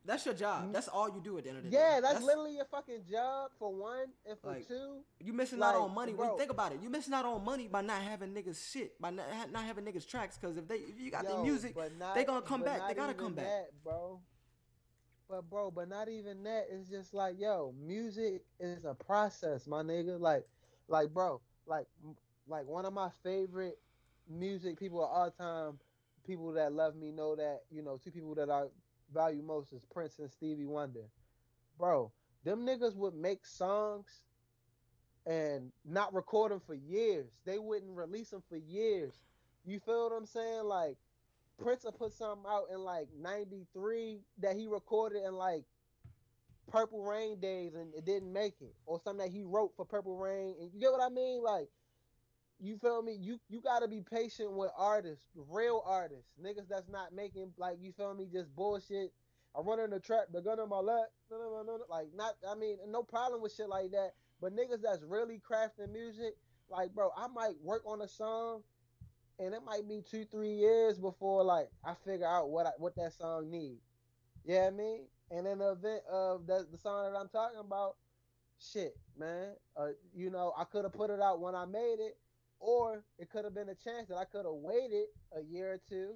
That's 0.06 0.26
your 0.26 0.36
job. 0.36 0.70
Mm. 0.70 0.74
That's 0.74 0.88
all 0.88 1.10
you 1.10 1.20
do 1.24 1.38
at 1.38 1.44
the 1.44 1.50
end 1.50 1.58
of 1.60 1.64
the 1.66 1.70
day. 1.72 1.78
yeah, 1.78 2.00
that's, 2.00 2.24
literally 2.24 2.56
your 2.56 2.66
fucking 2.66 3.02
job 3.10 3.52
for 3.58 3.74
one, 3.74 4.08
and 4.30 4.38
for 4.40 4.52
Like, 4.52 4.68
two. 4.68 5.00
You 5.20 5.34
missing 5.34 5.62
out 5.62 5.76
on 5.76 5.94
money. 5.94 6.14
When 6.14 6.30
you 6.30 6.38
think 6.38 6.52
about 6.52 6.72
it, 6.74 6.80
you 6.82 6.90
missing 6.90 7.14
out 7.14 7.26
on 7.26 7.44
money 7.44 7.68
by 7.68 7.82
not 7.82 8.02
having 8.02 8.30
niggas 8.30 8.72
shit, 8.72 9.00
by 9.02 9.10
not, 9.10 9.26
not 9.52 9.64
having 9.64 9.84
niggas 9.84 10.08
tracks. 10.08 10.38
Cause 10.38 10.58
if 10.58 10.68
they, 10.68 10.76
if 10.76 11.00
you 11.00 11.10
got 11.10 11.26
the 11.26 11.32
Yo, 11.32 11.44
music, 11.44 11.76
not- 11.98 12.16
they 12.16 12.24
gonna 12.24 12.42
come 12.42 12.62
back. 12.62 12.88
They 12.88 12.94
gotta 12.94 13.14
come 13.14 13.34
back. 13.34 13.46
that, 13.46 13.70
bro. 13.84 14.20
But 15.28 15.50
bro, 15.50 15.72
but 15.72 15.90
not 15.90 16.08
even 16.08 16.44
that. 16.44 16.68
It's 16.72 16.88
just 16.88 17.14
like, 17.14 17.40
yo, 17.40 17.74
music 17.84 18.44
is 18.60 18.86
a 18.86 18.94
process, 18.94 19.66
my 19.66 19.82
nigga. 19.82 20.20
Like, 20.20 20.46
like, 20.88 21.10
bro, 21.14 21.42
like, 21.66 21.88
like 22.48 22.68
one 22.68 22.86
of 22.86 22.94
my 22.94 23.10
favorite 23.24 23.80
music 24.30 24.78
people 24.78 25.04
of 25.04 25.10
all 25.10 25.32
time. 25.32 25.80
People 26.28 26.54
that 26.54 26.74
love 26.74 26.96
me 26.96 27.12
know 27.12 27.36
that. 27.36 27.62
You 27.72 27.84
know, 27.84 28.00
two 28.04 28.12
people 28.12 28.36
that 28.36 28.50
I 28.50 28.64
value 29.14 29.42
most 29.44 29.74
is 29.74 29.86
Prince 29.86 30.20
and 30.20 30.32
Stevie 30.32 30.66
Wonder. 30.66 31.06
Bro, 31.78 32.12
them 32.44 32.66
niggas 32.66 32.96
would 32.96 33.16
make 33.16 33.46
songs 33.46 34.22
and 35.26 35.72
not 35.84 36.14
record 36.14 36.52
them 36.52 36.62
for 36.66 36.76
years. 36.76 37.32
They 37.46 37.58
wouldn't 37.58 37.96
release 37.96 38.30
them 38.30 38.44
for 38.48 38.58
years. 38.58 39.14
You 39.66 39.80
feel 39.80 40.10
what 40.10 40.16
I'm 40.16 40.26
saying? 40.26 40.64
Like 40.64 40.98
Prince 41.62 41.84
will 41.84 41.92
put 41.92 42.12
something 42.14 42.46
out 42.48 42.66
in 42.72 42.80
like 42.80 43.08
'93 43.20 44.20
that 44.40 44.56
he 44.56 44.68
recorded 44.68 45.24
in 45.24 45.34
like 45.34 45.64
Purple 46.68 47.04
Rain 47.04 47.40
days 47.40 47.74
and 47.76 47.94
it 47.96 48.06
didn't 48.06 48.32
make 48.32 48.56
it, 48.62 48.76
or 48.86 49.00
something 49.00 49.26
that 49.26 49.34
he 49.34 49.44
wrote 49.44 49.72
for 49.76 49.86
Purple 49.86 50.18
Rain. 50.18 50.56
And 50.60 50.72
you 50.74 50.80
get 50.80 50.92
what 50.92 51.02
I 51.02 51.10
mean? 51.10 51.42
Like, 51.42 51.70
you 52.60 52.78
feel 52.78 53.02
me? 53.02 53.18
You 53.20 53.40
you 53.50 53.62
gotta 53.62 53.88
be 53.88 54.02
patient 54.02 54.52
with 54.52 54.72
artists, 54.78 55.26
real 55.50 55.84
artists, 55.86 56.32
niggas 56.42 56.68
that's 56.70 56.90
not 56.90 57.14
making 57.14 57.52
like 57.58 57.78
you 57.82 57.92
feel 57.92 58.14
me, 58.14 58.28
just 58.32 58.56
bullshit. 58.56 59.12
I 59.56 59.62
run 59.62 59.80
in 59.80 59.90
the 59.90 60.00
trap, 60.00 60.26
the 60.34 60.42
gun 60.42 60.60
on 60.60 60.70
my 60.70 60.80
lap, 60.80 61.06
like 61.90 62.08
not. 62.16 62.36
I 62.50 62.56
mean, 62.56 62.78
no 62.90 63.04
problem 63.04 63.42
with 63.42 63.54
shit 63.54 63.70
like 63.70 63.92
that. 63.92 64.12
But 64.42 64.56
niggas 64.56 64.82
that's 64.82 65.04
really 65.04 65.40
crafting 65.40 65.92
music, 65.94 66.36
like 66.70 66.94
bro, 66.94 67.12
I 67.16 67.28
might 67.28 67.56
work 67.64 67.84
on 67.86 68.02
a 68.02 68.08
song 68.08 68.64
and 69.40 69.54
it 69.54 69.62
might 69.66 69.88
be 69.88 70.02
two, 70.10 70.26
three 70.26 70.54
years 70.54 70.98
before 70.98 71.44
like 71.44 71.70
I 71.84 71.94
figure 72.06 72.28
out 72.28 72.50
what 72.50 72.66
I, 72.66 72.72
what 72.78 72.96
that 72.96 73.14
song 73.14 73.50
needs. 73.50 73.82
Yeah, 74.46 74.56
you 74.56 74.60
know 74.62 74.68
I 74.68 74.72
mean, 74.72 75.00
and 75.32 75.48
in 75.48 75.58
the 75.60 75.72
event 75.72 76.02
of 76.12 76.48
the, 76.48 76.68
the 76.72 76.78
song 76.78 77.12
that 77.12 77.18
I'm 77.18 77.30
talking 77.30 77.60
about, 77.60 77.96
shit, 78.60 78.96
man, 79.18 79.54
uh, 79.76 79.88
you 80.14 80.30
know, 80.30 80.54
I 80.58 80.64
could 80.66 80.84
have 80.84 80.94
put 80.94 81.10
it 81.10 81.20
out 81.20 81.42
when 81.42 81.56
I 81.56 81.66
made 81.66 81.98
it, 82.00 82.18
or 82.60 83.04
it 83.20 83.30
could 83.30 83.44
have 83.46 83.54
been 83.54 83.70
a 83.70 83.76
chance 83.76 84.08
that 84.10 84.18
I 84.18 84.26
could 84.26 84.46
have 84.46 84.56
waited 84.56 85.06
a 85.38 85.42
year 85.42 85.74
or 85.74 85.80
two 85.90 86.16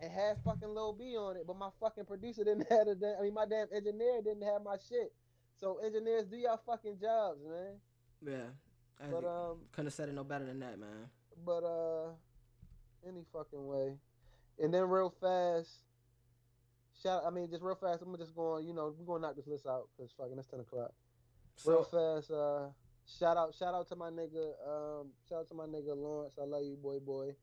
and 0.00 0.12
had 0.12 0.36
fucking 0.44 0.68
Lil 0.68 0.92
B 0.92 1.16
on 1.16 1.36
it, 1.36 1.44
but 1.46 1.56
my 1.56 1.70
fucking 1.80 2.04
producer 2.04 2.44
didn't 2.44 2.66
have 2.70 2.86
it. 2.88 2.98
I 3.18 3.22
mean, 3.22 3.34
my 3.34 3.46
damn 3.46 3.68
engineer 3.74 4.20
didn't 4.22 4.42
have 4.44 4.62
my 4.62 4.76
shit. 4.88 5.12
So 5.58 5.78
engineers, 5.84 6.26
do 6.26 6.36
y'all 6.36 6.60
fucking 6.66 6.98
jobs, 7.00 7.40
man. 7.48 7.76
Yeah. 8.22 9.08
But 9.10 9.24
um, 9.24 9.58
couldn't 9.72 9.86
have 9.86 9.94
said 9.94 10.08
it 10.08 10.14
no 10.14 10.24
better 10.24 10.44
than 10.46 10.60
that, 10.60 10.78
man. 10.78 11.08
but 11.44 11.62
uh 11.64 12.08
any 13.06 13.24
fucking 13.32 13.66
way 13.66 13.92
and 14.58 14.72
then 14.74 14.82
real 14.88 15.14
fast 15.20 15.68
shout 17.00 17.22
i 17.26 17.30
mean 17.30 17.48
just 17.48 17.62
real 17.62 17.76
fast 17.76 18.02
i'm 18.02 18.16
just 18.16 18.34
going 18.34 18.66
you 18.66 18.72
know 18.74 18.92
we're 18.98 19.04
gonna 19.14 19.26
knock 19.28 19.36
this 19.36 19.46
list 19.46 19.66
out 19.66 19.88
because 19.96 20.10
fucking 20.18 20.36
it's 20.38 20.48
10 20.48 20.60
o'clock 20.60 20.92
real 21.64 21.84
fast 21.84 22.30
uh 22.32 22.66
shout 23.06 23.36
out 23.36 23.54
shout 23.54 23.74
out 23.74 23.88
to 23.88 23.96
my 23.96 24.10
nigga 24.10 24.50
um 24.68 25.08
shout 25.28 25.40
out 25.40 25.48
to 25.48 25.54
my 25.54 25.64
nigga 25.66 25.96
lawrence 25.96 26.34
i 26.40 26.44
love 26.44 26.62
you 26.64 26.76
boy 26.82 26.98
boy 26.98 27.34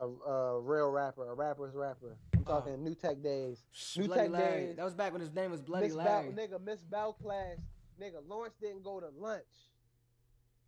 a, 0.00 0.06
a 0.06 0.60
real 0.60 0.90
rapper 0.90 1.30
a 1.30 1.34
rapper's 1.34 1.74
rapper 1.74 2.16
i'm 2.34 2.42
Uh, 2.46 2.50
talking 2.60 2.84
new 2.84 2.94
tech 2.94 3.22
days 3.22 3.64
New 3.96 4.06
Bloody 4.06 4.22
Tech 4.22 4.30
Larry. 4.30 4.66
Days. 4.66 4.76
That 4.76 4.84
was 4.84 4.94
back 4.94 5.12
when 5.12 5.20
his 5.22 5.32
name 5.32 5.50
was 5.50 5.62
Bloody 5.62 5.86
miss 5.86 5.96
Bow, 5.96 6.02
Larry. 6.04 6.28
nigga 6.32 6.62
miss 6.62 6.82
bow 6.82 7.12
class 7.12 7.56
nigga 8.00 8.20
lawrence 8.28 8.54
didn't 8.60 8.82
go 8.84 9.00
to 9.00 9.08
lunch 9.18 9.42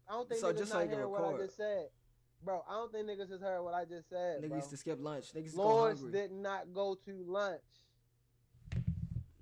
i 0.08 0.12
don't 0.12 0.28
think 0.28 0.40
So 0.40 0.52
niggas 0.52 0.58
just 0.58 0.72
so 0.72 0.78
not 0.78 0.88
hearing 0.88 1.10
what 1.10 1.24
i 1.24 1.36
just 1.36 1.56
said 1.56 1.88
bro 2.42 2.64
i 2.68 2.72
don't 2.72 2.90
think 2.90 3.06
niggas 3.06 3.28
just 3.28 3.42
heard 3.42 3.62
what 3.62 3.74
i 3.74 3.84
just 3.84 4.08
said 4.08 4.40
Niggas 4.42 4.48
bro. 4.48 4.56
used 4.56 4.70
to 4.70 4.76
skip 4.78 4.98
lunch. 5.00 5.26
Niggas 5.34 5.42
used 5.44 5.56
to 5.56 5.62
go 5.62 5.68
Lawrence 5.68 6.00
did 6.00 6.32
not 6.32 6.72
go 6.72 6.96
to 7.04 7.24
lunch. 7.26 7.60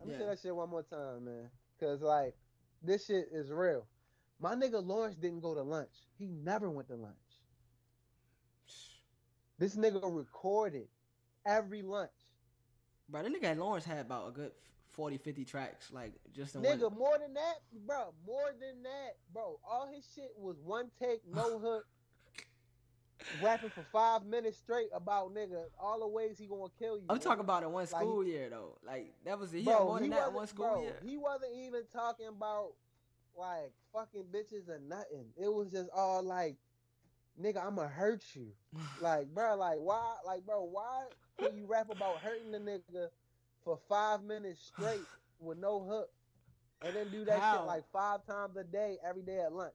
Let 0.00 0.08
me 0.08 0.14
say 0.18 0.26
that 0.26 0.38
shit 0.40 0.54
one 0.54 0.70
more 0.70 0.82
time, 0.82 1.24
man. 1.24 1.50
Cause 1.80 2.00
like 2.02 2.34
this 2.82 3.06
shit 3.06 3.28
is 3.32 3.50
real. 3.50 3.86
My 4.40 4.54
nigga 4.54 4.84
Lawrence 4.86 5.16
didn't 5.16 5.40
go 5.40 5.54
to 5.54 5.62
lunch. 5.62 5.88
He 6.18 6.26
never 6.26 6.70
went 6.70 6.88
to 6.88 6.94
lunch. 6.94 7.14
This 9.58 9.76
nigga 9.76 10.00
recorded 10.04 10.88
every 11.46 11.82
lunch. 11.82 12.10
Bro, 13.08 13.22
that 13.22 13.32
nigga 13.32 13.56
Lawrence 13.56 13.86
had 13.86 13.98
about 14.04 14.28
a 14.28 14.32
good 14.32 14.50
40, 14.90 15.16
50 15.18 15.44
tracks, 15.44 15.90
like 15.92 16.12
just 16.34 16.54
in 16.54 16.62
Nigga, 16.62 16.90
one. 16.90 16.98
more 16.98 17.18
than 17.18 17.32
that, 17.34 17.56
bro. 17.86 18.12
More 18.26 18.50
than 18.60 18.82
that, 18.82 19.16
bro. 19.32 19.58
All 19.68 19.88
his 19.94 20.06
shit 20.14 20.32
was 20.36 20.56
one 20.62 20.90
take, 21.00 21.20
no 21.32 21.58
hook. 21.62 21.84
Rapping 23.42 23.70
for 23.70 23.84
five 23.92 24.26
minutes 24.26 24.58
straight 24.58 24.88
about 24.94 25.34
nigga 25.34 25.64
all 25.80 26.00
the 26.00 26.06
ways 26.06 26.38
he 26.38 26.46
gonna 26.46 26.64
kill 26.78 26.98
you. 26.98 27.04
I'm 27.08 27.16
nigga. 27.18 27.22
talking 27.22 27.40
about 27.40 27.62
in 27.62 27.72
one 27.72 27.82
Like, 27.90 28.02
school 28.02 28.22
year 28.24 28.48
though. 28.50 28.76
Like 28.86 29.14
that 29.24 29.38
was 29.38 29.50
he 29.52 29.62
Bro, 29.62 29.72
had 29.72 29.84
more 29.84 30.00
than 30.00 30.10
that 30.10 30.32
one 30.34 30.46
school 30.46 30.66
bro, 30.66 30.82
year. 30.82 31.00
He 31.02 31.16
wasn't 31.16 31.52
even 31.56 31.82
talking 31.92 32.26
about 32.28 32.72
like 33.38 33.72
fucking 33.92 34.24
bitches 34.32 34.68
or 34.68 34.78
nothing. 34.78 35.26
It 35.36 35.52
was 35.52 35.70
just 35.70 35.90
all 35.94 36.22
like, 36.22 36.56
nigga, 37.40 37.64
I'ma 37.64 37.86
hurt 37.88 38.22
you. 38.34 38.48
Like, 39.00 39.26
bro, 39.34 39.56
like 39.56 39.76
why 39.78 40.14
like 40.24 40.46
bro, 40.46 40.62
why 40.64 41.04
can 41.38 41.54
you 41.54 41.66
rap 41.66 41.90
about 41.90 42.22
hurting 42.22 42.50
the 42.50 42.58
nigga 42.58 43.08
for 43.62 43.78
five 43.90 44.22
minutes 44.22 44.60
straight 44.74 45.06
with 45.38 45.58
no 45.58 45.84
hook? 45.84 46.08
And 46.82 46.96
then 46.96 47.10
do 47.10 47.24
that 47.26 47.40
How? 47.40 47.58
shit 47.58 47.66
like 47.66 47.84
five 47.92 48.24
times 48.26 48.56
a 48.56 48.64
day, 48.64 48.96
every 49.06 49.22
day 49.22 49.40
at 49.40 49.52
lunch. 49.52 49.74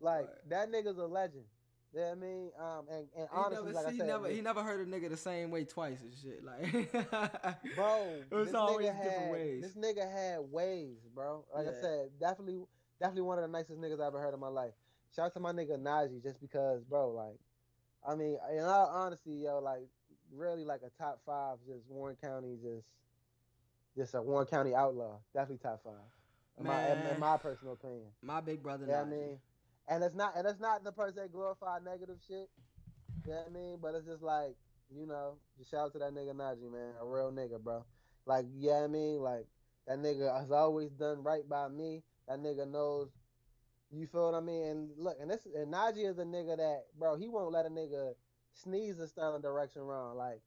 Like 0.00 0.28
Right. 0.28 0.48
that 0.50 0.70
nigga's 0.70 0.98
a 0.98 1.06
legend. 1.06 1.44
You 1.92 2.00
know 2.00 2.06
what 2.06 2.12
I 2.12 2.20
mean? 2.20 2.50
Um 2.60 2.84
and, 2.88 3.08
and 3.16 3.28
He 3.32 3.36
honestly, 3.36 3.72
never, 3.72 3.72
like 3.72 3.86
I 3.86 3.90
he 3.90 3.98
said, 3.98 4.06
never, 4.06 4.28
he 4.28 4.40
never 4.42 4.62
heard 4.62 4.86
a 4.86 4.90
nigga 4.90 5.08
the 5.08 5.16
same 5.16 5.50
way 5.50 5.64
twice 5.64 6.02
and 6.02 6.12
shit. 6.22 6.44
Like, 6.44 6.92
bro. 7.74 8.22
it 8.30 8.34
was 8.34 8.46
this 8.46 8.54
always 8.54 8.86
nigga 8.86 9.02
different 9.02 9.18
had, 9.18 9.30
ways. 9.32 9.62
This 9.62 9.74
nigga 9.74 10.12
had 10.12 10.38
ways, 10.52 10.98
bro. 11.14 11.44
Like 11.54 11.66
I 11.66 11.80
said, 11.80 12.10
definitely, 12.20 12.64
definitely 13.00 13.22
one 13.22 13.38
of 13.38 13.42
the 13.42 13.48
nicest 13.48 13.80
niggas 13.80 14.00
I 14.00 14.06
ever 14.06 14.20
heard 14.20 14.34
in 14.34 14.40
my 14.40 14.48
life. 14.48 14.72
shout 15.14 15.26
out 15.26 15.34
to 15.34 15.40
my 15.40 15.52
nigga 15.52 15.78
Najee 15.78 16.22
just 16.22 16.40
because, 16.40 16.82
bro, 16.84 17.10
like, 17.10 17.38
I 18.06 18.14
mean, 18.14 18.38
in 18.52 18.62
all 18.62 18.86
honesty, 18.86 19.32
yo, 19.44 19.58
like, 19.58 19.86
really 20.32 20.64
like 20.64 20.80
a 20.86 21.02
top 21.02 21.20
five, 21.26 21.58
just 21.66 21.88
Warren 21.88 22.16
County, 22.20 22.56
just, 22.62 22.86
just 23.96 24.14
a 24.14 24.22
Warren 24.22 24.46
County 24.46 24.74
outlaw, 24.74 25.18
definitely 25.34 25.58
top 25.62 25.82
five. 25.84 25.94
In 26.58 26.66
my, 26.66 26.90
in, 26.90 26.98
Man. 26.98 27.14
in 27.14 27.20
my 27.20 27.36
personal 27.36 27.74
opinion. 27.74 28.06
My 28.22 28.40
big 28.40 28.62
brother. 28.62 28.86
Yeah, 28.88 29.02
I 29.02 29.04
mean, 29.04 29.38
and 29.88 30.02
it's 30.02 30.14
not, 30.14 30.32
and 30.36 30.46
it's 30.46 30.60
not 30.60 30.84
the 30.84 30.92
person 30.92 31.16
that 31.16 31.32
glorify 31.32 31.78
negative 31.84 32.16
shit. 32.26 32.48
You 33.26 33.32
know 33.32 33.38
what 33.38 33.46
I 33.50 33.52
mean? 33.52 33.78
But 33.82 33.94
it's 33.94 34.06
just 34.06 34.22
like, 34.22 34.56
you 34.94 35.06
know, 35.06 35.34
just 35.58 35.70
shout 35.70 35.86
out 35.86 35.92
to 35.92 35.98
that 35.98 36.14
nigga 36.14 36.32
Najee, 36.32 36.72
man, 36.72 36.92
a 37.00 37.06
real 37.06 37.30
nigga, 37.30 37.60
bro. 37.60 37.84
Like, 38.24 38.46
yeah, 38.56 38.84
I 38.84 38.86
mean, 38.86 39.20
like 39.20 39.46
that 39.86 39.98
nigga 39.98 40.40
has 40.40 40.50
always 40.50 40.90
done 40.92 41.22
right 41.22 41.48
by 41.48 41.68
me. 41.68 42.02
That 42.28 42.38
nigga 42.38 42.70
knows. 42.70 43.10
You 43.90 44.06
feel 44.06 44.30
what 44.30 44.34
I 44.34 44.40
mean? 44.40 44.64
And 44.64 44.90
look, 44.96 45.16
and 45.20 45.30
this, 45.30 45.46
and 45.54 45.72
Najee 45.72 46.10
is 46.10 46.18
a 46.18 46.24
nigga 46.24 46.56
that, 46.56 46.84
bro, 46.98 47.16
he 47.16 47.28
won't 47.28 47.52
let 47.52 47.66
a 47.66 47.68
nigga 47.68 48.14
sneeze 48.52 48.98
a 48.98 49.06
Sterling 49.06 49.42
direction 49.42 49.82
wrong. 49.82 50.16
Like, 50.16 50.40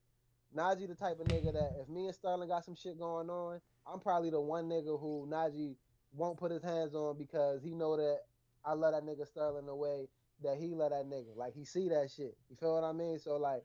Najee 0.55 0.87
the 0.87 0.95
type 0.95 1.19
of 1.19 1.27
nigga 1.27 1.53
that 1.53 1.73
if 1.81 1.87
me 1.87 2.07
and 2.07 2.15
Sterling 2.15 2.49
got 2.49 2.65
some 2.65 2.75
shit 2.75 2.99
going 2.99 3.29
on, 3.29 3.61
I'm 3.91 3.99
probably 3.99 4.29
the 4.29 4.41
one 4.41 4.67
nigga 4.67 4.99
who 4.99 5.27
Najee 5.31 5.75
won't 6.13 6.37
put 6.37 6.51
his 6.51 6.63
hands 6.63 6.95
on 6.95 7.17
because 7.17 7.63
he 7.63 7.73
know 7.73 7.95
that 7.95 8.19
I 8.65 8.73
love 8.73 8.93
that 8.93 9.03
nigga 9.05 9.25
Sterling 9.25 9.65
the 9.67 9.75
way 9.75 10.09
that 10.43 10.57
he 10.57 10.75
love 10.75 10.91
that 10.91 11.05
nigga. 11.05 11.35
Like 11.35 11.53
he 11.53 11.65
see 11.65 11.89
that 11.89 12.09
shit. 12.15 12.35
You 12.49 12.55
feel 12.59 12.75
what 12.75 12.83
I 12.83 12.91
mean? 12.91 13.19
So 13.19 13.37
like, 13.37 13.63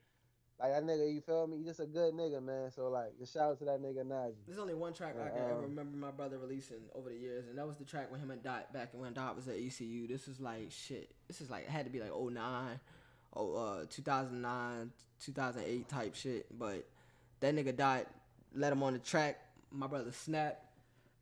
like 0.60 0.70
that 0.72 0.84
nigga, 0.84 1.12
you 1.12 1.20
feel 1.20 1.46
me? 1.46 1.58
He 1.58 1.64
just 1.64 1.80
a 1.80 1.86
good 1.86 2.14
nigga, 2.14 2.42
man. 2.42 2.70
So 2.70 2.88
like, 2.88 3.18
just 3.18 3.34
shout 3.34 3.50
out 3.50 3.58
to 3.58 3.64
that 3.64 3.82
nigga 3.82 4.04
Najee. 4.06 4.34
There's 4.46 4.58
only 4.58 4.74
one 4.74 4.92
track 4.92 5.14
I 5.20 5.28
can 5.30 5.42
Uh, 5.42 5.46
ever 5.50 5.60
remember 5.62 5.96
my 5.96 6.10
brother 6.10 6.38
releasing 6.38 6.78
over 6.94 7.08
the 7.10 7.16
years, 7.16 7.46
and 7.48 7.58
that 7.58 7.66
was 7.66 7.76
the 7.76 7.84
track 7.84 8.10
when 8.10 8.20
him 8.20 8.30
and 8.30 8.42
Dot 8.42 8.72
back 8.72 8.90
and 8.92 9.02
when 9.02 9.12
Dot 9.12 9.36
was 9.36 9.48
at 9.48 9.56
ECU. 9.56 10.06
This 10.06 10.28
is 10.28 10.40
like 10.40 10.70
shit. 10.70 11.10
This 11.26 11.40
is 11.40 11.50
like 11.50 11.64
it 11.64 11.70
had 11.70 11.84
to 11.86 11.90
be 11.90 12.00
like 12.00 12.12
09, 12.12 12.80
oh 13.34 13.54
uh 13.54 13.84
2009, 13.90 14.90
2008 15.24 15.88
type 15.88 16.14
shit. 16.14 16.46
But 16.58 16.86
that 17.40 17.54
nigga 17.54 17.76
Dot 17.76 18.06
let 18.54 18.72
him 18.72 18.82
on 18.82 18.92
the 18.92 18.98
track. 19.00 19.40
My 19.72 19.88
brother 19.88 20.12
snapped, 20.12 20.64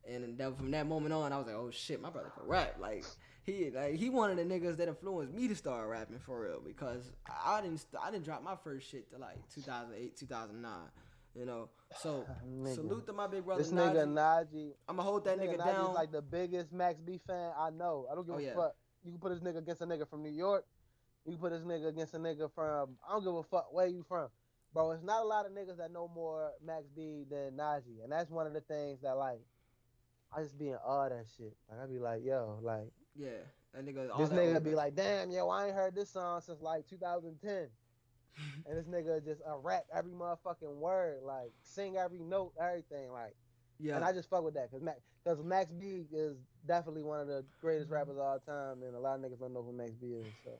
and 0.07 0.37
then 0.37 0.53
from 0.53 0.69
that 0.71 0.85
moment 0.85 1.11
on, 1.13 1.33
I 1.33 1.37
was 1.37 1.47
like, 1.47 1.55
oh 1.55 1.71
shit, 1.71 1.99
my 2.01 2.11
brother 2.11 2.31
can 2.37 2.47
rap. 2.47 2.75
Like 2.79 3.03
he 3.43 3.69
like 3.71 3.95
he 3.95 4.09
one 4.09 4.31
of 4.31 4.37
the 4.37 4.43
niggas 4.43 4.77
that 4.77 4.87
influenced 4.87 5.33
me 5.33 5.47
to 5.47 5.55
start 5.55 5.89
rapping 5.89 6.19
for 6.19 6.41
real 6.41 6.61
because 6.65 7.11
I 7.45 7.61
didn't 7.61 7.79
st- 7.79 8.01
I 8.01 8.09
didn't 8.11 8.25
drop 8.25 8.41
my 8.43 8.55
first 8.55 8.89
shit 8.89 9.09
to 9.11 9.17
like 9.17 9.37
2008, 9.53 10.15
2009. 10.17 10.71
You 11.35 11.45
know, 11.47 11.69
so 11.99 12.25
salute 12.75 13.05
to 13.07 13.13
my 13.13 13.27
big 13.27 13.43
brother. 13.43 13.63
This 13.63 13.71
nigga 13.71 14.05
Najee. 14.05 14.53
Najee, 14.53 14.71
I'm 14.87 14.95
gonna 14.97 15.07
hold 15.09 15.25
that 15.25 15.39
nigga 15.39 15.55
nigga, 15.55 15.61
Najee's 15.61 15.73
down. 15.75 15.93
like 15.93 16.11
the 16.11 16.21
biggest 16.21 16.71
Max 16.71 16.99
B 17.01 17.19
fan 17.25 17.51
I 17.57 17.69
know. 17.71 18.07
I 18.11 18.15
don't 18.15 18.25
give 18.25 18.35
Oh, 18.35 18.39
a 18.39 18.41
yeah. 18.41 18.53
fuck. 18.55 18.75
You 19.03 19.11
can 19.11 19.19
put 19.19 19.29
this 19.29 19.39
nigga 19.39 19.57
against 19.57 19.81
a 19.81 19.85
nigga 19.87 20.07
from 20.07 20.21
New 20.23 20.31
York. 20.31 20.65
You 21.25 21.31
can 21.33 21.41
put 21.41 21.51
this 21.51 21.61
nigga 21.63 21.87
against 21.87 22.13
a 22.13 22.19
nigga 22.19 22.49
from 22.53 22.97
I 23.07 23.13
don't 23.13 23.23
give 23.23 23.33
a 23.33 23.43
fuck 23.43 23.73
where 23.73 23.87
you 23.87 24.03
from. 24.07 24.27
Bro, 24.73 24.91
it's 24.91 25.03
not 25.03 25.21
a 25.23 25.25
lot 25.25 25.45
of 25.45 25.51
niggas 25.51 25.77
that 25.77 25.91
know 25.91 26.07
more 26.13 26.51
Max 26.65 26.85
B 26.95 27.25
than 27.29 27.57
Najee. 27.57 28.03
And 28.03 28.11
that's 28.11 28.29
one 28.29 28.47
of 28.47 28.53
the 28.53 28.61
things 28.61 29.01
that 29.01 29.17
like 29.17 29.41
I 30.35 30.41
just 30.43 30.57
be 30.57 30.69
in 30.69 30.75
awe 30.75 31.05
of 31.05 31.09
that 31.11 31.25
shit. 31.37 31.55
Like 31.69 31.79
I 31.81 31.85
be 31.87 31.99
like, 31.99 32.23
yo, 32.23 32.59
like 32.61 32.91
yeah, 33.15 33.29
that 33.73 33.85
nigga. 33.85 34.11
all 34.11 34.19
this 34.19 34.29
that 34.29 34.37
nigga 34.37 34.55
old 34.55 34.63
be 34.63 34.75
like, 34.75 34.95
damn, 34.95 35.31
yo, 35.31 35.49
I 35.49 35.67
ain't 35.67 35.75
heard 35.75 35.95
this 35.95 36.09
song 36.09 36.41
since 36.41 36.61
like 36.61 36.87
2010. 36.89 37.67
and 38.67 38.77
this 38.77 38.85
nigga 38.85 39.23
just 39.23 39.41
uh, 39.47 39.57
rap 39.57 39.85
every 39.93 40.11
motherfucking 40.11 40.75
word, 40.75 41.19
like 41.23 41.51
sing 41.61 41.97
every 41.97 42.19
note, 42.19 42.53
everything, 42.59 43.11
like. 43.11 43.35
yeah, 43.79 43.95
And 43.95 44.03
I 44.03 44.11
just 44.11 44.29
fuck 44.29 44.43
with 44.43 44.55
that 44.55 44.71
because 44.71 44.83
Max, 44.83 45.01
cause 45.23 45.37
Max 45.43 45.71
B 45.71 46.05
is 46.11 46.37
definitely 46.67 47.03
one 47.03 47.19
of 47.19 47.27
the 47.27 47.43
greatest 47.61 47.89
rappers 47.89 48.15
of 48.15 48.19
all 48.19 48.39
time, 48.39 48.81
and 48.83 48.95
a 48.95 48.99
lot 48.99 49.19
of 49.19 49.21
niggas 49.21 49.39
don't 49.39 49.53
know 49.53 49.61
who 49.61 49.71
Max 49.71 49.91
B 49.91 50.07
is. 50.07 50.25
So, 50.43 50.51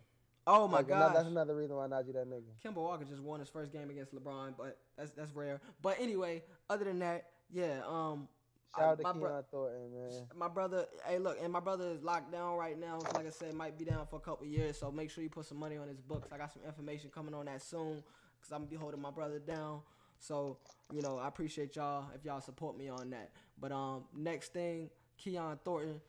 oh 0.46 0.68
my 0.68 0.78
like, 0.78 0.88
god, 0.88 1.16
that's 1.16 1.28
another 1.28 1.56
reason 1.56 1.76
why 1.76 1.88
Najee 1.88 2.14
that 2.14 2.30
nigga. 2.30 2.44
Kemba 2.64 2.76
Walker 2.76 3.06
just 3.06 3.22
won 3.22 3.40
his 3.40 3.50
first 3.50 3.72
game 3.72 3.90
against 3.90 4.14
LeBron, 4.14 4.54
but 4.58 4.78
that's 4.98 5.12
that's 5.12 5.34
rare. 5.36 5.60
But 5.82 5.98
anyway, 6.00 6.44
other 6.70 6.86
than 6.86 7.00
that, 7.00 7.30
yeah, 7.52 7.82
um, 7.88 8.28
Shout 8.78 8.90
out 8.90 8.98
to 8.98 9.04
Keon 9.20 9.44
Thornton, 9.52 9.92
man. 9.94 10.28
my 10.36 10.48
brother, 10.48 10.86
hey, 11.06 11.20
look, 11.20 11.38
and 11.42 11.52
my 11.54 11.60
brother 11.60 11.92
is 11.92 12.02
locked 12.04 12.32
down 12.32 12.58
right 12.58 12.80
now. 12.80 13.00
So 13.00 13.08
like 13.16 13.28
I 13.28 13.30
said, 13.30 13.54
might 13.54 13.78
be 13.78 13.86
down 13.86 14.06
for 14.08 14.16
a 14.16 14.20
couple 14.20 14.46
years. 14.48 14.78
So 14.80 14.92
make 14.92 15.12
sure 15.12 15.24
you 15.24 15.30
put 15.30 15.46
some 15.46 15.60
money 15.60 15.78
on 15.78 15.88
his 15.88 16.02
books. 16.02 16.30
I 16.32 16.38
got 16.38 16.52
some 16.52 16.64
information 16.66 17.10
coming 17.14 17.34
on 17.34 17.46
that 17.46 17.62
soon, 17.62 18.04
cause 18.42 18.52
I'm 18.52 18.60
gonna 18.60 18.70
be 18.72 18.76
holding 18.76 19.02
my 19.02 19.12
brother 19.12 19.40
down. 19.40 19.82
So 20.20 20.58
you 20.92 21.02
know, 21.02 21.18
I 21.18 21.28
appreciate 21.28 21.76
y'all 21.76 22.06
if 22.16 22.24
y'all 22.26 22.42
support 22.42 22.78
me 22.78 22.90
on 22.90 23.10
that. 23.12 23.32
But 23.60 23.72
um, 23.72 24.06
next 24.16 24.54
thing, 24.54 24.90
Keon 25.18 25.60
Thornton. 25.64 26.02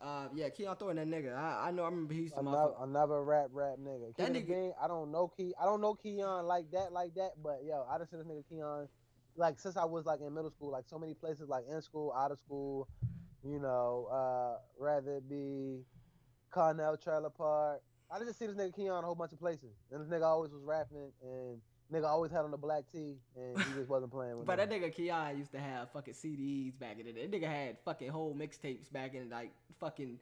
Uh, 0.00 0.28
yeah, 0.34 0.48
Keon 0.50 0.76
Thornton, 0.76 1.08
that 1.08 1.16
nigga. 1.16 1.34
I, 1.36 1.68
I 1.68 1.70
know. 1.70 1.84
I 1.84 1.86
remember 1.88 2.12
he's. 2.14 2.32
Another, 2.32 2.72
another 2.80 3.22
rap 3.22 3.46
rap 3.52 3.76
nigga. 3.80 4.14
That 4.16 4.34
it 4.36 4.46
nigga- 4.46 4.48
bean, 4.48 4.72
I 4.82 4.88
don't 4.88 5.10
know 5.12 5.28
Key. 5.28 5.54
I 5.60 5.64
don't 5.64 5.80
know 5.80 5.94
Keon 5.94 6.46
like 6.46 6.70
that, 6.72 6.92
like 6.92 7.14
that. 7.14 7.32
But 7.42 7.60
yo, 7.64 7.86
I 7.90 7.98
just 7.98 8.10
seen 8.10 8.18
this 8.18 8.28
nigga 8.28 8.48
Keon, 8.48 8.88
like 9.36 9.58
since 9.58 9.76
I 9.76 9.84
was 9.84 10.06
like 10.06 10.20
in 10.20 10.32
middle 10.34 10.50
school, 10.50 10.70
like 10.70 10.84
so 10.86 10.98
many 10.98 11.14
places, 11.14 11.48
like 11.48 11.64
in 11.70 11.80
school, 11.82 12.12
out 12.16 12.30
of 12.30 12.38
school. 12.38 12.88
You 13.42 13.58
know, 13.60 14.08
uh, 14.10 14.58
rather 14.78 15.16
it 15.16 15.28
be 15.28 15.82
Cornell 16.50 16.96
Trailer 16.96 17.30
Park. 17.30 17.82
I 18.10 18.18
just 18.18 18.38
see 18.38 18.46
this 18.46 18.56
nigga 18.56 18.74
Keon 18.74 19.02
a 19.02 19.06
whole 19.06 19.14
bunch 19.14 19.32
of 19.32 19.40
places, 19.40 19.74
and 19.90 20.00
this 20.00 20.08
nigga 20.08 20.24
always 20.24 20.52
was 20.52 20.62
rapping, 20.62 21.10
and 21.22 21.60
nigga 21.92 22.06
always 22.06 22.30
had 22.30 22.40
on 22.40 22.50
the 22.50 22.56
black 22.56 22.84
tee, 22.90 23.16
and 23.36 23.58
he 23.58 23.74
just 23.74 23.88
wasn't 23.88 24.12
playing 24.12 24.38
with. 24.38 24.46
But 24.46 24.56
that 24.56 24.70
nigga 24.70 24.94
Keon 24.94 25.36
used 25.38 25.52
to 25.52 25.58
have 25.58 25.90
fucking 25.92 26.14
CDs 26.14 26.78
back 26.78 26.98
in 26.98 27.06
the 27.06 27.12
day. 27.12 27.26
That 27.26 27.32
nigga 27.32 27.48
had 27.48 27.76
fucking 27.84 28.08
whole 28.08 28.34
mixtapes 28.34 28.90
back 28.92 29.14
in 29.14 29.30
like 29.30 29.52
fucking. 29.80 30.18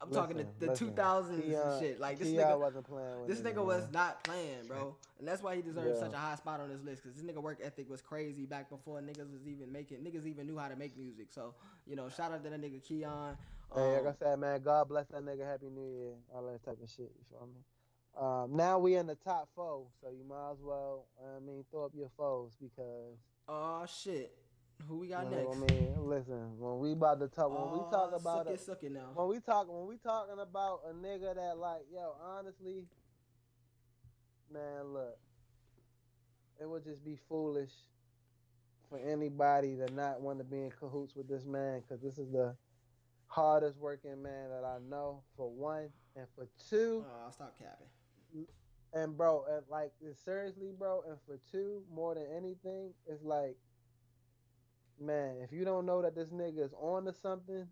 I'm 0.00 0.10
talking 0.12 0.36
Listen, 0.36 0.52
the, 0.60 0.66
the 0.66 0.72
listen. 0.72 0.88
2000s 0.94 1.28
and 1.30 1.42
Keon- 1.42 1.80
shit. 1.80 1.98
Like 2.00 2.18
this 2.20 2.28
Keon 2.28 2.44
nigga, 2.44 2.60
wasn't 2.60 2.86
playing 2.88 3.20
with 3.20 3.28
this 3.28 3.40
nigga 3.40 3.64
was 3.64 3.82
man. 3.84 3.92
not 3.92 4.22
playing, 4.24 4.66
bro. 4.68 4.94
And 5.18 5.26
that's 5.26 5.42
why 5.42 5.56
he 5.56 5.62
deserves 5.62 5.98
Yeah. 5.98 6.06
such 6.06 6.12
a 6.12 6.16
high 6.18 6.36
spot 6.36 6.60
on 6.60 6.68
this 6.68 6.80
list. 6.84 7.02
Cause 7.02 7.14
this 7.14 7.24
nigga 7.24 7.42
work 7.42 7.58
ethic 7.62 7.90
was 7.90 8.00
crazy 8.00 8.46
back 8.46 8.70
before 8.70 9.00
niggas 9.00 9.32
was 9.32 9.46
even 9.48 9.72
making. 9.72 9.98
Niggas 9.98 10.24
even 10.26 10.46
knew 10.46 10.56
how 10.56 10.68
to 10.68 10.76
make 10.76 10.96
music. 10.96 11.26
So 11.30 11.54
you 11.86 11.96
know, 11.96 12.08
shout 12.08 12.30
out 12.32 12.44
to 12.44 12.50
that 12.50 12.60
nigga 12.62 12.80
Keon. 12.86 13.36
Hey, 13.74 13.96
like 13.96 14.00
Um, 14.02 14.06
I 14.08 14.12
said, 14.24 14.38
man, 14.38 14.60
God 14.62 14.88
bless 14.88 15.06
that 15.08 15.22
nigga. 15.24 15.44
Happy 15.44 15.68
New 15.68 15.82
Year. 15.84 16.12
All 16.34 16.42
that 16.46 16.64
type 16.64 16.78
of 16.82 16.88
shit. 16.88 17.10
You 17.18 17.24
feel 17.28 17.46
me? 17.48 17.60
Um, 18.16 18.56
now 18.56 18.78
we 18.78 18.94
in 18.96 19.06
the 19.06 19.14
top 19.16 19.48
four, 19.54 19.86
so 20.00 20.08
you 20.10 20.24
might 20.28 20.52
as 20.52 20.58
well, 20.62 21.06
I 21.22 21.38
mean, 21.40 21.64
throw 21.70 21.84
up 21.86 21.92
your 21.94 22.08
foes 22.16 22.52
because. 22.60 23.18
oh 23.48 23.84
shit, 23.86 24.32
who 24.86 24.98
we 24.98 25.08
got 25.08 25.24
you 25.24 25.30
next? 25.30 25.42
know 25.42 25.48
what 25.48 25.70
I 25.70 25.74
mean, 25.74 25.94
listen, 26.06 26.58
when 26.58 26.78
we 26.78 26.92
about 26.92 27.20
to 27.20 27.28
talk, 27.28 27.50
when 27.50 27.72
we 27.72 27.90
talk 27.90 28.10
about 28.14 28.46
suck 28.46 28.46
a, 28.46 28.52
it, 28.52 28.60
suck 28.60 28.82
it 28.82 28.92
now. 28.92 29.10
when 29.14 29.28
we 29.28 29.40
talk, 29.40 29.66
when 29.68 29.86
we 29.86 29.96
talking 29.96 30.38
about 30.40 30.80
a 30.88 30.92
nigga 30.92 31.34
that 31.34 31.58
like, 31.58 31.82
yo, 31.92 32.14
honestly, 32.22 32.84
man, 34.52 34.92
look, 34.92 35.18
it 36.60 36.68
would 36.68 36.84
just 36.84 37.04
be 37.04 37.16
foolish 37.28 37.70
for 38.88 38.98
anybody 38.98 39.76
to 39.76 39.92
not 39.94 40.20
want 40.20 40.38
to 40.38 40.44
be 40.44 40.56
in 40.62 40.70
cahoots 40.70 41.14
with 41.14 41.28
this 41.28 41.44
man, 41.44 41.80
because 41.80 42.02
this 42.02 42.18
is 42.18 42.30
the 42.30 42.54
hardest 43.26 43.76
working 43.78 44.22
man 44.22 44.48
that 44.50 44.64
I 44.64 44.78
know. 44.88 45.22
For 45.36 45.50
one, 45.50 45.90
and 46.16 46.26
for 46.34 46.48
two, 46.70 47.04
Oh, 47.06 47.30
stop 47.30 47.54
capping. 47.58 48.46
and 48.94 49.16
bro, 49.16 49.44
and 49.50 49.62
like 49.68 49.92
seriously, 50.24 50.72
bro, 50.78 51.02
and 51.06 51.18
for 51.26 51.38
two, 51.52 51.82
more 51.92 52.14
than 52.14 52.26
anything, 52.34 52.94
it's 53.06 53.22
like, 53.22 53.56
man, 55.00 55.36
if 55.42 55.52
you 55.52 55.64
don't 55.64 55.86
know 55.86 56.02
that 56.02 56.14
this 56.14 56.28
nigga 56.28 56.64
is 56.64 56.72
on 56.80 57.04
to 57.04 57.12
something, 57.12 57.66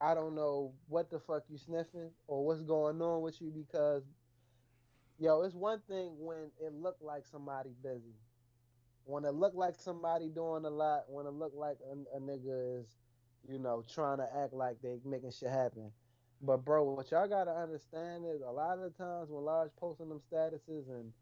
I 0.00 0.14
don't 0.14 0.34
know 0.34 0.72
what 0.88 1.10
the 1.10 1.18
fuck 1.18 1.44
you 1.48 1.58
sniffing 1.58 2.10
or 2.26 2.44
what's 2.44 2.62
going 2.62 3.00
on 3.00 3.22
with 3.22 3.40
you 3.40 3.50
because, 3.50 4.02
yo, 5.18 5.42
it's 5.42 5.54
one 5.54 5.80
thing 5.88 6.10
when 6.18 6.50
it 6.60 6.72
look 6.74 6.96
like 7.00 7.24
somebody 7.24 7.70
busy, 7.82 8.14
when 9.04 9.24
it 9.24 9.34
look 9.34 9.54
like 9.54 9.74
somebody 9.78 10.28
doing 10.28 10.64
a 10.64 10.70
lot, 10.70 11.04
when 11.08 11.26
it 11.26 11.32
look 11.32 11.52
like 11.54 11.78
a, 11.90 12.16
a 12.16 12.20
nigga 12.20 12.80
is, 12.80 12.86
you 13.48 13.58
know, 13.58 13.82
trying 13.92 14.18
to 14.18 14.28
act 14.36 14.52
like 14.52 14.76
they 14.82 14.98
making 15.04 15.30
shit 15.30 15.50
happen. 15.50 15.90
But 16.42 16.64
bro, 16.64 16.84
what 16.84 17.10
y'all 17.10 17.28
gotta 17.28 17.52
understand 17.52 18.24
is 18.26 18.42
a 18.42 18.50
lot 18.50 18.78
of 18.78 18.92
the 18.92 19.02
times 19.02 19.30
when 19.30 19.44
Large 19.44 19.70
posting 19.78 20.08
them 20.08 20.20
statuses 20.30 20.88
and 20.88 21.12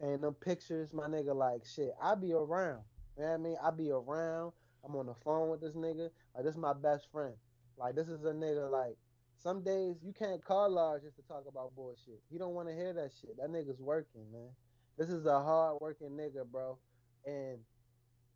and 0.00 0.22
them 0.22 0.34
pictures, 0.34 0.92
my 0.92 1.06
nigga, 1.06 1.34
like 1.34 1.64
shit, 1.64 1.92
I 2.02 2.16
be 2.16 2.32
around. 2.32 2.82
You 3.16 3.24
know 3.24 3.34
I 3.34 3.36
mean? 3.36 3.56
I 3.62 3.70
be 3.70 3.90
around. 3.90 4.52
I'm 4.84 4.96
on 4.96 5.06
the 5.06 5.14
phone 5.24 5.48
with 5.50 5.60
this 5.60 5.74
nigga. 5.74 6.10
Like 6.34 6.44
this 6.44 6.54
is 6.54 6.60
my 6.60 6.74
best 6.74 7.10
friend. 7.10 7.34
Like 7.78 7.94
this 7.94 8.08
is 8.08 8.24
a 8.24 8.32
nigga 8.32 8.70
like 8.70 8.96
some 9.38 9.62
days 9.62 9.96
you 10.02 10.12
can't 10.12 10.44
call 10.44 10.70
Large 10.70 11.02
just 11.02 11.16
to 11.16 11.22
talk 11.22 11.44
about 11.48 11.74
bullshit. 11.74 12.20
He 12.30 12.38
don't 12.38 12.54
want 12.54 12.68
to 12.68 12.74
hear 12.74 12.92
that 12.92 13.10
shit. 13.20 13.36
That 13.36 13.50
nigga's 13.50 13.80
working, 13.80 14.30
man. 14.32 14.50
This 14.96 15.08
is 15.08 15.26
a 15.26 15.40
hard 15.40 15.78
working 15.80 16.10
nigga, 16.10 16.44
bro. 16.50 16.78
And 17.26 17.58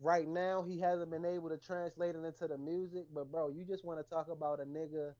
right 0.00 0.28
now 0.28 0.62
he 0.62 0.80
hasn't 0.80 1.10
been 1.10 1.24
able 1.24 1.48
to 1.50 1.56
translate 1.56 2.14
it 2.14 2.24
into 2.24 2.46
the 2.48 2.58
music, 2.58 3.06
but 3.14 3.30
bro, 3.30 3.48
you 3.48 3.64
just 3.64 3.84
want 3.84 4.00
to 4.00 4.14
talk 4.14 4.28
about 4.30 4.60
a 4.60 4.64
nigga 4.64 5.14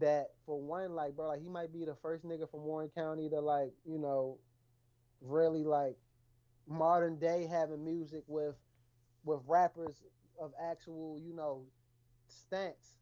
that 0.00 0.28
for 0.44 0.60
one, 0.60 0.92
like, 0.94 1.14
bro, 1.14 1.28
like 1.28 1.40
he 1.40 1.48
might 1.48 1.72
be 1.72 1.84
the 1.84 1.96
first 2.02 2.24
nigga 2.24 2.50
from 2.50 2.64
Warren 2.64 2.90
County 2.96 3.28
to 3.28 3.40
like, 3.40 3.72
you 3.84 3.98
know, 3.98 4.38
really 5.20 5.64
like 5.64 5.96
modern 6.68 7.18
day 7.18 7.46
having 7.46 7.84
music 7.84 8.24
with 8.26 8.54
with 9.24 9.40
rappers 9.46 10.02
of 10.40 10.52
actual, 10.60 11.18
you 11.24 11.34
know, 11.34 11.62
stance. 12.28 12.96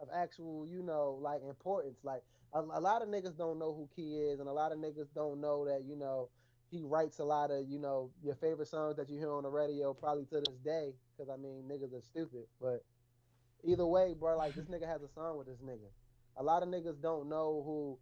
of 0.00 0.08
actual, 0.14 0.66
you 0.66 0.82
know, 0.82 1.18
like 1.20 1.42
importance. 1.48 1.98
Like 2.04 2.22
a, 2.54 2.60
a 2.60 2.80
lot 2.80 3.02
of 3.02 3.08
niggas 3.08 3.36
don't 3.36 3.58
know 3.58 3.74
who 3.74 3.88
Key 3.94 4.16
is, 4.16 4.40
and 4.40 4.48
a 4.48 4.52
lot 4.52 4.72
of 4.72 4.78
niggas 4.78 5.08
don't 5.14 5.40
know 5.40 5.64
that 5.66 5.84
you 5.86 5.96
know 5.96 6.30
he 6.70 6.82
writes 6.84 7.18
a 7.18 7.24
lot 7.24 7.50
of 7.50 7.68
you 7.68 7.78
know 7.78 8.10
your 8.22 8.34
favorite 8.36 8.68
songs 8.68 8.96
that 8.96 9.08
you 9.08 9.18
hear 9.18 9.32
on 9.32 9.42
the 9.44 9.50
radio 9.50 9.92
probably 9.94 10.24
to 10.26 10.40
this 10.40 10.58
day. 10.64 10.94
Because 11.16 11.30
I 11.32 11.36
mean, 11.36 11.64
niggas 11.70 11.92
are 11.94 12.02
stupid, 12.02 12.44
but 12.60 12.84
either 13.64 13.86
way, 13.86 14.14
bro, 14.18 14.36
like 14.36 14.54
this 14.54 14.66
nigga 14.66 14.86
has 14.86 15.02
a 15.02 15.08
song 15.08 15.38
with 15.38 15.46
this 15.46 15.58
nigga. 15.64 15.88
A 16.36 16.42
lot 16.42 16.62
of 16.62 16.68
niggas 16.68 17.00
don't 17.02 17.28
know 17.28 17.62
who 17.66 17.98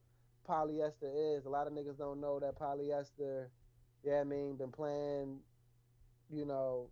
polyester 0.49 1.37
is. 1.37 1.47
A 1.47 1.49
lot 1.51 1.67
of 1.67 1.73
niggas 1.73 1.99
don't 1.99 2.21
know 2.21 2.39
that 2.41 2.59
polyester. 2.59 3.49
Yeah, 4.07 4.21
I 4.21 4.25
mean, 4.25 4.57
been 4.57 4.71
playing, 4.71 5.41
you 6.33 6.45
know, 6.45 6.91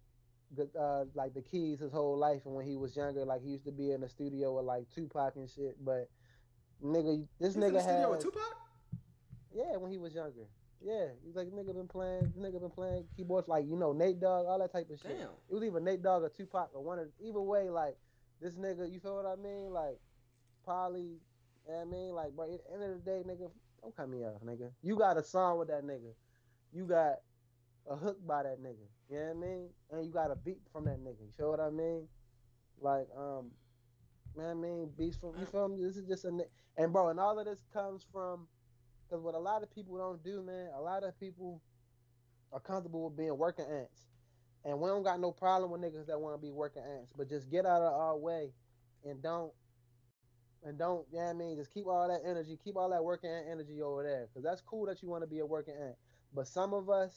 uh, 0.78 1.04
like 1.14 1.32
the 1.32 1.42
keys 1.42 1.78
his 1.78 1.92
whole 1.92 2.18
life, 2.18 2.42
and 2.44 2.54
when 2.54 2.66
he 2.66 2.76
was 2.76 2.96
younger, 2.96 3.24
like 3.24 3.42
he 3.42 3.50
used 3.50 3.64
to 3.66 3.72
be 3.72 3.92
in 3.92 4.00
the 4.00 4.08
studio 4.08 4.56
with 4.56 4.64
like 4.64 4.84
Tupac 4.92 5.36
and 5.36 5.48
shit. 5.48 5.76
But 5.84 6.10
nigga, 6.84 7.24
this 7.38 7.54
He's 7.54 7.56
in 7.56 7.62
nigga 7.62 7.74
the 7.74 7.80
studio 7.80 8.00
had 8.00 8.10
with 8.10 8.20
Tupac. 8.20 8.56
yeah, 9.54 9.76
when 9.76 9.92
he 9.92 9.98
was 9.98 10.12
younger. 10.12 10.46
Yeah, 10.84 11.06
he's 11.24 11.36
like 11.36 11.48
nigga 11.48 11.72
been 11.74 11.88
playing, 11.88 12.32
nigga 12.38 12.60
been 12.60 12.70
playing 12.70 13.04
keyboards 13.16 13.48
like 13.48 13.64
you 13.66 13.76
know 13.76 13.92
Nate 13.92 14.20
Dogg, 14.20 14.46
all 14.46 14.58
that 14.58 14.72
type 14.72 14.90
of 14.90 14.98
shit. 14.98 15.16
Damn. 15.16 15.28
It 15.48 15.54
was 15.54 15.62
either 15.62 15.80
Nate 15.80 16.02
Dogg 16.02 16.24
or 16.24 16.28
Tupac 16.28 16.70
or 16.74 16.82
one 16.82 16.98
of 16.98 17.06
either 17.22 17.40
way. 17.40 17.70
Like 17.70 17.96
this 18.42 18.54
nigga, 18.54 18.92
you 18.92 18.98
feel 19.00 19.16
what 19.16 19.26
I 19.26 19.40
mean? 19.40 19.70
Like 19.72 19.98
Polly, 20.66 21.00
you 21.00 21.72
know 21.72 21.78
what 21.78 21.88
I 21.88 21.90
mean? 21.90 22.12
Like, 22.12 22.36
bro, 22.36 22.52
at 22.52 22.60
the 22.64 22.74
end 22.74 22.82
of 22.82 23.04
the 23.04 23.10
day, 23.10 23.22
nigga, 23.26 23.50
don't 23.80 23.96
cut 23.96 24.08
me 24.08 24.24
off, 24.24 24.42
nigga. 24.44 24.70
You 24.82 24.96
got 24.98 25.16
a 25.16 25.22
song 25.22 25.58
with 25.58 25.68
that 25.68 25.84
nigga. 25.84 26.12
You 26.74 26.84
got 26.84 27.16
a 27.88 27.96
hook 27.96 28.18
by 28.26 28.42
that 28.42 28.60
nigga. 28.60 28.86
You 29.08 29.18
know 29.18 29.24
what 29.26 29.30
I 29.30 29.48
mean? 29.48 29.68
And 29.92 30.04
you 30.04 30.12
got 30.12 30.30
a 30.30 30.36
beat 30.36 30.60
from 30.72 30.84
that 30.86 30.98
nigga. 30.98 31.20
You 31.20 31.32
feel 31.36 31.50
what 31.50 31.60
I 31.60 31.70
mean? 31.70 32.08
Like, 32.80 33.06
um, 33.16 33.50
man, 34.36 34.50
I 34.50 34.54
mean, 34.54 34.90
beats 34.98 35.16
from 35.16 35.34
you 35.38 35.46
feel 35.46 35.68
me? 35.68 35.82
This 35.82 35.96
is 35.96 36.06
just 36.08 36.24
a 36.24 36.30
and 36.76 36.92
bro, 36.92 37.08
and 37.08 37.20
all 37.20 37.38
of 37.38 37.46
this 37.46 37.60
comes 37.72 38.04
from 38.12 38.48
because 39.06 39.22
what 39.22 39.34
a 39.34 39.38
lot 39.38 39.62
of 39.62 39.72
people 39.72 39.96
don't 39.96 40.22
do, 40.24 40.42
man, 40.42 40.70
a 40.76 40.80
lot 40.80 41.04
of 41.04 41.18
people 41.20 41.62
are 42.52 42.60
comfortable 42.60 43.04
with 43.04 43.16
being 43.16 43.36
working 43.36 43.66
ants. 43.70 44.06
And 44.64 44.80
we 44.80 44.88
don't 44.88 45.02
got 45.02 45.20
no 45.20 45.30
problem 45.30 45.70
with 45.70 45.82
niggas 45.82 46.06
that 46.06 46.18
want 46.18 46.34
to 46.34 46.42
be 46.42 46.50
working 46.50 46.82
ants, 46.82 47.12
but 47.16 47.28
just 47.28 47.50
get 47.50 47.66
out 47.66 47.82
of 47.82 47.92
our 47.92 48.16
way 48.16 48.50
and 49.04 49.22
don't 49.22 49.52
and 50.64 50.78
don't, 50.78 51.06
yeah, 51.12 51.28
I 51.28 51.34
mean, 51.34 51.56
just 51.56 51.72
keep 51.74 51.86
all 51.86 52.08
that 52.08 52.22
energy, 52.26 52.58
keep 52.64 52.76
all 52.76 52.88
that 52.88 53.04
working 53.04 53.28
ant 53.28 53.46
energy 53.50 53.82
over 53.82 54.02
there. 54.02 54.28
Cause 54.32 54.42
that's 54.42 54.62
cool 54.62 54.86
that 54.86 55.02
you 55.02 55.08
want 55.08 55.22
to 55.22 55.28
be 55.28 55.40
a 55.40 55.46
working 55.46 55.74
ant. 55.78 55.96
But 56.34 56.48
some 56.48 56.74
of 56.74 56.90
us, 56.90 57.12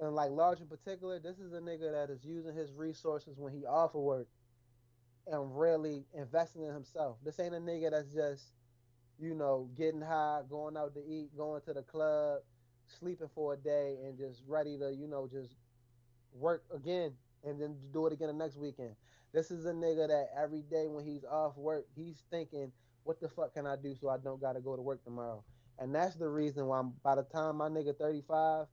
and 0.00 0.14
like 0.14 0.30
large 0.30 0.60
in 0.60 0.66
particular, 0.66 1.18
this 1.18 1.38
is 1.38 1.52
a 1.52 1.60
nigga 1.60 1.92
that 1.92 2.12
is 2.12 2.24
using 2.24 2.54
his 2.54 2.72
resources 2.72 3.38
when 3.38 3.52
he 3.52 3.66
off 3.66 3.94
of 3.94 4.00
work 4.00 4.28
and 5.26 5.58
really 5.58 6.04
investing 6.14 6.62
in 6.62 6.72
himself. 6.72 7.18
This 7.24 7.38
ain't 7.38 7.54
a 7.54 7.58
nigga 7.58 7.90
that's 7.90 8.12
just, 8.12 8.42
you 9.18 9.34
know, 9.34 9.68
getting 9.76 10.00
high, 10.00 10.40
going 10.48 10.76
out 10.76 10.94
to 10.94 11.00
eat, 11.00 11.36
going 11.36 11.62
to 11.62 11.72
the 11.72 11.82
club, 11.82 12.40
sleeping 12.86 13.28
for 13.34 13.54
a 13.54 13.56
day, 13.56 13.96
and 14.04 14.18
just 14.18 14.42
ready 14.46 14.78
to, 14.78 14.92
you 14.92 15.06
know, 15.06 15.28
just 15.30 15.54
work 16.32 16.64
again 16.74 17.12
and 17.44 17.60
then 17.60 17.76
do 17.92 18.06
it 18.06 18.12
again 18.12 18.28
the 18.28 18.34
next 18.34 18.56
weekend. 18.56 18.96
This 19.32 19.50
is 19.50 19.66
a 19.66 19.72
nigga 19.72 20.08
that 20.08 20.28
every 20.36 20.62
day 20.62 20.86
when 20.88 21.04
he's 21.04 21.24
off 21.24 21.56
work, 21.56 21.86
he's 21.94 22.22
thinking, 22.30 22.72
what 23.04 23.20
the 23.20 23.28
fuck 23.28 23.54
can 23.54 23.66
I 23.66 23.76
do 23.76 23.94
so 24.00 24.08
I 24.08 24.16
don't 24.18 24.40
gotta 24.40 24.60
go 24.60 24.76
to 24.76 24.82
work 24.82 25.04
tomorrow? 25.04 25.44
And 25.78 25.94
that's 25.94 26.16
the 26.16 26.28
reason 26.28 26.66
why 26.66 26.82
by 27.02 27.16
the 27.16 27.24
time 27.24 27.56
my 27.56 27.68
nigga 27.68 27.96
35, 27.96 28.66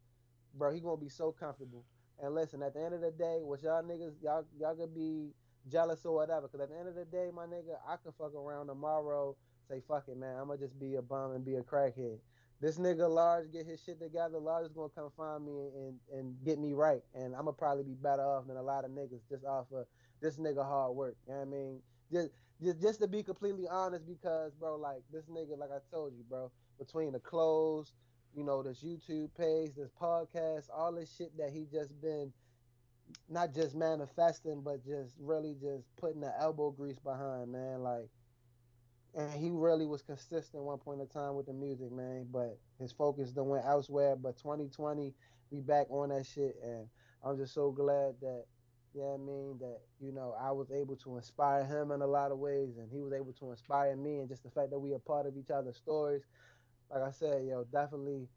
bro, 0.56 0.72
he 0.72 0.80
gonna 0.80 0.98
be 0.98 1.10
so 1.10 1.32
comfortable. 1.32 1.84
And 2.22 2.36
listen, 2.36 2.62
at 2.62 2.74
the 2.74 2.82
end 2.84 2.94
of 2.94 3.02
the 3.02 3.12
day, 3.12 3.40
what 3.42 3.64
y'all 3.64 3.82
niggas, 3.84 4.14
y'all 4.22 4.46
y'all 4.60 4.76
could 4.76 4.94
be 4.94 5.32
jealous 5.72 6.06
or 6.06 6.16
whatever. 6.16 6.48
Cause 6.48 6.62
at 6.62 6.70
the 6.70 6.78
end 6.78 6.88
of 6.88 6.96
the 6.96 7.06
day, 7.06 7.30
my 7.34 7.46
nigga, 7.46 7.78
I 7.88 7.96
could 7.98 8.14
fuck 8.18 8.36
around 8.36 8.68
tomorrow, 8.68 9.36
say 9.68 9.82
fuck 9.88 10.04
it, 10.08 10.18
man. 10.18 10.38
I'ma 10.40 10.58
just 10.58 10.80
be 10.80 10.96
a 10.96 11.02
bum 11.02 11.32
and 11.32 11.44
be 11.44 11.56
a 11.56 11.62
crackhead. 11.64 12.20
This 12.60 12.78
nigga 12.78 13.10
Large 13.10 13.52
get 13.52 13.66
his 13.66 13.82
shit 13.84 14.00
together. 14.00 14.38
Large 14.38 14.68
is 14.68 14.72
gonna 14.72 14.90
come 14.94 15.10
find 15.18 15.44
me 15.44 15.52
and 15.52 16.00
and 16.14 16.36
get 16.46 16.60
me 16.60 16.74
right, 16.74 17.02
and 17.16 17.36
I'ma 17.36 17.52
probably 17.52 17.84
be 17.84 17.96
better 17.96 18.22
off 18.22 18.46
than 18.46 18.58
a 18.58 18.62
lot 18.62 18.86
of 18.86 18.92
niggas 18.92 19.28
just 19.28 19.44
off 19.46 19.66
of 19.72 19.86
this 20.22 20.38
nigga 20.38 20.64
hard 20.64 20.96
work. 20.96 21.16
You 21.28 21.34
know 21.34 21.40
what 21.40 21.48
I 21.48 21.50
mean? 21.50 21.82
Just 22.12 22.30
just 22.62 22.80
just 22.80 23.00
to 23.02 23.08
be 23.08 23.24
completely 23.24 23.68
honest, 23.68 24.06
because 24.06 24.54
bro, 24.54 24.76
like 24.78 25.02
this 25.12 25.26
nigga, 25.26 25.58
like 25.58 25.72
I 25.72 25.80
told 25.90 26.14
you, 26.14 26.24
bro, 26.30 26.52
between 26.80 27.12
the 27.12 27.20
clothes, 27.20 27.94
you 28.36 28.44
know, 28.44 28.64
this 28.64 28.84
YouTube 28.84 29.30
page, 29.38 29.72
this 29.76 29.92
podcast, 30.02 30.70
all 30.74 30.94
this 30.94 31.14
shit 31.16 31.36
that 31.38 31.52
he 31.52 31.68
just 31.72 32.00
been 32.02 32.32
not 33.30 33.54
just 33.54 33.76
manifesting, 33.76 34.62
but 34.62 34.86
just 34.86 35.16
really 35.20 35.56
just 35.62 35.86
putting 35.98 36.22
the 36.22 36.32
elbow 36.40 36.72
grease 36.72 37.00
behind, 37.00 37.52
man. 37.52 37.82
Like, 37.82 38.10
and 39.16 39.32
he 39.34 39.50
really 39.50 39.86
was 39.86 40.02
consistent 40.02 40.64
one 40.64 40.78
point 40.78 41.02
in 41.02 41.08
time 41.08 41.36
with 41.36 41.46
the 41.46 41.54
music, 41.54 41.92
man. 41.92 42.28
But 42.32 42.58
his 42.80 42.92
focus 42.92 43.32
then 43.34 43.48
went 43.48 43.66
elsewhere. 43.66 44.16
But 44.16 44.38
2020, 44.38 45.14
we 45.52 45.60
back 45.60 45.88
on 45.90 46.10
that 46.10 46.26
shit, 46.26 46.56
and 46.64 46.88
I'm 47.24 47.38
just 47.38 47.54
so 47.54 47.72
glad 47.72 48.16
that, 48.22 48.46
yeah, 48.94 49.14
I 49.14 49.18
mean 49.18 49.58
that 49.60 49.80
you 50.00 50.12
know 50.12 50.36
I 50.40 50.52
was 50.52 50.72
able 50.72 50.96
to 50.98 51.18
inspire 51.18 51.66
him 51.66 51.92
in 51.92 52.02
a 52.02 52.08
lot 52.08 52.32
of 52.32 52.40
ways, 52.40 52.78
and 52.78 52.90
he 52.90 53.02
was 53.02 53.14
able 53.14 53.34
to 53.34 53.52
inspire 53.52 53.96
me, 53.96 54.20
and 54.20 54.30
just 54.30 54.44
the 54.44 54.50
fact 54.50 54.70
that 54.72 54.80
we 54.80 54.94
are 54.94 55.00
part 55.00 55.26
of 55.26 55.38
each 55.38 55.52
other's 55.52 55.78
stories. 55.78 56.24
Like 56.94 57.04
I 57.04 57.12
said, 57.12 57.46
yo, 57.46 57.64
definitely 57.72 58.28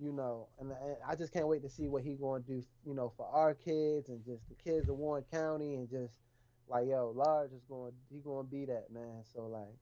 you 0.00 0.12
know, 0.12 0.48
and, 0.58 0.70
and 0.70 0.96
I 1.06 1.14
just 1.14 1.32
can't 1.32 1.46
wait 1.46 1.62
to 1.62 1.68
see 1.68 1.86
what 1.86 2.02
he 2.02 2.14
going 2.14 2.42
to 2.44 2.48
do, 2.48 2.62
you 2.86 2.94
know, 2.94 3.12
for 3.16 3.26
our 3.26 3.54
kids 3.54 4.08
and 4.08 4.24
just 4.24 4.48
the 4.48 4.54
kids 4.54 4.88
of 4.88 4.96
Warren 4.96 5.24
County 5.30 5.74
and 5.74 5.90
just 5.90 6.14
like 6.68 6.86
yo, 6.88 7.12
Large 7.14 7.52
is 7.52 7.62
going, 7.68 7.92
he 8.10 8.20
going 8.20 8.46
to 8.46 8.50
be 8.50 8.64
that 8.64 8.86
man. 8.90 9.22
So 9.34 9.46
like, 9.46 9.74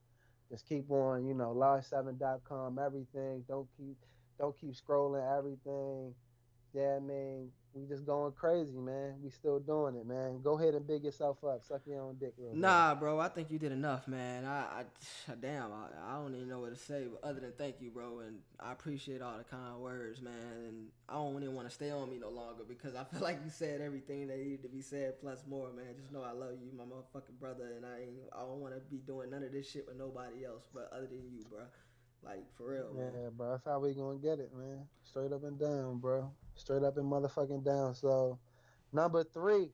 just 0.50 0.66
keep 0.66 0.90
on, 0.90 1.26
you 1.26 1.34
know, 1.34 1.54
large7.com, 1.54 2.78
everything. 2.78 3.44
Don't 3.46 3.68
keep, 3.76 3.96
don't 4.38 4.58
keep 4.58 4.74
scrolling 4.74 5.38
everything. 5.38 6.14
Yeah, 6.74 6.96
I 6.96 7.00
mean, 7.00 7.50
we 7.80 7.86
just 7.86 8.04
going 8.04 8.32
crazy, 8.32 8.78
man. 8.78 9.14
We 9.22 9.30
still 9.30 9.58
doing 9.58 9.94
it, 9.94 10.06
man. 10.06 10.40
Go 10.42 10.58
ahead 10.58 10.74
and 10.74 10.86
big 10.86 11.04
yourself 11.04 11.42
up, 11.44 11.62
suck 11.64 11.82
your 11.86 12.00
own 12.00 12.16
dick, 12.18 12.34
real 12.38 12.50
quick. 12.50 12.60
Nah, 12.60 12.94
bro, 12.94 13.18
I 13.18 13.28
think 13.28 13.50
you 13.50 13.58
did 13.58 13.72
enough, 13.72 14.08
man. 14.08 14.44
I, 14.44 14.58
I 14.80 15.34
damn, 15.40 15.72
I, 15.72 15.86
I 16.08 16.14
don't 16.14 16.34
even 16.34 16.48
know 16.48 16.60
what 16.60 16.74
to 16.74 16.80
say 16.80 17.06
but 17.10 17.26
other 17.26 17.40
than 17.40 17.52
thank 17.52 17.76
you, 17.80 17.90
bro. 17.90 18.20
And 18.20 18.38
I 18.58 18.72
appreciate 18.72 19.22
all 19.22 19.38
the 19.38 19.44
kind 19.44 19.78
words, 19.78 20.20
man. 20.20 20.32
And 20.66 20.86
I 21.08 21.14
don't 21.14 21.42
even 21.42 21.54
want 21.54 21.68
to 21.68 21.74
stay 21.74 21.90
on 21.90 22.10
me 22.10 22.18
no 22.18 22.30
longer 22.30 22.64
because 22.66 22.94
I 22.94 23.04
feel 23.12 23.20
like 23.20 23.38
you 23.44 23.50
said 23.50 23.80
everything 23.80 24.28
that 24.28 24.38
needed 24.38 24.62
to 24.62 24.68
be 24.68 24.80
said 24.80 25.20
plus 25.20 25.44
more, 25.48 25.72
man. 25.72 25.94
Just 25.96 26.12
know 26.12 26.22
I 26.22 26.32
love 26.32 26.54
you, 26.60 26.70
my 26.76 26.84
motherfucking 26.84 27.38
brother, 27.38 27.72
and 27.76 27.86
I 27.86 28.02
ain't, 28.02 28.12
I 28.36 28.40
don't 28.40 28.60
want 28.60 28.74
to 28.74 28.80
be 28.80 28.98
doing 28.98 29.30
none 29.30 29.42
of 29.42 29.52
this 29.52 29.70
shit 29.70 29.86
with 29.86 29.96
nobody 29.96 30.44
else, 30.44 30.64
but 30.74 30.90
other 30.92 31.06
than 31.06 31.22
you, 31.30 31.44
bro. 31.48 31.60
Like 32.24 32.44
for 32.56 32.72
real, 32.72 32.92
man. 32.94 33.12
Yeah, 33.14 33.28
bro. 33.30 33.52
That's 33.52 33.64
how 33.64 33.78
we 33.78 33.94
gonna 33.94 34.18
get 34.18 34.40
it, 34.40 34.50
man. 34.52 34.88
Straight 35.04 35.32
up 35.32 35.44
and 35.44 35.58
down, 35.58 35.98
bro. 35.98 36.32
Straight 36.58 36.82
up 36.82 36.96
and 36.96 37.10
motherfucking 37.10 37.64
down. 37.64 37.94
So, 37.94 38.38
number 38.92 39.22
three. 39.24 39.70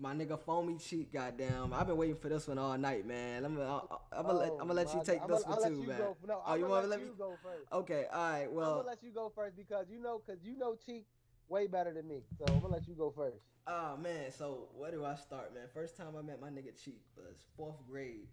My 0.00 0.14
nigga 0.14 0.38
foamy 0.38 0.76
cheek, 0.78 1.12
goddamn. 1.12 1.72
I've 1.72 1.88
been 1.88 1.96
waiting 1.96 2.14
for 2.14 2.28
this 2.28 2.46
one 2.46 2.56
all 2.56 2.78
night, 2.78 3.04
man. 3.04 3.44
I'm 3.44 3.56
gonna, 3.56 3.80
I'm 4.12 4.26
gonna, 4.26 4.38
let, 4.38 4.50
Oh, 4.50 4.58
I'm 4.60 4.68
gonna 4.68 4.74
let 4.74 4.94
you 4.94 5.02
take 5.04 5.18
God. 5.26 5.30
this 5.30 5.42
I'ma- 5.44 5.56
one 5.56 5.68
too, 5.70 5.78
let 5.80 5.88
man. 5.88 5.98
Go, 5.98 6.16
no, 6.24 6.34
oh, 6.46 6.52
I'm 6.52 6.60
you 6.60 6.66
to 6.66 6.72
let 6.72 6.88
let 6.88 7.00
me? 7.00 7.06
go 7.18 7.36
first. 7.42 7.72
Okay, 7.72 8.04
all 8.12 8.30
right. 8.30 8.52
Well, 8.52 8.70
I'm 8.70 8.76
gonna 8.76 8.86
let 8.86 9.02
you 9.02 9.10
go 9.10 9.32
first 9.34 9.56
because 9.56 9.86
you 9.90 10.00
know, 10.00 10.20
cause 10.24 10.36
you 10.44 10.56
know 10.56 10.76
Cheek 10.86 11.06
way 11.48 11.66
better 11.66 11.92
than 11.92 12.06
me. 12.06 12.20
So 12.38 12.44
I'm 12.46 12.60
gonna 12.60 12.74
let 12.74 12.86
you 12.86 12.94
go 12.94 13.10
first. 13.10 13.42
Oh 13.66 13.96
man, 13.96 14.30
so 14.30 14.68
where 14.76 14.92
do 14.92 15.04
I 15.04 15.16
start, 15.16 15.52
man? 15.52 15.64
First 15.74 15.96
time 15.96 16.14
I 16.16 16.22
met 16.22 16.40
my 16.40 16.48
nigga 16.48 16.80
Cheek 16.80 17.00
was 17.16 17.34
fourth 17.56 17.84
grade. 17.90 18.28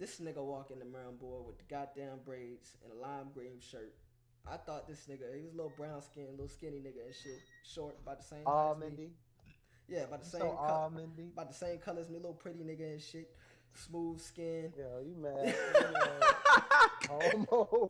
This 0.00 0.18
nigga 0.18 0.44
walk 0.44 0.72
in 0.72 0.80
the 0.80 0.84
Maryland 0.84 1.20
board 1.20 1.46
with 1.46 1.58
the 1.58 1.64
goddamn 1.72 2.18
braids 2.24 2.76
and 2.82 2.92
a 2.92 2.96
lime 2.96 3.28
green 3.32 3.60
shirt. 3.60 3.94
I 4.50 4.56
thought 4.58 4.86
this 4.86 5.06
nigga, 5.08 5.34
he 5.34 5.42
was 5.42 5.52
a 5.54 5.56
little 5.56 5.72
brown 5.76 6.02
skin, 6.02 6.26
little 6.32 6.48
skinny 6.48 6.76
nigga 6.78 7.06
and 7.06 7.14
shit, 7.14 7.40
short, 7.64 7.96
about 8.02 8.18
the 8.18 8.24
same. 8.24 8.44
height 8.44 8.72
as 8.76 8.78
me. 8.80 8.86
Almondy. 8.86 9.08
Yeah, 9.88 10.00
about 10.04 10.22
the 10.22 10.28
So 10.28 10.38
same. 10.38 10.48
co- 10.48 10.56
almondy. 10.56 11.32
about 11.32 11.48
the 11.48 11.54
same 11.54 11.78
color 11.78 12.00
as 12.00 12.10
me, 12.10 12.16
little 12.16 12.34
pretty 12.34 12.60
nigga 12.60 12.92
and 12.92 13.00
shit, 13.00 13.30
smooth 13.74 14.20
skin. 14.20 14.72
Yo, 14.76 15.00
you 15.04 15.16
mad? 15.16 15.46
You 15.46 15.92
mad. 15.92 16.22
Homo. 17.08 17.88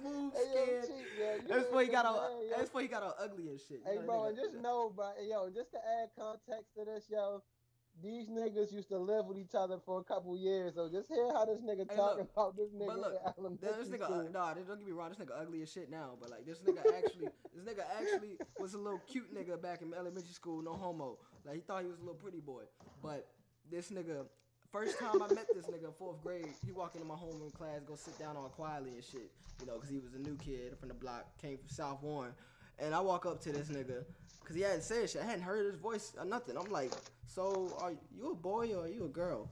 Smooth 0.00 0.32
skin. 0.34 0.82
Yeah, 1.18 1.34
you 1.34 1.48
That's 1.48 1.70
why 1.72 1.84
he 1.84 1.90
got 1.90 2.04
so 2.04 2.10
all. 2.10 2.42
That's 2.56 2.72
why 2.74 2.82
he 2.82 2.88
got 2.88 3.02
all 3.02 3.14
ugly 3.18 3.48
and 3.48 3.60
shit. 3.60 3.80
You 3.84 3.90
Hey, 3.92 3.98
bro, 4.06 4.24
and 4.24 4.36
just 4.36 4.54
know, 4.54 4.92
bro, 4.94 5.10
yo, 5.28 5.48
just 5.50 5.70
to 5.72 5.78
add 5.78 6.10
context 6.18 6.74
to 6.78 6.84
this, 6.84 7.04
yo, 7.10 7.42
these 8.02 8.28
niggas 8.28 8.72
used 8.72 8.88
to 8.88 8.98
live 8.98 9.26
with 9.26 9.38
each 9.38 9.54
other 9.54 9.78
for 9.84 10.00
a 10.00 10.04
couple 10.04 10.36
years. 10.36 10.74
So 10.74 10.88
just 10.88 11.08
hear 11.08 11.28
how 11.32 11.44
this 11.44 11.60
nigga 11.60 11.90
Hey, 11.90 11.96
talking 11.96 12.18
look, 12.18 12.30
about 12.32 12.56
this 12.56 12.70
But 12.78 12.88
nigga 12.88 13.00
look, 13.38 13.52
in 13.52 13.58
this 13.60 13.88
nigga, 13.88 14.04
school. 14.04 14.28
nah, 14.32 14.54
don't 14.54 14.78
get 14.78 14.86
me 14.86 14.92
wrong. 14.92 15.10
This 15.10 15.18
nigga 15.18 15.40
ugly 15.40 15.62
as 15.62 15.72
shit 15.72 15.90
now, 15.90 16.16
but 16.20 16.30
like 16.30 16.46
this 16.46 16.58
nigga 16.58 16.80
actually, 16.96 17.28
this 17.54 17.64
nigga 17.64 17.84
actually 17.98 18.36
was 18.58 18.74
a 18.74 18.78
little 18.78 19.00
cute 19.06 19.34
nigga 19.34 19.60
back 19.60 19.82
in 19.82 19.92
elementary 19.94 20.32
school. 20.32 20.62
No 20.62 20.72
homo. 20.74 21.18
Like 21.44 21.56
he 21.56 21.60
thought 21.60 21.82
he 21.82 21.88
was 21.88 21.98
a 21.98 22.02
little 22.02 22.14
pretty 22.20 22.40
boy, 22.40 22.62
but 23.02 23.26
this 23.70 23.90
nigga. 23.90 24.26
First 24.72 25.00
time 25.00 25.20
I 25.20 25.26
met 25.34 25.48
this 25.52 25.66
nigga 25.66 25.86
in 25.86 25.92
fourth 25.98 26.22
grade, 26.22 26.46
he 26.64 26.70
walked 26.70 26.94
into 26.94 27.04
my 27.04 27.16
homeroom 27.16 27.52
class, 27.52 27.80
go 27.84 27.96
sit 27.96 28.16
down 28.20 28.36
all 28.36 28.48
quietly 28.50 28.92
and 28.94 29.02
shit, 29.02 29.32
you 29.60 29.66
know, 29.66 29.74
because 29.74 29.90
he 29.90 29.98
was 29.98 30.14
a 30.14 30.18
new 30.20 30.36
kid 30.36 30.78
from 30.78 30.86
the 30.90 30.94
block, 30.94 31.26
came 31.42 31.58
from 31.58 31.68
South 31.68 32.00
Warren, 32.04 32.30
and 32.80 32.94
I 32.94 33.00
walk 33.00 33.26
up 33.26 33.40
to 33.42 33.52
this 33.52 33.68
nigga 33.68 34.04
because 34.40 34.56
he 34.56 34.62
hadn't 34.62 34.82
said 34.82 35.08
shit. 35.10 35.22
I 35.22 35.24
hadn't 35.24 35.42
heard 35.42 35.66
his 35.66 35.76
voice 35.80 36.12
or 36.18 36.24
nothing. 36.24 36.56
I'm 36.56 36.70
like, 36.70 36.92
so 37.26 37.72
are 37.80 37.92
you 38.16 38.32
a 38.32 38.34
boy 38.34 38.72
or 38.74 38.84
are 38.84 38.88
you 38.88 39.04
a 39.04 39.08
girl? 39.08 39.48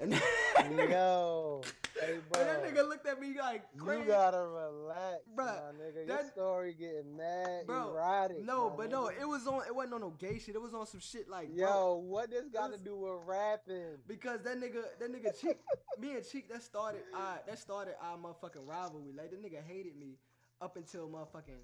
And 0.00 0.12
nigga, 0.56 1.64
hey, 2.00 2.14
and 2.14 2.22
that 2.32 2.64
nigga 2.64 2.88
looked 2.88 3.06
at 3.08 3.20
me 3.20 3.34
like 3.36 3.64
crazy. 3.76 4.02
You 4.02 4.06
gotta 4.06 4.46
relax, 4.46 5.22
my 5.36 5.42
nigga. 5.42 6.06
Your 6.06 6.16
that- 6.18 6.30
story 6.32 6.74
getting 6.78 7.16
mad, 7.16 7.66
Bro, 7.66 7.94
erotic. 7.94 8.44
no, 8.44 8.72
but 8.76 8.90
no, 8.90 9.08
it 9.08 9.26
was 9.26 9.46
on. 9.48 9.62
It 9.66 9.74
wasn't 9.74 9.94
on 9.94 10.00
no 10.02 10.10
gay 10.10 10.38
shit. 10.38 10.54
It 10.54 10.62
was 10.62 10.72
on 10.72 10.86
some 10.86 11.00
shit 11.00 11.28
like, 11.28 11.48
bro, 11.54 11.66
Yo, 11.68 11.94
what 11.96 12.30
this 12.30 12.44
got 12.52 12.72
to 12.72 12.78
do 12.78 12.96
with 12.96 13.12
rapping? 13.26 13.96
because 14.06 14.40
that 14.42 14.60
nigga, 14.60 14.84
that 15.00 15.12
nigga 15.12 15.40
Cheek, 15.40 15.58
me 15.98 16.12
and 16.14 16.24
Cheek, 16.24 16.48
that 16.52 16.62
started, 16.62 17.00
uh, 17.12 17.38
that 17.46 17.58
started 17.58 17.94
our 18.00 18.16
motherfucking 18.16 18.66
rivalry. 18.66 19.12
Like, 19.16 19.30
that 19.32 19.42
nigga 19.42 19.62
hated 19.66 19.96
me 19.96 20.18
up 20.60 20.76
until 20.76 21.08
motherfucking 21.08 21.58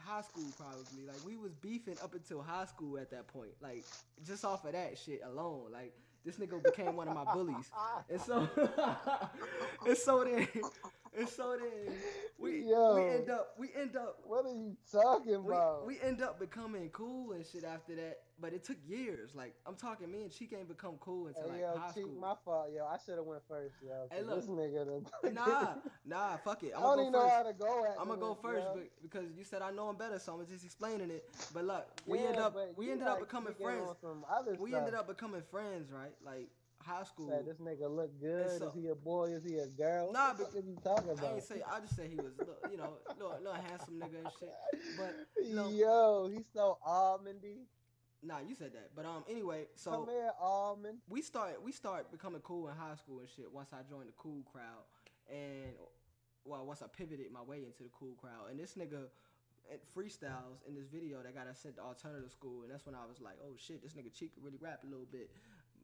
high 0.00 0.22
school, 0.22 0.44
probably. 0.56 1.06
Like, 1.06 1.24
we 1.24 1.36
was 1.36 1.54
beefing 1.54 1.96
up 2.02 2.14
until 2.14 2.42
high 2.42 2.64
school 2.66 2.98
at 2.98 3.10
that 3.10 3.26
point. 3.28 3.50
Like, 3.60 3.84
just 4.26 4.44
off 4.44 4.64
of 4.64 4.72
that 4.72 4.98
shit 4.98 5.20
alone. 5.24 5.66
Like, 5.72 5.92
this 6.24 6.36
nigga 6.36 6.62
became 6.62 6.96
one 6.96 7.08
of 7.08 7.14
my 7.14 7.24
bullies. 7.32 7.70
And 8.10 8.20
so, 8.20 8.48
and 9.86 9.96
so 9.96 10.24
then, 10.24 10.48
and 11.18 11.28
so 11.28 11.56
then, 11.58 11.94
we 12.38 12.64
Yo. 12.68 12.96
we 12.96 13.10
end 13.10 13.30
up, 13.30 13.54
we 13.58 13.68
end 13.74 13.96
up 13.96 14.18
What 14.24 14.44
are 14.44 14.52
you 14.52 14.76
talking 14.90 15.44
we, 15.44 15.54
about? 15.54 15.86
we 15.86 16.00
end 16.00 16.20
up 16.22 16.38
becoming 16.38 16.90
cool 16.90 17.32
and 17.32 17.44
shit 17.46 17.64
after 17.64 17.94
that, 17.96 18.18
but 18.40 18.52
it 18.52 18.64
took 18.64 18.76
years. 18.86 19.34
Like 19.34 19.54
I'm 19.66 19.74
talking, 19.74 20.10
me 20.10 20.22
and 20.22 20.32
Cheek 20.32 20.54
ain't 20.56 20.68
become 20.68 20.94
cool 21.00 21.26
until 21.28 21.44
hey, 21.44 21.48
like 21.50 21.60
yo, 21.60 21.78
high 21.78 21.86
Cheek, 21.92 22.04
school. 22.04 22.20
my 22.20 22.34
fault, 22.44 22.68
yo. 22.74 22.84
I 22.86 22.96
should 23.04 23.16
have 23.16 23.24
went 23.26 23.42
first, 23.48 23.74
yo. 23.82 24.06
Hey, 24.10 24.22
look. 24.22 24.36
this 24.36 24.46
nigga, 24.46 24.86
done- 24.86 25.06
Nah, 25.34 25.74
nah, 26.04 26.36
fuck 26.38 26.62
it. 26.62 26.72
I 26.74 26.78
I'm 26.78 26.82
don't 26.82 26.90
gonna 26.96 27.00
even 27.02 27.12
go 27.12 27.18
know 27.20 27.28
how 27.28 27.42
first. 27.44 27.58
to 27.58 27.64
go 27.64 27.84
at. 27.84 27.96
I'm 28.00 28.08
gonna 28.08 28.20
go 28.20 28.34
first, 28.34 28.66
yo. 28.66 28.72
but 28.74 28.88
because 29.02 29.26
you 29.36 29.44
said 29.44 29.62
I 29.62 29.70
know 29.70 29.90
him 29.90 29.96
better, 29.96 30.18
so 30.18 30.34
I'm 30.34 30.46
just 30.46 30.64
explaining 30.64 31.10
it. 31.10 31.24
But 31.52 31.64
look, 31.64 31.86
we 32.06 32.18
Yeah, 32.18 32.24
end 32.28 32.38
up, 32.38 32.56
we 32.76 32.86
you, 32.86 32.92
ended 32.92 33.08
up 33.08 33.20
becoming 33.20 33.54
friends. 33.54 33.88
on 33.88 33.96
Some 34.00 34.24
other 34.30 34.56
We 34.60 34.74
ended 34.74 34.94
up 34.94 35.06
becoming 35.08 35.42
friends, 35.50 35.90
right? 35.90 36.14
Like 36.24 36.48
high 36.80 37.02
school. 37.02 37.28
Said, 37.28 37.44
this 37.44 37.56
nigga 37.58 37.90
look 37.94 38.18
good. 38.20 38.58
so- 38.58 38.68
is 38.68 38.74
he 38.74 38.86
a 38.88 38.94
boy? 38.94 39.30
Is 39.30 39.44
he 39.44 39.56
a 39.58 39.66
girl? 39.66 40.12
Nah, 40.12 40.32
what 40.34 40.52
the 40.52 40.62
you 40.62 40.76
talking 40.82 41.10
I 41.10 41.12
about? 41.14 41.34
ain't 41.34 41.42
say. 41.42 41.60
I 41.68 41.80
just 41.80 41.96
say 41.96 42.08
he 42.08 42.14
was, 42.16 42.32
little, 42.38 42.56
you 42.70 42.76
know, 42.76 42.98
little, 43.18 43.36
little 43.38 43.52
handsome 43.54 43.94
nigga 44.00 44.20
and 44.20 44.30
shit. 44.38 44.52
But 44.96 45.14
no. 45.50 45.68
yo, 45.70 46.30
he's 46.32 46.46
so 46.54 46.78
almondy. 46.86 47.66
Nah, 48.22 48.38
you 48.46 48.54
said 48.54 48.72
that. 48.72 48.90
But 48.96 49.04
um, 49.04 49.24
anyway, 49.28 49.66
so 49.76 49.90
Come 49.92 50.08
here, 50.08 50.30
almond. 50.40 50.98
we 51.08 51.22
start 51.22 51.62
we 51.62 51.72
start 51.72 52.10
becoming 52.10 52.40
cool 52.42 52.68
in 52.68 52.74
high 52.74 52.96
school 52.96 53.20
and 53.20 53.28
shit 53.28 53.52
once 53.52 53.70
I 53.72 53.82
joined 53.88 54.08
the 54.08 54.16
cool 54.16 54.42
crowd 54.50 54.84
and 55.30 55.72
well 56.44 56.64
once 56.66 56.82
I 56.82 56.86
pivoted 56.86 57.30
my 57.32 57.42
way 57.42 57.58
into 57.58 57.82
the 57.82 57.90
cool 57.98 58.14
crowd 58.20 58.50
and 58.50 58.58
this 58.58 58.74
nigga 58.74 59.08
freestyles 59.94 60.64
in 60.66 60.74
this 60.74 60.86
video 60.88 61.20
that 61.22 61.34
got 61.34 61.46
us 61.46 61.60
sent 61.60 61.76
to 61.76 61.82
alternative 61.82 62.30
school 62.32 62.62
and 62.62 62.72
that's 62.72 62.86
when 62.86 62.94
I 62.94 63.04
was 63.04 63.20
like 63.20 63.36
oh 63.44 63.52
shit 63.58 63.82
this 63.82 63.92
nigga 63.92 64.12
Cheek 64.12 64.32
really 64.40 64.56
rap 64.60 64.80
a 64.82 64.88
little 64.88 65.04
bit 65.12 65.28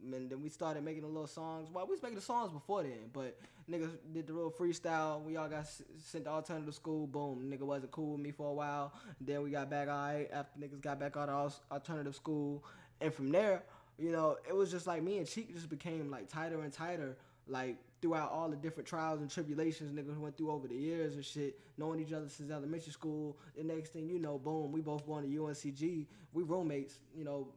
and 0.03 0.29
then 0.29 0.41
we 0.41 0.49
started 0.49 0.83
making 0.83 1.01
the 1.01 1.07
little 1.07 1.27
songs. 1.27 1.69
Well 1.71 1.85
we 1.85 1.91
was 1.91 2.01
making 2.01 2.15
the 2.15 2.21
songs 2.21 2.51
before 2.51 2.83
then 2.83 3.09
but 3.13 3.37
niggas 3.69 3.91
did 4.13 4.27
the 4.27 4.33
real 4.33 4.51
freestyle. 4.51 5.23
We 5.23 5.37
all 5.37 5.47
got 5.47 5.67
sent 5.99 6.25
to 6.25 6.31
alternative 6.31 6.75
school. 6.75 7.07
Boom 7.07 7.51
nigga 7.51 7.63
wasn't 7.63 7.91
cool 7.91 8.13
with 8.13 8.21
me 8.21 8.31
for 8.31 8.49
a 8.49 8.53
while. 8.53 8.93
Then 9.21 9.43
we 9.43 9.49
got 9.49 9.69
back 9.69 9.87
alright 9.87 10.29
after 10.31 10.59
niggas 10.59 10.81
got 10.81 10.99
back 10.99 11.17
out 11.17 11.29
of 11.29 11.59
alternative 11.71 12.15
school. 12.15 12.63
And 13.01 13.13
from 13.13 13.31
there 13.31 13.63
you 13.97 14.11
know, 14.11 14.37
it 14.47 14.55
was 14.55 14.71
just 14.71 14.87
like 14.87 15.03
me 15.03 15.17
and 15.19 15.27
Cheek 15.27 15.53
just 15.53 15.69
became 15.69 16.11
like 16.11 16.27
tighter 16.27 16.61
and 16.61 16.71
tighter, 16.71 17.17
like 17.47 17.77
throughout 18.01 18.31
all 18.31 18.49
the 18.49 18.55
different 18.55 18.87
trials 18.87 19.21
and 19.21 19.29
tribulations 19.29 19.97
niggas 19.97 20.17
went 20.17 20.37
through 20.37 20.51
over 20.51 20.67
the 20.67 20.75
years 20.75 21.15
and 21.15 21.23
shit, 21.23 21.59
knowing 21.77 21.99
each 21.99 22.11
other 22.11 22.27
since 22.27 22.51
elementary 22.51 22.91
school. 22.91 23.37
The 23.55 23.63
next 23.63 23.93
thing 23.93 24.07
you 24.07 24.19
know, 24.19 24.37
boom, 24.37 24.71
we 24.71 24.81
both 24.81 25.05
going 25.05 25.23
to 25.23 25.37
UNCG. 25.37 26.07
We 26.33 26.43
roommates, 26.43 26.99
you 27.15 27.23
know, 27.23 27.47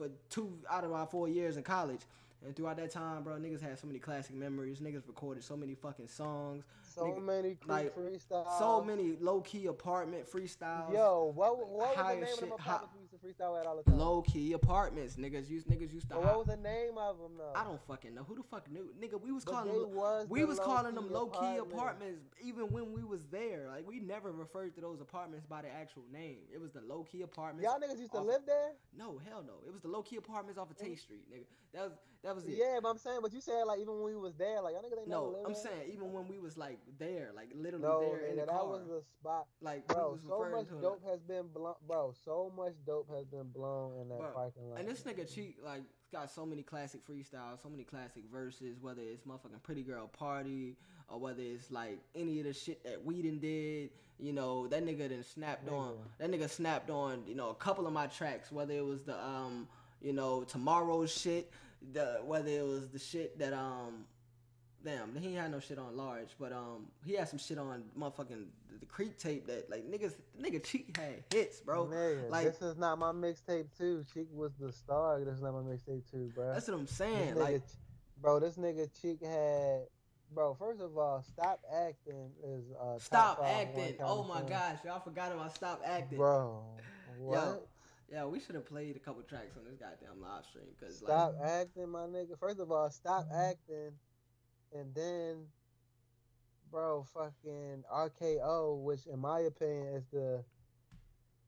for 0.00 0.10
two 0.30 0.52
out 0.70 0.84
of 0.84 0.92
our 0.92 1.06
four 1.06 1.28
years 1.28 1.56
in 1.56 1.62
college. 1.62 2.00
And 2.44 2.56
throughout 2.56 2.78
that 2.78 2.90
time, 2.90 3.22
bro, 3.22 3.34
niggas 3.34 3.60
had 3.60 3.78
so 3.78 3.86
many 3.86 3.98
classic 3.98 4.34
memories. 4.34 4.78
Niggas 4.80 5.06
recorded 5.06 5.44
so 5.44 5.56
many 5.56 5.74
fucking 5.74 6.08
songs. 6.08 6.64
So 6.94 7.02
Nigga, 7.02 7.22
many 7.22 7.56
like, 7.66 7.94
freestyles. 7.94 8.58
So 8.58 8.82
many 8.82 9.16
low 9.20 9.42
key 9.42 9.66
apartment 9.66 10.24
freestyles. 10.30 10.92
Yo, 10.92 11.32
what, 11.34 11.58
what 11.68 11.94
was 11.94 11.96
the 11.96 12.14
name 12.14 12.22
of 12.22 12.28
shit, 12.30 12.40
them 12.40 12.48
hi- 12.58 12.76
apartments 12.76 12.94
we 12.94 12.99
used 12.99 12.99
to 12.99 12.99
freestyle 13.24 13.60
at 13.60 13.66
all 13.66 13.76
the 13.76 13.82
time? 13.82 13.98
Low 13.98 14.22
key 14.22 14.52
apartments. 14.52 15.16
Niggas 15.16 15.48
used 15.48 15.68
niggas 15.68 15.92
used 15.92 16.08
to 16.08 16.14
But 16.14 16.24
what 16.24 16.38
was 16.38 16.46
the 16.46 16.56
name 16.56 16.98
of 16.98 17.18
them 17.18 17.32
though? 17.38 17.52
I 17.54 17.64
don't 17.64 17.80
fucking 17.86 18.14
know. 18.14 18.24
Who 18.24 18.34
the 18.36 18.42
fuck 18.42 18.70
knew? 18.70 18.90
Nigga, 19.00 19.20
we 19.20 19.32
was 19.32 19.44
But 19.44 19.52
calling 19.52 19.72
them 19.72 19.94
was 19.94 20.28
we 20.28 20.40
the 20.40 20.46
was 20.46 20.58
calling 20.58 20.94
them 20.94 21.12
low-key 21.12 21.36
apartments. 21.36 21.72
apartments 21.72 22.20
even 22.42 22.70
when 22.70 22.92
we 22.92 23.04
was 23.04 23.26
there. 23.26 23.66
Like 23.68 23.86
we 23.86 24.00
never 24.00 24.32
referred 24.32 24.74
to 24.76 24.80
those 24.80 25.00
apartments 25.00 25.46
by 25.46 25.62
their 25.62 25.72
actual 25.72 26.04
name. 26.12 26.38
It 26.52 26.60
was 26.60 26.72
the 26.72 26.80
low 26.80 27.04
key 27.04 27.22
apartments. 27.22 27.68
Y'all 27.68 27.80
niggas 27.80 27.98
used 27.98 28.12
to 28.12 28.20
live 28.20 28.42
there? 28.46 28.72
No, 28.96 29.20
hell 29.28 29.44
no. 29.46 29.54
It 29.66 29.72
was 29.72 29.82
the 29.82 29.88
low 29.88 30.02
key 30.02 30.16
apartments 30.16 30.58
off 30.58 30.70
of 30.70 30.76
Tate 30.76 30.92
mm-hmm. 30.92 30.98
Street, 30.98 31.24
nigga. 31.32 31.44
That 31.72 31.82
was 31.82 31.92
that 32.22 32.34
was 32.34 32.44
it. 32.44 32.54
Yeah, 32.56 32.78
but 32.82 32.88
I'm 32.90 32.98
saying, 32.98 33.18
but 33.22 33.32
you 33.32 33.40
said 33.40 33.62
like 33.66 33.80
even 33.80 33.94
when 33.94 34.04
we 34.04 34.16
was 34.16 34.34
there, 34.34 34.60
like 34.60 34.74
y'all 34.74 34.82
niggas 34.82 34.98
ain't 34.98 35.08
never 35.08 35.20
No, 35.22 35.42
I'm 35.46 35.54
saying 35.54 35.90
even 35.92 36.12
when 36.12 36.28
we 36.28 36.38
was 36.38 36.56
like 36.56 36.78
there, 36.98 37.30
like 37.34 37.48
literally 37.54 37.84
No, 37.84 38.00
there 38.00 38.26
in 38.26 38.36
the 38.36 38.42
that 38.46 38.48
car, 38.50 38.66
was 38.66 38.86
the 38.86 39.02
spot. 39.20 39.46
like 39.62 39.86
Bro, 39.88 40.18
so 40.26 40.46
much 40.50 40.66
dope 40.82 41.02
has 41.08 41.20
been 41.20 41.48
blown. 41.54 41.74
Bro, 41.86 42.14
so 42.24 42.52
much 42.56 42.74
dope 42.86 43.08
has 43.14 43.24
been 43.26 43.48
blown 43.54 44.00
in 44.00 44.08
that 44.10 44.18
Bro, 44.18 44.30
parking 44.34 44.68
lot. 44.70 44.80
And 44.80 44.88
this 44.88 45.02
nigga 45.02 45.32
Cheek 45.32 45.56
like 45.64 45.82
got 46.12 46.30
so 46.30 46.44
many 46.44 46.62
classic 46.62 47.00
freestyles, 47.06 47.62
so 47.62 47.68
many 47.70 47.84
classic 47.84 48.24
verses, 48.32 48.76
whether 48.80 49.00
it's 49.00 49.24
motherfucking 49.24 49.62
Pretty 49.62 49.82
Girl 49.82 50.08
Party 50.08 50.76
or 51.08 51.18
whether 51.18 51.42
it's 51.42 51.70
like 51.70 51.98
any 52.14 52.40
of 52.40 52.46
the 52.46 52.52
shit 52.52 52.84
that 52.84 53.04
we 53.04 53.22
done 53.22 53.38
did. 53.38 53.90
You 54.18 54.34
know, 54.34 54.66
that 54.66 54.84
nigga 54.84 55.08
then 55.08 55.24
snapped 55.24 55.70
on. 55.70 55.94
That 56.18 56.30
nigga 56.30 56.50
snapped 56.50 56.90
on. 56.90 57.22
You 57.26 57.34
know, 57.34 57.48
a 57.48 57.54
couple 57.54 57.86
of 57.86 57.94
my 57.94 58.06
tracks, 58.08 58.52
whether 58.52 58.74
it 58.74 58.84
was 58.84 59.04
the 59.04 59.18
um, 59.18 59.66
you 60.02 60.12
know, 60.12 60.42
tomorrow's 60.44 61.10
shit, 61.10 61.50
the 61.92 62.20
whether 62.24 62.48
it 62.48 62.64
was 62.66 62.88
the 62.88 62.98
shit 62.98 63.38
that 63.38 63.52
um. 63.52 64.04
Damn, 64.82 65.14
he 65.14 65.34
had 65.34 65.50
no 65.50 65.60
shit 65.60 65.78
on 65.78 65.94
large, 65.94 66.30
but 66.40 66.52
um, 66.54 66.86
he 67.04 67.12
had 67.12 67.28
some 67.28 67.38
shit 67.38 67.58
on 67.58 67.84
motherfucking 67.98 68.46
the 68.80 68.86
creep 68.86 69.18
tape 69.18 69.46
that 69.46 69.68
like 69.70 69.84
niggas, 69.90 70.14
nigga 70.40 70.64
cheek 70.64 70.96
had 70.96 71.22
hits, 71.30 71.60
bro. 71.60 71.84
Nigga, 71.84 72.30
like 72.30 72.46
this 72.46 72.62
is 72.62 72.78
not 72.78 72.98
my 72.98 73.12
mixtape 73.12 73.66
too. 73.76 74.06
Cheek 74.14 74.28
was 74.32 74.52
the 74.58 74.72
star. 74.72 75.20
This 75.22 75.34
is 75.34 75.42
not 75.42 75.52
my 75.52 75.60
mixtape 75.70 76.10
too, 76.10 76.32
bro. 76.34 76.54
that's 76.54 76.66
what 76.66 76.78
I'm 76.78 76.86
saying. 76.86 77.34
nigga 77.34 77.40
Like, 77.40 77.62
bro, 78.22 78.40
this 78.40 78.54
nigga 78.56 78.88
Cheek 79.02 79.22
had, 79.22 79.82
bro. 80.34 80.54
First 80.54 80.80
of 80.80 80.96
all, 80.96 81.22
stop 81.22 81.60
acting 81.70 82.30
is 82.42 82.64
uh, 82.80 82.98
Stop 82.98 83.42
acting. 83.44 83.96
Oh 84.02 84.24
my 84.24 84.38
songs. 84.38 84.48
gosh, 84.48 84.78
y'all 84.86 85.00
forgot 85.00 85.32
about 85.32 85.54
stop 85.54 85.82
acting. 85.84 86.16
bro. 86.16 86.62
What? 87.18 87.68
Yeah, 88.10 88.24
we 88.24 88.40
should 88.40 88.56
have 88.56 88.66
played 88.66 88.96
a 88.96 88.98
couple 88.98 89.22
tracks 89.22 89.56
on 89.56 89.64
this 89.64 89.76
goddamn 89.78 90.20
live 90.20 90.44
stream 90.44 90.64
because 90.78 90.96
Stop 90.96 91.34
like 91.38 91.48
acting, 91.48 91.88
my 91.88 92.06
nigga. 92.06 92.36
First 92.38 92.58
of 92.58 92.72
all, 92.72 92.90
stop 92.90 93.28
acting, 93.32 93.92
and 94.74 94.92
then, 94.94 95.46
bro, 96.72 97.04
fucking 97.14 97.84
RKO, 97.92 98.82
which 98.82 99.06
in 99.06 99.20
my 99.20 99.40
opinion 99.40 99.94
is 99.94 100.04
the 100.12 100.44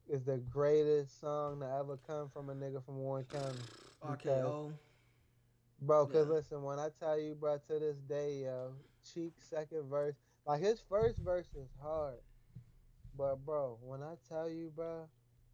is 0.08 0.22
the 0.24 0.38
greatest 0.38 1.20
song 1.20 1.60
to 1.60 1.66
ever 1.66 1.98
come 2.06 2.28
from 2.28 2.50
a 2.50 2.54
nigga 2.54 2.84
from 2.84 2.96
Warren 2.98 3.24
County. 3.32 3.62
RKO. 4.04 4.72
Bro, 5.80 6.06
cause 6.06 6.26
Yeah. 6.28 6.34
listen, 6.34 6.62
when 6.62 6.78
I 6.78 6.90
tell 6.90 7.18
you, 7.18 7.34
bro, 7.34 7.58
to 7.58 7.78
this 7.78 7.96
day, 8.08 8.42
yo, 8.44 8.74
Cheek 9.12 9.32
second 9.40 9.88
verse, 9.90 10.14
like 10.46 10.60
his 10.60 10.80
first 10.80 11.18
verse 11.18 11.48
is 11.54 11.70
hard, 11.80 12.20
but 13.16 13.36
bro, 13.44 13.78
when 13.82 14.00
I 14.02 14.14
tell 14.28 14.48
you, 14.48 14.70
bro, 14.70 15.08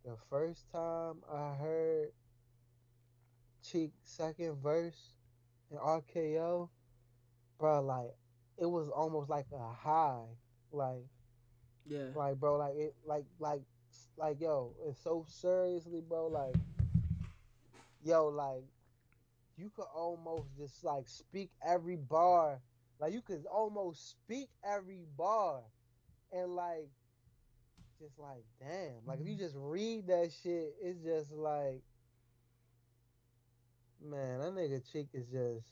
the 0.09 0.17
first 0.31 0.71
time 0.73 1.17
I 1.31 1.55
heard 1.55 2.13
Cheek 3.63 3.93
second 4.05 4.57
verse 4.63 5.13
in 5.71 5.79
RKO, 5.79 6.71
bro, 7.59 7.83
like 7.83 8.15
it 8.57 8.67
was 8.67 8.89
almost 8.89 9.29
like 9.31 9.47
a 9.53 9.73
high, 9.73 10.25
like 10.73 11.05
Yeah. 11.87 12.11
like 12.15 12.39
bro, 12.41 12.57
like 12.57 12.75
it, 12.77 12.95
like 13.05 13.27
like 13.39 13.63
like 14.17 14.41
yo, 14.41 14.75
it's 14.87 14.99
so 15.03 15.25
seriously, 15.29 16.01
bro, 16.01 16.29
like 16.29 16.57
yo, 18.03 18.27
like 18.29 18.65
you 19.57 19.71
could 19.75 19.87
almost 19.95 20.49
just 20.57 20.85
like 20.85 21.09
speak 21.09 21.51
every 21.67 21.97
bar, 21.97 22.61
like 23.01 23.13
you 23.13 23.23
could 23.23 23.45
almost 23.47 24.11
speak 24.11 24.49
every 24.65 25.05
bar, 25.17 25.63
and 26.33 26.55
like 26.55 26.89
just 27.99 28.19
like 28.19 28.45
damn, 28.61 29.05
like 29.07 29.21
if 29.21 29.27
you 29.27 29.37
just 29.37 29.55
read 29.57 30.07
that 30.07 30.31
shit, 30.43 30.75
it's 30.83 31.03
just 31.05 31.33
like 31.33 31.83
man, 34.05 34.41
that 34.41 34.55
nigga 34.55 34.81
cheek 34.93 35.09
is 35.13 35.27
just 35.27 35.67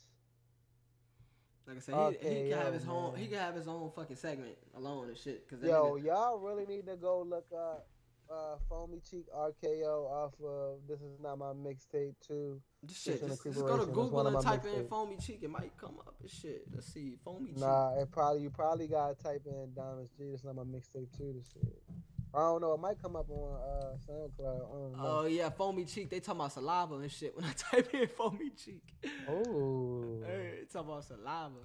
Like 1.67 1.77
I 1.77 1.79
said, 1.79 2.17
he, 2.21 2.27
he 2.27 2.49
can 2.49 2.59
have 2.59 2.73
his 2.73 2.87
own. 2.87 3.15
He 3.15 3.27
can 3.27 3.39
have 3.39 3.55
his 3.55 3.67
own 3.67 3.91
fucking 3.95 4.15
segment 4.15 4.57
alone 4.75 5.09
and 5.09 5.17
shit. 5.17 5.47
Cause 5.49 5.59
Yo, 5.61 5.95
nigga, 5.95 6.05
y'all 6.05 6.39
really 6.39 6.65
need 6.65 6.85
to 6.87 6.95
go 6.95 7.21
look 7.21 7.47
up 7.55 7.87
uh, 8.29 8.55
Foamy 8.69 8.99
Cheek 9.09 9.25
RKO 9.33 10.09
off 10.09 10.33
of 10.43 10.79
This 10.87 10.99
Is 11.01 11.19
Not 11.21 11.39
My 11.39 11.53
Mixtape 11.53 12.15
too. 12.25 12.61
just 12.85 13.03
shit. 13.03 13.21
Just, 13.25 13.43
just 13.43 13.59
go 13.59 13.77
to 13.77 13.85
Recuperation, 13.85 13.87
that's 13.87 13.97
one 13.97 14.05
Google 14.05 14.27
and 14.27 14.41
type 14.45 14.65
in 14.65 14.87
"foamy 14.87 15.17
cheek." 15.17 15.39
It 15.41 15.49
might 15.49 15.71
come 15.77 15.95
up 15.99 16.15
and 16.21 16.29
shit. 16.29 16.63
Let's 16.73 16.93
see, 16.93 17.17
foamy 17.23 17.51
cheek. 17.51 17.59
Nah, 17.59 17.99
it 17.99 18.11
probably 18.11 18.41
you 18.43 18.49
probably 18.49 18.87
gotta 18.87 19.15
type 19.15 19.43
in 19.45 19.73
Diamonds 19.75 20.11
G. 20.17 20.29
This 20.31 20.41
is 20.41 20.45
not 20.45 20.55
my 20.55 20.63
mixtape 20.63 21.15
too 21.17 21.33
to 21.33 21.43
see 21.43 21.65
it. 21.67 21.83
I 22.33 22.39
don't 22.39 22.61
know. 22.61 22.73
It 22.73 22.79
might 22.79 23.01
come 23.01 23.15
up 23.15 23.29
on 23.29 23.55
uh, 23.55 23.95
SoundCloud. 24.05 24.55
I 24.55 24.59
don't 24.59 24.97
know. 24.97 25.21
Oh 25.21 25.25
yeah, 25.25 25.49
foamy 25.49 25.85
cheek. 25.85 26.09
They 26.09 26.19
talking 26.19 26.41
about 26.41 26.51
saliva 26.51 26.95
and 26.95 27.11
shit. 27.11 27.35
When 27.35 27.45
I 27.45 27.51
type 27.55 27.93
in 27.93 28.07
foamy 28.07 28.49
cheek, 28.51 28.83
Oh. 29.29 30.21
hey, 30.25 30.59
talking 30.71 30.89
about 30.89 31.03
saliva. 31.05 31.55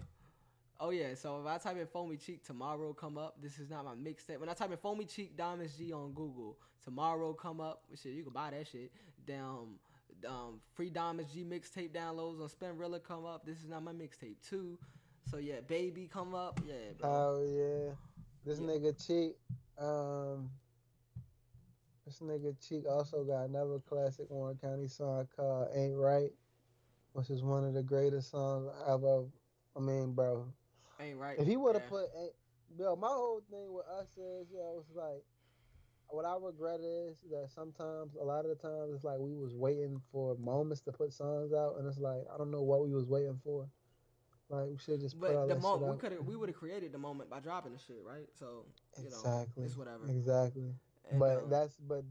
Oh 0.81 0.91
yeah, 0.91 1.15
so 1.15 1.41
if 1.41 1.47
I 1.47 1.59
type 1.59 1.79
in 1.79 1.87
foamy 1.87 2.17
cheek, 2.17 2.45
tomorrow 2.45 2.93
come 2.93 3.19
up. 3.19 3.37
This 3.41 3.59
is 3.59 3.71
not 3.71 3.85
my 3.85 3.95
mixtape. 3.95 4.41
When 4.41 4.49
I 4.49 4.55
type 4.55 4.71
in 4.71 4.79
foamy 4.79 5.05
cheek 5.05 5.37
Diamonds 5.37 5.77
G 5.77 5.93
on 5.93 6.13
Google, 6.13 6.57
tomorrow 6.85 7.33
come 7.35 7.61
up. 7.61 7.83
Shit, 8.01 8.13
you 8.13 8.25
can 8.25 8.33
buy 8.33 8.51
that 8.51 8.67
shit. 8.67 8.91
Damn, 9.25 9.79
um, 10.27 10.61
free 10.75 10.91
Diamonds 10.91 11.33
G 11.33 11.45
mixtape 11.45 11.91
downloads 11.91 12.41
on 12.41 12.49
Spinrilla 12.49 13.03
come 13.03 13.25
up. 13.25 13.47
This 13.47 13.59
is 13.59 13.69
not 13.69 13.83
my 13.85 13.93
mixtape 13.93 14.37
too. 14.49 14.79
So 15.31 15.37
yeah, 15.37 15.61
baby 15.67 16.09
come 16.13 16.35
up. 16.35 16.61
Yeah, 16.67 16.75
bro. 16.99 17.11
Oh 17.11 17.43
yeah. 17.45 17.95
This 18.45 18.59
Yeah. 18.59 18.67
nigga 18.67 19.07
cheek. 19.07 19.37
Um. 19.79 20.51
This 22.05 22.19
nigga 22.19 22.57
cheek 22.67 22.85
also 22.89 23.25
got 23.25 23.45
another 23.49 23.79
classic 23.79 24.29
Warren 24.29 24.59
County 24.59 24.89
song 24.89 25.29
called 25.37 25.69
"Ain't 25.73 25.97
Right," 25.97 26.33
which 27.13 27.31
is 27.31 27.43
one 27.43 27.65
of 27.65 27.75
the 27.75 27.83
greatest 27.83 28.31
songs 28.31 28.69
ever. 28.89 29.25
I 29.77 29.81
mean, 29.81 30.13
bro, 30.13 30.53
Ain't 31.01 31.19
right. 31.19 31.39
If 31.39 31.47
he 31.47 31.57
would 31.57 31.77
have 31.77 31.85
Yeah. 31.85 31.91
put, 31.91 32.11
ain't, 32.17 32.33
yo, 32.77 32.97
my 32.97 33.09
whole 33.09 33.41
thing 33.51 33.73
with 33.73 33.87
us 33.87 34.17
is, 34.19 34.51
yo, 34.53 34.79
it's 34.81 34.91
like, 34.95 35.23
what 36.09 36.25
I 36.25 36.37
regret 36.39 36.81
is 36.81 37.21
that 37.31 37.49
sometimes, 37.55 38.15
a 38.17 38.25
lot 38.25 38.45
of 38.45 38.51
the 38.51 38.57
times, 38.57 38.95
it's 38.95 39.05
like 39.05 39.19
we 39.19 39.35
was 39.35 39.55
waiting 39.55 40.01
for 40.11 40.37
moments 40.37 40.83
to 40.83 40.93
put 40.93 41.13
songs 41.13 41.53
out, 41.53 41.77
and 41.79 41.87
it's 41.87 41.99
like 41.99 42.27
I 42.35 42.37
don't 42.37 42.51
know 42.51 42.63
what 42.63 42.83
we 42.83 42.93
was 42.93 43.07
waiting 43.07 43.39
for. 43.43 43.69
Like 44.53 44.69
we 44.69 44.77
should 44.77 45.01
just 45.01 45.19
But 45.19 45.49
the 45.49 45.55
that 45.55 45.63
mo- 45.63 45.79
shit 45.79 45.89
we 45.89 45.97
could 45.97 46.13
have 46.13 46.27
we 46.27 46.37
would 46.37 46.51
have 46.51 46.57
created 46.57 46.93
the 46.93 46.99
moment 46.99 47.31
by 47.31 47.41
dropping 47.41 47.73
the 47.73 47.79
shit, 47.79 48.03
right? 48.07 48.29
So 48.39 48.67
you 49.03 49.09
know, 49.09 49.17
exactly. 49.17 49.65
it's 49.65 49.77
whatever. 49.77 50.07
Exactly. 50.09 50.75
And, 51.11 51.19
but 51.19 51.39
um, 51.39 51.51
that's 51.51 51.75
but 51.89 52.05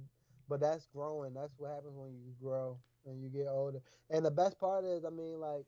but 0.50 0.60
that's 0.60 0.88
growing. 0.88 1.36
That's 1.36 1.54
what 1.58 1.70
happens 1.70 1.94
when 1.96 2.10
you 2.26 2.34
grow 2.42 2.80
and 3.06 3.22
you 3.22 3.30
get 3.30 3.48
older. 3.48 3.80
And 4.10 4.26
the 4.26 4.32
best 4.32 4.60
part 4.60 4.86
is, 4.86 5.06
I 5.06 5.12
mean, 5.12 5.40
like 5.40 5.66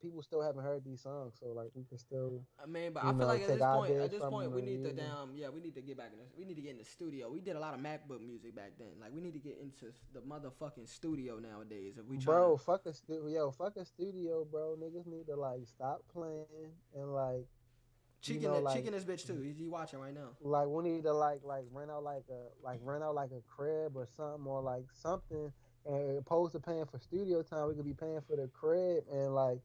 people 0.00 0.22
still 0.22 0.42
haven't 0.42 0.62
heard 0.62 0.84
these 0.84 1.00
songs, 1.00 1.34
so 1.38 1.48
like 1.48 1.70
we 1.74 1.84
can 1.84 1.98
still. 1.98 2.42
I 2.62 2.66
mean, 2.66 2.92
but 2.92 3.04
I 3.04 3.08
feel 3.08 3.14
know, 3.14 3.26
like 3.26 3.42
at 3.42 3.48
this 3.48 3.60
point, 3.60 3.92
at 3.92 4.10
this 4.10 4.20
point, 4.20 4.52
we 4.52 4.62
need 4.62 4.84
to 4.84 4.92
damn 4.92 5.34
yeah, 5.34 5.48
we 5.48 5.60
need 5.60 5.74
to 5.74 5.82
get 5.82 5.96
back 5.96 6.10
in. 6.12 6.18
The, 6.18 6.24
we 6.36 6.44
need 6.44 6.54
to 6.56 6.62
get 6.62 6.72
in 6.72 6.78
the 6.78 6.84
studio. 6.84 7.30
We 7.30 7.40
did 7.40 7.56
a 7.56 7.60
lot 7.60 7.74
of 7.74 7.80
MacBook 7.80 8.24
music 8.24 8.54
back 8.54 8.72
then. 8.78 8.88
Like 9.00 9.12
we 9.12 9.20
need 9.20 9.32
to 9.32 9.38
get 9.38 9.58
into 9.60 9.92
the 10.14 10.20
motherfucking 10.20 10.88
studio 10.88 11.38
nowadays. 11.38 11.94
If 11.98 12.06
we 12.06 12.18
Bro, 12.18 12.58
fuck 12.58 12.86
a 12.86 12.92
studio, 12.92 13.26
yo, 13.28 13.50
fuck 13.50 13.76
a 13.76 13.84
studio, 13.84 14.46
bro. 14.50 14.76
Niggas 14.80 15.06
need 15.06 15.26
to 15.26 15.36
like 15.36 15.66
stop 15.66 16.02
playing 16.12 16.44
and 16.94 17.12
like, 17.14 17.46
cheeking 18.20 18.42
know, 18.42 18.60
like- 18.60 18.76
cheeking 18.76 18.92
this 18.92 19.04
bitch 19.04 19.26
too. 19.26 19.40
He, 19.40 19.52
he 19.52 19.68
watching 19.68 20.00
right 20.00 20.14
now. 20.14 20.30
like 20.40 20.66
we 20.68 20.82
need 20.82 21.02
to 21.04 21.12
like 21.12 21.40
like 21.44 21.64
rent 21.72 21.90
out 21.90 22.02
like 22.04 22.24
a 22.30 22.64
like 22.64 22.80
rent 22.82 23.02
out 23.02 23.14
like 23.14 23.30
a 23.30 23.42
crib 23.48 23.96
or 23.96 24.06
something 24.16 24.46
or 24.46 24.60
like 24.62 24.84
something. 24.92 25.52
And 25.86 26.18
opposed 26.18 26.52
to 26.52 26.60
paying 26.60 26.84
for 26.84 26.98
studio 26.98 27.42
time, 27.42 27.68
we 27.68 27.74
could 27.74 27.84
be 27.86 27.94
paying 27.94 28.20
for 28.20 28.36
the 28.36 28.48
crib 28.48 29.04
and 29.10 29.34
like, 29.34 29.60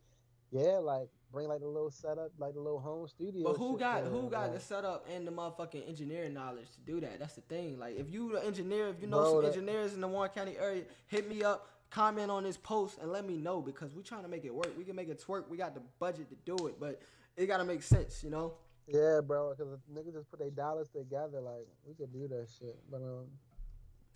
yeah, 0.53 0.77
like 0.77 1.09
bring 1.31 1.47
like 1.47 1.61
the 1.61 1.67
little 1.67 1.89
setup, 1.89 2.31
like 2.37 2.53
the 2.53 2.59
little 2.61 2.79
home 2.79 3.07
studio. 3.07 3.43
But 3.43 3.57
who 3.57 3.77
got 3.77 4.03
who 4.03 4.29
got 4.29 4.43
like, 4.43 4.53
the 4.53 4.59
setup 4.59 5.07
and 5.11 5.27
the 5.27 5.31
motherfucking 5.31 5.87
engineering 5.89 6.33
knowledge 6.33 6.71
to 6.75 6.79
do 6.85 7.01
that? 7.01 7.19
That's 7.19 7.33
the 7.33 7.41
thing. 7.41 7.79
Like 7.79 7.97
if 7.97 8.11
you 8.11 8.31
the 8.33 8.45
engineer, 8.45 8.87
if 8.89 9.01
you 9.01 9.07
know 9.07 9.17
Bro, 9.17 9.31
some 9.31 9.41
that- 9.41 9.47
engineers 9.49 9.93
in 9.95 10.01
the 10.01 10.07
Warren 10.07 10.29
County 10.29 10.55
area, 10.59 10.83
hit 11.07 11.27
me 11.27 11.43
up, 11.43 11.67
comment 11.89 12.29
on 12.29 12.43
this 12.43 12.57
post, 12.57 12.99
and 13.01 13.11
let 13.11 13.25
me 13.25 13.35
know 13.35 13.61
because 13.61 13.95
we're 13.95 14.03
trying 14.03 14.23
to 14.23 14.29
make 14.29 14.45
it 14.45 14.53
work. 14.53 14.77
We 14.77 14.83
can 14.83 14.95
make 14.95 15.09
it 15.09 15.23
twerk. 15.27 15.49
We 15.49 15.57
got 15.57 15.73
the 15.73 15.81
budget 15.99 16.29
to 16.29 16.35
do 16.45 16.67
it, 16.67 16.79
but 16.79 17.01
it 17.35 17.47
gotta 17.47 17.65
make 17.65 17.81
sense, 17.81 18.23
you 18.23 18.29
know. 18.29 18.53
Yeah, 18.87 19.21
bro, 19.25 19.55
because 19.57 19.79
niggas 19.91 20.13
just 20.13 20.29
put 20.29 20.39
their 20.39 20.51
dollars 20.51 20.89
together. 20.89 21.39
Like 21.41 21.67
we 21.87 21.95
could 21.95 22.13
do 22.13 22.27
that 22.27 22.47
shit. 22.59 22.77
But 22.91 22.97
um, 22.97 23.25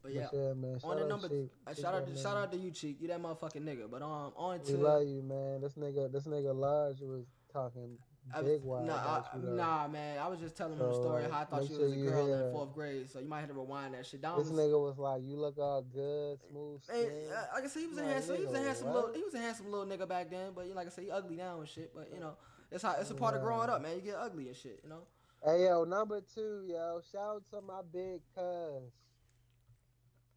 But 0.07 0.15
yeah, 0.15 0.27
yeah, 0.31 0.53
man. 0.53 0.79
on 0.83 0.99
the 0.99 1.05
number, 1.05 1.27
Cheek. 1.27 1.49
uh, 1.65 1.73
shout 1.73 1.93
out 1.93 2.07
to 2.07 2.15
shout 2.15 2.35
nigga. 2.35 2.43
out 2.43 2.51
to 2.53 2.57
you, 2.57 2.71
Cheek. 2.71 2.97
You 3.01 3.09
that 3.09 3.21
motherfucking 3.21 3.61
nigga. 3.63 3.91
But 3.91 4.01
um, 4.01 4.31
on 4.37 4.59
to 4.61 4.71
We 4.71 4.77
love 4.77 5.03
you, 5.05 5.21
man. 5.21 5.59
This 5.61 5.73
nigga, 5.73 6.11
this 6.11 6.23
nigga 6.23 6.57
Lodge 6.57 7.01
was 7.01 7.25
talking 7.51 7.97
I- 8.33 8.41
big 8.41 8.63
wild 8.63 8.87
nah, 8.87 8.93
I- 9.33 9.37
nah, 9.37 9.87
man. 9.87 10.19
I 10.19 10.27
was 10.27 10.39
just 10.39 10.55
telling 10.55 10.73
him 10.73 10.79
the 10.79 10.93
story 10.93 11.23
how 11.29 11.39
I 11.39 11.45
thought 11.45 11.61
make 11.61 11.69
you 11.71 11.75
sure 11.75 11.85
was 11.89 11.93
a 11.97 12.01
girl 12.01 12.33
in 12.33 12.51
fourth 12.51 12.73
grade, 12.73 13.09
so 13.09 13.19
you 13.19 13.27
might 13.27 13.41
have 13.41 13.49
to 13.49 13.55
rewind 13.55 13.93
that 13.95 14.05
shit. 14.05 14.21
That 14.21 14.37
This 14.37 14.49
was, 14.49 14.57
nigga 14.57 14.79
was 14.79 14.97
like, 14.97 15.21
"You 15.23 15.35
look 15.37 15.57
all 15.57 15.81
good, 15.81 16.39
smooth 16.49 16.81
And, 16.89 17.05
skin." 17.05 17.33
uh, 17.33 17.45
like 17.55 17.63
I 17.63 17.67
said, 17.67 17.79
he 17.81 17.87
was 17.87 17.97
a 17.97 18.03
handsome, 18.05 18.37
he 18.37 18.45
was 18.45 18.53
a 18.53 18.59
handsome 18.59 18.87
what? 18.87 18.95
little, 18.95 19.13
he 19.13 19.23
was 19.23 19.33
a 19.33 19.39
handsome 19.39 19.71
little 19.71 19.85
nigga 19.85 20.07
back 20.07 20.29
then. 20.29 20.51
But 20.55 20.65
you 20.65 20.69
know, 20.71 20.77
like 20.77 20.87
I 20.87 20.89
said, 20.89 21.03
he 21.03 21.11
ugly 21.11 21.35
now 21.35 21.59
and 21.59 21.67
shit. 21.67 21.91
But 21.93 22.09
you 22.13 22.19
know, 22.19 22.33
it's 22.71 22.83
how 22.83 22.95
it's 22.99 23.11
a 23.11 23.15
part 23.15 23.35
of 23.35 23.41
growing 23.41 23.69
up, 23.69 23.81
man. 23.81 23.95
You 23.95 24.01
get 24.01 24.15
ugly 24.15 24.47
and 24.47 24.55
shit, 24.55 24.79
you 24.83 24.89
know. 24.89 25.01
Hey 25.45 25.65
yo, 25.65 25.83
number 25.83 26.21
two, 26.33 26.63
yo. 26.67 27.01
Shout 27.11 27.21
out 27.21 27.43
to 27.51 27.61
my 27.61 27.81
big 27.93 28.21
cuz. 28.35 28.91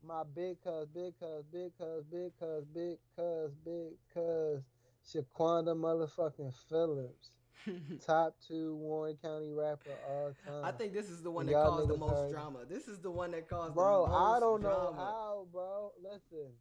My 0.02 0.22
big 0.24 0.56
cuz, 0.62 0.88
big 0.88 1.12
cuz, 1.18 1.44
big 1.52 1.76
cuz, 1.76 2.04
big 2.10 2.32
cuz, 2.38 2.64
big 2.74 2.98
cuz, 3.14 3.52
big 3.64 3.92
cuz. 4.14 4.62
Shaquanda 5.04 5.74
motherfucking 5.76 6.54
Phillips. 6.68 7.32
Top 8.06 8.34
two 8.46 8.76
Warren 8.76 9.18
County 9.20 9.52
rapper 9.52 9.90
all 10.08 10.34
time. 10.46 10.64
I 10.64 10.72
think 10.72 10.94
this 10.94 11.10
is 11.10 11.22
the 11.22 11.30
one 11.30 11.44
that 11.46 11.52
caused 11.52 11.88
the 11.88 11.96
most 11.98 12.10
heard. 12.10 12.32
drama. 12.32 12.64
This 12.64 12.88
is 12.88 13.00
the 13.00 13.10
one 13.10 13.32
that 13.32 13.48
caused 13.48 13.74
Bro, 13.74 14.04
the 14.04 14.08
most 14.08 14.36
I 14.36 14.40
don't 14.40 14.62
know 14.62 14.94
how, 14.96 15.46
bro. 15.52 15.92
Listen, 16.02 16.52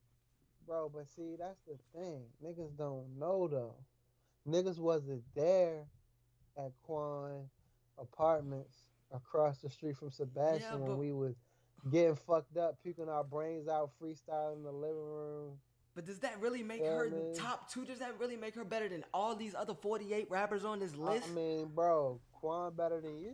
bro, 0.67 0.89
but 0.93 1.07
see, 1.07 1.37
that's 1.39 1.61
the 1.65 1.77
thing. 1.93 2.25
Niggas 2.43 2.75
don't 2.77 3.17
know 3.17 3.47
though. 3.47 3.75
Niggas 4.45 4.79
wasn't 4.79 5.23
there 5.33 5.85
at 6.57 6.71
Quan 6.83 7.49
Apartments 7.97 8.87
across 9.11 9.59
the 9.59 9.69
street 9.69 9.95
from 9.95 10.11
Sebastian 10.11 10.81
Yeah, 10.81 10.87
when 10.87 10.97
we 10.97 11.13
was 11.13 11.35
getting 11.89 12.15
fucked 12.15 12.57
up, 12.57 12.77
puking 12.84 13.10
our 13.10 13.23
brains 13.23 13.68
out, 13.68 13.91
freestyling 14.01 14.57
in 14.57 14.64
the 14.64 14.72
living 14.72 14.97
room. 14.97 15.57
But 15.95 16.06
does 16.06 16.19
that 16.19 16.39
really 16.39 16.64
make 16.64 16.81
Yeah, 16.81 16.95
her 16.95 17.10
man. 17.10 17.34
top 17.35 17.69
two? 17.69 17.84
Does 17.85 17.99
that 17.99 18.19
really 18.19 18.38
make 18.38 18.56
her 18.56 18.64
better 18.64 18.88
than 18.88 19.03
all 19.14 19.35
these 19.35 19.56
other 19.56 19.73
48 19.73 20.27
rappers 20.30 20.64
on 20.64 20.80
this 20.80 20.95
list? 20.95 21.27
I 21.30 21.31
mean, 21.34 21.68
bro, 21.73 22.19
Quan 22.31 22.73
better 22.76 23.01
than 23.01 23.18
you. 23.19 23.34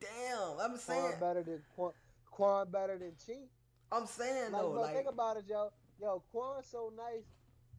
Damn, 0.00 0.60
I'm 0.60 0.76
saying, 0.76 1.00
Quan 1.00 1.20
better 1.20 1.42
than 1.42 1.62
Quan, 1.74 1.92
Quan 2.30 2.70
better 2.70 2.98
than 2.98 3.12
Cheek. 3.24 3.48
I'm 3.92 4.06
saying 4.06 4.52
Like, 4.52 4.62
though, 4.62 4.72
bro, 4.72 4.80
like 4.82 4.94
think 4.94 5.08
about 5.08 5.36
it, 5.36 5.44
yo. 5.48 5.70
Yo, 6.00 6.22
Quan's 6.32 6.66
so 6.66 6.92
nice 6.96 7.24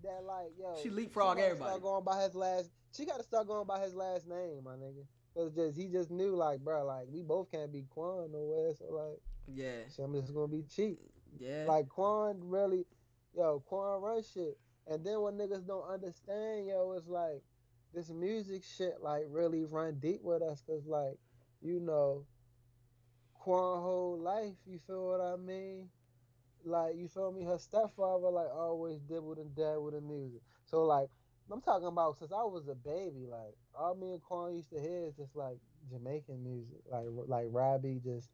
that 0.02 0.24
like, 0.24 0.52
yo, 0.58 0.76
She 0.82 0.90
leapfrog 0.90 1.38
gotta 1.38 1.48
everybody. 1.50 1.70
Start 1.72 1.82
going 1.84 2.04
by 2.04 2.24
his 2.24 2.36
last. 2.36 2.70
She 2.96 3.06
got 3.06 3.18
to 3.18 3.24
start 3.24 3.48
going 3.48 3.68
by 3.68 3.82
his 3.82 3.94
last 3.94 4.28
name, 4.28 4.64
my 4.64 4.72
nigga. 4.72 5.06
Cause 5.36 5.52
just 5.54 5.78
he 5.78 5.88
just 5.88 6.12
knew 6.12 6.36
like, 6.36 6.62
bro, 6.62 6.86
like 6.86 7.06
we 7.10 7.22
both 7.22 7.52
can't 7.52 7.72
be 7.72 7.86
Quan 7.90 8.32
nowhere. 8.32 8.74
So 8.74 8.86
like, 8.90 9.20
yeah, 9.54 9.82
shit, 9.94 10.06
I'm 10.06 10.14
just 10.14 10.34
gonna 10.34 10.48
be 10.48 10.64
cheap. 10.64 10.98
yeah. 11.38 11.66
Like 11.68 11.90
Quan 11.90 12.38
really, 12.42 12.86
yo, 13.36 13.62
Quan 13.66 14.02
run 14.02 14.24
shit. 14.24 14.58
And 14.88 15.06
then 15.06 15.20
when 15.22 15.34
niggas 15.34 15.68
don't 15.68 15.90
understand, 15.90 16.68
yo, 16.68 16.94
it's 16.98 17.08
like 17.08 17.42
this 17.94 18.10
music 18.10 18.64
shit 18.64 18.96
like 19.02 19.24
really 19.30 19.66
run 19.66 20.00
deep 20.00 20.22
with 20.22 20.42
us. 20.42 20.64
Cause 20.66 20.86
like, 20.86 21.18
you 21.62 21.82
know, 21.82 22.26
Quan 23.34 23.82
whole 23.82 24.18
life, 24.18 24.56
you 24.66 24.80
feel 24.88 25.08
what 25.10 25.22
I 25.22 25.36
mean? 25.36 25.90
Like, 26.64 26.96
you 26.96 27.08
feel 27.10 27.32
me? 27.32 27.44
Her 27.44 27.60
stepfather 27.60 28.30
like 28.30 28.50
always 28.56 29.02
dibbled 29.02 29.38
and 29.38 29.54
dabbled 29.56 29.96
in 29.96 30.08
music. 30.08 30.42
So 30.66 30.84
like, 30.84 31.10
I'm 31.52 31.62
talking 31.62 31.88
about 31.88 32.18
since 32.18 32.32
I 32.32 32.44
was 32.44 32.68
a 32.68 32.76
baby, 32.76 33.26
like 33.30 33.56
all 33.78 33.96
me 33.96 34.14
and 34.14 34.24
Quan 34.24 34.56
used 34.56 34.70
to 34.72 34.80
hear 34.80 35.06
is 35.06 35.16
just 35.16 35.36
like 35.36 35.58
Jamaican 35.92 36.44
music, 36.44 36.80
like 36.92 37.06
like 37.28 37.48
Robbie 37.52 38.02
just, 38.04 38.30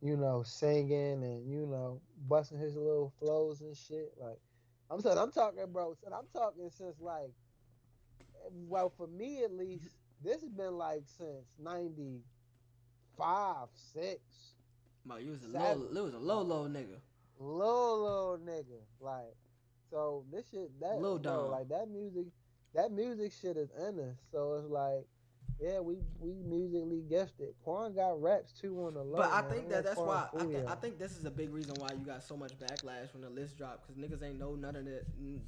you 0.00 0.16
know, 0.16 0.42
singing 0.42 1.22
and 1.22 1.46
you 1.50 1.66
know 1.66 2.00
busting 2.28 2.58
his 2.58 2.76
little 2.76 3.12
flows 3.18 3.60
and 3.60 3.76
shit. 3.76 4.12
Like 4.18 4.38
I'm 4.90 5.00
saying, 5.00 5.18
I'm 5.18 5.32
talking, 5.32 5.64
bro. 5.72 5.96
And 6.06 6.14
I'm 6.14 6.26
talking 6.32 6.70
since 6.70 7.00
like, 7.00 7.32
well, 8.66 8.88
for 8.96 9.06
me 9.08 9.44
at 9.44 9.52
least, 9.52 9.88
this 10.22 10.40
has 10.40 10.50
been 10.50 10.78
like 10.78 11.02
since 11.06 11.44
'95, 11.58 13.68
six. 13.92 14.20
Bro, 15.04 15.16
you 15.18 15.32
was 15.32 15.44
a 15.44 15.50
Savage. 15.50 15.82
low, 15.90 16.00
you 16.00 16.04
was 16.04 16.14
a 16.14 16.18
low, 16.18 16.40
low 16.40 16.66
nigga. 16.66 16.98
little 17.38 18.02
little 18.02 18.38
nigga. 18.42 18.80
Like, 19.00 19.36
so 19.90 20.24
this 20.32 20.46
shit 20.50 20.70
that 20.80 20.98
Lil 20.98 21.18
bro, 21.18 21.42
Don. 21.42 21.50
like 21.50 21.68
that 21.68 21.90
music, 21.90 22.24
that 22.74 22.92
music 22.92 23.32
shit 23.32 23.56
is 23.56 23.70
in 23.76 23.98
us. 24.00 24.16
So 24.32 24.54
it's 24.54 24.68
like, 24.70 25.06
yeah, 25.60 25.78
we 25.80 25.98
we 26.18 26.32
musically 26.42 27.02
gifted. 27.08 27.54
Quan 27.62 27.94
got 27.94 28.20
raps 28.20 28.52
too 28.52 28.84
on 28.84 28.94
the 28.94 29.02
low. 29.02 29.18
But 29.18 29.32
I 29.32 29.42
man. 29.42 29.50
think 29.50 29.68
that 29.70 29.84
that's 29.84 29.96
Quan 29.96 30.08
why 30.08 30.28
I, 30.34 30.38
think 30.44 30.70
I 30.70 30.74
think 30.74 30.98
this 30.98 31.16
is 31.16 31.24
a 31.24 31.30
big 31.30 31.52
reason 31.52 31.74
why 31.78 31.88
you 31.96 32.04
got 32.04 32.22
so 32.22 32.36
much 32.36 32.52
backlash 32.58 33.12
when 33.12 33.22
the 33.22 33.30
list 33.30 33.56
dropped 33.56 33.86
because 33.86 34.02
niggas 34.02 34.22
ain't 34.22 34.38
know 34.38 34.54
none 34.56 34.74
of 34.74 34.84
that, 34.84 35.04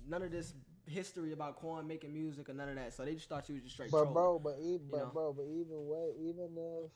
none 0.09 0.23
of 0.23 0.31
this 0.31 0.55
history 0.87 1.33
about 1.33 1.57
Quan 1.57 1.87
making 1.89 2.13
music 2.13 2.49
or 2.49 2.55
none 2.55 2.69
of 2.69 2.77
that. 2.77 2.95
So 2.95 3.05
they 3.05 3.15
just 3.15 3.29
thought 3.29 3.49
you 3.49 3.57
was 3.57 3.65
just 3.65 3.75
straight 3.75 3.91
But 3.91 4.05
trolling. 4.05 4.15
bro, 4.15 4.39
but 4.39 4.57
even 4.61 4.87
but 4.89 4.99
know? 4.99 5.11
bro, 5.13 5.33
but 5.33 5.47
even 5.47 5.87
way, 5.87 6.13
even 6.21 6.49
if, 6.57 6.91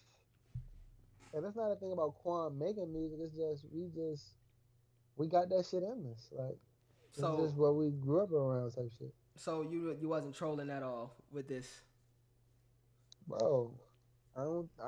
and 1.34 1.44
it's 1.44 1.56
not 1.56 1.72
a 1.72 1.76
thing 1.76 1.90
about 1.92 2.14
Quan 2.14 2.56
making 2.56 2.92
music. 2.92 3.18
It's 3.22 3.34
just 3.34 3.64
we 3.72 3.88
just 3.88 4.34
we 5.16 5.26
got 5.26 5.48
that 5.48 5.66
shit 5.68 5.82
in 5.82 6.06
us. 6.12 6.28
Like, 6.30 6.56
it's 7.08 7.18
So- 7.18 7.36
just 7.42 7.56
what 7.56 7.74
we 7.74 7.90
grew 7.90 8.20
up 8.22 8.30
around 8.30 8.70
type 8.70 8.90
shit. 8.96 9.12
So 9.36 9.62
you 9.62 9.96
you 10.00 10.08
wasn't 10.08 10.34
trolling 10.34 10.70
at 10.70 10.82
all 10.82 11.16
with 11.32 11.48
this. 11.48 11.66
Bro, 13.26 13.72
I 14.36 14.44
don't. 14.44 14.68
I, 14.82 14.86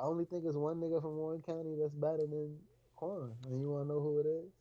I 0.00 0.04
only 0.04 0.24
think 0.24 0.44
it's 0.44 0.56
one 0.56 0.80
nigga 0.80 1.00
from 1.00 1.16
Warren 1.16 1.42
County 1.42 1.76
that's 1.80 1.94
better 1.94 2.26
than 2.26 2.56
corner. 2.94 3.30
And 3.46 3.60
you 3.60 3.70
wanna 3.70 3.86
know 3.86 4.00
who 4.00 4.20
it 4.20 4.26
is? 4.26 4.52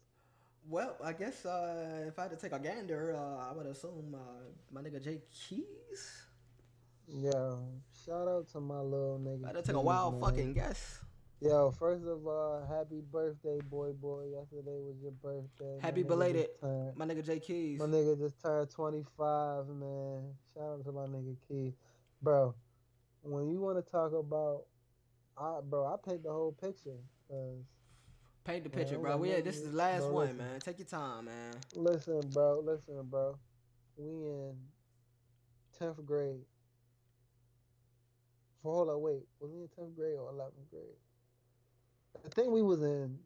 Well, 0.67 0.97
I 1.03 1.13
guess 1.13 1.45
uh, 1.45 2.05
if 2.07 2.17
I 2.17 2.23
had 2.23 2.31
to 2.31 2.37
take 2.37 2.51
a 2.51 2.59
gander, 2.59 3.15
uh, 3.15 3.49
I 3.49 3.53
would 3.53 3.67
assume 3.67 4.15
uh, 4.15 4.49
my 4.71 4.81
nigga 4.81 5.03
Jay 5.03 5.21
Keys. 5.29 6.25
Yo, 7.07 7.59
shout 8.05 8.27
out 8.27 8.49
to 8.49 8.59
my 8.59 8.79
little 8.79 9.19
nigga. 9.23 9.43
I 9.43 9.47
had 9.47 9.55
to 9.57 9.61
take 9.61 9.75
a 9.75 9.81
wild 9.81 10.13
man. 10.13 10.21
fucking 10.21 10.53
guess. 10.53 11.04
Yo, 11.45 11.69
first 11.77 12.03
of 12.07 12.25
all, 12.25 12.65
happy 12.67 13.01
birthday, 13.11 13.59
boy, 13.69 13.91
boy. 13.91 14.23
Yesterday 14.33 14.79
was 14.81 14.95
your 14.99 15.11
birthday. 15.11 15.77
Happy 15.79 16.03
nigga 16.03 16.07
belated. 16.07 16.59
turned- 16.59 16.97
My 16.97 17.05
nigga 17.05 17.23
Jay 17.23 17.39
Keys. 17.39 17.79
My 17.79 17.85
nigga 17.85 18.17
just 18.17 18.41
turned 18.41 18.67
25, 18.71 19.67
man. 19.67 20.35
Shout 20.55 20.63
out 20.63 20.83
to 20.85 20.91
my 20.91 21.05
nigga 21.05 21.37
Keith. 21.47 21.75
Bro, 22.19 22.55
when 23.21 23.47
you 23.49 23.61
want 23.61 23.77
to 23.77 23.91
talk 23.91 24.13
about, 24.13 24.65
I, 25.37 25.61
bro, 25.61 25.85
I 25.85 25.97
paint 25.97 26.23
the 26.23 26.31
whole 26.31 26.53
picture. 26.53 26.97
Cause, 27.27 27.63
Paint 28.43 28.63
the 28.63 28.69
picture, 28.71 28.95
I'm 28.95 29.01
bro. 29.03 29.17
We 29.17 29.29
make 29.29 29.43
this 29.43 29.57
is 29.57 29.69
the 29.69 29.77
last 29.77 30.01
bro, 30.05 30.13
one, 30.13 30.23
listen. 30.27 30.37
man. 30.37 30.59
Take 30.61 30.79
your 30.79 30.87
time, 30.87 31.25
man. 31.25 31.53
listen, 31.75 32.21
bro, 32.29 32.59
listen, 32.59 33.03
bro. 33.03 33.37
We 33.97 34.07
in 34.07 34.55
10th 35.79 36.03
grade. 36.05 36.43
For 38.63 38.73
hold 38.73 38.89
on, 38.89 38.99
wait. 39.01 39.27
Was 39.39 39.51
we 39.51 39.61
in 39.61 39.67
10th 39.67 39.95
grade 39.95 40.17
or 40.17 40.31
11th 40.31 40.69
grade? 40.71 40.97
I 42.23 42.29
think 42.29 42.51
we 42.51 42.61
was 42.61 42.81
in, 42.81 43.17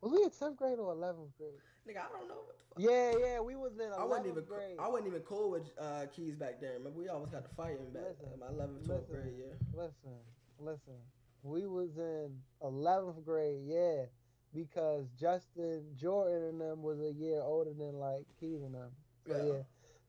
was 0.00 0.12
we 0.12 0.22
in 0.22 0.30
10th 0.30 0.56
grade 0.56 0.78
or 0.78 0.94
11th 0.94 1.36
grade? 1.38 1.60
Nigga, 1.88 1.98
I 1.98 2.18
don't 2.18 2.28
know 2.28 2.34
what 2.46 2.56
the 2.76 2.82
fuck. 2.82 2.92
Yeah, 2.92 3.14
yeah, 3.18 3.40
we 3.40 3.54
was 3.56 3.72
in 3.78 3.90
11th 3.90 3.98
I 4.00 4.04
wasn't 4.04 4.26
even 4.28 4.44
grade. 4.44 4.76
I 4.78 4.88
wasn't 4.88 5.08
even 5.08 5.20
cool 5.22 5.50
with 5.50 5.62
uh, 5.78 6.06
Keys 6.14 6.34
back 6.34 6.60
there. 6.60 6.74
Remember, 6.74 6.98
we 6.98 7.08
always 7.08 7.30
got 7.30 7.44
to 7.44 7.54
fighting 7.56 7.90
back 7.92 8.02
Listen, 8.20 8.32
in 8.34 8.40
my 8.40 8.46
11th, 8.46 8.86
12th 8.86 9.10
grade 9.10 9.34
Yeah. 9.38 9.54
Listen, 9.72 10.16
listen. 10.58 10.94
We 11.42 11.66
was 11.66 11.96
in 11.96 12.32
eleventh 12.60 13.24
grade, 13.24 13.62
yeah, 13.64 14.06
because 14.52 15.06
Justin 15.18 15.84
Jordan 15.94 16.42
and 16.48 16.60
them 16.60 16.82
was 16.82 16.98
a 17.00 17.12
year 17.12 17.40
older 17.40 17.72
than 17.72 17.94
like 18.00 18.24
Keys 18.40 18.62
and 18.62 18.74
them. 18.74 18.90
So 19.28 19.36
Yeah. 19.36 19.52
yeah. 19.52 19.62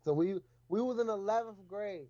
So 0.03 0.13
we 0.13 0.39
we 0.67 0.81
was 0.81 0.99
in 0.99 1.09
eleventh 1.09 1.67
grade. 1.67 2.07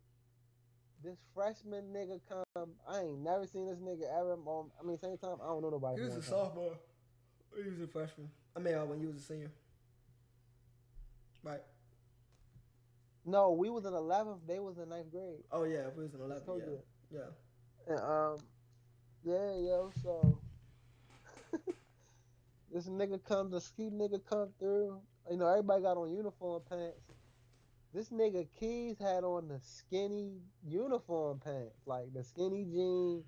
This 1.03 1.17
freshman 1.33 1.85
nigga 1.93 2.19
come. 2.27 2.69
I 2.89 3.01
ain't 3.01 3.19
never 3.19 3.45
seen 3.45 3.67
this 3.67 3.77
nigga 3.77 4.03
ever. 4.19 4.33
On, 4.45 4.69
I 4.81 4.85
mean, 4.85 4.97
same 4.97 5.17
time 5.17 5.37
I 5.43 5.47
don't 5.47 5.61
know 5.61 5.69
nobody. 5.69 6.01
He 6.01 6.05
was 6.05 6.15
a 6.15 6.21
sophomore. 6.21 6.77
He 7.55 7.69
was 7.69 7.81
a 7.81 7.87
freshman. 7.87 8.29
I 8.55 8.59
mean, 8.59 8.73
uh, 8.73 8.85
when 8.85 8.99
you 8.99 9.07
was 9.07 9.17
a 9.17 9.21
senior. 9.21 9.51
Right. 11.43 11.61
No, 13.25 13.51
we 13.51 13.69
was 13.69 13.85
in 13.85 13.93
eleventh. 13.93 14.39
They 14.47 14.59
was 14.59 14.77
in 14.77 14.89
ninth 14.89 15.11
grade. 15.11 15.43
Oh 15.51 15.65
yeah, 15.65 15.87
we 15.95 16.03
was 16.03 16.13
in 16.13 16.19
11th. 16.19 16.61
Yeah. 17.11 17.19
Yeah. 17.19 17.93
And 17.93 17.99
um, 17.99 18.37
yeah, 19.23 19.55
yo, 19.57 19.91
so 20.01 20.39
this 22.73 22.87
nigga 22.87 23.23
come, 23.23 23.51
the 23.51 23.61
ski 23.61 23.89
nigga 23.89 24.19
come 24.29 24.49
through. 24.59 24.99
You 25.29 25.37
know, 25.37 25.47
everybody 25.47 25.83
got 25.83 25.97
on 25.97 26.09
uniform 26.09 26.61
pants. 26.69 27.06
This 27.97 28.09
nigga 28.09 28.45
Keys 28.59 28.99
had 28.99 29.23
on 29.23 29.47
the 29.47 29.59
skinny 29.59 30.33
uniform 30.63 31.41
pants, 31.43 31.81
like 31.87 32.13
the 32.13 32.23
skinny 32.23 32.63
jean 32.63 33.23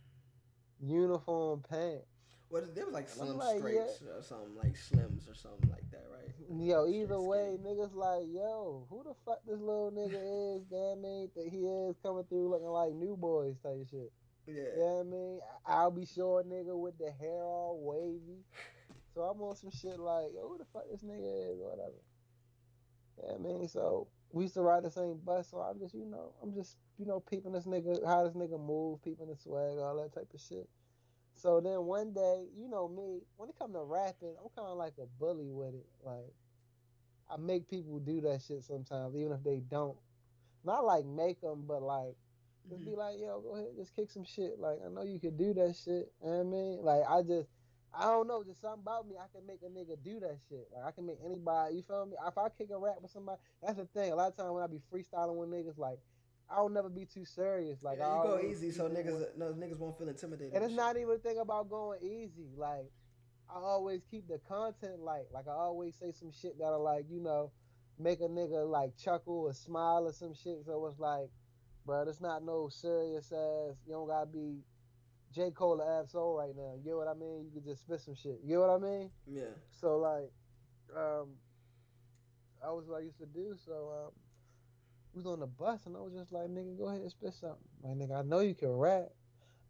uniform 0.79 1.63
pants. 1.67 2.05
What 2.49 2.61
is, 2.61 2.73
there 2.75 2.85
was 2.85 2.93
like 2.93 3.09
I'm 3.19 3.25
slim 3.25 3.37
like, 3.39 3.57
straights 3.57 4.03
or 4.03 4.21
something 4.21 4.55
like 4.55 4.75
slims 4.77 5.27
or 5.27 5.33
something 5.33 5.71
like 5.71 5.89
that, 5.89 6.05
right? 6.13 6.29
Yo, 6.51 6.85
Straight 6.85 7.01
either 7.01 7.15
skinny. 7.15 7.27
way, 7.27 7.57
niggas 7.65 7.95
like, 7.95 8.27
yo, 8.31 8.85
who 8.91 9.01
the 9.03 9.15
fuck 9.25 9.39
this 9.47 9.59
little 9.59 9.91
nigga 9.91 10.21
is? 10.57 10.61
Damn 10.69 11.03
it, 11.03 11.33
that 11.33 11.47
he 11.49 11.65
is 11.65 11.95
coming 12.03 12.25
through 12.29 12.49
looking 12.51 12.67
like 12.67 12.93
new 12.93 13.17
boys 13.17 13.55
type 13.63 13.87
shit. 13.89 14.13
Yeah. 14.45 14.53
You 14.53 14.77
know 14.77 14.85
what 14.85 14.99
I 14.99 15.09
mean? 15.09 15.39
I'll 15.65 15.89
be 15.89 16.05
sure 16.05 16.43
nigga 16.43 16.77
with 16.77 16.99
the 16.99 17.09
hair 17.19 17.41
all 17.41 17.79
wavy. 17.81 18.45
So 19.15 19.21
I'm 19.21 19.41
on 19.41 19.55
some 19.55 19.71
shit 19.71 19.97
like, 19.97 20.27
yo, 20.35 20.47
who 20.47 20.59
the 20.59 20.65
fuck 20.71 20.83
this 20.91 21.01
nigga 21.01 21.53
is, 21.53 21.59
or 21.59 21.71
whatever. 21.71 21.97
Yeah, 23.17 23.33
I 23.33 23.37
mean, 23.39 23.67
so 23.67 24.07
we 24.31 24.43
used 24.43 24.56
to 24.56 24.61
ride 24.61 24.84
the 24.84 24.91
same 24.91 25.18
bus, 25.26 25.49
so 25.49 25.57
I'm 25.57 25.80
just, 25.80 25.93
you 25.93 26.06
know, 26.06 26.34
I'm 26.41 26.53
just, 26.53 26.77
you 26.97 27.06
know, 27.06 27.19
peeping 27.19 27.53
this 27.53 27.65
nigga, 27.65 28.06
how 28.06 28.23
this 28.23 28.34
nigga 28.34 28.60
move, 28.60 29.01
peeping 29.03 29.27
the 29.27 29.35
swag, 29.35 29.77
all 29.80 29.97
that 30.01 30.14
type 30.14 30.30
of 30.34 30.39
shit. 30.39 30.68
So 31.35 31.61
then 31.61 31.84
one 31.84 32.14
day, 32.14 32.45
you 32.57 32.69
know 32.69 32.88
me, 32.88 33.22
when 33.38 33.49
it 33.49 33.56
come 33.57 33.73
to 33.73 33.81
rapping, 33.84 34.35
I'm 34.39 34.49
kind 34.56 34.68
of 34.68 34.77
like 34.77 34.93
a 35.01 35.06
bully 35.19 35.51
with 35.51 35.73
it. 35.73 35.88
Like, 36.03 36.34
I 37.30 37.38
make 37.38 37.69
people 37.69 37.99
do 37.99 38.22
that 38.22 38.41
shit 38.47 38.64
sometimes, 38.64 39.15
even 39.15 39.31
if 39.31 39.43
they 39.43 39.61
don't. 39.69 39.97
Not 40.65 40.85
like 40.85 41.06
make 41.06 41.41
them, 41.41 41.64
but 41.68 41.81
like, 41.81 42.15
just 42.69 42.81
Mm-hmm. 42.81 42.91
be 42.91 42.95
like, 42.97 43.15
yo, 43.19 43.39
go 43.41 43.56
ahead, 43.56 43.69
just 43.77 43.95
kick 43.95 44.11
some 44.11 44.26
shit. 44.26 44.60
Like, 44.60 44.80
I 44.85 44.89
know 44.89 45.03
you 45.03 45.19
could 45.19 45.38
do 45.38 45.53
that 45.56 45.76
shit. 45.76 46.11
You 46.22 46.30
know 46.30 46.38
what 46.38 46.39
I 46.39 46.43
mean? 46.43 46.80
Like, 46.84 47.01
I 47.10 47.22
just, 47.23 47.49
I 47.94 48.03
don't 48.03 48.28
know, 48.28 48.44
just 48.44 48.61
something 48.61 48.82
about 48.82 49.07
me. 49.07 49.16
I 49.18 49.26
can 49.36 49.45
make 49.48 49.61
a 49.64 49.70
nigga 49.70 49.98
do 50.03 50.20
that 50.20 50.38
shit. 50.48 50.68
Like, 50.74 50.86
I 50.86 50.91
can 50.91 51.06
make 51.06 51.18
anybody, 51.26 51.76
you 51.76 51.84
feel 51.84 52.06
me? 52.06 52.16
If 52.28 52.38
I 52.38 52.49
kick 52.49 52.70
a 52.72 52.78
rap 52.78 52.98
with 53.02 53.11
somebody, 53.11 53.40
that's 53.61 53.78
the 53.78 53.86
thing. 53.86 54.11
A 54.11 54.16
lot 54.16 54.30
of 54.30 54.38
times 54.38 54.52
when 54.52 54.64
I 54.64 54.68
be 54.68 54.82
freestyling 54.94 55.36
with 55.36 55.49
niggas, 55.49 55.78
like, 55.78 55.99
I'll 56.52 56.70
never 56.70 56.90
be 56.90 57.06
too 57.06 57.26
serious. 57.26 57.78
Like, 57.84 57.99
yeah, 57.99 58.07
I 58.07 58.18
you 58.18 58.24
go 58.24 58.40
easy 58.40 58.72
so 58.72 58.90
niggas 58.90 59.38
no 59.38 59.53
niggas 59.53 59.78
won't 59.78 59.98
feel 59.98 60.10
intimidated. 60.10 60.53
and 60.53 60.64
it's 60.64 60.74
not 60.74 60.98
even 60.98 61.11
a 61.11 61.18
thing 61.18 61.38
about 61.38 61.70
going 61.70 61.99
easy. 62.02 62.49
Like 62.57 62.90
I 63.49 63.60
always 63.60 64.02
keep 64.10 64.28
the 64.28 64.40
content 64.48 64.99
light. 64.99 65.26
Like 65.32 65.48
I 65.48 65.52
always 65.52 65.95
say 65.95 66.11
some 66.11 66.32
shit 66.32 66.57
that'll 66.57 66.84
like, 66.84 67.06
you 67.10 67.20
know, 67.20 67.52
make 67.99 68.22
a 68.22 68.28
nigga 68.28 68.68
like 68.68 68.98
chuckle 68.98 69.41
or 69.41 69.53
smile 69.53 70.07
or 70.07 70.14
some 70.14 70.34
shit. 70.34 70.66
So 70.66 70.88
it's 70.88 70.99
like, 70.99 71.30
bro, 71.86 72.02
it's 72.07 72.22
not 72.22 72.44
no 72.44 72.68
serious 72.70 73.32
ass. 73.32 73.76
You 73.86 73.94
don't 73.94 74.07
gotta 74.07 74.26
be 74.26 74.64
J. 75.34 75.51
Cole 75.51 75.81
Ab 75.81 76.10
Soul 76.10 76.38
right 76.38 76.56
now. 76.56 76.73
You 76.77 76.84
get 76.84 76.95
what 76.95 77.07
I 77.07 77.14
mean? 77.14 77.45
You 77.45 77.51
can 77.51 77.64
just 77.64 77.81
spit 77.81 78.01
some 78.01 78.15
shit. 78.15 78.39
You 78.43 78.49
get 78.49 78.60
what 78.60 78.69
I 78.69 78.77
mean? 78.77 79.11
Yeah. 79.27 79.53
So 79.69 79.97
like, 79.97 80.31
um, 80.95 81.30
I 82.65 82.72
was 82.72 82.85
what 82.88 83.01
I 83.01 83.03
used 83.03 83.19
to 83.19 83.26
do. 83.26 83.56
So 83.65 84.06
um, 84.06 84.11
we 85.14 85.19
was 85.19 85.27
on 85.27 85.39
the 85.39 85.47
bus 85.47 85.85
and 85.85 85.95
I 85.95 85.99
was 85.99 86.14
just 86.14 86.31
like, 86.31 86.47
nigga, 86.47 86.77
go 86.77 86.88
ahead 86.88 87.01
and 87.01 87.11
spit 87.11 87.34
something. 87.34 87.57
Like, 87.84 87.95
nigga, 87.95 88.19
I 88.19 88.23
know 88.23 88.39
you 88.39 88.56
can 88.56 88.69
rap. 88.69 89.10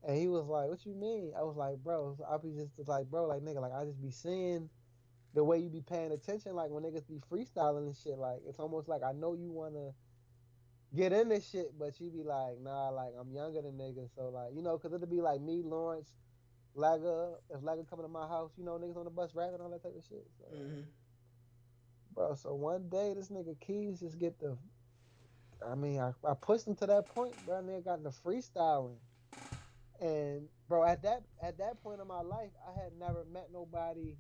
And 0.07 0.17
he 0.17 0.27
was 0.27 0.45
like, 0.47 0.69
what 0.69 0.85
you 0.85 0.95
mean? 0.95 1.33
I 1.37 1.43
was 1.43 1.57
like, 1.57 1.77
bro, 1.83 2.17
I 2.29 2.37
be 2.37 2.53
just 2.53 2.71
like, 2.87 3.07
bro, 3.07 3.25
like 3.27 3.41
nigga, 3.41 3.61
like 3.61 3.73
I 3.73 3.83
just 3.83 4.01
be 4.01 4.11
seeing 4.11 4.69
the 5.33 5.43
way 5.43 5.59
you 5.59 5.69
be 5.69 5.81
paying 5.81 6.11
attention, 6.11 6.55
like 6.55 6.69
when 6.69 6.83
niggas 6.83 7.07
be 7.07 7.19
freestyling 7.29 7.85
and 7.85 7.95
shit. 7.95 8.17
Like 8.17 8.39
it's 8.47 8.59
almost 8.59 8.87
like 8.87 9.03
I 9.03 9.11
know 9.11 9.33
you 9.33 9.51
wanna 9.51 9.91
get 10.95 11.13
in 11.13 11.29
this 11.29 11.49
shit, 11.49 11.77
but 11.77 11.99
you 11.99 12.11
be 12.11 12.23
like, 12.23 12.59
nah, 12.59 12.89
like 12.89 13.13
I'm 13.19 13.31
younger 13.33 13.61
than 13.61 13.77
niggas, 13.77 14.15
so 14.15 14.29
like 14.29 14.53
you 14.55 14.61
know, 14.61 14.77
cause 14.79 14.93
it'll 14.93 15.07
be 15.07 15.21
like 15.21 15.41
me, 15.41 15.63
Lawrence, 15.63 16.15
Lagger, 16.75 17.37
if 17.49 17.63
Lagger 17.63 17.85
coming 17.85 18.05
to 18.05 18.09
my 18.09 18.27
house, 18.27 18.53
you 18.57 18.65
know, 18.65 18.79
niggas 18.79 18.97
on 18.97 19.05
the 19.05 19.11
bus 19.11 19.35
rapping 19.35 19.61
all 19.61 19.69
that 19.71 19.83
type 19.83 19.95
of 19.97 20.03
shit. 20.03 20.27
So, 20.39 20.45
Mm-hmm. 20.53 20.81
bro. 22.11 22.35
So 22.35 22.55
one 22.55 22.89
day 22.89 23.13
this 23.15 23.29
nigga 23.29 23.59
Keys 23.59 24.01
just 24.01 24.19
get 24.19 24.39
the. 24.39 24.57
I 25.65 25.75
mean, 25.75 25.99
I, 25.99 26.13
I 26.25 26.35
pushed 26.35 26.67
him 26.67 26.75
to 26.77 26.87
that 26.87 27.07
point, 27.07 27.45
bro. 27.45 27.61
Nigga 27.63 27.85
got 27.85 28.03
the 28.03 28.11
freestyling, 28.11 28.99
and 30.01 30.49
bro, 30.67 30.85
at 30.85 31.03
that 31.03 31.23
at 31.41 31.57
that 31.59 31.81
point 31.81 32.01
in 32.01 32.07
my 32.07 32.21
life, 32.21 32.51
I 32.67 32.73
had 32.73 32.93
never 32.93 33.25
met 33.25 33.51
nobody 33.51 34.17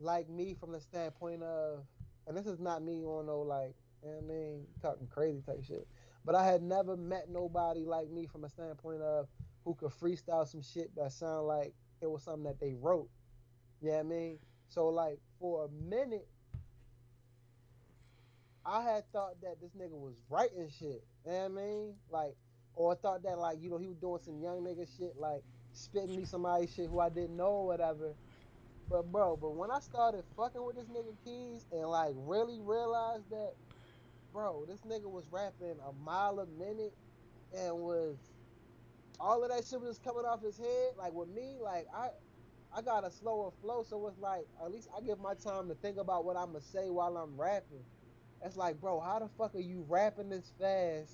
like 0.00 0.28
me 0.28 0.54
from 0.54 0.72
the 0.72 0.80
standpoint 0.80 1.42
of, 1.42 1.86
and 2.26 2.36
this 2.36 2.46
is 2.46 2.60
not 2.60 2.82
me 2.82 3.04
on 3.04 3.26
no 3.26 3.40
like, 3.42 3.76
you 4.02 4.10
know 4.10 4.18
I 4.18 4.20
mean, 4.22 4.66
talking 4.82 5.06
crazy 5.08 5.42
type 5.42 5.62
shit. 5.66 5.86
But 6.24 6.34
I 6.34 6.44
had 6.44 6.62
never 6.62 6.96
met 6.96 7.28
nobody 7.30 7.84
like 7.84 8.10
me 8.10 8.26
from 8.26 8.44
a 8.44 8.48
standpoint 8.48 9.02
of 9.02 9.26
who 9.64 9.74
could 9.74 9.90
freestyle 9.90 10.46
some 10.46 10.62
shit 10.62 10.94
that 10.96 11.12
sound 11.12 11.46
like 11.46 11.74
it 12.00 12.10
was 12.10 12.22
something 12.22 12.44
that 12.44 12.60
they 12.60 12.74
wrote. 12.74 13.08
Yeah, 13.80 13.88
you 13.88 13.90
know 13.90 13.96
what 13.96 14.14
I 14.14 14.18
mean. 14.18 14.38
So 14.68 14.88
like 14.88 15.18
for 15.38 15.64
a 15.66 15.68
minute, 15.68 16.28
I 18.64 18.82
had 18.82 19.10
thought 19.12 19.40
that 19.42 19.60
this 19.60 19.70
nigga 19.72 19.98
was 19.98 20.14
writing 20.28 20.68
shit. 20.78 21.04
You 21.24 21.32
know 21.32 21.38
what 21.38 21.44
I 21.44 21.48
mean? 21.48 21.94
Like, 22.10 22.36
or 22.74 22.92
I 22.92 22.94
thought 22.96 23.22
that 23.24 23.38
like 23.38 23.58
you 23.60 23.70
know 23.70 23.78
he 23.78 23.86
was 23.86 23.96
doing 23.96 24.20
some 24.22 24.40
young 24.40 24.62
nigga 24.62 24.86
shit, 24.96 25.16
like 25.16 25.42
spitting 25.72 26.16
me 26.16 26.24
somebody 26.24 26.66
shit 26.66 26.88
who 26.88 27.00
I 27.00 27.08
didn't 27.08 27.36
know 27.36 27.50
or 27.50 27.66
whatever. 27.66 28.14
But 28.88 29.10
bro, 29.10 29.36
but 29.36 29.54
when 29.54 29.70
I 29.70 29.80
started 29.80 30.24
fucking 30.36 30.64
with 30.64 30.76
this 30.76 30.86
nigga 30.86 31.14
Keys 31.24 31.66
and 31.72 31.88
like 31.88 32.12
really 32.16 32.60
realized 32.60 33.30
that, 33.30 33.54
bro, 34.32 34.64
this 34.66 34.80
nigga 34.80 35.10
was 35.10 35.26
rapping 35.30 35.76
a 35.88 35.92
mile 36.04 36.40
a 36.40 36.46
minute 36.46 36.94
and 37.56 37.76
was 37.76 38.16
all 39.18 39.42
of 39.44 39.50
that 39.50 39.64
shit 39.66 39.80
was 39.80 39.90
just 39.90 40.04
coming 40.04 40.24
off 40.24 40.42
his 40.42 40.56
head. 40.56 40.92
Like 40.96 41.12
with 41.12 41.28
me, 41.28 41.56
like 41.62 41.86
I 41.94 42.08
I 42.76 42.82
got 42.82 43.04
a 43.04 43.10
slower 43.10 43.50
flow, 43.60 43.84
so 43.88 44.06
it's 44.08 44.18
like 44.18 44.46
at 44.64 44.70
least 44.70 44.88
I 44.96 45.00
give 45.00 45.18
my 45.18 45.34
time 45.34 45.68
to 45.68 45.74
think 45.74 45.98
about 45.98 46.24
what 46.24 46.36
I'ma 46.36 46.60
say 46.60 46.90
while 46.90 47.16
I'm 47.16 47.38
rapping. 47.38 47.84
It's 48.44 48.56
like, 48.56 48.80
bro, 48.80 49.00
how 49.00 49.18
the 49.18 49.28
fuck 49.36 49.54
are 49.54 49.60
you 49.60 49.84
rapping 49.88 50.30
this 50.30 50.52
fast 50.58 51.12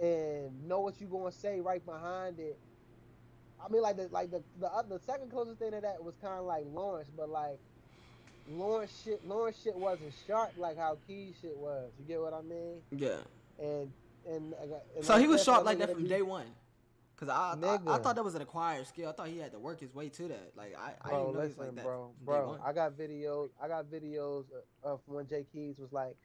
and 0.00 0.66
know 0.66 0.80
what 0.80 1.00
you 1.00 1.06
gonna 1.06 1.30
say 1.30 1.60
right 1.60 1.84
behind 1.84 2.40
it? 2.40 2.58
I 3.64 3.70
mean, 3.70 3.82
like 3.82 3.96
the 3.96 4.08
like 4.10 4.30
the 4.30 4.42
the, 4.58 4.66
other, 4.66 4.98
the 4.98 5.04
second 5.04 5.30
closest 5.30 5.58
thing 5.58 5.70
to 5.72 5.80
that 5.80 6.02
was 6.02 6.16
kind 6.20 6.38
of 6.38 6.46
like 6.46 6.64
Lawrence, 6.66 7.10
but 7.16 7.28
like 7.28 7.60
Lawrence 8.50 9.02
shit, 9.04 9.26
Lawrence 9.26 9.56
shit 9.62 9.74
wasn't 9.76 10.12
sharp 10.26 10.52
like 10.56 10.76
how 10.76 10.98
Key 11.06 11.32
shit 11.40 11.56
was. 11.56 11.90
You 11.98 12.04
get 12.06 12.20
what 12.20 12.34
I 12.34 12.42
mean? 12.42 12.80
Yeah. 12.90 13.16
And 13.58 13.92
and, 14.28 14.54
uh, 14.54 14.76
and 14.96 15.04
So 15.04 15.14
I 15.14 15.20
he 15.20 15.26
was 15.26 15.42
sharp 15.42 15.64
like 15.64 15.78
that 15.78 15.90
from 15.92 16.02
be- 16.02 16.08
day 16.08 16.22
one. 16.22 16.46
Cause 17.16 17.28
I, 17.28 17.54
I, 17.62 17.78
I 17.86 17.98
thought 17.98 18.16
that 18.16 18.24
was 18.24 18.34
an 18.34 18.42
acquired 18.42 18.84
skill. 18.84 19.08
I 19.08 19.12
thought 19.12 19.28
he 19.28 19.38
had 19.38 19.52
to 19.52 19.58
work 19.60 19.78
his 19.78 19.94
way 19.94 20.08
to 20.08 20.26
that. 20.26 20.50
Like 20.56 20.76
I, 20.76 20.94
I 21.02 21.10
didn't 21.10 21.12
know 21.12 21.30
he 21.30 21.36
was 21.36 21.48
listen, 21.50 21.66
like 21.66 21.74
that. 21.76 21.84
bro, 21.84 22.10
bro. 22.24 22.58
I 22.64 22.72
got 22.72 22.98
videos. 22.98 23.50
I 23.62 23.68
got 23.68 23.84
videos 23.84 24.46
of 24.82 24.98
when 25.06 25.28
Jay 25.28 25.46
Keys 25.52 25.78
was 25.78 25.92
like 25.92 26.16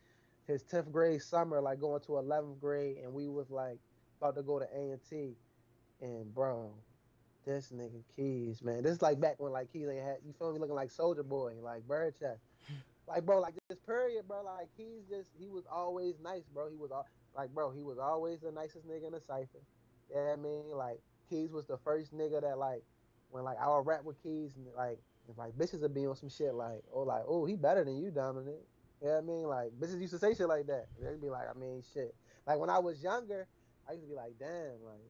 his 0.48 0.64
tenth 0.64 0.91
grade 0.91 1.22
summer, 1.22 1.61
like 1.61 1.80
going 1.80 2.02
to 2.02 2.18
eleventh 2.18 2.60
grade, 2.60 2.98
and 3.03 3.14
we 3.14 3.27
was 3.27 3.52
like 3.52 3.77
about 4.19 4.35
to 4.38 4.41
go 4.41 4.57
to 4.57 4.65
A 4.76 4.89
and 4.89 4.99
T, 5.07 5.35
and 6.02 6.34
bro, 6.34 6.72
this 7.48 7.72
nigga 7.74 8.03
Keys, 8.15 8.61
man, 8.61 8.84
this 8.84 8.91
is 8.91 9.02
like 9.02 9.19
back 9.19 9.36
when 9.40 9.52
like 9.52 9.72
Keys 9.72 9.88
had 9.88 10.18
you 10.26 10.34
feel 10.38 10.52
me 10.53 10.60
looking 10.60 10.76
like 10.76 10.90
Soulja 10.90 11.28
Boy, 11.28 11.53
like 11.61 11.88
Bird 11.88 12.14
Chest, 12.19 12.41
like 13.07 13.26
bro, 13.26 13.40
like 13.40 13.56
this 13.69 13.80
period, 13.80 14.28
bro, 14.28 14.44
like 14.44 14.68
he's 14.78 15.06
just 15.10 15.30
he 15.40 15.48
was 15.48 15.64
always 15.72 16.15
nice, 16.22 16.44
bro. 16.53 16.69
He 16.69 16.76
was 16.76 16.91
all 16.91 17.07
like, 17.36 17.49
bro, 17.53 17.72
he 17.72 17.82
was 17.82 17.98
always 17.98 18.41
the 18.41 18.52
nicest 18.52 18.88
nigga 18.88 19.07
in 19.07 19.14
the 19.14 19.22
cipher. 19.22 19.61
Yeah, 20.14 20.34
I 20.34 20.36
mean, 20.36 20.72
like 20.76 20.99
Keys 21.30 21.52
was 21.52 21.65
the 21.65 21.78
first 21.78 22.15
nigga 22.15 22.41
that 22.41 22.57
like 22.57 22.84
when 23.30 23.44
like 23.44 23.57
I 23.61 23.68
would 23.69 23.86
rap 23.86 24.03
with 24.03 24.22
Keys 24.22 24.52
and 24.57 24.68
like 24.76 24.99
if 25.30 25.38
like 25.38 25.53
bitches 25.57 25.82
would 25.82 25.94
be 25.94 26.06
on 26.06 26.15
some 26.15 26.30
shit 26.30 26.53
like 26.53 26.84
oh 26.94 27.02
like 27.02 27.24
oh 27.28 27.45
he 27.45 27.56
better 27.56 27.84
than 27.84 27.98
you 27.98 28.11
Dominic. 28.11 28.61
Yeah, 29.02 29.18
I 29.18 29.22
mean 29.22 29.44
like 29.44 29.72
bitches 29.80 30.02
used 30.02 30.14
to 30.14 30.19
say 30.19 30.34
shit 30.34 30.48
like 30.48 30.68
that. 30.68 30.88
They'd 31.02 31.22
be 31.22 31.30
like 31.30 31.48
I 31.49 31.57
mean 31.57 31.82
shit. 31.94 32.14
Like 32.45 32.60
when 32.60 32.69
I 32.69 32.80
was 32.80 33.02
younger, 33.02 33.48
I 33.88 33.94
used 33.94 34.03
to 34.03 34.10
be 34.10 34.15
like 34.15 34.34
damn 34.40 34.84
like 34.84 35.07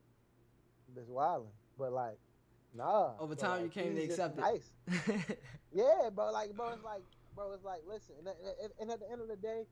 bitch 0.95 1.09
wildin', 1.09 1.47
but 1.77 1.91
like 1.91 2.17
nah. 2.75 3.13
Over 3.19 3.35
time, 3.35 3.63
you 3.63 3.69
came 3.69 3.95
to 3.95 4.03
accept 4.03 4.37
it. 4.37 4.41
nice. 4.41 4.71
Yeah, 5.73 6.09
bro. 6.15 6.31
Like, 6.31 6.55
bro, 6.55 6.69
it's 6.73 6.83
like, 6.83 7.01
bro, 7.35 7.51
it's 7.53 7.63
like, 7.63 7.81
listen, 7.87 8.15
and, 8.19 8.27
and- 8.63 8.71
and 8.79 8.91
at 8.91 8.99
the 8.99 9.11
end 9.11 9.21
of 9.21 9.27
the 9.27 9.35
day, 9.35 9.63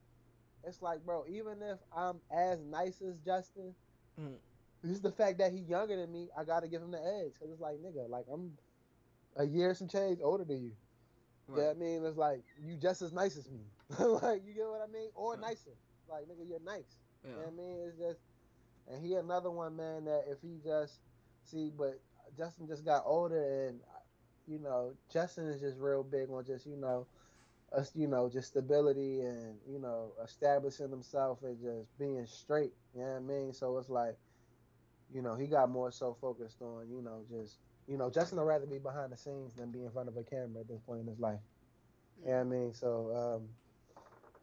it's 0.64 0.82
like, 0.82 1.04
bro, 1.04 1.24
even 1.28 1.62
if 1.62 1.78
I'm 1.96 2.20
as 2.30 2.60
nice 2.62 3.00
as 3.02 3.18
Justin, 3.20 3.74
Mm. 4.20 4.36
just 4.84 5.02
the 5.02 5.10
fact 5.12 5.38
that 5.38 5.52
he's 5.52 5.68
younger 5.68 5.96
than 5.96 6.10
me, 6.12 6.28
I 6.38 6.44
gotta 6.44 6.68
give 6.68 6.80
him 6.82 6.90
the 6.90 6.98
edge. 6.98 7.38
Cause 7.38 7.50
it's 7.50 7.60
like, 7.60 7.76
nigga, 7.76 8.08
like 8.08 8.24
I'm 8.32 8.52
a 9.36 9.44
year 9.44 9.74
some 9.74 9.88
change 9.88 10.20
older 10.22 10.44
than 10.44 10.62
you. 10.62 10.72
Yeah, 11.56 11.70
I 11.70 11.74
mean, 11.74 12.04
it's 12.04 12.16
like 12.16 12.42
you 12.64 12.76
just 12.76 13.02
as 13.02 13.12
nice 13.12 13.36
as 13.36 13.48
me. 13.50 13.60
like, 13.98 14.42
you 14.46 14.54
get 14.54 14.66
what 14.66 14.80
I 14.86 14.90
mean? 14.92 15.10
Or 15.14 15.36
nicer. 15.36 15.76
Like, 16.08 16.24
nigga, 16.24 16.48
you're 16.48 16.60
nice. 16.60 16.96
Yeah. 17.24 17.30
You 17.30 17.36
know 17.36 17.42
what 17.42 17.48
I 17.48 17.56
mean? 17.56 17.76
It's 17.88 17.98
just, 17.98 18.20
and 18.90 19.04
he 19.04 19.14
another 19.14 19.50
one, 19.50 19.76
man, 19.76 20.04
that 20.06 20.24
if 20.28 20.38
he 20.40 20.58
just, 20.64 20.94
see, 21.44 21.70
but 21.76 22.00
Justin 22.36 22.66
just 22.68 22.84
got 22.84 23.02
older 23.06 23.68
and, 23.68 23.80
you 24.46 24.58
know, 24.58 24.92
Justin 25.12 25.48
is 25.48 25.60
just 25.60 25.78
real 25.78 26.02
big 26.02 26.30
on 26.30 26.44
just, 26.44 26.66
you 26.66 26.76
know, 26.76 27.06
us, 27.76 27.92
you 27.94 28.06
know, 28.06 28.28
just 28.28 28.48
stability 28.48 29.20
and, 29.20 29.56
you 29.68 29.78
know, 29.78 30.12
establishing 30.24 30.90
himself 30.90 31.42
and 31.42 31.58
just 31.60 31.96
being 31.98 32.24
straight. 32.26 32.72
You 32.94 33.02
know 33.02 33.08
what 33.08 33.16
I 33.16 33.20
mean? 33.20 33.52
So 33.52 33.76
it's 33.78 33.88
like, 33.90 34.16
you 35.12 35.22
know, 35.22 35.34
he 35.36 35.46
got 35.46 35.70
more 35.70 35.90
so 35.90 36.16
focused 36.20 36.62
on, 36.62 36.88
you 36.90 37.02
know, 37.02 37.22
just, 37.30 37.58
you 37.88 37.96
know, 37.96 38.10
Justin 38.10 38.38
would 38.38 38.44
rather 38.44 38.66
be 38.66 38.78
behind 38.78 39.12
the 39.12 39.16
scenes 39.16 39.54
than 39.54 39.70
be 39.70 39.84
in 39.84 39.90
front 39.90 40.08
of 40.08 40.16
a 40.16 40.22
camera 40.22 40.60
at 40.60 40.68
this 40.68 40.80
point 40.80 41.00
in 41.02 41.06
his 41.06 41.20
life. 41.20 41.40
You 42.22 42.30
know 42.30 42.36
what 42.36 42.40
I 42.40 42.44
mean? 42.44 42.74
So, 42.74 43.12
um, 43.14 43.48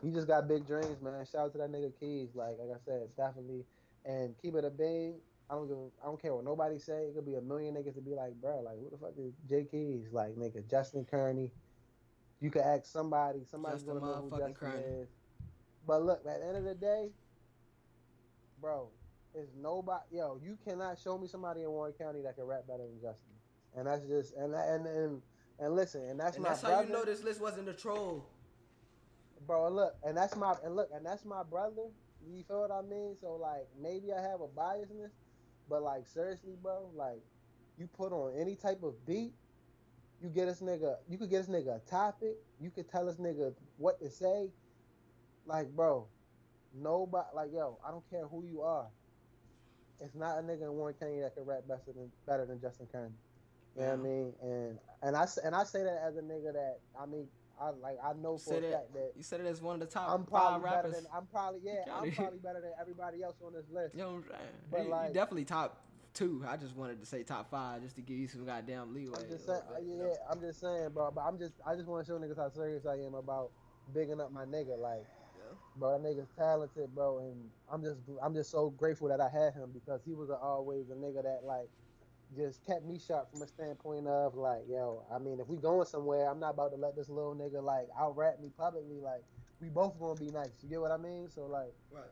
he 0.02 0.12
just 0.12 0.28
got 0.28 0.48
big 0.48 0.68
dreams, 0.68 1.02
man. 1.02 1.26
Shout 1.26 1.46
out 1.46 1.52
to 1.54 1.58
that 1.60 1.72
nigga 1.72 1.98
Keys. 2.00 2.30
Like, 2.36 2.58
like 2.60 2.70
I 2.76 2.80
said, 2.86 3.08
definitely. 3.16 3.66
And 4.06 4.36
keep 4.42 4.56
it 4.56 4.66
a 4.66 4.70
bean. 4.70 5.16
I 5.54 5.56
don't 5.56 5.68
give. 5.68 5.78
A, 5.78 5.88
I 6.02 6.06
don't 6.06 6.20
care 6.22 6.34
what 6.34 6.44
nobody 6.44 6.80
say. 6.80 7.04
It 7.06 7.16
could 7.16 7.26
be 7.26 7.36
a 7.36 7.42
million 7.42 7.76
niggas 7.76 7.94
to 7.96 8.02
be 8.02 8.16
like, 8.16 8.34
bro, 8.42 8.62
like, 8.62 8.76
who 8.80 8.90
the 8.90 8.98
fuck 8.98 9.14
is 9.18 9.34
J 9.48 9.66
Keys? 9.70 10.08
Like, 10.12 10.36
nigga, 10.36 10.68
Justin 10.70 11.06
Kearney. 11.06 11.52
You 12.40 12.50
could 12.50 12.64
ask 12.64 12.86
somebody. 12.86 13.42
Somebody's 13.50 13.84
Justin 13.84 14.00
gonna 14.00 14.12
know 14.14 14.22
who 14.30 14.38
Justin 14.38 14.54
Kearney. 14.56 14.84
is. 14.84 15.08
But 15.86 16.04
look, 16.04 16.26
at 16.26 16.40
the 16.40 16.46
end 16.48 16.58
of 16.58 16.64
the 16.64 16.74
day, 16.74 17.10
bro, 18.60 18.90
it's 19.36 19.52
nobody. 19.62 20.04
Yo, 20.18 20.40
you 20.44 20.58
cannot 20.66 20.98
show 21.00 21.18
me 21.18 21.28
somebody 21.28 21.62
in 21.62 21.70
Warren 21.70 21.94
County 21.94 22.22
that 22.22 22.36
can 22.36 22.46
rap 22.46 22.66
better 22.68 22.84
than 22.88 23.00
Justin. 23.02 23.34
And 23.76 23.88
that's 23.88 24.06
just 24.06 24.34
and 24.36 24.54
and 24.56 24.88
and 24.88 25.22
and 25.60 25.76
listen, 25.76 26.02
and 26.10 26.20
that's 26.20 26.36
And 26.38 26.44
my 26.44 26.50
that's 26.50 26.62
how 26.62 26.82
you 26.82 26.90
know 26.90 27.04
this 27.06 27.24
list 27.24 27.40
wasn't 27.42 27.70
a 27.70 27.74
troll. 27.74 28.26
bro. 29.46 29.70
Look, 29.70 29.96
and 30.04 30.18
that's 30.18 30.36
my 30.36 30.56
and 30.64 30.76
look, 30.76 30.90
and 30.94 31.06
that's 31.06 31.26
my 31.26 31.44
brother. 31.44 31.92
You 32.26 32.44
feel 32.48 32.62
what 32.62 32.72
I 32.72 32.82
mean? 32.82 33.16
So 33.20 33.36
like, 33.36 33.68
maybe 33.82 34.14
I 34.14 34.22
have 34.22 34.40
a 34.42 34.48
biasness, 34.48 35.12
but 35.70 35.82
like 35.84 36.08
seriously, 36.08 36.54
bro, 36.62 36.90
like 36.96 37.22
you 37.78 37.88
put 37.88 38.12
on 38.12 38.34
any 38.40 38.56
type 38.56 38.84
of 38.84 38.94
beat, 39.06 39.34
you 40.22 40.30
get 40.30 40.48
this 40.48 40.62
nigga, 40.62 40.96
you 41.10 41.18
could 41.18 41.30
get 41.30 41.46
this 41.46 41.50
nigga 41.50 41.78
a 41.78 41.90
topic, 41.90 42.38
you 42.62 42.70
could 42.70 42.90
tell 42.90 43.06
this 43.06 43.18
nigga 43.18 43.54
what 43.78 44.00
to 44.00 44.10
say. 44.10 44.50
Like, 45.46 45.70
bro, 45.76 46.08
nobody, 46.74 47.28
like, 47.36 47.50
yo, 47.54 47.78
I 47.86 47.92
don't 47.92 48.10
care 48.10 48.26
who 48.28 48.46
you 48.46 48.62
are. 48.62 48.88
It's 50.00 50.16
not 50.16 50.40
a 50.40 50.42
nigga 50.42 50.64
in 50.64 50.74
Warren 50.74 50.96
County 51.00 51.20
that 51.22 51.36
can 51.36 51.46
rap 51.46 51.64
better 51.68 51.82
than 51.88 52.12
better 52.26 52.46
than 52.46 52.62
Justin 52.62 52.88
Kearney. 52.92 53.14
You 53.76 53.82
know 53.82 53.88
what 53.90 53.94
I 53.94 54.02
mean? 54.02 54.34
And 54.42 54.80
and 55.02 55.16
I 55.16 55.28
and 55.44 55.56
I 55.56 55.64
say 55.64 55.84
that 55.84 56.02
as 56.06 56.18
a 56.18 56.22
nigga 56.22 56.54
that 56.54 56.80
I 57.00 57.06
mean 57.06 57.28
I 57.64 57.70
like 57.70 57.98
I 58.04 58.14
know 58.14 58.38
for 58.38 58.50
Say 58.52 58.58
a 58.58 58.62
that 58.62 58.72
fact 58.72 58.94
that 58.94 59.12
you 59.16 59.24
said 59.24 59.40
it 59.40 59.46
as 59.46 59.62
one 59.62 59.76
of 59.76 59.80
the 59.80 59.86
top 59.94 60.10
I'm 60.10 60.26
five 60.26 60.62
probably 60.62 60.70
better 60.70 60.76
rappers. 60.90 61.04
than 61.04 61.08
I'm 61.14 61.26
probably 61.28 61.62
yeah 61.64 61.84
I'm 61.90 62.12
probably 62.12 62.40
better 62.40 62.60
than 62.62 62.74
everybody 62.80 63.24
else 63.24 63.36
on 63.42 63.54
this 63.54 63.66
list. 63.72 63.96
You 63.96 64.02
know 64.02 64.14
what 64.14 64.16
I'm 64.16 64.24
saying? 64.30 64.52
But, 64.72 64.78
You- 65.04 65.08
you 65.08 65.14
definitely 65.14 65.46
top 65.46 65.82
two. 66.14 66.44
I 66.48 66.58
just 66.58 66.76
wanted 66.76 67.00
to 67.00 67.06
say 67.06 67.24
top 67.24 67.50
five 67.50 67.82
just 67.82 67.96
to 67.96 68.02
give 68.02 68.18
you 68.18 68.28
some 68.28 68.46
goddamn 68.46 68.94
leeway. 68.94 69.18
I'm 69.24 69.30
just 69.30 69.46
saying, 69.46 69.62
bit, 69.74 69.84
yeah, 69.86 69.96
know? 69.98 70.18
I'm 70.30 70.42
just 70.42 70.60
saying, 70.60 70.90
bro. 70.90 71.10
But 71.12 71.22
I'm 71.22 71.40
just, 71.40 71.54
I 71.66 71.76
just 71.76 71.88
want 71.88 72.06
to 72.06 72.12
show 72.12 72.20
niggas 72.20 72.38
how 72.38 72.50
serious 72.50 72.86
I 72.86 72.96
am 72.98 73.14
about 73.16 73.52
bigging 73.94 74.20
up 74.22 74.32
my 74.32 74.46
nigga. 74.46 74.78
Like, 74.78 75.06
Yeah. 75.38 75.56
bro, 75.78 75.98
that 75.98 76.06
nigga's 76.08 76.30
talented, 76.38 76.94
bro, 76.94 77.20
and 77.20 77.50
I'm 77.72 77.82
just, 77.82 78.02
I'm 78.22 78.34
just 78.36 78.52
so 78.52 78.70
grateful 78.70 79.08
that 79.08 79.22
I 79.22 79.30
had 79.30 79.54
him 79.54 79.72
because 79.72 80.02
he 80.06 80.14
was 80.14 80.30
always 80.30 80.90
a 80.90 80.94
nigga 80.96 81.24
that 81.24 81.46
like 81.46 81.70
just 82.36 82.66
kept 82.66 82.86
me 82.86 83.00
sharp 83.00 83.32
from 83.32 83.42
a 83.42 83.48
standpoint 83.48 84.08
of 84.08 84.36
like, 84.36 84.64
yo, 84.68 85.04
I 85.14 85.20
mean, 85.20 85.40
if 85.40 85.48
we 85.48 85.58
going 85.58 85.86
somewhere, 85.86 86.30
I'm 86.30 86.40
not 86.40 86.52
about 86.52 86.72
to 86.72 86.78
let 86.78 86.96
this 86.96 87.10
little 87.10 87.36
nigga 87.36 87.64
like 87.64 87.88
out 88.00 88.16
rap 88.18 88.40
me 88.42 88.50
publicly. 88.58 89.00
Like, 89.00 89.24
we 89.62 89.70
both 89.70 90.00
gonna 90.00 90.20
be 90.20 90.32
nice. 90.32 90.50
You 90.62 90.70
get 90.70 90.82
what 90.82 90.92
I 90.92 90.98
mean? 90.98 91.30
So 91.30 91.46
like. 91.46 91.74
Right. 91.92 92.04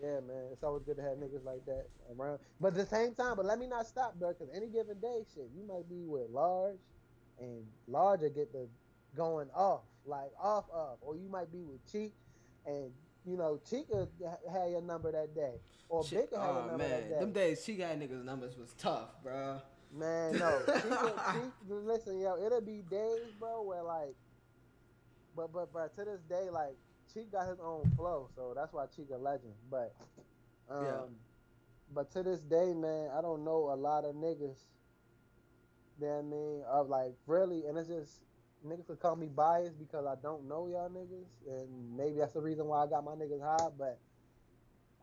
Yeah, 0.00 0.20
man, 0.20 0.44
it's 0.52 0.62
always 0.62 0.84
good 0.84 0.96
to 0.98 1.02
have 1.02 1.18
niggas 1.18 1.44
like 1.44 1.66
that 1.66 1.86
around. 2.16 2.38
But 2.60 2.68
at 2.68 2.74
the 2.74 2.86
same 2.86 3.14
time, 3.14 3.34
but 3.34 3.44
let 3.44 3.58
me 3.58 3.66
not 3.66 3.84
stop, 3.84 4.14
bro, 4.14 4.32
because 4.32 4.48
any 4.54 4.68
given 4.68 5.00
day, 5.00 5.24
shit, 5.34 5.50
you 5.52 5.66
might 5.66 5.88
be 5.88 6.06
with 6.06 6.30
large, 6.30 6.78
and 7.40 7.66
large 7.88 8.20
will 8.20 8.30
get 8.30 8.52
the 8.52 8.68
going 9.16 9.48
off, 9.56 9.82
like 10.06 10.30
off, 10.40 10.66
off, 10.72 10.98
or 11.00 11.16
you 11.16 11.28
might 11.28 11.50
be 11.50 11.64
with 11.64 11.84
cheek, 11.90 12.14
and 12.64 12.92
you 13.26 13.36
know, 13.36 13.58
cheek 13.68 13.86
had 13.92 14.08
ha- 14.50 14.66
your 14.66 14.80
number 14.82 15.12
that 15.12 15.34
day, 15.34 15.54
or 15.88 16.02
big 16.04 16.28
will 16.30 16.38
have 16.40 16.54
your 16.54 16.62
oh 16.62 16.66
number 16.68 16.78
man, 16.78 16.90
that 16.90 17.08
day. 17.10 17.18
them 17.20 17.32
days 17.32 17.64
she 17.64 17.74
got 17.74 17.98
niggas 17.98 18.24
numbers 18.24 18.56
was 18.56 18.72
tough, 18.74 19.08
bro. 19.22 19.60
Man, 19.92 20.38
no. 20.38 20.60
Will- 20.66 21.32
cheek, 21.32 21.52
listen, 21.68 22.20
yo, 22.20 22.36
it'll 22.44 22.60
be 22.60 22.82
days, 22.90 23.32
bro, 23.38 23.62
where 23.62 23.82
like, 23.82 24.14
but 25.36 25.52
but 25.52 25.72
but 25.72 25.94
to 25.96 26.04
this 26.04 26.20
day, 26.28 26.50
like, 26.50 26.76
Cheek 27.14 27.32
got 27.32 27.48
his 27.48 27.58
own 27.60 27.90
flow, 27.96 28.28
so 28.36 28.52
that's 28.54 28.72
why 28.72 28.84
Cheek 28.94 29.08
a 29.14 29.16
legend. 29.16 29.54
But, 29.70 29.94
um, 30.68 30.84
Yeah. 30.84 31.00
but 31.94 32.10
to 32.12 32.22
this 32.22 32.40
day, 32.40 32.74
man, 32.74 33.10
I 33.16 33.22
don't 33.22 33.44
know 33.44 33.70
a 33.72 33.76
lot 33.76 34.04
of 34.04 34.14
niggas. 34.14 34.58
What 35.98 36.08
I 36.10 36.22
mean? 36.22 36.62
Of 36.70 36.88
like 36.88 37.14
really, 37.26 37.64
and 37.66 37.76
it's 37.78 37.88
just 37.88 38.20
niggas 38.66 38.86
could 38.86 39.00
call 39.00 39.16
me 39.16 39.28
biased 39.28 39.78
because 39.78 40.06
I 40.06 40.14
don't 40.22 40.48
know 40.48 40.66
y'all 40.66 40.90
niggas, 40.90 41.26
and 41.46 41.96
maybe 41.96 42.18
that's 42.18 42.32
the 42.32 42.40
reason 42.40 42.66
why 42.66 42.84
I 42.84 42.86
got 42.86 43.04
my 43.04 43.12
niggas 43.12 43.42
high. 43.42 43.70
But 43.78 43.98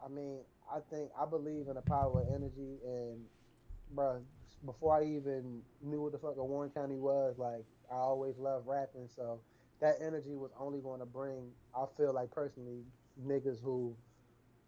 I 0.04 0.10
mean, 0.10 0.40
I 0.72 0.80
think 0.90 1.10
I 1.20 1.26
believe 1.26 1.68
in 1.68 1.76
the 1.76 1.82
power 1.82 2.22
of 2.22 2.28
energy, 2.34 2.80
and 2.86 3.20
bro, 3.92 4.22
before 4.66 5.00
I 5.00 5.04
even 5.06 5.62
knew 5.82 6.02
what 6.02 6.12
the 6.12 6.18
fuck 6.18 6.36
a 6.38 6.44
Warren 6.44 6.72
County 6.72 6.98
was, 6.98 7.36
like 7.38 7.66
I 7.92 7.96
always 7.96 8.38
loved 8.38 8.68
rapping, 8.68 9.10
so 9.16 9.40
that 9.82 9.96
energy 10.02 10.36
was 10.36 10.52
only 10.60 10.80
going 10.80 11.00
to 11.00 11.06
bring. 11.06 11.52
I 11.76 11.86
feel 11.98 12.14
like 12.14 12.32
personally, 12.32 12.84
niggas 13.26 13.62
who 13.62 13.96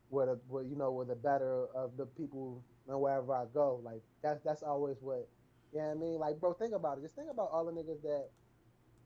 were 0.09 0.25
the, 0.25 0.39
were, 0.47 0.63
you 0.63 0.75
know, 0.75 0.91
were 0.91 1.05
the 1.05 1.15
better 1.15 1.67
of 1.75 1.97
the 1.97 2.05
people 2.05 2.63
and 2.87 2.99
wherever 2.99 3.33
I 3.33 3.45
go. 3.53 3.81
Like 3.83 4.01
that's 4.21 4.41
that's 4.43 4.63
always 4.63 4.97
what. 5.01 5.27
You 5.73 5.79
know 5.79 5.91
I 5.91 5.93
mean? 5.95 6.17
Like, 6.19 6.39
bro, 6.39 6.53
think 6.53 6.73
about 6.73 6.97
it. 6.97 7.01
Just 7.01 7.15
think 7.15 7.29
about 7.29 7.49
all 7.51 7.65
the 7.65 7.73
niggas 7.73 8.01
that, 8.01 8.29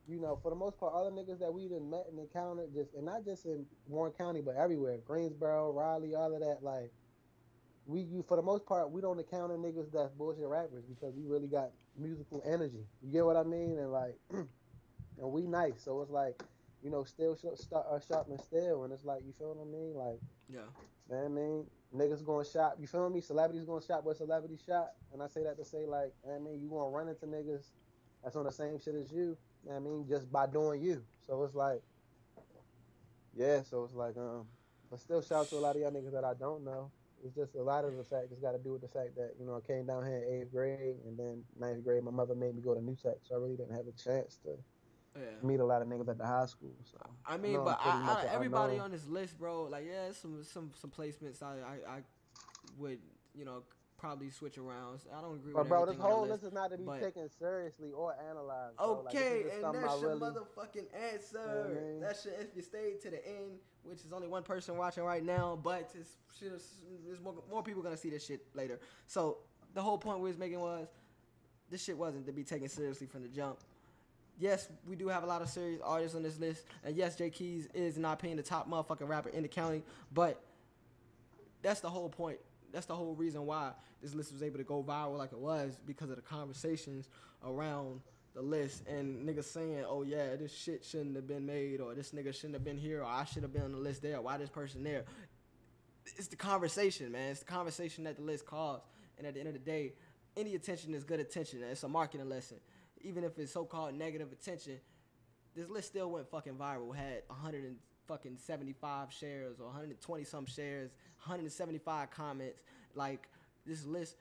you 0.07 0.19
know, 0.19 0.37
for 0.41 0.49
the 0.49 0.55
most 0.55 0.77
part, 0.79 0.93
all 0.93 1.09
the 1.09 1.11
niggas 1.11 1.39
that 1.39 1.53
we 1.53 1.67
done 1.67 1.89
met 1.89 2.07
and 2.09 2.19
encountered, 2.19 2.73
just 2.73 2.93
and 2.93 3.05
not 3.05 3.23
just 3.23 3.45
in 3.45 3.65
Warren 3.87 4.13
County, 4.13 4.41
but 4.41 4.55
everywhere, 4.55 4.97
Greensboro, 5.05 5.71
Raleigh, 5.71 6.15
all 6.15 6.33
of 6.33 6.39
that. 6.41 6.59
Like, 6.61 6.91
we, 7.85 8.01
you 8.01 8.23
for 8.27 8.37
the 8.37 8.43
most 8.43 8.65
part, 8.65 8.91
we 8.91 9.01
don't 9.01 9.19
encounter 9.19 9.55
niggas 9.55 9.91
that's 9.91 10.11
bullshit 10.13 10.45
rappers 10.47 10.83
because 10.85 11.13
we 11.15 11.25
really 11.25 11.47
got 11.47 11.71
musical 11.97 12.41
energy. 12.45 12.85
You 13.01 13.11
get 13.11 13.25
what 13.25 13.37
I 13.37 13.43
mean? 13.43 13.77
And 13.77 13.91
like, 13.91 14.17
and 14.31 14.47
we 15.17 15.43
nice, 15.47 15.83
so 15.83 16.01
it's 16.01 16.11
like, 16.11 16.41
you 16.83 16.89
know, 16.89 17.03
still 17.03 17.35
sh- 17.35 17.59
st- 17.59 17.83
uh, 17.89 17.99
sharp 17.99 18.27
and 18.29 18.39
still, 18.39 18.83
and 18.83 18.93
it's 18.93 19.05
like, 19.05 19.21
you 19.25 19.33
feel 19.37 19.53
what 19.53 19.61
I 19.61 19.65
mean? 19.65 19.93
Like. 19.95 20.19
Yeah. 20.51 20.67
Man, 21.09 21.25
I 21.25 21.27
mean, 21.29 21.65
niggas 21.95 22.25
going 22.25 22.45
shop. 22.45 22.75
You 22.79 22.87
feel 22.87 23.09
me? 23.09 23.21
Celebrities 23.21 23.65
going 23.65 23.81
shop 23.85 24.03
where 24.03 24.15
celebrity 24.15 24.57
shop. 24.65 24.95
And 25.13 25.21
I 25.21 25.27
say 25.27 25.43
that 25.43 25.57
to 25.57 25.65
say 25.65 25.85
like, 25.85 26.13
I 26.25 26.39
mean, 26.39 26.59
you 26.61 26.69
gonna 26.69 26.89
run 26.89 27.07
into 27.07 27.25
niggas 27.25 27.67
that's 28.23 28.35
on 28.35 28.45
the 28.45 28.51
same 28.51 28.79
shit 28.79 28.95
as 28.95 29.11
you. 29.11 29.37
I 29.69 29.79
mean, 29.79 30.05
just 30.07 30.31
by 30.31 30.47
doing 30.47 30.81
you. 30.81 31.03
So 31.27 31.43
it's 31.43 31.55
like, 31.55 31.81
yeah. 33.35 33.61
So 33.63 33.83
it's 33.83 33.93
like, 33.93 34.17
um, 34.17 34.47
but 34.89 34.99
still 34.99 35.21
shout 35.21 35.41
out 35.41 35.49
to 35.49 35.55
a 35.57 35.59
lot 35.59 35.75
of 35.75 35.81
y'all 35.81 35.91
niggas 35.91 36.11
that 36.13 36.23
I 36.23 36.33
don't 36.33 36.63
know. 36.63 36.91
It's 37.23 37.35
just 37.35 37.55
a 37.55 37.61
lot 37.61 37.85
of 37.85 37.95
the 37.95 38.03
fact. 38.03 38.27
It's 38.31 38.41
got 38.41 38.53
to 38.53 38.57
do 38.57 38.71
with 38.73 38.81
the 38.81 38.87
fact 38.87 39.15
that 39.15 39.33
you 39.39 39.45
know 39.45 39.55
I 39.55 39.61
came 39.65 39.85
down 39.85 40.05
here 40.05 40.23
in 40.27 40.41
eighth 40.41 40.51
grade, 40.51 40.95
and 41.05 41.17
then 41.17 41.43
ninth 41.59 41.83
grade, 41.83 42.03
my 42.03 42.11
mother 42.11 42.33
made 42.33 42.55
me 42.55 42.61
go 42.61 42.73
to 42.73 42.81
New 42.81 42.95
Tech, 42.95 43.17
so 43.21 43.35
I 43.35 43.37
really 43.37 43.55
didn't 43.55 43.75
have 43.75 43.85
a 43.87 43.91
chance 43.91 44.37
to 44.43 44.57
Yeah. 45.15 45.21
meet 45.43 45.59
a 45.59 45.65
lot 45.65 45.81
of 45.83 45.87
niggas 45.87 46.09
at 46.09 46.17
the 46.17 46.25
high 46.25 46.47
school. 46.47 46.73
So 46.83 46.97
I 47.27 47.37
mean, 47.37 47.63
but 47.63 47.79
I, 47.79 47.99
much 47.99 48.23
I, 48.23 48.27
a 48.27 48.33
everybody 48.33 48.73
unknown. 48.73 48.85
on 48.85 48.91
this 48.91 49.05
list, 49.07 49.37
bro, 49.37 49.63
like 49.65 49.85
yeah, 49.85 50.11
some 50.13 50.43
some 50.43 50.71
some 50.79 50.89
placements 50.89 51.43
I 51.43 51.57
I, 51.61 51.97
I 51.97 52.03
would 52.79 52.99
you 53.35 53.45
know 53.45 53.63
probably 54.01 54.31
switch 54.31 54.57
around. 54.57 54.99
So 54.99 55.09
I 55.15 55.21
don't 55.21 55.35
agree 55.35 55.53
But 55.53 55.59
with 55.63 55.69
bro, 55.69 55.85
this 55.85 55.93
everything 55.93 56.03
on 56.03 56.09
the 56.09 56.15
whole 56.15 56.27
list. 56.27 56.43
is 56.43 56.51
not 56.51 56.71
to 56.71 56.77
be 56.77 56.83
but- 56.83 57.01
taken 57.01 57.29
seriously 57.29 57.91
or 57.91 58.15
analyzed. 58.29 58.77
bro. 58.77 59.05
Okay, 59.07 59.43
just 59.43 59.55
and 59.63 59.75
that's 59.75 60.01
your 60.01 60.09
really- 60.09 60.19
motherfucking 60.19 60.85
answer. 61.13 61.39
You 61.39 61.45
know 61.45 61.63
I 61.63 61.81
mean? 61.91 61.99
That's 62.01 62.25
your, 62.25 62.33
if 62.33 62.47
you 62.55 62.61
stayed 62.63 62.99
to 63.01 63.11
the 63.11 63.25
end, 63.25 63.59
which 63.83 63.99
is 63.99 64.11
only 64.11 64.27
one 64.27 64.41
person 64.43 64.75
watching 64.75 65.03
right 65.03 65.23
now, 65.23 65.59
but 65.63 65.91
it's, 65.97 66.17
there's 66.41 67.21
more, 67.21 67.35
more 67.49 67.61
people 67.63 67.83
gonna 67.83 67.95
see 67.95 68.09
this 68.09 68.25
shit 68.25 68.45
later. 68.55 68.79
So 69.05 69.37
the 69.75 69.81
whole 69.81 69.97
point 69.99 70.19
we 70.19 70.29
was 70.29 70.37
making 70.39 70.59
was 70.59 70.87
this 71.69 71.83
shit 71.83 71.97
wasn't 71.97 72.25
to 72.25 72.33
be 72.33 72.43
taken 72.43 72.67
seriously 72.67 73.05
from 73.07 73.21
the 73.21 73.29
jump. 73.29 73.59
Yes, 74.39 74.67
we 74.87 74.95
do 74.95 75.07
have 75.09 75.21
a 75.23 75.27
lot 75.27 75.43
of 75.43 75.49
serious 75.49 75.79
artists 75.83 76.15
on 76.15 76.23
this 76.23 76.39
list, 76.39 76.65
and 76.83 76.95
yes, 76.95 77.15
J 77.15 77.29
Keys 77.29 77.67
is 77.75 77.97
not 77.99 78.17
paying 78.17 78.35
the 78.37 78.41
top 78.43 78.67
motherfucking 78.67 79.07
rapper 79.07 79.29
in 79.29 79.43
the 79.43 79.47
county, 79.47 79.83
but 80.11 80.41
that's 81.61 81.79
the 81.81 81.89
whole 81.89 82.09
point. 82.09 82.39
That's 82.71 82.85
the 82.85 82.95
whole 82.95 83.15
reason 83.15 83.45
why 83.45 83.71
this 84.01 84.13
list 84.13 84.31
was 84.33 84.43
able 84.43 84.57
to 84.57 84.63
go 84.63 84.83
viral 84.83 85.17
like 85.17 85.31
it 85.31 85.39
was 85.39 85.77
because 85.85 86.09
of 86.09 86.15
the 86.15 86.21
conversations 86.21 87.09
around 87.45 88.01
the 88.33 88.41
list 88.41 88.87
and 88.87 89.27
niggas 89.27 89.45
saying, 89.45 89.83
"Oh 89.87 90.03
yeah, 90.03 90.35
this 90.37 90.53
shit 90.53 90.85
shouldn't 90.85 91.15
have 91.15 91.27
been 91.27 91.45
made," 91.45 91.81
or 91.81 91.93
"This 91.93 92.11
nigga 92.11 92.33
shouldn't 92.33 92.53
have 92.53 92.63
been 92.63 92.77
here," 92.77 93.01
or 93.01 93.05
"I 93.05 93.25
should 93.25 93.43
have 93.43 93.51
been 93.51 93.63
on 93.63 93.71
the 93.73 93.77
list 93.77 94.01
there." 94.01 94.21
Why 94.21 94.37
this 94.37 94.49
person 94.49 94.83
there? 94.83 95.05
It's 96.05 96.27
the 96.27 96.35
conversation, 96.35 97.11
man. 97.11 97.31
It's 97.31 97.41
the 97.41 97.45
conversation 97.45 98.05
that 98.05 98.15
the 98.15 98.23
list 98.23 98.45
caused. 98.45 98.83
And 99.17 99.27
at 99.27 99.33
the 99.33 99.39
end 99.39 99.49
of 99.49 99.53
the 99.53 99.59
day, 99.59 99.93
any 100.35 100.55
attention 100.55 100.95
is 100.95 101.03
good 101.03 101.19
attention. 101.19 101.61
It's 101.61 101.83
a 101.83 101.89
marketing 101.89 102.29
lesson. 102.29 102.57
Even 103.01 103.23
if 103.23 103.37
it's 103.37 103.51
so-called 103.51 103.93
negative 103.93 104.31
attention, 104.31 104.79
this 105.55 105.69
list 105.69 105.89
still 105.89 106.09
went 106.09 106.27
fucking 106.29 106.55
viral. 106.55 106.95
Had 106.95 107.23
100 107.27 107.65
and 107.65 107.77
fucking 108.11 108.37
75 108.37 109.11
shares 109.11 109.59
or 109.59 109.67
120 109.67 110.23
some 110.25 110.45
shares, 110.45 110.91
175 111.23 112.11
comments. 112.11 112.61
Like 112.93 113.29
this 113.65 113.85
list 113.85 114.17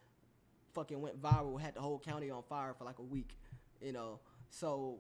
fucking 0.75 1.01
went 1.01 1.21
viral. 1.21 1.61
Had 1.61 1.75
the 1.75 1.81
whole 1.81 1.99
county 1.99 2.31
on 2.31 2.43
fire 2.45 2.73
for 2.73 2.85
like 2.85 3.01
a 3.01 3.03
week. 3.03 3.37
You 3.81 3.93
know. 3.93 4.21
So 4.51 4.99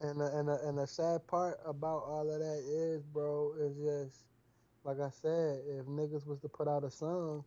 And 0.00 0.20
the, 0.20 0.38
and 0.38 0.48
the, 0.48 0.58
and 0.66 0.78
the 0.78 0.86
sad 0.86 1.26
part 1.26 1.60
about 1.66 2.04
all 2.06 2.30
of 2.30 2.38
that 2.38 2.62
is, 2.66 3.02
bro, 3.04 3.52
is 3.60 3.76
just 3.76 4.24
like 4.84 4.98
I 4.98 5.10
said, 5.10 5.60
if 5.68 5.84
niggas 5.84 6.26
was 6.26 6.38
to 6.40 6.48
put 6.48 6.66
out 6.66 6.84
a 6.84 6.90
song, 6.90 7.44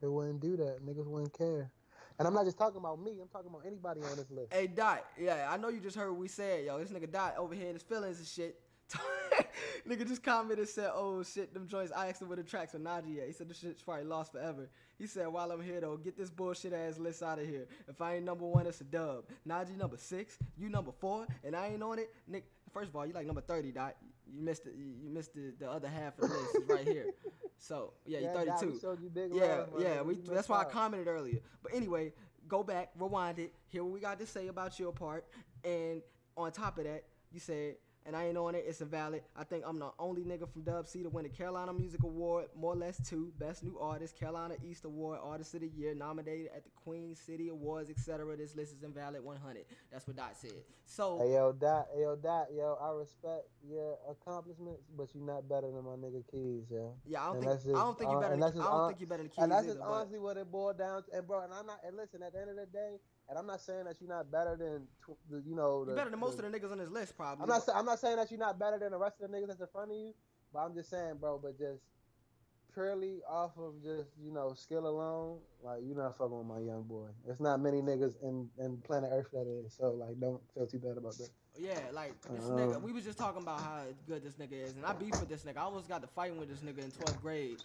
they 0.00 0.08
wouldn't 0.08 0.40
do 0.40 0.56
that. 0.56 0.78
Niggas 0.86 1.06
wouldn't 1.06 1.36
care. 1.36 1.70
And 2.18 2.26
I'm 2.26 2.34
not 2.34 2.46
just 2.46 2.56
talking 2.56 2.78
about 2.78 3.00
me. 3.00 3.18
I'm 3.20 3.28
talking 3.28 3.50
about 3.50 3.62
anybody 3.66 4.00
on 4.00 4.16
this 4.16 4.30
list. 4.30 4.52
Hey 4.52 4.66
Dot, 4.68 5.04
yeah, 5.20 5.48
I 5.50 5.58
know 5.58 5.68
you 5.68 5.80
just 5.80 5.96
heard 5.96 6.10
what 6.10 6.18
we 6.18 6.28
said, 6.28 6.64
yo. 6.64 6.78
This 6.78 6.90
nigga 6.90 7.12
Dot 7.12 7.34
over 7.36 7.54
here 7.54 7.68
in 7.68 7.74
his 7.74 7.82
feelings 7.82 8.18
and 8.18 8.26
shit. 8.26 8.58
Nigga 9.88 10.06
just 10.06 10.22
commented 10.22 10.58
and 10.58 10.68
said, 10.68 10.90
"Oh 10.94 11.22
shit, 11.22 11.52
them 11.54 11.66
joints." 11.66 11.92
I 11.92 12.08
asked 12.08 12.22
him 12.22 12.28
where 12.28 12.36
the 12.36 12.42
tracks 12.42 12.72
for 12.72 12.78
Najee 12.78 13.20
at. 13.20 13.26
He 13.26 13.32
said 13.32 13.48
the 13.48 13.54
shit's 13.54 13.82
probably 13.82 14.04
lost 14.04 14.32
forever. 14.32 14.68
He 14.98 15.06
said, 15.06 15.28
"While 15.28 15.50
I'm 15.50 15.62
here 15.62 15.80
though, 15.80 15.96
get 15.96 16.16
this 16.16 16.30
bullshit 16.30 16.72
ass 16.72 16.98
list 16.98 17.22
out 17.22 17.38
of 17.38 17.46
here. 17.46 17.66
If 17.88 18.00
I 18.00 18.16
ain't 18.16 18.24
number 18.24 18.46
one, 18.46 18.66
it's 18.66 18.80
a 18.80 18.84
dub. 18.84 19.24
Najee 19.46 19.76
number 19.76 19.96
six, 19.96 20.38
you 20.56 20.68
number 20.68 20.92
four, 20.92 21.26
and 21.44 21.54
I 21.56 21.68
ain't 21.68 21.82
on 21.82 21.98
it, 21.98 22.10
Nick. 22.26 22.44
First 22.72 22.90
of 22.90 22.96
all, 22.96 23.06
you 23.06 23.12
like 23.12 23.26
number 23.26 23.40
thirty, 23.40 23.72
Dot. 23.72 23.96
You 24.30 24.42
missed 24.42 24.66
it. 24.66 24.74
You 24.76 25.08
missed 25.08 25.34
the, 25.34 25.54
the 25.58 25.70
other 25.70 25.88
half 25.88 26.18
of 26.18 26.28
the 26.28 26.34
list. 26.36 26.54
It's 26.54 26.68
right 26.68 26.86
here. 26.86 27.06
So 27.60 27.94
yeah, 28.06 28.20
you're 28.20 28.32
32. 28.32 28.78
you 29.02 29.10
Yeah, 29.34 29.42
love, 29.42 29.68
yeah. 29.80 30.00
We, 30.00 30.14
that's 30.14 30.48
why 30.48 30.60
I 30.60 30.64
commented 30.64 31.08
earlier. 31.08 31.40
But 31.60 31.74
anyway, 31.74 32.12
go 32.46 32.62
back, 32.62 32.90
rewind 32.96 33.40
it, 33.40 33.52
hear 33.66 33.82
what 33.82 33.92
we 33.92 33.98
got 33.98 34.20
to 34.20 34.26
say 34.26 34.46
about 34.46 34.78
your 34.78 34.92
part, 34.92 35.26
and 35.64 36.00
on 36.36 36.52
top 36.52 36.78
of 36.78 36.84
that, 36.84 37.02
you 37.32 37.40
said, 37.40 37.74
and 38.06 38.16
I 38.16 38.26
ain't 38.26 38.38
on 38.38 38.54
it. 38.54 38.64
It's 38.66 38.80
invalid. 38.80 39.22
I 39.36 39.44
think 39.44 39.64
I'm 39.66 39.78
the 39.78 39.90
only 39.98 40.22
nigga 40.24 40.48
from 40.50 40.62
Dub 40.62 40.86
C 40.86 41.02
to 41.02 41.08
win 41.08 41.24
the 41.24 41.28
Carolina 41.28 41.72
Music 41.72 42.02
Award, 42.02 42.46
more 42.56 42.72
or 42.72 42.76
less 42.76 43.00
two, 43.08 43.32
Best 43.38 43.62
New 43.62 43.78
Artist, 43.78 44.16
Carolina 44.18 44.54
East 44.64 44.84
Award, 44.84 45.18
Artist 45.22 45.54
of 45.54 45.60
the 45.60 45.68
Year, 45.68 45.94
nominated 45.94 46.48
at 46.56 46.64
the 46.64 46.70
Queen 46.70 47.14
City 47.14 47.48
Awards, 47.48 47.90
etc. 47.90 48.36
This 48.36 48.56
list 48.56 48.72
is 48.74 48.82
invalid 48.82 49.22
100. 49.22 49.64
That's 49.92 50.06
what 50.06 50.16
Dot 50.16 50.36
said. 50.36 50.52
So 50.86 51.18
Hey 51.18 51.34
yo, 51.34 51.52
Dot, 51.52 51.86
hey 51.94 52.00
yo, 52.02 52.16
Dot, 52.16 52.46
yo, 52.56 52.78
I 52.80 52.90
respect 52.92 53.46
your 53.68 53.98
accomplishments, 54.08 54.82
but 54.96 55.14
you're 55.14 55.24
not 55.24 55.46
better 55.48 55.70
than 55.70 55.84
my 55.84 55.96
nigga 55.96 56.22
Keys, 56.30 56.64
yo. 56.70 56.94
yeah, 57.06 57.22
I 57.22 57.26
don't 57.26 57.36
and 57.36 57.44
think 57.44 57.52
that's 57.52 57.66
I 57.68 57.72
don't 57.84 57.98
think 57.98 58.10
you 58.10 58.16
uh, 58.16 58.20
better. 58.20 58.32
and 58.34 58.42
Than, 58.42 58.60
I 58.62 58.64
don't 58.64 58.88
think 58.88 59.00
you 59.00 59.06
better 59.06 59.22
than 59.22 59.30
Keys 59.30 59.42
And 59.42 59.52
that's 59.52 59.64
either. 59.64 59.74
just 59.74 59.84
honestly 59.86 60.18
what 60.18 60.36
it 60.38 60.50
boiled 60.50 60.78
down 60.78 61.02
to. 61.02 61.12
And 61.18 61.26
bro, 61.26 61.42
and 61.42 61.52
I'm 61.52 61.66
not. 61.66 61.80
And 61.86 61.96
listen, 61.96 62.22
at 62.22 62.32
the 62.32 62.40
end 62.40 62.50
of 62.50 62.56
the 62.56 62.66
day, 62.66 63.00
and 63.28 63.38
I'm 63.38 63.46
not 63.46 63.60
saying 63.60 63.84
that 63.84 63.96
you're 64.00 64.08
not 64.08 64.30
better 64.30 64.56
than, 64.56 64.86
tw- 65.04 65.18
the, 65.30 65.42
you 65.46 65.54
know, 65.54 65.84
the, 65.84 65.94
better 65.94 66.10
than 66.10 66.18
most 66.18 66.36
the- 66.38 66.46
of 66.46 66.52
the 66.52 66.58
niggas 66.58 66.72
on 66.72 66.78
this 66.78 66.88
list, 66.90 67.16
probably. 67.16 67.42
I'm 67.42 67.48
not. 67.48 67.68
I'm 67.74 67.84
not 67.84 67.98
saying 67.98 68.16
that 68.16 68.30
you're 68.30 68.40
not 68.40 68.58
better 68.58 68.78
than 68.78 68.92
the 68.92 68.98
rest 68.98 69.20
of 69.20 69.30
the 69.30 69.36
niggas 69.36 69.48
that's 69.48 69.60
in 69.60 69.66
front 69.66 69.90
of 69.90 69.96
you, 69.96 70.14
but 70.52 70.60
I'm 70.60 70.74
just 70.74 70.90
saying, 70.90 71.16
bro. 71.20 71.38
But 71.38 71.58
just 71.58 71.82
purely 72.74 73.20
off 73.28 73.52
of 73.58 73.82
just 73.82 74.10
you 74.22 74.32
know 74.32 74.52
skill 74.54 74.86
alone, 74.86 75.38
like 75.62 75.80
you're 75.84 75.96
not 75.96 76.16
fucking 76.16 76.36
with 76.38 76.46
my 76.46 76.58
young 76.60 76.82
boy. 76.84 77.08
It's 77.26 77.40
not 77.40 77.60
many 77.60 77.80
niggas 77.82 78.14
in 78.22 78.48
in 78.58 78.78
planet 78.78 79.10
Earth 79.12 79.30
that 79.32 79.46
is. 79.46 79.74
So 79.74 79.90
like, 79.92 80.18
don't 80.20 80.40
feel 80.54 80.66
too 80.66 80.78
bad 80.78 80.96
about 80.96 81.16
that. 81.18 81.28
Yeah, 81.58 81.80
like 81.92 82.20
this 82.22 82.44
Um, 82.44 82.52
nigga. 82.52 82.80
We 82.80 82.92
was 82.92 83.04
just 83.04 83.18
talking 83.18 83.42
about 83.42 83.60
how 83.60 83.82
good 84.06 84.22
this 84.22 84.34
nigga 84.34 84.52
is, 84.52 84.76
and 84.76 84.86
I 84.86 84.92
beef 84.92 85.18
with 85.18 85.28
this 85.28 85.42
nigga. 85.44 85.56
I 85.58 85.62
almost 85.62 85.88
got 85.88 86.02
to 86.02 86.06
fighting 86.06 86.38
with 86.38 86.48
this 86.48 86.60
nigga 86.60 86.84
in 86.84 86.90
12th 86.92 87.20
grade 87.20 87.58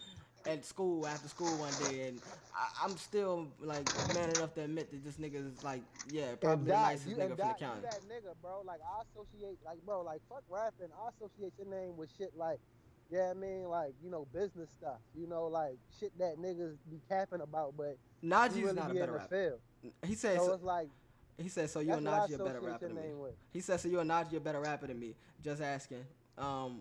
at 0.46 0.64
school 0.64 1.06
after 1.06 1.28
school 1.28 1.50
one 1.56 1.72
day, 1.90 2.08
and 2.08 2.20
I, 2.54 2.84
I'm 2.84 2.96
still 2.96 3.48
like 3.62 3.88
man 4.14 4.30
enough 4.30 4.54
to 4.54 4.62
admit 4.62 4.90
that 4.90 5.04
this 5.04 5.16
nigga 5.16 5.36
is 5.36 5.62
like, 5.64 5.80
yeah, 6.10 6.34
probably 6.40 6.66
the 6.66 6.72
nicest 6.78 7.08
you- 7.08 7.16
nigga 7.16 7.28
from 7.36 7.48
the 7.48 7.54
county. 7.58 7.80
that 7.82 8.00
nigga, 8.08 8.34
bro. 8.42 8.62
Like 8.64 8.80
I 8.82 9.02
associate, 9.02 9.58
like 9.64 9.78
bro, 9.86 10.02
like 10.02 10.20
fuck 10.28 10.42
rapping. 10.50 10.88
I 11.02 11.08
associate 11.16 11.52
your 11.58 11.68
name 11.68 11.96
with 11.96 12.10
shit 12.18 12.32
like, 12.36 12.58
yeah, 13.10 13.30
I 13.30 13.34
mean, 13.34 13.64
like 13.64 13.94
you 14.02 14.10
know, 14.10 14.26
business 14.32 14.68
stuff. 14.78 14.98
You 15.16 15.26
know, 15.26 15.46
like 15.46 15.78
shit 15.98 16.16
that 16.18 16.38
niggas 16.38 16.76
be 16.90 17.00
capping 17.08 17.40
about, 17.40 17.74
but 17.76 17.96
Najee's 18.22 18.56
really 18.56 18.72
not 18.74 18.90
a 18.90 18.94
better 18.94 19.12
rapper. 19.12 19.58
field. 19.82 19.92
He 20.06 20.14
says 20.14 20.38
So 20.38 20.52
it's 20.52 20.62
like 20.62 20.88
he 21.38 21.48
said, 21.48 21.68
so 21.68 21.80
you 21.80 21.92
and 21.92 22.06
Najee 22.06 22.34
a 22.34 22.44
better 22.44 22.60
rapper 22.60 22.86
than 22.86 22.96
me. 22.96 23.12
with. 23.14 23.32
He 23.52 23.60
said, 23.60 23.80
so 23.80 23.88
you 23.88 23.98
and 23.98 24.08
Najee 24.08 24.36
a 24.36 24.40
better 24.40 24.60
rapper 24.60 24.86
than 24.86 25.00
me. 25.00 25.14
Just 25.42 25.60
asking. 25.60 26.04
Um, 26.38 26.80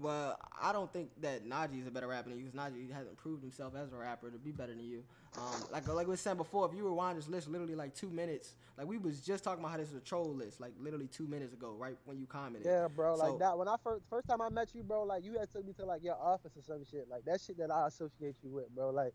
well, 0.00 0.38
I 0.60 0.72
don't 0.72 0.92
think 0.92 1.10
that 1.20 1.46
Najee 1.46 1.80
is 1.80 1.86
a 1.86 1.90
better 1.90 2.06
rapper 2.08 2.30
than 2.30 2.38
you 2.38 2.44
because 2.46 2.58
Najee 2.58 2.92
hasn't 2.92 3.16
proved 3.16 3.42
himself 3.42 3.74
as 3.76 3.92
a 3.92 3.96
rapper 3.96 4.30
to 4.30 4.38
be 4.38 4.50
better 4.52 4.74
than 4.74 4.84
you. 4.84 5.02
Um, 5.36 5.64
like 5.72 5.86
like 5.88 6.06
we 6.06 6.12
was 6.12 6.20
saying 6.20 6.36
before, 6.36 6.68
if 6.70 6.76
you 6.76 6.84
rewind 6.84 7.18
this 7.18 7.28
list 7.28 7.48
literally 7.48 7.74
like 7.74 7.94
two 7.94 8.08
minutes, 8.08 8.54
like 8.78 8.86
we 8.86 8.98
was 8.98 9.20
just 9.20 9.42
talking 9.42 9.60
about 9.60 9.72
how 9.72 9.78
this 9.78 9.88
is 9.90 9.96
a 9.96 10.00
troll 10.00 10.32
list, 10.34 10.60
like 10.60 10.72
literally 10.80 11.08
two 11.08 11.26
minutes 11.26 11.52
ago, 11.52 11.74
right 11.76 11.96
when 12.04 12.18
you 12.18 12.26
commented. 12.26 12.66
Yeah, 12.66 12.86
bro. 12.88 13.16
So- 13.16 13.30
Like 13.30 13.38
that. 13.40 13.58
When 13.58 13.66
I 13.68 13.76
first 13.82 14.04
first 14.08 14.28
time 14.28 14.40
I 14.40 14.48
met 14.48 14.68
you, 14.74 14.82
bro, 14.82 15.02
like 15.02 15.24
you 15.24 15.38
had 15.38 15.50
took 15.50 15.66
me 15.66 15.72
to 15.74 15.84
like 15.84 16.04
your 16.04 16.16
office 16.16 16.56
or 16.56 16.62
some 16.62 16.84
shit. 16.84 17.08
Like 17.10 17.24
that 17.24 17.40
shit 17.40 17.58
that 17.58 17.70
I 17.70 17.88
associate 17.88 18.36
you 18.42 18.50
with, 18.50 18.68
bro. 18.74 18.90
Like 18.90 19.12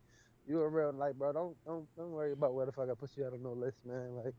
you 0.48 0.58
were 0.58 0.70
real. 0.70 0.92
Like, 0.92 1.16
bro, 1.16 1.32
don't 1.32 1.56
don't 1.66 1.88
don't 1.96 2.12
worry 2.12 2.34
about 2.34 2.54
where 2.54 2.66
the 2.66 2.72
fuck 2.74 2.90
I 2.90 2.96
put 2.96 3.16
you 3.16 3.26
out 3.26 3.34
on 3.34 3.42
no 3.44 3.54
list, 3.54 3.78
man. 3.86 4.16
Like 4.24 4.34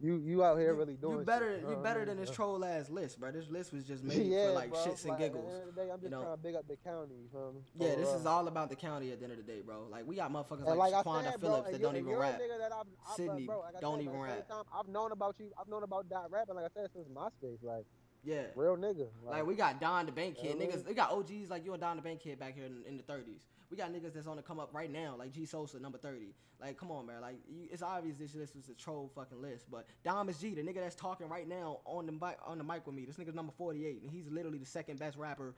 you 0.00 0.16
you 0.24 0.42
out 0.44 0.58
here 0.58 0.74
really 0.74 0.94
doing. 0.96 1.18
You 1.20 1.24
better 1.24 1.50
shit, 1.52 1.60
you 1.62 1.62
know 1.68 1.68
what 1.76 1.78
I 1.78 1.82
better 1.82 2.00
mean? 2.00 2.08
than 2.08 2.16
this 2.18 2.30
troll 2.30 2.64
ass 2.64 2.88
list, 2.90 3.20
bro. 3.20 3.30
This 3.30 3.48
list 3.50 3.72
was 3.72 3.84
just 3.84 4.02
made 4.02 4.26
yeah, 4.26 4.46
for 4.48 4.52
like 4.52 4.70
bro. 4.70 4.78
shits 4.80 5.02
and 5.02 5.10
Like, 5.10 5.18
giggles. 5.18 5.44
the 5.52 5.58
end 5.60 5.68
of 5.68 5.74
the 5.74 5.80
day, 5.82 5.90
I'm 5.90 6.00
just 6.00 6.02
you 6.04 6.10
know? 6.10 6.22
trying 6.22 6.36
to 6.36 6.42
big 6.42 6.54
up 6.54 6.68
the 6.68 6.76
county. 6.76 7.14
You 7.22 7.28
feel 7.30 7.52
me? 7.52 7.60
Yeah, 7.78 7.94
this 7.96 8.08
is 8.08 8.26
all 8.26 8.48
about 8.48 8.70
the 8.70 8.76
county 8.76 9.12
at 9.12 9.18
the 9.18 9.24
end 9.24 9.32
of 9.32 9.38
the 9.44 9.52
day, 9.52 9.60
bro. 9.60 9.86
Like 9.90 10.06
we 10.06 10.16
got 10.16 10.32
motherfuckers 10.32 10.66
And 10.66 10.78
like, 10.78 10.92
like 10.92 11.04
Shaquanda 11.04 11.38
bro, 11.40 11.48
Phillips 11.50 11.70
that 11.72 11.82
don't 11.82 11.96
even 11.96 12.12
rap. 12.16 12.38
that 12.38 12.72
I've, 12.72 12.86
I've, 13.08 13.14
Sydney 13.16 13.46
bro, 13.46 13.60
like 13.60 13.80
don't 13.80 13.98
said, 13.98 14.04
even 14.06 14.20
but 14.20 14.28
at 14.28 14.28
the 14.28 14.32
same 14.32 14.36
rap. 14.38 14.48
Time, 14.48 14.64
I've 14.80 14.88
known 14.88 15.12
about 15.12 15.36
you. 15.38 15.50
I've 15.60 15.68
known 15.68 15.82
about 15.82 16.08
dot 16.08 16.30
rapping. 16.30 16.54
Like 16.56 16.64
I 16.64 16.68
said, 16.74 16.88
since 16.94 17.08
MySpace. 17.08 17.62
Like 17.62 17.84
Yeah. 18.22 18.42
real 18.54 18.76
nigga. 18.76 19.08
Like 19.26 19.46
we 19.46 19.54
got 19.54 19.80
Don 19.80 20.06
the 20.06 20.12
Bank 20.12 20.36
Kid, 20.36 20.58
niggas. 20.58 20.86
We 20.86 20.94
got 20.94 21.12
OGs 21.12 21.48
like 21.48 21.64
you 21.64 21.72
and 21.72 21.80
Don 21.80 21.96
the 21.96 22.02
Bank 22.02 22.20
Kid 22.20 22.38
back 22.38 22.54
here 22.54 22.66
in, 22.66 22.82
in 22.86 22.96
the 22.96 23.02
thirties. 23.02 23.46
We 23.70 23.76
got 23.76 23.92
niggas 23.92 24.12
that's 24.14 24.26
on 24.26 24.36
the 24.36 24.42
come 24.42 24.58
up 24.58 24.70
right 24.72 24.90
now, 24.90 25.14
like 25.18 25.32
G 25.32 25.44
Sosa 25.46 25.78
number 25.78 25.98
thirty. 25.98 26.34
Like, 26.60 26.76
come 26.76 26.90
on, 26.90 27.06
man. 27.06 27.22
Like, 27.22 27.36
you, 27.48 27.68
it's 27.72 27.82
obvious 27.82 28.16
this 28.16 28.34
list 28.34 28.54
was 28.54 28.68
a 28.68 28.74
troll 28.74 29.10
fucking 29.14 29.40
list. 29.40 29.70
But 29.70 29.86
Dom 30.04 30.28
is 30.28 30.38
G, 30.38 30.54
the 30.54 30.60
nigga 30.60 30.74
that's 30.74 30.94
talking 30.94 31.26
right 31.28 31.48
now 31.48 31.78
on 31.86 32.04
the 32.04 32.12
mic 32.12 32.36
on 32.44 32.58
the 32.58 32.64
mic 32.64 32.86
with 32.86 32.94
me. 32.94 33.06
This 33.06 33.16
nigga's 33.16 33.34
number 33.34 33.52
forty 33.56 33.86
eight, 33.86 34.02
and 34.02 34.10
he's 34.10 34.28
literally 34.28 34.58
the 34.58 34.66
second 34.66 34.98
best 34.98 35.16
rapper, 35.16 35.54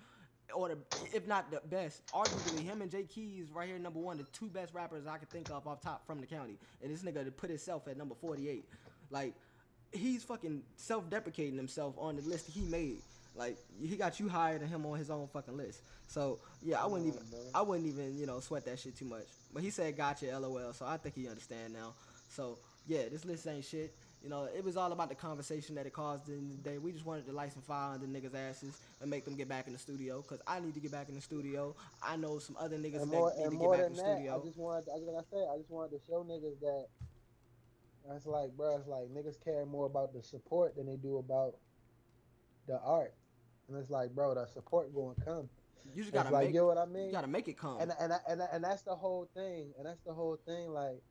or 0.54 0.68
the 0.68 0.78
if 1.12 1.26
not 1.26 1.50
the 1.50 1.60
best. 1.68 2.06
Arguably, 2.12 2.60
him 2.60 2.82
and 2.82 2.90
Jay 2.90 3.04
Keys 3.04 3.50
right 3.50 3.66
here 3.66 3.78
number 3.78 3.98
one, 3.98 4.18
the 4.18 4.24
two 4.32 4.48
best 4.48 4.72
rappers 4.74 5.06
I 5.06 5.18
could 5.18 5.30
think 5.30 5.50
of 5.50 5.66
off 5.66 5.80
top 5.80 6.06
from 6.06 6.20
the 6.20 6.26
county. 6.26 6.58
And 6.82 6.92
this 6.92 7.02
nigga 7.02 7.24
to 7.24 7.32
put 7.32 7.50
himself 7.50 7.88
at 7.88 7.96
number 7.96 8.14
forty 8.14 8.48
eight, 8.48 8.68
like. 9.10 9.34
He's 9.92 10.24
fucking 10.24 10.62
self-deprecating 10.76 11.56
himself 11.56 11.94
on 11.98 12.16
the 12.16 12.22
list 12.22 12.48
he 12.50 12.62
made. 12.62 13.02
Like 13.34 13.56
he 13.80 13.96
got 13.96 14.20
you 14.20 14.28
higher 14.28 14.58
than 14.58 14.68
him 14.68 14.84
on 14.84 14.98
his 14.98 15.10
own 15.10 15.26
fucking 15.32 15.56
list. 15.56 15.80
So 16.06 16.38
yeah, 16.62 16.82
I 16.82 16.86
wouldn't 16.86 17.08
even 17.08 17.22
I 17.54 17.62
wouldn't 17.62 17.88
even, 17.88 18.18
you 18.18 18.26
know, 18.26 18.40
sweat 18.40 18.64
that 18.66 18.78
shit 18.78 18.96
too 18.96 19.06
much. 19.06 19.24
But 19.52 19.62
he 19.62 19.70
said 19.70 19.96
gotcha 19.96 20.26
LOL, 20.38 20.72
so 20.72 20.84
I 20.86 20.96
think 20.96 21.14
he 21.14 21.28
understand 21.28 21.72
now. 21.72 21.94
So 22.28 22.58
yeah, 22.86 23.08
this 23.10 23.24
list 23.24 23.46
ain't 23.46 23.64
shit. 23.64 23.94
You 24.22 24.28
know, 24.28 24.48
it 24.56 24.62
was 24.62 24.76
all 24.76 24.92
about 24.92 25.08
the 25.08 25.16
conversation 25.16 25.74
that 25.74 25.86
it 25.86 25.92
caused 25.92 26.28
in 26.28 26.50
the 26.50 26.70
day. 26.70 26.78
We 26.78 26.92
just 26.92 27.04
wanted 27.04 27.26
to 27.26 27.32
light 27.32 27.52
some 27.52 27.62
fire 27.62 27.94
under 27.94 28.06
niggas' 28.06 28.36
asses 28.36 28.78
and 29.00 29.10
make 29.10 29.24
them 29.24 29.34
get 29.34 29.48
back 29.48 29.66
in 29.66 29.72
the 29.72 29.78
studio. 29.78 30.22
Cause 30.22 30.40
I 30.46 30.60
need 30.60 30.74
to 30.74 30.80
get 30.80 30.92
back 30.92 31.08
in 31.08 31.16
the 31.16 31.20
studio. 31.20 31.74
I 32.02 32.16
know 32.16 32.38
some 32.38 32.56
other 32.60 32.76
niggas 32.76 33.02
and 33.02 33.10
that 33.10 33.16
more, 33.16 33.32
need 33.36 33.50
to 33.50 33.56
get 33.56 33.70
back 33.70 33.80
in 33.80 33.92
the 33.94 34.02
that, 34.02 34.14
studio. 34.14 34.40
I 34.40 34.46
just 34.46 34.58
wanted, 34.58 34.88
I, 34.90 34.98
like 34.98 35.24
I 35.24 35.26
said, 35.28 35.46
I 35.52 35.56
just 35.58 35.70
wanted 35.70 35.90
to 35.98 36.00
show 36.06 36.22
niggas 36.22 36.60
that 36.60 36.86
it's 38.10 38.26
like, 38.26 38.50
bro, 38.56 38.76
it's 38.76 38.88
like 38.88 39.04
niggas 39.08 39.42
care 39.42 39.64
more 39.64 39.86
about 39.86 40.12
the 40.12 40.22
support 40.22 40.76
than 40.76 40.86
they 40.86 40.96
do 40.96 41.18
about 41.18 41.54
the 42.66 42.78
art. 42.80 43.14
And 43.68 43.78
it's 43.78 43.90
like, 43.90 44.10
bro, 44.14 44.34
the 44.34 44.46
support 44.46 44.92
going 44.94 45.14
to 45.16 45.20
come. 45.22 45.48
you 45.94 46.02
just 46.02 46.12
gotta 46.12 46.30
like, 46.30 46.46
make. 46.46 46.54
you 46.54 46.60
know 46.60 46.66
what 46.66 46.78
I 46.78 46.86
mean? 46.86 47.06
You 47.06 47.12
gotta 47.12 47.26
make 47.26 47.48
it 47.48 47.56
come. 47.58 47.80
and 47.80 47.92
and 47.98 48.12
and 48.28 48.42
and 48.52 48.64
that's 48.64 48.82
the 48.82 48.94
whole 48.94 49.28
thing. 49.34 49.72
And 49.78 49.86
that's 49.86 50.02
the 50.04 50.12
whole 50.12 50.38
thing. 50.46 50.70
Like 50.70 51.02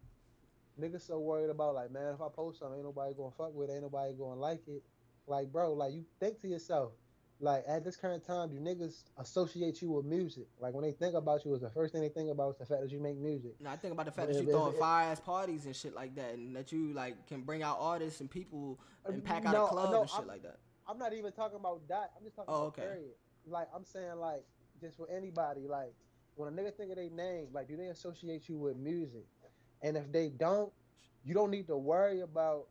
niggas 0.79 1.07
so 1.07 1.19
worried 1.19 1.49
about 1.49 1.75
like, 1.75 1.91
man, 1.91 2.13
if 2.13 2.21
I 2.21 2.27
post 2.33 2.59
something, 2.59 2.77
ain't 2.77 2.85
nobody 2.85 3.13
gonna 3.13 3.31
fuck 3.37 3.53
with 3.53 3.69
it, 3.69 3.73
ain't 3.73 3.83
nobody 3.83 4.13
gonna 4.13 4.39
like 4.39 4.67
it. 4.67 4.83
Like, 5.27 5.51
bro, 5.51 5.73
like 5.73 5.93
you 5.93 6.05
think 6.19 6.41
to 6.41 6.47
yourself, 6.47 6.93
like 7.41 7.63
at 7.67 7.83
this 7.83 7.95
current 7.97 8.23
time, 8.25 8.49
do 8.49 8.59
niggas 8.59 9.03
associate 9.17 9.81
you 9.81 9.91
with 9.91 10.05
music? 10.05 10.47
Like 10.59 10.73
when 10.73 10.83
they 10.83 10.91
think 10.91 11.15
about 11.15 11.43
you, 11.43 11.53
is 11.55 11.61
the 11.61 11.69
first 11.69 11.91
thing 11.91 12.01
they 12.01 12.09
think 12.09 12.29
about 12.29 12.51
is 12.51 12.57
the 12.59 12.65
fact 12.65 12.81
that 12.81 12.91
you 12.91 12.99
make 12.99 13.17
music. 13.17 13.53
No, 13.59 13.71
I 13.71 13.75
think 13.77 13.93
about 13.93 14.05
the 14.05 14.11
fact 14.11 14.27
But 14.27 14.37
that 14.37 14.43
you 14.43 14.49
throwing 14.51 14.73
fire 14.77 15.09
ass 15.11 15.19
parties 15.19 15.65
and 15.65 15.75
shit 15.75 15.95
like 15.95 16.15
that, 16.15 16.35
and 16.35 16.55
that 16.55 16.71
you 16.71 16.93
like 16.93 17.27
can 17.27 17.41
bring 17.41 17.63
out 17.63 17.77
artists 17.79 18.21
and 18.21 18.29
people 18.29 18.79
and 19.05 19.23
pack 19.23 19.45
out 19.45 19.55
Uh, 19.55 19.57
No, 19.57 19.65
a 19.65 19.69
club 19.69 19.91
no, 19.91 20.01
and 20.01 20.09
shit 20.09 20.19
I'm- 20.19 20.27
like 20.27 20.43
that. 20.43 20.59
I'm 20.87 20.97
not 20.97 21.13
even 21.13 21.31
talking 21.31 21.57
about 21.57 21.87
that. 21.87 22.11
I'm 22.17 22.23
just 22.23 22.35
talking 22.35 22.53
Oh, 22.53 22.57
about 22.63 22.67
okay. 22.77 22.81
period. 22.83 23.11
Like 23.47 23.67
I'm 23.75 23.85
saying, 23.85 24.15
like 24.19 24.43
just 24.79 24.97
for 24.97 25.09
anybody, 25.09 25.67
like 25.67 25.93
when 26.35 26.47
a 26.47 26.51
nigga 26.51 26.73
think 26.75 26.91
of 26.91 26.97
their 26.97 27.09
name, 27.09 27.47
like 27.53 27.67
do 27.67 27.75
they 27.75 27.87
associate 27.87 28.47
you 28.49 28.57
with 28.57 28.77
music? 28.77 29.25
And 29.81 29.97
if 29.97 30.11
they 30.11 30.29
don't, 30.29 30.71
you 31.23 31.33
don't 31.33 31.49
need 31.49 31.67
to 31.67 31.77
worry 31.77 32.21
about. 32.21 32.67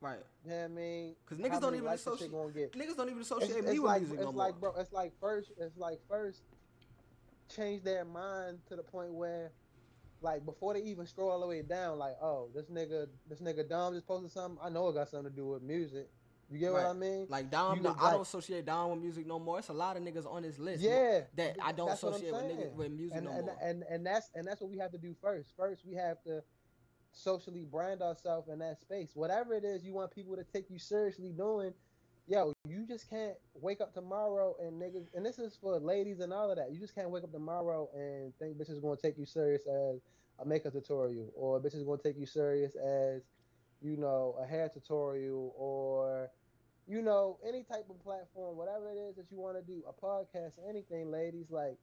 Right. 0.00 0.18
You 0.44 0.50
know 0.50 0.56
what 0.56 0.64
I 0.64 0.68
mean? 0.68 1.16
'Cause 1.26 1.38
niggas 1.38 1.60
don't 1.60 1.74
even 1.74 1.88
associate- 1.88 2.30
Niggas 2.32 2.96
don't 2.96 3.08
even 3.10 3.20
associate 3.22 3.50
it's 3.50 3.66
me 3.68 3.78
with 3.78 3.88
like 3.88 4.00
music 4.02 4.18
it's 4.18 4.24
no 4.24 4.30
like 4.30 4.60
more. 4.60 4.72
bro. 4.72 4.80
It's 4.80 4.92
like 4.92 5.12
first. 5.20 5.52
It's 5.58 5.76
like 5.76 6.00
first. 6.08 6.42
Change 7.48 7.82
their 7.82 8.04
mind 8.04 8.60
to 8.68 8.76
the 8.76 8.82
point 8.82 9.12
where, 9.12 9.50
like 10.22 10.44
before 10.46 10.72
they 10.74 10.80
even 10.82 11.04
scroll 11.06 11.30
all 11.30 11.40
the 11.40 11.46
way 11.46 11.62
down, 11.62 11.98
like 11.98 12.16
oh 12.22 12.48
this 12.54 12.66
nigga 12.66 13.08
this 13.28 13.40
nigga 13.40 13.68
Dom 13.68 13.92
just 13.92 14.06
posted 14.06 14.30
something. 14.30 14.58
I 14.62 14.68
know 14.70 14.88
it 14.88 14.94
got 14.94 15.08
something 15.08 15.30
to 15.30 15.36
do 15.36 15.48
with 15.48 15.62
music. 15.62 16.08
You 16.48 16.58
get 16.58 16.72
what 16.72 16.84
I 16.86 16.92
mean? 16.92 17.26
Like 17.28 17.50
Dom, 17.50 17.82
no, 17.82 17.90
look 17.90 18.02
I 18.02 18.12
don't 18.12 18.22
associate 18.22 18.64
Dom 18.66 18.90
with 18.92 19.00
music 19.00 19.26
no 19.26 19.38
more. 19.38 19.58
It's 19.58 19.68
a 19.68 19.72
lot 19.72 19.96
of 19.96 20.02
niggas 20.02 20.26
on 20.26 20.42
this 20.42 20.58
list. 20.58 20.80
Yeah, 20.82 21.22
that 21.36 21.56
I 21.62 21.72
don't 21.72 21.88
that's 21.88 22.02
what 22.02 22.14
I'm 22.14 22.14
associate 22.24 22.32
with 22.32 22.42
niggas 22.58 22.74
with 22.74 22.90
music 22.92 23.16
and, 23.18 23.26
no 23.26 23.32
and, 23.32 23.46
more. 23.46 23.56
and 23.62 23.82
and 23.90 24.06
that's 24.06 24.30
and 24.34 24.46
that's 24.46 24.60
what 24.60 24.70
we 24.70 24.78
have 24.78 24.92
to 24.92 24.98
do 24.98 25.14
first. 25.20 25.52
First, 25.56 25.84
we 25.84 25.94
have 25.96 26.22
to 26.24 26.42
socially 27.12 27.64
brand 27.70 28.02
ourselves 28.02 28.48
in 28.48 28.58
that 28.60 28.80
space. 28.80 29.10
Whatever 29.14 29.54
it 29.54 29.64
is 29.64 29.84
you 29.84 29.92
want 29.94 30.14
people 30.14 30.36
to 30.36 30.44
take 30.44 30.70
you 30.70 30.78
seriously 30.78 31.32
doing, 31.36 31.72
yo, 32.26 32.52
you 32.68 32.86
just 32.86 33.08
can't 33.10 33.34
wake 33.54 33.80
up 33.80 33.92
tomorrow 33.92 34.54
and 34.60 34.80
niggas. 34.80 35.06
And 35.14 35.24
this 35.24 35.38
is 35.38 35.56
for 35.60 35.78
ladies 35.78 36.20
and 36.20 36.32
all 36.32 36.50
of 36.50 36.56
that. 36.56 36.72
You 36.72 36.78
just 36.78 36.94
can't 36.94 37.10
wake 37.10 37.24
up 37.24 37.32
tomorrow 37.32 37.88
and 37.94 38.32
think 38.38 38.56
bitch 38.56 38.70
is 38.70 38.78
gonna 38.80 38.96
take 38.96 39.18
you 39.18 39.26
serious 39.26 39.62
as 39.66 40.00
a 40.38 40.44
makeup 40.46 40.72
tutorial, 40.72 41.30
or 41.34 41.60
bitch 41.60 41.74
is 41.74 41.82
gonna 41.82 42.00
take 42.02 42.18
you 42.18 42.26
serious 42.26 42.74
as, 42.76 43.22
you 43.82 43.96
know, 43.96 44.36
a 44.40 44.46
hair 44.46 44.70
tutorial, 44.72 45.52
or 45.56 46.30
you 46.86 47.02
know, 47.02 47.38
any 47.46 47.62
type 47.62 47.86
of 47.88 48.02
platform, 48.02 48.56
whatever 48.56 48.90
it 48.90 48.98
is 48.98 49.14
that 49.14 49.30
you 49.30 49.38
want 49.38 49.56
to 49.56 49.62
do, 49.62 49.82
a 49.88 49.92
podcast, 49.92 50.54
anything, 50.68 51.12
ladies, 51.12 51.46
like 51.50 51.76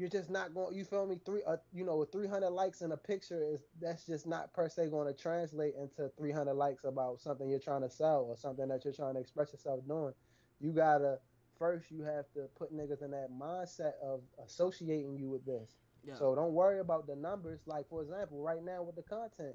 you're 0.00 0.08
just 0.08 0.30
not 0.30 0.54
going. 0.54 0.74
You 0.74 0.84
feel 0.84 1.06
me? 1.06 1.20
Three, 1.26 1.42
uh, 1.46 1.58
you 1.74 1.84
know, 1.84 1.98
with 1.98 2.10
300 2.10 2.48
likes 2.48 2.80
in 2.80 2.92
a 2.92 2.96
picture 2.96 3.44
is 3.52 3.60
that's 3.82 4.06
just 4.06 4.26
not 4.26 4.50
per 4.54 4.66
se 4.66 4.88
going 4.88 5.06
to 5.06 5.12
translate 5.12 5.74
into 5.78 6.10
300 6.16 6.54
likes 6.54 6.84
about 6.84 7.20
something 7.20 7.50
you're 7.50 7.58
trying 7.58 7.82
to 7.82 7.90
sell 7.90 8.24
or 8.26 8.34
something 8.34 8.66
that 8.68 8.82
you're 8.82 8.94
trying 8.94 9.14
to 9.14 9.20
express 9.20 9.52
yourself 9.52 9.86
doing. 9.86 10.14
You 10.58 10.72
gotta 10.72 11.18
first, 11.58 11.90
you 11.90 12.02
have 12.02 12.24
to 12.32 12.48
put 12.56 12.74
niggas 12.74 13.02
in 13.02 13.10
that 13.10 13.28
mindset 13.30 13.92
of 14.02 14.22
associating 14.42 15.18
you 15.18 15.28
with 15.28 15.44
this. 15.44 15.76
yeah. 16.02 16.14
So 16.14 16.34
don't 16.34 16.54
worry 16.54 16.80
about 16.80 17.06
the 17.06 17.16
numbers. 17.16 17.60
Like 17.66 17.86
for 17.90 18.00
example, 18.00 18.40
right 18.42 18.64
now 18.64 18.82
with 18.82 18.96
the 18.96 19.02
content, 19.02 19.54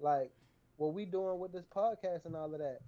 like 0.00 0.32
what 0.78 0.94
we 0.94 1.04
doing 1.04 1.38
with 1.38 1.52
this 1.52 1.64
podcast 1.64 2.24
and 2.24 2.34
all 2.34 2.52
of 2.52 2.58
that, 2.58 2.78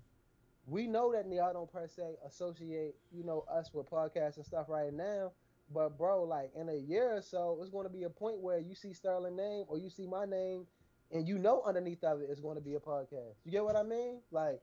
we 0.67 0.89
know 0.89 1.12
that 1.12 1.33
y'all 1.33 1.52
don't 1.52 1.73
per 1.73 1.86
se 1.86 2.17
associate, 2.27 2.97
you 3.12 3.23
know, 3.23 3.44
us 3.49 3.70
with 3.73 3.89
podcasts 3.89 4.36
and 4.36 4.44
stuff 4.44 4.67
right 4.68 4.93
now. 4.93 5.31
But 5.72 5.98
bro, 5.98 6.24
like 6.24 6.50
in 6.56 6.68
a 6.68 6.74
year 6.76 7.16
or 7.16 7.22
so, 7.22 7.58
it's 7.60 7.70
going 7.70 7.86
to 7.86 7.92
be 7.92 8.05
a 8.05 8.10
point 8.10 8.40
where 8.40 8.58
you 8.58 8.74
see 8.74 8.92
Sterling 8.94 9.36
name 9.36 9.64
or 9.68 9.78
you 9.78 9.90
see 9.90 10.06
my 10.06 10.24
name, 10.24 10.66
and 11.12 11.26
you 11.28 11.38
know 11.38 11.62
underneath 11.66 12.02
of 12.05 12.20
it 12.20 12.30
is 12.30 12.40
going 12.40 12.56
to 12.56 12.62
be 12.62 12.74
a 12.74 12.80
podcast. 12.80 13.34
You 13.44 13.52
get 13.52 13.64
what 13.64 13.76
I 13.76 13.82
mean? 13.82 14.20
Like 14.30 14.60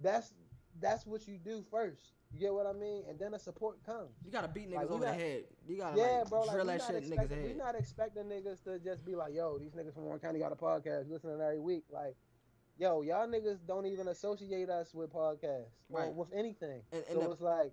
that's 0.00 0.32
that's 0.80 1.06
what 1.06 1.28
you 1.28 1.38
do 1.38 1.64
first. 1.70 2.02
You 2.32 2.40
get 2.40 2.54
what 2.54 2.66
I 2.66 2.72
mean? 2.72 3.04
And 3.10 3.18
then 3.18 3.32
the 3.32 3.38
support 3.38 3.84
comes. 3.84 4.08
you 4.24 4.30
gotta 4.32 4.48
beat 4.48 4.70
niggas 4.70 4.76
like, 4.76 4.90
over 4.90 5.04
not- 5.04 5.18
the 5.18 5.22
head. 5.22 5.44
You 5.68 5.76
gotta 5.76 5.98
Yeah, 5.98 6.04
like, 6.20 6.30
bro. 6.30 6.40
Like, 6.40 6.50
drill 6.52 6.64
we 6.64 6.72
that 6.72 6.82
shit 6.82 6.96
in 6.96 7.02
niggas' 7.02 7.06
expecting, 7.12 7.42
we 7.42 7.48
head. 7.48 7.56
not 7.58 7.74
expecting 7.78 8.22
niggas 8.24 8.64
to 8.64 8.78
just 8.78 9.04
be 9.04 9.14
like, 9.14 9.34
yo, 9.34 9.58
these 9.58 9.72
niggas 9.72 9.92
from 9.92 10.04
Warren 10.04 10.18
County 10.18 10.38
got 10.38 10.50
a 10.50 10.56
podcast, 10.56 11.10
listening 11.10 11.38
every 11.42 11.58
week. 11.58 11.84
Like, 11.92 12.16
yo, 12.78 13.02
y'all 13.02 13.28
niggas 13.28 13.58
don't 13.68 13.84
even 13.84 14.08
associate 14.08 14.70
us 14.70 14.94
with 14.94 15.12
podcasts 15.12 15.66
or 15.90 16.10
with 16.14 16.28
anything. 16.34 16.80
And- 16.90 17.04
and 17.06 17.12
so 17.12 17.20
the- 17.20 17.30
it's 17.32 17.40
like, 17.42 17.72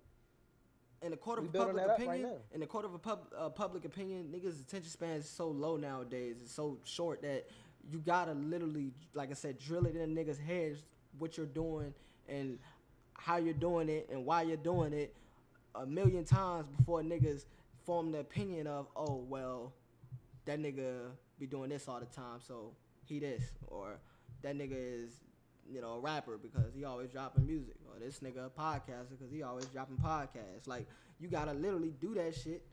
in 1.02 1.10
the 1.10 1.16
court 1.16 1.38
of 1.38 1.52
public 1.52 1.82
up 1.82 1.88
right 1.88 2.00
opinion, 2.00 2.32
in 2.52 2.60
the 2.60 2.66
court 2.66 2.84
of 2.84 2.94
a 2.94 2.98
pub, 2.98 3.20
uh, 3.36 3.48
public 3.48 3.84
opinion, 3.84 4.32
niggas' 4.34 4.60
attention 4.60 4.90
span 4.90 5.16
is 5.16 5.28
so 5.28 5.48
low 5.48 5.76
nowadays. 5.76 6.36
It's 6.42 6.52
so 6.52 6.78
short 6.84 7.22
that 7.22 7.46
you 7.90 7.98
gotta 7.98 8.32
literally, 8.32 8.92
like 9.14 9.30
I 9.30 9.34
said, 9.34 9.58
drill 9.58 9.86
it 9.86 9.96
in 9.96 10.14
niggas' 10.14 10.38
heads 10.38 10.84
what 11.18 11.36
you're 11.36 11.46
doing 11.46 11.94
and 12.28 12.58
how 13.14 13.36
you're 13.36 13.54
doing 13.54 13.88
it 13.88 14.08
and 14.10 14.24
why 14.24 14.42
you're 14.42 14.56
doing 14.56 14.92
it 14.92 15.14
a 15.74 15.86
million 15.86 16.24
times 16.24 16.66
before 16.76 17.02
niggas 17.02 17.44
form 17.84 18.12
the 18.12 18.18
opinion 18.18 18.66
of, 18.66 18.86
oh 18.96 19.24
well, 19.28 19.72
that 20.44 20.60
nigga 20.60 21.10
be 21.38 21.46
doing 21.46 21.70
this 21.70 21.88
all 21.88 22.00
the 22.00 22.06
time, 22.06 22.40
so 22.46 22.72
he 23.04 23.18
this, 23.18 23.42
or 23.66 23.98
that 24.42 24.56
nigga 24.56 24.76
is 24.76 25.10
you 25.70 25.80
know, 25.80 25.94
a 25.94 26.00
rapper 26.00 26.38
because 26.38 26.74
he 26.74 26.84
always 26.84 27.10
dropping 27.10 27.46
music, 27.46 27.74
or 27.86 27.98
this 27.98 28.20
nigga 28.20 28.46
a 28.46 28.50
podcaster 28.50 29.10
because 29.10 29.32
he 29.32 29.42
always 29.42 29.66
dropping 29.66 29.96
podcasts. 29.96 30.66
Like 30.66 30.86
you 31.18 31.28
gotta 31.28 31.52
literally 31.52 31.94
do 32.00 32.14
that 32.14 32.34
shit 32.34 32.64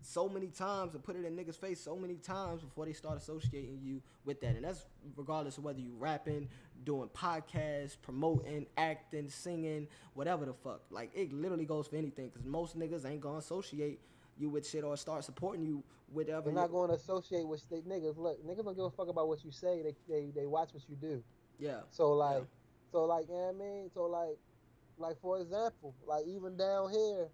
so 0.00 0.28
many 0.28 0.46
times 0.46 0.94
and 0.94 1.02
put 1.02 1.16
it 1.16 1.24
in 1.24 1.36
niggas' 1.36 1.58
face 1.58 1.80
so 1.80 1.96
many 1.96 2.14
times 2.14 2.62
before 2.62 2.86
they 2.86 2.92
start 2.92 3.18
associating 3.18 3.80
you 3.82 4.00
with 4.24 4.40
that. 4.40 4.54
And 4.54 4.64
that's 4.64 4.86
regardless 5.16 5.58
of 5.58 5.64
whether 5.64 5.80
you 5.80 5.92
rapping, 5.98 6.48
doing 6.84 7.08
podcasts, 7.08 7.96
promoting, 8.00 8.66
acting, 8.76 9.28
singing, 9.28 9.88
whatever 10.14 10.46
the 10.46 10.54
fuck. 10.54 10.82
Like 10.90 11.10
it 11.14 11.32
literally 11.32 11.66
goes 11.66 11.88
for 11.88 11.96
anything 11.96 12.28
because 12.28 12.44
most 12.44 12.78
niggas 12.78 13.04
ain't 13.04 13.20
gonna 13.20 13.38
associate 13.38 14.00
you 14.38 14.48
with 14.48 14.66
shit 14.66 14.84
or 14.84 14.96
start 14.96 15.24
supporting 15.24 15.64
you 15.64 15.82
with 16.12 16.28
whatever. 16.28 16.44
they're 16.46 16.54
not 16.54 16.70
going 16.70 16.88
to 16.88 16.94
associate 16.94 17.46
with 17.46 17.68
they, 17.68 17.80
niggas. 17.80 18.16
Look, 18.16 18.44
niggas 18.46 18.64
don't 18.64 18.76
give 18.76 18.84
a 18.84 18.90
fuck 18.90 19.08
about 19.08 19.28
what 19.28 19.44
you 19.44 19.50
say. 19.50 19.82
They 19.82 19.94
they, 20.08 20.30
they 20.34 20.46
watch 20.46 20.70
what 20.72 20.82
you 20.88 20.96
do. 20.96 21.22
Yeah. 21.58 21.80
So 21.90 22.12
like, 22.12 22.44
so 22.92 23.04
like, 23.04 23.26
you 23.28 23.34
know 23.34 23.52
what 23.52 23.54
I 23.54 23.58
mean? 23.58 23.90
So 23.92 24.04
like, 24.06 24.36
like 24.98 25.20
for 25.20 25.40
example, 25.40 25.94
like 26.06 26.24
even 26.26 26.56
down 26.56 26.90
here, 26.90 27.28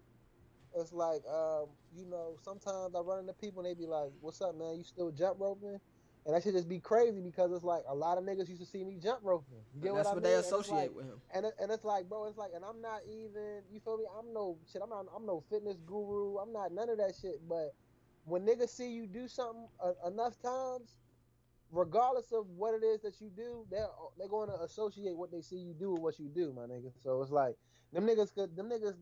it's 0.75 0.91
like, 0.91 1.21
um, 1.31 1.67
you 1.95 2.05
know, 2.05 2.35
sometimes 2.43 2.93
I 2.95 2.99
run 2.99 3.19
into 3.19 3.33
people 3.33 3.65
and 3.65 3.69
they 3.69 3.79
be 3.79 3.87
like, 3.87 4.09
"What's 4.21 4.41
up, 4.41 4.55
man? 4.55 4.75
You 4.77 4.83
still 4.83 5.11
jump 5.11 5.39
roping?" 5.39 5.79
And 6.25 6.33
that 6.35 6.41
should 6.41 6.53
just 6.53 6.67
be 6.67 6.79
crazy 6.79 7.21
because 7.21 7.51
it's 7.51 7.63
like 7.63 7.83
a 7.87 7.93
lot 7.93 8.17
of 8.17 8.23
niggas 8.23 8.49
used 8.49 8.59
to 8.59 8.65
see 8.67 8.83
me 8.83 8.97
jump 9.01 9.19
roping. 9.23 9.61
You 9.75 9.81
get 9.81 9.87
And 9.89 9.97
what 9.97 9.97
that's 9.99 10.09
I 10.09 10.13
what 10.15 10.23
mean? 10.23 10.31
they 10.33 10.37
associate 10.39 10.75
like- 10.75 10.95
with 10.95 11.05
him. 11.05 11.21
and 11.35 11.45
it, 11.45 11.53
and 11.61 11.71
it's 11.71 11.85
like, 11.85 12.09
bro, 12.09 12.25
it's 12.25 12.37
like, 12.37 12.49
and 12.55 12.65
I'm 12.65 12.81
not 12.81 13.01
even, 13.07 13.61
you 13.71 13.79
feel 13.79 13.97
me? 13.97 14.05
I'm 14.17 14.33
no 14.33 14.57
shit. 14.71 14.81
I'm 14.83 14.89
not. 14.89 15.05
I'm 15.15 15.25
no 15.25 15.43
fitness 15.49 15.77
guru. 15.85 16.37
I'm 16.37 16.51
not 16.51 16.71
none 16.73 16.89
of 16.89 16.97
that 16.97 17.13
shit. 17.21 17.47
But 17.47 17.73
when 18.25 18.41
niggas 18.45 18.69
see 18.69 18.91
you 18.91 19.05
do 19.07 19.27
something 19.27 19.67
uh, 19.79 19.93
enough 20.07 20.41
times, 20.41 20.95
regardless 21.71 22.31
of 22.31 22.47
what 22.49 22.73
it 22.73 22.83
is 22.83 23.01
that 23.01 23.19
you 23.21 23.29
do, 23.29 23.65
they're 23.69 23.87
they're 24.17 24.27
going 24.27 24.49
to 24.49 24.61
associate 24.61 25.15
what 25.17 25.31
they 25.31 25.41
see 25.41 25.57
you 25.57 25.73
do 25.73 25.91
with 25.91 26.01
what 26.01 26.19
you 26.19 26.29
do, 26.29 26.53
my 26.53 26.63
nigga. 26.63 26.91
So 27.01 27.21
it's 27.21 27.31
like 27.31 27.55
them 27.93 28.05
niggas 28.07 28.33
could 28.33 28.55
them 28.55 28.69
niggas 28.69 28.95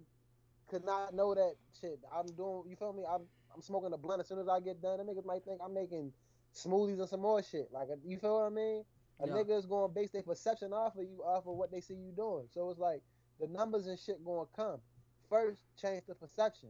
could 0.68 0.86
not 0.86 1.14
know 1.14 1.34
that 1.36 1.56
shit. 1.80 2.00
I'm 2.14 2.28
doing. 2.36 2.64
You 2.68 2.76
feel 2.76 2.94
me? 2.94 3.04
I'm 3.10 3.22
I'm 3.54 3.62
smoking 3.62 3.94
a 3.94 3.98
blunt 3.98 4.22
as 4.22 4.28
soon 4.28 4.40
as 4.40 4.48
I 4.48 4.60
get 4.60 4.82
done. 4.82 4.98
The 4.98 5.04
niggas 5.04 5.26
might 5.26 5.44
think 5.44 5.60
I'm 5.64 5.74
making 5.74 6.14
smoothies 6.56 7.00
and 7.00 7.10
some 7.10 7.22
more 7.22 7.44
shit. 7.44 7.70
Like 7.72 7.90
you 8.06 8.18
feel 8.18 8.40
what 8.40 8.46
I 8.46 8.50
mean? 8.50 8.86
A 9.20 9.28
Yeah. 9.28 9.34
nigga 9.34 9.58
is 9.58 9.66
going 9.66 9.90
to 9.90 9.94
base 9.94 10.12
their 10.12 10.24
perception 10.24 10.74
off 10.74 10.96
of 10.98 11.04
you, 11.04 11.22
off 11.24 11.46
of 11.46 11.56
what 11.56 11.72
they 11.72 11.82
see 11.82 11.94
you 11.96 12.12
doing. 12.12 12.48
So 12.50 12.70
it's 12.70 12.80
like 12.80 13.02
the 13.40 13.48
numbers 13.48 13.86
and 13.88 14.00
shit 14.00 14.24
going 14.24 14.48
to 14.48 14.52
come. 14.56 14.82
First, 15.30 15.64
change 15.80 16.06
the 16.08 16.16
perception, 16.16 16.70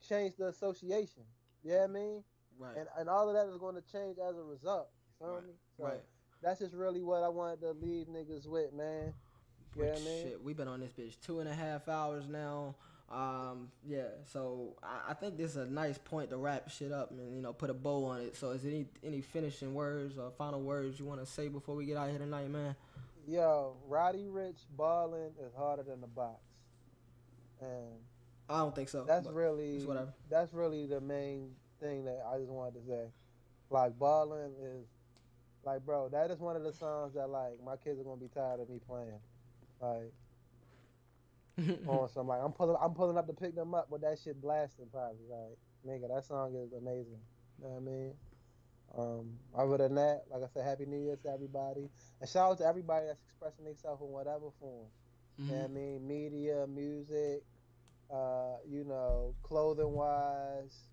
change 0.00 0.36
the 0.36 0.48
association. 0.48 1.24
You 1.62 1.72
know 1.72 1.84
I 1.84 1.86
mean? 1.88 2.24
Right. 2.58 2.76
And 2.76 2.88
and 2.98 3.08
all 3.08 3.28
of 3.28 3.34
that 3.34 3.48
is 3.52 3.58
going 3.58 3.74
to 3.74 3.82
change 3.82 4.18
as 4.18 4.36
a 4.36 4.42
result. 4.42 4.88
Feel 5.22 5.34
Right. 5.34 5.46
me? 5.46 5.52
So 5.76 5.84
right. 5.84 6.02
that's 6.42 6.60
just 6.60 6.74
really 6.74 7.02
what 7.02 7.22
I 7.22 7.28
wanted 7.28 7.60
to 7.60 7.72
leave 7.72 8.06
niggas 8.08 8.46
with, 8.46 8.72
man. 8.72 9.14
You 9.76 9.82
know 9.84 9.88
what 9.90 9.98
I 9.98 10.04
mean? 10.04 10.22
Shit, 10.24 10.42
we've 10.42 10.56
been 10.56 10.68
on 10.68 10.80
this 10.80 10.92
bitch 10.92 11.14
two 11.24 11.40
and 11.40 11.48
a 11.48 11.54
half 11.54 11.88
hours 11.88 12.28
now. 12.28 12.74
Um, 13.10 13.70
yeah, 13.86 14.08
so 14.32 14.74
I, 14.82 15.10
I 15.10 15.14
think 15.14 15.36
this 15.36 15.50
is 15.50 15.56
a 15.58 15.66
nice 15.66 15.98
point 15.98 16.30
to 16.30 16.36
wrap 16.38 16.70
shit 16.70 16.92
up 16.92 17.10
and 17.10 17.36
you 17.36 17.42
know 17.42 17.52
put 17.52 17.68
a 17.68 17.74
bow 17.74 18.06
on 18.06 18.20
it. 18.22 18.36
So, 18.36 18.50
is 18.50 18.62
there 18.62 18.72
any 18.72 18.86
any 19.04 19.20
finishing 19.20 19.74
words 19.74 20.18
or 20.18 20.30
final 20.30 20.62
words 20.62 20.98
you 20.98 21.04
want 21.04 21.20
to 21.20 21.26
say 21.26 21.48
before 21.48 21.74
we 21.76 21.84
get 21.84 21.96
out 21.98 22.08
here 22.08 22.18
tonight, 22.18 22.48
man? 22.50 22.74
Yo, 23.26 23.76
Roddy 23.86 24.28
Ricch 24.28 24.64
balling 24.76 25.32
is 25.44 25.52
harder 25.54 25.82
than 25.82 26.00
the 26.00 26.06
box, 26.06 26.40
and 27.60 27.92
I 28.48 28.58
don't 28.58 28.74
think 28.74 28.88
so. 28.88 29.04
that's 29.04 29.28
really 29.28 29.84
whatever. 29.84 30.12
that's 30.30 30.52
really 30.54 30.86
the 30.86 31.00
main 31.00 31.50
thing 31.80 32.04
that 32.06 32.24
I 32.32 32.38
just 32.38 32.50
wanted 32.50 32.80
to 32.80 32.86
say. 32.86 33.04
Like 33.68 33.98
balling 33.98 34.52
is 34.62 34.86
like, 35.64 35.84
bro, 35.84 36.08
that 36.10 36.30
is 36.30 36.38
one 36.40 36.56
of 36.56 36.62
the 36.62 36.72
songs 36.72 37.14
that 37.14 37.28
like 37.28 37.62
my 37.64 37.76
kids 37.76 38.00
are 38.00 38.04
gonna 38.04 38.20
be 38.20 38.28
tired 38.28 38.60
of 38.60 38.68
me 38.68 38.78
playing. 38.86 39.20
Like 39.80 40.12
on 41.86 42.08
some 42.08 42.26
like 42.28 42.40
I'm 42.42 42.52
pulling 42.52 42.76
I'm 42.80 42.94
pulling 42.94 43.18
up 43.18 43.26
to 43.26 43.32
pick 43.32 43.54
them 43.54 43.74
up 43.74 43.88
but 43.90 44.00
that 44.02 44.18
shit 44.22 44.40
blasting 44.40 44.86
probably. 44.90 45.26
Like, 45.28 45.58
nigga, 45.86 46.08
that 46.14 46.24
song 46.24 46.54
is 46.56 46.72
amazing. 46.72 47.20
You 47.58 47.64
know 47.64 47.70
what 47.70 47.76
I 47.76 47.94
mean? 47.94 48.14
Um, 48.96 49.38
other 49.56 49.78
than 49.78 49.94
that, 49.94 50.24
like 50.30 50.42
I 50.42 50.48
said, 50.52 50.64
Happy 50.64 50.84
New 50.86 50.98
Year 50.98 51.16
to 51.16 51.30
everybody. 51.30 51.88
And 52.20 52.28
shout 52.28 52.52
out 52.52 52.58
to 52.58 52.66
everybody 52.66 53.06
that's 53.06 53.22
expressing 53.22 53.64
themselves 53.64 54.02
in 54.02 54.08
whatever 54.08 54.50
form. 54.60 54.88
You 55.38 55.54
know 55.54 55.60
what 55.60 55.64
I 55.64 55.68
Mhm. 55.68 55.74
mean? 55.74 56.06
Media, 56.06 56.66
music, 56.66 57.42
uh, 58.10 58.56
you 58.68 58.84
know, 58.84 59.34
clothing 59.42 59.92
wise. 59.92 60.91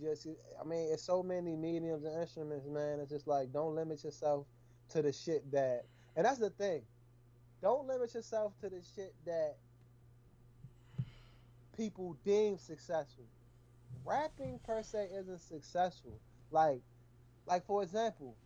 Just 0.00 0.26
I 0.60 0.64
mean, 0.64 0.92
it's 0.92 1.02
so 1.02 1.22
many 1.22 1.56
mediums 1.56 2.04
and 2.04 2.20
instruments, 2.20 2.66
man. 2.66 3.00
It's 3.00 3.10
just 3.10 3.26
like 3.26 3.52
don't 3.52 3.74
limit 3.74 4.02
yourself 4.04 4.46
to 4.90 5.02
the 5.02 5.12
shit 5.12 5.50
that 5.52 5.84
and 6.16 6.24
that's 6.24 6.38
the 6.38 6.50
thing. 6.50 6.82
Don't 7.62 7.86
limit 7.86 8.14
yourself 8.14 8.52
to 8.60 8.68
the 8.68 8.82
shit 8.94 9.14
that 9.24 9.56
people 11.76 12.16
deem 12.24 12.58
successful. 12.58 13.24
Rapping 14.04 14.60
per 14.66 14.82
se 14.82 15.08
isn't 15.14 15.40
successful. 15.40 16.18
Like 16.50 16.82
like 17.46 17.64
for 17.66 17.82
example, 17.82 18.36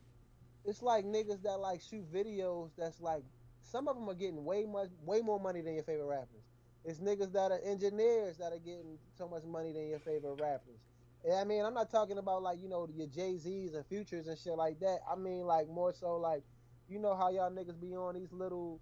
it's 0.64 0.82
like 0.82 1.04
niggas 1.04 1.42
that 1.42 1.58
like 1.58 1.80
shoot 1.80 2.10
videos 2.12 2.70
that's 2.76 3.00
like 3.00 3.22
some 3.62 3.88
of 3.88 3.96
them 3.96 4.08
are 4.08 4.14
getting 4.14 4.44
way 4.44 4.64
much 4.64 4.88
way 5.04 5.20
more 5.20 5.40
money 5.40 5.60
than 5.60 5.74
your 5.74 5.84
favorite 5.84 6.06
rappers. 6.06 6.44
It's 6.84 7.00
niggas 7.00 7.32
that 7.32 7.50
are 7.50 7.60
engineers 7.64 8.38
that 8.38 8.52
are 8.52 8.58
getting 8.58 8.98
so 9.16 9.28
much 9.28 9.44
money 9.44 9.72
than 9.72 9.88
your 9.88 9.98
favorite 9.98 10.40
rappers. 10.40 10.80
Yeah, 11.26 11.34
I 11.40 11.44
mean, 11.44 11.64
I'm 11.64 11.74
not 11.74 11.90
talking 11.90 12.18
about 12.18 12.42
like 12.42 12.60
you 12.62 12.68
know 12.68 12.88
your 12.94 13.06
Jay 13.08 13.36
Z's 13.36 13.74
and 13.74 13.84
Futures 13.86 14.28
and 14.28 14.38
shit 14.38 14.54
like 14.56 14.78
that. 14.80 14.98
I 15.10 15.16
mean, 15.16 15.42
like 15.46 15.68
more 15.68 15.92
so 15.92 16.16
like, 16.16 16.42
you 16.88 16.98
know 16.98 17.14
how 17.14 17.30
y'all 17.30 17.50
niggas 17.50 17.80
be 17.80 17.94
on 17.94 18.14
these 18.14 18.32
little. 18.32 18.80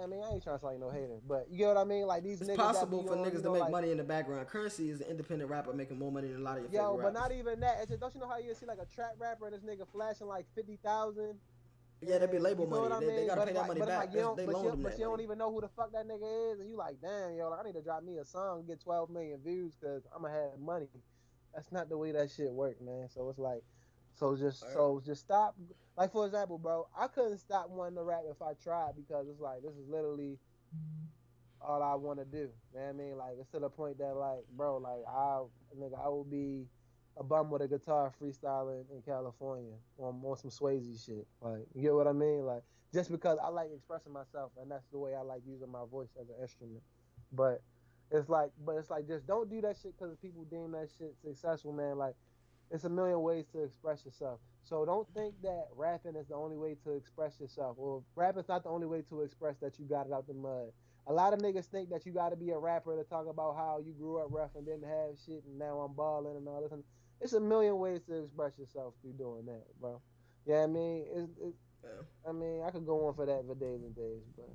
I 0.00 0.06
mean, 0.06 0.22
I 0.22 0.30
ain't 0.34 0.42
trying 0.42 0.56
to 0.56 0.60
sound 0.60 0.74
like 0.74 0.80
no 0.80 0.90
hater, 0.90 1.18
but 1.26 1.46
you 1.50 1.58
get 1.58 1.68
what 1.68 1.76
I 1.76 1.84
mean. 1.84 2.06
Like 2.06 2.22
these 2.22 2.40
It's 2.40 2.48
niggas 2.50 2.56
possible 2.56 3.02
for 3.02 3.14
on, 3.16 3.24
niggas 3.24 3.38
you 3.38 3.42
to 3.42 3.50
make 3.52 3.62
like, 3.62 3.70
money 3.72 3.90
in 3.90 3.96
the 3.96 4.04
background. 4.04 4.46
Curren$y 4.48 4.84
is 4.86 5.00
an 5.00 5.08
independent 5.08 5.50
rapper 5.50 5.72
making 5.72 5.98
more 5.98 6.12
money 6.12 6.28
than 6.28 6.36
a 6.40 6.44
lot 6.44 6.58
of 6.58 6.72
your 6.72 6.82
Yo, 6.82 6.98
but 7.02 7.12
not 7.12 7.32
even 7.32 7.58
that. 7.60 7.78
It's 7.80 7.88
just, 7.90 8.00
don't 8.00 8.14
you 8.14 8.20
know 8.20 8.28
how 8.28 8.38
you 8.38 8.54
see 8.54 8.66
like 8.66 8.78
a 8.78 8.86
trap 8.94 9.14
rapper 9.18 9.46
and 9.46 9.54
this 9.54 9.62
nigga 9.62 9.86
flashing 9.92 10.28
like 10.28 10.46
fifty 10.54 10.78
thousand? 10.84 11.34
yeah, 12.02 12.14
that'd 12.14 12.30
be 12.30 12.38
label 12.38 12.64
You 12.64 12.70
know 12.70 12.88
money. 12.88 12.94
I 13.06 13.10
They, 13.10 13.16
they 13.16 13.26
gotta 13.26 13.40
But 13.40 13.46
pay 13.48 13.52
that 13.54 13.58
like- 13.60 13.68
money 13.68 13.80
back. 13.80 13.98
like 13.98 14.12
they 14.12 14.46
but 14.46 14.54
loaned 14.54 14.64
you, 14.64 14.70
them 14.70 14.82
but 14.82 14.98
you 14.98 15.04
don't 15.04 15.20
even 15.20 15.38
know 15.38 15.52
who 15.52 15.60
the 15.60 15.68
fuck 15.68 15.92
that 15.92 16.06
nigga 16.08 16.52
is, 16.52 16.60
and 16.60 16.70
you 16.70 16.76
like, 16.76 17.00
damn, 17.02 17.34
yo, 17.34 17.50
like 17.50 17.60
I 17.60 17.62
need 17.64 17.74
to 17.74 17.82
drop 17.82 18.02
me 18.04 18.18
a 18.18 18.24
song, 18.24 18.58
and 18.60 18.66
get 18.68 18.80
twelve 18.80 19.10
million 19.10 19.38
views, 19.44 19.74
cause 19.82 20.02
I'ma 20.14 20.28
have 20.28 20.58
money. 20.60 20.88
That's 21.54 21.72
not 21.72 21.88
the 21.88 21.98
way 21.98 22.12
that 22.12 22.30
shit 22.30 22.52
work, 22.52 22.80
man. 22.80 23.08
So 23.12 23.28
it's 23.28 23.38
like, 23.38 23.62
so 24.14 24.36
just 24.36 24.60
so 24.72 25.02
just 25.04 25.22
stop. 25.22 25.56
Like 25.96 26.12
for 26.12 26.26
example, 26.26 26.58
bro, 26.58 26.86
I 26.98 27.08
couldn't 27.08 27.38
stop 27.38 27.70
wanting 27.70 27.96
to 27.96 28.02
rap 28.02 28.22
if 28.30 28.40
I 28.42 28.52
tried 28.62 28.92
because 28.96 29.26
it's 29.28 29.40
like 29.40 29.62
this 29.62 29.72
is 29.72 29.88
literally 29.88 30.38
all 31.60 31.82
I 31.82 31.94
want 31.94 32.18
to 32.18 32.24
do. 32.24 32.48
You 32.72 32.80
know 32.80 32.80
what 32.80 32.88
I 32.88 32.92
mean? 32.92 33.16
Like 33.16 33.32
it's 33.40 33.50
to 33.50 33.60
the 33.60 33.68
point 33.68 33.98
that 33.98 34.14
like, 34.14 34.44
bro, 34.56 34.78
like 34.78 35.02
I 35.08 35.42
nigga, 35.78 36.04
I 36.04 36.08
will 36.08 36.24
be 36.24 36.66
a 37.16 37.24
bum 37.24 37.50
with 37.50 37.62
a 37.62 37.68
guitar 37.68 38.12
freestyling 38.20 38.84
in 38.94 39.02
California 39.02 39.74
on, 39.98 40.20
on 40.24 40.36
some 40.36 40.50
Swayze 40.50 41.04
shit. 41.04 41.26
Like, 41.40 41.66
you 41.74 41.82
get 41.82 41.94
what 41.94 42.06
I 42.06 42.12
mean? 42.12 42.46
Like, 42.46 42.62
just 42.94 43.10
because 43.10 43.38
I 43.42 43.48
like 43.48 43.68
expressing 43.74 44.12
myself 44.12 44.52
and 44.60 44.70
that's 44.70 44.86
the 44.90 44.98
way 44.98 45.14
I 45.14 45.20
like 45.20 45.42
using 45.46 45.70
my 45.70 45.84
voice 45.90 46.08
as 46.20 46.28
an 46.28 46.36
instrument. 46.40 46.82
But 47.32 47.62
it's 48.10 48.28
like, 48.28 48.50
but 48.64 48.72
it's 48.76 48.90
like, 48.90 49.06
just 49.06 49.26
don't 49.26 49.48
do 49.48 49.60
that 49.60 49.76
shit 49.82 49.94
because 49.98 50.16
people 50.16 50.44
deem 50.50 50.72
that 50.72 50.88
shit 50.98 51.14
successful, 51.22 51.72
man. 51.72 51.96
Like, 51.96 52.14
it's 52.70 52.84
a 52.84 52.88
million 52.88 53.22
ways 53.22 53.46
to 53.52 53.62
express 53.62 54.04
yourself. 54.04 54.40
So 54.62 54.84
don't 54.84 55.08
think 55.14 55.34
that 55.42 55.66
rapping 55.74 56.16
is 56.16 56.28
the 56.28 56.34
only 56.34 56.56
way 56.56 56.76
to 56.84 56.92
express 56.92 57.40
yourself, 57.40 57.76
or 57.78 58.02
rapping's 58.14 58.48
not 58.48 58.62
the 58.62 58.68
only 58.68 58.86
way 58.86 59.02
to 59.08 59.22
express 59.22 59.56
that 59.58 59.78
you 59.78 59.86
got 59.86 60.06
it 60.06 60.12
out 60.12 60.26
the 60.26 60.34
mud. 60.34 60.70
A 61.06 61.12
lot 61.12 61.32
of 61.32 61.40
niggas 61.40 61.64
think 61.66 61.88
that 61.90 62.04
you 62.06 62.12
got 62.12 62.28
to 62.28 62.36
be 62.36 62.50
a 62.50 62.58
rapper 62.58 62.96
to 62.96 63.02
talk 63.04 63.26
about 63.26 63.56
how 63.56 63.80
you 63.84 63.92
grew 63.92 64.18
up 64.18 64.28
rough 64.30 64.50
and 64.54 64.66
didn't 64.66 64.84
have 64.84 65.16
shit, 65.24 65.42
and 65.46 65.58
now 65.58 65.80
I'm 65.80 65.94
balling 65.94 66.36
and 66.36 66.46
all 66.46 66.62
this. 66.62 66.72
And 66.72 66.84
it's 67.20 67.32
a 67.32 67.40
million 67.40 67.78
ways 67.78 68.02
to 68.08 68.22
express 68.22 68.52
yourself 68.58 68.94
through 69.02 69.14
doing 69.14 69.46
that, 69.46 69.64
bro. 69.80 70.00
Yeah, 70.46 70.62
I 70.62 70.66
mean, 70.66 71.06
it's, 71.14 71.30
it's, 71.42 71.56
Yeah. 71.82 72.28
I 72.28 72.32
mean, 72.32 72.62
I 72.62 72.70
could 72.70 72.86
go 72.86 73.08
on 73.08 73.14
for 73.14 73.26
that 73.26 73.44
for 73.46 73.54
days 73.54 73.80
and 73.82 73.96
days, 73.96 74.22
but 74.36 74.50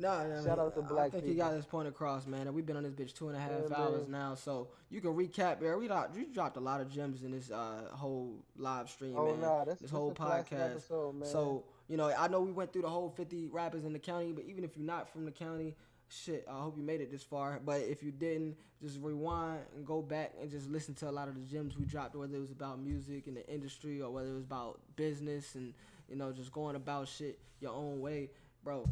No, 0.00 0.10
I 0.10 0.26
mean, 0.28 0.44
Shout 0.44 0.58
out 0.60 0.74
to 0.74 0.82
Black. 0.82 1.06
I 1.06 1.10
think 1.10 1.26
you 1.26 1.34
got 1.34 1.52
this 1.54 1.64
point 1.64 1.88
across, 1.88 2.26
man. 2.26 2.46
And 2.46 2.54
we've 2.54 2.64
been 2.64 2.76
on 2.76 2.84
this 2.84 2.92
bitch 2.92 3.14
two 3.14 3.28
and 3.28 3.36
a 3.36 3.40
half 3.40 3.50
Yeah, 3.68 3.76
hours 3.76 4.02
man. 4.08 4.20
now, 4.20 4.34
so 4.36 4.68
you 4.90 5.00
can 5.00 5.10
recap. 5.14 5.60
Man, 5.60 5.78
we 5.78 5.88
dropped, 5.88 6.16
you 6.16 6.26
dropped 6.32 6.56
a 6.56 6.60
lot 6.60 6.80
of 6.80 6.88
gems 6.92 7.24
in 7.24 7.32
this 7.32 7.50
uh, 7.50 7.88
whole 7.92 8.36
live 8.56 8.88
stream, 8.88 9.14
oh 9.16 9.32
man. 9.32 9.40
nah, 9.40 9.64
this, 9.64 9.80
this 9.80 9.90
whole 9.90 10.12
podcast. 10.12 10.70
episode, 10.72 11.16
man. 11.16 11.28
So 11.28 11.64
you 11.88 11.96
know, 11.96 12.12
I 12.16 12.28
know 12.28 12.40
we 12.40 12.52
went 12.52 12.72
through 12.72 12.82
the 12.82 12.88
whole 12.90 13.10
50 13.10 13.48
rappers 13.48 13.84
in 13.84 13.92
the 13.92 13.98
county, 13.98 14.30
but 14.32 14.44
even 14.44 14.62
if 14.62 14.76
you're 14.76 14.86
not 14.86 15.08
from 15.10 15.24
the 15.24 15.30
county, 15.32 15.74
shit, 16.08 16.46
I 16.48 16.60
hope 16.60 16.76
you 16.76 16.82
made 16.84 17.00
it 17.00 17.10
this 17.10 17.22
far. 17.24 17.60
But 17.64 17.80
if 17.80 18.02
you 18.02 18.12
didn't, 18.12 18.56
just 18.80 19.00
rewind 19.00 19.62
and 19.74 19.84
go 19.84 20.00
back 20.00 20.34
and 20.40 20.48
just 20.48 20.68
listen 20.70 20.94
to 20.96 21.08
a 21.08 21.10
lot 21.10 21.26
of 21.26 21.34
the 21.34 21.40
gems 21.40 21.76
we 21.76 21.84
dropped, 21.86 22.14
whether 22.14 22.36
it 22.36 22.40
was 22.40 22.52
about 22.52 22.78
music 22.78 23.26
and 23.26 23.36
the 23.36 23.44
industry 23.52 24.00
or 24.00 24.10
whether 24.10 24.28
it 24.30 24.34
was 24.34 24.44
about 24.44 24.78
business 24.94 25.56
and 25.56 25.74
you 26.08 26.14
know 26.14 26.30
just 26.30 26.52
going 26.52 26.76
about 26.76 27.08
shit 27.08 27.40
your 27.60 27.72
own 27.72 28.00
way, 28.00 28.30
bro. 28.62 28.88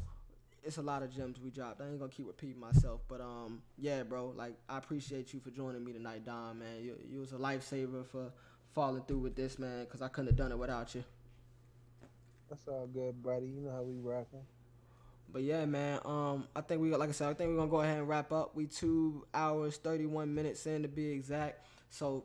It's 0.66 0.78
a 0.78 0.82
lot 0.82 1.02
of 1.02 1.14
gems 1.14 1.38
we 1.40 1.50
dropped. 1.50 1.80
I 1.80 1.86
ain't 1.86 1.98
gonna 2.00 2.10
keep 2.10 2.26
repeating 2.26 2.58
myself, 2.60 3.00
but 3.08 3.20
um, 3.20 3.62
yeah, 3.78 4.02
bro. 4.02 4.34
Like 4.36 4.54
I 4.68 4.78
appreciate 4.78 5.32
you 5.32 5.40
for 5.40 5.50
joining 5.50 5.84
me 5.84 5.92
tonight, 5.92 6.24
Don. 6.24 6.58
Man, 6.58 6.82
you 6.82 6.96
you 7.08 7.20
was 7.20 7.32
a 7.32 7.36
lifesaver 7.36 8.04
for 8.06 8.32
falling 8.74 9.02
through 9.04 9.20
with 9.20 9.36
this, 9.36 9.58
man. 9.58 9.86
Cause 9.86 10.02
I 10.02 10.08
couldn't 10.08 10.28
have 10.28 10.36
done 10.36 10.52
it 10.52 10.58
without 10.58 10.94
you. 10.94 11.04
that's 12.48 12.66
all 12.68 12.86
good, 12.86 13.22
buddy. 13.22 13.46
You 13.46 13.60
know 13.62 13.70
how 13.72 13.82
we 13.82 13.94
rocking. 13.98 14.42
But 15.32 15.42
yeah, 15.42 15.64
man. 15.66 16.00
Um, 16.04 16.48
I 16.54 16.60
think 16.60 16.80
we 16.80 16.94
like 16.94 17.08
I 17.08 17.12
said, 17.12 17.28
I 17.28 17.34
think 17.34 17.50
we're 17.50 17.56
gonna 17.58 17.70
go 17.70 17.80
ahead 17.82 17.98
and 17.98 18.08
wrap 18.08 18.32
up. 18.32 18.54
We 18.56 18.66
two 18.66 19.26
hours 19.34 19.76
thirty 19.76 20.06
one 20.06 20.34
minutes 20.34 20.66
in 20.66 20.82
to 20.82 20.88
be 20.88 21.10
exact. 21.10 21.66
So 21.90 22.24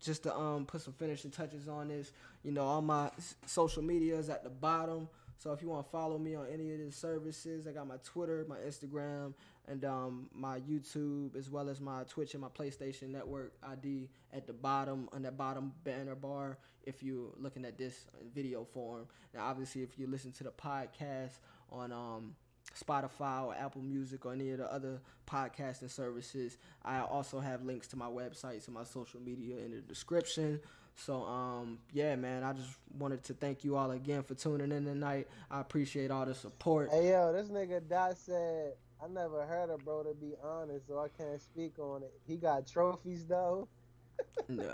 just 0.00 0.24
to 0.24 0.36
um 0.36 0.66
put 0.66 0.80
some 0.82 0.94
finishing 0.94 1.30
touches 1.30 1.68
on 1.68 1.88
this, 1.88 2.12
you 2.42 2.52
know, 2.52 2.64
all 2.64 2.82
my 2.82 3.10
social 3.46 3.82
media 3.82 4.16
is 4.16 4.28
at 4.30 4.44
the 4.44 4.50
bottom. 4.50 5.08
So 5.42 5.50
if 5.52 5.60
you 5.60 5.68
want 5.68 5.84
to 5.84 5.90
follow 5.90 6.18
me 6.18 6.36
on 6.36 6.46
any 6.52 6.72
of 6.72 6.78
the 6.78 6.92
services, 6.92 7.66
I 7.66 7.72
got 7.72 7.88
my 7.88 7.96
Twitter, 8.04 8.46
my 8.48 8.58
Instagram, 8.58 9.34
and 9.66 9.84
um 9.84 10.28
my 10.32 10.60
YouTube 10.60 11.34
as 11.34 11.50
well 11.50 11.68
as 11.68 11.80
my 11.80 12.04
Twitch 12.04 12.34
and 12.34 12.40
my 12.40 12.48
PlayStation 12.48 13.08
Network 13.08 13.52
ID 13.68 14.08
at 14.32 14.46
the 14.46 14.52
bottom 14.52 15.08
on 15.12 15.22
that 15.22 15.36
bottom 15.36 15.72
banner 15.82 16.14
bar. 16.14 16.58
If 16.84 17.02
you're 17.02 17.30
looking 17.40 17.64
at 17.64 17.76
this 17.76 18.06
video 18.32 18.64
form, 18.64 19.08
now 19.34 19.46
obviously 19.46 19.82
if 19.82 19.98
you 19.98 20.06
listen 20.06 20.30
to 20.30 20.44
the 20.44 20.52
podcast 20.52 21.40
on 21.72 21.90
um 21.90 22.36
Spotify 22.80 23.44
or 23.44 23.52
Apple 23.52 23.82
Music 23.82 24.24
or 24.24 24.34
any 24.34 24.50
of 24.50 24.58
the 24.58 24.72
other 24.72 25.00
podcasting 25.28 25.90
services. 25.90 26.56
I 26.84 27.00
also 27.00 27.40
have 27.40 27.64
links 27.64 27.88
to 27.88 27.96
my 27.96 28.06
websites 28.06 28.66
and 28.66 28.74
my 28.74 28.84
social 28.84 29.20
media 29.20 29.58
in 29.58 29.72
the 29.72 29.80
description. 29.80 30.60
So 30.96 31.24
um 31.24 31.78
yeah 31.92 32.16
man, 32.16 32.42
I 32.44 32.52
just 32.52 32.70
wanted 32.98 33.24
to 33.24 33.34
thank 33.34 33.64
you 33.64 33.76
all 33.76 33.90
again 33.90 34.22
for 34.22 34.34
tuning 34.34 34.72
in 34.72 34.84
tonight. 34.84 35.28
I 35.50 35.60
appreciate 35.60 36.10
all 36.10 36.24
the 36.26 36.34
support. 36.34 36.90
Hey 36.90 37.10
yo, 37.10 37.32
this 37.32 37.48
nigga 37.48 37.80
Dot 37.88 38.16
said 38.16 38.74
I 39.02 39.08
never 39.08 39.44
heard 39.46 39.70
of 39.70 39.84
bro 39.84 40.02
to 40.04 40.14
be 40.14 40.34
honest, 40.42 40.86
so 40.86 40.98
I 40.98 41.08
can't 41.16 41.40
speak 41.40 41.78
on 41.78 42.02
it. 42.02 42.12
He 42.26 42.36
got 42.36 42.66
trophies 42.66 43.26
though. 43.26 43.68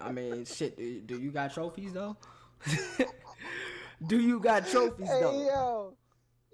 I 0.03 0.13
mean 0.13 0.45
shit, 0.45 0.77
do, 0.77 1.01
do 1.01 1.19
you 1.19 1.31
got 1.31 1.55
trophies 1.55 1.93
though? 1.93 2.17
do 4.07 4.21
you 4.21 4.41
got 4.41 4.67
trophies 4.69 5.09
Hey 5.09 5.21
though? 5.21 5.47
yo, 5.47 5.95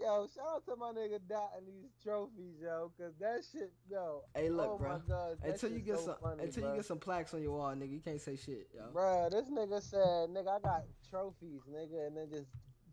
yo, 0.01 0.27
shout 0.35 0.45
out 0.57 0.65
to 0.67 0.77
my 0.77 0.93
nigga 0.93 1.19
Dot 1.29 1.51
and 1.57 1.67
these 1.67 1.91
trophies, 2.03 2.61
yo, 2.63 2.91
cause 2.99 3.13
that 3.21 3.43
shit, 3.51 3.73
yo. 3.91 4.23
Hey 4.35 4.51
look, 4.51 4.71
oh 4.73 4.79
bro. 4.79 5.01
God, 5.09 5.39
Until 5.43 5.71
you 5.71 5.81
get 5.81 5.99
so 5.99 6.05
some 6.07 6.15
funny, 6.23 6.43
until 6.45 6.63
bro. 6.63 6.71
you 6.71 6.77
get 6.79 6.85
some 6.87 6.99
plaques 6.99 7.35
on 7.35 7.43
your 7.43 7.53
wall, 7.53 7.75
nigga, 7.75 7.93
you 7.93 8.01
can't 8.01 8.21
say 8.21 8.37
shit, 8.37 8.69
yo. 8.75 8.83
Bruh, 8.95 9.31
this 9.31 9.49
nigga 9.51 9.81
said, 9.83 10.29
nigga, 10.31 10.57
I 10.57 10.61
got 10.61 10.85
trophies, 11.11 11.61
nigga, 11.71 12.07
and 12.09 12.17
then 12.17 12.29
just 12.31 12.49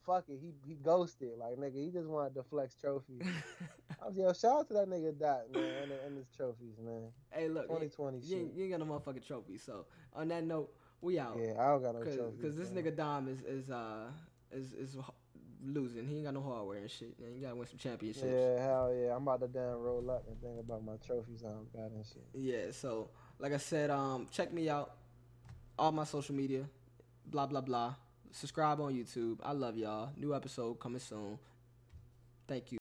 fuck 0.06 0.26
it, 0.30 0.40
he 0.42 0.54
he 0.68 0.76
ghosted, 0.76 1.38
like 1.38 1.58
nigga, 1.58 1.76
he 1.84 1.92
just 1.92 2.08
wanted 2.08 2.34
to 2.36 2.44
flex 2.44 2.76
trophies. 2.76 3.22
I 4.02 4.08
was 4.08 4.18
yo, 4.18 4.34
shout 4.34 4.60
out 4.62 4.68
to 4.70 4.74
that 4.76 4.90
nigga 4.90 5.18
Dot, 5.18 5.52
man, 5.54 5.64
and, 5.84 5.92
and 5.92 6.18
his 6.18 6.28
trophies, 6.36 6.78
man. 6.84 7.10
hey 7.32 7.48
look, 7.50 7.64
you, 7.64 7.76
2020 7.90 8.18
you, 8.20 8.24
shit. 8.24 8.54
you 8.56 8.64
ain't 8.64 8.72
got 8.80 8.88
no 8.88 9.00
motherfucking 9.00 9.26
trophy. 9.26 9.58
So 9.58 9.86
on 10.14 10.28
that 10.30 10.44
note, 10.44 10.72
we 11.02 11.20
out. 11.20 11.38
Yeah, 11.40 11.54
I 11.60 11.70
don't 11.70 11.82
got 11.84 11.96
no 11.96 12.04
Cause, 12.04 12.16
trophies. 12.16 12.42
'cause 12.42 12.56
this 12.56 12.72
man. 12.72 12.84
nigga 12.84 12.96
Dom 12.96 13.28
is 13.28 13.42
is 13.42 13.70
uh 13.70 14.10
is 14.52 14.74
is 14.74 14.98
losing. 15.64 16.06
He 16.08 16.18
ain't 16.18 16.26
got 16.26 16.34
no 16.34 16.42
hardware 16.42 16.80
and 16.80 16.92
shit. 16.92 17.20
Man, 17.20 17.34
you 17.36 17.42
gotta 17.42 17.56
win 17.56 17.68
some 17.68 17.78
championships. 17.78 18.26
Yeah, 18.26 18.62
hell 18.62 18.94
yeah. 18.94 19.16
I'm 19.16 19.24
about 19.24 19.42
to 19.42 19.48
damn 19.48 19.80
roll 19.80 20.10
up 20.10 20.26
and 20.28 20.40
think 20.42 20.60
about 20.60 20.84
my 20.84 20.96
trophies 21.06 21.44
I 21.46 21.50
don't 21.50 21.72
got 21.74 21.92
and 21.92 22.06
shit. 22.06 22.24
Yeah, 22.34 22.72
so 22.72 23.10
like 23.40 23.54
I 23.54 23.58
said, 23.58 23.90
um, 23.90 24.28
check 24.32 24.54
me 24.54 24.70
out, 24.70 24.94
all 25.78 25.92
my 25.92 26.04
social 26.04 26.36
media, 26.36 26.66
blah 27.26 27.46
blah 27.46 27.62
blah. 27.62 27.96
Subscribe 28.32 28.80
on 28.80 28.94
YouTube. 28.94 29.40
I 29.44 29.52
love 29.52 29.78
y'all. 29.78 30.12
New 30.16 30.34
episode 30.34 30.80
coming 30.80 31.00
soon. 31.00 31.38
Thank 32.48 32.72
you. 32.72 32.81